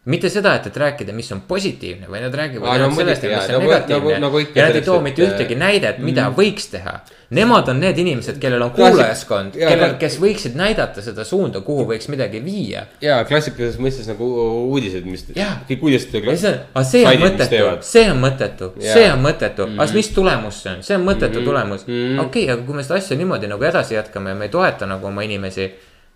Mitte 0.05 0.27
seda, 0.29 0.55
et, 0.59 0.65
et 0.67 0.77
rääkida, 0.77 1.13
mis 1.15 1.31
on 1.31 1.41
positiivne, 1.47 2.09
vaid 2.11 2.23
nad 2.25 2.33
räägivad 2.35 2.67
Aa, 2.67 2.77
no 2.77 2.83
ainult 2.89 2.97
sellest, 2.99 3.21
mis 3.23 3.33
on 3.47 3.53
nagu- 3.53 3.61
negatiivne 3.69 4.09
nagu- 4.19 4.21
nagu 4.21 4.39
ja 4.55 4.65
nad 4.67 4.75
ei 4.75 4.81
too 4.81 4.95
et, 4.97 5.03
mitte 5.03 5.21
äh, 5.23 5.29
ühtegi 5.29 5.55
näidet, 5.55 5.99
mida 6.03 6.25
võiks 6.35 6.65
teha. 6.71 6.97
Nemad 7.33 7.69
on 7.71 7.79
need 7.79 7.97
inimesed, 7.97 8.35
kellel 8.39 8.61
on 8.61 8.71
kuulajaskond, 8.75 9.55
kellel, 9.57 9.93
kes 10.01 10.19
võiksid 10.21 10.57
näidata 10.59 11.01
seda 11.01 11.23
suunda, 11.25 11.61
kuhu 11.65 11.85
võiks 11.89 12.09
midagi 12.11 12.41
viia. 12.43 12.83
ja 13.01 13.23
klassikalises 13.25 13.79
mõistes 13.79 14.07
nagu 14.11 14.27
uudised, 14.69 15.05
mis 15.05 15.23
Jaa. 15.35 15.61
kõik 15.69 15.81
uudised. 15.87 16.13
ja 16.13 16.35
see 16.35 16.51
on, 16.51 16.59
aga 16.75 16.83
see 16.83 17.05
on 17.07 17.17
mõttetu, 17.23 17.81
see 17.81 18.11
on 18.11 18.21
mõttetu, 18.21 18.71
see 18.93 19.07
on 19.11 19.23
mõttetu, 19.23 19.63
aga 19.63 19.85
Mhm. 19.85 19.93
mis 19.95 20.09
tulemus 20.09 20.61
see 20.63 20.71
on, 20.75 20.83
see 20.83 20.95
on 20.97 21.05
mõttetu 21.07 21.43
tulemus. 21.45 21.85
okei, 22.19 22.49
aga 22.49 22.61
kui 22.61 22.75
me 22.75 22.83
seda 22.83 22.95
asja 22.99 23.17
niimoodi 23.17 23.47
nagu 23.47 23.63
edasi 23.63 23.95
jätkame 23.95 24.29
ja 24.29 24.35
me 24.35 24.45
ei 24.45 24.49
toeta 24.49 24.85
nagu 24.85 25.07
oma 25.07 25.21
inimesi. 25.23 25.71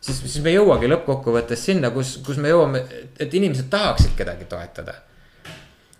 siis, 0.07 0.23
siis 0.23 0.43
me 0.43 0.53
ei 0.53 0.57
jõuagi 0.57 0.89
lõppkokkuvõttes 0.91 1.65
sinna, 1.69 1.91
kus, 1.95 2.17
kus 2.25 2.39
me 2.41 2.51
jõuame, 2.53 2.83
et 3.19 3.33
inimesed 3.33 3.69
tahaksid 3.71 4.15
kedagi 4.17 4.47
toetada. 4.49 4.95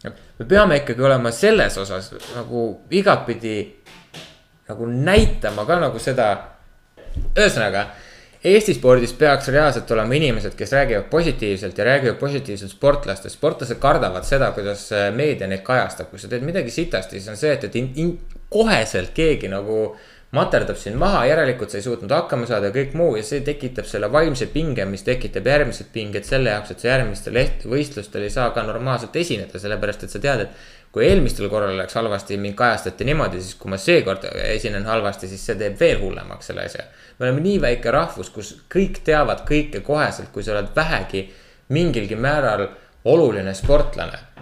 me 0.04 0.46
peame 0.46 0.78
ikkagi 0.84 1.02
olema 1.02 1.32
selles 1.32 1.78
osas 1.78 2.12
nagu 2.36 2.68
igatpidi 2.92 3.58
nagu 4.68 4.86
näitama 4.86 5.66
ka 5.66 5.80
nagu 5.80 6.00
seda. 6.00 6.36
ühesõnaga, 7.18 7.88
Eesti 8.48 8.76
spordis 8.78 9.16
peaks 9.18 9.48
reaalselt 9.50 9.90
olema 9.92 10.14
inimesed, 10.14 10.54
kes 10.56 10.72
räägivad 10.72 11.08
positiivselt 11.10 11.78
ja 11.78 11.86
räägivad 11.86 12.20
positiivselt 12.20 12.72
sportlastest. 12.72 13.36
sportlased 13.36 13.80
kardavad 13.82 14.24
seda, 14.24 14.52
kuidas 14.52 14.92
äh, 14.92 15.08
meedia 15.14 15.48
neid 15.48 15.64
kajastab, 15.66 16.12
kui 16.12 16.20
sa 16.22 16.30
teed 16.30 16.46
midagi 16.46 16.72
sitasti, 16.72 17.18
siis 17.18 17.32
on 17.34 17.40
see, 17.40 17.56
et, 17.58 17.64
et 17.64 17.76
in, 17.76 17.90
in, 17.96 18.12
koheselt 18.54 19.10
keegi 19.18 19.50
nagu 19.52 19.96
materdab 20.36 20.76
sind 20.76 21.00
maha, 21.00 21.22
järelikult 21.30 21.72
sa 21.72 21.80
ei 21.80 21.86
suutnud 21.86 22.12
hakkama 22.12 22.48
saada 22.50 22.68
ja 22.68 22.76
kõik 22.76 22.96
muu 23.00 23.16
ja 23.16 23.24
see 23.24 23.40
tekitab 23.48 23.88
selle 23.88 24.10
vaimse 24.12 24.50
pinge, 24.52 24.84
mis 24.90 25.06
tekitab 25.08 25.48
järgmised 25.48 25.88
pinged 25.94 26.28
selle 26.28 26.52
jaoks, 26.52 26.74
et 26.74 26.84
sa 26.84 26.90
järgmistel 26.92 27.40
võistlustel 27.72 28.28
ei 28.28 28.34
saa 28.34 28.50
ka 28.56 28.66
normaalselt 28.68 29.16
esineda, 29.16 29.60
sellepärast 29.62 30.04
et 30.04 30.12
sa 30.12 30.22
tead, 30.24 30.44
et 30.44 30.92
kui 30.92 31.08
eelmistel 31.08 31.48
korral 31.52 31.78
läks 31.80 31.96
halvasti, 31.96 32.40
mind 32.44 32.58
kajastati 32.60 33.08
niimoodi, 33.08 33.40
siis 33.44 33.56
kui 33.60 33.72
ma 33.72 33.80
seekord 33.80 34.28
esinen 34.50 34.88
halvasti, 34.88 35.32
siis 35.32 35.44
see 35.48 35.60
teeb 35.60 35.80
veel 35.80 36.02
hullemaks 36.04 36.52
selle 36.52 36.68
asja. 36.68 36.88
me 37.20 37.28
oleme 37.28 37.44
nii 37.48 37.62
väike 37.64 37.92
rahvus, 37.92 38.32
kus 38.34 38.56
kõik 38.74 39.04
teavad 39.08 39.46
kõike 39.48 39.84
koheselt, 39.86 40.34
kui 40.34 40.44
sa 40.44 40.58
oled 40.58 40.74
vähegi 40.76 41.28
mingilgi 41.72 42.16
määral 42.20 42.68
oluline 43.06 43.54
sportlane 43.56 44.37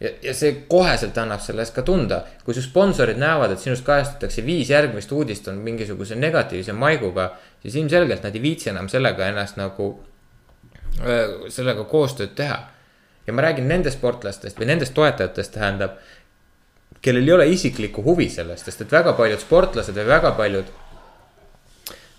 ja, 0.00 0.10
ja 0.22 0.34
see 0.36 0.54
koheselt 0.68 1.18
annab 1.20 1.42
sellest 1.44 1.74
ka 1.76 1.84
tunda, 1.86 2.22
kui 2.44 2.56
su 2.56 2.64
sponsorid 2.64 3.20
näevad, 3.20 3.54
et 3.54 3.62
sinust 3.62 3.84
kajastatakse 3.86 4.44
viis 4.46 4.70
järgmist 4.72 5.12
uudist 5.12 5.48
on 5.52 5.60
mingisuguse 5.64 6.18
negatiivse 6.18 6.74
maiguga, 6.76 7.30
siis 7.62 7.76
ilmselgelt 7.80 8.24
nad 8.24 8.36
ei 8.36 8.42
viitsi 8.42 8.72
enam 8.72 8.88
sellega 8.92 9.28
ennast 9.30 9.60
nagu, 9.60 9.92
sellega 11.48 11.86
koostööd 11.88 12.36
teha. 12.36 12.60
ja 13.26 13.32
ma 13.36 13.42
räägin 13.44 13.68
nendest 13.68 13.98
sportlastest 13.98 14.58
või 14.58 14.66
nendest 14.72 14.94
toetajatest, 14.96 15.52
tähendab, 15.54 15.98
kellel 17.04 17.28
ei 17.28 17.32
ole 17.32 17.46
isiklikku 17.52 18.02
huvi 18.02 18.28
sellest, 18.32 18.64
sest 18.64 18.80
et 18.80 18.92
väga 18.92 19.12
paljud 19.14 19.38
sportlased 19.38 19.94
või 19.94 20.06
väga 20.08 20.32
paljud 20.38 20.72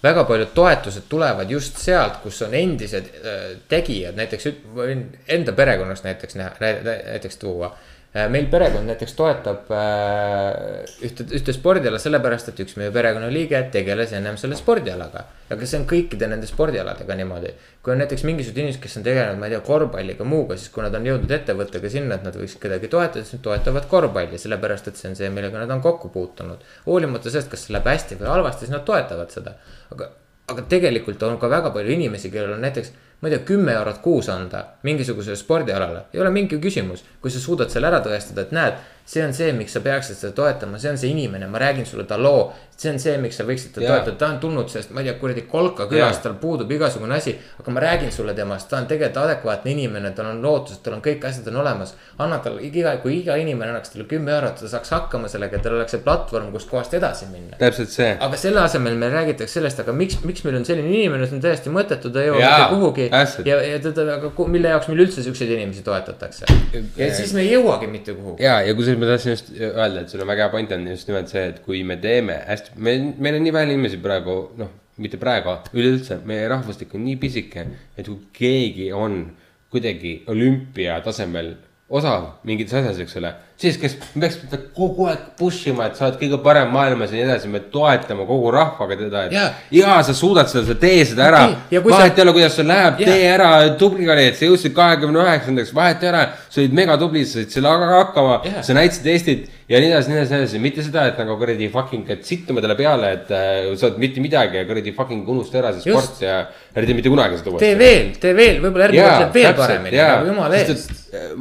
väga 0.03 0.23
paljud 0.23 0.53
toetused 0.55 1.07
tulevad 1.09 1.51
just 1.51 1.77
sealt, 1.77 2.19
kus 2.23 2.41
on 2.41 2.53
endised 2.57 3.09
äh, 3.21 3.39
tegijad, 3.69 4.17
näiteks 4.17 4.49
võin 4.75 5.07
enda 5.29 5.53
perekonnast 5.57 6.07
näiteks 6.07 6.37
näha, 6.39 6.55
näiteks 6.61 7.37
tuua. 7.41 7.75
Meil 8.11 8.47
perekond 8.51 8.89
näiteks 8.89 9.13
toetab 9.15 9.69
äh, 9.71 10.81
ühte, 11.07 11.23
ühte 11.31 11.53
spordiala 11.55 11.99
sellepärast, 12.01 12.49
et 12.51 12.57
üks 12.59 12.75
meie 12.75 12.91
perekonnaliige 12.91 13.61
tegeles 13.71 14.11
ennem 14.17 14.35
selle 14.39 14.57
spordialaga. 14.59 15.23
aga 15.51 15.67
see 15.67 15.79
on 15.79 15.85
kõikide 15.87 16.27
nende 16.27 16.47
spordialadega 16.47 17.15
niimoodi. 17.15 17.53
kui 17.81 17.93
on 17.93 18.01
näiteks 18.03 18.25
mingisugused 18.27 18.59
inimesed, 18.59 18.81
kes 18.83 18.97
on 18.99 19.05
tegelenud, 19.05 19.39
ma 19.39 19.47
ei 19.47 19.55
tea, 19.55 19.61
korvpalliga, 19.63 20.27
muuga, 20.27 20.57
siis 20.59 20.73
kui 20.75 20.83
nad 20.83 20.95
on 20.99 21.07
jõudnud 21.07 21.31
ettevõttega 21.37 21.91
sinna, 21.93 22.17
et 22.19 22.27
nad 22.27 22.35
võiksid 22.35 22.59
kedagi 22.65 22.91
toetada, 22.91 23.23
siis 23.23 23.39
nad 23.39 23.45
toetavad 23.47 23.87
korvpalli, 23.93 24.39
sellepärast 24.43 24.91
et 24.91 24.99
see 24.99 25.11
on 25.11 25.15
see, 25.15 25.29
millega 25.31 25.63
nad 25.63 25.71
on 25.71 25.83
kokku 25.83 26.11
puutunud. 26.11 26.67
hoolimata 26.89 27.31
sellest, 27.31 27.51
kas 27.53 27.63
see 27.67 27.77
läheb 27.77 27.87
hästi 27.93 28.19
või 28.19 28.27
halvasti, 28.33 28.67
siis 28.67 28.75
nad 28.75 28.83
toetavad 28.87 29.31
seda. 29.31 29.55
aga, 29.95 30.11
aga 30.51 30.67
tegelikult 30.75 31.23
on 31.23 31.39
ka 31.39 31.47
väga 31.47 31.71
palju 31.71 31.95
inimesi, 31.95 32.33
kellel 32.33 32.57
on 32.59 32.67
näiteks, 32.67 32.91
ma 33.21 33.29
ei 33.29 33.35
tea, 33.35 33.43
kümme 33.45 33.73
eurot 33.77 33.99
kuus 34.01 34.29
anda 34.33 34.63
mingisugusele 34.83 35.37
spordialale, 35.37 36.07
ei 36.13 36.21
ole 36.21 36.31
mingi 36.33 36.57
küsimus. 36.61 37.03
kui 37.21 37.31
sa 37.31 37.39
suudad 37.39 37.69
selle 37.69 37.87
ära 37.87 37.99
tõestada, 38.01 38.41
et 38.41 38.51
näed, 38.51 38.79
see 39.05 39.21
on 39.25 39.33
see, 39.33 39.51
miks 39.53 39.75
sa 39.77 39.81
peaksid 39.85 40.17
seda 40.17 40.33
toetama, 40.33 40.79
see 40.81 40.89
on 40.89 40.97
see 40.97 41.11
inimene, 41.13 41.47
ma 41.47 41.61
räägin 41.61 41.85
sulle 41.85 42.07
ta 42.09 42.17
loo. 42.17 42.51
See 42.81 42.91
on 42.93 42.99
see, 43.01 43.15
miks 43.21 43.37
sa 43.37 43.45
võiksid 43.47 43.75
teda 43.75 43.91
toetada, 43.91 44.17
ta 44.17 44.29
on 44.33 44.39
tulnud 44.41 44.71
sellest, 44.71 44.93
ma 44.95 45.03
ei 45.03 45.09
tea, 45.09 45.17
kuradi 45.21 45.45
kolka 45.49 45.87
külast, 45.91 46.23
tal 46.25 46.35
puudub 46.41 46.71
igasugune 46.73 47.15
asi. 47.17 47.35
aga 47.61 47.75
ma 47.75 47.83
räägin 47.83 48.11
sulle 48.11 48.33
temast, 48.37 48.69
ta 48.69 48.79
on 48.81 48.87
tegelikult 48.89 49.23
adekvaatne 49.23 49.71
inimene, 49.75 50.13
tal 50.17 50.31
on 50.31 50.41
lootused, 50.41 50.81
tal 50.85 50.97
on 50.97 51.03
kõik 51.05 51.25
asjad 51.29 51.47
on 51.53 51.61
olemas. 51.61 51.93
anna 52.17 52.39
talle 52.43 52.63
iga, 52.65 52.95
kui 53.03 53.19
iga 53.19 53.35
inimene 53.37 53.71
annaks 53.71 53.93
talle 53.93 54.07
kümme 54.09 54.33
eurot, 54.33 54.59
ta 54.61 54.71
saaks 54.71 54.93
hakkama 54.97 55.29
sellega, 55.31 55.59
tal 55.61 55.77
oleks 55.77 55.95
see 55.95 56.03
platvorm, 56.05 56.51
kustkohast 56.55 56.93
edasi 56.97 57.29
minna 57.31 57.59
täpselt 57.61 57.93
see. 57.93 58.09
aga 58.27 58.39
selle 58.39 58.61
asemel 58.63 58.97
meil 58.99 59.13
räägitakse 59.13 59.59
sellest, 59.59 59.81
aga 59.83 59.93
miks, 59.95 60.17
miks 60.25 60.45
meil 60.47 60.57
on 60.59 60.65
selline 60.67 60.89
inimene, 60.89 61.27
see 61.29 61.37
on 61.37 61.43
täiesti 61.43 61.73
mõttetu, 61.73 62.11
ta 62.13 62.23
ei 62.23 62.31
jõua 62.31 62.41
mitte 62.41 62.69
kuhugi. 62.73 63.07
ja, 63.49 63.59
ja 63.67 63.79
teda, 63.83 64.07
aga 64.17 64.47
mille 64.55 64.73
jaoks 64.73 64.89
meil 64.91 65.05
üldse 65.05 65.25
siukseid 65.25 65.53
inimesi 65.57 65.85
toetatakse. 65.85 66.49
ja 66.97 67.11
siis 67.15 67.33
me 67.37 67.45
ei 67.45 67.53
jõuagi 67.53 67.89
mitte 67.91 68.15
kuhugi. 68.17 68.43
ja, 68.43 68.59
ja 68.65 68.75
kusjuures 68.77 69.01
ma 69.01 69.11
tahtsin 69.11 69.35
just 69.35 69.51
öelda, 69.57 70.03
et 70.03 70.13
sul 70.13 70.23
on 70.25 70.31
väga 70.31 70.47
hea 70.47 70.53
point 70.55 70.75
on 70.75 70.87
just 70.91 71.11
nimelt 71.11 71.31
see, 71.31 71.45
et 71.53 71.61
kui 71.65 71.83
me 71.87 71.97
teeme 72.01 72.39
hästi, 72.47 72.70
me, 72.75 72.95
meil 73.17 73.37
on 73.39 73.45
nii 73.45 73.53
vähe 73.55 73.69
inimesi 73.69 73.99
praegu, 74.03 74.37
noh, 74.59 74.71
mitte 75.01 75.19
praegu, 75.21 75.57
üleüldse, 75.73 76.19
meie 76.27 76.47
rahvustik 76.51 76.93
on 76.95 77.05
nii 77.05 77.17
pisike, 77.21 77.65
et 77.97 78.07
kui 78.07 78.19
keegi 78.37 78.91
on 78.93 79.23
kuidagi 79.71 80.21
olümpia 80.31 80.99
tasemel 81.05 81.53
osav 81.91 82.27
mingites 82.47 82.75
asjades, 82.79 83.01
eks 83.05 83.17
ole, 83.19 83.31
siis 83.61 83.77
kes, 83.81 83.95
me 84.15 84.25
peaks 84.25 84.39
teda 84.41 84.59
kogu 84.75 85.07
aeg 85.11 85.31
push 85.39 85.69
ima, 85.69 85.87
et 85.89 85.99
sa 85.99 86.07
oled 86.07 86.17
kõige 86.21 86.39
parem 86.43 86.71
maailmas 86.73 87.13
ja 87.13 87.19
nii 87.19 87.27
edasi, 87.27 87.51
me 87.51 87.61
toetame 87.73 88.25
kogu 88.29 88.51
rahvaga 88.55 88.97
teda, 88.99 89.23
et 89.27 89.77
ja 89.77 89.99
sa 90.05 90.15
suudad 90.17 90.49
seda, 90.51 90.65
sa 90.67 90.77
tee 90.81 91.05
seda 91.05 91.27
ära 91.29 91.43
ja 91.71 91.83
kui 91.83 91.93
vahet 91.93 92.17
ei 92.17 92.25
ole, 92.25 92.35
kuidas 92.37 92.57
sul 92.57 92.69
läheb, 92.71 92.99
tee 93.01 93.23
ära, 93.29 93.51
tubli 93.79 94.09
olid, 94.09 94.37
sa 94.37 94.49
jõudsid 94.49 94.75
kahekümne 94.77 95.21
üheksandaks, 95.25 95.73
vahet 95.77 96.05
ei 96.05 96.13
ole, 96.13 96.27
sa 96.49 96.63
olid 96.63 96.77
megatubli, 96.81 97.25
sa 97.25 97.39
said 97.39 97.57
selle 97.57 97.71
aga 97.71 97.91
hakkama 97.99 98.39
sa 98.65 98.77
näitasid 98.77 99.11
Eestit 99.11 99.49
ja 99.71 99.79
nii 99.79 99.91
edasi, 99.91 100.11
nii 100.11 100.17
edasi, 100.17 100.33
nii 100.33 100.43
edasi, 100.43 100.59
mitte 100.61 100.83
seda, 100.83 101.05
et 101.07 101.19
nagu 101.21 101.37
kuradi 101.39 101.67
fucking, 101.71 102.09
et 102.11 102.25
sittuma 102.27 102.63
talle 102.63 102.75
peale, 102.79 103.11
et 103.15 103.29
äh, 103.35 103.69
sa 103.79 103.87
oled 103.87 104.01
mitte 104.03 104.23
midagi 104.23 104.59
ja 104.59 104.65
kuradi 104.67 104.91
fucking 104.95 105.27
unusta 105.31 105.61
ära 105.61 105.71
see 105.75 105.85
Just. 105.87 106.17
sport 106.17 106.25
ja 106.25 106.39
ära 106.73 106.87
tee 106.87 106.97
mitte 106.97 107.11
kunagi 107.11 107.39
seda 107.39 107.53
uuesti. 107.53 107.69
tee 107.69 107.77
veel, 107.79 108.09
tee 108.19 108.33
veel, 108.35 108.59
võib-olla 108.63 108.89
järgmine 108.89 109.05
kord 109.05 109.21
teeb 109.21 109.37
veel 109.37 109.55
paremini, 109.61 110.01
nagu 110.01 110.27
jumala 110.31 110.59
eest. 110.59 110.91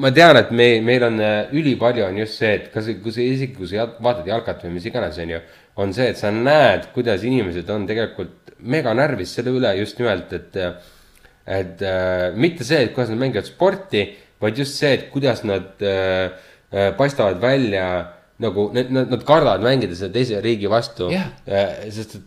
ma 0.04 0.12
tean, 0.14 0.38
et 0.42 0.52
me, 0.54 0.68
meil 0.86 1.06
on 1.08 1.18
äh, 1.26 1.54
ülipalju 1.58 2.06
on 2.10 2.20
just 2.20 2.40
see, 2.40 2.52
et 2.58 2.68
kas, 2.74 2.90
kui 3.00 3.14
sa 3.14 3.76
jal- 3.78 3.96
vaatad 4.02 4.28
jalkat 4.28 4.64
või 4.66 4.76
mis 4.76 4.86
iganes, 4.90 5.18
on 5.22 5.34
ju. 5.34 5.40
on 5.80 5.94
see, 5.96 6.10
et 6.12 6.18
sa 6.20 6.32
näed, 6.34 6.90
kuidas 6.94 7.24
inimesed 7.24 7.70
on 7.72 7.86
tegelikult 7.88 8.54
mega 8.60 8.92
närvis 8.94 9.32
selle 9.36 9.54
üle 9.56 9.72
just 9.78 10.00
nimelt, 10.00 10.32
et. 10.36 10.58
et 11.50 11.82
äh, 11.82 12.30
mitte 12.36 12.66
see, 12.66 12.84
et 12.84 12.92
kuidas 12.94 13.10
nad 13.10 13.18
mängivad 13.18 13.48
sporti, 13.48 14.04
vaid 14.40 14.58
just 14.60 14.76
see, 14.78 14.92
et 14.94 15.08
kuidas 15.10 15.40
nad 15.48 15.80
äh, 15.82 16.30
äh, 16.70 16.90
paistavad 16.96 17.40
välja 17.42 17.86
nagu 18.40 18.70
need, 18.74 18.90
nad, 18.94 19.10
nad 19.12 19.22
kardavad 19.26 19.62
mängida 19.64 19.96
selle 19.96 20.14
teise 20.14 20.40
riigi 20.44 20.68
vastu 20.70 21.10
yeah.. 21.12 21.28
sest 21.92 22.16
et, 22.16 22.26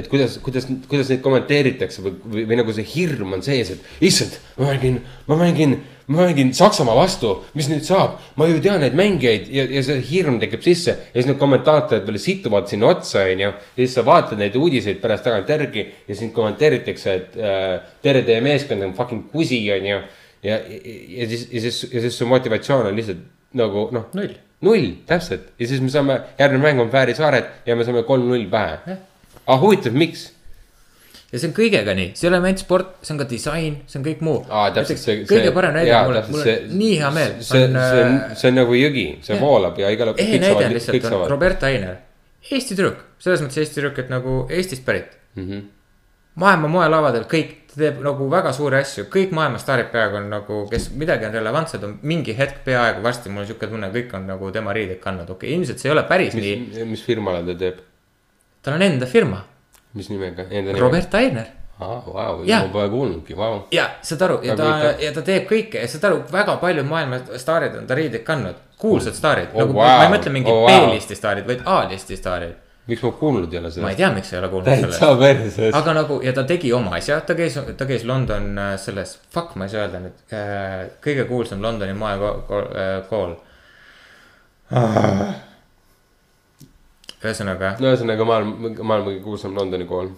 et 0.00 0.10
kuidas, 0.10 0.36
kuidas, 0.42 0.66
kuidas 0.90 1.10
neid 1.12 1.22
kommenteeritakse 1.24 2.02
või, 2.02 2.14
või, 2.24 2.44
või 2.50 2.58
nagu 2.58 2.74
see 2.74 2.86
hirm 2.94 3.36
on 3.36 3.44
sees, 3.46 3.70
et 3.74 4.06
issand, 4.08 4.38
ma 4.58 4.72
mängin, 4.72 4.98
ma 5.28 5.38
mängin, 5.38 5.76
ma 6.08 6.24
mängin 6.24 6.52
Saksamaa 6.56 6.96
vastu, 6.98 7.34
mis 7.58 7.70
nüüd 7.70 7.86
saab, 7.86 8.18
ma 8.38 8.48
ju 8.50 8.58
tean 8.64 8.82
neid 8.82 8.96
mängijaid 8.98 9.50
ja, 9.54 9.66
ja 9.78 9.84
see 9.86 10.00
hirm 10.10 10.40
tekib 10.42 10.64
sisse 10.66 10.96
ja 10.98 11.14
siis 11.14 11.30
need 11.30 11.40
kommentaatorid 11.42 12.08
veel 12.10 12.22
situvad 12.22 12.70
sinna 12.70 12.90
otsa, 12.90 13.26
onju. 13.30 13.50
ja 13.52 13.78
siis 13.78 13.94
sa 13.98 14.06
vaatad 14.06 14.42
neid 14.42 14.58
uudiseid 14.58 14.98
pärast 15.02 15.28
tagantjärgi 15.28 15.86
ja 16.08 16.18
sind 16.18 16.34
kommenteeritakse, 16.36 17.18
et 17.20 17.38
äh, 17.38 17.76
tere, 18.02 18.26
teie 18.26 18.42
meeskond 18.44 18.82
on 18.82 18.96
fucking 18.98 19.28
kusi, 19.30 19.62
onju. 19.76 20.00
ja, 20.42 20.58
ja, 20.58 20.80
ja 21.22 21.30
siis, 21.30 21.46
ja 21.52 21.68
siis, 21.68 21.84
ja 21.92 22.08
siis 22.08 22.18
su 22.18 22.26
motivatsioon 22.30 22.90
on 22.90 22.98
lihtsalt 22.98 23.28
nagu 23.58 23.90
noh, 23.94 24.08
null. 24.16 24.34
null, 24.66 24.92
täpselt 25.06 25.50
ja 25.58 25.68
siis 25.70 25.82
me 25.82 25.90
saame, 25.92 26.20
järgmine 26.38 26.62
mäng 26.62 26.84
on 26.84 26.92
Fääri 26.92 27.16
saared 27.18 27.66
ja 27.66 27.76
me 27.76 27.86
saame 27.86 28.04
kolm-null 28.08 28.46
pähe. 28.52 28.96
aga 29.46 29.58
huvitav, 29.62 29.96
miks? 29.98 30.30
ja 31.32 31.40
see 31.40 31.48
on 31.48 31.54
kõigega 31.56 31.94
nii, 31.96 32.12
see 32.18 32.26
ei 32.26 32.30
ole 32.30 32.40
ainult 32.42 32.60
sport, 32.60 32.96
see 33.00 33.14
on 33.14 33.20
ka 33.22 33.26
disain, 33.30 33.76
see 33.88 33.98
on 34.00 34.04
kõik 34.04 34.24
muu. 34.26 34.42
kõige 35.30 35.52
parem 35.56 35.76
näide, 35.78 35.94
mul 36.04 36.18
on, 36.20 36.30
mul 36.34 36.42
on 36.44 36.74
nii 36.82 36.96
hea 37.00 37.12
meel. 37.16 37.36
see, 37.40 37.62
see 37.72 38.02
on, 38.04 38.18
see 38.36 38.50
on 38.50 38.58
nagu 38.60 38.76
jõgi, 38.76 39.06
see 39.24 39.36
Jah. 39.36 39.44
voolab 39.44 39.80
ja 39.80 39.92
igale. 39.94 40.14
ehe 40.20 40.40
näide 40.42 40.66
on 40.68 40.76
lihtsalt 40.76 41.08
on 41.08 41.24
Roberta 41.32 41.70
Ainer, 41.70 41.96
Eesti 42.50 42.76
tüdruk, 42.76 43.00
selles 43.22 43.40
mõttes 43.44 43.62
Eesti 43.62 43.80
tüdruk, 43.80 44.02
et 44.02 44.12
nagu 44.12 44.42
Eestist 44.52 44.84
pärit 44.84 45.16
mm. 45.34 45.46
-hmm. 45.46 45.64
maailma 46.44 46.68
moelavadel 46.76 47.24
kõik, 47.30 47.61
ta 47.72 47.80
teeb 47.80 48.02
nagu 48.04 48.28
väga 48.30 48.52
suuri 48.52 48.76
asju, 48.82 49.06
kõik 49.12 49.32
maailma 49.36 49.60
staarid 49.60 49.88
peaaegu 49.92 50.20
on 50.20 50.28
nagu, 50.32 50.58
kes 50.70 50.90
midagi 51.00 51.28
on 51.28 51.32
relevantsed, 51.38 51.86
on 51.86 51.96
mingi 52.08 52.34
hetk 52.36 52.60
peaaegu 52.66 53.00
varsti 53.04 53.32
mul 53.32 53.44
on 53.44 53.48
sihuke 53.48 53.70
tunne, 53.70 53.88
kõik 53.94 54.12
on 54.18 54.28
nagu 54.28 54.52
tema 54.54 54.74
riideid 54.76 55.00
kandnud, 55.00 55.30
okei 55.32 55.48
okay,, 55.48 55.56
ilmselt 55.56 55.80
see 55.80 55.88
ei 55.88 55.96
ole 55.96 56.04
päris 56.10 56.36
mis... 56.36 56.44
nii, 56.44 56.86
mis, 56.92 57.06
firmale 57.06 57.40
ta 57.48 57.56
teeb, 57.64 57.80
tal 58.62 58.76
on 58.76 58.86
enda 58.90 59.08
firma, 59.08 59.40
mis 59.96 60.12
nimega? 60.12 60.46
enda 60.50 60.70
nime? 60.70 60.84
Robert 60.84 61.18
Ainer 61.20 61.50
aa, 61.82 62.02
vau, 62.06 62.42
Jah. 62.44 62.66
ma 62.66 62.72
pole 62.72 62.88
kuulnudki, 62.88 63.36
vau. 63.36 63.62
ja 63.72 63.88
saad 64.02 64.22
aru 64.28 64.40
ja 64.46 64.56
ta 64.56 64.92
ja 65.00 65.12
ta 65.14 65.24
teeb 65.26 65.48
kõike 65.50 65.80
ja 65.82 65.88
saad 65.90 66.10
aru, 66.10 66.20
väga 66.32 66.56
paljud 66.62 66.86
maailma 66.86 67.22
staarid 67.40 67.76
on 67.78 67.86
ta 67.88 67.96
riideid 67.98 68.24
kandnud, 68.26 68.60
kuulsad 68.78 69.16
staarid 69.16 69.54
Oh, 69.54 69.64
nagu 69.64 69.78
wow. 69.78 69.96
ma 69.98 70.04
ei 70.06 70.12
mõtle 70.12 70.34
mingid 70.34 70.52
Oh, 70.52 70.66
oh, 70.66 70.68
wow. 70.68 70.90
B-listi 70.90 71.16
staarid, 71.18 71.48
vaid 71.48 71.64
A-listi 71.64 72.18
staarid. 72.18 72.54
Miks 72.86 73.02
ma 73.02 73.12
kuulnud 73.14 73.52
ei 73.52 73.58
ole 73.58 73.68
ma 73.68 73.68
ei 73.68 73.74
sellest? 73.74 73.96
tea, 74.00 74.10
miks 74.16 74.30
sa 74.30 74.36
ei 74.36 74.40
ole 74.42 74.48
kuulnud 74.50 74.70
sellest. 74.70 74.98
täitsa 74.98 75.18
perses. 75.20 75.74
aga 75.78 75.94
nagu 76.00 76.18
ja 76.24 76.32
ta 76.34 76.44
tegi 76.48 76.72
oma 76.74 76.96
asja, 76.98 77.20
ta 77.26 77.36
käis, 77.38 77.58
ta 77.78 77.86
käis 77.86 78.04
London 78.08 78.58
äh, 78.58 78.74
selles, 78.80 79.14
fuck, 79.34 79.54
ma 79.56 79.68
ei 79.68 79.74
saa 79.74 79.84
öelda 79.86 80.00
nüüd 80.02 80.34
äh,, 80.34 80.74
kõige 81.04 81.26
kuulsam 81.30 81.62
Londoni 81.62 81.94
moekool 81.98 83.36
äh,. 84.74 85.34
ühesõnaga 87.22 87.76
no 87.78 87.92
ühesõnaga 87.92 88.26
maailma, 88.26 88.74
maailma 88.80 89.10
kõige 89.12 89.22
kuulsam 89.28 89.54
Londoni 89.58 89.86
kool, 89.86 90.10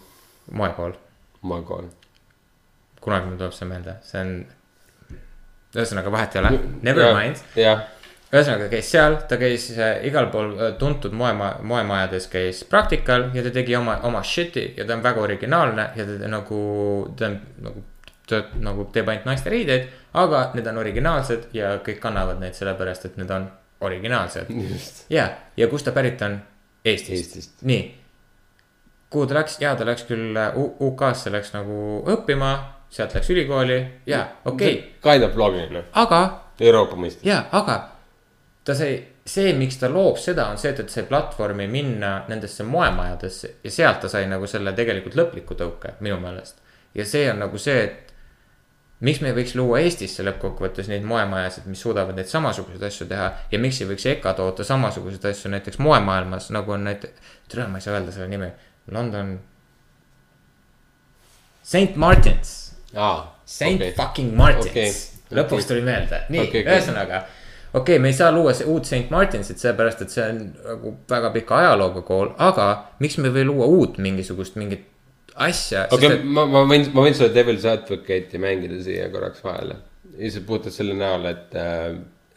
moekool, 0.53 0.97
maakool. 1.45 1.91
kunagi 3.05 3.29
mul 3.29 3.41
tuleb 3.43 3.59
see 3.59 3.69
meelde, 3.69 3.99
see 4.09 4.25
on. 4.25 4.33
ühesõnaga 5.77 6.17
vahet 6.17 6.39
ei 6.39 6.45
ole, 6.47 6.57
never 6.87 7.13
mind. 7.19 7.45
jah, 7.61 7.85
ühesõnaga 8.35 8.69
käis 8.73 8.91
seal, 8.91 9.17
ta 9.31 9.39
käis 9.39 9.69
äh, 9.79 9.99
igal 10.09 10.29
pool 10.33 10.55
äh, 10.59 10.73
tuntud 10.79 11.15
moema-, 11.15 11.57
moemajades 11.63 12.27
käis 12.33 12.65
praktikal 12.71 13.29
ja 13.35 13.45
ta 13.47 13.53
tegi 13.55 13.77
oma, 13.79 14.01
oma 14.09 14.23
shit'i 14.27 14.73
ja 14.79 14.87
ta 14.87 14.97
on 14.97 15.05
väga 15.05 15.23
originaalne 15.23 15.89
ja 15.97 16.07
ta 16.09 16.31
nagu, 16.31 16.63
ta 17.17 17.31
on 17.31 17.37
nagu, 17.69 17.85
ta 18.29 18.43
nagu 18.65 18.89
teeb 18.95 19.13
ainult 19.13 19.29
naiste 19.31 19.53
riideid. 19.55 19.87
aga 20.15 20.49
need 20.55 20.67
on 20.71 20.81
originaalsed 20.83 21.49
ja 21.55 21.77
kõik 21.87 22.01
kannavad 22.03 22.41
neid 22.43 22.59
sellepärast, 22.59 23.07
et 23.07 23.17
need 23.21 23.31
on 23.31 23.49
originaalsed. 23.81 24.51
ja, 25.11 25.29
ja 25.57 25.69
kust 25.69 25.87
ta 25.87 25.93
pärit 25.93 26.23
on? 26.23 26.41
Eestist, 26.85 27.37
Eestist. 27.37 27.63
nii. 27.63 28.01
kuhu 29.11 29.27
ta 29.27 29.39
läks, 29.39 29.61
ja 29.61 29.77
ta 29.79 29.87
läks 29.87 30.09
küll 30.11 30.37
äh, 30.37 30.59
UK-sse 30.59 31.31
läks 31.31 31.55
nagu 31.55 32.03
õppima, 32.11 32.55
sealt 32.91 33.15
läks 33.15 33.31
ülikooli 33.31 33.79
ja 34.11 34.27
okei 34.45 34.75
okay., 34.75 34.95
Kind 35.05 35.25
of 35.25 35.35
blogging, 35.39 35.71
noh, 35.71 35.87
aga 35.93 36.23
Euroopa 36.61 36.99
mõistes. 36.99 37.23
ja, 37.27 37.45
aga 37.53 37.94
ta 38.65 38.75
sai, 38.75 38.97
see, 39.27 39.53
miks 39.59 39.77
ta 39.81 39.91
loob 39.93 40.17
seda, 40.21 40.49
on 40.53 40.59
see, 40.61 40.73
et, 40.73 40.81
et 40.85 40.93
sai 40.93 41.05
platvormi 41.09 41.67
minna 41.71 42.15
nendesse 42.31 42.65
moemajadesse 42.65 43.55
ja 43.65 43.73
sealt 43.73 44.01
ta 44.05 44.11
sai 44.13 44.25
nagu 44.31 44.49
selle 44.51 44.73
tegelikult 44.77 45.19
lõpliku 45.19 45.57
tõuke 45.59 45.97
minu 46.05 46.17
meelest. 46.23 46.63
ja 46.95 47.05
see 47.09 47.29
on 47.31 47.43
nagu 47.45 47.61
see, 47.61 47.85
et 47.85 48.13
miks 49.05 49.21
me 49.21 49.33
ei 49.33 49.37
võiks 49.37 49.55
luua 49.59 49.83
Eestisse 49.85 50.25
lõppkokkuvõttes 50.25 50.89
neid 50.89 51.05
moemajasid, 51.09 51.67
mis 51.69 51.83
suudavad 51.85 52.17
neid 52.17 52.31
samasuguseid 52.31 52.89
asju 52.89 53.09
teha 53.11 53.31
ja 53.51 53.61
miks 53.61 53.83
ei 53.83 53.91
võiks 53.91 54.07
EKA 54.15 54.37
toota 54.39 54.65
samasuguseid 54.65 55.29
asju 55.33 55.53
näiteks 55.53 55.81
moemaailmas, 55.85 56.49
nagu 56.55 56.77
on 56.77 56.89
näiteks, 56.89 57.33
tere, 57.53 57.69
ma 57.69 57.81
ei 57.81 57.85
saa 57.85 57.99
öelda 57.99 58.15
selle 58.15 58.31
nime, 58.33 58.55
London. 58.93 59.37
Saint 61.65 61.97
Martins 61.97 62.65
Saint 63.45 63.77
okei. 63.77 63.91
okay. 63.91 63.97
fucking 63.99 64.37
Martins 64.37 64.71
okay., 64.71 64.93
lõpuks 65.35 65.65
okei. 65.65 65.69
tuli 65.73 65.85
meelde, 65.85 66.21
nii 66.33 66.47
okay, 66.49 66.63
ühesõnaga. 66.65 67.25
Okei 67.75 67.95
okay,, 67.97 68.03
me 68.03 68.09
ei 68.09 68.15
saa 68.17 68.33
luua 68.33 68.53
uut 68.67 68.85
Saint 68.85 69.11
Martinsit, 69.11 69.59
sellepärast 69.59 70.05
et 70.05 70.15
see 70.15 70.25
on 70.31 70.43
nagu 70.63 70.97
väga 71.11 71.31
pika 71.35 71.59
ajalooga 71.59 72.03
kool, 72.07 72.35
aga 72.39 72.69
miks 73.03 73.19
me 73.19 73.31
ei 73.31 73.39
või 73.41 73.49
luua 73.51 73.71
uut 73.79 73.99
mingisugust 74.03 74.59
mingit 74.61 74.87
asja. 75.35 75.89
okei 75.91 76.13
okay,, 76.13 76.23
ma, 76.23 76.47
ma 76.51 76.63
võin, 76.71 76.87
ma 76.95 77.07
võin 77.07 77.17
seda 77.19 77.33
Devil's 77.35 77.67
Advocate'i 77.69 78.43
mängida 78.43 78.79
siia 78.83 79.09
korraks 79.13 79.43
vahele. 79.45 79.81
lihtsalt 80.19 80.47
puhtalt 80.47 80.77
selle 80.77 80.95
näol, 80.95 81.27
et, 81.27 81.57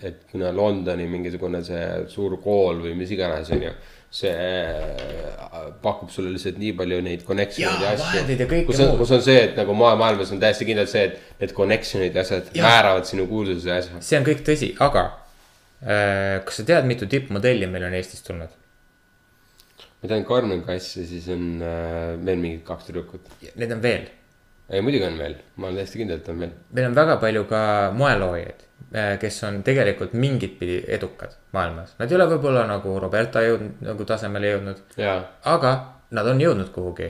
et 0.02 0.24
kuna 0.32 0.50
Londoni 0.56 1.06
mingisugune 1.12 1.62
see 1.66 1.86
suur 2.10 2.40
kool 2.42 2.82
või 2.88 2.96
mis 2.98 3.14
iganes, 3.14 3.54
on 3.54 3.62
ju. 3.68 3.76
see 4.18 4.32
äh, 4.34 5.56
pakub 5.84 6.10
sulle 6.10 6.32
lihtsalt 6.34 6.58
nii 6.58 6.72
palju 6.80 6.98
neid 7.04 7.26
connection'id 7.28 7.84
ja 7.84 7.94
ja 7.94 8.08
asju. 8.08 8.64
kus 8.66 8.80
on, 8.82 8.96
kus 8.98 9.12
on 9.14 9.22
see, 9.22 9.38
et 9.50 9.60
nagu 9.60 9.76
moemaailmas 9.78 10.32
on 10.34 10.42
täiesti 10.42 10.66
kindlalt 10.66 10.90
see, 10.90 11.06
et 11.12 11.42
need 11.44 11.54
connection'id 11.54 12.16
ja 12.16 12.26
asjad 12.26 12.50
Jaa. 12.56 12.66
määravad 12.66 13.06
sinu 13.06 13.28
kuulsuse 13.30 13.70
ja 13.70 13.82
asja. 13.84 14.02
see 14.02 14.18
on 14.18 14.26
kõik 14.26 14.46
tõsi, 14.48 14.72
aga 14.82 15.04
äh, 15.04 15.27
kas 15.82 16.62
sa 16.62 16.66
tead, 16.66 16.88
mitu 16.90 17.06
tippmodelli 17.10 17.68
meil 17.70 17.86
on 17.90 17.98
Eestist 17.98 18.26
tulnud? 18.28 18.54
ma 20.02 20.10
tean 20.10 20.26
Karmen 20.26 20.62
Kass 20.66 20.98
ja 20.98 21.06
siis 21.10 21.28
on 21.34 21.58
äh, 21.62 22.14
veel 22.26 22.40
mingid 22.42 22.64
kaks 22.68 22.88
tüdrukut. 22.90 23.28
Neid 23.58 23.74
on 23.74 23.82
veel, 23.82 24.08
ei 24.70 24.84
muidugi 24.86 25.08
on 25.08 25.18
veel, 25.20 25.38
ma 25.58 25.70
olen 25.70 25.82
täiesti 25.82 26.02
kindel, 26.02 26.22
et 26.22 26.30
on 26.32 26.42
veel. 26.44 26.56
meil 26.78 26.90
on 26.90 26.98
väga 26.98 27.18
palju 27.22 27.46
ka 27.50 27.62
moeloojaid, 27.98 28.66
kes 29.22 29.38
on 29.48 29.62
tegelikult 29.68 30.14
mingit 30.16 30.58
pidi 30.60 30.80
edukad 30.98 31.34
maailmas, 31.56 31.96
nad 32.00 32.12
ei 32.12 32.20
ole 32.20 32.28
võib-olla 32.36 32.66
nagu 32.70 32.98
Roberta 33.02 33.42
jõudnud 33.46 33.82
nagu 33.88 34.08
tasemele 34.08 34.54
jõudnud 34.54 34.84
aga 35.56 35.74
nad 36.18 36.30
on 36.30 36.42
jõudnud 36.42 36.70
kuhugi. 36.76 37.10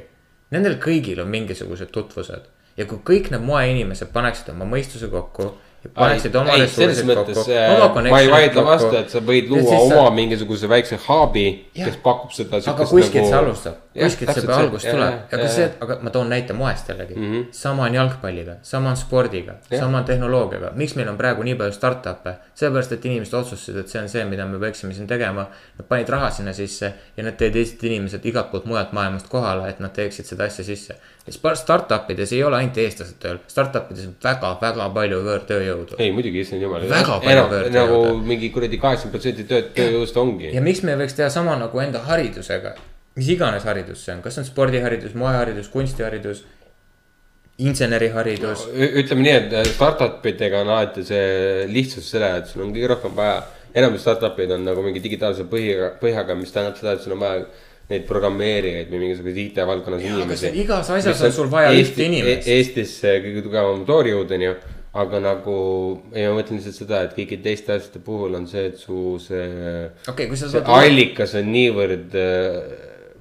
Nendel 0.55 0.77
kõigil 0.79 1.19
on 1.19 1.27
mingisugused 1.29 1.91
tutvused 1.91 2.47
ja 2.79 2.85
kui 2.87 3.01
kõik 3.03 3.31
need 3.33 3.43
moeinimesed 3.43 4.13
paneksid 4.13 4.53
oma 4.53 4.65
mõistuse 4.69 5.09
kokku 5.11 5.51
paneksid 5.93 6.35
oma 6.35 6.55
ressursid 6.57 7.07
kokku, 7.07 7.43
äh, 7.53 8.09
ma 8.09 8.19
ei 8.19 8.31
vaidle 8.31 8.63
vastu, 8.65 8.91
et 8.97 9.13
sa 9.13 9.21
võid 9.23 9.49
luua 9.51 9.79
oma 9.85 10.07
mingisuguse 10.15 10.69
väikse 10.69 10.99
hub'i, 11.07 11.47
kes 11.75 11.99
pakub 12.03 12.33
seda. 12.35 12.59
aga 12.73 12.87
kuskilt 12.89 13.29
see 13.29 13.37
alustab, 13.37 13.79
kuskilt 13.97 14.33
see 14.37 14.53
algus 14.53 14.87
tuleb 14.87 15.33
aga 15.33 15.47
see 15.51 15.69
aga 15.81 15.99
ma 16.01 16.13
toon 16.13 16.29
näite 16.29 16.53
moest 16.53 16.89
jällegi 16.89 17.15
mm. 17.15 17.31
-hmm. 17.31 17.45
sama 17.51 17.83
on 17.83 17.93
jalgpalliga, 17.93 18.55
sama 18.61 18.89
on 18.89 18.97
spordiga, 18.97 19.53
sama 19.79 19.97
on 19.97 20.05
tehnoloogiaga, 20.05 20.71
miks 20.75 20.95
meil 20.95 21.09
on 21.09 21.17
praegu 21.17 21.43
nii 21.43 21.55
palju 21.55 21.73
startup'e. 21.73 22.33
sellepärast, 22.53 22.91
et 22.91 23.05
inimesed 23.05 23.33
otsustasid, 23.33 23.77
et 23.77 23.89
see 23.89 24.01
on 24.01 24.09
see, 24.09 24.25
mida 24.25 24.45
me 24.45 24.59
peaksime 24.59 24.93
siin 24.93 25.07
tegema. 25.07 25.47
Nad 25.77 25.87
panid 25.87 26.09
raha 26.09 26.29
sinna 26.31 26.53
sisse 26.53 26.93
ja 27.17 27.23
nad 27.23 27.37
tõid 27.41 27.55
Eesti 27.55 27.87
inimesed 27.87 28.25
igalt 28.25 28.51
poolt 28.51 28.65
mujalt 28.65 28.91
maailmast 28.97 29.29
kohale, 29.29 29.69
et 29.69 29.79
nad 29.79 29.93
teeksid 29.93 30.25
seda 30.25 30.47
asja 30.49 30.65
sisse. 30.65 30.97
Startup 31.29 32.09
ides 32.11 32.31
ei 32.33 32.43
ole 32.43 32.57
ainult 32.57 32.77
eestlased 32.81 33.19
tööl, 33.21 33.39
startup 33.47 33.91
ides 33.91 34.07
on 34.07 34.15
väga-väga 34.23 34.89
palju 34.99 35.21
võõrtööjõudu. 35.29 35.97
ei 35.99 36.11
muidugi, 36.11 36.41
issand 36.45 36.61
jumal. 36.61 36.89
Väga 36.89 37.19
palju 37.23 37.47
võõrtööjõudu. 37.53 37.77
nagu 37.77 38.27
mingi 38.33 38.49
kuradi 38.49 38.77
kaheksakümmend 38.77 39.17
protsenti 39.17 39.47
tööd, 39.53 39.73
tööjõust 39.77 40.17
ongi. 40.17 40.53
ja 40.55 40.61
miks 40.61 40.83
me 40.83 40.95
ei 40.95 41.01
võiks 41.03 41.17
teha 41.17 41.29
sama 41.29 41.57
nagu 41.59 41.79
enda 41.79 41.99
haridusega, 42.07 42.75
mis 43.17 43.33
iganes 43.33 43.65
haridus 43.65 44.05
see 44.05 44.13
on, 44.15 44.21
kas 44.21 44.37
see 44.37 44.45
on 44.45 44.47
spordiharidus, 44.47 45.15
moeharidus, 45.17 45.69
kunstiharidus, 45.73 46.43
inseneriharidus. 47.57 48.67
ütleme 48.77 49.25
nii, 49.25 49.37
et 49.41 49.55
äh, 49.57 49.69
startup 49.73 50.25
idega 50.29 50.61
on 50.61 50.73
alati 50.73 51.05
see 51.05 51.65
lihtsus 51.71 52.11
selle, 52.13 52.35
et 52.41 52.51
sul 52.51 52.65
on 52.67 52.73
kõige 52.75 52.91
rohkem 52.93 53.15
vaja, 53.17 53.39
enamik 53.77 54.01
startup'id 54.01 54.53
on 54.53 54.67
nagu 54.67 54.83
mingi 54.85 55.01
digitaalse 55.03 55.47
põhiga, 55.49 55.95
põhjaga, 56.01 56.37
mis 56.37 56.53
tähendab 56.53 56.77
seda, 56.79 56.93
et 56.97 57.05
sul 57.05 57.17
on 57.17 57.23
vaja 57.25 57.47
neid 57.87 58.03
programmeerijaid 58.07 58.89
või 58.91 59.05
mingisuguseid 59.05 59.37
IT-valdkonnas 59.45 60.01
inimesi 60.03 60.49
igas 60.59 60.89
asjas 60.91 61.21
on 61.23 61.31
sul 61.35 61.51
vaja 61.51 61.69
ühte 61.71 62.03
inimest. 62.03 62.49
Eestis 62.51 62.97
see 62.99 63.21
kõige 63.23 63.45
tugevam 63.45 63.79
motoorijuht 63.79 64.33
on 64.35 64.43
ju, 64.43 64.57
aga 64.97 65.21
nagu, 65.23 65.55
ei 66.11 66.27
ma 66.27 66.35
mõtlen 66.35 66.59
lihtsalt 66.59 66.81
seda, 66.81 66.99
et 67.07 67.15
kõikide 67.15 67.45
teiste 67.45 67.77
asjade 67.77 68.01
puhul 68.03 68.35
on 68.37 68.49
see, 68.51 68.65
et 68.73 68.81
su 68.81 69.15
see 69.23 69.47
okay,, 70.11 70.27
allikas 70.65 71.37
on 71.39 71.49
niivõrd 71.53 72.17
äh, 72.19 72.59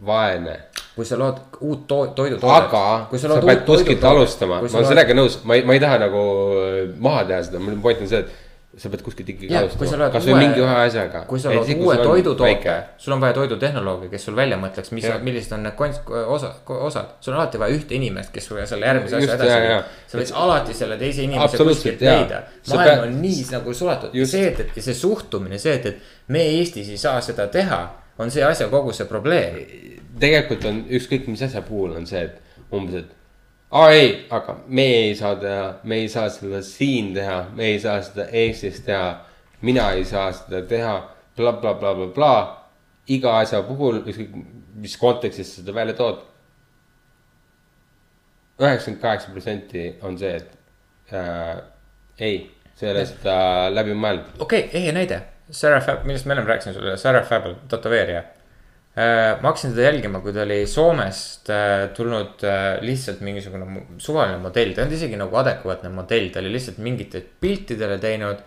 vaene, 0.07 0.57
kui 0.97 1.05
sa 1.05 1.18
lood 1.20 1.60
uut 1.60 1.84
to 1.89 2.00
toidutoodet. 2.16 2.73
aga 2.73 3.18
sa 3.20 3.41
pead 3.44 3.62
kuskilt 3.68 4.05
alustama, 4.05 4.62
ma 4.65 4.73
olen 4.73 4.91
sellega 4.92 5.16
nõus, 5.16 5.41
ma 5.44 5.58
ei, 5.58 5.65
ma 5.66 5.76
ei 5.76 5.83
taha 5.83 6.00
nagu 6.07 6.25
äh, 6.62 6.83
maha 6.99 7.25
teha 7.28 7.44
seda, 7.47 7.62
mu 7.62 7.76
point 7.84 8.02
on 8.05 8.10
see, 8.10 8.20
et 8.25 8.44
sa 8.76 8.91
pead 8.92 9.00
kuskilt 9.00 9.31
ikkagi 9.33 9.49
kui 9.49 9.89
sa 9.89 9.97
alustama, 9.97 10.08
kasvõi 10.12 10.34
uue- 10.34 10.41
mingi 10.42 10.60
ühe 10.60 10.76
asjaga. 10.83 11.23
kui 11.31 11.41
sa 11.41 11.52
lood 11.55 11.70
uue 11.81 11.97
toidutoote, 11.97 12.76
sul 13.00 13.16
on 13.16 13.23
vaja 13.25 13.36
toidutehnoloogi, 13.39 14.10
kes 14.12 14.26
sul 14.28 14.36
välja 14.36 14.58
mõtleks, 14.60 14.92
mis 14.92 15.07
millised 15.25 15.55
on 15.57 15.65
need 15.65 15.76
konst-, 15.78 16.10
osa, 16.36 16.52
osad. 16.68 17.15
sul 17.25 17.33
on 17.33 17.41
alati 17.41 17.60
vaja 17.62 17.76
ühte 17.76 17.97
inimest, 17.97 18.33
kes 18.34 18.50
sulle 18.50 18.66
selle 18.68 18.89
järgmise 18.89 19.16
asja 19.16 19.36
edasi 19.39 19.60
viib. 19.65 19.92
sa 20.12 20.20
võid 20.20 20.34
alati 20.44 20.76
selle 20.81 20.99
teise 21.00 21.25
inimese 21.25 21.62
kuskilt 21.65 22.05
leida. 22.05 22.42
Sa 22.62 22.81
maailm 22.81 23.07
on 23.08 23.20
nii 23.23 23.47
nagu 23.52 23.75
suletud, 23.75 24.16
see, 24.25 24.49
et, 24.52 24.60
et 24.68 24.83
see 24.84 24.97
suhtumine, 24.97 25.60
see, 25.62 25.78
et, 25.81 25.86
et 25.86 26.33
me 26.33 26.44
Eestis 26.57 26.92
ei 26.92 27.00
saa 27.00 27.20
seda 27.25 27.49
teha, 27.52 27.81
on 28.18 28.30
see 28.30 28.44
asja 28.44 28.68
kogu 28.72 28.92
see 28.92 29.06
probleem. 29.08 29.60
tegelikult 30.20 30.64
on 30.64 30.84
ükskõik 30.96 31.26
mis 31.28 31.42
asja 31.44 31.62
puhul 31.62 31.96
on 31.98 32.06
see, 32.08 32.22
et 32.24 32.72
umbes, 32.72 33.04
et 33.04 33.16
aa 33.70 33.90
ei, 33.92 34.12
aga 34.30 34.56
me 34.66 34.86
ei 35.02 35.14
saa 35.14 35.34
teha, 35.40 35.66
me 35.84 36.00
ei 36.04 36.08
saa 36.08 36.28
seda 36.32 36.62
siin 36.64 37.12
teha, 37.14 37.42
me 37.54 37.72
ei 37.72 37.80
saa 37.80 38.00
seda 38.02 38.28
Eestis 38.32 38.80
teha. 38.86 39.20
mina 39.62 39.90
ei 39.92 40.04
saa 40.04 40.30
seda 40.32 40.62
teha 40.62 40.96
bla,, 41.36 41.52
blablabla, 41.52 42.06
bla. 42.14 42.32
iga 43.08 43.38
asja 43.38 43.62
puhul, 43.62 44.00
ükskõik 44.02 44.32
mis 44.76 44.96
kontekstis 45.00 45.52
sa 45.52 45.60
seda 45.60 45.74
välja 45.74 45.94
tood. 45.94 46.24
üheksakümmend 48.56 49.00
kaheksa 49.02 49.32
protsenti 49.32 49.86
on 50.02 50.18
see, 50.18 50.36
et 50.36 51.14
äh, 51.14 51.56
ei, 52.18 52.38
see 52.74 52.88
ei 52.88 52.94
ole 52.94 53.06
seda 53.06 53.36
läbi 53.72 53.94
mõeldud. 53.94 54.38
okei 54.40 54.64
okay,, 54.64 54.80
ehe 54.80 54.94
näide, 54.96 55.20
Sarah 55.50 55.83
Fab, 55.83 56.07
millest 56.07 56.26
me 56.26 56.34
ennem 56.34 56.49
rääkisime 56.49 56.75
sulle, 56.75 56.97
Sarah 56.99 57.25
Fabel, 57.26 57.55
tätoveerija 57.70 58.18
äh,. 58.18 59.36
ma 59.42 59.50
hakkasin 59.52 59.75
teda 59.75 59.86
jälgima, 59.86 60.20
kui 60.25 60.33
ta 60.34 60.42
oli 60.42 60.66
Soomest 60.66 61.50
äh, 61.50 61.89
tulnud 61.94 62.42
äh, 62.44 62.81
lihtsalt 62.83 63.20
mingisugune 63.20 63.83
suvaline 64.02 64.41
modell, 64.42 64.75
ta 64.75 64.83
ei 64.83 64.86
olnud 64.86 64.99
isegi 64.99 65.20
nagu 65.20 65.39
adekvaatne 65.42 65.92
modell, 65.94 66.31
ta 66.34 66.42
oli 66.42 66.52
lihtsalt 66.57 66.78
mingite 66.83 67.23
piltidele 67.41 67.99
teinud. 68.02 68.42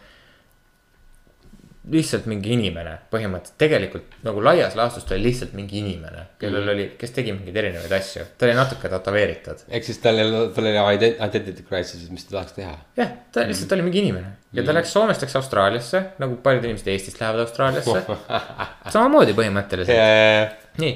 Lihtsalt 1.92 2.26
mingi 2.30 2.51
inimene, 2.56 2.95
põhimõtteliselt. 3.14 3.58
Tegelikult 3.61 4.18
nagu 4.26 4.42
laias 4.43 4.76
laastus 4.77 5.06
ta 5.08 5.16
oli 5.16 5.27
lihtsalt 5.30 5.53
mingi 5.58 5.80
inimene, 5.82 6.26
kellel 6.42 6.72
oli, 6.74 6.85
kes 7.00 7.14
tegi 7.16 7.34
mingeid 7.35 7.59
erinevaid 7.61 7.95
asju, 8.00 8.26
ta 8.38 8.48
oli 8.48 8.56
natuke 8.58 8.92
tätoveeritud. 8.92 9.66
Ehk 9.69 9.88
siis 9.88 10.01
tal 10.03 10.22
ole, 10.24 10.45
tal 10.56 10.69
ident- 10.69 11.18
identity 11.18 11.66
crisis, 11.68 12.08
mis 12.14 12.27
ta 12.27 12.38
tahaks 12.38 12.58
teha. 12.58 12.76
jah, 13.00 13.14
ta 13.34 13.45
lihtsalt 13.50 13.76
oli 13.77 13.88
mingi 13.90 14.03
inimene. 14.06 14.35
Ja 14.58 14.66
ta 14.66 14.74
läks 14.74 14.93
Soomest 14.95 15.22
läks 15.22 15.35
Austraaliasse 15.38 16.03
nagu 16.22 16.40
paljud 16.45 16.66
inimesed 16.66 16.88
Eestist 16.93 17.22
lähevad 17.22 17.43
Austraaliasse. 17.45 18.01
samamoodi 18.95 19.35
põhimõtteliselt, 19.38 20.58
nii, 20.82 20.95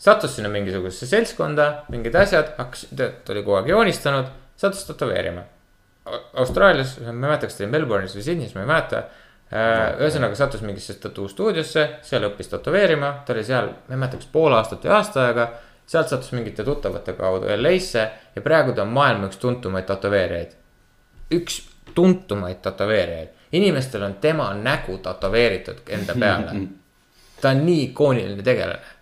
sattus 0.00 0.36
sinna 0.36 0.48
mingisugusesse 0.52 1.08
seltskonda, 1.10 1.68
mingid 1.92 2.16
asjad, 2.16 2.54
hakkas, 2.60 2.86
ta 2.96 3.12
oli 3.34 3.44
kogu 3.44 3.60
aeg 3.60 3.70
joonistanud, 3.72 4.32
sattus 4.60 4.84
tätoveerima. 4.88 5.44
Austraalias, 6.38 6.98
ma 7.02 7.10
ei 7.10 7.22
mäleta, 7.24 7.48
kas 7.48 7.56
ta 7.58 7.64
oli 7.64 7.72
Melbourne'is 7.72 8.14
või 8.14 8.26
Sydney's, 8.26 8.52
ma 8.54 8.62
ei 8.62 8.68
mäleta. 8.70 9.00
Ühesõnaga 9.52 10.34
sattus 10.34 10.64
mingisse 10.66 10.96
tattoo-stuudiosse, 10.98 11.86
seal 12.02 12.26
õppis 12.26 12.50
tätoveerima, 12.50 13.12
ta 13.26 13.34
oli 13.34 13.44
seal, 13.46 13.70
ma 13.86 13.94
ei 13.94 14.00
mäleta, 14.00 14.18
kas 14.18 14.30
pool 14.32 14.56
aastat 14.56 14.84
või 14.84 14.94
aasta 14.98 15.26
aega. 15.28 15.48
sealt 15.86 16.08
sattus 16.10 16.32
mingite 16.34 16.64
tuttavate 16.66 17.12
kaudu 17.14 17.46
LA-sse 17.46 18.10
ja 18.34 18.42
praegu 18.42 18.72
ta 18.74 18.82
on 18.82 18.88
maailma 18.90 19.28
üks 19.30 19.38
tuntumaid 19.38 19.86
tätoveerijaid 19.86 20.56
üks 21.30 21.62
tuntumaid 21.94 22.56
tätoveerijaid, 22.62 23.28
inimestel 23.52 24.02
on 24.02 24.14
tema 24.14 24.54
nägu 24.54 24.98
tätoveeritud 24.98 25.76
enda 25.88 26.14
peale. 26.20 26.52
ta 27.40 27.48
on 27.48 27.66
nii 27.66 27.82
ikooniline 27.82 28.42
tegelane. 28.42 28.94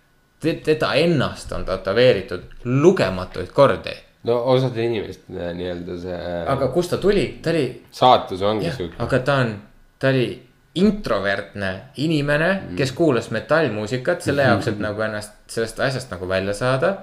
teda 0.63 0.93
ennast 0.93 1.51
on 1.51 1.65
tätoveeritud 1.65 2.41
lugematuid 2.63 3.47
kordi, 3.47 3.95
no 4.23 4.43
osadel 4.43 4.83
inimestel 4.83 5.37
äh, 5.37 5.53
nii-öelda 5.55 5.95
see 6.01 6.17
äh, 6.17 6.51
aga 6.51 6.67
kust 6.67 6.91
ta 6.93 6.97
tuli, 6.97 7.39
ta 7.41 7.49
oli, 7.49 7.85
saatus 7.91 8.41
ongi 8.41 8.71
sihuke. 8.71 8.95
aga 8.99 9.19
ta 9.19 9.35
on, 9.41 9.55
ta 10.05 10.11
oli 10.13 10.27
introvertne 10.75 11.71
inimene, 12.03 12.51
kes 12.77 12.91
kuulas 12.93 13.31
metallmuusikat 13.33 14.21
selle 14.21 14.45
jaoks, 14.49 14.69
et 14.69 14.79
nagu 14.83 15.01
ennast 15.01 15.33
sellest 15.49 15.79
asjast 15.81 16.13
nagu 16.13 16.29
välja 16.29 16.53
saada. 16.53 16.95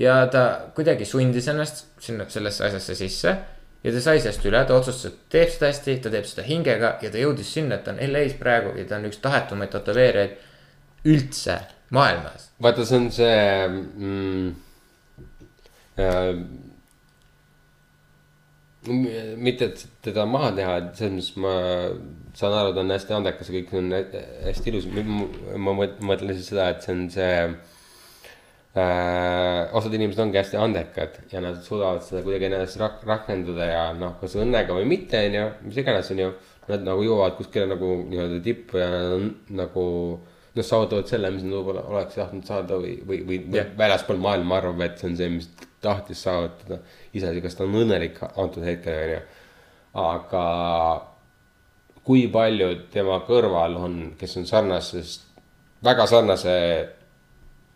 ja 0.00 0.26
ta 0.32 0.72
kuidagi 0.74 1.04
sundis 1.04 1.48
ennast 1.52 1.84
sinna 2.00 2.24
sellesse 2.28 2.64
asjasse 2.64 2.94
sisse 2.94 3.34
ja 3.84 3.92
ta 3.92 4.00
sai 4.00 4.20
sellest 4.20 4.46
üle, 4.48 4.62
ta 4.64 4.76
otsustas, 4.76 5.12
et 5.12 5.18
teeb 5.32 5.52
seda 5.52 5.68
hästi, 5.68 5.98
ta 6.04 6.12
teeb 6.12 6.28
seda 6.28 6.46
hingega 6.46 6.94
ja 7.04 7.10
ta 7.12 7.20
jõudis 7.20 7.52
sinna, 7.52 7.76
et 7.76 7.84
ta 7.84 7.92
on 7.92 8.00
LA-s 8.06 8.38
praegu 8.40 8.72
ja 8.78 8.86
ta 8.88 8.96
on 8.96 9.06
üks 9.10 9.20
tahetumaid 9.24 9.72
tätoveerijaid 9.74 10.32
üldse 11.10 11.58
maailmas. 11.96 12.50
vaata, 12.62 12.88
see 12.88 12.98
on 13.00 13.10
see 13.12 13.68
mm, 13.68 14.50
äh,. 16.00 16.32
mitte, 19.36 19.70
et 19.70 19.86
teda 20.02 20.24
maha 20.24 20.54
teha, 20.56 20.80
et 20.80 21.04
selles 21.04 21.32
mõttes 21.36 21.44
ma 21.44 21.54
saan 22.36 22.54
aru, 22.54 22.74
ta 22.74 22.84
on 22.84 22.94
hästi 22.94 23.16
andekas 23.16 23.50
ja 23.50 23.56
kõik 23.56 23.74
on 23.78 23.90
hä- 23.94 24.24
hästi 24.46 24.70
ilus. 24.70 24.86
ma 25.56 25.74
mõt- 25.76 26.00
mõtlen 26.04 26.34
siis 26.36 26.50
seda, 26.52 26.68
et 26.70 26.82
see 26.82 26.94
on 26.94 27.10
see 27.10 27.34
äh,. 28.76 29.74
osad 29.74 29.94
inimesed 29.94 30.22
ongi 30.22 30.38
hästi 30.38 30.56
andekad 30.56 31.18
ja 31.32 31.42
nad 31.42 31.58
suudavad 31.62 32.04
seda 32.06 32.22
kuidagi 32.22 32.46
ennast 32.50 32.78
rak-, 32.78 33.04
rakendada 33.06 33.66
ja 33.66 33.84
noh, 33.92 34.14
kas 34.20 34.36
õnnega 34.38 34.76
või 34.76 34.86
mitte, 34.86 35.24
on 35.26 35.38
ju, 35.38 35.46
mis 35.66 35.82
iganes, 35.82 36.10
on 36.14 36.24
ju. 36.26 36.32
Nad 36.70 36.84
nagu 36.86 37.02
jõuavad 37.02 37.34
kuskile 37.34 37.66
nagu 37.66 37.86
nii-öelda 38.06 38.36
tippu 38.44 38.78
ja 38.78 38.86
nad 38.92 39.14
on 39.16 39.24
nagu 39.58 39.84
noh, 40.54 40.64
saavutavad 40.66 41.08
selle, 41.10 41.30
mis 41.34 41.42
nad 41.42 41.56
võib-olla 41.56 41.82
oleks 41.90 42.14
tahtnud 42.14 42.46
saada 42.46 42.78
või, 42.78 42.94
või, 43.06 43.24
või 43.26 43.40
yeah. 43.56 43.72
väljaspool 43.78 44.20
maailma 44.22 44.60
arvab, 44.60 44.84
et 44.86 45.00
see 45.00 45.10
on 45.10 45.16
see, 45.18 45.30
mis 45.34 45.48
tahtis 45.82 46.22
saavutada. 46.22 46.78
iseasi, 47.16 47.42
kas 47.42 47.58
ta 47.58 47.66
on 47.66 47.78
õnnelik 47.80 48.20
antud 48.30 48.62
hetkel, 48.62 49.00
on 49.02 49.14
ju. 49.16 49.20
aga 50.04 50.44
kui 52.04 52.26
paljud 52.32 52.86
tema 52.92 53.20
kõrval 53.26 53.76
on, 53.80 53.98
kes 54.18 54.36
on 54.40 54.46
sarnasest, 54.48 55.26
väga 55.84 56.06
sarnase 56.08 56.54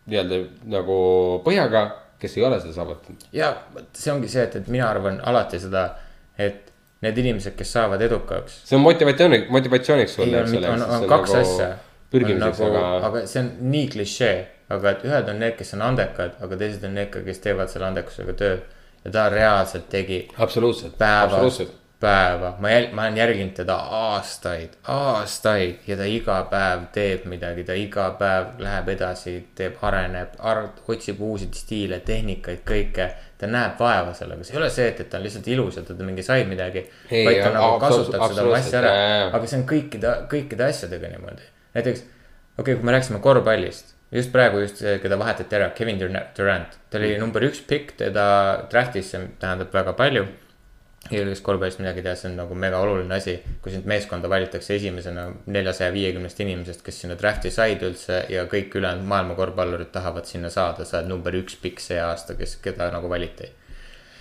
nii-öelda 0.09 0.39
nagu 0.69 0.97
põhjaga, 1.45 1.85
kes 2.21 2.37
ei 2.37 2.45
ole 2.47 2.59
seda 2.61 2.73
saavutanud. 2.77 3.25
ja 3.33 3.51
see 3.93 4.13
ongi 4.13 4.29
see, 4.31 4.45
et, 4.45 4.55
et 4.61 4.71
mina 4.71 4.89
arvan 4.89 5.19
alati 5.23 5.59
seda, 5.61 5.87
et 6.37 6.71
need 7.05 7.17
inimesed, 7.21 7.55
kes 7.57 7.73
saavad 7.77 8.01
edukaks. 8.05 8.61
see 8.69 8.77
on 8.77 8.83
motivatsiooni, 8.85 9.45
motivatsiooniks 9.53 10.11
ei, 10.11 10.15
sulle, 10.15 10.41
on, 10.41 10.49
eks 10.49 10.57
ole. 10.59 10.73
on, 10.73 10.85
on 10.97 11.07
kaks 11.09 11.33
nagu 11.33 11.41
asja. 11.41 11.69
pürgimiseks, 12.13 12.61
nagu, 12.63 12.81
aga 12.81 13.09
aga 13.09 13.23
see 13.29 13.41
on 13.43 13.51
nii 13.73 13.87
klišee, 13.93 14.35
aga 14.75 14.93
et 14.93 15.07
ühed 15.09 15.33
on 15.33 15.41
need, 15.43 15.57
kes 15.59 15.73
on 15.77 15.85
andekad, 15.85 16.37
aga 16.45 16.59
teised 16.61 16.85
on 16.87 16.95
need, 16.97 17.17
kes 17.29 17.41
teevad 17.43 17.73
selle 17.73 17.89
andekusega 17.91 18.37
tööd. 18.41 18.69
ja 19.05 19.15
ta 19.17 19.25
reaalselt 19.33 19.89
tegi 19.89 20.21
absoluutselt, 20.37 21.01
absoluutselt. 21.01 21.73
päeva, 22.05 22.53
ma 22.61 22.69
jäl-, 22.69 22.91
ma 22.93 23.05
olen 23.05 23.17
jälginud 23.17 23.53
teda 23.57 23.75
aastaid, 23.99 24.77
aastaid 24.93 25.87
ja 25.87 25.97
ta 25.97 26.05
iga 26.09 26.37
päev 26.51 26.85
teeb 26.93 27.25
midagi, 27.31 27.65
ta 27.65 27.73
iga 27.77 28.09
päev 28.19 28.61
läheb 28.61 28.91
edasi, 28.93 29.35
teeb, 29.57 29.79
areneb, 29.81 30.37
otsib 30.87 31.21
uusi 31.25 31.49
stiile, 31.53 31.99
tehnikaid, 32.05 32.61
kõike. 32.67 33.09
ta 33.35 33.49
näeb 33.51 33.79
vaeva 33.79 34.13
sellega, 34.15 34.45
see 34.47 34.55
ei 34.55 34.61
ole 34.61 34.69
see, 34.71 34.85
et, 34.93 35.01
et 35.03 35.09
ta 35.11 35.19
on 35.19 35.25
lihtsalt 35.25 35.49
ilus 35.51 35.75
ja 35.75 35.83
ta 35.83 35.95
mingi 35.99 36.23
sai 36.23 36.45
midagi. 36.47 36.85
Vaid 37.09 37.41
ta 37.43 37.49
nagu 37.51 37.81
kasutab 37.81 38.13
seda 38.13 38.23
absoluutselt, 38.29 38.53
massi 38.53 38.77
ära 38.79 38.93
aga 39.25 39.49
see 39.51 39.59
on 39.59 39.65
kõikide, 39.73 40.13
kõikide 40.31 40.69
asjadega 40.69 41.11
niimoodi. 41.11 41.51
näiteks, 41.75 42.05
okei 42.05 42.63
okay,, 42.63 42.79
kui 42.79 42.87
me 42.87 42.95
rääkisime 42.95 43.19
korvpallist, 43.25 43.91
just 44.15 44.31
praegu 44.31 44.63
just 44.63 44.79
see, 44.79 44.95
keda 45.03 45.19
vahetati 45.19 45.59
ära, 45.59 45.73
Kevin 45.75 45.99
Durant, 45.99 46.79
ta 46.89 46.95
Mm. 46.95 47.03
oli 47.03 47.17
number 47.19 47.43
üks 47.43 47.59
pikk, 47.67 47.97
teda 47.99 48.25
draft'is, 48.71 49.11
see 49.11 49.27
tähendab 49.41 49.73
väga 49.73 49.93
palju 49.99 50.27
keegi, 51.09 51.25
kes 51.29 51.41
korvpallist 51.45 51.81
midagi 51.81 52.01
teab, 52.05 52.17
see 52.17 52.29
on 52.31 52.37
nagu 52.39 52.55
mega 52.57 52.79
oluline 52.81 53.13
asi, 53.17 53.35
kui 53.61 53.73
sind 53.73 53.85
meeskonda 53.89 54.29
valitakse 54.31 54.75
esimesena 54.79 55.27
neljasaja 55.53 55.93
viiekümnest 55.93 56.39
inimesest, 56.41 56.81
kes 56.85 57.01
sinna 57.03 57.17
draft'i 57.19 57.51
said 57.53 57.83
üldse 57.85 58.23
ja 58.33 58.45
kõik 58.51 58.73
ülejäänud 58.79 59.05
maailma 59.09 59.37
korvpallurid 59.37 59.91
tahavad 59.93 60.25
sinna 60.29 60.49
saada, 60.53 60.85
sa 60.85 60.99
oled 60.99 61.11
number 61.11 61.37
üks 61.37 61.59
pikk 61.61 61.83
see 61.83 61.99
aasta, 62.01 62.37
kes, 62.39 62.57
keda 62.63 62.89
nagu 62.93 63.11
valiti. 63.11 63.51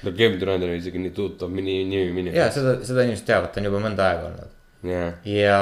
no 0.05 0.13
Kevin 0.13 0.37
Durant 0.41 0.67
oli 0.67 0.77
isegi 0.77 1.01
nii 1.01 1.15
tuttav 1.17 1.53
nimi, 1.53 1.79
nimi, 1.89 2.13
nimi. 2.21 2.37
ja 2.37 2.51
seda, 2.53 2.77
seda 2.85 3.07
inimesed 3.07 3.27
teavad, 3.31 3.55
ta 3.55 3.63
on 3.63 3.71
juba 3.71 3.81
mõnda 3.87 4.09
aega 4.11 4.29
olnud. 4.29 4.59
jah, 4.91 5.15
ja 5.25 5.61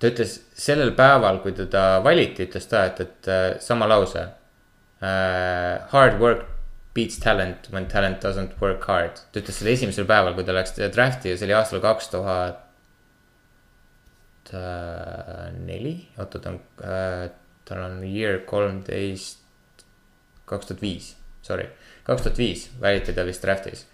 ta 0.00 0.08
ütles 0.08 0.38
sellel 0.56 0.94
päeval, 0.96 1.42
kui 1.44 1.52
teda 1.52 2.00
valiti, 2.04 2.48
ütles 2.48 2.70
ta, 2.70 2.86
et, 2.88 3.04
et 3.04 3.28
äh, 3.28 3.50
sama 3.60 3.88
lause 3.90 4.24
uh,. 4.24 5.76
Hard 5.92 6.18
work 6.20 6.48
beats 6.94 7.20
talent 7.22 7.68
when 7.72 7.86
talent 7.86 8.24
doesn't 8.24 8.56
work 8.60 8.84
hard. 8.90 9.20
ta 9.32 9.42
ütles 9.42 9.60
selle 9.60 9.74
esimesel 9.76 10.08
päeval, 10.08 10.34
kui 10.34 10.46
ta 10.46 10.56
läks 10.56 10.74
draft'i 10.94 11.32
ja 11.32 11.38
see 11.38 11.48
oli 11.48 11.56
aastal 11.58 11.84
kaks 11.84 12.10
tuhat 12.14 12.66
neli, 15.66 15.94
oota 16.18 16.40
ta 16.42 16.50
on 16.50 16.56
uh,, 16.82 17.28
tal 17.68 17.84
on 17.86 18.00
year 18.02 18.40
kolmteist, 18.48 19.44
kaks 20.50 20.72
tuhat 20.72 20.82
viis, 20.82 21.12
sorry, 21.46 21.68
kaks 22.08 22.26
tuhat 22.26 22.40
viis 22.40 22.66
valiti 22.82 23.14
ta 23.14 23.26
vist 23.28 23.44
draft'is. 23.46 23.86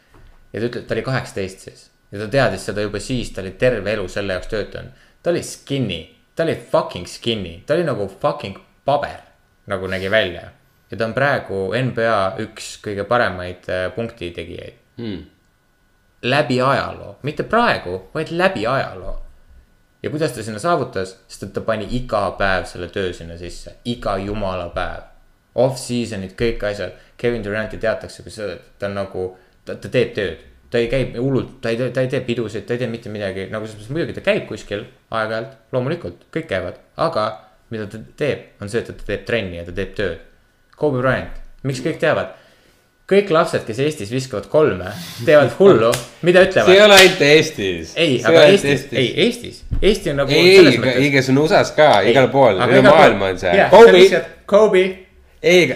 ja 0.53 0.63
ta 0.63 0.71
ütleb, 0.71 0.89
ta 0.89 0.97
oli 0.97 1.05
kaheksateist 1.05 1.69
siis 1.69 1.91
ja 2.13 2.23
ta 2.23 2.29
teadis 2.31 2.67
seda 2.69 2.85
juba 2.87 3.01
siis, 3.03 3.33
ta 3.35 3.43
oli 3.43 3.55
terve 3.61 3.93
elu 3.93 4.07
selle 4.09 4.37
jaoks 4.37 4.51
töötanud. 4.51 4.93
ta 5.23 5.31
oli 5.31 5.43
skinny, 5.43 6.01
ta 6.35 6.47
oli 6.47 6.57
fucking 6.71 7.09
skinny, 7.11 7.61
ta 7.67 7.75
oli 7.75 7.85
nagu 7.87 8.09
fucking 8.21 8.59
paber, 8.85 9.21
nagu 9.67 9.91
nägi 9.91 10.11
välja. 10.11 10.49
Ja 10.91 10.97
ta 10.97 11.07
on 11.07 11.15
praegu 11.15 11.61
NBA 11.75 12.19
üks 12.45 12.77
kõige 12.85 13.07
paremaid 13.09 13.69
äh, 13.73 13.87
punktitegijaid 13.95 14.75
hmm. 15.01 15.23
läbi 16.23 16.61
ajaloo, 16.63 17.17
mitte 17.23 17.43
praegu, 17.43 18.01
vaid 18.15 18.31
läbi 18.31 18.67
ajaloo. 18.67 19.17
ja 20.03 20.11
kuidas 20.11 20.33
ta 20.33 20.43
sinna 20.43 20.59
saavutas, 20.63 21.17
sest 21.29 21.49
et 21.49 21.53
ta 21.53 21.61
pani 21.61 21.89
iga 21.99 22.29
päev 22.39 22.67
selle 22.71 22.89
töö 22.95 23.13
sinna 23.13 23.39
sisse, 23.39 23.79
iga 23.85 24.17
jumala 24.23 24.69
päev. 24.75 25.13
Off-season'id, 25.57 26.35
kõik 26.37 26.63
asjad, 26.69 26.93
Kevin 27.17 27.45
Duranti 27.45 27.79
teatakse 27.81 28.23
kui 28.23 28.31
see, 28.31 28.51
et 28.59 28.77
ta 28.79 28.91
on 28.91 28.99
nagu, 28.99 29.31
ta, 29.65 29.75
ta 29.75 29.89
teeb 29.89 30.13
tööd. 30.15 30.45
ta 30.71 30.79
ei 30.83 30.89
käi 30.91 31.05
hullult, 31.15 31.61
ta 31.63 31.71
ei, 31.71 31.79
ta 31.79 32.03
ei 32.03 32.09
tee 32.13 32.21
pidusid, 32.27 32.65
ta 32.67 32.75
ei 32.75 32.81
tee 32.83 32.89
mitte 32.91 33.09
midagi, 33.09 33.47
nagu 33.51 33.65
selles 33.65 33.87
mõttes 33.87 33.95
muidugi 33.95 34.17
ta 34.19 34.25
käib 34.27 34.49
kuskil 34.49 34.83
aeg-ajalt, 35.15 35.53
loomulikult, 35.73 36.27
kõik 36.35 36.49
käivad, 36.51 36.81
aga 37.01 37.27
mida 37.71 37.87
ta 37.91 38.01
teeb, 38.19 38.43
on 38.61 38.71
see, 38.71 38.83
et 38.83 38.91
ta 38.91 39.07
teeb 39.07 39.23
trenni 39.29 39.61
ja 39.61 39.65
ta 39.67 39.75
teeb 39.75 39.95
tööd. 39.97 40.26
Kobe 40.77 41.01
Bryant, 41.01 41.39
miks 41.65 41.81
kõik 41.85 42.01
teavad? 42.03 42.35
kõik 43.07 43.29
lapsed, 43.31 43.63
kes 43.63 43.79
Eestis 43.85 44.11
viskavad 44.11 44.49
kolme, 44.51 44.91
teevad 45.25 45.53
hullu, 45.61 45.93
mida 46.27 46.43
see 46.43 46.49
ei 46.49 46.51
ütlevad? 46.51 46.81
ole 46.87 46.97
ainult 46.97 47.21
Eestis. 47.23 47.93
ei, 47.95 48.17
aga 48.27 48.43
Eestis, 48.51 48.87
ei 48.91 49.13
Eestis, 49.27 49.61
Eesti 49.81 50.11
on 50.11 50.17
nagu 50.25 50.35
ei, 50.35 50.57
ei, 50.59 50.81
ei, 50.97 51.11
kes 51.15 51.31
on 51.31 51.39
USA-s 51.45 51.71
ka, 51.77 52.01
igal 52.11 52.27
pool, 52.33 52.59
üle 52.67 52.83
maailma 52.83 53.31
on 53.31 53.39
see. 53.39 53.69
Kobe 53.71 54.03
Kobe,. 54.47 54.85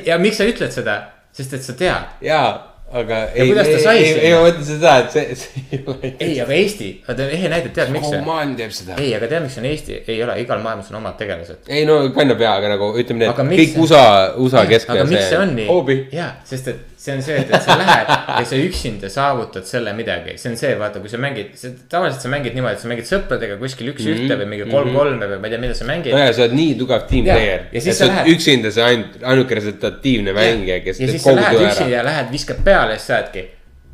Ja 0.07 0.19
miks 0.19 0.41
sa 0.41 0.49
ütled 0.49 0.75
seda, 0.75 0.97
sest 1.37 1.55
et 1.55 1.63
sa 1.63 1.77
tead, 1.79 2.11
jaa, 2.27 2.49
aga. 2.93 3.19
Ja 3.37 3.47
kuidas 3.47 3.69
ta 3.71 3.79
sai 3.85 3.97
ei, 3.99 4.07
sinna? 4.09 4.23
ei, 4.27 4.33
ma 4.35 4.41
mõtlen 4.47 4.67
seda, 4.67 4.95
et 5.05 5.15
see, 5.15 5.37
see 5.39 5.63
ei 5.77 5.83
ole. 5.87 6.13
ei, 6.19 6.37
aga 6.45 6.57
Eesti, 6.59 6.91
vaata 7.07 7.29
ehe 7.39 7.51
näide, 7.53 7.73
tead 7.77 7.93
miks 7.95 8.09
see? 8.11 8.21
Oman 8.23 8.55
teeb 8.59 8.75
seda. 8.75 8.99
ei, 9.01 9.13
aga 9.19 9.29
tead, 9.31 9.45
miks 9.47 9.59
on 9.63 9.69
Eesti, 9.71 10.01
ei 10.11 10.23
ole, 10.27 10.37
igal 10.43 10.63
maailmas 10.65 10.91
on 10.93 11.01
omad 11.01 11.19
tegelased. 11.21 11.63
ei 11.71 11.87
no 11.89 12.01
kannab 12.17 12.43
jaa, 12.47 12.57
aga 12.63 12.73
nagu 12.75 12.93
ütleme 12.99 13.25
nii, 13.25 13.33
Aga 13.35 13.47
et 13.47 13.53
kõik 13.63 13.75
see- 13.75 13.85
USA, 13.87 14.05
USA 14.43 14.67
keskne 14.71 14.97
aga 14.99 15.09
miks 15.13 15.29
see 15.31 15.41
on 15.41 15.55
nii 15.59 15.99
jaa, 16.19 16.33
sest 16.51 16.73
et 16.75 16.87
see 17.01 17.15
on 17.17 17.23
see, 17.25 17.37
et, 17.41 17.49
et 17.49 17.63
sa 17.65 17.77
lähed 17.81 18.11
ja 18.13 18.43
sa 18.45 18.57
üksinda 18.61 19.09
saavutad 19.09 19.65
selle 19.65 19.95
midagi, 19.97 20.35
see 20.41 20.51
on 20.53 20.59
see, 20.61 20.73
vaata, 20.81 21.01
kui 21.01 21.09
sa 21.09 21.21
mängid, 21.23 21.55
tavaliselt 21.89 22.27
sa 22.27 22.33
mängid 22.33 22.57
niimoodi, 22.57 22.77
et 22.77 22.83
sa 22.83 22.91
mängid 22.91 23.07
sõpradega 23.09 23.57
kuskil 23.61 23.89
üks-ühte 23.95 24.37
või 24.43 24.49
mingi 24.51 24.67
kolm-kolme 24.69 25.29
või 25.31 25.39
ma 25.41 25.49
ei 25.49 25.55
tea, 25.55 25.63
mida 25.63 25.77
sa 25.79 25.87
mängid. 25.89 26.13
nojah, 26.13 26.33
sa 26.37 26.45
oled 26.45 26.57
nii 26.59 26.75
tugev 26.83 27.07
Jaa, 27.07 27.23
player, 27.25 27.63
ja 27.73 27.81
siis 27.87 27.97
sa 27.97 28.05
sa 28.05 28.11
lähed- 28.11 28.35
üksinda 28.35 28.73
see 28.75 28.85
ainult, 28.85 29.15
ainuke 29.33 29.57
resultatiivne 29.61 30.35
mängija, 30.37 30.77
kes 30.85 31.01
ja 31.01 31.09
siis 31.09 31.25
sa 31.25 31.35
lähed 31.39 31.57
töö 31.57 31.71
üksi 31.71 31.87
ära. 31.87 31.95
ja 31.95 32.03
lähed, 32.05 32.29
viskad 32.35 32.61
peale 32.67 32.99
ja 32.99 33.01
siis 33.01 33.13
saadki. 33.15 33.45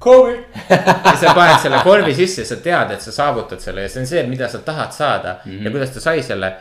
Kobe. 0.02 0.32
ja 0.68 1.12
sa 1.20 1.34
paned 1.34 1.60
selle 1.62 1.78
korvi 1.84 2.14
sisse 2.14 2.44
sa 2.44 2.58
tead, 2.64 2.90
et 2.96 3.04
sa 3.04 3.14
saavutad 3.14 3.62
selle 3.62 3.84
ja 3.86 3.92
see 3.92 4.02
on 4.02 4.10
see, 4.10 4.24
mida 4.28 4.48
sa 4.52 4.58
tahad 4.66 4.90
saada 4.92 5.36
mm 5.44 5.52
-hmm. 5.52 5.64
ja 5.64 5.70
kuidas 5.76 5.94
ta 5.94 6.00
sai 6.00 6.22
selle. 6.22 6.52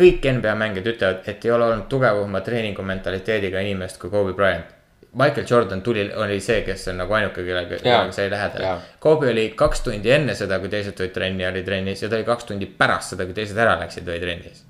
kõik 0.00 0.22
NBA 0.32 0.52
mängijad 0.54 0.86
ütlevad, 0.86 1.24
et 1.26 1.44
ei 1.44 1.50
ole 1.50 1.64
olnud 1.64 1.88
tugevama 1.88 2.40
treeningu 2.40 2.82
mentaliteediga 2.82 3.60
inimest 3.60 3.98
kui 3.98 4.10
Kobe 4.10 4.32
Bryant. 4.32 4.79
Michael 5.12 5.46
Jordan 5.50 5.82
tuli, 5.82 6.04
oli 6.14 6.40
see, 6.40 6.60
kes 6.62 6.88
on 6.92 7.00
nagu 7.02 7.14
ainuke, 7.18 7.42
kellega 7.42 7.80
kellega 7.80 8.12
sai 8.14 8.30
lähedale. 8.30 8.76
Kobe 9.02 9.32
oli 9.32 9.48
kaks 9.58 9.80
tundi 9.86 10.10
enne 10.14 10.34
seda, 10.38 10.60
kui 10.62 10.70
teised 10.70 10.94
tulid 10.98 11.14
trenni, 11.16 11.46
oli 11.48 11.64
trennis 11.66 12.02
ja 12.02 12.08
ta 12.08 12.20
oli 12.20 12.28
kaks 12.28 12.46
tundi 12.52 12.66
pärast 12.66 13.16
seda, 13.16 13.26
kui 13.26 13.34
teised 13.34 13.58
ära 13.58 13.74
läksid, 13.80 14.06
oli 14.08 14.22
trennis 14.22 14.66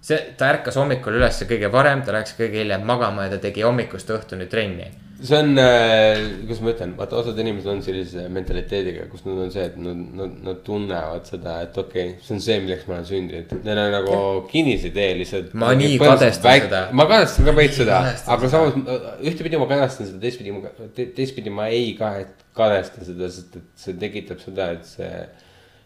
see, 0.00 0.18
ta 0.36 0.48
ärkas 0.54 0.78
hommikul 0.80 1.18
üles 1.20 1.42
kõige 1.48 1.70
varem, 1.72 2.02
ta 2.04 2.14
läks 2.16 2.34
kõige 2.38 2.62
hiljem 2.62 2.84
magama 2.88 3.26
ja 3.26 3.34
ta 3.34 3.40
tegi 3.42 3.64
hommikust 3.66 4.10
õhtuni 4.14 4.48
trenni. 4.50 4.88
See 5.22 5.36
on, 5.36 5.54
kuidas 5.56 6.60
ma 6.64 6.72
ütlen, 6.72 6.92
vaata 6.98 7.18
osad 7.20 7.38
inimesed 7.42 7.70
on 7.70 7.80
sellise 7.84 8.24
mentaliteediga, 8.32 9.06
kus 9.12 9.24
nad 9.26 9.40
on 9.44 9.50
see, 9.52 9.64
et 9.68 9.76
nad, 9.80 9.98
nad, 10.20 10.36
nad 10.46 10.60
tunnevad 10.66 11.28
seda, 11.28 11.56
et 11.66 11.76
okei 11.80 12.12
okay,, 12.12 12.22
see 12.24 12.36
on 12.36 12.44
see, 12.44 12.58
milleks 12.64 12.86
ma 12.88 12.96
olen 12.96 13.08
sündinud. 13.08 13.54
Neil 13.66 13.82
on 13.82 13.92
nagu 13.96 14.20
kinnisidee 14.50 15.10
lihtsalt. 15.20 15.52
Ma 15.60 15.72
nii 15.78 15.98
kadestan 16.00 16.64
seda. 16.64 16.82
ma 16.96 17.08
kadestan 17.10 17.50
ka 17.50 17.56
veits 17.58 17.80
seda, 17.82 18.00
aga 18.36 18.52
samas 18.54 18.78
ühtepidi 19.18 19.60
ma 19.60 19.68
kadestan 19.70 20.08
seda, 20.08 20.22
teistpidi 20.24 20.56
ma, 20.56 20.72
teistpidi 21.18 21.52
ma 21.54 21.68
ei 21.72 21.92
kahe- 21.98 22.30
kadesta 22.56 23.04
seda, 23.08 23.28
sest 23.32 23.60
et 23.60 23.68
see 23.84 23.98
tekitab 24.00 24.40
seda, 24.42 24.72
et 24.78 24.88
see, 24.88 25.12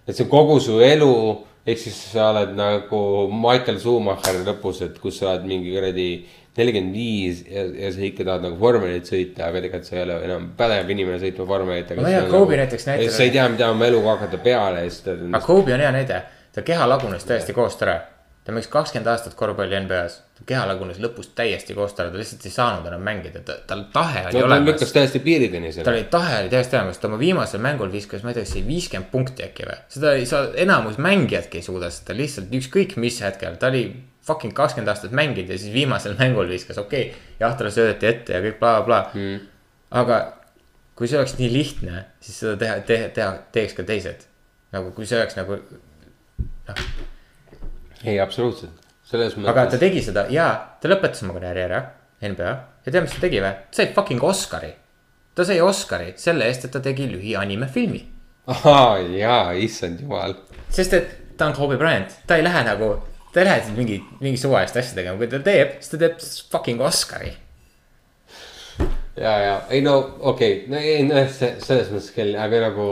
et 0.06 0.14
see 0.14 0.30
kogu 0.30 0.60
su 0.62 0.78
elu 0.84 1.14
ehk 1.64 1.80
siis 1.80 1.96
sa 2.12 2.28
oled 2.30 2.52
nagu 2.58 3.00
Michael 3.32 3.78
Schumacher 3.80 4.42
lõpus, 4.44 4.82
et 4.84 4.98
kus 5.00 5.20
sa 5.20 5.32
oled 5.32 5.46
mingi 5.48 5.72
kuradi 5.72 6.08
nelikümmend 6.57 6.94
viis 6.94 7.42
ja, 7.50 7.65
ja 7.66 7.91
sa 7.92 8.02
ikka 8.07 8.26
tahad 8.26 8.47
nagu 8.47 8.58
vormelit 8.60 9.08
sõita, 9.10 9.49
aga 9.49 9.62
tegelikult 9.65 9.91
sa 9.91 9.97
ei 9.99 10.02
ole 10.05 10.18
enam 10.28 10.49
pädev 10.58 10.91
inimene 10.94 11.18
sõitma 11.23 11.47
vormelit. 11.50 11.92
Ma 11.99 12.08
ei 12.08 12.18
tea, 12.20 12.31
Kobe 12.31 12.58
näiteks 12.60 12.89
näitab- 12.91 13.15
sa 13.16 13.26
ei 13.26 13.34
tea, 13.34 13.47
mida 13.50 13.70
oma 13.74 13.91
eluga 13.91 14.15
hakata 14.16 14.39
peale 14.44 14.84
ja 14.84 14.91
siis 14.91 15.07
tead 15.08 15.24
aga 15.31 15.44
Kobe 15.47 15.74
on 15.74 15.83
hea 15.83 15.94
näide, 15.94 16.20
ta 16.55 16.62
keha 16.62 16.86
lagunes 16.89 17.26
täiesti 17.26 17.57
koost 17.57 17.83
ära. 17.86 18.00
ta 18.44 18.52
mängis 18.52 18.68
kakskümmend 18.68 19.08
aastat 19.08 19.34
korvpalli 19.34 19.78
NBA-s, 19.81 20.18
ta 20.36 20.42
keha 20.44 20.66
lagunes 20.68 20.99
lõpus 21.00 21.31
täiesti 21.34 21.73
koost 21.74 22.00
ära, 22.02 22.10
ta 22.12 22.20
lihtsalt 22.20 22.44
ei 22.44 22.52
saanud 22.52 22.91
enam 22.91 23.00
mängida, 23.00 23.41
ta, 23.41 23.55
tal 23.66 23.86
tahe 23.92 24.26
oli 24.26 24.34
no, 24.34 24.42
ta 24.42 24.47
olemas 24.50 24.68
lükkas. 24.68 24.92
täiesti 24.92 25.23
piirideni 25.24 25.70
tal 25.70 25.78
selle. 25.78 25.94
oli 25.94 26.02
tahe 26.12 26.42
oli 26.42 26.50
täiesti 26.52 26.76
olemas, 26.76 26.99
ta 27.00 27.08
oma 27.08 27.18
viimasel 27.18 27.62
mängul 27.65 27.89
viskas, 27.92 28.20
ma 28.23 28.34
ei 28.34 28.36
tea, 28.36 28.44
kas 28.44 28.52
see 28.52 28.66
viiskümmend 28.66 29.08
punkti 29.15 29.47
äkki 29.49 29.65
või. 29.65 29.78
seda 29.97 30.12
ei 30.20 30.28
saa, 30.28 30.50
enamus 30.60 31.00
mängijadki 31.00 31.62
ei 31.62 31.65
suuda 31.65 31.89
seda 31.91 32.18
lihtsalt 32.20 32.52
ükskõik 32.60 32.99
mis 33.00 33.23
hetkel, 33.24 33.57
ta 33.57 33.73
oli 33.73 33.86
fucking 34.27 34.55
kakskümmend 34.57 34.91
aastat 34.93 35.12
mänginud 35.17 35.51
ja 35.53 35.59
siis 35.59 35.73
viimasel 35.75 36.17
mängul 36.19 36.49
viskas, 36.49 36.78
okei 36.81 37.09
okay,. 37.11 37.35
jah, 37.41 37.57
talle 37.59 37.73
söödeti 37.75 38.09
ette 38.09 38.36
ja 38.36 38.43
kõik 38.44 38.61
blablabla 38.61 39.01
bla, 39.03 39.11
bla. 39.12 39.20
mm.. 39.20 39.41
aga 40.01 40.20
kui 40.99 41.11
see 41.11 41.19
oleks 41.19 41.35
nii 41.39 41.51
lihtne, 41.53 42.05
siis 42.23 42.39
seda 42.43 42.55
teha, 42.61 42.78
teha, 42.89 43.11
teha, 43.17 43.33
teeks 43.55 43.75
ka 43.78 43.86
teised. 43.89 44.28
nagu 44.75 44.94
kui 44.94 45.07
see 45.07 45.19
oleks 45.19 45.36
nagu, 45.39 45.59
ei, 48.05 48.17
absoluutselt, 48.23 48.86
selles 49.07 49.36
mõttes. 49.36 49.51
aga 49.53 49.67
ta 49.75 49.83
tegi 49.83 50.03
seda 50.07 50.27
ja 50.33 50.49
ta 50.81 50.91
lõpetas 50.91 51.27
oma 51.27 51.36
karjääri 51.36 51.67
ära, 51.67 51.83
NBA. 52.25 52.57
ja 52.86 52.94
tead, 52.94 53.05
mis 53.05 53.15
ta 53.19 53.27
tegi 53.27 53.44
või? 53.44 53.53
ta 53.69 53.83
sai 53.83 53.93
fucking 53.97 54.25
Oscari. 54.25 54.73
ta 55.35 55.47
sai 55.47 55.61
Oscari 55.65 56.15
selle 56.20 56.49
eest, 56.49 56.69
et 56.69 56.75
ta 56.75 56.83
tegi 56.85 57.11
lühianimefilmi 57.12 58.05
ahaa, 58.47 58.99
jaa, 58.99 59.53
issand 59.53 60.01
jumal. 60.05 60.36
sest 60.73 60.94
et 60.97 61.12
ta 61.39 61.49
on 61.49 61.57
Kobe 61.57 61.78
Bryant, 61.81 62.12
ta 62.27 62.39
ei 62.39 62.44
lähe 62.44 62.62
nagu, 62.67 62.94
ta 63.34 63.42
ei 63.42 63.48
lähe 63.48 63.62
siis 63.64 63.76
mingi, 63.76 63.96
mingi 64.22 64.38
suvalist 64.40 64.76
asja 64.78 64.94
tegema, 65.00 65.18
kui 65.18 65.26
ta 65.30 65.40
teeb, 65.42 65.76
siis 65.80 65.90
ta 65.94 65.98
teeb 66.04 66.20
fucking 66.52 66.80
Oscari. 66.86 67.32
ja, 69.16 69.32
ja 69.46 69.56
ei 69.70 69.82
no 69.82 69.96
okei 70.20 70.52
okay., 70.64 70.70
no 70.70 70.78
ei 70.78 71.02
noh, 71.08 71.26
see 71.30 71.54
selles 71.62 71.90
mõttes 71.94 72.12
küll, 72.14 72.34
aga 72.38 72.62
nagu 72.68 72.86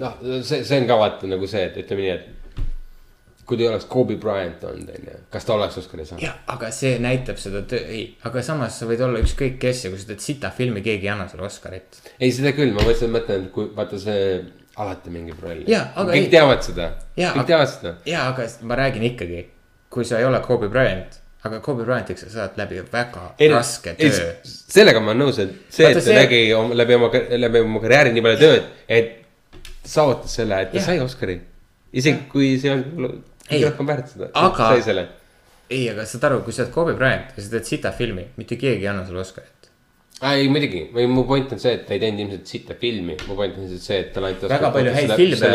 noh, 0.00 0.16
see, 0.44 0.62
see 0.64 0.80
on 0.82 0.88
ka 0.90 0.98
vaata 1.00 1.30
nagu 1.30 1.48
see, 1.50 1.62
et 1.70 1.78
ütleme 1.84 2.04
nii, 2.06 2.16
et 2.16 2.32
kui 3.46 3.56
ta 3.56 3.62
ei 3.62 3.68
oleks 3.70 3.86
Kobe 3.86 4.16
Bryant 4.20 4.64
olnud, 4.66 4.90
onju, 4.96 5.16
kas 5.32 5.44
ta 5.46 5.54
oleks 5.54 5.78
Oscari 5.80 6.04
saanud? 6.08 6.24
jah, 6.24 6.36
aga 6.52 6.70
see 6.74 6.96
näitab 7.02 7.38
seda 7.40 7.62
ei, 7.78 8.02
aga 8.26 8.42
samas 8.44 8.80
sa 8.80 8.88
võid 8.90 9.04
olla 9.06 9.22
ükskõik 9.22 9.56
kes 9.62 9.84
ja 9.86 9.92
kui 9.92 10.00
sa 10.02 10.10
teed 10.10 10.24
sita 10.24 10.50
filmi, 10.56 10.82
keegi 10.84 11.06
ei 11.08 11.12
anna 11.14 11.28
sulle 11.30 11.46
Oscarit. 11.46 12.00
ei, 12.18 12.32
seda 12.34 12.52
küll, 12.56 12.72
ma 12.74 12.82
mõtlesin, 12.84 13.12
mõtlen, 13.14 13.48
kui 13.54 13.68
vaata 13.76 14.00
see 14.02 14.40
alati 14.76 15.08
mängib 15.14 15.38
rolli. 15.40 15.64
Kõik 15.96 16.16
ei- 16.18 16.32
teavad 16.32 16.64
seda, 16.66 16.90
kõik 17.16 17.30
aga- 17.30 17.44
teavad 17.48 17.70
seda. 17.72 17.94
ja, 18.04 18.26
aga 18.28 18.44
ma 18.68 18.76
räägin 18.82 19.06
ikkagi, 19.08 19.46
kui 19.90 20.04
sa 20.04 20.18
ei 20.18 20.24
ole 20.24 20.40
Kobe 20.44 20.68
Bryant, 20.68 21.18
aga 21.46 21.60
Kobe 21.60 21.84
Bryantiks 21.84 22.24
sa 22.26 22.30
saad 22.30 22.56
läbi 22.58 22.80
väga 22.92 23.34
ei, 23.38 23.48
raske 23.52 23.94
töö. 23.98 24.32
sellega 24.44 25.00
ma 25.00 25.12
olen 25.12 25.22
nõus, 25.26 25.38
et 25.42 25.52
see, 25.70 25.86
et 25.90 25.94
ta 25.94 26.00
see- 26.00 26.16
nägi 26.18 26.40
oma, 26.54 26.74
läbi 26.74 26.94
oma, 26.98 27.10
läbi 27.44 27.60
oma 27.64 27.80
karjääri 27.84 28.12
nii 28.16 28.22
palju 28.26 28.38
tööd, 28.40 28.64
et 28.88 29.12
saavutas 29.86 30.34
selle, 30.40 30.58
et 30.62 30.72
ta 30.72 30.78
Jah. 30.80 30.86
sai 30.86 30.98
Oscari. 31.00 31.40
isegi 31.92 32.26
kui 32.32 32.58
see 32.58 32.72
Ei, 32.72 33.60
kõige 33.60 33.70
rohkem 33.70 33.86
väärt 33.86 34.08
seda, 34.10 34.30
aga- 34.34 34.68
sai 34.74 34.82
selle. 34.82 35.06
ei, 35.70 35.88
aga 35.90 36.04
saad 36.04 36.24
aru, 36.24 36.40
kui 36.42 36.52
sa 36.52 36.62
oled 36.64 36.72
Kobe 36.74 36.94
Bryant 36.98 37.30
ja 37.36 37.42
sa 37.42 37.48
teed 37.50 37.64
sita 37.64 37.92
filmi, 37.92 38.26
mitte 38.36 38.56
keegi 38.58 38.82
ei 38.84 38.88
anna 38.88 39.06
sulle 39.06 39.20
Oscarit. 39.20 39.52
Ei 40.24 40.46
muidugi, 40.48 40.86
või 40.96 41.04
mu 41.12 41.26
point 41.28 41.50
on 41.52 41.60
see, 41.60 41.74
et 41.76 41.82
ta 41.84 41.92
ei 41.92 42.00
teinud 42.00 42.22
ilmselt 42.24 42.48
sitta 42.48 42.74
filmi, 42.80 43.18
mu 43.28 43.34
point 43.36 43.56
on 43.58 43.66
lihtsalt 43.66 43.84
see, 43.84 43.98
et 44.00 44.14
talle 44.14 44.30
anti. 44.32 44.48
väga 44.48 44.70
palju 44.72 44.94
häid 44.94 45.12
filme, 45.20 45.50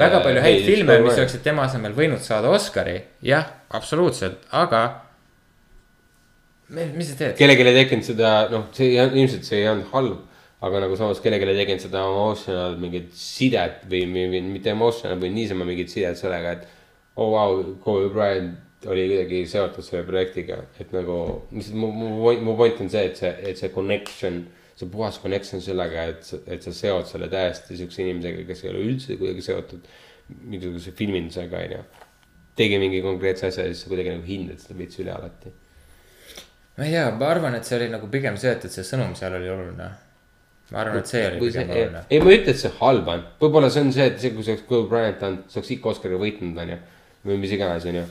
väga 0.00 0.20
palju 0.24 0.44
häid 0.46 0.60
äh, 0.60 0.68
filme, 0.70 0.96
mis 1.04 1.18
oleksid 1.20 1.42
tema 1.44 1.66
asemel 1.68 1.96
võinud 1.96 2.22
saada 2.24 2.52
Oscari, 2.54 2.96
jah, 3.28 3.50
absoluutselt, 3.76 4.46
aga. 4.56 4.84
mis 6.72 7.10
sa 7.10 7.18
teed? 7.18 7.36
kellelegi 7.36 7.68
ei 7.68 7.78
tekkinud 7.82 8.08
seda, 8.08 8.32
noh, 8.54 8.70
see 8.76 8.94
ilmselt 8.96 9.44
see 9.50 9.60
ei 9.60 9.68
olnud 9.74 9.92
halb. 9.92 10.30
aga 10.64 10.80
nagu 10.80 10.96
samas 10.96 11.20
kellelegi 11.20 11.52
ei 11.52 11.60
tekkinud 11.60 11.84
seda 11.84 12.06
emotional 12.08 12.78
mingit 12.80 13.12
sidet 13.20 13.82
või, 13.84 14.06
või, 14.08 14.30
või 14.32 14.46
mitte 14.48 14.72
emotional 14.72 15.20
või 15.20 15.34
niisama 15.36 15.68
mingit 15.68 15.92
sidet 15.92 16.16
sellega, 16.16 16.56
et. 16.56 16.64
oh 17.20 17.34
vau 17.36 17.58
wow,, 17.58 17.74
Kobe 17.84 18.08
Bryant 18.16 18.63
oli 18.90 19.06
kuidagi 19.10 19.40
seotud 19.50 19.86
selle 19.86 20.04
projektiga, 20.08 20.60
et 20.80 20.92
nagu, 20.94 21.16
lihtsalt 21.54 21.80
mu, 21.80 21.90
mu, 21.94 22.34
mu 22.48 22.56
point 22.58 22.84
on 22.84 22.92
see, 22.92 23.08
et 23.10 23.18
see, 23.20 23.32
et 23.50 23.60
see 23.60 23.72
connection. 23.74 24.44
see 24.74 24.90
puhas 24.90 25.20
connection 25.22 25.60
sellega, 25.62 26.08
et, 26.10 26.30
et 26.50 26.64
sa 26.66 26.72
seod 26.74 27.06
selle 27.06 27.28
täiesti 27.30 27.76
siukse 27.78 28.02
inimesega, 28.02 28.42
kes 28.48 28.64
ei 28.64 28.72
ole 28.72 28.80
üldse 28.82 29.14
kuidagi 29.20 29.44
seotud 29.46 29.84
mingisuguse 30.50 30.90
filmindusega, 30.98 31.60
onju. 31.68 31.84
tegi 32.58 32.80
mingi 32.82 33.02
konkreetse 33.02 33.52
asja 33.52 33.68
ja 33.68 33.70
siis 33.70 33.84
sa 33.84 33.92
kuidagi 33.92 34.16
nagu 34.16 34.26
hindad 34.26 34.58
seda 34.62 34.78
veits 34.78 34.98
üle 34.98 35.14
alati 35.14 35.52
ma 36.76 36.84
ei 36.84 36.90
tea, 36.90 37.10
ma 37.10 37.28
arvan, 37.30 37.54
et 37.54 37.66
see 37.66 37.76
oli 37.78 37.90
nagu 37.92 38.08
pigem 38.10 38.36
see, 38.40 38.50
et, 38.50 38.64
et 38.66 38.74
see 38.74 38.86
sõnum 38.86 39.14
seal 39.18 39.36
oli 39.36 39.50
oluline. 39.50 39.86
ma 40.72 40.80
arvan, 40.82 40.98
et 40.98 41.10
see 41.10 41.22
oli 41.28 41.40
pigem 41.44 41.70
oluline. 41.70 42.02
ei, 42.08 42.18
ma 42.18 42.32
ei 42.32 42.40
ütle, 42.40 42.54
et 42.54 42.62
see 42.64 42.72
halb 42.80 43.10
on, 43.12 43.22
võib-olla 43.42 43.70
see 43.70 43.84
on 43.86 43.94
see, 43.94 44.08
et 44.10 44.18
see, 44.22 44.32
kui 44.34 44.46
see 44.46 44.56
oleks 44.56 44.66
Kobe 44.66 44.90
Bryant 44.90 45.22
olnud, 45.28 45.46
see 45.52 45.60
oleks 45.60 45.72
ikka 45.76 45.92
Oscari 45.92 46.18
võitnud, 46.18 46.58
onju. 46.64 46.78
või 47.28 47.40
mis 47.44 47.54
iganes, 47.54 47.86
onju. 47.90 48.04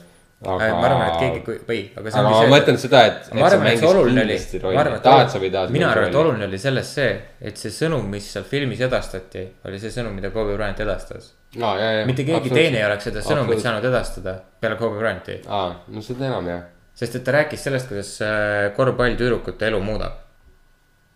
Aga 0.44 0.70
ma 0.76 0.88
arvan, 0.88 1.04
et 1.08 1.20
keegi, 1.22 1.58
või, 1.68 1.80
aga 1.96 2.10
see 2.10 2.20
aga 2.20 2.32
ongi 2.32 2.48
ma 2.48 2.56
mõtlen 2.56 2.80
seda, 2.84 3.04
et, 3.10 3.30
ma 3.34 3.46
arvan, 3.48 3.70
et 3.72 3.82
see 3.82 3.90
oluline 3.90 4.24
oli, 4.26 4.40
ma 4.64 4.82
arvan, 4.84 4.98
et 4.98 5.06
tahad 5.08 5.32
sa 5.32 5.42
või 5.42 5.50
ei 5.50 5.54
taha 5.58 5.74
mina 5.74 5.90
arvan, 5.90 6.10
et 6.10 6.18
oluline 6.22 6.48
oli 6.48 6.60
selles 6.62 6.94
see, 6.98 7.12
et 7.40 7.60
see 7.60 7.74
sõnum, 7.74 8.08
mis 8.10 8.32
seal 8.36 8.46
filmis 8.48 8.82
edastati, 8.84 9.46
oli 9.68 9.82
see 9.82 9.92
sõnum, 9.94 10.16
mida 10.16 10.32
Kobe 10.34 10.56
Bryant 10.58 10.82
edastas. 10.84 11.32
no,. 11.60 11.76
mitte 12.08 12.26
keegi 12.26 12.52
teine 12.52 12.80
ei 12.82 12.88
oleks 12.88 13.08
seda 13.10 13.22
sõnumit 13.24 13.62
saanud 13.62 13.86
edastada 13.88 14.38
peale 14.64 14.80
Kobe 14.80 14.98
Bryanti, 14.98 15.38
aa, 15.48 15.72
no 15.92 16.02
seda 16.04 16.28
enam 16.30 16.48
jah. 16.48 16.66
sest 16.96 17.18
et 17.18 17.24
ta 17.26 17.34
rääkis 17.36 17.64
sellest, 17.66 17.90
kuidas 17.90 18.12
äh, 18.24 18.68
korvpall 18.76 19.16
tüdrukute 19.18 19.68
elu 19.68 19.80
muudab. 19.84 20.20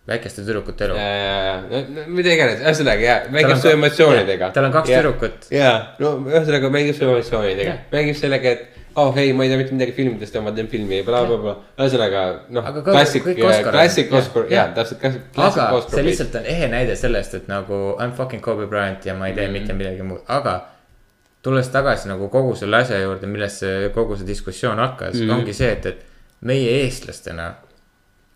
väikeste 0.09 0.43
tüdrukute 0.45 0.87
elu. 0.87 0.97
ja, 0.97 1.09
ja, 1.17 1.37
ja, 1.49 1.83
no 1.89 2.07
mida 2.17 2.33
iganes, 2.33 2.63
ühesõnaga 2.65 3.05
jaa, 3.05 3.19
mängib 3.33 3.55
on 3.55 3.63
su 3.63 3.73
emotsioonidega. 3.73 4.51
tal 4.57 4.69
on 4.69 4.75
kaks 4.77 4.93
tüdrukut. 4.93 5.49
jaa, 5.55 5.77
no 6.03 6.17
ühesõnaga 6.29 6.73
mängib 6.77 6.99
su 6.99 7.09
emotsioonidega 7.09 7.79
mängib 7.93 8.21
sellega, 8.21 8.57
et 8.57 8.78
oh 8.99 9.17
ei, 9.21 9.33
ma 9.37 9.45
ei 9.45 9.51
tea 9.53 9.59
mitte 9.61 9.75
midagi 9.77 9.93
filmidest 9.97 10.35
ja 10.35 10.41
ma 10.45 10.53
teen 10.57 10.69
filmi 10.69 10.97
ja 11.01 11.05
blablabla. 11.07 11.53
ühesõnaga 11.79 12.23
noh 12.55 12.67
Aga, 12.71 12.83
klassik 12.87 13.27
Oscarid. 13.29 13.71
klassik 13.77 14.13
Oscar, 14.21 14.47
jaa, 14.53 14.65
täpselt, 14.77 15.01
klassik, 15.01 15.23
klassik 15.35 15.63
aga 15.63 15.77
Oscar. 15.77 15.95
see 15.99 16.07
lihtsalt 16.09 16.35
on 16.41 16.47
ehe 16.55 16.69
näide 16.73 16.97
sellest, 16.97 17.35
et 17.39 17.49
nagu 17.49 17.79
I 18.01 18.07
m 18.09 18.13
fucking 18.19 18.43
Kobe 18.43 18.67
Bryant 18.67 19.07
ja 19.07 19.15
ma 19.15 19.29
ei 19.29 19.35
tee 19.39 19.47
Mhm. 19.47 19.53
mitte 19.59 19.73
midagi 19.79 20.03
muud, 20.03 20.21
aga 20.29 20.57
tulles 21.43 21.69
tagasi 21.71 22.09
nagu 22.11 22.29
kogu 22.29 22.57
selle 22.57 22.77
asja 22.83 22.99
juurde, 23.01 23.27
millest 23.31 23.59
see 23.65 23.89
kogu 23.95 24.17
see 24.19 24.27
diskussioon 24.27 24.79
hakkas 24.79 25.15
mm, 25.15 25.21
-hmm. 25.21 25.35
ongi 25.39 25.53
see, 25.55 25.71
et, 25.73 25.87
et 25.87 26.05
meie 26.41 26.71
eestlastena 26.85 27.55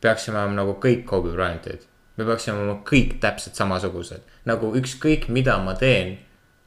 peaksime 0.00 0.38
olema 0.38 0.54
nagu 0.62 0.72
kõik 0.82 1.04
Kobe 1.04 1.30
Bryantid. 1.34 1.80
me 2.16 2.24
peaksime 2.24 2.56
olema 2.58 2.80
kõik 2.84 3.18
täpselt 3.20 3.54
samasugused, 3.56 4.20
nagu 4.44 4.72
ükskõik, 4.76 5.28
mida 5.28 5.58
ma 5.58 5.74
teen, 5.74 6.18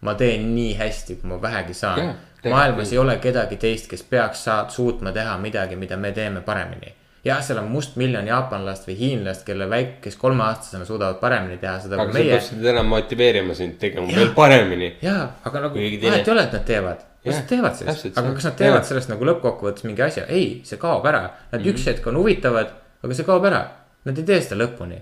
ma 0.01 0.13
teen 0.17 0.55
nii 0.55 0.73
hästi, 0.79 1.15
kui 1.21 1.29
ma 1.29 1.37
vähegi 1.41 1.73
saan 1.73 1.99
yeah,. 1.99 2.15
Maailmas 2.51 2.91
ei 2.91 2.97
ole 2.97 3.17
kedagi 3.17 3.57
teist, 3.57 3.87
kes 3.89 4.03
peaks 4.03 4.43
saad, 4.43 4.69
suutma 4.69 5.11
teha 5.11 5.37
midagi, 5.37 5.75
mida 5.75 5.97
me 5.97 6.11
teeme 6.11 6.41
paremini 6.41 6.93
jah, 7.25 7.41
seal 7.41 7.57
on 7.57 7.71
mustmiljon 7.73 8.27
jaapanlast 8.29 8.85
või 8.87 8.95
hiinlast, 8.99 9.45
kelle 9.47 9.65
väik-, 9.69 9.95
kes 10.03 10.15
kolmeaastasena 10.21 10.85
suudavad 10.85 11.17
paremini 11.19 11.57
teha 11.57 11.79
seda 11.81 11.95
aga 11.97 12.05
kui 12.05 12.13
sa 12.13 12.19
meie. 12.19 12.31
peaksid 12.35 12.65
enam 12.73 12.85
motiveerima 12.93 13.55
sind 13.57 13.79
tegema 13.81 14.05
Jah. 14.11 14.19
veel 14.19 14.33
paremini. 14.37 14.91
jaa, 15.01 15.23
aga 15.43 15.59
nagu 15.65 15.75
vahet 15.79 16.27
ei 16.27 16.31
ole, 16.33 16.43
et 16.43 16.53
nad 16.53 16.65
teevad. 16.65 17.01
Jah, 17.25 17.39
nad 17.39 17.47
teevad 17.49 17.73
siis 17.79 18.05
aga 18.13 18.33
kas 18.37 18.45
nad 18.45 18.55
teevad 18.59 18.77
Jah. 18.83 18.85
sellest 18.91 19.09
nagu 19.09 19.25
lõppkokkuvõttes 19.25 19.87
mingi 19.89 20.03
asja, 20.05 20.27
ei, 20.29 20.61
see 20.69 20.77
kaob 20.77 21.05
ära. 21.09 21.23
Nad 21.51 21.61
Mhm. 21.61 21.69
üks 21.73 21.87
hetk 21.89 22.05
on 22.07 22.15
huvitavad, 22.21 22.69
aga 23.03 23.13
see 23.17 23.25
kaob 23.25 23.45
ära. 23.49 23.63
Nad 24.05 24.17
ei 24.21 24.23
tee 24.23 24.41
seda 24.41 24.61
lõpuni. 24.61 24.99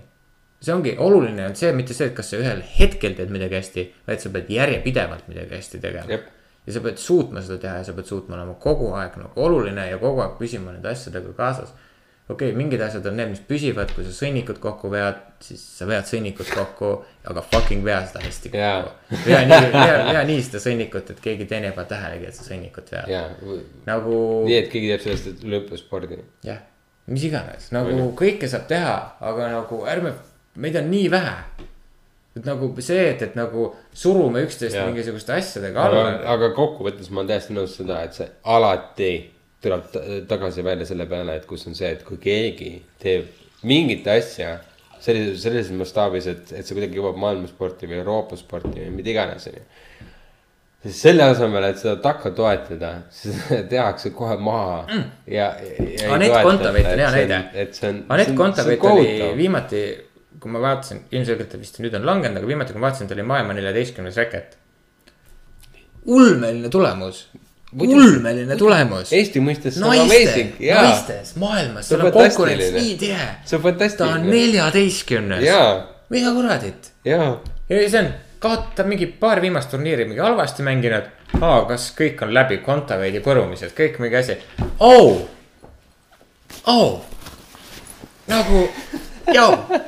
see 0.64 0.72
ongi 0.72 0.94
oluline 0.98 1.44
on 1.44 1.54
see, 1.54 1.72
mitte 1.76 1.92
see, 1.92 2.06
et 2.06 2.14
kas 2.16 2.30
sa 2.30 2.36
ühel 2.40 2.62
hetkel 2.78 3.12
teed 3.12 3.28
midagi 3.28 3.54
hästi, 3.54 3.82
vaid 4.08 4.20
sa 4.20 4.30
pead 4.32 4.48
järjepidevalt 4.48 5.28
midagi 5.28 5.54
hästi 5.58 5.78
tegema. 5.82 6.06
Ja 6.66 6.72
sa 6.72 6.80
pead 6.84 7.00
suutma 7.00 7.42
seda 7.44 7.58
teha 7.60 7.80
ja 7.80 7.84
sa 7.86 7.94
pead 7.96 8.08
suutma 8.08 8.38
olema 8.38 8.54
kogu 8.60 8.92
aeg 8.96 9.18
nagu 9.20 9.46
oluline 9.46 9.88
ja 9.90 9.98
kogu 10.00 10.22
aeg 10.24 10.38
püsima 10.38 10.72
nende 10.72 10.88
asjadega 10.88 11.32
kaasas. 11.36 11.74
okei 12.28 12.48
okay,, 12.48 12.56
mingid 12.56 12.80
asjad 12.80 13.06
on 13.06 13.18
need, 13.20 13.34
mis 13.34 13.42
püsivad, 13.48 13.90
kui 13.92 14.04
sa 14.06 14.12
sõnnikut 14.16 14.60
kokku 14.60 14.88
vead, 14.92 15.18
siis 15.44 15.60
sa 15.78 15.84
vead 15.88 16.08
sõnnikut 16.08 16.48
kokku, 16.56 16.92
aga 17.28 17.42
fucking 17.52 17.84
vea 17.84 17.98
seda 18.08 18.22
hästi 18.24 18.52
kokku. 18.54 19.18
vea 19.26 19.42
nii, 19.50 19.72
vea, 19.74 19.98
vea 20.08 20.22
nii 20.30 20.46
seda 20.46 20.62
sõnnikut, 20.64 21.12
et 21.12 21.20
keegi 21.26 21.48
teine 21.50 21.68
ei 21.68 21.76
pane 21.76 21.90
tähelegi, 21.92 22.30
et 22.30 22.38
sa 22.38 22.46
sõnnikut 22.46 22.88
vead. 22.96 23.12
jaa, 23.12 23.26
nagu 23.90 24.16
nii, 24.48 24.56
et 24.62 24.72
keegi 24.72 24.94
teeb 24.94 25.04
sellest 25.04 25.44
olümpiaspordi. 25.44 26.22
jah, 26.48 26.64
mis 27.12 27.28
iganes, 27.28 27.68
nagu 27.76 28.08
kõike 28.16 28.48
saab 28.48 28.64
teha, 28.72 28.96
aga 29.20 29.52
nagu 29.58 29.84
ärme, 29.92 30.16
meid 30.56 30.80
on 30.80 30.88
nii 30.96 31.12
vähe. 31.12 31.36
Et 32.34 32.48
nagu 32.48 32.70
see, 32.82 33.06
et, 33.12 33.22
et 33.22 33.36
nagu 33.38 33.68
surume 33.94 34.42
üksteist 34.46 34.78
mingisuguste 34.80 35.36
asjadega 35.36 35.86
aga 35.86 36.02
alla,. 36.02 36.18
aga 36.34 36.50
kokkuvõttes 36.56 37.10
ma 37.10 37.22
olen 37.22 37.30
täiesti 37.30 37.54
nõus 37.54 37.76
seda, 37.78 38.02
et 38.08 38.18
see 38.18 38.28
alati 38.56 39.12
tuleb 39.64 39.88
ta- 39.92 40.04
tagasi 40.28 40.64
välja 40.66 40.86
selle 40.88 41.06
peale, 41.10 41.38
et 41.38 41.46
kus 41.48 41.66
on 41.70 41.78
see, 41.78 41.92
et 41.94 42.02
kui 42.06 42.18
keegi 42.22 42.74
teeb 43.00 43.30
mingit 43.64 44.06
asja 44.10 44.58
sellises, 45.04 45.42
sellises 45.42 45.72
mastaabis, 45.76 46.28
et, 46.32 46.52
et 46.52 46.66
see 46.66 46.76
kuidagi 46.76 46.98
jõuab 47.00 47.18
maailmasporti 47.20 47.88
või 47.90 48.00
Euroopa 48.02 48.38
sporti 48.40 48.76
või 48.80 48.92
mida 48.98 49.12
iganes, 49.12 49.48
onju. 49.50 49.62
siis 50.84 51.02
selle 51.06 51.28
asemel, 51.28 51.68
et 51.70 51.80
seda 51.80 51.96
takka 52.04 52.32
toetada, 52.36 52.94
siis 53.14 53.38
tehakse 53.72 54.14
kohe 54.16 54.36
maha 54.40 54.80
mm. 54.88 55.06
ja, 55.34 55.52
ja. 55.60 56.10
Anett 56.16 56.40
Kontaveit 56.42 56.90
on 56.90 57.04
hea 57.04 57.12
näide. 57.18 57.40
et 57.64 57.78
see 57.78 57.92
on. 57.92 58.02
Anett 58.16 58.34
Kontaveit 58.38 58.90
oli 58.90 59.32
viimati, 59.38 59.84
kui 60.44 60.52
ma 60.52 60.60
vaatasin, 60.60 61.00
ilmselgelt 61.14 61.48
ta 61.54 61.58
vist 61.60 61.78
nüüd 61.80 61.94
on 61.96 62.04
langenud, 62.04 62.36
aga 62.36 62.48
viimati, 62.50 62.74
kui 62.74 62.82
ma 62.82 62.90
vaatasin, 62.90 63.08
ta 63.08 63.16
oli 63.16 63.24
maailma 63.24 63.56
neljateistkümnes 63.56 64.18
reket. 64.20 64.58
ulmeline 66.04 66.68
tulemus, 66.68 67.22
ulmeline 67.72 68.58
tulemus. 68.60 69.12
Eesti 69.16 69.40
mõistes 69.40 69.78
see 69.78 69.86
on 69.88 70.02
amazing,, 70.02 70.58
naistes, 70.60 71.32
maailmas, 71.40 71.88
seal 71.88 72.02
on 72.02 72.10
on 72.10 72.12
konkurents 72.12 72.66
fantastiline. 72.66 72.82
nii 72.84 72.98
tihe. 73.00 73.30
see 73.44 73.56
on 73.56 73.62
ta 73.62 73.68
on 73.70 73.70
fantastiline. 73.70 74.28
neljateistkümnes. 74.34 75.46
mida 76.12 76.34
kuradit. 76.36 76.92
ja 77.08 77.22
see 77.70 78.02
on, 78.02 78.10
kaotab 78.44 78.92
mingi 78.92 79.08
paar 79.24 79.40
viimast 79.40 79.72
turniiri 79.72 80.04
mingi 80.04 80.20
halvasti 80.20 80.66
mänginud. 80.66 81.08
aa, 81.40 81.64
kas 81.72 81.88
kõik 81.96 82.20
on 82.28 82.36
läbi 82.36 82.60
Kontaveidi 82.68 83.24
põrumised, 83.24 83.72
kõik 83.72 83.96
mingi 84.04 84.20
asi 84.20 84.36
oh!. 84.84 85.24
Oh! 86.68 87.00
nagu, 88.28 88.68
joo, 89.32 89.80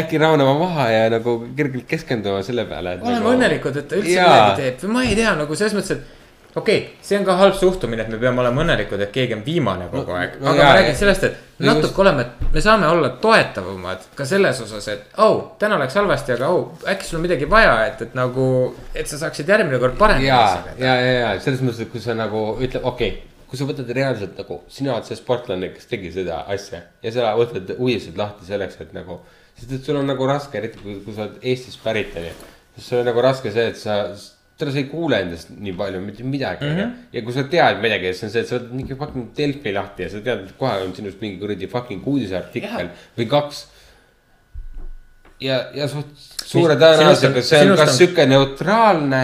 äkki 0.00 0.18
rahunema 0.22 0.54
maha 0.58 0.88
ja 0.90 1.10
nagu 1.10 1.36
kergelt 1.56 1.86
keskenduma 1.90 2.42
selle 2.46 2.64
peale. 2.70 2.98
oleme 3.02 3.34
õnnelikud, 3.34 3.76
et 3.76 3.88
ta 3.90 3.98
üldse 3.98 4.16
midagi 4.16 4.62
teeb. 4.62 4.80
Või 4.84 4.96
ma 4.96 5.04
ei 5.08 5.18
tea, 5.18 5.34
nagu 5.38 5.58
selles 5.58 5.76
mõttes, 5.76 5.98
et 5.98 6.56
okei 6.56 6.78
okay,, 6.78 6.94
see 7.02 7.18
on 7.18 7.24
ka 7.26 7.36
halb 7.38 7.54
suhtumine, 7.54 8.02
et 8.02 8.10
me 8.10 8.18
peame 8.22 8.42
olema 8.42 8.62
õnnelikud, 8.64 9.02
et 9.04 9.12
keegi 9.14 9.36
on 9.36 9.42
viimane 9.46 9.86
kogu 9.92 10.14
aeg. 10.16 10.36
no 10.40 10.50
aga 10.50 10.62
jaa, 10.62 10.68
ma 10.68 10.78
räägin 10.80 10.98
sellest, 10.98 11.26
et 11.28 11.36
no 11.58 11.72
just- 11.72 11.82
natuke 11.82 12.02
oleme, 12.02 12.26
me 12.52 12.62
saame 12.64 12.86
olla 12.90 13.12
toetavamad 13.22 14.06
ka 14.18 14.26
selles 14.26 14.60
osas, 14.66 14.88
et 14.94 15.16
au 15.16 15.36
oh,, 15.36 15.40
täna 15.58 15.78
läks 15.78 15.98
halvasti, 15.98 16.34
aga 16.38 16.50
au 16.50 16.60
oh,, 16.62 16.84
äkki 16.90 17.06
sul 17.06 17.20
on 17.20 17.26
midagi 17.26 17.50
vaja, 17.50 17.74
et, 17.86 18.02
et 18.06 18.14
nagu, 18.18 18.46
et 18.94 19.10
sa 19.10 19.18
saaksid 19.24 19.50
järgmine 19.50 19.78
kord 19.82 19.98
paremini 19.98 20.30
ja, 20.30 20.42
ja, 20.78 20.94
ja, 20.94 21.18
ja 21.18 21.34
selles 21.40 21.62
mõttes, 21.62 21.84
et 21.86 21.92
kui 21.92 22.02
sa 22.02 22.18
nagu 22.18 22.44
ütled, 22.58 22.82
okei 22.82 23.14
okay,, 23.14 23.39
kui 23.50 23.58
sa 23.58 23.66
võtad 23.66 23.88
reaalselt 23.90 24.36
nagu, 24.38 24.60
sina 24.70 24.94
oled 24.94 25.08
see 25.08 25.18
sportlane, 25.18 25.72
kes 25.74 25.88
tegi 25.90 26.12
seda 26.14 26.44
asja 26.54 26.84
ja 27.02 27.10
sa 27.14 27.32
võtad 27.38 27.72
uudised 27.76 28.18
lahti 28.18 28.46
selleks, 28.46 28.78
et 28.84 28.92
nagu. 28.94 29.18
sest 29.58 29.72
et 29.74 29.88
sul 29.88 29.98
on 29.98 30.06
nagu 30.06 30.28
raske, 30.28 30.58
eriti 30.58 30.78
kui, 30.78 31.00
kui 31.04 31.16
sa 31.16 31.26
oled 31.26 31.42
Eestist 31.42 31.82
pärit 31.82 32.14
onju. 32.16 32.36
siis 32.76 32.92
sul 32.92 33.00
on 33.02 33.10
nagu 33.10 33.24
raske 33.26 33.50
see, 33.50 33.66
et 33.72 33.80
sa, 33.80 33.96
täna 34.60 34.70
sa 34.70 34.78
ei 34.78 34.86
kuule 34.92 35.18
endast 35.24 35.50
nii 35.50 35.74
palju 35.82 36.04
mitte 36.04 36.28
midagi 36.36 36.68
onju 36.68 36.76
mm. 36.76 36.94
-hmm. 36.94 37.10
ja 37.18 37.24
kui 37.26 37.34
sa 37.34 37.44
tead 37.56 37.82
midagi, 37.82 38.14
siis 38.14 38.28
on 38.28 38.34
see, 38.36 38.46
et 38.46 38.52
sa 38.52 38.60
võtad 38.60 38.78
mingi 38.78 39.00
fucking 39.02 39.34
Delfi 39.36 39.74
lahti 39.74 40.06
ja 40.06 40.14
sa 40.14 40.22
tead, 40.30 40.46
et 40.46 40.56
kohe 40.62 40.78
on 40.86 40.94
sinust 40.94 41.20
mingi 41.20 41.42
kuradi 41.42 41.66
fucking 41.74 42.06
uudiseartikkel 42.06 42.94
või 43.18 43.28
kaks 43.34 43.66
ja, 45.40 45.60
ja 45.74 45.88
suht 45.90 46.14
suure 46.46 46.76
tõenäosusega 46.78 47.42
see 47.42 47.66
on 47.66 47.78
kas 47.80 47.96
sihuke 47.98 48.26
neutraalne, 48.30 49.22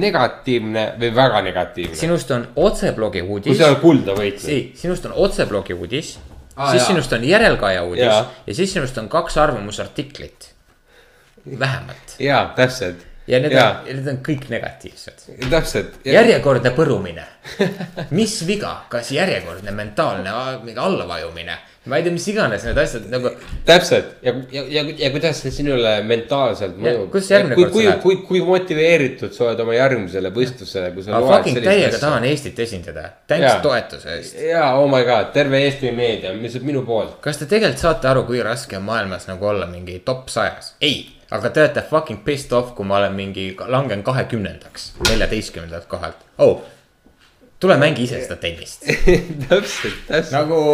negatiivne 0.00 0.84
või 1.00 1.10
väga 1.14 1.40
negatiivne. 1.46 1.96
sinust 1.96 2.30
on 2.30 2.46
otseblogi 2.56 3.22
kui 3.22 3.30
uudis 3.38 3.58
sa. 3.58 3.70
oled 3.70 3.80
kulda 3.82 4.16
võitnud. 4.18 4.48
ei, 4.50 4.72
sinust 4.78 5.06
on 5.06 5.16
otseblogi 5.26 5.74
uudis 5.74 6.18
Aa, 6.56 6.70
siis 6.70 6.82
jaa. 6.82 6.86
sinust 6.86 7.12
on 7.12 7.24
järelkaja 7.24 7.82
uudis 7.82 8.04
Jaa. 8.04 8.30
ja 8.46 8.54
siis 8.54 8.72
sinust 8.72 8.98
on 8.98 9.08
kaks 9.08 9.38
arvamusartiklit. 9.38 10.54
vähemalt 11.58 12.16
jaa, 12.18 12.52
täpselt. 12.56 13.06
ja 13.26 13.40
need 13.40 13.52
Jaa. 13.52 13.70
on, 13.80 13.84
need 13.96 14.08
on 14.08 14.20
kõik 14.28 14.48
negatiivsed. 14.48 15.26
täpselt. 15.50 15.98
järjekordne 16.04 16.70
põrumine. 16.70 17.26
mis 18.10 18.46
viga, 18.46 18.84
kas 18.88 19.10
järjekordne 19.12 19.70
mentaalne 19.70 20.30
mingi 20.62 20.78
allavajumine, 20.80 21.58
ma 21.84 21.98
ei 21.98 22.04
tea, 22.04 22.12
mis 22.14 22.24
iganes 22.32 22.62
need 22.64 22.78
asjad 22.80 23.08
nagu. 23.12 23.30
täpselt 23.68 24.22
ja, 24.24 24.32
ja, 24.52 24.62
ja, 24.72 24.82
ja 25.02 25.08
kuidas 25.12 25.40
see 25.44 25.52
sinule 25.52 25.90
mentaalselt 26.08 26.78
mõjub. 26.80 27.10
kuidas 27.12 27.30
järgmine 27.32 27.58
kui, 27.58 27.64
kord 27.64 27.74
kui 27.74 27.82
sa, 27.84 27.88
lähed? 27.90 28.02
kui, 28.04 28.16
kui 28.28 28.40
motiveeritud 28.46 29.34
sa 29.36 29.48
oled 29.48 29.60
oma 29.64 29.74
järgmisele 29.76 30.30
võistlusele, 30.32 30.92
kui 30.94 31.04
sa 31.04 31.12
ma 31.12 31.20
fucking 31.28 31.60
täiega. 31.60 31.98
tahan 32.00 32.24
Eestit 32.30 32.62
esindada, 32.64 33.10
Jaa. 33.28 33.58
toetuse 33.64 34.14
eest. 34.16 34.38
jaa, 34.48 34.70
oh 34.80 34.88
my 34.88 35.04
god, 35.04 35.28
terve 35.36 35.60
Eesti 35.66 35.92
meedia 35.92 36.32
lihtsalt 36.36 36.64
minu 36.64 36.86
poolt. 36.88 37.18
kas 37.24 37.42
te 37.42 37.48
tegelikult 37.50 37.82
saate 37.84 38.08
aru, 38.08 38.22
kui 38.30 38.40
raske 38.44 38.78
on 38.78 38.86
maailmas 38.86 39.28
nagu 39.28 39.50
olla 39.52 39.68
mingi 39.68 39.98
top 40.08 40.32
sajas? 40.32 40.72
ei, 40.80 41.02
aga 41.36 41.50
te 41.50 41.66
olete 41.66 41.82
fucking 41.90 42.22
pissed 42.24 42.54
off, 42.56 42.72
kui 42.78 42.88
ma 42.88 42.96
olen 43.02 43.12
mingi, 43.18 43.50
langen 43.68 44.06
kahekümnendaks, 44.06 44.94
neljateistkümnendalt 45.10 45.84
kohalt 45.92 46.24
oh,. 46.38 46.64
tule 47.60 47.76
mängi 47.80 48.08
ise 48.08 48.22
seda 48.24 48.40
tennist, 48.40 48.88
täpselt, 49.50 50.00
täpselt. 50.08 50.32
nagu 50.32 50.64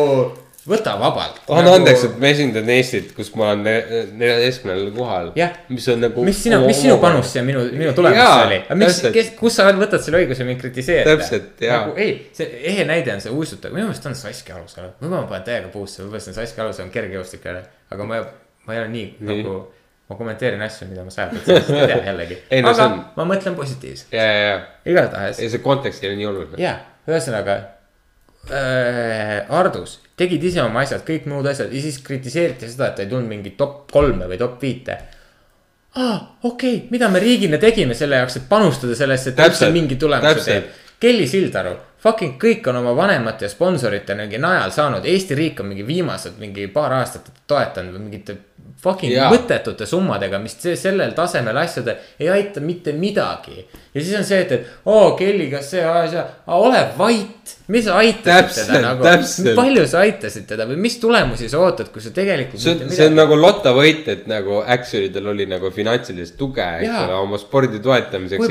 võta 0.70 0.92
vabalt. 1.00 1.40
anna 1.50 1.72
andeks, 1.78 2.04
et 2.06 2.18
ma 2.22 2.28
esindan 2.30 2.68
Eestit, 2.72 3.10
kus 3.16 3.32
ma 3.38 3.48
olen 3.50 3.62
ne- 3.66 4.04
neljateistkümnendal 4.20 4.92
kohal. 4.96 5.32
Mis 5.68 5.88
on 5.92 6.00
nagu. 6.04 6.24
mis 6.26 6.42
sinu, 6.44 6.60
mis 6.66 6.80
sinu 6.84 6.98
panus 7.02 7.32
siia 7.32 7.42
minu, 7.46 7.64
minu 7.72 7.92
tulemusse 7.96 8.22
Jaa, 8.22 8.44
oli? 8.46 8.60
miks 8.82 9.00
kes, 9.14 9.32
kus 9.40 9.56
sa 9.58 9.66
võtad 9.72 10.02
selle 10.04 10.22
õiguse 10.22 10.46
mind 10.46 10.60
kritiseerida? 10.62 11.16
Täpselt, 11.16 11.60
jaa. 11.66 11.80
nagu 11.82 11.96
ei, 12.00 12.14
see 12.36 12.46
ehe 12.72 12.84
näide 12.88 13.14
on 13.16 13.20
see 13.24 13.32
uisutaja, 13.34 13.74
minu 13.74 13.88
meelest 13.90 14.06
on 14.10 14.14
Saskia 14.18 14.56
Alusalu, 14.60 14.92
võib-olla 15.00 15.24
ma 15.26 15.32
panen 15.34 15.48
täiega 15.50 15.72
puusse, 15.74 16.02
võib-olla 16.04 16.22
see 16.24 16.32
on 16.34 16.38
Saskia 16.40 16.64
Alusalu 16.64 16.86
on 16.88 16.94
kergejõustiklane, 16.94 17.62
aga 17.90 18.06
ma, 18.08 18.22
ma 18.66 18.74
ei 18.76 18.82
ole 18.84 18.88
nii, 18.94 19.04
nii. 19.20 19.42
Nagu 19.42 19.58
ma 20.10 20.16
kommenteerin 20.18 20.62
asju, 20.66 20.88
mida 20.90 21.04
ma 21.06 21.12
sajaprotsendiliselt 21.14 21.76
ei 21.80 21.86
tea 21.92 21.98
jällegi 22.10 22.38
Ei, 22.54 22.62
no 22.66 22.72
aga 22.74 22.86
on- 22.90 23.04
ma 23.16 23.26
mõtlen 23.30 23.54
positiivselt, 23.58 24.14
igatahes 24.90 25.38
ei 25.42 25.50
see 25.52 25.62
kontekst 25.62 26.02
ei 26.04 26.10
ole 26.10 26.18
nii 26.18 26.26
oluline. 26.32 26.58
ja 26.62 26.72
ühesõnaga 27.10 27.58
äh,. 28.48 29.44
Hardus 29.50 29.98
tegid 30.20 30.44
ise 30.50 30.62
oma 30.62 30.84
asjad, 30.84 31.02
kõik 31.06 31.28
muud 31.30 31.48
asjad 31.48 31.72
ja 31.72 31.80
siis 31.82 32.00
kritiseeriti 32.04 32.68
seda, 32.68 32.90
et 32.90 33.04
ei 33.04 33.10
tulnud 33.10 33.28
mingit 33.30 33.56
top 33.60 33.86
kolme 33.92 34.28
või 34.30 34.38
top 34.40 34.60
viite. 34.62 34.98
aa, 35.96 36.16
okei 36.42 36.76
okay,, 36.76 36.88
mida 36.92 37.08
me 37.08 37.22
riigina 37.22 37.58
tegime 37.58 37.96
selle 37.98 38.20
jaoks, 38.20 38.36
et 38.40 38.48
panustada 38.48 38.96
sellesse, 38.96 39.32
et 39.32 39.44
üldse 39.46 39.70
mingi 39.74 39.98
tulemuse 40.00 40.46
teeb. 40.46 40.76
Kelly 41.00 41.24
Sildaru, 41.24 41.72
fucking 42.04 42.36
kõik 42.40 42.66
on 42.68 42.76
oma 42.82 42.92
vanemate 42.92 43.46
ja 43.46 43.48
sponsorite 43.48 44.12
mingi 44.18 44.36
najal 44.38 44.72
saanud, 44.74 45.06
Eesti 45.08 45.38
riik 45.38 45.62
on 45.62 45.70
mingi 45.70 45.86
viimased 45.88 46.36
mingi 46.42 46.66
paar 46.74 46.92
aastat 46.98 47.30
toetanud 47.48 47.96
mingite 47.96 48.36
fucking 48.80 49.14
ja. 49.14 49.30
mõttetute 49.32 49.88
summadega, 49.88 50.38
mis 50.42 50.58
sellel 50.60 51.14
tasemel 51.16 51.56
asjadel 51.62 52.20
ei 52.20 52.28
aita 52.32 52.60
mitte 52.64 52.92
midagi. 52.96 53.64
ja 53.94 54.00
siis 54.02 54.12
on 54.18 54.28
see, 54.28 54.42
et, 54.44 54.52
et 54.52 54.92
oo 54.92 55.14
Kelly, 55.16 55.48
kas 55.52 55.72
see 55.74 55.84
asja, 55.84 56.26
ole 56.56 56.84
vait, 56.98 57.56
mis 57.70 57.86
aitasid 57.90 58.66
teda 58.66 58.80
nagu, 58.82 59.04
palju 59.56 59.84
sa 59.90 60.02
aitasid 60.04 60.46
teda 60.50 60.66
või 60.68 60.78
mis 60.82 60.96
tulemusi 61.02 61.48
sa 61.50 61.60
ootad, 61.62 61.90
kui 61.94 62.02
sa 62.02 62.12
tegelikult 62.14 62.62
see 62.62 62.74
on, 62.74 62.92
see 62.94 63.08
on 63.10 63.16
nagu 63.18 63.36
lotovõit, 63.38 64.08
et 64.10 64.26
nagu 64.30 64.60
Actionidel 64.60 65.30
oli 65.32 65.46
nagu 65.50 65.70
finantsilist 65.74 66.36
tuge, 66.40 66.66
eks 66.80 66.90
ole, 67.04 67.16
oma 67.20 67.38
spordi 67.40 67.80
toetamiseks. 67.84 68.42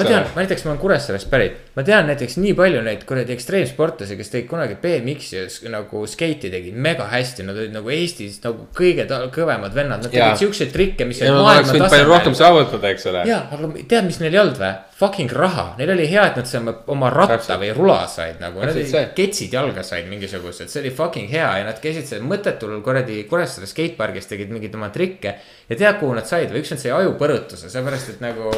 ma 0.00 0.08
tean,. 0.08 0.28
ma 0.34 0.44
näiteks 0.44 0.66
ma 0.66 0.72
olen 0.72 0.82
Kuressaarest 0.82 1.30
pärit, 1.32 1.58
ma 1.76 1.84
tean 1.86 2.08
näiteks 2.10 2.38
nii 2.42 2.56
palju 2.58 2.82
neid 2.86 3.04
kuradi 3.08 3.36
ekstreemsportlasi, 3.36 4.18
kes 4.20 4.32
tegid 4.32 4.50
kunagi 4.50 4.78
BMX-i 4.82 5.72
nagu 5.72 6.04
skeiti 6.10 6.50
tegid 6.52 6.76
mega 6.88 7.08
hästi, 7.10 7.46
nad 7.46 7.58
olid 7.58 7.74
nagu 7.76 7.92
Eestis 7.92 8.40
nagu 8.44 8.68
kõige 8.76 9.06
kõvemad 9.34 9.76
vennad, 9.76 10.06
nad 10.06 10.12
tegid 10.12 10.40
siukseid 10.44 10.72
trikke, 10.74 11.08
mis 11.08 11.20
ja 11.20 11.32
nad 11.32 11.44
oleks 11.44 11.74
võinud 11.74 11.92
palju 11.92 12.10
rohkem 12.10 12.38
saavutada, 12.38 12.92
eks 12.94 13.08
ole. 13.12 13.26
ja, 13.28 13.44
aga 13.52 13.72
tead, 13.82 14.08
mis 14.08 14.20
neil 14.22 14.32
ei 14.34 14.42
olnud 14.44 14.60
või? 14.60 14.74
Fucking 14.96 15.28
raha, 15.28 15.74
neil 15.76 15.90
oli 15.92 16.06
hea, 16.08 16.22
et 16.30 16.38
nad 16.40 16.46
selle 16.48 16.72
oma 16.88 17.10
ratta 17.12 17.34
Täpselt. 17.34 17.58
või 17.60 17.72
rula 17.76 17.98
said 18.08 18.38
nagu, 18.40 18.62
nad 18.64 18.72
olid 18.72 19.10
ketsid 19.18 19.52
jalga 19.52 19.82
said 19.84 20.06
mingisugused, 20.08 20.70
see 20.72 20.80
oli 20.80 20.92
fucking 20.96 21.28
hea 21.28 21.50
ja 21.58 21.66
nad 21.66 21.82
käisid 21.82 22.08
seal 22.08 22.24
mõttetul 22.24 22.78
kuradi 22.84 23.18
Kuressaare 23.28 23.68
skatepargis 23.68 24.30
tegid 24.30 24.54
mingeid 24.54 24.78
oma 24.78 24.88
trikke. 24.94 25.34
Ja 25.68 25.76
tead, 25.76 25.98
kuhu 26.00 26.14
nad 26.16 26.28
said 26.28 26.52
või 26.52 26.62
üks 26.62 26.72
on 26.74 26.80
see 26.80 26.92
ajupõrutuse, 26.94 27.70
sellepärast 27.72 28.14
et 28.14 28.24
nagu 28.24 28.50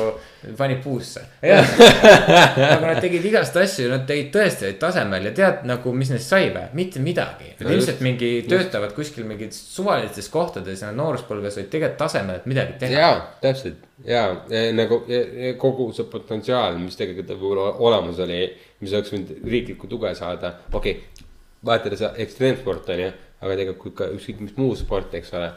pani 0.59 0.79
puusse. 0.85 1.25
nagu 1.43 2.85
nad 2.85 3.01
tegid 3.03 3.25
igast 3.31 3.57
asju, 3.57 3.89
nad 3.93 4.07
tegid 4.09 4.31
tõesti 4.35 4.73
tasemel 4.81 5.31
ja 5.31 5.35
tead 5.37 5.67
nagu, 5.69 5.93
mis 5.97 6.13
neist 6.13 6.31
sai 6.31 6.53
või? 6.55 6.69
mitte 6.79 7.03
midagi. 7.03 7.55
No 7.63 7.73
ilmselt 7.75 8.03
mingi 8.05 8.33
töötavad 8.49 8.95
kuskil 8.97 9.27
mingites 9.29 9.61
suvalistes 9.75 10.31
kohtades 10.33 10.83
ja 10.83 10.93
nad 10.93 11.01
nooruspõlves 11.01 11.61
olid 11.61 11.71
tegelikult 11.73 12.01
tasemel, 12.05 12.43
et 12.43 12.51
midagi 12.51 12.79
teha. 12.83 13.01
jaa, 13.01 13.21
täpselt 13.43 13.89
ja, 14.05 14.37
ja 14.49 14.73
nagu 14.73 15.03
ja, 15.09 15.21
ja 15.49 15.55
kogu 15.61 15.91
see 15.97 16.07
potentsiaal, 16.11 16.79
mis 16.81 16.99
tegelikult 16.99 17.39
võib-olla 17.39 17.71
olemas 17.89 18.21
oli, 18.25 18.43
mis 18.83 18.95
oleks 18.95 19.15
võinud 19.15 19.49
riiklikku 19.55 19.91
tuge 19.91 20.13
saada, 20.19 20.55
okei 20.73 20.99
okay,. 20.99 21.25
vaata 21.65 21.97
see 21.97 22.13
ekstreemsport 22.25 22.93
on 22.95 23.03
ju, 23.07 23.09
aga 23.41 23.59
tegelikult 23.63 23.97
ka 23.99 24.11
ükskõik 24.15 24.45
mis 24.45 24.55
muu 24.59 24.77
sport, 24.79 25.15
eks 25.19 25.35
ole. 25.39 25.51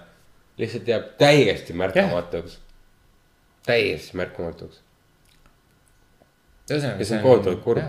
Lihtsalt 0.58 0.88
jääb 0.88 1.12
täiesti 1.18 1.74
märkamatuks. 1.74 2.60
täiesti 3.66 4.18
märkamatuks. 4.18 4.82
ja 6.70 6.80
see 7.06 7.18
on 7.18 7.24
kohutavalt 7.24 7.64
kurb. 7.64 7.84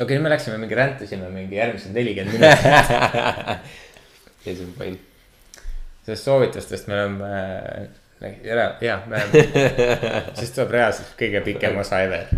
okei, 0.00 0.16
nüüd 0.16 0.22
me 0.22 0.30
läksime 0.30 0.58
mingi 0.58 0.74
räntasime 0.74 1.30
mingi 1.30 1.56
järgmised 1.56 1.92
nelikümmend 1.94 2.38
minutit 2.38 2.64
ja 4.44 4.54
see 4.54 4.64
on 4.64 4.72
pain. 4.78 5.00
sellest 6.06 6.24
soovitustest 6.24 6.86
me 6.86 6.94
oleme 6.94 7.24
äh, 7.24 7.88
ära, 8.44 8.74
jaa, 8.80 9.00
me 9.06 9.22
oleme, 9.22 9.44
siis 10.38 10.52
tuleb 10.54 10.70
reaalselt 10.76 11.14
kõige 11.18 11.40
pikem 11.44 11.78
osa 11.80 12.00
ever. 12.04 12.28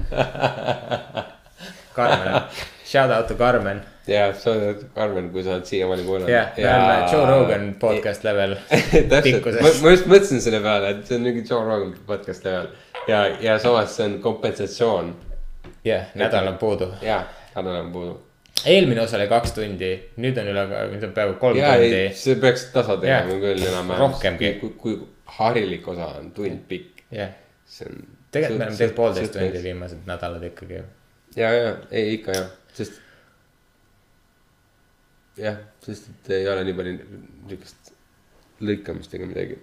Karmen, 1.97 2.43
shout 2.87 3.11
out 3.11 3.27
to 3.29 3.35
Karmen, 3.35 3.83
ja 4.07 4.31
sa 4.39 4.55
oled, 4.55 4.87
Karmen, 4.95 5.31
kui 5.35 5.43
sa 5.45 5.57
oled 5.57 5.69
siiamaani 5.69 6.07
kuulanud. 6.07 6.31
jah, 6.31 6.53
me 6.57 6.67
oleme 6.71 7.13
Joe 7.13 7.27
Rogan 7.31 7.69
podcast 7.81 8.25
level 8.25 8.57
pikkuses. 9.29 9.83
ma 9.83 9.95
just 9.95 10.07
mõtlesin 10.11 10.43
selle 10.45 10.63
peale, 10.65 10.95
et 10.95 11.07
see 11.09 11.19
on 11.19 11.27
mingi 11.27 11.45
Joe 11.49 11.65
Rogan 11.67 11.95
podcast 12.07 12.47
level 12.47 12.71
ja, 13.09 13.27
ja 13.43 13.59
samas 13.63 13.97
see 13.97 14.07
on 14.07 14.21
kompensatsioon 14.23 15.15
jah, 15.87 16.07
nädal 16.15 16.49
on 16.53 16.59
puudu. 16.59 16.91
ja 17.03 17.25
nädal 17.57 17.81
on 17.81 17.93
puudu. 17.93 18.21
eelmine 18.65 19.01
osa 19.01 19.17
oli 19.17 19.29
kaks 19.29 19.53
tundi, 19.57 19.93
nüüd 20.23 20.39
on 20.41 20.51
üle, 20.53 20.67
nüüd 20.93 21.09
on 21.09 21.15
peaaegu 21.17 21.39
kolm 21.43 21.59
ja 21.61 21.75
tundi,. 21.77 22.05
see 22.15 22.37
peaks 22.43 22.69
tasa 22.75 22.99
tegema 23.03 23.33
Jah. 23.33 23.41
küll 23.43 23.67
enam-vähem. 23.71 24.03
Rohkemgi. 24.05 24.53
kui, 24.61 24.75
kui 24.83 24.99
harilik 25.39 25.89
osa 25.89 26.13
on 26.21 26.31
tund 26.37 26.63
pikk, 26.69 27.03
jah, 27.15 27.35
see 27.67 27.89
on. 27.91 28.05
tegelikult 28.31 28.59
me 28.59 28.69
oleme 28.69 28.79
teinud 28.83 28.97
poolteist 28.99 29.35
tundi. 29.39 29.63
viimased 29.63 30.07
nädalad 30.07 30.47
ikkagi. 30.51 30.83
ja, 31.37 31.53
ja 31.53 31.77
ei 31.91 32.15
ikka 32.19 32.39
jah, 32.39 32.51
sest. 32.77 33.01
jah, 35.41 35.61
sest 35.85 36.11
et 36.13 36.35
ei 36.41 36.51
ole 36.53 36.65
nii 36.67 36.77
palju 36.81 37.23
niukest 37.53 37.95
lõikamist 38.67 39.17
ega 39.17 39.29
midagi. 39.29 39.59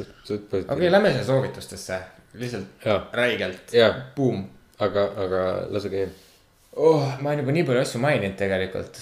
okei 0.00 0.62
okay,, 0.62 0.90
lähme 0.90 1.12
sinna 1.12 1.26
soovitustesse, 1.28 2.00
lihtsalt 2.40 2.88
ja, 2.88 3.02
räigelt, 3.16 3.76
ja, 3.76 3.92
buum 4.16 4.48
aga, 4.80 5.06
aga 5.24 5.42
lase 5.70 5.90
käia. 5.92 6.08
oh, 6.76 7.04
ma 7.20 7.30
olen 7.30 7.42
juba 7.42 7.54
nii 7.56 7.66
palju 7.68 7.82
asju 7.82 8.00
maininud 8.02 8.36
tegelikult 8.38 9.00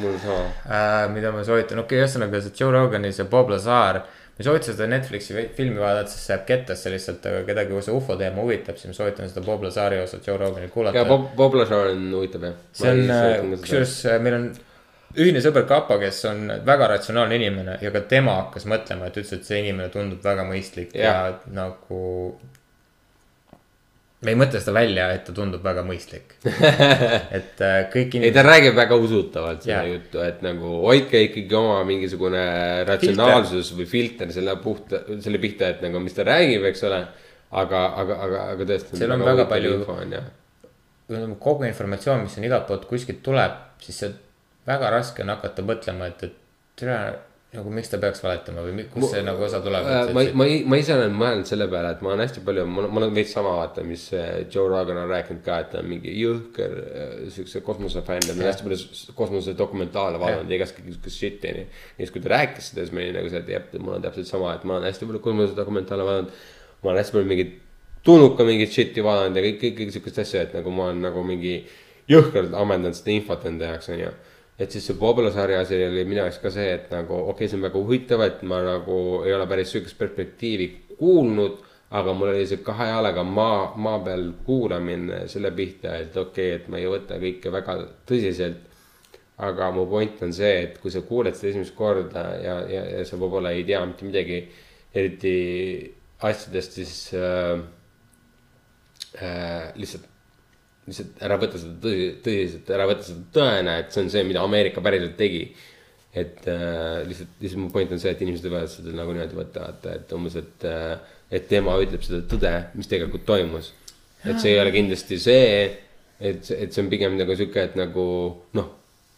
mul 0.00 0.18
sama. 0.22 0.44
äh,, 0.66 1.06
mida 1.14 1.32
ma 1.32 1.44
soovitan, 1.46 1.80
okei 1.84 1.98
okay,, 1.98 2.04
ühesõnaga 2.04 2.42
see 2.44 2.56
Joe 2.60 2.72
Rogani 2.74 3.12
see 3.12 3.28
Bob 3.30 3.52
Lazar. 3.54 4.04
Ma 4.34 4.42
ei 4.42 4.46
soovita 4.48 4.72
seda 4.72 4.86
Netflixi 4.90 5.46
filmi 5.54 5.78
vaadata, 5.78 6.10
sest 6.10 6.26
see 6.26 6.34
jääb 6.34 6.46
kettasse 6.48 6.90
lihtsalt, 6.90 7.26
aga 7.30 7.42
kedagi, 7.46 7.70
kui 7.70 7.86
see 7.86 7.94
ufo 7.94 8.16
teema 8.18 8.42
huvitab, 8.42 8.78
siis 8.80 8.90
ma 8.90 8.96
soovitan 8.96 9.30
seda 9.30 9.44
Bob 9.46 9.62
Lazari 9.62 10.00
osa 10.02 10.18
Joe 10.26 10.38
Roganil 10.40 10.72
kuulata 10.74 10.98
ja. 10.98 11.06
Bob, 11.06 11.28
Bob 11.38 11.54
Lazar 11.54 11.92
on 11.92 12.08
huvitav 12.16 12.48
jah. 12.48 12.56
see 12.74 12.90
on, 12.90 13.58
kusjuures 13.62 13.94
äh, 14.10 14.18
meil 14.24 14.38
on 14.40 14.48
ühine 15.22 15.42
sõber 15.44 15.68
Kapa, 15.70 16.00
kes 16.02 16.18
on 16.30 16.50
väga 16.66 16.88
ratsionaalne 16.96 17.38
inimene 17.38 17.78
ja 17.82 17.94
ka 17.94 18.02
tema 18.10 18.34
hakkas 18.42 18.66
mõtlema, 18.70 19.08
et 19.08 19.18
ütles, 19.20 19.36
et 19.38 19.46
see 19.46 19.62
inimene 19.62 19.86
tundub 19.94 20.24
väga 20.24 20.46
mõistlik 20.48 20.96
ja, 20.98 21.14
ja 21.14 21.54
nagu. 21.54 22.02
Me 24.24 24.32
ei 24.32 24.38
mõtle 24.38 24.60
seda 24.62 24.74
välja, 24.76 25.08
et 25.14 25.24
ta 25.26 25.34
tundub 25.36 25.64
väga 25.64 25.84
mõistlik. 25.86 26.36
et 27.38 27.60
äh, 27.64 27.76
kõik 27.92 28.16
ei, 28.16 28.20
inimesed. 28.20 28.36
ta 28.36 28.44
räägib 28.46 28.78
väga 28.78 28.98
usutavalt 29.00 29.66
seda 29.66 29.82
juttu, 29.88 30.22
et 30.24 30.40
nagu 30.44 30.78
hoidke 30.84 31.20
ikkagi 31.28 31.58
oma 31.58 31.82
mingisugune 31.88 32.44
ratsionaalsus 32.88 33.74
või 33.78 33.88
filter 33.90 34.32
selle 34.34 34.56
puhta, 34.62 35.04
selle 35.24 35.40
pihta, 35.42 35.74
et 35.74 35.84
nagu, 35.84 36.02
mis 36.04 36.16
ta 36.16 36.26
räägib, 36.28 36.64
eks 36.70 36.86
ole. 36.88 37.04
aga, 37.54 37.84
aga, 38.02 38.14
aga, 38.26 38.38
aga 38.54 38.64
tõesti. 38.66 38.96
Seal 38.98 39.12
on 39.14 39.22
väga 39.22 39.44
palju- 39.50 39.84
on 39.92 40.16
jah. 40.16 40.32
kogu 41.38 41.68
informatsioon, 41.68 42.24
mis 42.24 42.38
on 42.40 42.48
igalt 42.48 42.66
poolt 42.66 42.88
kuskilt 42.90 43.22
tuleb, 43.22 43.60
siis 43.84 44.00
see 44.02 44.10
väga 44.66 44.90
raske 44.90 45.22
on 45.22 45.34
hakata 45.34 45.62
mõtlema, 45.62 46.08
et, 46.10 46.24
et 46.24 46.80
tere, 46.80 46.98
nagu 47.54 47.70
miks 47.74 47.90
ta 47.90 47.98
peaks 48.02 48.22
valetama 48.24 48.62
või 48.64 48.84
kust 48.90 49.14
see 49.14 49.22
nagu 49.24 49.42
osa 49.46 49.60
tuleb. 49.62 49.86
Äh, 49.86 50.10
ma, 50.16 50.24
ma, 50.40 50.46
ma 50.72 50.78
ise 50.80 50.94
olen 50.96 51.14
mõelnud 51.18 51.48
selle 51.48 51.68
peale, 51.70 51.92
et 51.94 52.02
ma 52.04 52.10
olen 52.10 52.22
hästi 52.24 52.42
palju, 52.46 52.64
ma 52.66 52.86
ma 52.88 53.00
olen 53.02 53.14
veits 53.14 53.34
sama 53.36 53.52
vaata, 53.58 53.84
mis 53.86 54.06
äh, 54.16 54.42
Joe 54.50 54.66
Rogan 54.70 54.98
on 55.04 55.10
rääkinud 55.10 55.44
ka, 55.46 55.58
et 55.62 55.70
ta 55.72 55.80
on 55.82 55.88
mingi 55.90 56.14
jõhker 56.18 56.74
äh, 56.82 57.12
siukse 57.34 57.62
kosmosefänn 57.66 58.26
ja 58.28 58.34
ma 58.34 58.42
olen 58.42 58.50
hästi 58.50 58.66
palju 58.66 59.14
kosmosedokumentaale 59.20 60.20
vaadanud 60.22 60.50
ja 60.50 60.58
igast 60.58 60.80
siukest 60.80 61.20
shit'i 61.20 61.52
onju. 61.52 61.64
ja 61.68 62.00
siis, 62.02 62.14
kui 62.16 62.24
ta 62.24 62.34
rääkis 62.34 62.72
seda, 62.72 62.84
siis 62.84 62.96
ma 62.96 63.04
olin 63.04 63.18
nagu 63.20 63.32
see, 63.32 63.44
et 63.44 63.54
jah, 63.54 63.70
mul 63.78 63.98
on 63.98 64.04
täpselt 64.08 64.30
sama, 64.30 64.52
et 64.58 64.66
ma 64.66 64.78
olen 64.78 64.90
hästi 64.90 65.10
palju 65.12 65.22
kosmosedokumentaale 65.28 66.10
vaadanud. 66.10 66.44
ma 66.82 66.92
olen 66.92 67.02
hästi 67.04 67.18
palju 67.18 67.32
mingit 67.32 67.56
tulnuka 68.04 68.50
mingit 68.50 68.74
shit'i 68.74 69.06
vaadanud 69.06 69.38
ja 69.38 69.46
kõik, 69.48 69.62
kõik, 69.62 69.80
kõik 69.80 69.96
siukest 69.98 70.22
asja, 70.26 70.44
et 70.48 70.58
nagu 70.58 70.74
ma 70.74 70.90
olen 70.90 71.06
nagu 71.06 71.22
mingi 71.26 71.60
jõhkralt 72.10 72.52
ammendanud 72.58 72.98
seda 72.98 73.14
infot 73.14 73.46
enda 73.48 73.70
jaoks 73.72 73.94
onju 73.94 74.12
et 74.58 74.70
siis 74.70 74.86
see 74.86 74.98
Bobula 74.98 75.32
sarja 75.34 75.60
asi 75.64 75.78
oli 75.82 76.04
minu 76.06 76.20
jaoks 76.22 76.38
ka 76.42 76.50
see, 76.54 76.66
et 76.76 76.90
nagu 76.94 77.16
okei 77.16 77.32
okay,, 77.32 77.50
see 77.50 77.58
on 77.58 77.66
väga 77.66 77.80
huvitav, 77.80 78.22
et 78.26 78.42
ma 78.46 78.60
nagu 78.62 78.98
ei 79.26 79.34
ole 79.34 79.46
päris 79.50 79.72
sihukest 79.74 79.98
perspektiivi 79.98 80.68
kuulnud. 80.98 81.62
aga 81.94 82.10
mul 82.16 82.32
oli 82.32 82.46
see 82.50 82.58
kahe 82.66 82.88
jalaga 82.88 83.22
maa, 83.22 83.58
maa 83.78 83.98
peal 84.02 84.24
kuulamine 84.46 85.28
selle 85.30 85.52
pihta, 85.54 85.92
et 86.02 86.16
okei 86.16 86.48
okay,, 86.54 86.62
et 86.62 86.70
ma 86.72 86.78
ei 86.80 86.88
võta 86.90 87.18
kõike 87.22 87.52
väga 87.54 87.76
tõsiselt. 88.08 88.62
aga 89.38 89.70
mu 89.74 89.86
point 89.90 90.22
on 90.22 90.32
see, 90.32 90.56
et 90.62 90.78
kui 90.78 90.90
sa 90.94 91.02
kuuled 91.02 91.34
seda 91.34 91.50
esimest 91.50 91.74
korda 91.74 92.24
ja, 92.38 92.56
ja, 92.70 92.82
ja 92.98 93.04
sa 93.06 93.18
võib-olla 93.18 93.50
ei 93.50 93.64
tea 93.66 93.82
mitte 93.86 94.06
midagi, 94.06 94.40
eriti 94.94 95.34
asjadest, 96.22 96.78
siis 96.78 96.94
äh, 97.18 97.58
äh, 99.18 99.72
lihtsalt 99.74 100.13
lihtsalt 100.88 101.22
ära 101.24 101.38
võta 101.40 101.60
seda 101.60 101.78
tõsi, 101.84 102.08
tõsiselt, 102.24 102.74
ära 102.76 102.88
võta 102.90 103.06
seda 103.06 103.24
tõena, 103.34 103.78
et 103.80 103.94
see 103.94 104.04
on 104.04 104.10
see, 104.12 104.24
mida 104.28 104.42
Ameerika 104.44 104.84
päriselt 104.84 105.16
tegi. 105.20 105.46
et 106.14 106.44
äh, 106.46 107.00
lihtsalt, 107.08 107.32
lihtsalt 107.42 107.58
mu 107.58 107.72
point 107.74 107.90
on 107.90 107.98
see, 107.98 108.12
et 108.14 108.20
inimesed 108.22 108.46
võivad 108.46 108.70
seda 108.70 108.92
nagu 108.94 109.14
niimoodi 109.16 109.34
võtta, 109.34 109.64
vaata, 109.64 109.96
et 109.98 110.12
umbes, 110.14 110.36
et 110.38 110.66
äh,, 110.70 111.14
et 111.34 111.48
tema 111.50 111.74
ütleb 111.82 112.04
seda 112.04 112.20
tõde, 112.30 112.52
mis 112.78 112.90
tegelikult 112.90 113.24
toimus. 113.26 113.72
et 114.24 114.38
see 114.40 114.54
ei 114.54 114.60
ole 114.60 114.72
kindlasti 114.72 115.18
see, 115.20 115.48
et, 116.20 116.50
et 116.54 116.70
see 116.72 116.84
on 116.84 116.90
pigem 116.92 117.18
nagu 117.18 117.36
sihuke, 117.36 117.66
et 117.68 117.74
nagu 117.78 118.04
noh, 118.56 118.70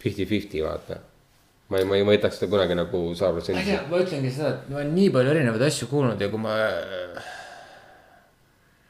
fifty-fifty 0.02 0.62
vaata. 0.64 0.98
ma 1.70 1.80
ei, 1.82 1.86
ma 1.88 1.98
ei 1.98 2.06
võtaks 2.06 2.40
seda 2.40 2.50
kunagi 2.52 2.78
nagu 2.78 3.02
sada 3.18 3.34
protsenti 3.36 3.76
ma 3.90 4.02
ütlengi 4.02 4.30
seda, 4.32 4.52
et 4.54 4.68
ma 4.70 4.80
olen 4.80 4.94
nii 4.96 5.08
palju 5.14 5.34
erinevaid 5.34 5.66
asju 5.66 5.90
kuulnud 5.90 6.22
ja 6.22 6.30
kui 6.32 6.42
ma. 6.42 6.54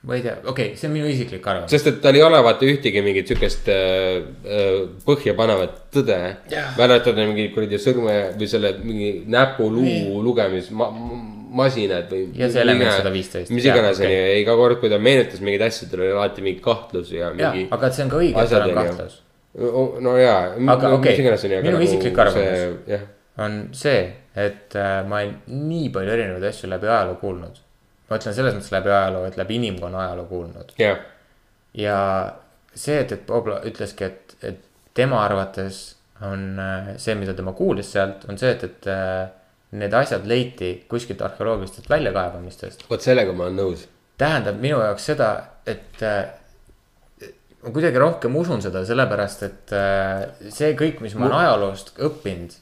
Ma 0.07 0.15
ei 0.15 0.23
tea, 0.23 0.37
okei 0.45 0.51
okay,, 0.51 0.77
see 0.79 0.87
on 0.87 0.93
minu 0.95 1.09
isiklik 1.11 1.47
arvamus. 1.51 1.73
sest 1.73 1.89
et 1.91 1.97
tal 2.03 2.15
ei 2.15 2.23
ole 2.23 2.39
vaata 2.47 2.67
ühtegi 2.69 3.01
mingit 3.03 3.27
siukest 3.33 3.67
äh, 3.73 4.21
äh, 4.47 4.77
põhjapanevat 5.07 5.81
tõde. 5.97 6.19
Välja 6.53 6.87
arvatud 6.87 7.19
mingi 7.19 7.49
kuradi 7.55 7.81
sõrme 7.83 8.15
või 8.39 8.49
selle 8.51 8.71
mingi 8.85 9.11
näpuluu 9.35 10.23
lugemismasinad 10.23 12.15
või. 12.15 12.23
Ja 12.39 12.51
see 12.53 12.63
Element 12.63 12.93
115. 12.93 13.51
mis 13.57 13.67
Jaa, 13.67 13.75
iganes 13.75 13.99
okei. 13.99 14.13
onju, 14.13 14.39
iga 14.45 14.57
kord, 14.63 14.79
kui 14.85 14.93
ta 14.95 15.03
meenutas 15.03 15.43
mingeid 15.43 15.67
asju, 15.67 15.91
tal 15.91 16.07
oli 16.07 16.15
alati 16.15 16.47
mingi 16.47 16.63
kahtlusi 16.69 17.19
ja 17.19 17.35
mingi,. 17.35 17.67
aga 17.75 17.93
see 17.99 18.07
on 18.07 18.15
ka 18.15 18.23
õige, 18.23 18.47
et 18.47 18.55
tal 18.55 18.71
on 18.71 18.79
kahtlus. 18.79 19.21
no 20.07 20.17
jaa. 20.23 20.41
Aga 20.77 20.95
okei, 21.01 21.19
minu 21.67 21.83
isiklik 21.83 22.25
arvamus. 22.29 23.11
on 23.43 23.61
see, 23.75 24.01
et 24.39 24.79
äh, 24.79 25.01
ma 25.09 25.25
olen 25.25 25.39
nii 25.67 25.91
palju 25.99 26.15
erinevaid 26.15 26.53
asju 26.55 26.71
läbi 26.71 26.95
ajaloo 26.95 27.19
kuulnud. 27.19 27.66
Ma 28.11 28.19
ütlen 28.21 28.35
selles 28.37 28.55
mõttes 28.55 28.73
läbi 28.75 28.93
ajaloo, 28.93 29.25
et 29.29 29.39
läbi 29.41 29.59
inimkonna 29.61 30.05
ajaloo 30.07 30.27
kuulnud. 30.31 30.73
jah, 30.79 31.01
ja 31.75 31.99
see, 32.75 33.01
et, 33.01 33.13
et 33.13 33.27
Pablo 33.27 33.59
ütleski, 33.67 34.11
et, 34.11 34.37
et 34.47 34.63
tema 34.97 35.23
arvates 35.25 35.81
on 36.25 36.59
äh, 36.63 36.95
see, 37.01 37.17
mida 37.19 37.35
tema 37.37 37.53
kuulis 37.57 37.91
sealt, 37.93 38.25
on 38.31 38.39
see, 38.41 38.55
et, 38.55 38.65
et 38.65 38.89
äh, 38.93 39.27
need 39.77 39.95
asjad 39.97 40.25
leiti 40.29 40.73
kuskilt 40.89 41.23
arheoloogilistest 41.25 41.91
väljakaevamistest. 41.93 42.87
vot 42.91 43.05
sellega 43.05 43.35
ma 43.37 43.49
olen 43.49 43.61
nõus. 43.61 43.87
tähendab 44.19 44.61
minu 44.63 44.81
jaoks 44.81 45.11
seda, 45.13 45.31
et 45.69 46.05
äh, 46.07 46.31
ma 47.65 47.75
kuidagi 47.75 48.01
rohkem 48.01 48.37
usun 48.39 48.63
seda, 48.65 48.85
sellepärast 48.89 49.43
et 49.43 49.75
see 50.55 50.71
kõik, 50.79 51.03
mis 51.05 51.17
ma 51.19 51.27
olen 51.27 51.41
ajaloost 51.43 51.97
õppinud 52.07 52.55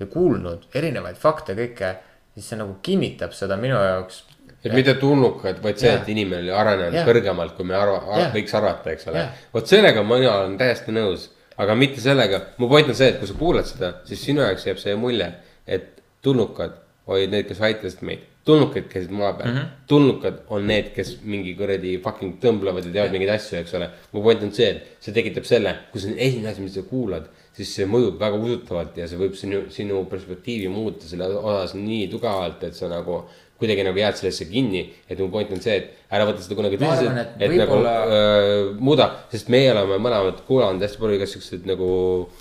ja 0.00 0.08
kuulnud, 0.10 0.68
erinevaid 0.76 1.18
fakte, 1.20 1.56
kõike, 1.58 1.96
siis 2.34 2.48
see 2.48 2.60
nagu 2.60 2.76
kinnitab 2.84 3.34
seda 3.36 3.58
minu 3.60 3.76
jaoks. 3.76 4.22
Et 4.64 4.74
mitte 4.74 4.94
tulnukad, 5.00 5.62
vaid 5.62 5.78
see, 5.82 5.92
et 5.92 6.08
inimene 6.12 6.44
oli 6.44 6.52
arenenud 6.54 7.00
Jah. 7.00 7.06
kõrgemalt, 7.08 7.56
kui 7.56 7.66
me 7.68 7.78
arva, 7.78 8.02
Jah. 8.18 8.34
võiks 8.34 8.54
arvata, 8.58 8.92
eks 8.94 9.08
ole 9.10 9.28
vot 9.54 9.70
sellega 9.70 10.04
mina 10.06 10.36
olen 10.40 10.58
täiesti 10.60 10.94
nõus, 10.94 11.30
aga 11.60 11.74
mitte 11.78 12.02
sellega, 12.04 12.40
mu 12.62 12.68
point 12.70 12.88
on 12.88 12.98
see, 12.98 13.12
et 13.12 13.18
kui 13.20 13.30
sa 13.30 13.38
kuulad 13.38 13.68
seda, 13.68 13.94
siis 14.08 14.22
sinu 14.28 14.44
jaoks 14.44 14.68
jääb 14.68 14.80
see 14.82 14.94
mulje, 14.98 15.28
et 15.66 16.02
tulnukad 16.22 16.78
olid 17.10 17.32
need, 17.34 17.48
kes 17.48 17.60
aitasid 17.60 18.04
meid. 18.06 18.28
tulnukad 18.42 18.88
käisid 18.90 19.12
maa 19.14 19.32
peal 19.38 19.52
mm. 19.52 19.58
-hmm. 19.58 19.66
tulnukad 19.86 20.38
on 20.48 20.66
need, 20.66 20.88
kes 20.94 21.18
mingi 21.22 21.54
kuradi 21.54 21.92
fucking 22.02 22.40
tõmblevad 22.42 22.86
ja 22.86 22.92
teevad 22.92 23.12
mingeid 23.14 23.30
asju, 23.34 23.58
eks 23.58 23.74
ole. 23.78 23.90
mu 24.12 24.22
point 24.22 24.42
on 24.42 24.50
see, 24.52 24.70
et 24.70 24.96
see 25.00 25.14
tekitab 25.14 25.44
selle, 25.46 25.76
kui 25.92 26.00
see 26.00 26.10
on 26.10 26.18
esimene 26.18 26.48
asi, 26.50 26.60
mida 26.60 26.74
sa 26.74 26.82
kuulad, 26.82 27.28
siis 27.54 27.74
see 27.76 27.86
mõjub 27.86 28.18
väga 28.18 28.40
usutavalt 28.46 28.98
ja 28.98 29.06
see 29.08 29.20
võib 29.20 29.36
sinu, 29.38 29.62
sinu 29.70 30.04
perspektiivi 30.10 30.68
muuta 30.68 31.06
selle 31.06 31.26
osas 31.26 31.74
nii 31.78 32.08
tugevalt, 32.10 32.64
et 32.66 32.74
sa 32.74 32.88
nagu 32.90 33.22
kuidagi 33.62 33.84
nagu 33.86 33.98
jääd 34.02 34.18
sellesse 34.18 34.44
kinni, 34.50 34.82
et 35.08 35.18
mu 35.22 35.28
point 35.32 35.50
on 35.54 35.60
see, 35.62 35.76
et 35.78 36.12
ära 36.12 36.26
võta 36.28 36.42
seda 36.44 36.58
kunagi 36.58 36.80
tõsiselt, 36.80 37.20
et 37.22 37.44
et 37.46 37.54
nagu 37.54 37.76
võib-olla- 37.76 37.94
öö, 38.18 38.72
muuda, 38.82 39.06
sest 39.32 39.48
meie 39.54 39.70
oleme 39.72 39.96
mõlemad 40.02 40.42
kuulanud 40.48 40.82
hästi 40.82 41.00
palju 41.00 41.18
igasuguseid 41.20 41.66
nagu 41.70 41.88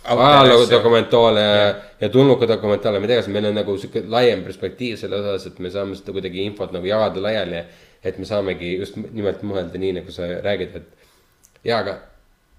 ajaloo 0.05 0.65
dokumentaale 0.71 1.45
ja, 1.47 1.63
ja 2.01 2.09
tulnuka 2.09 2.49
dokumentaale, 2.49 2.99
mida 2.99 3.15
iganes, 3.15 3.31
meil 3.31 3.45
on 3.51 3.55
nagu 3.61 3.77
sihuke 3.77 4.03
laiem 4.09 4.43
perspektiiv 4.43 4.97
selle 4.99 5.21
osas, 5.21 5.47
et 5.51 5.59
me 5.63 5.71
saame 5.71 5.95
seda 5.95 6.11
kuidagi 6.17 6.43
infot 6.49 6.73
nagu 6.75 6.85
jagada 6.89 7.21
laiali. 7.23 7.63
et 8.03 8.17
me 8.17 8.25
saamegi 8.25 8.79
just 8.79 8.95
nimelt 8.97 9.43
mõelda 9.45 9.77
nii, 9.77 9.91
nagu 9.99 10.11
sa 10.11 10.25
räägid, 10.41 10.75
et 10.75 10.87
jaa, 11.69 11.83
aga 11.83 11.99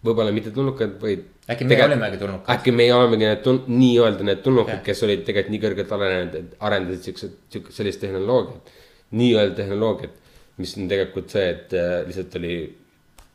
võib-olla 0.03 0.35
mitte 0.35 0.51
tulnukad, 0.55 0.97
vaid. 1.03 1.29
Äkki 1.51 1.67
me 1.67 1.79
olimegi 1.85 2.19
tulnukad? 2.21 2.51
äkki 2.55 2.75
meie 2.75 2.95
olemegi 2.95 3.27
need 3.27 3.43
tul-, 3.45 3.65
nii-öelda 3.71 4.27
need 4.29 4.43
tulnukad 4.45 4.83
kes 4.87 5.03
olid 5.07 5.25
tegelikult 5.27 5.55
nii 5.55 5.63
kõrgelt 5.65 5.95
arenenud, 5.97 6.37
et 6.39 6.55
arendasid 6.69 7.09
siukse, 7.09 7.31
siukest 7.53 7.81
sellist 7.81 8.03
tehnoloogiat. 8.03 8.73
nii-öelda 9.19 9.57
tehnoloogiat, 9.59 10.15
mis 10.63 10.77
on 10.79 10.89
tegelikult 10.91 11.35
see, 11.35 11.49
et 11.51 11.75
äh, 11.79 11.95
lihtsalt 12.07 12.39
oli 12.41 12.57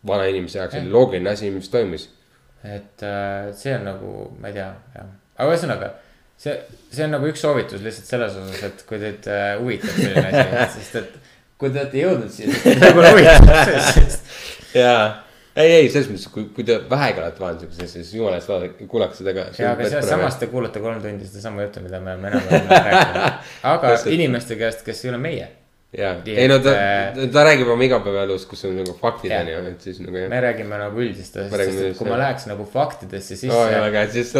vana 0.08 0.28
inimese 0.32 0.62
jaoks 0.62 0.80
oli 0.80 0.92
loogiline 0.94 1.36
asi, 1.36 1.52
mis 1.52 1.70
toimis. 1.74 2.10
et 2.64 3.04
äh, 3.06 3.52
see 3.56 3.76
on 3.76 3.88
nagu, 3.92 4.14
ma 4.42 4.52
ei 4.52 4.60
tea, 4.60 4.72
jah, 4.96 5.12
aga 5.38 5.54
ühesõnaga 5.54 5.94
see, 6.38 6.56
see 6.94 7.06
on 7.06 7.16
nagu 7.18 7.30
üks 7.30 7.44
soovitus 7.44 7.84
lihtsalt 7.84 8.12
selles 8.12 8.40
osas, 8.42 8.64
et 8.70 8.84
kui 8.90 9.00
teid 9.02 9.30
äh, 9.32 9.54
huvitab 9.62 9.94
selline 10.00 10.58
asi, 10.64 10.82
sest 10.82 11.00
et 11.04 11.16
kui 11.58 11.72
te 11.72 11.82
olete 11.82 12.04
jõudnud 12.04 12.34
siia, 12.34 12.54
siis 12.54 12.82
võib-olla 12.82 13.14
huvitab, 13.16 13.54
sest 13.96 14.78
jaa, 14.78 15.06
ei, 15.58 15.74
ei 15.82 15.92
selles 15.92 16.10
mõttes, 16.12 16.30
kui, 16.34 16.48
kui 16.54 16.66
te 16.68 16.78
vähegi 16.90 17.22
olete 17.24 17.42
vaadanud 17.44 17.66
siukest 17.66 17.84
asja, 17.84 18.02
siis 18.02 18.16
jumala 18.20 18.40
eest 18.40 18.52
vaadake, 18.52 18.90
kuulake 18.92 19.18
seda 19.18 19.34
ka. 19.38 19.46
ja, 19.58 19.74
aga 19.74 20.02
samas 20.06 20.40
te 20.42 20.50
kuulate 20.52 20.82
kolm 20.84 21.02
tundi 21.04 21.30
sedasama 21.30 21.66
juttu, 21.66 21.86
mida 21.86 22.02
me 22.04 22.14
oleme 22.14 22.34
enam-vähem 22.34 22.74
rääkinud. 22.90 23.48
aga 23.74 23.96
inimeste 24.14 24.60
käest, 24.60 24.86
kes 24.86 25.06
ei 25.06 25.14
ole 25.14 25.22
meie, 25.24 25.48
jaa, 25.98 26.14
Nii 26.26 26.38
ei 26.44 26.48
no 26.52 26.60
ta 26.62 26.74
et,, 26.78 27.20
ta 27.34 27.44
räägib 27.48 27.70
oma 27.74 27.86
igapäevaelust, 27.88 28.50
kus 28.52 28.66
on 28.70 28.78
nagu 28.78 28.94
faktid 29.02 29.34
on 29.34 29.52
ju, 29.54 29.60
et 29.72 29.86
siis 29.88 30.02
nagu 30.04 30.20
jah. 30.20 30.30
me 30.30 30.42
räägime 30.44 30.82
nagu 30.84 31.04
üldist 31.04 31.38
Me 31.40 31.46
asjast, 31.48 31.70
sest 31.72 31.86
et 31.90 32.00
kui 32.00 32.10
ma 32.10 32.16
jah. 32.16 32.24
läheks 32.26 32.48
nagu 32.52 32.68
faktidesse 32.74 33.38
oi, 33.38 33.42
sisse, 33.42 33.84
väga, 33.86 34.08
siis 34.14 34.34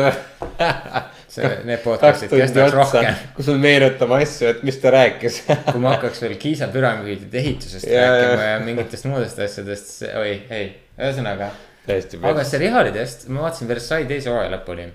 see, 1.38 1.54
need 1.70 1.86
podcast'id 1.86 2.34
kestaks 2.34 2.76
rohkem., 2.76 3.22
kus 3.38 3.52
on 3.54 3.62
meenutama 3.64 4.20
asju, 4.26 4.52
et 4.52 4.66
mis 4.68 4.78
ta 4.84 4.92
rääkis. 4.94 5.46
kui 5.72 5.82
ma 5.82 5.96
hakkaks 5.96 6.22
veel 6.26 6.36
Kiisa 6.42 6.70
püramiidide 6.74 7.42
ehitusest 7.42 7.88
Ja, 7.88 8.04
ja, 8.04 8.12
rääkima 8.12 8.44
ja. 8.44 8.52
ja 8.52 8.60
mingitest 8.68 9.08
muudest 9.10 9.40
asjadest, 9.48 9.96
oi, 10.20 10.36
ei, 10.52 10.68
ühesõnaga. 10.98 11.50
aga 11.88 12.36
peas. 12.36 12.52
seriaalidest, 12.52 13.28
ma 13.32 13.48
vaatasin 13.48 13.72
Versailles 13.72 14.12
teise 14.12 14.32
hooaja 14.34 14.54
lõpuni. 14.58 14.92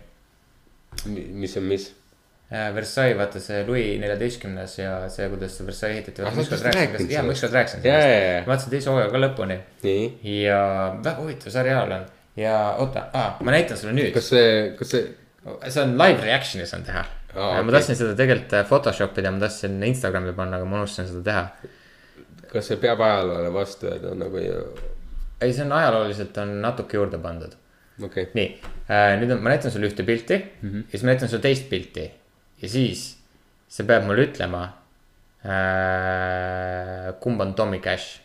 mis 1.09 1.57
on 1.57 1.69
mis? 1.71 1.91
Versailles, 2.53 3.17
vaata 3.17 3.41
see 3.41 3.63
Louis 3.65 3.95
neljateistkümnes 4.01 4.75
ja 4.77 4.97
see, 5.09 5.29
kuidas 5.33 5.55
see 5.57 5.67
Versailles 5.67 6.03
ehitati. 6.03 6.21
Jaa, 6.21 6.33
ma 7.25 7.33
ükskord 7.33 7.55
rääkisin 7.57 7.81
sellest 7.81 8.47
ma 8.47 8.53
vaatasin 8.53 8.75
teise 8.75 8.93
hooaja 8.93 9.13
ka 9.15 9.23
lõpuni 9.23 9.57
ja 10.43 10.59
väga 10.99 11.17
huvitav 11.23 11.55
seriaal 11.55 11.97
on 11.97 12.11
ja 12.37 12.75
oota 12.79 13.07
ah,, 13.13 13.41
ma 13.41 13.51
näitan 13.51 13.77
sulle 13.77 13.93
nüüd. 13.97 14.13
kas 14.15 14.31
see, 14.33 14.53
kas 14.79 14.95
see, 14.95 15.03
see 15.69 15.83
on 15.83 15.97
live 16.01 16.25
reaction'i 16.25 16.67
saan 16.69 16.85
teha 16.87 17.05
ah,. 17.05 17.35
ma 17.35 17.61
okei. 17.61 17.75
tahtsin 17.77 17.99
seda 17.99 18.17
tegelikult 18.17 18.57
äh, 18.57 18.65
Photoshop 18.69 19.19
ida, 19.21 19.33
ma 19.35 19.45
tahtsin 19.45 19.77
Instagrami 19.89 20.33
panna, 20.37 20.61
aga 20.61 20.69
ma 20.69 20.81
unustasin 20.81 21.11
seda 21.13 21.25
teha. 21.29 21.73
kas 22.53 22.73
see 22.73 22.81
peab 22.81 23.01
ajaloole 23.05 23.53
vastu, 23.53 23.93
et 23.93 24.05
on 24.09 24.25
nagu 24.25 24.41
ei, 25.43 25.53
see 25.53 25.65
on 25.67 25.73
ajalooliselt 25.77 26.39
on 26.43 26.55
natuke 26.63 26.97
juurde 26.97 27.19
pandud. 27.23 27.53
okay., 28.03 28.27
nii 28.35 28.49
äh,, 28.89 29.19
nüüd 29.21 29.31
on, 29.35 29.43
ma 29.45 29.53
näitan 29.53 29.71
sulle 29.75 29.87
ühte 29.91 30.03
pilti 30.07 30.39
mm. 30.39 30.69
-hmm. 30.69 30.83
ja 30.87 30.91
siis 30.91 31.03
ma 31.03 31.13
näitan 31.13 31.29
sulle 31.29 31.43
teist 31.43 31.69
pilti 31.71 32.07
ja 32.63 32.69
siis 32.69 33.19
sa 33.69 33.85
pead 33.85 34.07
mulle 34.07 34.23
ütlema 34.29 34.63
äh,. 35.45 37.13
kumb 37.21 37.41
on 37.41 37.55
Tommy 37.55 37.79
Cash? 37.79 38.21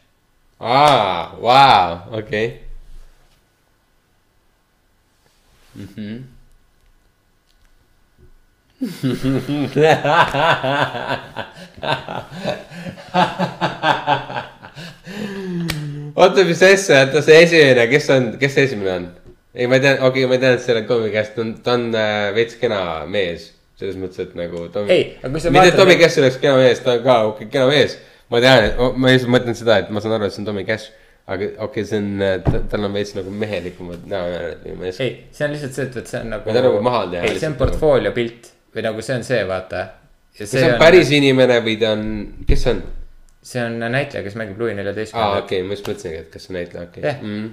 aa, 0.60 1.36
vau, 1.42 1.98
okei. 2.20 2.64
oota, 16.18 16.44
mis 16.48 16.62
asja, 16.66 17.06
oota 17.06 17.22
see 17.26 17.40
esimene, 17.46 17.88
kes 17.92 18.12
on, 18.16 18.30
kes 18.42 18.58
see 18.58 18.68
esimene 18.70 18.94
on? 18.96 19.08
ei, 19.58 19.66
ma 19.70 19.80
tean, 19.82 20.02
okei 20.06 20.26
okay,, 20.26 20.32
ma 20.32 20.42
tean, 20.42 20.58
et 20.58 20.66
selle 20.66 20.84
Tommy 20.90 21.10
käest, 21.14 21.34
ta 21.36 21.44
on, 21.44 21.56
ta 21.66 21.74
on 21.78 21.88
äh, 21.98 22.28
veits 22.36 22.60
kena 22.62 22.82
mees. 23.10 23.54
selles 23.78 23.98
mõttes, 24.02 24.18
et 24.24 24.32
nagu. 24.34 24.64
Ei, 24.90 25.04
sa 25.22 25.52
mitte, 25.54 25.68
et 25.70 25.76
Tommy 25.78 26.00
Cash 26.00 26.18
oleks 26.18 26.40
kena 26.42 26.56
mees, 26.58 26.80
ta 26.82 26.96
on 26.96 27.04
ka 27.04 27.18
okei 27.28 27.46
okay,, 27.46 27.52
kena 27.54 27.68
mees. 27.70 27.98
ma 28.34 28.42
tean, 28.44 28.72
ma 28.98 29.12
lihtsalt 29.12 29.34
mõtlen 29.36 29.58
seda, 29.58 29.78
et 29.84 29.92
ma 29.94 30.02
saan 30.02 30.16
aru, 30.18 30.30
et 30.30 30.34
see 30.34 30.42
on 30.42 30.50
Tommy 30.50 30.66
Cash. 30.68 30.90
aga 31.28 31.50
okei 31.68 31.84
okay,, 31.84 31.86
see 31.86 32.02
on, 32.02 32.66
tal 32.72 32.88
on 32.88 32.94
veits 32.98 33.14
nagu 33.18 33.34
mehelikumad 33.44 34.06
näonäärad 34.10 34.62
või 34.64 34.76
ma 34.80 34.88
ei 34.88 34.94
oska. 34.94 35.06
ei, 35.06 35.16
see 35.36 35.46
on 35.46 35.54
lihtsalt 35.54 35.78
see, 35.78 35.88
et, 35.90 35.98
et 36.02 36.14
see 36.14 36.22
on 36.24 36.30
nagu. 36.34 36.48
Ma 36.48 36.56
tahan 36.56 36.70
nagu 36.70 36.84
maha 36.88 37.02
teha 37.14 37.28
ei, 37.28 37.40
see 37.42 37.50
on 37.52 37.58
portfoolio 37.60 38.14
pilt 38.16 38.52
või 38.74 38.86
nagu 38.88 39.06
see 39.06 39.18
on 39.20 39.26
see, 39.28 39.42
vaata. 39.50 39.84
kas 40.38 40.54
see 40.54 40.64
on 40.70 40.78
päris 40.82 41.12
inimene 41.18 41.60
või 41.66 41.76
ta 41.82 41.92
on, 41.98 42.08
kes 42.48 42.64
see 42.66 42.74
on? 42.78 42.82
See 43.44 43.64
on 43.64 43.80
näitleja, 43.80 44.24
kes 44.26 44.36
mängib 44.40 44.60
Louis 44.60 44.74
aa, 44.74 44.82
neljateistkümnendat. 44.82 45.46
okei, 45.46 45.64
ma 45.64 45.78
just 45.78 45.88
mõtlesingi, 45.88 46.22
et 46.26 46.30
kas 46.34 46.46
see 46.46 46.54
on 46.54 46.60
näitleja, 46.60 46.88
okei 46.90 47.04
okay.. 47.04 47.44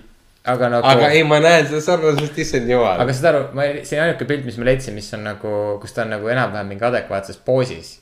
aga 0.54 0.70
nagu. 0.76 0.88
aga 0.90 1.10
ei, 1.16 1.24
ma 1.28 1.40
näen 1.44 1.68
seda 1.68 1.82
sarnasust, 1.84 2.38
issand 2.44 2.70
jumal. 2.70 3.00
aga 3.04 3.16
saad 3.16 3.30
aru, 3.32 3.42
ma, 3.58 3.68
see 3.86 4.00
ainuke 4.02 4.28
pilt, 4.30 4.46
mis 4.48 4.58
ma 4.60 4.70
leidsin, 4.70 4.96
mis 4.96 5.10
on 5.16 5.26
nagu, 5.28 5.52
kus 5.82 5.94
ta 5.96 6.06
on 6.06 6.14
nagu 6.16 6.32
enam-vähem 6.32 6.72
mingi 6.74 6.88
adekvaatses 6.88 7.38
poosis. 7.46 7.94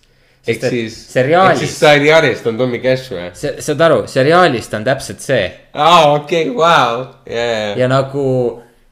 ehk 0.46 0.58
siis, 0.58 0.64
ehk 0.64 0.74
siis 0.74 0.98
seriaalis, 1.12 1.78
seriaalist 1.78 2.48
on 2.50 2.58
Tommy 2.58 2.82
Cash 2.82 3.12
või? 3.14 3.28
saad 3.36 3.86
aru, 3.88 4.02
seriaalist 4.10 4.78
on 4.78 4.88
täpselt 4.88 5.24
see 5.24 5.46
aa, 5.74 6.12
okei, 6.16 6.48
vau, 6.56 7.06
ja 7.78 7.90
nagu, 7.92 8.26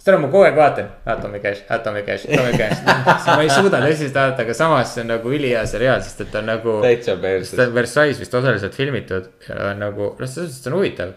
aru, 0.09 0.19
ma 0.23 0.29
kogu 0.33 0.45
aeg 0.49 0.57
vaatan, 0.57 0.87
Tommy 1.21 1.41
Cash, 1.45 1.65
ah 1.69 1.79
Tommy 1.85 2.03
Cash, 2.07 2.25
Tommy 2.25 2.57
Cash. 2.57 2.85
ma 3.37 3.41
ei 3.45 3.51
suuda 3.53 3.81
tõsiselt 3.85 4.15
vaadata, 4.17 4.47
aga 4.47 4.55
samas 4.57 4.95
see 4.95 5.03
on 5.05 5.11
nagu 5.13 5.33
ülihea 5.37 5.65
seriaal, 5.69 6.01
sest 6.07 6.23
et 6.25 6.31
ta 6.33 6.41
on 6.41 6.49
nagu. 6.49 6.79
täitsa 6.85 7.17
ta 7.17 7.23
perses. 7.27 7.59
on 7.67 7.75
Versailles 7.77 8.21
vist 8.23 8.35
osaliselt 8.41 8.75
filmitud 8.79 9.29
ja 9.49 9.59
on 9.75 9.83
nagu, 9.85 10.15
noh, 10.17 10.31
selles 10.31 10.55
suhtes 10.57 10.71
on 10.73 10.79
huvitav. 10.79 11.13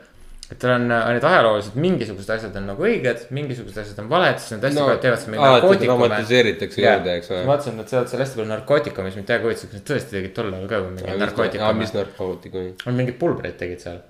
et 0.52 0.60
tal 0.60 0.74
on 0.76 0.84
need 0.92 1.24
ajalooliselt 1.26 1.76
mingisugused 1.82 2.30
asjad 2.36 2.56
on 2.60 2.68
nagu 2.74 2.84
õiged, 2.86 3.24
mingisugused 3.34 3.80
asjad 3.86 4.02
on 4.04 4.10
valed, 4.12 4.38
siis 4.44 4.52
nad 4.58 4.68
hästi 4.68 4.78
No, 4.82 4.86
palju 4.90 5.02
teevad 5.06 5.22
seal 5.24 5.32
mingi 5.34 5.46
narkootikume. 5.48 6.08
dramatiseeritakse 6.10 6.82
juurde, 6.84 7.16
eks 7.18 7.32
ole. 7.32 7.40
ma 7.48 7.54
vaatasin, 7.54 7.74
et 7.74 7.80
nad 7.80 7.90
teevad 7.94 8.12
seal 8.12 8.22
hästi 8.26 8.38
palju 8.42 8.50
narkootikume, 8.52 9.06
mis 9.08 9.16
mind 9.18 9.30
täiega 9.32 9.48
huvitas, 9.48 9.64
kas 9.72 9.80
nad 9.80 9.88
tõesti 9.90 10.18
tegid 10.20 10.36
tol 10.36 10.52
ajal 10.54 10.68
ka 10.70 10.82
või 10.84 10.92
mingeid 11.00 11.24
narkootikume 11.24 11.74
mis. 11.80 11.94
narkootikumi? 11.98 12.74
on 12.86 13.00
mingid 13.00 13.18
pulbreid 13.24 13.58
tegid 13.64 13.82
seal. 13.88 14.02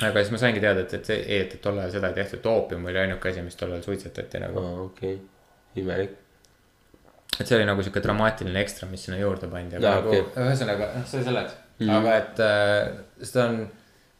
Aga 0.00 0.22
siis 0.22 0.32
ma 0.34 0.40
saingi 0.40 0.62
teada, 0.62 0.84
et, 0.86 0.94
et 0.96 1.10
et, 1.10 1.54
et 1.54 1.60
tol 1.62 1.78
ajal 1.78 1.96
seda 1.98 2.10
ei 2.12 2.18
tehtud, 2.20 2.46
oopium 2.50 2.88
oli 2.90 3.02
ainuke 3.02 3.32
asi, 3.32 3.44
mis 3.44 3.58
tol 3.58 3.72
ajal 3.74 3.86
suitsetati 3.86 4.42
nagu. 4.42 4.62
aa, 4.64 4.84
okei, 4.86 5.16
imelik. 5.82 6.16
et 7.38 7.46
see 7.46 7.56
oli 7.58 7.68
nagu 7.68 7.82
sihuke 7.84 8.02
dramaatiline 8.04 8.62
ekstra, 8.64 8.88
mis 8.90 9.04
sinna 9.06 9.20
juurde 9.20 9.50
pandi, 9.52 9.78
aga 9.78 9.86
Jaa, 9.86 10.00
nagu 10.00 10.14
okei. 10.14 10.46
ühesõnaga, 10.46 10.90
noh, 10.96 11.06
see 11.10 11.26
selleks 11.26 11.58
mm. 11.80 11.92
aga 11.98 12.16
et 12.18 12.42
äh, 12.44 12.90
seda 13.24 13.46
on, 13.48 13.62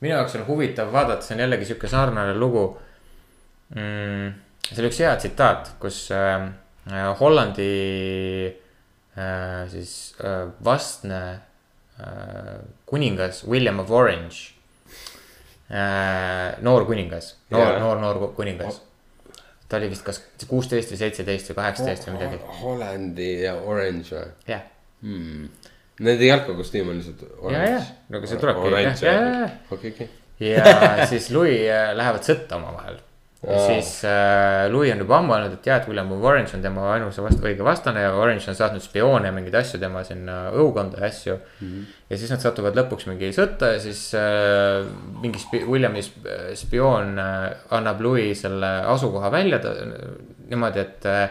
minu 0.01 0.15
jaoks 0.15 0.39
on 0.39 0.47
huvitav 0.49 0.93
vaadata, 0.95 1.27
see 1.27 1.37
on 1.37 1.45
jällegi 1.45 1.69
sihuke 1.71 1.91
sarnane 1.91 2.37
lugu 2.39 2.65
mm,. 3.75 4.33
see 4.71 4.81
oli 4.81 4.91
üks 4.93 5.03
hea 5.05 5.13
tsitaat, 5.21 5.75
kus 5.83 6.07
äh, 6.17 6.49
äh, 6.91 7.11
Hollandi 7.21 7.71
äh, 9.17 9.69
siis 9.73 10.15
äh, 10.25 10.49
vastne 10.65 11.21
äh, 12.01 12.57
kuningas 12.87 13.45
William 13.49 13.81
of 13.81 13.91
Orange. 13.91 14.55
Noor 15.71 16.87
kuningas, 16.89 17.35
noor 17.55 17.77
noor, 17.79 18.01
noor 18.03 18.23
kuningas. 18.35 18.81
ta 19.71 19.79
oli 19.79 19.91
vist 19.93 20.03
kas 20.07 20.23
kuusteist 20.51 20.91
või 20.91 20.99
seitseteist 20.99 21.53
või 21.53 21.61
kaheksateist 21.61 22.09
või 22.09 22.17
midagi, 22.17 22.41
Hollandi 22.63 23.29
ja 23.45 23.55
Orange 23.61 24.17
või 24.17 24.51
jah 24.51 24.65
hmm.? 25.03 25.51
Nende 26.01 26.25
jalkakostüüm 26.25 26.89
on 26.89 26.99
lihtsalt 26.99 27.23
ja, 27.53 27.63
ja, 27.77 27.85
no 28.09 28.19
aga 28.19 28.31
see 28.31 28.41
tulebki, 28.41 28.73
okei, 29.77 29.93
okei. 29.95 30.09
ja 30.49 31.07
siis 31.11 31.29
Louis 31.35 31.69
äh, 31.69 31.91
lähevad 31.97 32.25
sõtta 32.27 32.57
omavahel. 32.57 32.99
Ja 33.47 33.59
siis 33.67 34.03
äh, 34.05 34.67
Louis 34.69 34.93
on 34.93 35.01
juba 35.01 35.17
ammu 35.17 35.33
öelnud, 35.33 35.55
et 35.57 35.63
tead, 35.65 35.87
William 35.89 36.11
of 36.13 36.25
Orange 36.29 36.53
on 36.59 36.65
tema 36.65 36.91
ainus 36.93 37.17
vast-, 37.25 37.41
õige 37.41 37.65
vastane 37.65 38.03
ja 38.05 38.11
Orange 38.13 38.51
on 38.53 38.57
saatnud 38.59 38.85
spioone 38.85 39.31
ja 39.31 39.33
mingeid 39.33 39.55
asju 39.63 39.81
tema 39.81 40.03
sinna 40.05 40.35
õukonda 40.53 41.01
ja 41.01 41.09
asju 41.09 41.37
mm. 41.39 41.69
-hmm. 41.71 41.87
ja 42.11 42.19
siis 42.21 42.35
nad 42.35 42.45
satuvad 42.45 42.77
lõpuks 42.77 43.09
mingi 43.09 43.31
sõtta 43.33 43.73
ja 43.75 43.79
siis 43.81 44.03
äh, 44.19 44.85
mingi 45.23 45.41
spi-, 45.41 45.65
Williami 45.65 46.05
sp- 46.05 46.35
spioon 46.61 47.17
äh, 47.19 47.47
annab 47.79 48.03
Louis 48.05 48.43
selle 48.43 48.75
asukoha 48.93 49.33
välja 49.33 49.59
ta, 49.59 49.73
niimoodi, 50.51 50.85
et 50.85 51.09
äh, 51.09 51.31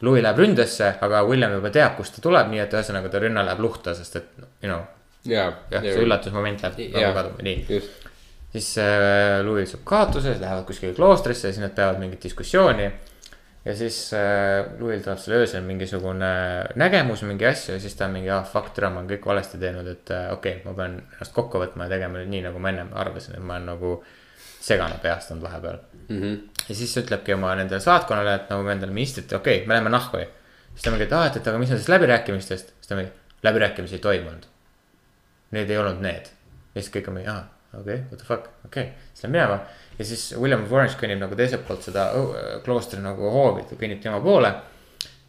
Louis 0.00 0.22
läheb 0.22 0.38
ründesse, 0.38 0.92
aga 1.00 1.24
William 1.26 1.56
juba 1.56 1.72
teab, 1.74 1.96
kust 1.96 2.14
ta 2.14 2.22
tuleb, 2.22 2.52
nii 2.52 2.60
et 2.62 2.76
ühesõnaga 2.76 3.08
ta 3.08 3.24
rünne 3.24 3.42
läheb 3.48 3.64
luhta, 3.64 3.94
sest 3.98 4.20
et 4.20 4.28
you 4.62 4.68
know, 4.68 4.84
jah, 5.72 5.80
see. 5.80 5.96
üllatusmoment 6.04 6.62
läheb 6.62 6.92
nagu 6.92 7.16
kaduma, 7.16 7.42
nii 7.48 7.64
just, 7.72 8.07
siis 8.52 8.78
äh, 8.78 9.44
Louis 9.44 9.70
saab 9.70 9.84
kaotuse, 9.84 10.32
siis 10.32 10.40
lähevad 10.40 10.64
kuskile 10.68 10.94
kloostrisse 10.96 11.48
ja 11.48 11.52
siis 11.52 11.62
nad 11.64 11.74
peavad 11.76 12.00
mingit 12.00 12.22
diskussiooni. 12.24 12.90
ja 13.64 13.74
siis 13.76 14.12
äh, 14.14 14.64
Louis'l 14.78 15.02
tuleb 15.04 15.18
seal 15.20 15.40
öösel 15.40 15.64
mingisugune 15.66 16.30
nägemus, 16.80 17.22
mingi 17.22 17.46
asju 17.46 17.74
ja 17.74 17.80
siis 17.80 17.96
ta 17.98 18.06
on 18.06 18.16
mingi, 18.16 18.30
ah 18.32 18.46
fuck, 18.46 18.70
tere, 18.74 18.88
ma 18.88 19.02
olen 19.02 19.10
kõik 19.10 19.26
valesti 19.28 19.60
teinud, 19.60 19.90
et 19.92 20.14
äh, 20.14 20.30
okei 20.32 20.60
okay,, 20.60 20.64
ma 20.64 20.76
pean 20.78 20.96
ennast 21.02 21.34
kokku 21.36 21.60
võtma 21.60 21.88
ja 21.88 21.96
tegema 21.96 22.22
nii, 22.24 22.46
nagu 22.46 22.62
ma 22.62 22.72
ennem 22.72 22.94
arvasin, 22.96 23.36
et 23.36 23.44
ma 23.44 23.58
olen 23.58 23.68
nagu 23.74 23.92
segane 24.68 24.96
peast 25.02 25.34
olnud 25.34 25.44
vahepeal 25.44 25.78
mm. 26.08 26.22
-hmm. 26.22 26.64
ja 26.68 26.74
siis 26.74 26.96
ütlebki 27.02 27.34
oma 27.34 27.54
nendele 27.58 27.80
saatkonnale, 27.80 28.34
et 28.34 28.50
nagu 28.50 28.64
me 28.64 28.72
endale 28.72 28.92
ministrit, 28.92 29.32
okei 29.32 29.56
okay,, 29.56 29.66
me 29.66 29.74
läheme 29.74 29.90
nahku. 29.90 30.24
siis 30.70 30.82
ta 30.82 30.90
mingi, 30.90 31.04
et 31.04 31.12
aa, 31.12 31.26
et, 31.26 31.36
et 31.36 31.46
aga 31.46 31.58
mis 31.58 31.68
nendest 31.68 31.88
läbirääkimistest, 31.88 32.74
siis 32.78 32.88
ta 32.88 32.96
mingi, 32.96 33.12
läbirääkimisi 33.42 33.94
ei 33.94 34.00
toimunud. 34.00 34.48
Need 35.50 35.70
ei 35.70 35.78
olnud 35.78 36.00
need. 36.00 36.32
ja 36.74 36.82
siis 36.82 36.92
kõik 36.94 37.08
on 37.08 37.14
mingi, 37.14 37.30
aa, 37.30 37.57
okei 37.72 37.80
okay,, 37.94 38.04
what 38.08 38.18
the 38.18 38.24
fuck, 38.24 38.48
okei 38.64 38.82
okay., 38.82 39.08
siis 39.12 39.24
läheb 39.24 39.34
minema. 39.34 39.58
ja 39.98 40.04
siis 40.04 40.24
William 40.36 40.64
of 40.64 40.72
Orange 40.72 40.96
kõnnib 41.00 41.20
nagu 41.20 41.36
teiselt 41.36 41.66
poolt 41.68 41.84
seda 41.84 42.08
õu- 42.16 42.62
kloostri 42.64 43.00
nagu 43.04 43.32
hoovi, 43.34 43.66
kõnnib 43.74 44.00
tema 44.02 44.20
poole. 44.24 44.52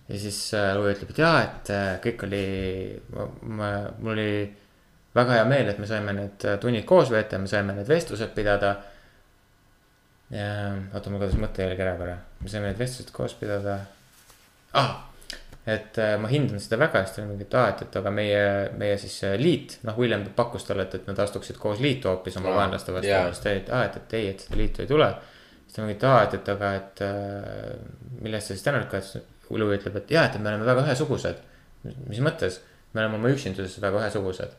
ja 0.07 0.19
siis 0.19 0.39
äh, 0.57 0.71
Louis 0.77 0.95
ütleb, 0.95 1.11
et 1.13 1.21
jaa, 1.23 1.41
et 1.43 1.73
äh, 1.75 1.89
kõik 2.05 2.23
oli, 2.29 2.45
mul 3.11 4.13
oli 4.13 4.31
väga 5.15 5.39
hea 5.39 5.49
meel, 5.49 5.73
et 5.73 5.81
me 5.81 5.89
saime 5.89 6.15
need 6.15 6.47
äh, 6.47 6.55
tunnid 6.61 6.87
koos 6.87 7.11
veeta, 7.11 7.41
me 7.41 7.51
saime 7.51 7.75
need 7.75 7.89
vestlused 7.89 8.33
pidada 8.37 8.77
oota, 10.29 11.09
mul 11.09 11.17
kadus 11.23 11.39
mõttejälg 11.41 11.79
ära 11.81 11.95
korra, 11.97 12.17
me 12.39 12.51
saime 12.51 12.69
need 12.69 12.79
vestlused 12.79 13.11
koos 13.15 13.33
pidada 13.37 13.81
ah,. 14.77 15.08
Et 15.69 15.97
äh, 16.01 16.13
ma 16.21 16.29
hindan 16.31 16.61
seda 16.63 16.79
väga, 16.81 17.03
siis 17.05 17.15
ta 17.15 17.21
oli 17.21 17.31
mingi, 17.31 17.47
et 17.47 17.57
aa, 17.59 17.71
et, 17.73 17.81
et 17.85 17.97
aga 17.99 18.13
meie, 18.13 18.43
meie 18.79 18.99
siis 19.01 19.17
äh, 19.27 19.35
liit, 19.41 19.77
noh, 19.87 19.97
William 19.99 20.23
pakkus 20.35 20.67
talle, 20.67 20.87
et, 20.87 20.95
et 20.99 21.09
nad 21.09 21.19
astuksid 21.25 21.59
koos 21.61 21.81
liitu 21.83 22.11
hoopis 22.11 22.39
oma 22.41 22.55
vaenlaste 22.55 22.95
vastu 22.95 23.11
yeah., 23.11 23.27
siis 23.33 23.43
ta 23.43 23.51
oli, 23.51 23.63
et 23.63 23.73
aa, 23.73 23.83
et, 23.89 23.99
et 24.01 24.15
ei, 24.19 24.31
et 24.33 24.45
seda 24.45 24.61
liitu 24.61 24.85
ei 24.85 24.89
tule. 24.89 25.09
siis 25.65 25.75
ta 25.75 25.83
mingi, 25.83 25.97
et 25.97 26.07
aa, 26.09 26.23
et, 26.27 26.39
et 26.39 26.53
aga, 26.55 26.71
et 26.79 27.03
äh, 27.05 28.15
millest 28.21 28.51
sa 28.51 28.57
siis 28.57 28.65
tänulik 28.65 28.95
oled, 28.95 29.09
siis 29.09 29.35
Louis 29.49 29.79
ütleb, 29.79 29.95
et 29.97 30.11
jaa, 30.13 30.27
et 30.29 30.37
me 30.37 30.51
oleme 30.51 30.65
väga 30.67 30.85
ühesugused. 30.85 31.45
mis 31.83 32.19
mõttes, 32.21 32.59
me 32.93 33.01
oleme 33.01 33.17
oma 33.17 33.31
üksinduses 33.33 33.79
väga 33.81 34.03
ühesugused 34.03 34.57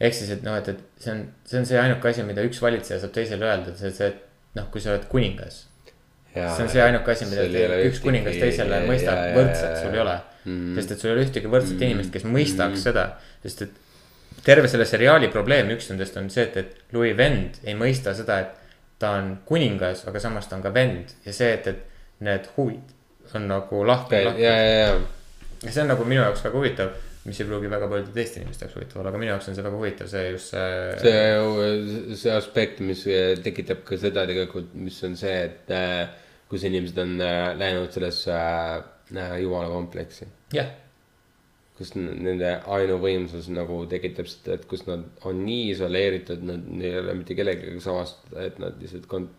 ehk 0.00 0.16
siis, 0.16 0.30
et 0.34 0.42
noh, 0.46 0.56
et, 0.58 0.68
et 0.72 1.02
see 1.02 1.12
on, 1.14 1.22
see 1.48 1.60
on 1.60 1.68
see 1.68 1.78
ainuke 1.80 2.10
asi, 2.10 2.24
mida 2.26 2.44
üks 2.46 2.60
valitseja 2.62 3.00
saab 3.02 3.14
teisele 3.14 3.46
öelda, 3.46 3.72
et 3.72 3.80
see, 3.80 3.92
see, 3.94 4.10
et 4.10 4.58
noh, 4.58 4.66
kui 4.72 4.82
sa 4.82 4.92
oled 4.94 5.06
kuningas. 5.10 5.64
See 6.34 6.62
on 6.64 6.68
see 6.68 6.82
ainuke 6.82 7.10
asi, 7.14 7.24
mida 7.30 7.44
üks 7.46 7.54
ühtegi- 7.54 8.02
kuningas 8.02 8.36
teisele 8.42 8.80
mõistab 8.88 9.20
jaa, 9.36 9.76
sul 9.82 9.94
ei 9.94 10.00
ole 10.00 10.16
Mhm. 10.44 10.74
sest 10.76 10.90
et 10.92 10.98
sul 11.00 11.10
ei 11.10 11.16
ole 11.16 11.24
ühtegi 11.24 11.48
võrdset 11.48 11.78
Mhm. 11.78 11.82
inimest, 11.88 12.12
kes 12.12 12.24
mõistaks 12.24 12.74
Mhm. 12.76 12.82
seda, 12.82 13.04
sest 13.42 13.62
et 13.62 13.70
terve 14.44 14.68
selle 14.68 14.84
seriaali 14.84 15.28
probleem, 15.32 15.70
üks 15.70 15.88
nendest 15.90 16.16
on 16.20 16.28
see, 16.30 16.42
et, 16.42 16.56
et 16.56 16.76
Louis 16.92 17.14
vend 17.16 17.54
ei 17.64 17.74
mõista 17.74 18.12
seda, 18.14 18.40
et 18.40 18.48
ta 18.98 19.10
on 19.20 19.38
kuningas, 19.46 20.06
aga 20.08 20.20
samas 20.20 20.46
ta 20.48 20.56
on 20.56 20.62
ka 20.62 20.70
vend 20.74 21.14
ja 21.24 21.32
see, 21.32 21.52
et, 21.54 21.66
et 21.66 21.78
need 22.20 22.46
huvid 22.56 22.92
on 23.34 23.48
nagu 23.48 23.84
lahti, 23.86 24.14
ja, 24.16 24.34
ja, 24.38 24.52
ja, 24.52 25.00
ja 25.64 25.70
see 25.72 25.80
on 25.82 25.88
nagu 25.88 26.04
minu 26.04 26.20
jaoks 26.22 26.42
väga 26.44 26.58
huvitav, 26.58 26.90
mis 27.24 27.40
ei 27.40 27.46
pruugi 27.46 27.70
väga 27.72 27.88
paljude 27.88 28.12
teiste 28.14 28.40
inimeste 28.40 28.66
jaoks 28.66 28.76
huvitav 28.76 29.00
olla, 29.00 29.08
aga 29.08 29.18
minu 29.18 29.30
jaoks 29.32 29.48
on 29.48 29.54
see 29.56 29.62
väga 29.64 29.76
huvitav, 29.80 30.08
see 30.12 30.30
just 30.30 30.50
see, 30.50 30.98
see, 31.00 32.16
see 32.20 32.30
aspekt, 32.36 32.80
mis 32.84 33.06
äh, 33.06 33.34
tekitab 33.42 33.80
ka 33.84 33.96
seda 33.96 34.26
tegelikult, 34.28 34.74
mis 34.74 35.00
on 35.08 35.16
see, 35.16 35.32
et 35.48 35.70
äh, 35.72 36.06
kus 36.50 36.64
inimesed 36.68 36.98
on 37.02 37.14
äh, 37.24 37.50
läinud 37.58 37.92
sellesse 37.94 38.34
äh, 38.34 39.36
jumala 39.42 39.68
kompleksi. 39.72 40.26
jah, 40.54 40.70
kus 41.78 41.94
n- 41.98 42.16
nende 42.22 42.56
ainuvõimsus 42.76 43.48
nagu 43.54 43.80
tekitab 43.90 44.28
seda, 44.30 44.58
et 44.58 44.66
kus 44.70 44.84
nad 44.86 45.06
on 45.26 45.44
nii 45.46 45.70
isoleeritud, 45.74 46.42
nad 46.46 46.66
ei 46.80 46.98
ole 47.00 47.16
mitte 47.18 47.36
kellegagi 47.38 47.80
samastada, 47.82 48.44
et 48.46 48.60
nad 48.62 48.76
lihtsalt 48.82 49.08
kon-. 49.10 49.30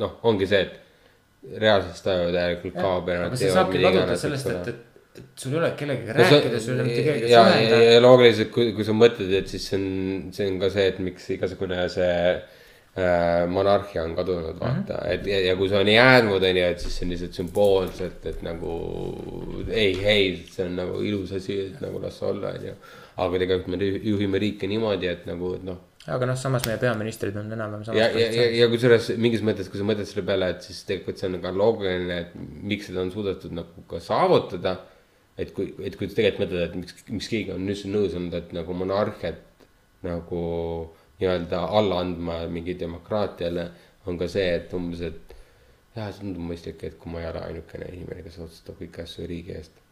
noh, 0.00 0.18
ongi 0.28 0.48
see, 0.50 0.66
et 0.66 1.62
reaalsus 1.62 2.02
tajuvad 2.04 2.34
järelikult 2.34 2.76
kaob 2.76 3.08
ja 3.08 3.16
aga 3.20 3.30
nad 3.30 3.40
see 3.40 3.48
teevad 3.50 3.72
mida 3.72 3.94
iganes, 3.94 4.22
sellest, 4.22 4.46
eks 4.50 4.54
et, 4.54 4.68
ole. 4.68 4.76
et, 5.22 5.26
sul 5.40 5.54
ei 5.54 5.58
ole 5.60 5.70
kellegagi 5.78 6.12
No 6.12 6.26
rääkida, 6.26 6.60
sul 6.60 6.74
ei 6.74 6.76
ole 6.76 6.86
mitte 6.88 7.04
kellegagi 7.06 7.32
suhelda 7.32 7.80
ja 7.86 8.00
loogiliselt, 8.04 8.50
kui, 8.54 8.72
kui 8.76 8.86
sa 8.86 8.94
mõtled, 8.96 9.32
et 9.40 9.50
siis 9.54 9.66
see 9.70 9.78
on, 9.80 9.88
see 10.36 10.48
on 10.50 10.60
ka 10.62 10.70
see, 10.74 10.86
et 10.92 11.02
miks 11.06 11.28
igasugune 11.36 11.86
see 11.92 12.10
äh, 12.12 12.55
monarhia 13.52 14.02
on 14.06 14.14
kadunud, 14.16 14.60
vaata 14.60 14.94
mm, 14.94 15.00
-hmm. 15.00 15.10
et 15.12 15.26
ja, 15.26 15.40
ja 15.46 15.56
kui 15.56 15.68
see 15.68 15.80
on 15.80 15.88
jäänud, 15.88 16.42
on 16.42 16.56
ju, 16.56 16.64
et 16.64 16.80
siis 16.80 16.94
see 16.96 17.04
on 17.04 17.10
lihtsalt 17.12 17.34
sümboolselt, 17.40 18.26
et 18.26 18.42
nagu 18.42 18.76
ei, 19.68 19.98
ei, 20.04 20.30
see 20.50 20.64
on 20.64 20.78
nagu 20.80 21.02
ilus 21.04 21.34
asi, 21.36 21.58
et 21.66 21.80
nagu 21.84 22.00
las 22.02 22.22
olla, 22.22 22.54
on 22.56 22.64
ju. 22.70 22.72
aga 23.16 23.38
tegelikult 23.42 23.76
me 23.76 23.90
juhime 24.10 24.38
riike 24.38 24.66
niimoodi, 24.68 25.08
et 25.12 25.28
nagu, 25.28 25.54
et 25.58 25.64
noh, 25.68 25.78
aga 26.06 26.26
noh, 26.30 26.38
samas 26.40 26.64
meie 26.68 26.80
peaministrid 26.80 27.36
on 27.36 27.52
enam-vähem 27.52 27.84
samas 27.84 28.00
ja, 28.00 28.08
ja, 28.14 28.32
ja, 28.32 28.50
ja 28.62 28.68
kusjuures 28.72 29.08
mingis 29.20 29.44
mõttes, 29.44 29.68
kui 29.70 29.80
sa 29.80 29.86
mõtled 29.88 30.08
selle 30.08 30.24
peale, 30.26 30.50
et 30.54 30.68
siis 30.68 30.82
tegelikult 30.88 31.20
see 31.20 31.30
on 31.30 31.40
ka 31.42 31.52
loogiline, 31.52 32.20
et 32.24 32.36
miks 32.72 32.88
seda 32.90 33.02
on 33.04 33.10
suudetud 33.12 33.56
nagu 33.56 33.84
ka 33.90 34.00
saavutada. 34.00 34.78
et 35.36 35.50
kui, 35.52 35.74
et 35.84 35.96
kui 36.00 36.08
sa 36.08 36.16
tegelikult 36.16 36.46
mõtled, 36.46 36.62
et 36.64 36.76
miks, 36.80 37.02
miks 37.12 37.28
keegi 37.28 37.52
on 37.52 37.66
üldse 37.68 37.90
nõus 37.92 38.14
olnud, 38.16 38.36
et 38.38 38.54
nagu 38.56 38.72
monarhiat 38.72 39.42
nagu 40.06 40.44
nii-öelda 41.20 41.62
alla 41.78 42.02
andma 42.04 42.42
mingi 42.52 42.76
demokraatiale, 42.78 43.70
on 44.06 44.18
ka 44.20 44.28
see, 44.30 44.46
et 44.58 44.72
umbes, 44.76 45.02
et 45.06 45.34
jah, 45.96 46.12
see 46.12 46.22
tundub 46.22 46.46
mõistlik, 46.52 46.84
et 46.86 46.96
kui 47.00 47.12
ma 47.12 47.22
ei 47.22 47.30
ole 47.30 47.42
ainukene 47.48 47.90
inimene, 47.94 48.22
kes 48.26 48.38
otsustab 48.44 48.78
kõiki 48.80 49.04
asju 49.04 49.26
riigi 49.30 49.56
eest. 49.56 49.82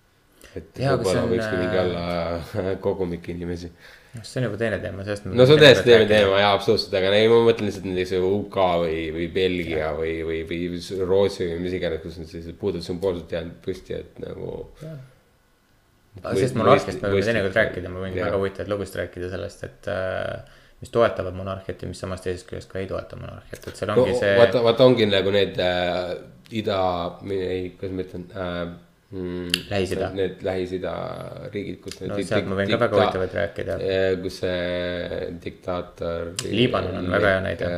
et 0.54 0.80
aga 0.84 0.98
võib-olla 1.00 1.28
võikski 1.30 1.60
mingi 1.60 1.78
äh, 1.78 1.84
olla 1.84 2.74
kogumik 2.84 3.28
inimesi 3.32 3.70
noh, 3.72 4.24
see 4.26 4.40
on 4.40 4.46
juba 4.48 4.58
teine 4.60 4.78
teema, 4.82 5.04
sellest. 5.06 5.26
no 5.30 5.46
see 5.46 5.56
on 5.56 5.62
täiesti 5.62 5.86
teine 5.88 6.08
teema 6.10 6.42
jaa, 6.42 6.50
absoluutselt, 6.58 6.96
aga 7.00 7.12
ei, 7.16 7.30
ma 7.32 7.38
mõtlen 7.46 7.70
lihtsalt 7.70 7.88
näiteks 7.88 8.12
UK 8.28 8.58
või, 8.82 8.98
või 9.16 9.28
Belgia 9.34 9.90
või, 9.96 10.12
või, 10.28 10.42
või 10.50 11.08
Rootsi 11.08 11.48
või 11.48 11.62
mis 11.64 11.78
iganes, 11.78 12.02
kus 12.04 12.20
on 12.20 12.28
sellised 12.30 12.58
puudud 12.60 12.84
sümboolselt 12.84 13.32
jäänud 13.34 13.56
püsti, 13.64 13.96
et 13.96 14.20
nagu. 14.22 14.66
sellest 16.20 16.60
monarhiast 16.60 17.00
me 17.00 17.14
võime 17.14 17.24
teinekord 17.30 17.58
rääkida, 17.62 17.94
ma 17.94 18.04
võin 18.04 18.20
väga 18.20 18.36
huvitavaid 18.36 18.74
lugusid 18.74 19.00
rääkida 19.00 19.32
sellest, 19.32 19.64
et 19.70 19.90
äh, 19.90 20.60
mis 20.84 20.92
toetavad 20.92 21.36
monarhiat 21.36 21.82
ja 21.82 21.88
mis 21.88 22.00
samas 22.04 22.20
teisest 22.24 22.48
küljest 22.50 22.68
ka 22.68 22.80
ei 22.82 22.88
toeta 22.90 23.16
monarhiat, 23.16 23.68
et 23.70 23.78
seal 23.78 23.90
no 23.90 24.02
ongi 24.02 24.16
see. 24.20 24.34
vaata, 24.36 24.60
vaata 24.66 24.88
ongi 24.90 25.08
nagu 25.08 25.32
need 25.32 25.60
äh, 25.64 26.10
ida, 26.60 26.80
ei, 27.32 27.70
kuidas 27.78 27.94
ma 27.96 28.04
ütlen 28.04 28.26
äh,, 28.36 28.58
mm, 29.14 29.64
Lähis-Ida. 29.70 30.10
Need 30.18 30.44
Lähis-Ida 30.44 30.94
riigid, 31.54 31.80
kus 31.86 31.98
no 32.04 32.20
sealt 32.20 32.50
ma 32.50 32.58
võin 32.60 32.72
ka 32.74 32.80
väga 32.84 33.00
huvitavaid 33.00 33.36
rääkida. 33.40 33.78
kus 34.26 34.38
see 34.44 35.26
diktaator. 35.46 36.32
Liibanon 36.44 37.00
on 37.00 37.10
väga 37.16 37.34
hea 37.34 37.42
näide. 37.48 37.74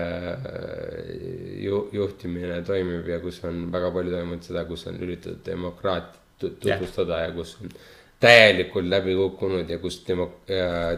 ju,. 1.63 1.83
juhtimine 1.95 2.63
toimib 2.67 3.07
ja 3.15 3.21
kus 3.23 3.43
on 3.47 3.69
väga 3.75 3.95
palju 3.95 4.17
toimunud 4.19 4.51
seda, 4.51 4.67
kus 4.69 4.89
on 4.91 4.99
üritatud 4.99 5.45
demokraatiat 5.47 6.23
tutvustada 6.43 7.23
ja 7.23 7.31
kus 7.33 7.55
on 7.63 7.71
täielikult 8.23 8.89
läbi 8.89 9.15
kukkunud 9.17 9.71
ja 9.71 9.79
kus 9.81 9.99
demo-, 10.07 10.31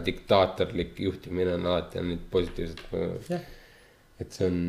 diktaatorlik 0.05 0.99
juhtimine 1.03 1.55
on 1.57 1.65
alati 1.67 1.99
andnud 1.99 2.27
positiivset 2.31 2.83
Jah.. 3.29 3.41
et 4.19 4.35
see 4.35 4.47
on, 4.47 4.59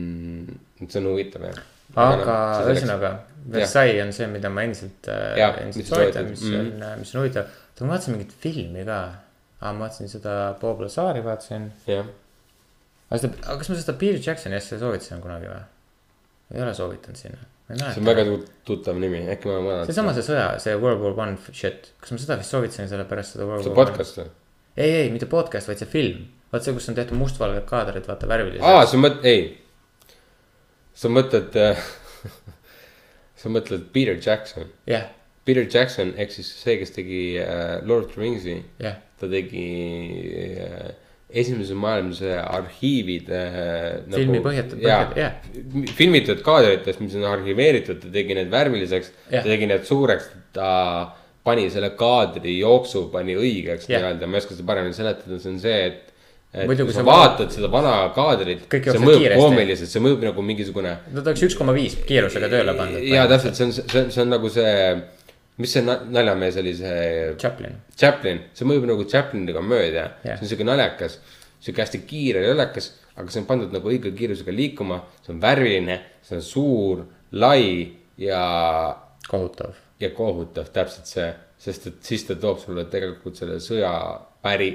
see 0.87 1.03
on 1.03 1.11
huvitav 1.13 1.47
jah. 1.47 1.61
aga 2.05 2.37
ühesõnaga, 2.67 3.13
Versailles 3.55 4.03
on 4.05 4.15
see, 4.15 4.27
mida 4.31 4.51
ma 4.53 4.67
endiselt, 4.67 5.11
Jah, 5.39 5.61
endiselt 5.63 5.93
soovitan, 5.93 6.31
mis 6.33 6.43
on, 6.51 6.73
mis 7.01 7.15
on 7.15 7.23
huvitav. 7.23 7.53
oota, 7.71 7.87
ma 7.87 7.95
vaatasin 7.95 8.17
mingit 8.17 8.35
filmi 8.43 8.87
ka. 8.89 8.99
aa, 9.61 9.73
ma 9.73 9.87
vaatasin 9.87 10.11
seda 10.13 10.37
Bob 10.61 10.83
Lazari 10.83 11.23
vaatasin. 11.27 11.71
jah, 11.87 12.11
aga 13.11 13.23
seda, 13.23 13.45
aga 13.47 13.61
kas 13.63 13.71
ma 13.71 13.79
seda 13.79 13.99
Peter 14.03 14.23
Jacksoni 14.27 14.59
asja 14.59 14.83
soovitasin 14.83 15.23
kunagi 15.23 15.51
või? 15.53 15.63
ei 16.51 16.67
ole 16.67 16.75
soovitanud 16.75 17.19
sinna. 17.19 17.47
See 17.79 18.01
on 18.01 18.09
väga 18.09 18.25
tuttav 18.67 18.99
nimi, 19.01 19.23
äkki 19.31 19.49
ma 19.51 19.59
olen 19.61 19.89
seesama, 19.89 20.15
see 20.17 20.27
sõja, 20.27 20.47
see 20.63 20.75
World 20.79 21.03
War 21.05 21.17
One 21.27 21.55
shit, 21.57 21.93
kas 22.03 22.15
ma 22.15 22.21
seda 22.23 22.39
vist 22.41 22.55
soovitasin 22.55 22.91
sellepärast 22.91 23.37
seda 23.37 23.49
World 23.49 23.67
see 23.67 23.75
War 23.75 23.91
podcast 23.91 24.21
või? 24.21 24.27
One? 24.27 24.37
ei, 24.77 24.95
ei, 25.03 25.11
mitte 25.15 25.29
podcast, 25.31 25.71
vaid 25.71 25.83
see 25.83 25.91
film. 25.91 26.27
vaat 26.51 26.67
see, 26.67 26.75
kus 26.77 26.89
on 26.91 26.99
tehtud 26.99 27.19
mustvalged 27.21 27.67
kaadrid, 27.69 28.07
vaata 28.11 28.29
värvilised. 28.31 28.65
aa, 28.67 28.87
sa 28.91 29.01
mõtled, 29.01 29.27
ei. 29.31 30.17
sa 30.99 31.13
mõtled, 31.13 31.61
sa 33.43 33.53
mõtled 33.53 33.87
Peter 33.95 34.19
Jackson. 34.19 34.73
jah, 34.91 35.07
Peter 35.49 35.67
Jackson 35.67 36.15
ehk 36.21 36.35
siis 36.35 36.51
see, 36.63 36.79
kes 36.81 36.97
tegi 36.97 37.23
äh, 37.43 37.79
Lord 37.87 38.09
of 38.09 38.17
the 38.17 38.25
Rings'i, 38.25 38.59
jah, 38.83 38.99
ta 39.21 39.31
tegi 39.31 39.69
äh, 40.67 40.91
esimese 41.33 41.77
maailmasõja 41.79 42.43
arhiivid 42.59 43.31
äh,. 43.31 44.03
filmi 44.15 44.41
põhjat- 44.45 44.77
jaa 44.83 45.01
põhjat- 45.13 45.17
jah., 45.21 45.95
filmitud 45.99 46.43
kaadritest, 46.47 47.01
mis 47.05 47.15
on 47.19 47.27
arhiveeritud, 47.31 48.01
ta 48.03 48.13
tegi 48.13 48.37
need 48.39 48.51
värviliseks, 48.53 49.13
Jah. 49.31 49.43
ta 49.45 49.49
tegi 49.49 49.69
need 49.71 49.87
suureks, 49.89 50.31
ta 50.57 50.71
pani 51.47 51.69
selle 51.73 51.93
kaadri 51.97 52.59
jooksu, 52.59 53.07
pani 53.13 53.37
õigeks 53.39 53.89
Jah. 53.89 54.01
nii-öelda, 54.03 54.27
ma 54.29 54.39
ei 54.39 54.45
oska 54.45 54.57
seda 54.57 54.67
paremini 54.73 54.97
seletada, 54.97 55.39
see 55.41 55.53
on 55.55 55.61
see, 55.63 55.83
et 55.91 56.07
et 56.51 56.67
Muidu, 56.67 56.83
kui 56.89 56.95
sa 56.97 57.05
vaatad 57.07 57.53
seda 57.55 57.69
vana 57.71 57.93
kaadrit, 58.15 58.65
see 58.67 58.99
mõjub 58.99 59.37
koomiliselt, 59.39 59.87
see 59.93 60.03
mõjub 60.03 60.25
nagu 60.27 60.43
mingisugune 60.43 60.97
no 61.15 61.23
ta 61.23 61.31
oleks 61.31 61.45
üks 61.47 61.55
koma 61.55 61.71
viis 61.77 61.95
kiirusega 62.09 62.49
tööle 62.51 62.75
pandud. 62.75 63.05
jaa, 63.07 63.29
täpselt, 63.31 63.55
see 63.55 63.69
on, 63.69 63.75
see 63.79 64.01
on, 64.01 64.11
see 64.11 64.25
on 64.25 64.33
nagu 64.35 64.51
see, 64.51 64.73
mis 65.61 65.75
see 65.77 65.85
na- 65.85 66.01
naljamees 66.09 66.57
oli, 66.63 66.73
see 66.79 67.35
Chaplin, 67.41 67.77
Chaplin, 67.99 68.43
see 68.57 68.69
mõjub 68.69 68.89
nagu 68.91 69.05
Chaplini 69.09 69.55
komöödia 69.57 70.03
Jah. 70.03 70.17
yeah., 70.25 70.39
see 70.39 70.47
on 70.47 70.53
siuke 70.55 70.67
naljakas, 70.69 71.19
siuke 71.61 71.85
hästi 71.85 72.03
kiire 72.09 72.45
ja 72.45 72.55
naljakas, 72.55 72.91
aga 73.17 73.33
see 73.33 73.43
on 73.43 73.49
pandud 73.49 73.77
nagu 73.77 73.93
õige 73.93 74.13
kiirusega 74.17 74.55
liikuma, 74.55 75.03
see 75.25 75.35
on 75.35 75.43
värviline, 75.43 76.01
see 76.27 76.39
on 76.39 76.45
suur, 76.47 77.05
lai 77.33 77.63
ja, 78.21 78.43
kohutav. 79.29 79.77
ja 80.01 80.11
kohutav, 80.17 80.73
täpselt 80.75 81.11
see, 81.11 81.29
sest 81.61 81.89
et 81.91 82.03
siis 82.13 82.25
ta 82.29 82.37
toob 82.41 82.61
sulle 82.63 82.87
tegelikult 82.93 83.37
selle 83.37 83.61
sõja 83.63 83.93
päri, 84.43 84.71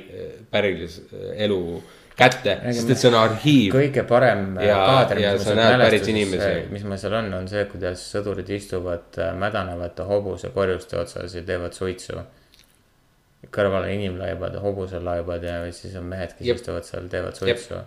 pärilise 0.51 1.05
elu 1.45 1.61
kätte, 2.15 2.55
sest 2.71 2.91
et 2.93 3.01
see 3.01 3.09
on 3.09 3.17
arhiiv. 3.19 3.73
kõige 3.75 4.03
parem 4.07 4.45
äh, 4.57 4.67
Ja- 4.69 4.77
kaader, 4.87 5.19
mis 5.19 5.25
näed 5.25 5.43
sealt 5.43 5.81
mälestusest, 5.81 6.71
mis 6.71 6.85
mul 6.87 6.99
seal 7.01 7.17
on, 7.19 7.33
on 7.39 7.49
see, 7.51 7.65
kuidas 7.71 8.05
sõdurid 8.13 8.49
istuvad 8.55 9.19
äh, 9.19 9.33
mädanevate 9.39 10.07
hobuse 10.07 10.51
korjuste 10.55 10.99
otsas 11.01 11.35
ja 11.35 11.43
teevad 11.47 11.75
suitsu. 11.77 12.21
kõrval 13.55 13.83
on 13.85 13.91
inimlaibad, 13.93 14.55
hobuselaibad 14.57 15.43
ja 15.45 15.59
siis 15.75 15.93
on 15.99 16.07
mehed, 16.09 16.31
kes 16.37 16.47
Jep. 16.47 16.61
istuvad 16.63 16.87
seal, 16.87 17.09
teevad 17.11 17.35
suitsu. 17.37 17.81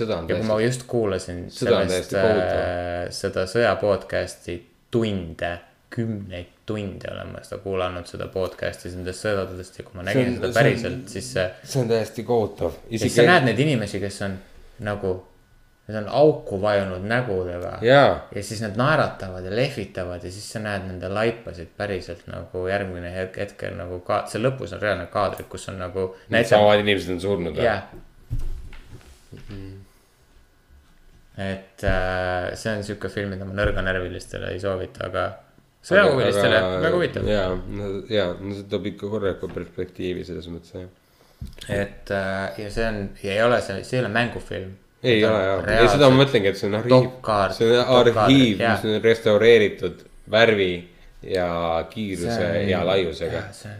ja 0.00 0.18
kui 0.26 0.42
ma 0.42 0.58
just 0.60 0.88
kuulasin 0.90 1.44
Seda 1.50 1.84
sellest 1.84 2.16
äh, 2.18 3.06
seda 3.14 3.46
sõja 3.46 3.76
podcast'i 3.80 4.58
tunde, 4.90 5.58
kümneid 5.90 6.53
tunde 6.66 7.10
olen 7.12 7.28
ma 7.34 7.42
seda 7.44 7.58
kuulanud, 7.60 8.06
seda 8.08 8.26
podcast'i 8.32 8.88
nendest 8.94 9.24
sõdadest 9.26 9.78
ja 9.78 9.84
kui 9.84 9.98
ma 9.98 10.06
nägin 10.08 10.30
on- 10.32 10.40
seda 10.40 10.52
päriselt, 10.56 11.04
siis 11.12 11.30
see 11.34 11.44
see 11.62 11.82
on 11.82 11.88
täiesti 11.92 12.24
kohutav. 12.24 12.72
ja 12.90 12.98
siis 12.98 13.14
sa 13.16 13.22
näed 13.28 13.44
neid 13.50 13.58
inimesi, 13.60 14.00
kes 14.00 14.22
on 14.24 14.38
nagu, 14.88 15.12
need 15.88 15.98
on 16.00 16.08
auku 16.08 16.60
vajunud 16.62 17.04
nägudega. 17.04 17.78
ja 17.84 18.42
siis 18.42 18.62
nad 18.64 18.76
naeratavad 18.80 19.44
ja 19.44 19.52
lehvitavad 19.56 20.24
ja 20.24 20.30
siis 20.32 20.48
sa 20.52 20.62
näed 20.64 20.88
nende 20.88 21.08
laipasid 21.12 21.68
päriselt 21.76 22.26
nagu 22.32 22.66
järgmine 22.68 23.12
hetk, 23.14 23.36
hetkel 23.44 23.76
nagu 23.76 24.00
ka, 24.00 24.24
see 24.26 24.40
lõpus 24.40 24.72
on 24.72 24.80
reaalne 24.80 25.06
kaadrid, 25.12 25.48
kus 25.48 25.68
on 25.68 25.78
nagu. 25.84 26.14
needsamad 26.30 26.80
inimesed 26.80 27.12
on 27.18 27.20
surnud 27.20 27.56
või? 27.60 27.64
jah. 27.68 27.84
et 31.36 31.84
äh, 31.84 32.54
see 32.54 32.72
on 32.76 32.84
sihuke 32.86 33.08
film, 33.12 33.34
mida 33.34 33.44
ma 33.44 33.52
nõrganärvilistele 33.58 34.52
ei 34.54 34.60
soovita, 34.62 35.08
aga 35.10 35.43
sõjahuvilistele 35.84 36.60
väga 36.84 36.92
huvitav. 36.96 37.26
ja, 37.28 37.42
ja, 38.12 38.26
no 38.40 38.54
see 38.56 38.66
toob 38.70 38.86
ikka 38.92 39.10
korralikku 39.12 39.48
perspektiivi 39.52 40.24
selles 40.24 40.48
mõttes 40.52 40.72
jah. 40.78 40.88
et 41.68 42.10
äh, 42.14 42.58
ja 42.64 42.70
see 42.72 42.86
on, 42.88 43.02
ei 43.22 43.42
ole 43.44 43.60
see, 43.64 43.82
see 43.84 43.98
ei 43.98 44.04
ole 44.04 44.12
mängufilm. 44.14 44.72
ei 45.04 45.20
ole 45.28 45.42
jah, 45.44 45.68
ei 45.82 45.88
seda 45.92 46.08
ma 46.10 46.22
mõtlengi, 46.22 46.48
et 46.54 46.60
see 46.60 46.70
on 46.70 46.78
arhiiv 46.80 47.08
see 47.58 47.70
on 47.78 47.94
arhiiv, 48.00 48.62
mis 48.64 48.84
on 48.90 49.00
restaureeritud 49.04 50.04
värvi 50.32 50.70
ja 51.28 51.48
kiiruse 51.90 52.38
on- 52.50 52.68
ja 52.68 52.84
laiusega. 52.88 53.42
see 53.52 53.72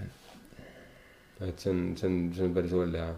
on, 1.41 1.49
et 1.49 1.59
see 1.61 1.71
on, 1.73 1.85
see 2.01 2.09
on, 2.09 2.19
see 2.37 2.45
on 2.49 2.55
päris 2.57 2.73
hull 2.77 2.95
ja, 3.01 3.09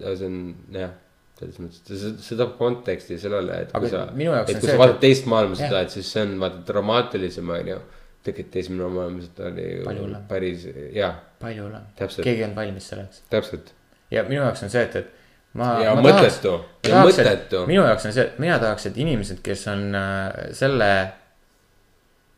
ja 0.00 0.14
see 0.16 0.26
on 0.30 0.38
jah, 0.74 0.90
selles 1.38 1.60
mõttes, 1.60 1.82
see, 1.92 2.14
see 2.24 2.36
toob 2.40 2.56
konteksti 2.58 3.18
sellele, 3.20 3.60
et 3.66 3.72
kui 3.74 3.90
sa, 3.92 4.06
et 4.08 4.50
kui 4.60 4.68
sa 4.70 4.78
vaatad 4.80 4.96
et- 4.96 5.04
teist 5.04 5.28
maailmasõda, 5.30 5.80
et 5.86 5.90
siis 5.96 6.08
see 6.16 6.22
on 6.24 6.34
vaata 6.40 6.60
dramaatilisem 6.72 7.52
on 7.56 7.70
ju. 7.74 7.78
Tegelikult 8.24 8.56
esimene 8.56 8.88
maailmasõda 8.94 9.48
oli 9.50 9.66
Palju 9.84 10.00
ju 10.00 10.06
hullem. 10.06 10.22
päris 10.28 10.68
jah, 10.96 11.18
palju 11.40 11.66
hullem, 11.66 11.88
keegi 12.22 12.44
on 12.46 12.54
valmis 12.56 12.88
selleks. 12.92 13.22
täpselt 13.30 13.74
ja 14.14 14.24
minu 14.28 14.40
jaoks 14.42 14.62
on 14.66 14.70
see, 14.72 14.82
et, 14.86 14.96
et 14.96 15.12
ma. 15.58 15.74
Ja 15.82 15.94
mõttetu. 15.98 16.54
Ja 16.88 17.02
mõttetu. 17.04 17.64
minu 17.70 17.84
jaoks 17.86 18.06
on 18.08 18.14
see, 18.16 18.24
et 18.28 18.38
mina 18.42 18.58
tahaks, 18.62 18.86
et 18.90 18.98
inimesed, 19.04 19.42
kes 19.44 19.66
on 19.72 19.84
äh, 19.98 20.52
selle, 20.56 20.90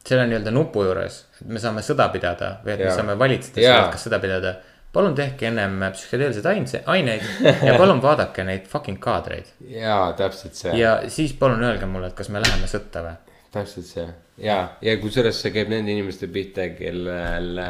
selle 0.06 0.26
nii-öelda 0.30 0.52
nupu 0.54 0.84
juures, 0.86 1.20
et 1.40 1.50
me 1.50 1.62
saame 1.62 1.84
sõda 1.86 2.08
pidada 2.14 2.56
või 2.64 2.76
et 2.76 2.84
me 2.84 2.90
Jaa. 2.90 2.96
saame 3.00 3.18
valitseda 3.18 3.62
Jaa. 3.64 3.76
seda, 3.78 3.92
kas 3.94 4.08
sõda 4.08 4.22
pidada. 4.22 4.56
palun 4.96 5.14
tehke 5.14 5.50
ennem 5.50 5.74
psühhedeelseid 5.92 6.46
ainse- 6.48 6.82
aineid 6.88 7.24
ja 7.66 7.74
palun 7.76 7.98
vaadake 8.02 8.44
neid 8.48 8.64
fucking 8.70 8.96
kaadreid 9.02 9.50
jaa, 9.68 10.12
täpselt 10.16 10.54
see. 10.56 10.72
ja 10.78 11.02
siis 11.12 11.34
palun 11.36 11.60
öelge 11.64 11.86
mulle, 11.86 12.06
et 12.06 12.16
kas 12.16 12.30
me 12.32 12.40
läheme 12.40 12.70
sõtta 12.70 13.02
või. 13.04 13.16
täpselt 13.52 13.84
see 13.90 14.06
ja, 14.38 14.56
ja 14.82 14.96
kusjuures 15.00 15.38
see 15.42 15.50
käib 15.54 15.68
nende 15.72 15.92
inimeste 15.92 16.28
pihta, 16.32 16.68
kellel, 16.78 17.60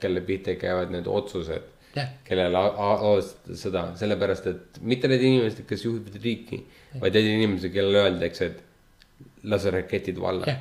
kelle 0.00 0.20
pihta 0.26 0.54
käivad 0.60 0.90
need 0.94 1.06
otsused. 1.10 1.70
Jah. 1.94 2.08
kellele 2.26 2.58
a- 2.58 2.72
a- 2.74 3.00
alustada 3.06 3.54
sõda, 3.54 3.82
sellepärast 4.00 4.46
et 4.50 4.78
mitte 4.82 5.06
need 5.06 5.22
inimesed, 5.22 5.60
kes 5.68 5.84
juhivad 5.84 6.16
riiki, 6.24 6.58
vaid 6.98 7.14
need 7.14 7.28
inimesed, 7.36 7.70
kellele 7.70 8.00
öeldakse, 8.08 8.48
et 8.50 9.44
lase 9.46 9.70
raketid 9.70 10.18
valla 10.18 10.48
jah, 10.48 10.58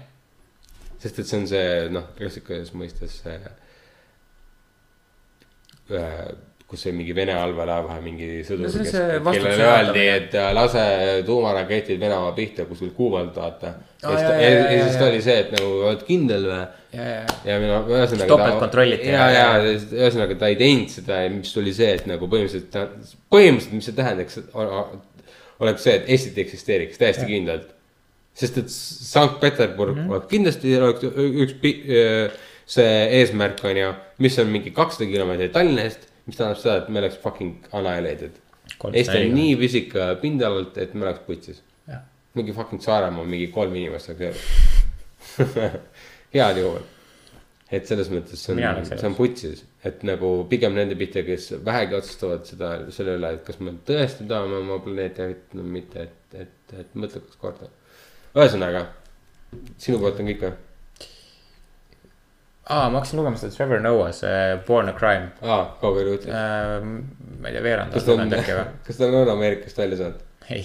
sest 1.02 1.20
et 1.24 1.26
see 1.32 1.40
on 1.40 1.48
see 1.50 1.72
noh, 1.90 2.06
klassikalises 2.20 2.76
mõistes 2.78 3.18
see. 3.24 3.40
Kus 6.74 6.84
see 6.88 6.94
mingi 6.98 7.14
Vene 7.16 7.36
allveelaeva 7.38 8.00
mingi 8.04 8.42
sõdur 8.48 8.66
No 8.66 8.84
kes, 8.84 8.94
kellele 9.38 9.66
öeldi, 9.70 10.06
et 10.18 10.38
äh, 10.40 10.50
lase 10.58 10.86
tuumaraketid 11.28 12.00
Venemaa 12.02 12.32
pihta 12.38 12.66
kuskil 12.70 12.90
Kuubalt 12.98 13.36
vaata. 13.38 13.76
ja 14.02 14.08
ta- 14.10 14.16
jaa, 14.18 14.40
ja 14.42 14.50
jaa, 14.50 14.72
ja 14.74 14.88
siis 14.88 14.98
ta 15.00 15.10
oli 15.12 15.22
see, 15.26 15.36
et 15.46 15.52
nagu 15.54 15.70
oled 15.90 16.02
kindel 16.08 16.48
või. 16.50 16.62
ja, 16.98 17.10
ja, 17.10 17.36
ja 17.52 17.60
mina 17.62 17.82
ühesõnaga. 17.88 18.30
topeltkontrolliti 18.34 19.12
ja, 19.14 19.28
ja- 19.32 19.44
ja 19.62 19.76
ühesõnaga 20.02 20.38
ta 20.42 20.50
ei 20.52 20.58
teinud 20.60 20.90
seda, 20.94 21.22
mis 21.34 21.54
tuli 21.56 21.74
see, 21.78 21.92
et 22.00 22.10
nagu 22.10 22.28
põhimõtteliselt, 22.32 23.14
põhimõtteliselt, 23.34 23.78
mis 23.78 23.90
see 23.90 23.98
tähendaks, 24.02 24.42
oleks 25.64 25.86
see, 25.86 26.00
et 26.02 26.10
Eestit 26.16 26.42
eksisteeriks 26.44 27.00
täiesti 27.02 27.30
kindlalt. 27.30 27.70
sest 28.34 28.58
et 28.58 28.72
Sankt-Peterburg 28.74 29.94
mm. 29.94 30.10
-hmm. 30.10 30.26
kindlasti 30.32 30.74
oleks 30.82 31.06
üks 31.44 31.54
pi- 31.62 31.78
see 32.66 32.94
eesmärk 33.20 33.62
on 33.68 33.78
ju, 33.78 33.92
mis 34.24 34.40
on 34.40 34.48
mingi 34.50 34.72
kakssada 34.74 35.10
kilomeetrit 35.12 35.52
Tallinnast, 35.54 36.08
mis 36.26 36.40
tähendab 36.40 36.60
seda, 36.62 36.78
et 36.82 36.90
me 36.90 37.04
oleks 37.04 37.20
fucking 37.24 37.68
annihilated. 37.72 38.40
Eesti 38.94 39.20
on 39.20 39.36
nii 39.36 39.56
pisike 39.60 40.08
pindalalt, 40.22 40.78
et 40.82 40.94
me 40.96 41.08
oleks 41.08 41.24
putsis. 41.28 41.62
Mingi 42.34 42.54
fucking 42.56 42.82
Saaremaa, 42.82 43.26
mingi 43.30 43.52
kolm 43.54 43.76
inimest 43.78 44.10
oleks 44.10 44.24
elus. 44.30 44.48
heal 46.34 46.58
juhul. 46.58 46.82
et 47.74 47.88
selles 47.90 48.10
mõttes 48.14 48.38
see 48.38 48.54
on 48.54 48.86
see 48.86 49.08
on 49.08 49.16
putsis, 49.18 49.64
et 49.88 50.04
nagu 50.06 50.28
pigem 50.50 50.76
nende 50.78 50.94
pihta, 51.00 51.24
kes 51.26 51.48
vähegi 51.66 51.96
otsustavad 51.98 52.44
seda, 52.46 52.74
selle 52.94 53.16
üle, 53.18 53.32
et 53.34 53.46
kas 53.48 53.58
me 53.66 53.74
tõesti 53.88 54.28
tahame 54.30 54.60
oma 54.60 54.78
planeeti 54.84 55.24
hävitada 55.24 55.62
või 55.62 55.72
mitte, 55.80 56.06
et, 56.06 56.36
et, 56.44 56.76
et 56.84 56.94
mõtle 57.00 57.24
kaks 57.24 57.40
korda. 57.42 57.72
ühesõnaga, 58.36 58.84
sinu 59.82 59.98
poolt 60.04 60.22
on 60.22 60.30
kõik 60.30 60.46
või? 60.46 60.54
aa, 62.70 62.90
ma 62.90 63.00
hakkasin 63.00 63.20
lugema 63.20 63.38
seda 63.40 63.56
Trevor 63.56 63.80
Noah, 63.84 64.12
see 64.16 64.60
Born 64.68 64.90
a 64.90 64.94
Crime 64.98 65.28
aa, 65.42 65.64
kaugel 65.82 66.08
juhtus. 66.14 66.30
äh,. 66.30 66.36
ma 67.40 67.48
ei 67.50 67.54
tea, 67.58 67.64
veerand 67.66 67.94
kas 67.94 68.02
aastat 68.04 68.16
ta 68.18 68.28
on 68.28 68.34
äkki 68.40 68.54
või? 68.60 68.66
kas 68.88 68.96
ta 69.00 69.10
on 69.10 69.32
Ameerikast 69.36 69.78
välja 69.84 69.98
saanud? 70.02 70.20
ei, 70.50 70.64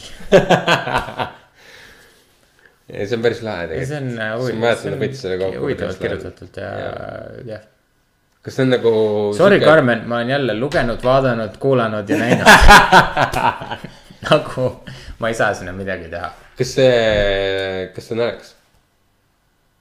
see 3.06 3.18
on 3.18 3.24
päris 3.28 3.42
lahe 3.46 3.62
ei 3.68 3.86
see 3.86 4.00
tegelikult. 4.00 4.48
on 4.48 4.58
ma 4.62 4.66
mäletan, 4.66 4.94
ta 4.94 5.02
võttis 5.04 5.20
selle 5.26 5.36
kokku. 5.42 5.62
huvitavalt 5.66 6.02
kirjutatud 6.06 6.52
ja, 6.62 6.72
jah. 7.52 7.62
kas 8.42 8.52
see 8.58 8.64
on 8.66 8.74
nagu. 8.76 8.92
Sorry, 9.36 9.58
Karmen, 9.62 10.00
ma 10.08 10.14
olen 10.20 10.34
jälle 10.36 10.58
lugenud, 10.58 11.00
vaadanud, 11.04 11.54
kuulanud 11.62 12.10
ja 12.10 12.16
näinud. 12.20 12.46
nagu 14.28 14.68
ma 15.18 15.30
ei 15.30 15.36
saa 15.38 15.54
sinna 15.54 15.72
midagi 15.74 16.08
teha 16.12 16.30
kas 16.58 16.74
see, 16.74 17.90
kas 17.94 18.08
see 18.08 18.14
on 18.16 18.20
naljakas? 18.22 18.50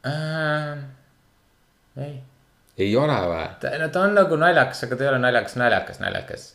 äh,. 0.06 0.97
ei, 2.06 2.20
ei 2.78 2.94
ole 2.96 3.18
või? 3.32 3.48
no 3.82 3.90
ta 3.94 4.06
on 4.06 4.16
nagu 4.18 4.38
naljakas, 4.40 4.84
aga 4.88 5.00
ta 5.00 5.06
ei 5.06 5.12
ole 5.14 5.24
naljakas, 5.24 5.58
naljakas, 5.60 6.00
naljakas. 6.04 6.46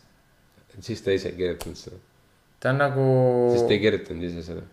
siis 0.79 1.03
ta 1.03 1.15
ise 1.15 1.33
ei 1.33 1.39
kirjutanud 1.41 1.81
seda. 1.81 1.99
ta 2.63 2.71
on 2.71 2.81
nagu, 2.85 3.09
siis 3.57 3.67
ta 3.67 3.77
ei 3.77 3.83
kirjutanud 3.83 4.31
ise 4.31 4.47
seda. 4.47 4.65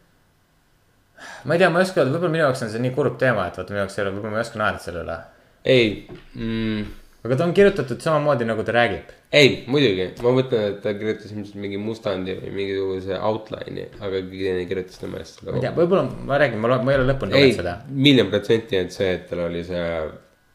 ma 1.46 1.58
ei 1.58 1.64
tea, 1.64 1.74
ma 1.74 1.82
ei 1.82 1.90
oska 1.90 2.04
öelda, 2.04 2.16
võib-olla 2.16 2.36
minu 2.38 2.46
jaoks 2.46 2.66
on 2.66 2.74
see 2.74 2.86
nii 2.86 2.96
kurb 2.96 3.20
teema, 3.22 3.50
et 3.50 3.60
vaata 3.60 3.76
minu 3.76 3.84
jaoks 3.84 4.00
ei 4.00 4.06
ole, 4.06 4.16
võib-olla 4.18 4.36
ma 4.36 4.42
ei 4.42 4.48
oska 4.48 4.64
naerda 4.64 4.86
selle 4.86 5.06
üle. 5.08 5.20
ei 5.66 5.90
mm,, 6.36 6.86
aga 7.26 7.40
ta 7.40 7.50
on 7.50 7.58
kirjutatud 7.58 8.06
samamoodi, 8.06 8.48
nagu 8.48 8.64
ta 8.64 8.78
räägib. 8.78 9.12
ei 9.42 9.52
muidugi, 9.68 10.08
ma 10.22 10.38
mõtlen, 10.38 10.70
et 10.70 10.80
ta 10.86 10.94
kirjutas 11.02 11.34
ilmselt 11.34 11.60
mingi 11.66 11.82
mustandi 11.82 12.38
või 12.38 12.54
mingisuguse 12.62 13.18
outline'i, 13.18 13.90
aga 13.98 14.16
keegi 14.22 14.46
teine 14.46 14.70
kirjutas 14.70 15.02
tema 15.02 15.20
eest 15.26 15.42
ma 15.42 15.50
ei 15.50 15.58
seda 15.58 15.68
tea,. 15.68 15.76
võib-olla 15.82 16.26
ma 16.30 16.40
räägin, 16.46 16.62
ma, 16.62 16.78
ma 16.78 16.94
ei 16.94 17.02
ole 17.02 17.10
lõpuni 17.10 17.36
lugenud 17.36 17.62
seda., 17.64 17.80
miljon 18.08 18.32
protsenti 18.32 18.80
on 18.86 18.92
see, 18.94 19.12
et 19.18 19.28
tal 19.34 19.48
oli 19.50 19.66
see, 19.68 19.86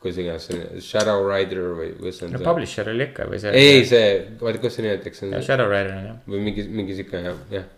kuidas 0.04 0.20
iganes 0.20 0.44
see 0.50 0.82
Shadow 0.84 1.22
Rider 1.24 1.62
või 1.78 1.88
kuidas 1.96 2.18
see 2.20 2.28
on 2.28 2.34
no 2.36 2.42
publisher 2.44 2.90
oli 2.92 3.06
ikka 3.08 3.28
või 3.30 3.40
see. 3.40 3.52
ei, 3.56 3.84
see, 3.88 4.08
vaata, 4.40 4.60
kuidas 4.60 4.76
see 4.76 4.84
nimetatakse, 4.84 5.30
Shadow 5.46 5.70
Rider 5.70 5.94
on 5.96 6.08
jah. 6.10 6.18
või 6.28 6.42
mingi, 6.50 6.66
mingi 6.80 6.96
siuke 6.98 7.22
jah, 7.24 7.38
jah. 7.54 7.68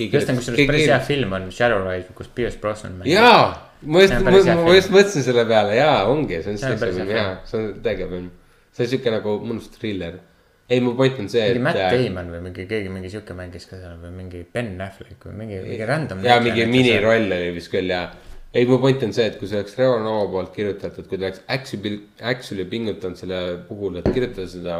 just 0.00 0.32
on 0.32 0.40
kusjuures 0.40 0.70
päris 0.70 0.86
hea 0.88 1.00
film 1.04 1.36
on 1.36 1.48
Shadow 1.52 1.84
Rider, 1.84 2.16
kus 2.16 2.30
Pierce 2.38 2.60
Brosnan 2.62 2.96
mängib. 3.00 3.12
jaa, 3.12 3.50
ma 3.84 4.04
just 4.04 4.16
ma, 4.24 4.36
just 4.72 4.94
mõtlesin 4.94 5.28
selle 5.28 5.44
peale, 5.50 5.76
jaa, 5.76 5.98
ongi, 6.12 6.40
see 6.46 6.56
on 6.56 6.80
päris 6.80 7.00
film, 7.02 7.16
jaa, 7.18 7.32
see 7.50 7.60
on 7.60 7.72
täge 7.84 8.08
film. 8.14 8.30
see 8.72 8.86
on 8.88 8.92
siuke 8.96 9.16
nagu 9.18 9.38
mõnus 9.44 9.68
thriller. 9.76 10.20
ei, 10.64 10.80
mu 10.80 10.96
point 10.96 11.20
on 11.20 11.28
see, 11.28 11.50
mingi 11.52 11.66
Matt 11.68 11.84
et. 11.84 11.98
Damon 12.00 12.32
või 12.32 12.46
mingi 12.48 12.64
keegi 12.70 12.92
mingi 12.96 13.12
siuke 13.12 13.36
mängis 13.36 13.68
ka 13.68 13.76
seal 13.76 14.00
või 14.00 14.16
mingi 14.22 14.46
Ben 14.56 14.72
Affleck 14.80 15.28
või 15.28 15.36
mingi, 15.42 15.60
mingi 15.68 15.90
random. 15.92 16.24
jaa, 16.24 16.40
mingi 16.48 16.64
miniroll 16.72 17.28
oli 17.36 17.52
vist 17.60 17.68
küll 17.74 17.92
jaa. 17.92 18.08
ei, 18.54 18.66
mu 18.70 18.78
point 18.82 19.02
on 19.02 19.12
see, 19.14 19.26
et 19.30 19.38
kui 19.40 19.50
see 19.50 19.58
oleks 19.58 19.74
Trevor 19.74 20.02
Noah 20.04 20.28
poolt 20.30 20.52
kirjutatud, 20.54 21.08
kui 21.10 21.18
ta 21.18 21.26
oleks 21.26 21.42
actually, 21.50 21.96
actually 22.22 22.66
pingutanud 22.70 23.18
selle 23.18 23.40
puhul, 23.68 23.98
et 24.00 24.08
kirjutada 24.14 24.46
seda, 24.50 24.78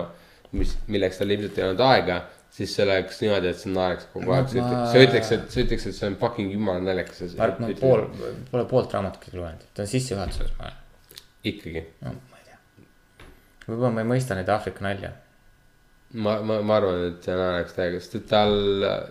mis, 0.54 0.76
milleks 0.86 1.18
tal 1.18 1.34
ilmselt 1.34 1.58
ei 1.58 1.66
olnud 1.66 1.82
aega, 1.88 2.20
siis 2.54 2.74
see 2.76 2.84
oleks 2.86 3.18
niimoodi, 3.24 3.50
et 3.50 3.58
see 3.58 3.72
naeraks 3.74 4.06
kogu 4.12 4.34
aeg, 4.36 4.46
sa 4.52 4.60
ütleks, 4.60 4.92
sa 4.92 5.02
ütleks, 5.02 5.32
et 5.34 5.56
sa 5.56 5.64
ütleks, 5.64 5.88
et 5.90 5.98
see 5.98 6.10
on 6.12 6.18
fucking 6.20 6.54
jumala 6.54 6.84
naljakas. 6.86 7.24
ma 7.34 7.48
arvan, 7.48 7.74
et 7.74 7.82
ma 7.82 7.88
pool, 7.88 8.04
pole 8.52 8.68
poolt 8.70 8.94
raamatutki 8.94 9.34
lugenud, 9.34 9.66
ta 9.74 9.82
on 9.82 9.90
sissejuhatuses, 9.90 10.54
ma 10.60 10.70
olen, 10.70 11.18
ikkagi, 11.50 11.84
no 12.06 12.14
ma 12.30 12.42
ei 12.42 12.46
tea. 12.52 12.60
võib-olla 13.66 13.94
ma 13.96 14.04
ei 14.04 14.10
mõista 14.14 14.38
neid 14.38 14.54
Aafrika 14.54 14.86
nalja. 14.86 15.10
ma, 16.14 16.34
ma, 16.46 16.58
ma 16.62 16.76
arvan, 16.78 17.00
et 17.10 17.26
see 17.26 17.36
naeraks 17.38 17.74
täiega, 17.76 18.00
sest 18.02 18.18
et 18.20 18.26
tal 18.30 18.54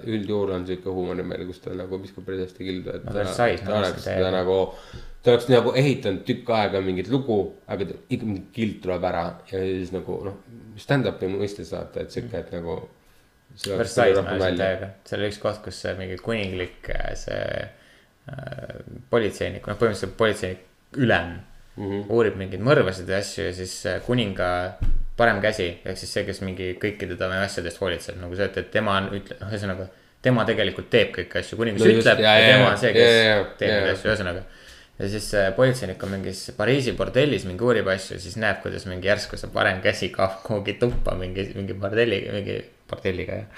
üldjuhul 0.07 0.53
on 0.55 0.67
sihuke 0.67 0.91
huumorimeel, 0.93 1.45
kus 1.49 1.59
ta 1.63 1.75
nagu 1.75 1.99
viskab 2.01 2.27
päris 2.27 2.45
hästi 2.47 2.67
kildu, 2.67 2.93
et 2.95 3.03
No 3.03 3.11
ta, 3.11 3.17
Versailles 3.21 3.63
ta 3.65 3.75
oleks 3.79 4.05
seda 4.07 4.31
nagu. 4.33 4.57
ta 5.23 5.33
oleks 5.33 5.47
nagu 5.51 5.75
ehitanud 5.83 6.25
tükk 6.27 6.51
aega 6.55 6.81
mingit 6.85 7.11
lugu, 7.11 7.39
aga 7.67 7.87
ikka 7.91 8.25
mingi 8.25 8.43
kild 8.55 8.81
tuleb 8.85 9.07
ära 9.11 9.25
ja 9.51 9.61
siis 9.61 9.93
nagu 9.95 10.19
noh, 10.27 10.41
stand-up'i 10.79 11.31
mõistes 11.31 11.71
vaata, 11.75 12.05
et 12.05 12.15
sihuke, 12.15 12.43
et 12.43 12.53
nagu. 12.55 12.81
Seal 15.05 15.19
oli 15.19 15.29
üks 15.29 15.41
koht, 15.43 15.59
kus 15.61 15.83
see 15.83 15.91
mingi 15.99 16.15
kuninglik 16.23 16.87
äh, 16.89 17.11
see 17.19 17.41
äh, 17.61 18.77
politseinik, 19.11 19.67
noh, 19.67 19.77
põhimõtteliselt 19.77 20.15
politseinik 20.17 20.63
ülem 21.03 21.35
mm 21.75 21.83
-hmm. 21.83 22.05
uurib 22.09 22.35
mingeid 22.39 22.61
mõrvasid 22.61 23.09
ja 23.09 23.17
asju 23.17 23.45
ja 23.45 23.53
siis 23.53 23.85
äh, 23.85 24.01
kuninga 24.05 24.49
parem 25.17 25.41
käsi 25.41 25.67
ehk 25.85 25.97
siis 25.97 26.13
see, 26.13 26.23
kes 26.25 26.41
mingi 26.41 26.73
kõikide 26.81 27.17
tema 27.17 27.41
asjadest 27.45 27.81
hoolitseb 27.81 28.17
nagu 28.21 28.35
see, 28.35 28.45
et, 28.49 28.57
et 28.57 28.71
tema 28.73 28.97
on, 28.97 29.11
ütle, 29.19 29.37
noh, 29.41 29.51
ühesõnaga 29.51 29.87
tema 30.23 30.45
tegelikult 30.47 30.89
teeb 30.93 31.13
kõiki 31.17 31.39
asju, 31.41 31.59
kuningas 31.59 31.83
No 31.83 31.93
ütleb 31.99 32.21
ja, 32.23 32.35
ja 32.39 32.51
tema 32.53 32.69
on 32.71 32.77
see, 32.81 32.93
kes 32.95 33.09
jaa, 33.09 33.23
ja, 33.29 33.39
teeb 33.59 33.73
neid 33.73 33.89
asju, 33.93 34.09
ühesõnaga. 34.09 34.43
ja 34.99 35.09
siis 35.15 35.29
see 35.33 35.43
politseinik 35.57 36.05
on 36.05 36.13
mingis 36.15 36.43
Pariisi 36.57 36.93
bordellis 36.97 37.45
mingi 37.49 37.67
uurib 37.67 37.89
asju, 37.93 38.19
siis 38.23 38.37
näeb, 38.41 38.61
kuidas 38.63 38.87
mingi 38.89 39.09
järsku 39.09 39.39
see 39.41 39.51
parem 39.53 39.81
käsi 39.85 40.09
kaob 40.15 40.39
kuhugi 40.47 40.77
tuppa 40.81 41.17
mingi, 41.19 41.49
mingi 41.57 41.77
bordelli, 41.85 42.23
mingi 42.33 42.59
bordelliga 42.89 43.41
ja. 43.41 43.49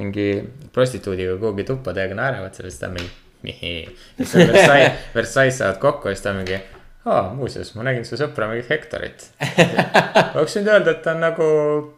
mingi 0.00 0.28
prostituudiga 0.74 1.38
kuhugi 1.40 1.68
tuppa 1.68 1.94
täiega 1.96 2.18
naeravad 2.18 2.56
sellest, 2.56 2.82
ta 2.82 2.90
on 2.90 2.98
mingi. 2.98 3.72
siis 4.18 4.34
Versailles, 4.34 5.06
Versailles 5.16 5.62
saavad 5.62 5.80
kokku 5.84 6.10
ja 6.10 6.18
siis 6.18 6.26
ta 6.26 6.34
on 6.34 6.42
mingi. 6.42 6.60
aa, 7.06 7.34
muuseas, 7.34 7.70
ma 7.76 7.86
nägin 7.86 8.06
su 8.08 8.18
sõpra 8.20 8.48
mingit 8.50 8.70
Hektorit. 8.72 9.28
oleks 10.36 10.56
võinud 10.58 10.72
öelda, 10.74 10.94
et 10.94 11.02
ta 11.04 11.14
on 11.14 11.22
nagu 11.22 11.48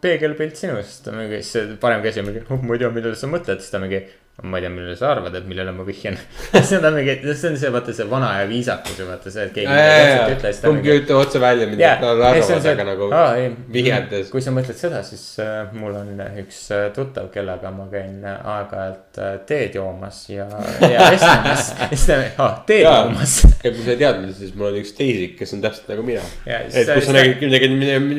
peegelpilt 0.03 0.61
sinust, 0.61 1.09
mingi, 1.15 1.41
parem 1.83 2.05
käsi 2.05 2.25
mingi, 2.27 2.45
oh 2.49 2.61
ma 2.61 2.77
ei 2.77 2.83
tea, 2.83 2.93
millele 2.95 3.19
sa 3.19 3.31
mõtled, 3.31 3.63
siis 3.63 3.73
ta 3.73 3.81
mingi 3.83 4.03
ma 4.43 4.57
ei 4.57 4.63
tea, 4.65 4.71
millele 4.73 4.97
sa 4.97 5.11
arvad, 5.15 5.35
et 5.37 5.47
millele 5.49 5.73
ma 5.75 5.85
vihjan. 5.85 6.17
ta 6.53 6.91
mingi, 6.95 7.17
see 7.35 7.51
on 7.51 7.59
see, 7.61 7.71
vaata 7.75 7.93
see 7.97 8.07
vana 8.09 8.31
ja 8.41 8.47
vaata 8.49 9.33
see, 9.33 9.45
et 9.45 9.53
keegi 9.55 9.69
täpselt 9.69 10.35
ütle, 10.37 10.53
kumbki 10.65 10.93
ei 10.93 11.03
ütle 11.03 11.19
otse 11.21 11.43
välja, 11.43 11.69
mida 11.69 11.85
Jaa, 11.85 11.99
nad 12.01 12.23
arvavad, 12.31 12.69
aga 12.73 12.87
nagu 12.89 13.09
aa, 13.17 13.35
ei, 13.41 13.51
vihjates. 13.75 14.31
kui 14.33 14.45
sa 14.45 14.55
mõtled 14.55 14.79
seda, 14.79 15.03
siis 15.07 15.25
äh, 15.45 15.73
mul 15.77 15.97
on 15.99 16.23
üks 16.41 16.63
äh, 16.75 16.87
tuttav, 16.97 17.29
kellega 17.35 17.73
ma 17.75 17.87
käin 17.93 18.25
äh, 18.25 18.39
aeg-ajalt 18.55 19.21
äh, 19.21 19.35
teed 19.49 19.77
joomas 19.77 20.23
ja, 20.33 20.47
ja 20.87 21.09
vestlemas. 21.13 21.73
siis 21.93 22.07
ta, 22.09 22.19
ah, 22.41 22.57
teed 22.69 22.87
joomas. 22.87 23.37
ja 23.65 23.75
kui 23.75 23.85
sa 23.85 23.95
ei 23.95 24.01
teadnud, 24.05 24.33
siis 24.39 24.57
mul 24.57 24.71
on 24.71 24.81
üks 24.81 24.95
teisik, 24.97 25.37
kes 25.41 25.57
on 25.57 25.65
täpselt 25.67 25.93
nagu 25.93 26.07
mina. 26.07 26.25
Ja 26.49 26.63
siis 26.65 26.81
et 26.87 26.95
kui 26.95 27.05
sa 27.05 27.17
nägid 27.19 27.45
midagi, 27.45 27.71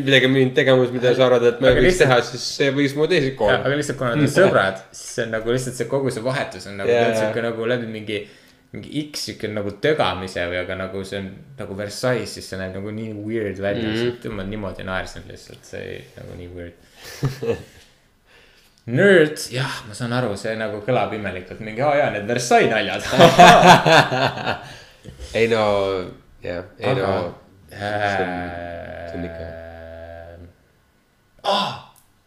midagi, 0.05 0.31
mingit 0.31 0.55
tegevust, 0.61 0.93
mida 0.95 1.15
sa 1.17 1.27
arvad, 1.29 1.47
et 1.49 1.63
me 1.63 1.73
võiks 1.79 2.01
teha, 2.03 2.21
siis 2.29 2.45
see 2.59 2.69
võiks 2.75 2.95
mu 2.97 3.09
teisik 3.11 3.41
olla 3.41 3.59
aga. 3.61 3.77
lihtsalt 3.79 3.99
kuna 3.99 4.13
nad 4.13 4.27
on 4.27 4.33
sõbrad, 4.35 4.85
siis 4.93 5.15
see 5.17 5.27
on 5.27 5.35
nagu 5.37 5.55
lihtsalt 5.55 5.77
see 5.79 5.89
kogu 5.91 6.10
see 6.13 6.23
vahetus 6.25 6.67
on 6.69 6.77
nagu 6.81 6.91
yeah. 6.91 7.09
jaa. 7.09 7.19
siuke 7.25 7.43
nagu 7.47 7.67
läbi 7.69 7.89
mingi. 7.91 8.21
mingi 8.71 9.01
X 9.11 9.25
siuke 9.27 9.49
nagu 9.51 9.73
tögamise 9.83 10.45
või, 10.47 10.61
aga 10.61 10.77
nagu 10.79 11.01
see 11.03 11.19
on 11.19 11.25
nagu 11.59 11.75
Versailles, 11.75 12.31
siis 12.37 12.45
see 12.47 12.59
näeb 12.59 12.77
nagu 12.77 12.93
nii 12.95 13.11
weird 13.25 13.59
välja 13.59 13.89
mm. 13.89 13.97
-hmm. 14.23 14.31
ma 14.37 14.45
niimoodi 14.47 14.85
naersin 14.87 15.25
lihtsalt, 15.27 15.65
see 15.67 15.81
ei- 15.97 16.05
nagu 16.15 16.37
nii 16.39 16.49
weird. 16.55 16.77
Nerd, 18.95 19.37
jah, 19.53 19.75
ma 19.87 19.93
saan 19.93 20.13
aru, 20.17 20.31
see 20.39 20.55
nagu 20.57 20.79
kõlab 20.87 21.11
imelikult, 21.13 21.59
mingi 21.61 21.83
aa 21.85 21.95
jaa, 21.99 22.09
need 22.15 22.27
Versailles 22.31 22.71
naljad. 22.71 23.03
ei 25.37 25.47
no, 25.51 25.65
jah, 26.43 26.63
ei 26.79 26.89
Aga- 26.95 27.11
no. 27.11 27.35
see 27.69 29.17
on 29.19 29.25
ikka- 29.27 29.51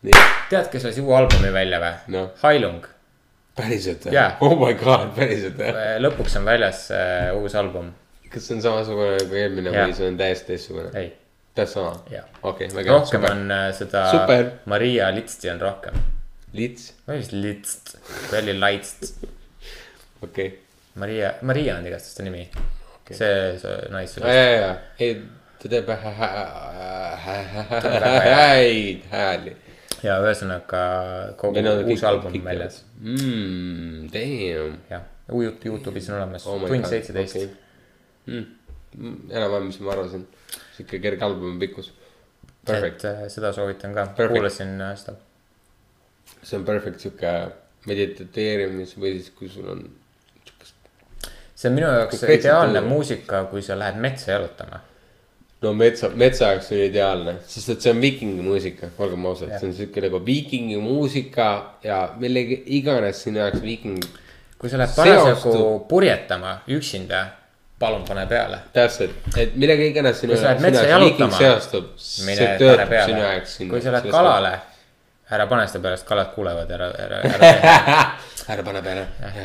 nii, 0.05 0.13
tead, 0.51 0.69
kes 0.73 0.85
lasi 0.89 1.03
uue 1.05 1.17
albumi 1.17 1.51
välja 1.53 1.81
või 1.83 2.15
Noh. 2.15 2.31
Hailung, 2.43 2.87
päriselt 3.57 4.07
või 4.07 4.17
Jaa. 4.17 4.31
oh 4.45 4.57
my 4.61 4.73
god, 4.79 5.13
päriselt 5.17 5.59
või? 5.61 5.85
lõpuks 6.05 6.39
on 6.41 6.49
väljas 6.49 6.87
äh, 6.95 7.29
uus 7.39 7.55
album, 7.59 7.93
kas 8.31 8.49
see 8.49 8.57
on 8.59 8.65
samasugune 8.65 9.21
nagu 9.21 9.39
eelmine 9.43 9.75
Jaa. 9.75 9.87
või 9.87 9.99
see 9.99 10.09
on 10.11 10.19
täiesti 10.21 10.53
teistsugune? 10.53 10.91
ei, 10.99 11.13
täpselt 11.55 11.79
sama? 11.79 11.95
Jaa. 12.15 12.27
okei, 12.43 12.69
väga 12.75 12.91
hea, 12.91 12.99
rohkem 12.99 13.23
super. 13.23 13.37
on 13.37 13.57
äh, 13.59 13.69
seda 13.79 14.05
Super. 14.11 14.51
Maria 14.75 15.13
Litsti 15.15 15.53
on 15.55 15.63
rohkem 15.63 16.03
lits, 16.55 16.93
või 17.09 17.21
vist 17.23 17.35
Litst, 17.35 17.97
või 18.31 18.43
oli 18.43 18.59
Laitst. 18.59 19.25
okei. 20.23 20.53
Maria, 21.01 21.35
Maria 21.43 21.79
on 21.81 21.87
igastahes 21.91 22.15
ta 22.15 22.23
nimi 22.27 22.45
okay.. 22.47 23.17
see, 23.19 23.59
see 23.59 23.73
ja, 23.73 23.89
naissugust. 23.91 24.31
ja, 24.31 24.51
ja, 24.55 24.69
ei, 25.03 25.17
ta 25.63 25.71
teeb 25.73 25.89
häid 28.29 29.09
hääli. 29.11 29.57
Ja 30.05 30.19
ühesõnaga 30.23 30.85
kogu 31.41 31.65
uus 31.89 32.05
album 32.05 32.37
on 32.37 32.47
väljas. 32.47 32.83
mmm, 33.01 34.07
damn. 34.13 34.79
jah, 34.91 35.09
Youtube'is 35.29 36.11
on 36.11 36.19
olemas 36.21 36.47
Oh 36.47 36.55
oh 36.55 36.61
my 36.61 36.69
tund 36.69 36.85
God, 36.85 36.91
seitseteist 36.93 37.37
okei. 37.37 37.51
Mm, 38.27 38.47
enam-vähem, 39.31 39.69
mis 39.69 39.81
ma 39.81 39.93
arvasin. 39.97 40.27
sihuke 40.77 41.01
kerge 41.03 41.25
albumi 41.25 41.59
pikkus. 41.67 41.93
Perfect, 42.65 43.05
et 43.05 43.11
äh, 43.11 43.27
seda 43.33 43.53
soovitan 43.53 43.95
ka, 43.97 44.07
kuulasin 44.17 44.79
äh, 44.81 44.95
seda. 45.01 45.17
see 46.43 46.57
on 46.59 46.65
perfect 46.65 47.03
sihuke 47.03 47.33
mediteerimis 47.89 48.97
või 48.97 49.19
siis, 49.19 49.33
kui 49.37 49.49
sul 49.53 49.69
on 49.69 49.85
see 51.55 51.71
on 51.71 51.77
minu 51.77 51.89
jaoks 51.89 52.25
ideaalne 52.29 52.81
muusika, 52.85 53.45
kui 53.51 53.63
sa 53.63 53.79
lähed 53.79 54.01
metsa 54.01 54.33
jalutama. 54.33 54.81
No 55.65 55.73
metsa, 55.77 56.11
metsa 56.21 56.51
jaoks 56.53 56.73
on 56.73 56.83
ideaalne, 56.85 57.37
sest 57.49 57.73
et 57.75 57.85
see 57.85 57.93
on 57.95 58.03
viikingimuusika, 58.03 58.91
olgem 59.03 59.25
ausad. 59.31 59.55
See 59.59 59.71
on 59.71 59.77
sihuke 59.77 60.03
nagu 60.05 60.21
viikingimuusika 60.27 61.49
ja 61.85 62.03
millegi 62.21 62.61
iganes 62.79 63.23
sinu 63.25 63.43
jaoks 63.43 63.63
viiking. 63.65 64.05
kui 64.59 64.71
sa 64.73 64.79
lähed 64.81 64.95
parasjagu 64.97 65.81
purjetama 65.89 66.55
üksinda, 66.73 67.25
palun 67.79 68.05
pane 68.09 68.27
peale. 68.27 68.61
täpselt, 68.73 69.17
et 69.37 69.57
millega 69.57 69.89
iganes 69.91 70.21
sinu 70.21 70.33
kui 70.33 70.41
sa 70.41 70.53
lähed 70.53 70.65
metsa 70.65 70.87
jalutama 70.89 71.41
seostub, 71.41 71.91
see 72.01 72.49
töötab 72.61 72.95
sinu 73.09 73.21
jaoks 73.21 73.59
sinna. 73.59 73.75
kui 73.75 73.85
sa 73.85 73.93
lähed 73.97 74.11
kalale, 74.15 74.55
ära 75.31 75.49
pane 75.51 75.69
seda 75.69 75.85
peale, 75.85 76.01
sest 76.01 76.09
kalad 76.09 76.33
kuulevad, 76.37 76.75
ära, 76.79 76.91
ära, 77.07 77.23
ära 77.29 78.01
ära 78.55 78.67
pane 78.67 78.85
peale, 78.85 79.07
jah. 79.21 79.41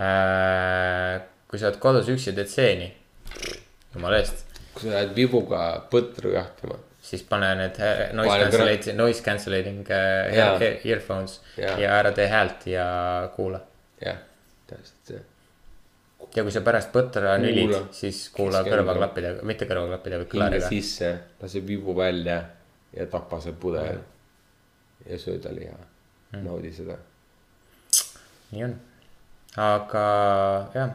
Äh, 0.00 1.16
kui 1.50 1.58
sa 1.60 1.68
oled 1.68 1.82
kodus 1.82 2.08
üksi 2.10 2.32
teed 2.34 2.50
seeni, 2.50 2.86
jumala 3.94 4.20
eest, 4.22 4.46
kui 4.74 4.82
sa 4.86 4.92
lähed 4.94 5.14
vibuga 5.16 5.62
põtru 5.90 6.32
jahtima, 6.34 6.76
siis 7.02 7.22
pane 7.28 7.48
need 7.58 7.78
äh, 7.82 8.12
noise 8.16 8.36
cancellating, 8.44 8.96
noise 8.98 9.22
cancelling 9.24 9.80
äh, 9.90 10.36
Jaa. 10.36 10.52
ear- 10.58 10.86
earphones 10.92 11.40
Jaa. 11.56 11.74
ja 11.80 11.96
ära 11.98 12.12
tee 12.16 12.28
häält 12.30 12.66
ja 12.70 12.86
kuula. 13.36 13.60
jah, 14.04 14.18
täpselt 14.70 15.12
see. 15.14 15.20
ja 16.36 16.42
kui 16.46 16.52
sa 16.54 16.60
pärast 16.66 16.92
põtra 16.94 17.34
nülid 17.42 17.74
siis 17.96 18.28
kuula 18.34 18.62
kõrvaklappidega, 18.66 19.42
mitte 19.48 19.66
kõrvaklappidega, 19.70 20.22
vaid 20.24 20.32
kõlariga. 20.34 20.68
sisse, 20.68 21.12
lase 21.42 21.62
vibu 21.66 21.96
välja 21.98 22.40
ja 22.96 23.06
tapa 23.10 23.40
see 23.40 23.52
pudel. 23.52 23.98
ja 25.08 25.18
söö 25.18 25.38
ta 25.42 25.52
liha, 25.54 25.76
Mm. 26.30 26.44
naudi 26.46 26.68
seda 26.70 26.94
nii 28.52 28.62
on, 28.64 28.74
aga 29.58 30.02
jah, 30.74 30.90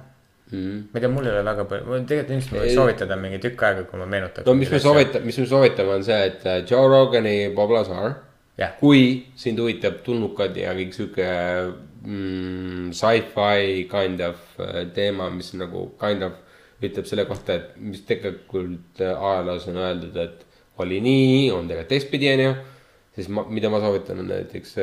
mm.. 0.51 0.89
ma 0.91 0.99
ei 0.99 1.01
tea, 1.01 1.09
mul 1.09 1.25
ei 1.25 1.33
ole 1.33 1.43
väga 1.45 1.65
palju, 1.69 1.87
mul 1.89 2.05
tegelikult 2.09 2.35
ilmselt 2.35 2.53
ma 2.53 2.61
võiks 2.63 2.77
soovitada 2.79 3.17
mingi 3.21 3.41
tükk 3.43 3.65
aega, 3.67 3.85
kui 3.89 4.01
ma 4.01 4.07
meenutaks. 4.09 4.45
no 4.47 4.55
mis 4.57 4.71
me 4.71 4.81
soovitame, 4.83 5.25
mis 5.29 5.41
me 5.41 5.47
soovitame, 5.49 5.97
on 5.97 6.05
see, 6.07 6.21
et 6.29 6.45
äh, 6.49 6.61
Joe 6.69 6.87
Rogani 6.91 7.35
Bob 7.55 7.73
Lazar. 7.75 8.21
Jah. 8.55 8.71
kui 8.79 9.25
sind 9.35 9.59
huvitab 9.59 9.97
tulnukad 10.05 10.55
ja 10.55 10.71
kõik 10.77 10.93
sihuke 10.95 11.25
mm, 12.07 12.93
sci-fi 12.95 13.81
kind 13.91 14.23
of 14.23 14.61
äh, 14.63 14.85
teema, 14.95 15.27
mis 15.33 15.51
nagu 15.59 15.89
kind 15.99 16.23
of 16.23 16.37
ütleb 16.85 17.09
selle 17.09 17.25
kohta, 17.27 17.57
et 17.57 17.75
mis 17.81 18.05
tegelikult 18.07 19.01
äh, 19.03 19.11
ajaloos 19.11 19.67
on 19.71 19.81
öeldud, 19.81 20.15
et 20.23 20.79
oli 20.79 21.01
nii, 21.03 21.51
on 21.55 21.67
tegelikult 21.67 21.91
teistpidi, 21.91 22.31
onju. 22.31 22.55
siis 23.17 23.27
ma, 23.31 23.43
mida 23.51 23.71
ma 23.71 23.83
soovitan, 23.83 24.23
on 24.23 24.31
näiteks 24.31 24.73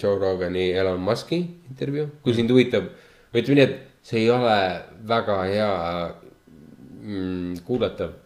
Joe 0.00 0.16
Rogani 0.20 0.70
Elon 0.76 1.00
Musk'i 1.04 1.42
intervjuu, 1.68 2.08
kui 2.24 2.36
sind 2.36 2.52
huvitab, 2.52 2.88
ütleme 3.36 3.60
nii, 3.60 3.68
et 3.68 3.89
see 4.02 4.24
ei 4.24 4.30
ole 4.30 4.56
väga 5.08 5.38
hea 5.44 5.70
mm, 7.00 7.62
kuulatav 7.66 8.16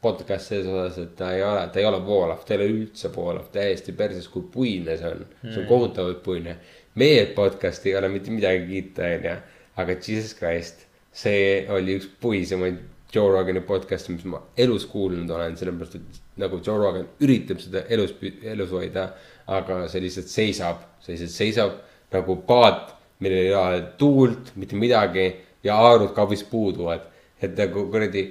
podcast 0.00 0.48
selles 0.48 0.68
osas, 0.72 0.98
et 1.02 1.16
ta 1.16 1.32
ei 1.36 1.42
ole, 1.44 1.66
ta 1.72 1.80
ei 1.80 1.86
ole 1.88 2.00
voolav, 2.04 2.44
ta 2.44 2.54
ei 2.54 2.60
ole 2.60 2.68
üldse 2.72 3.10
voolav, 3.14 3.50
täiesti 3.52 3.92
perses, 3.96 4.28
kui 4.32 4.46
puine 4.52 4.96
see 4.96 5.10
on. 5.10 5.26
see 5.42 5.62
on 5.62 5.66
kohutavalt 5.68 6.22
puine. 6.24 6.56
meie 7.00 7.26
podcast 7.36 7.84
ei 7.86 7.96
ole 7.96 8.08
mitte 8.08 8.32
midagi 8.34 8.64
kiita, 8.66 9.10
onju, 9.16 9.34
aga 9.82 9.96
Jesus 9.96 10.32
Christ, 10.38 10.86
see 11.12 11.66
oli 11.68 11.98
üks 12.00 12.08
puisemaid 12.20 12.80
Joe 13.14 13.30
Rogani 13.32 13.60
podcast'e, 13.66 14.14
mis 14.14 14.24
ma 14.24 14.40
elus 14.58 14.86
kuulnud 14.86 15.30
olen, 15.34 15.56
sellepärast 15.58 15.96
et 15.98 16.20
nagu 16.40 16.60
Joe 16.66 16.78
Rogan 16.78 17.08
üritab 17.22 17.60
seda 17.62 17.82
elus, 17.90 18.14
elus 18.22 18.70
hoida, 18.70 19.08
aga 19.50 19.82
see 19.90 20.04
lihtsalt 20.04 20.30
seisab, 20.30 20.84
see 21.02 21.16
lihtsalt 21.16 21.34
seisab 21.34 21.76
nagu 22.14 22.36
paat, 22.46 22.94
millel 23.20 23.44
ei 23.44 23.54
ole 23.54 23.80
tuult, 23.98 24.52
mitte 24.56 24.76
midagi 24.76 25.26
ja 25.64 25.76
haarud 25.76 26.14
kabis 26.16 26.42
puuduvad, 26.48 27.04
et 27.42 27.56
nagu 27.58 27.86
kuradi 27.92 28.24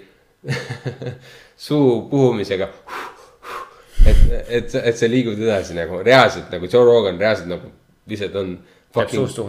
suu 1.68 2.02
puhumisega. 2.10 2.70
et, 4.06 4.22
et, 4.48 4.76
et 4.76 4.98
sa 4.98 5.10
liigud 5.10 5.40
edasi 5.40 5.76
nagu 5.78 6.00
reaalselt 6.04 6.52
nagu 6.54 6.70
Joe 6.72 6.86
Rogan 6.88 7.20
reaalselt 7.20 7.50
nagu 7.52 7.72
lihtsalt 8.10 8.36
on. 8.40 8.58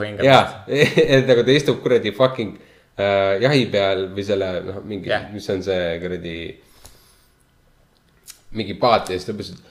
hingamist. 0.04 0.26
jaa, 0.26 0.64
et 1.16 1.28
nagu 1.28 1.44
ta 1.46 1.54
istub 1.54 1.78
kuradi 1.80 2.12
fucking 2.12 2.58
äh, 3.00 3.38
jahi 3.40 3.64
peal 3.72 4.10
või 4.16 4.26
selle 4.26 4.50
noh, 4.66 4.82
mingi 4.84 5.08
yeah., 5.08 5.30
mis 5.32 5.48
on 5.50 5.62
see 5.64 5.94
kuradi. 6.02 6.36
mingi 8.50 8.74
paat 8.74 9.14
ja 9.14 9.16
siis 9.16 9.30
ta 9.30 9.36
lihtsalt 9.38 9.70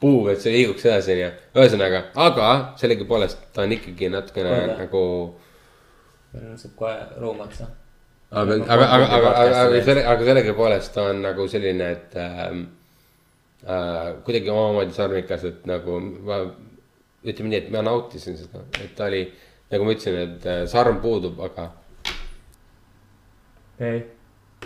puhub, 0.00 0.28
et 0.32 0.42
see 0.42 0.54
liiguks 0.54 0.86
edasi 0.86 1.14
onju, 1.16 1.28
ühesõnaga, 1.58 2.02
aga 2.28 2.48
sellegipoolest 2.80 3.48
ta 3.54 3.64
on 3.66 3.74
ikkagi 3.74 4.10
natukene 4.12 4.52
Mõelda. 4.52 4.76
nagu 4.84 5.02
meil 6.34 6.56
saab 6.60 6.74
kohe 6.78 6.94
ruum 7.18 7.42
otsa. 7.46 7.66
aga, 8.30 8.60
aga, 8.60 8.74
aga, 8.76 9.08
aga, 9.16 9.32
aga, 9.42 9.62
aga 9.64 9.82
selle, 9.88 10.04
aga 10.12 10.28
sellegipoolest 10.30 10.94
ta 10.94 11.08
on 11.10 11.22
nagu 11.26 11.48
selline, 11.50 11.90
et 11.96 12.18
ähm, 12.22 12.62
äh, 13.64 14.12
kuidagi 14.26 14.54
omamoodi 14.54 14.94
sarmikas, 14.94 15.48
et 15.50 15.66
nagu 15.70 15.98
ma 16.00 16.44
ütleme 17.26 17.50
nii, 17.50 17.62
et 17.64 17.74
ma 17.74 17.82
nautisin 17.82 18.38
seda, 18.38 18.62
et 18.78 18.94
ta 18.96 19.10
oli, 19.10 19.24
nagu 19.72 19.88
ma 19.88 19.96
ütlesin, 19.96 20.22
et 20.28 20.46
äh, 20.46 20.62
sarm 20.70 21.02
puudub, 21.02 21.42
aga 21.48 21.72
ei. 23.82 24.06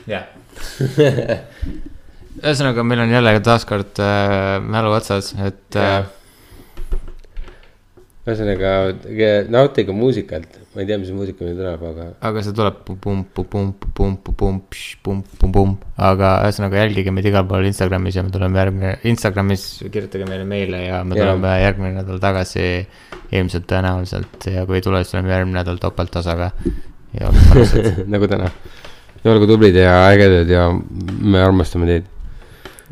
jah. 0.06 0.28
ühesõnaga, 2.40 2.82
meil 2.86 3.00
on 3.04 3.10
jälle 3.12 3.40
taaskord 3.44 3.98
äh, 4.00 4.56
mälu 4.64 4.90
otsas, 4.96 5.34
et 5.42 5.76
äh, 5.76 6.06
ühesõnaga 8.22 8.94
nautige 9.50 9.92
muusikat, 9.96 10.46
ma 10.72 10.80
ei 10.82 10.86
tea, 10.88 10.98
mis 11.02 11.10
muusika 11.12 11.44
meil 11.44 11.56
tuleb, 11.58 11.80
aga 11.90 12.04
aga 12.30 12.38
see 12.46 12.54
tuleb 12.56 12.76
pum-pum-pum-pum-pum-pum-pum-pum, 12.86 15.70
aga 16.10 16.28
ühesõnaga 16.46 16.74
jälgige 16.84 17.10
meid 17.14 17.26
igal 17.28 17.44
pool 17.50 17.64
Instagramis 17.68 18.16
ja 18.16 18.22
me 18.24 18.30
tuleme 18.34 18.56
järgmine, 18.62 18.90
Instagramis 19.12 19.62
kirjutage 19.88 20.24
meile 20.30 20.44
meile 20.48 20.78
ja 20.86 20.96
me 21.04 21.12
tuleme 21.18 21.50
järgmine 21.64 21.92
nädal 22.00 22.18
tagasi 22.22 22.64
ilmselt 23.32 23.66
tõenäoliselt 23.68 24.38
ja 24.54 24.60
kui 24.68 24.74
ei 24.78 24.84
tule, 24.86 24.98
siis 25.02 25.12
tuleme 25.16 25.30
järgmine 25.34 25.58
nädal 25.60 25.78
ja 27.18 27.30
mõnusad 27.50 28.04
nagu 28.10 28.28
täna. 28.30 28.48
olge 29.28 29.46
tublid 29.50 29.76
ja 29.76 29.92
ägedad 30.08 30.48
ja 30.50 30.68
me 30.72 31.42
armastame 31.42 31.88
teid. 31.90 32.04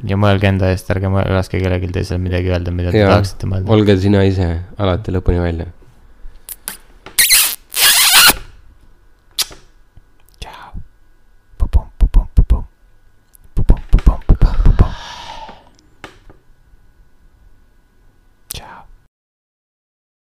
Ja 0.08 0.16
mõelge 0.20 0.48
enda 0.50 0.70
eest, 0.72 0.90
ärge 0.94 1.10
laske 1.10 1.60
kellelgi 1.60 1.92
teisel 1.94 2.20
midagi 2.22 2.52
öelda, 2.52 2.72
mida 2.74 2.94
te 2.94 3.02
ja 3.02 3.10
tahaksite 3.12 3.50
mõelda. 3.50 3.72
olge 3.76 3.96
sina 4.00 4.24
ise 4.28 4.48
alati 4.78 5.14
lõpuni 5.14 5.42
välja 5.42 5.68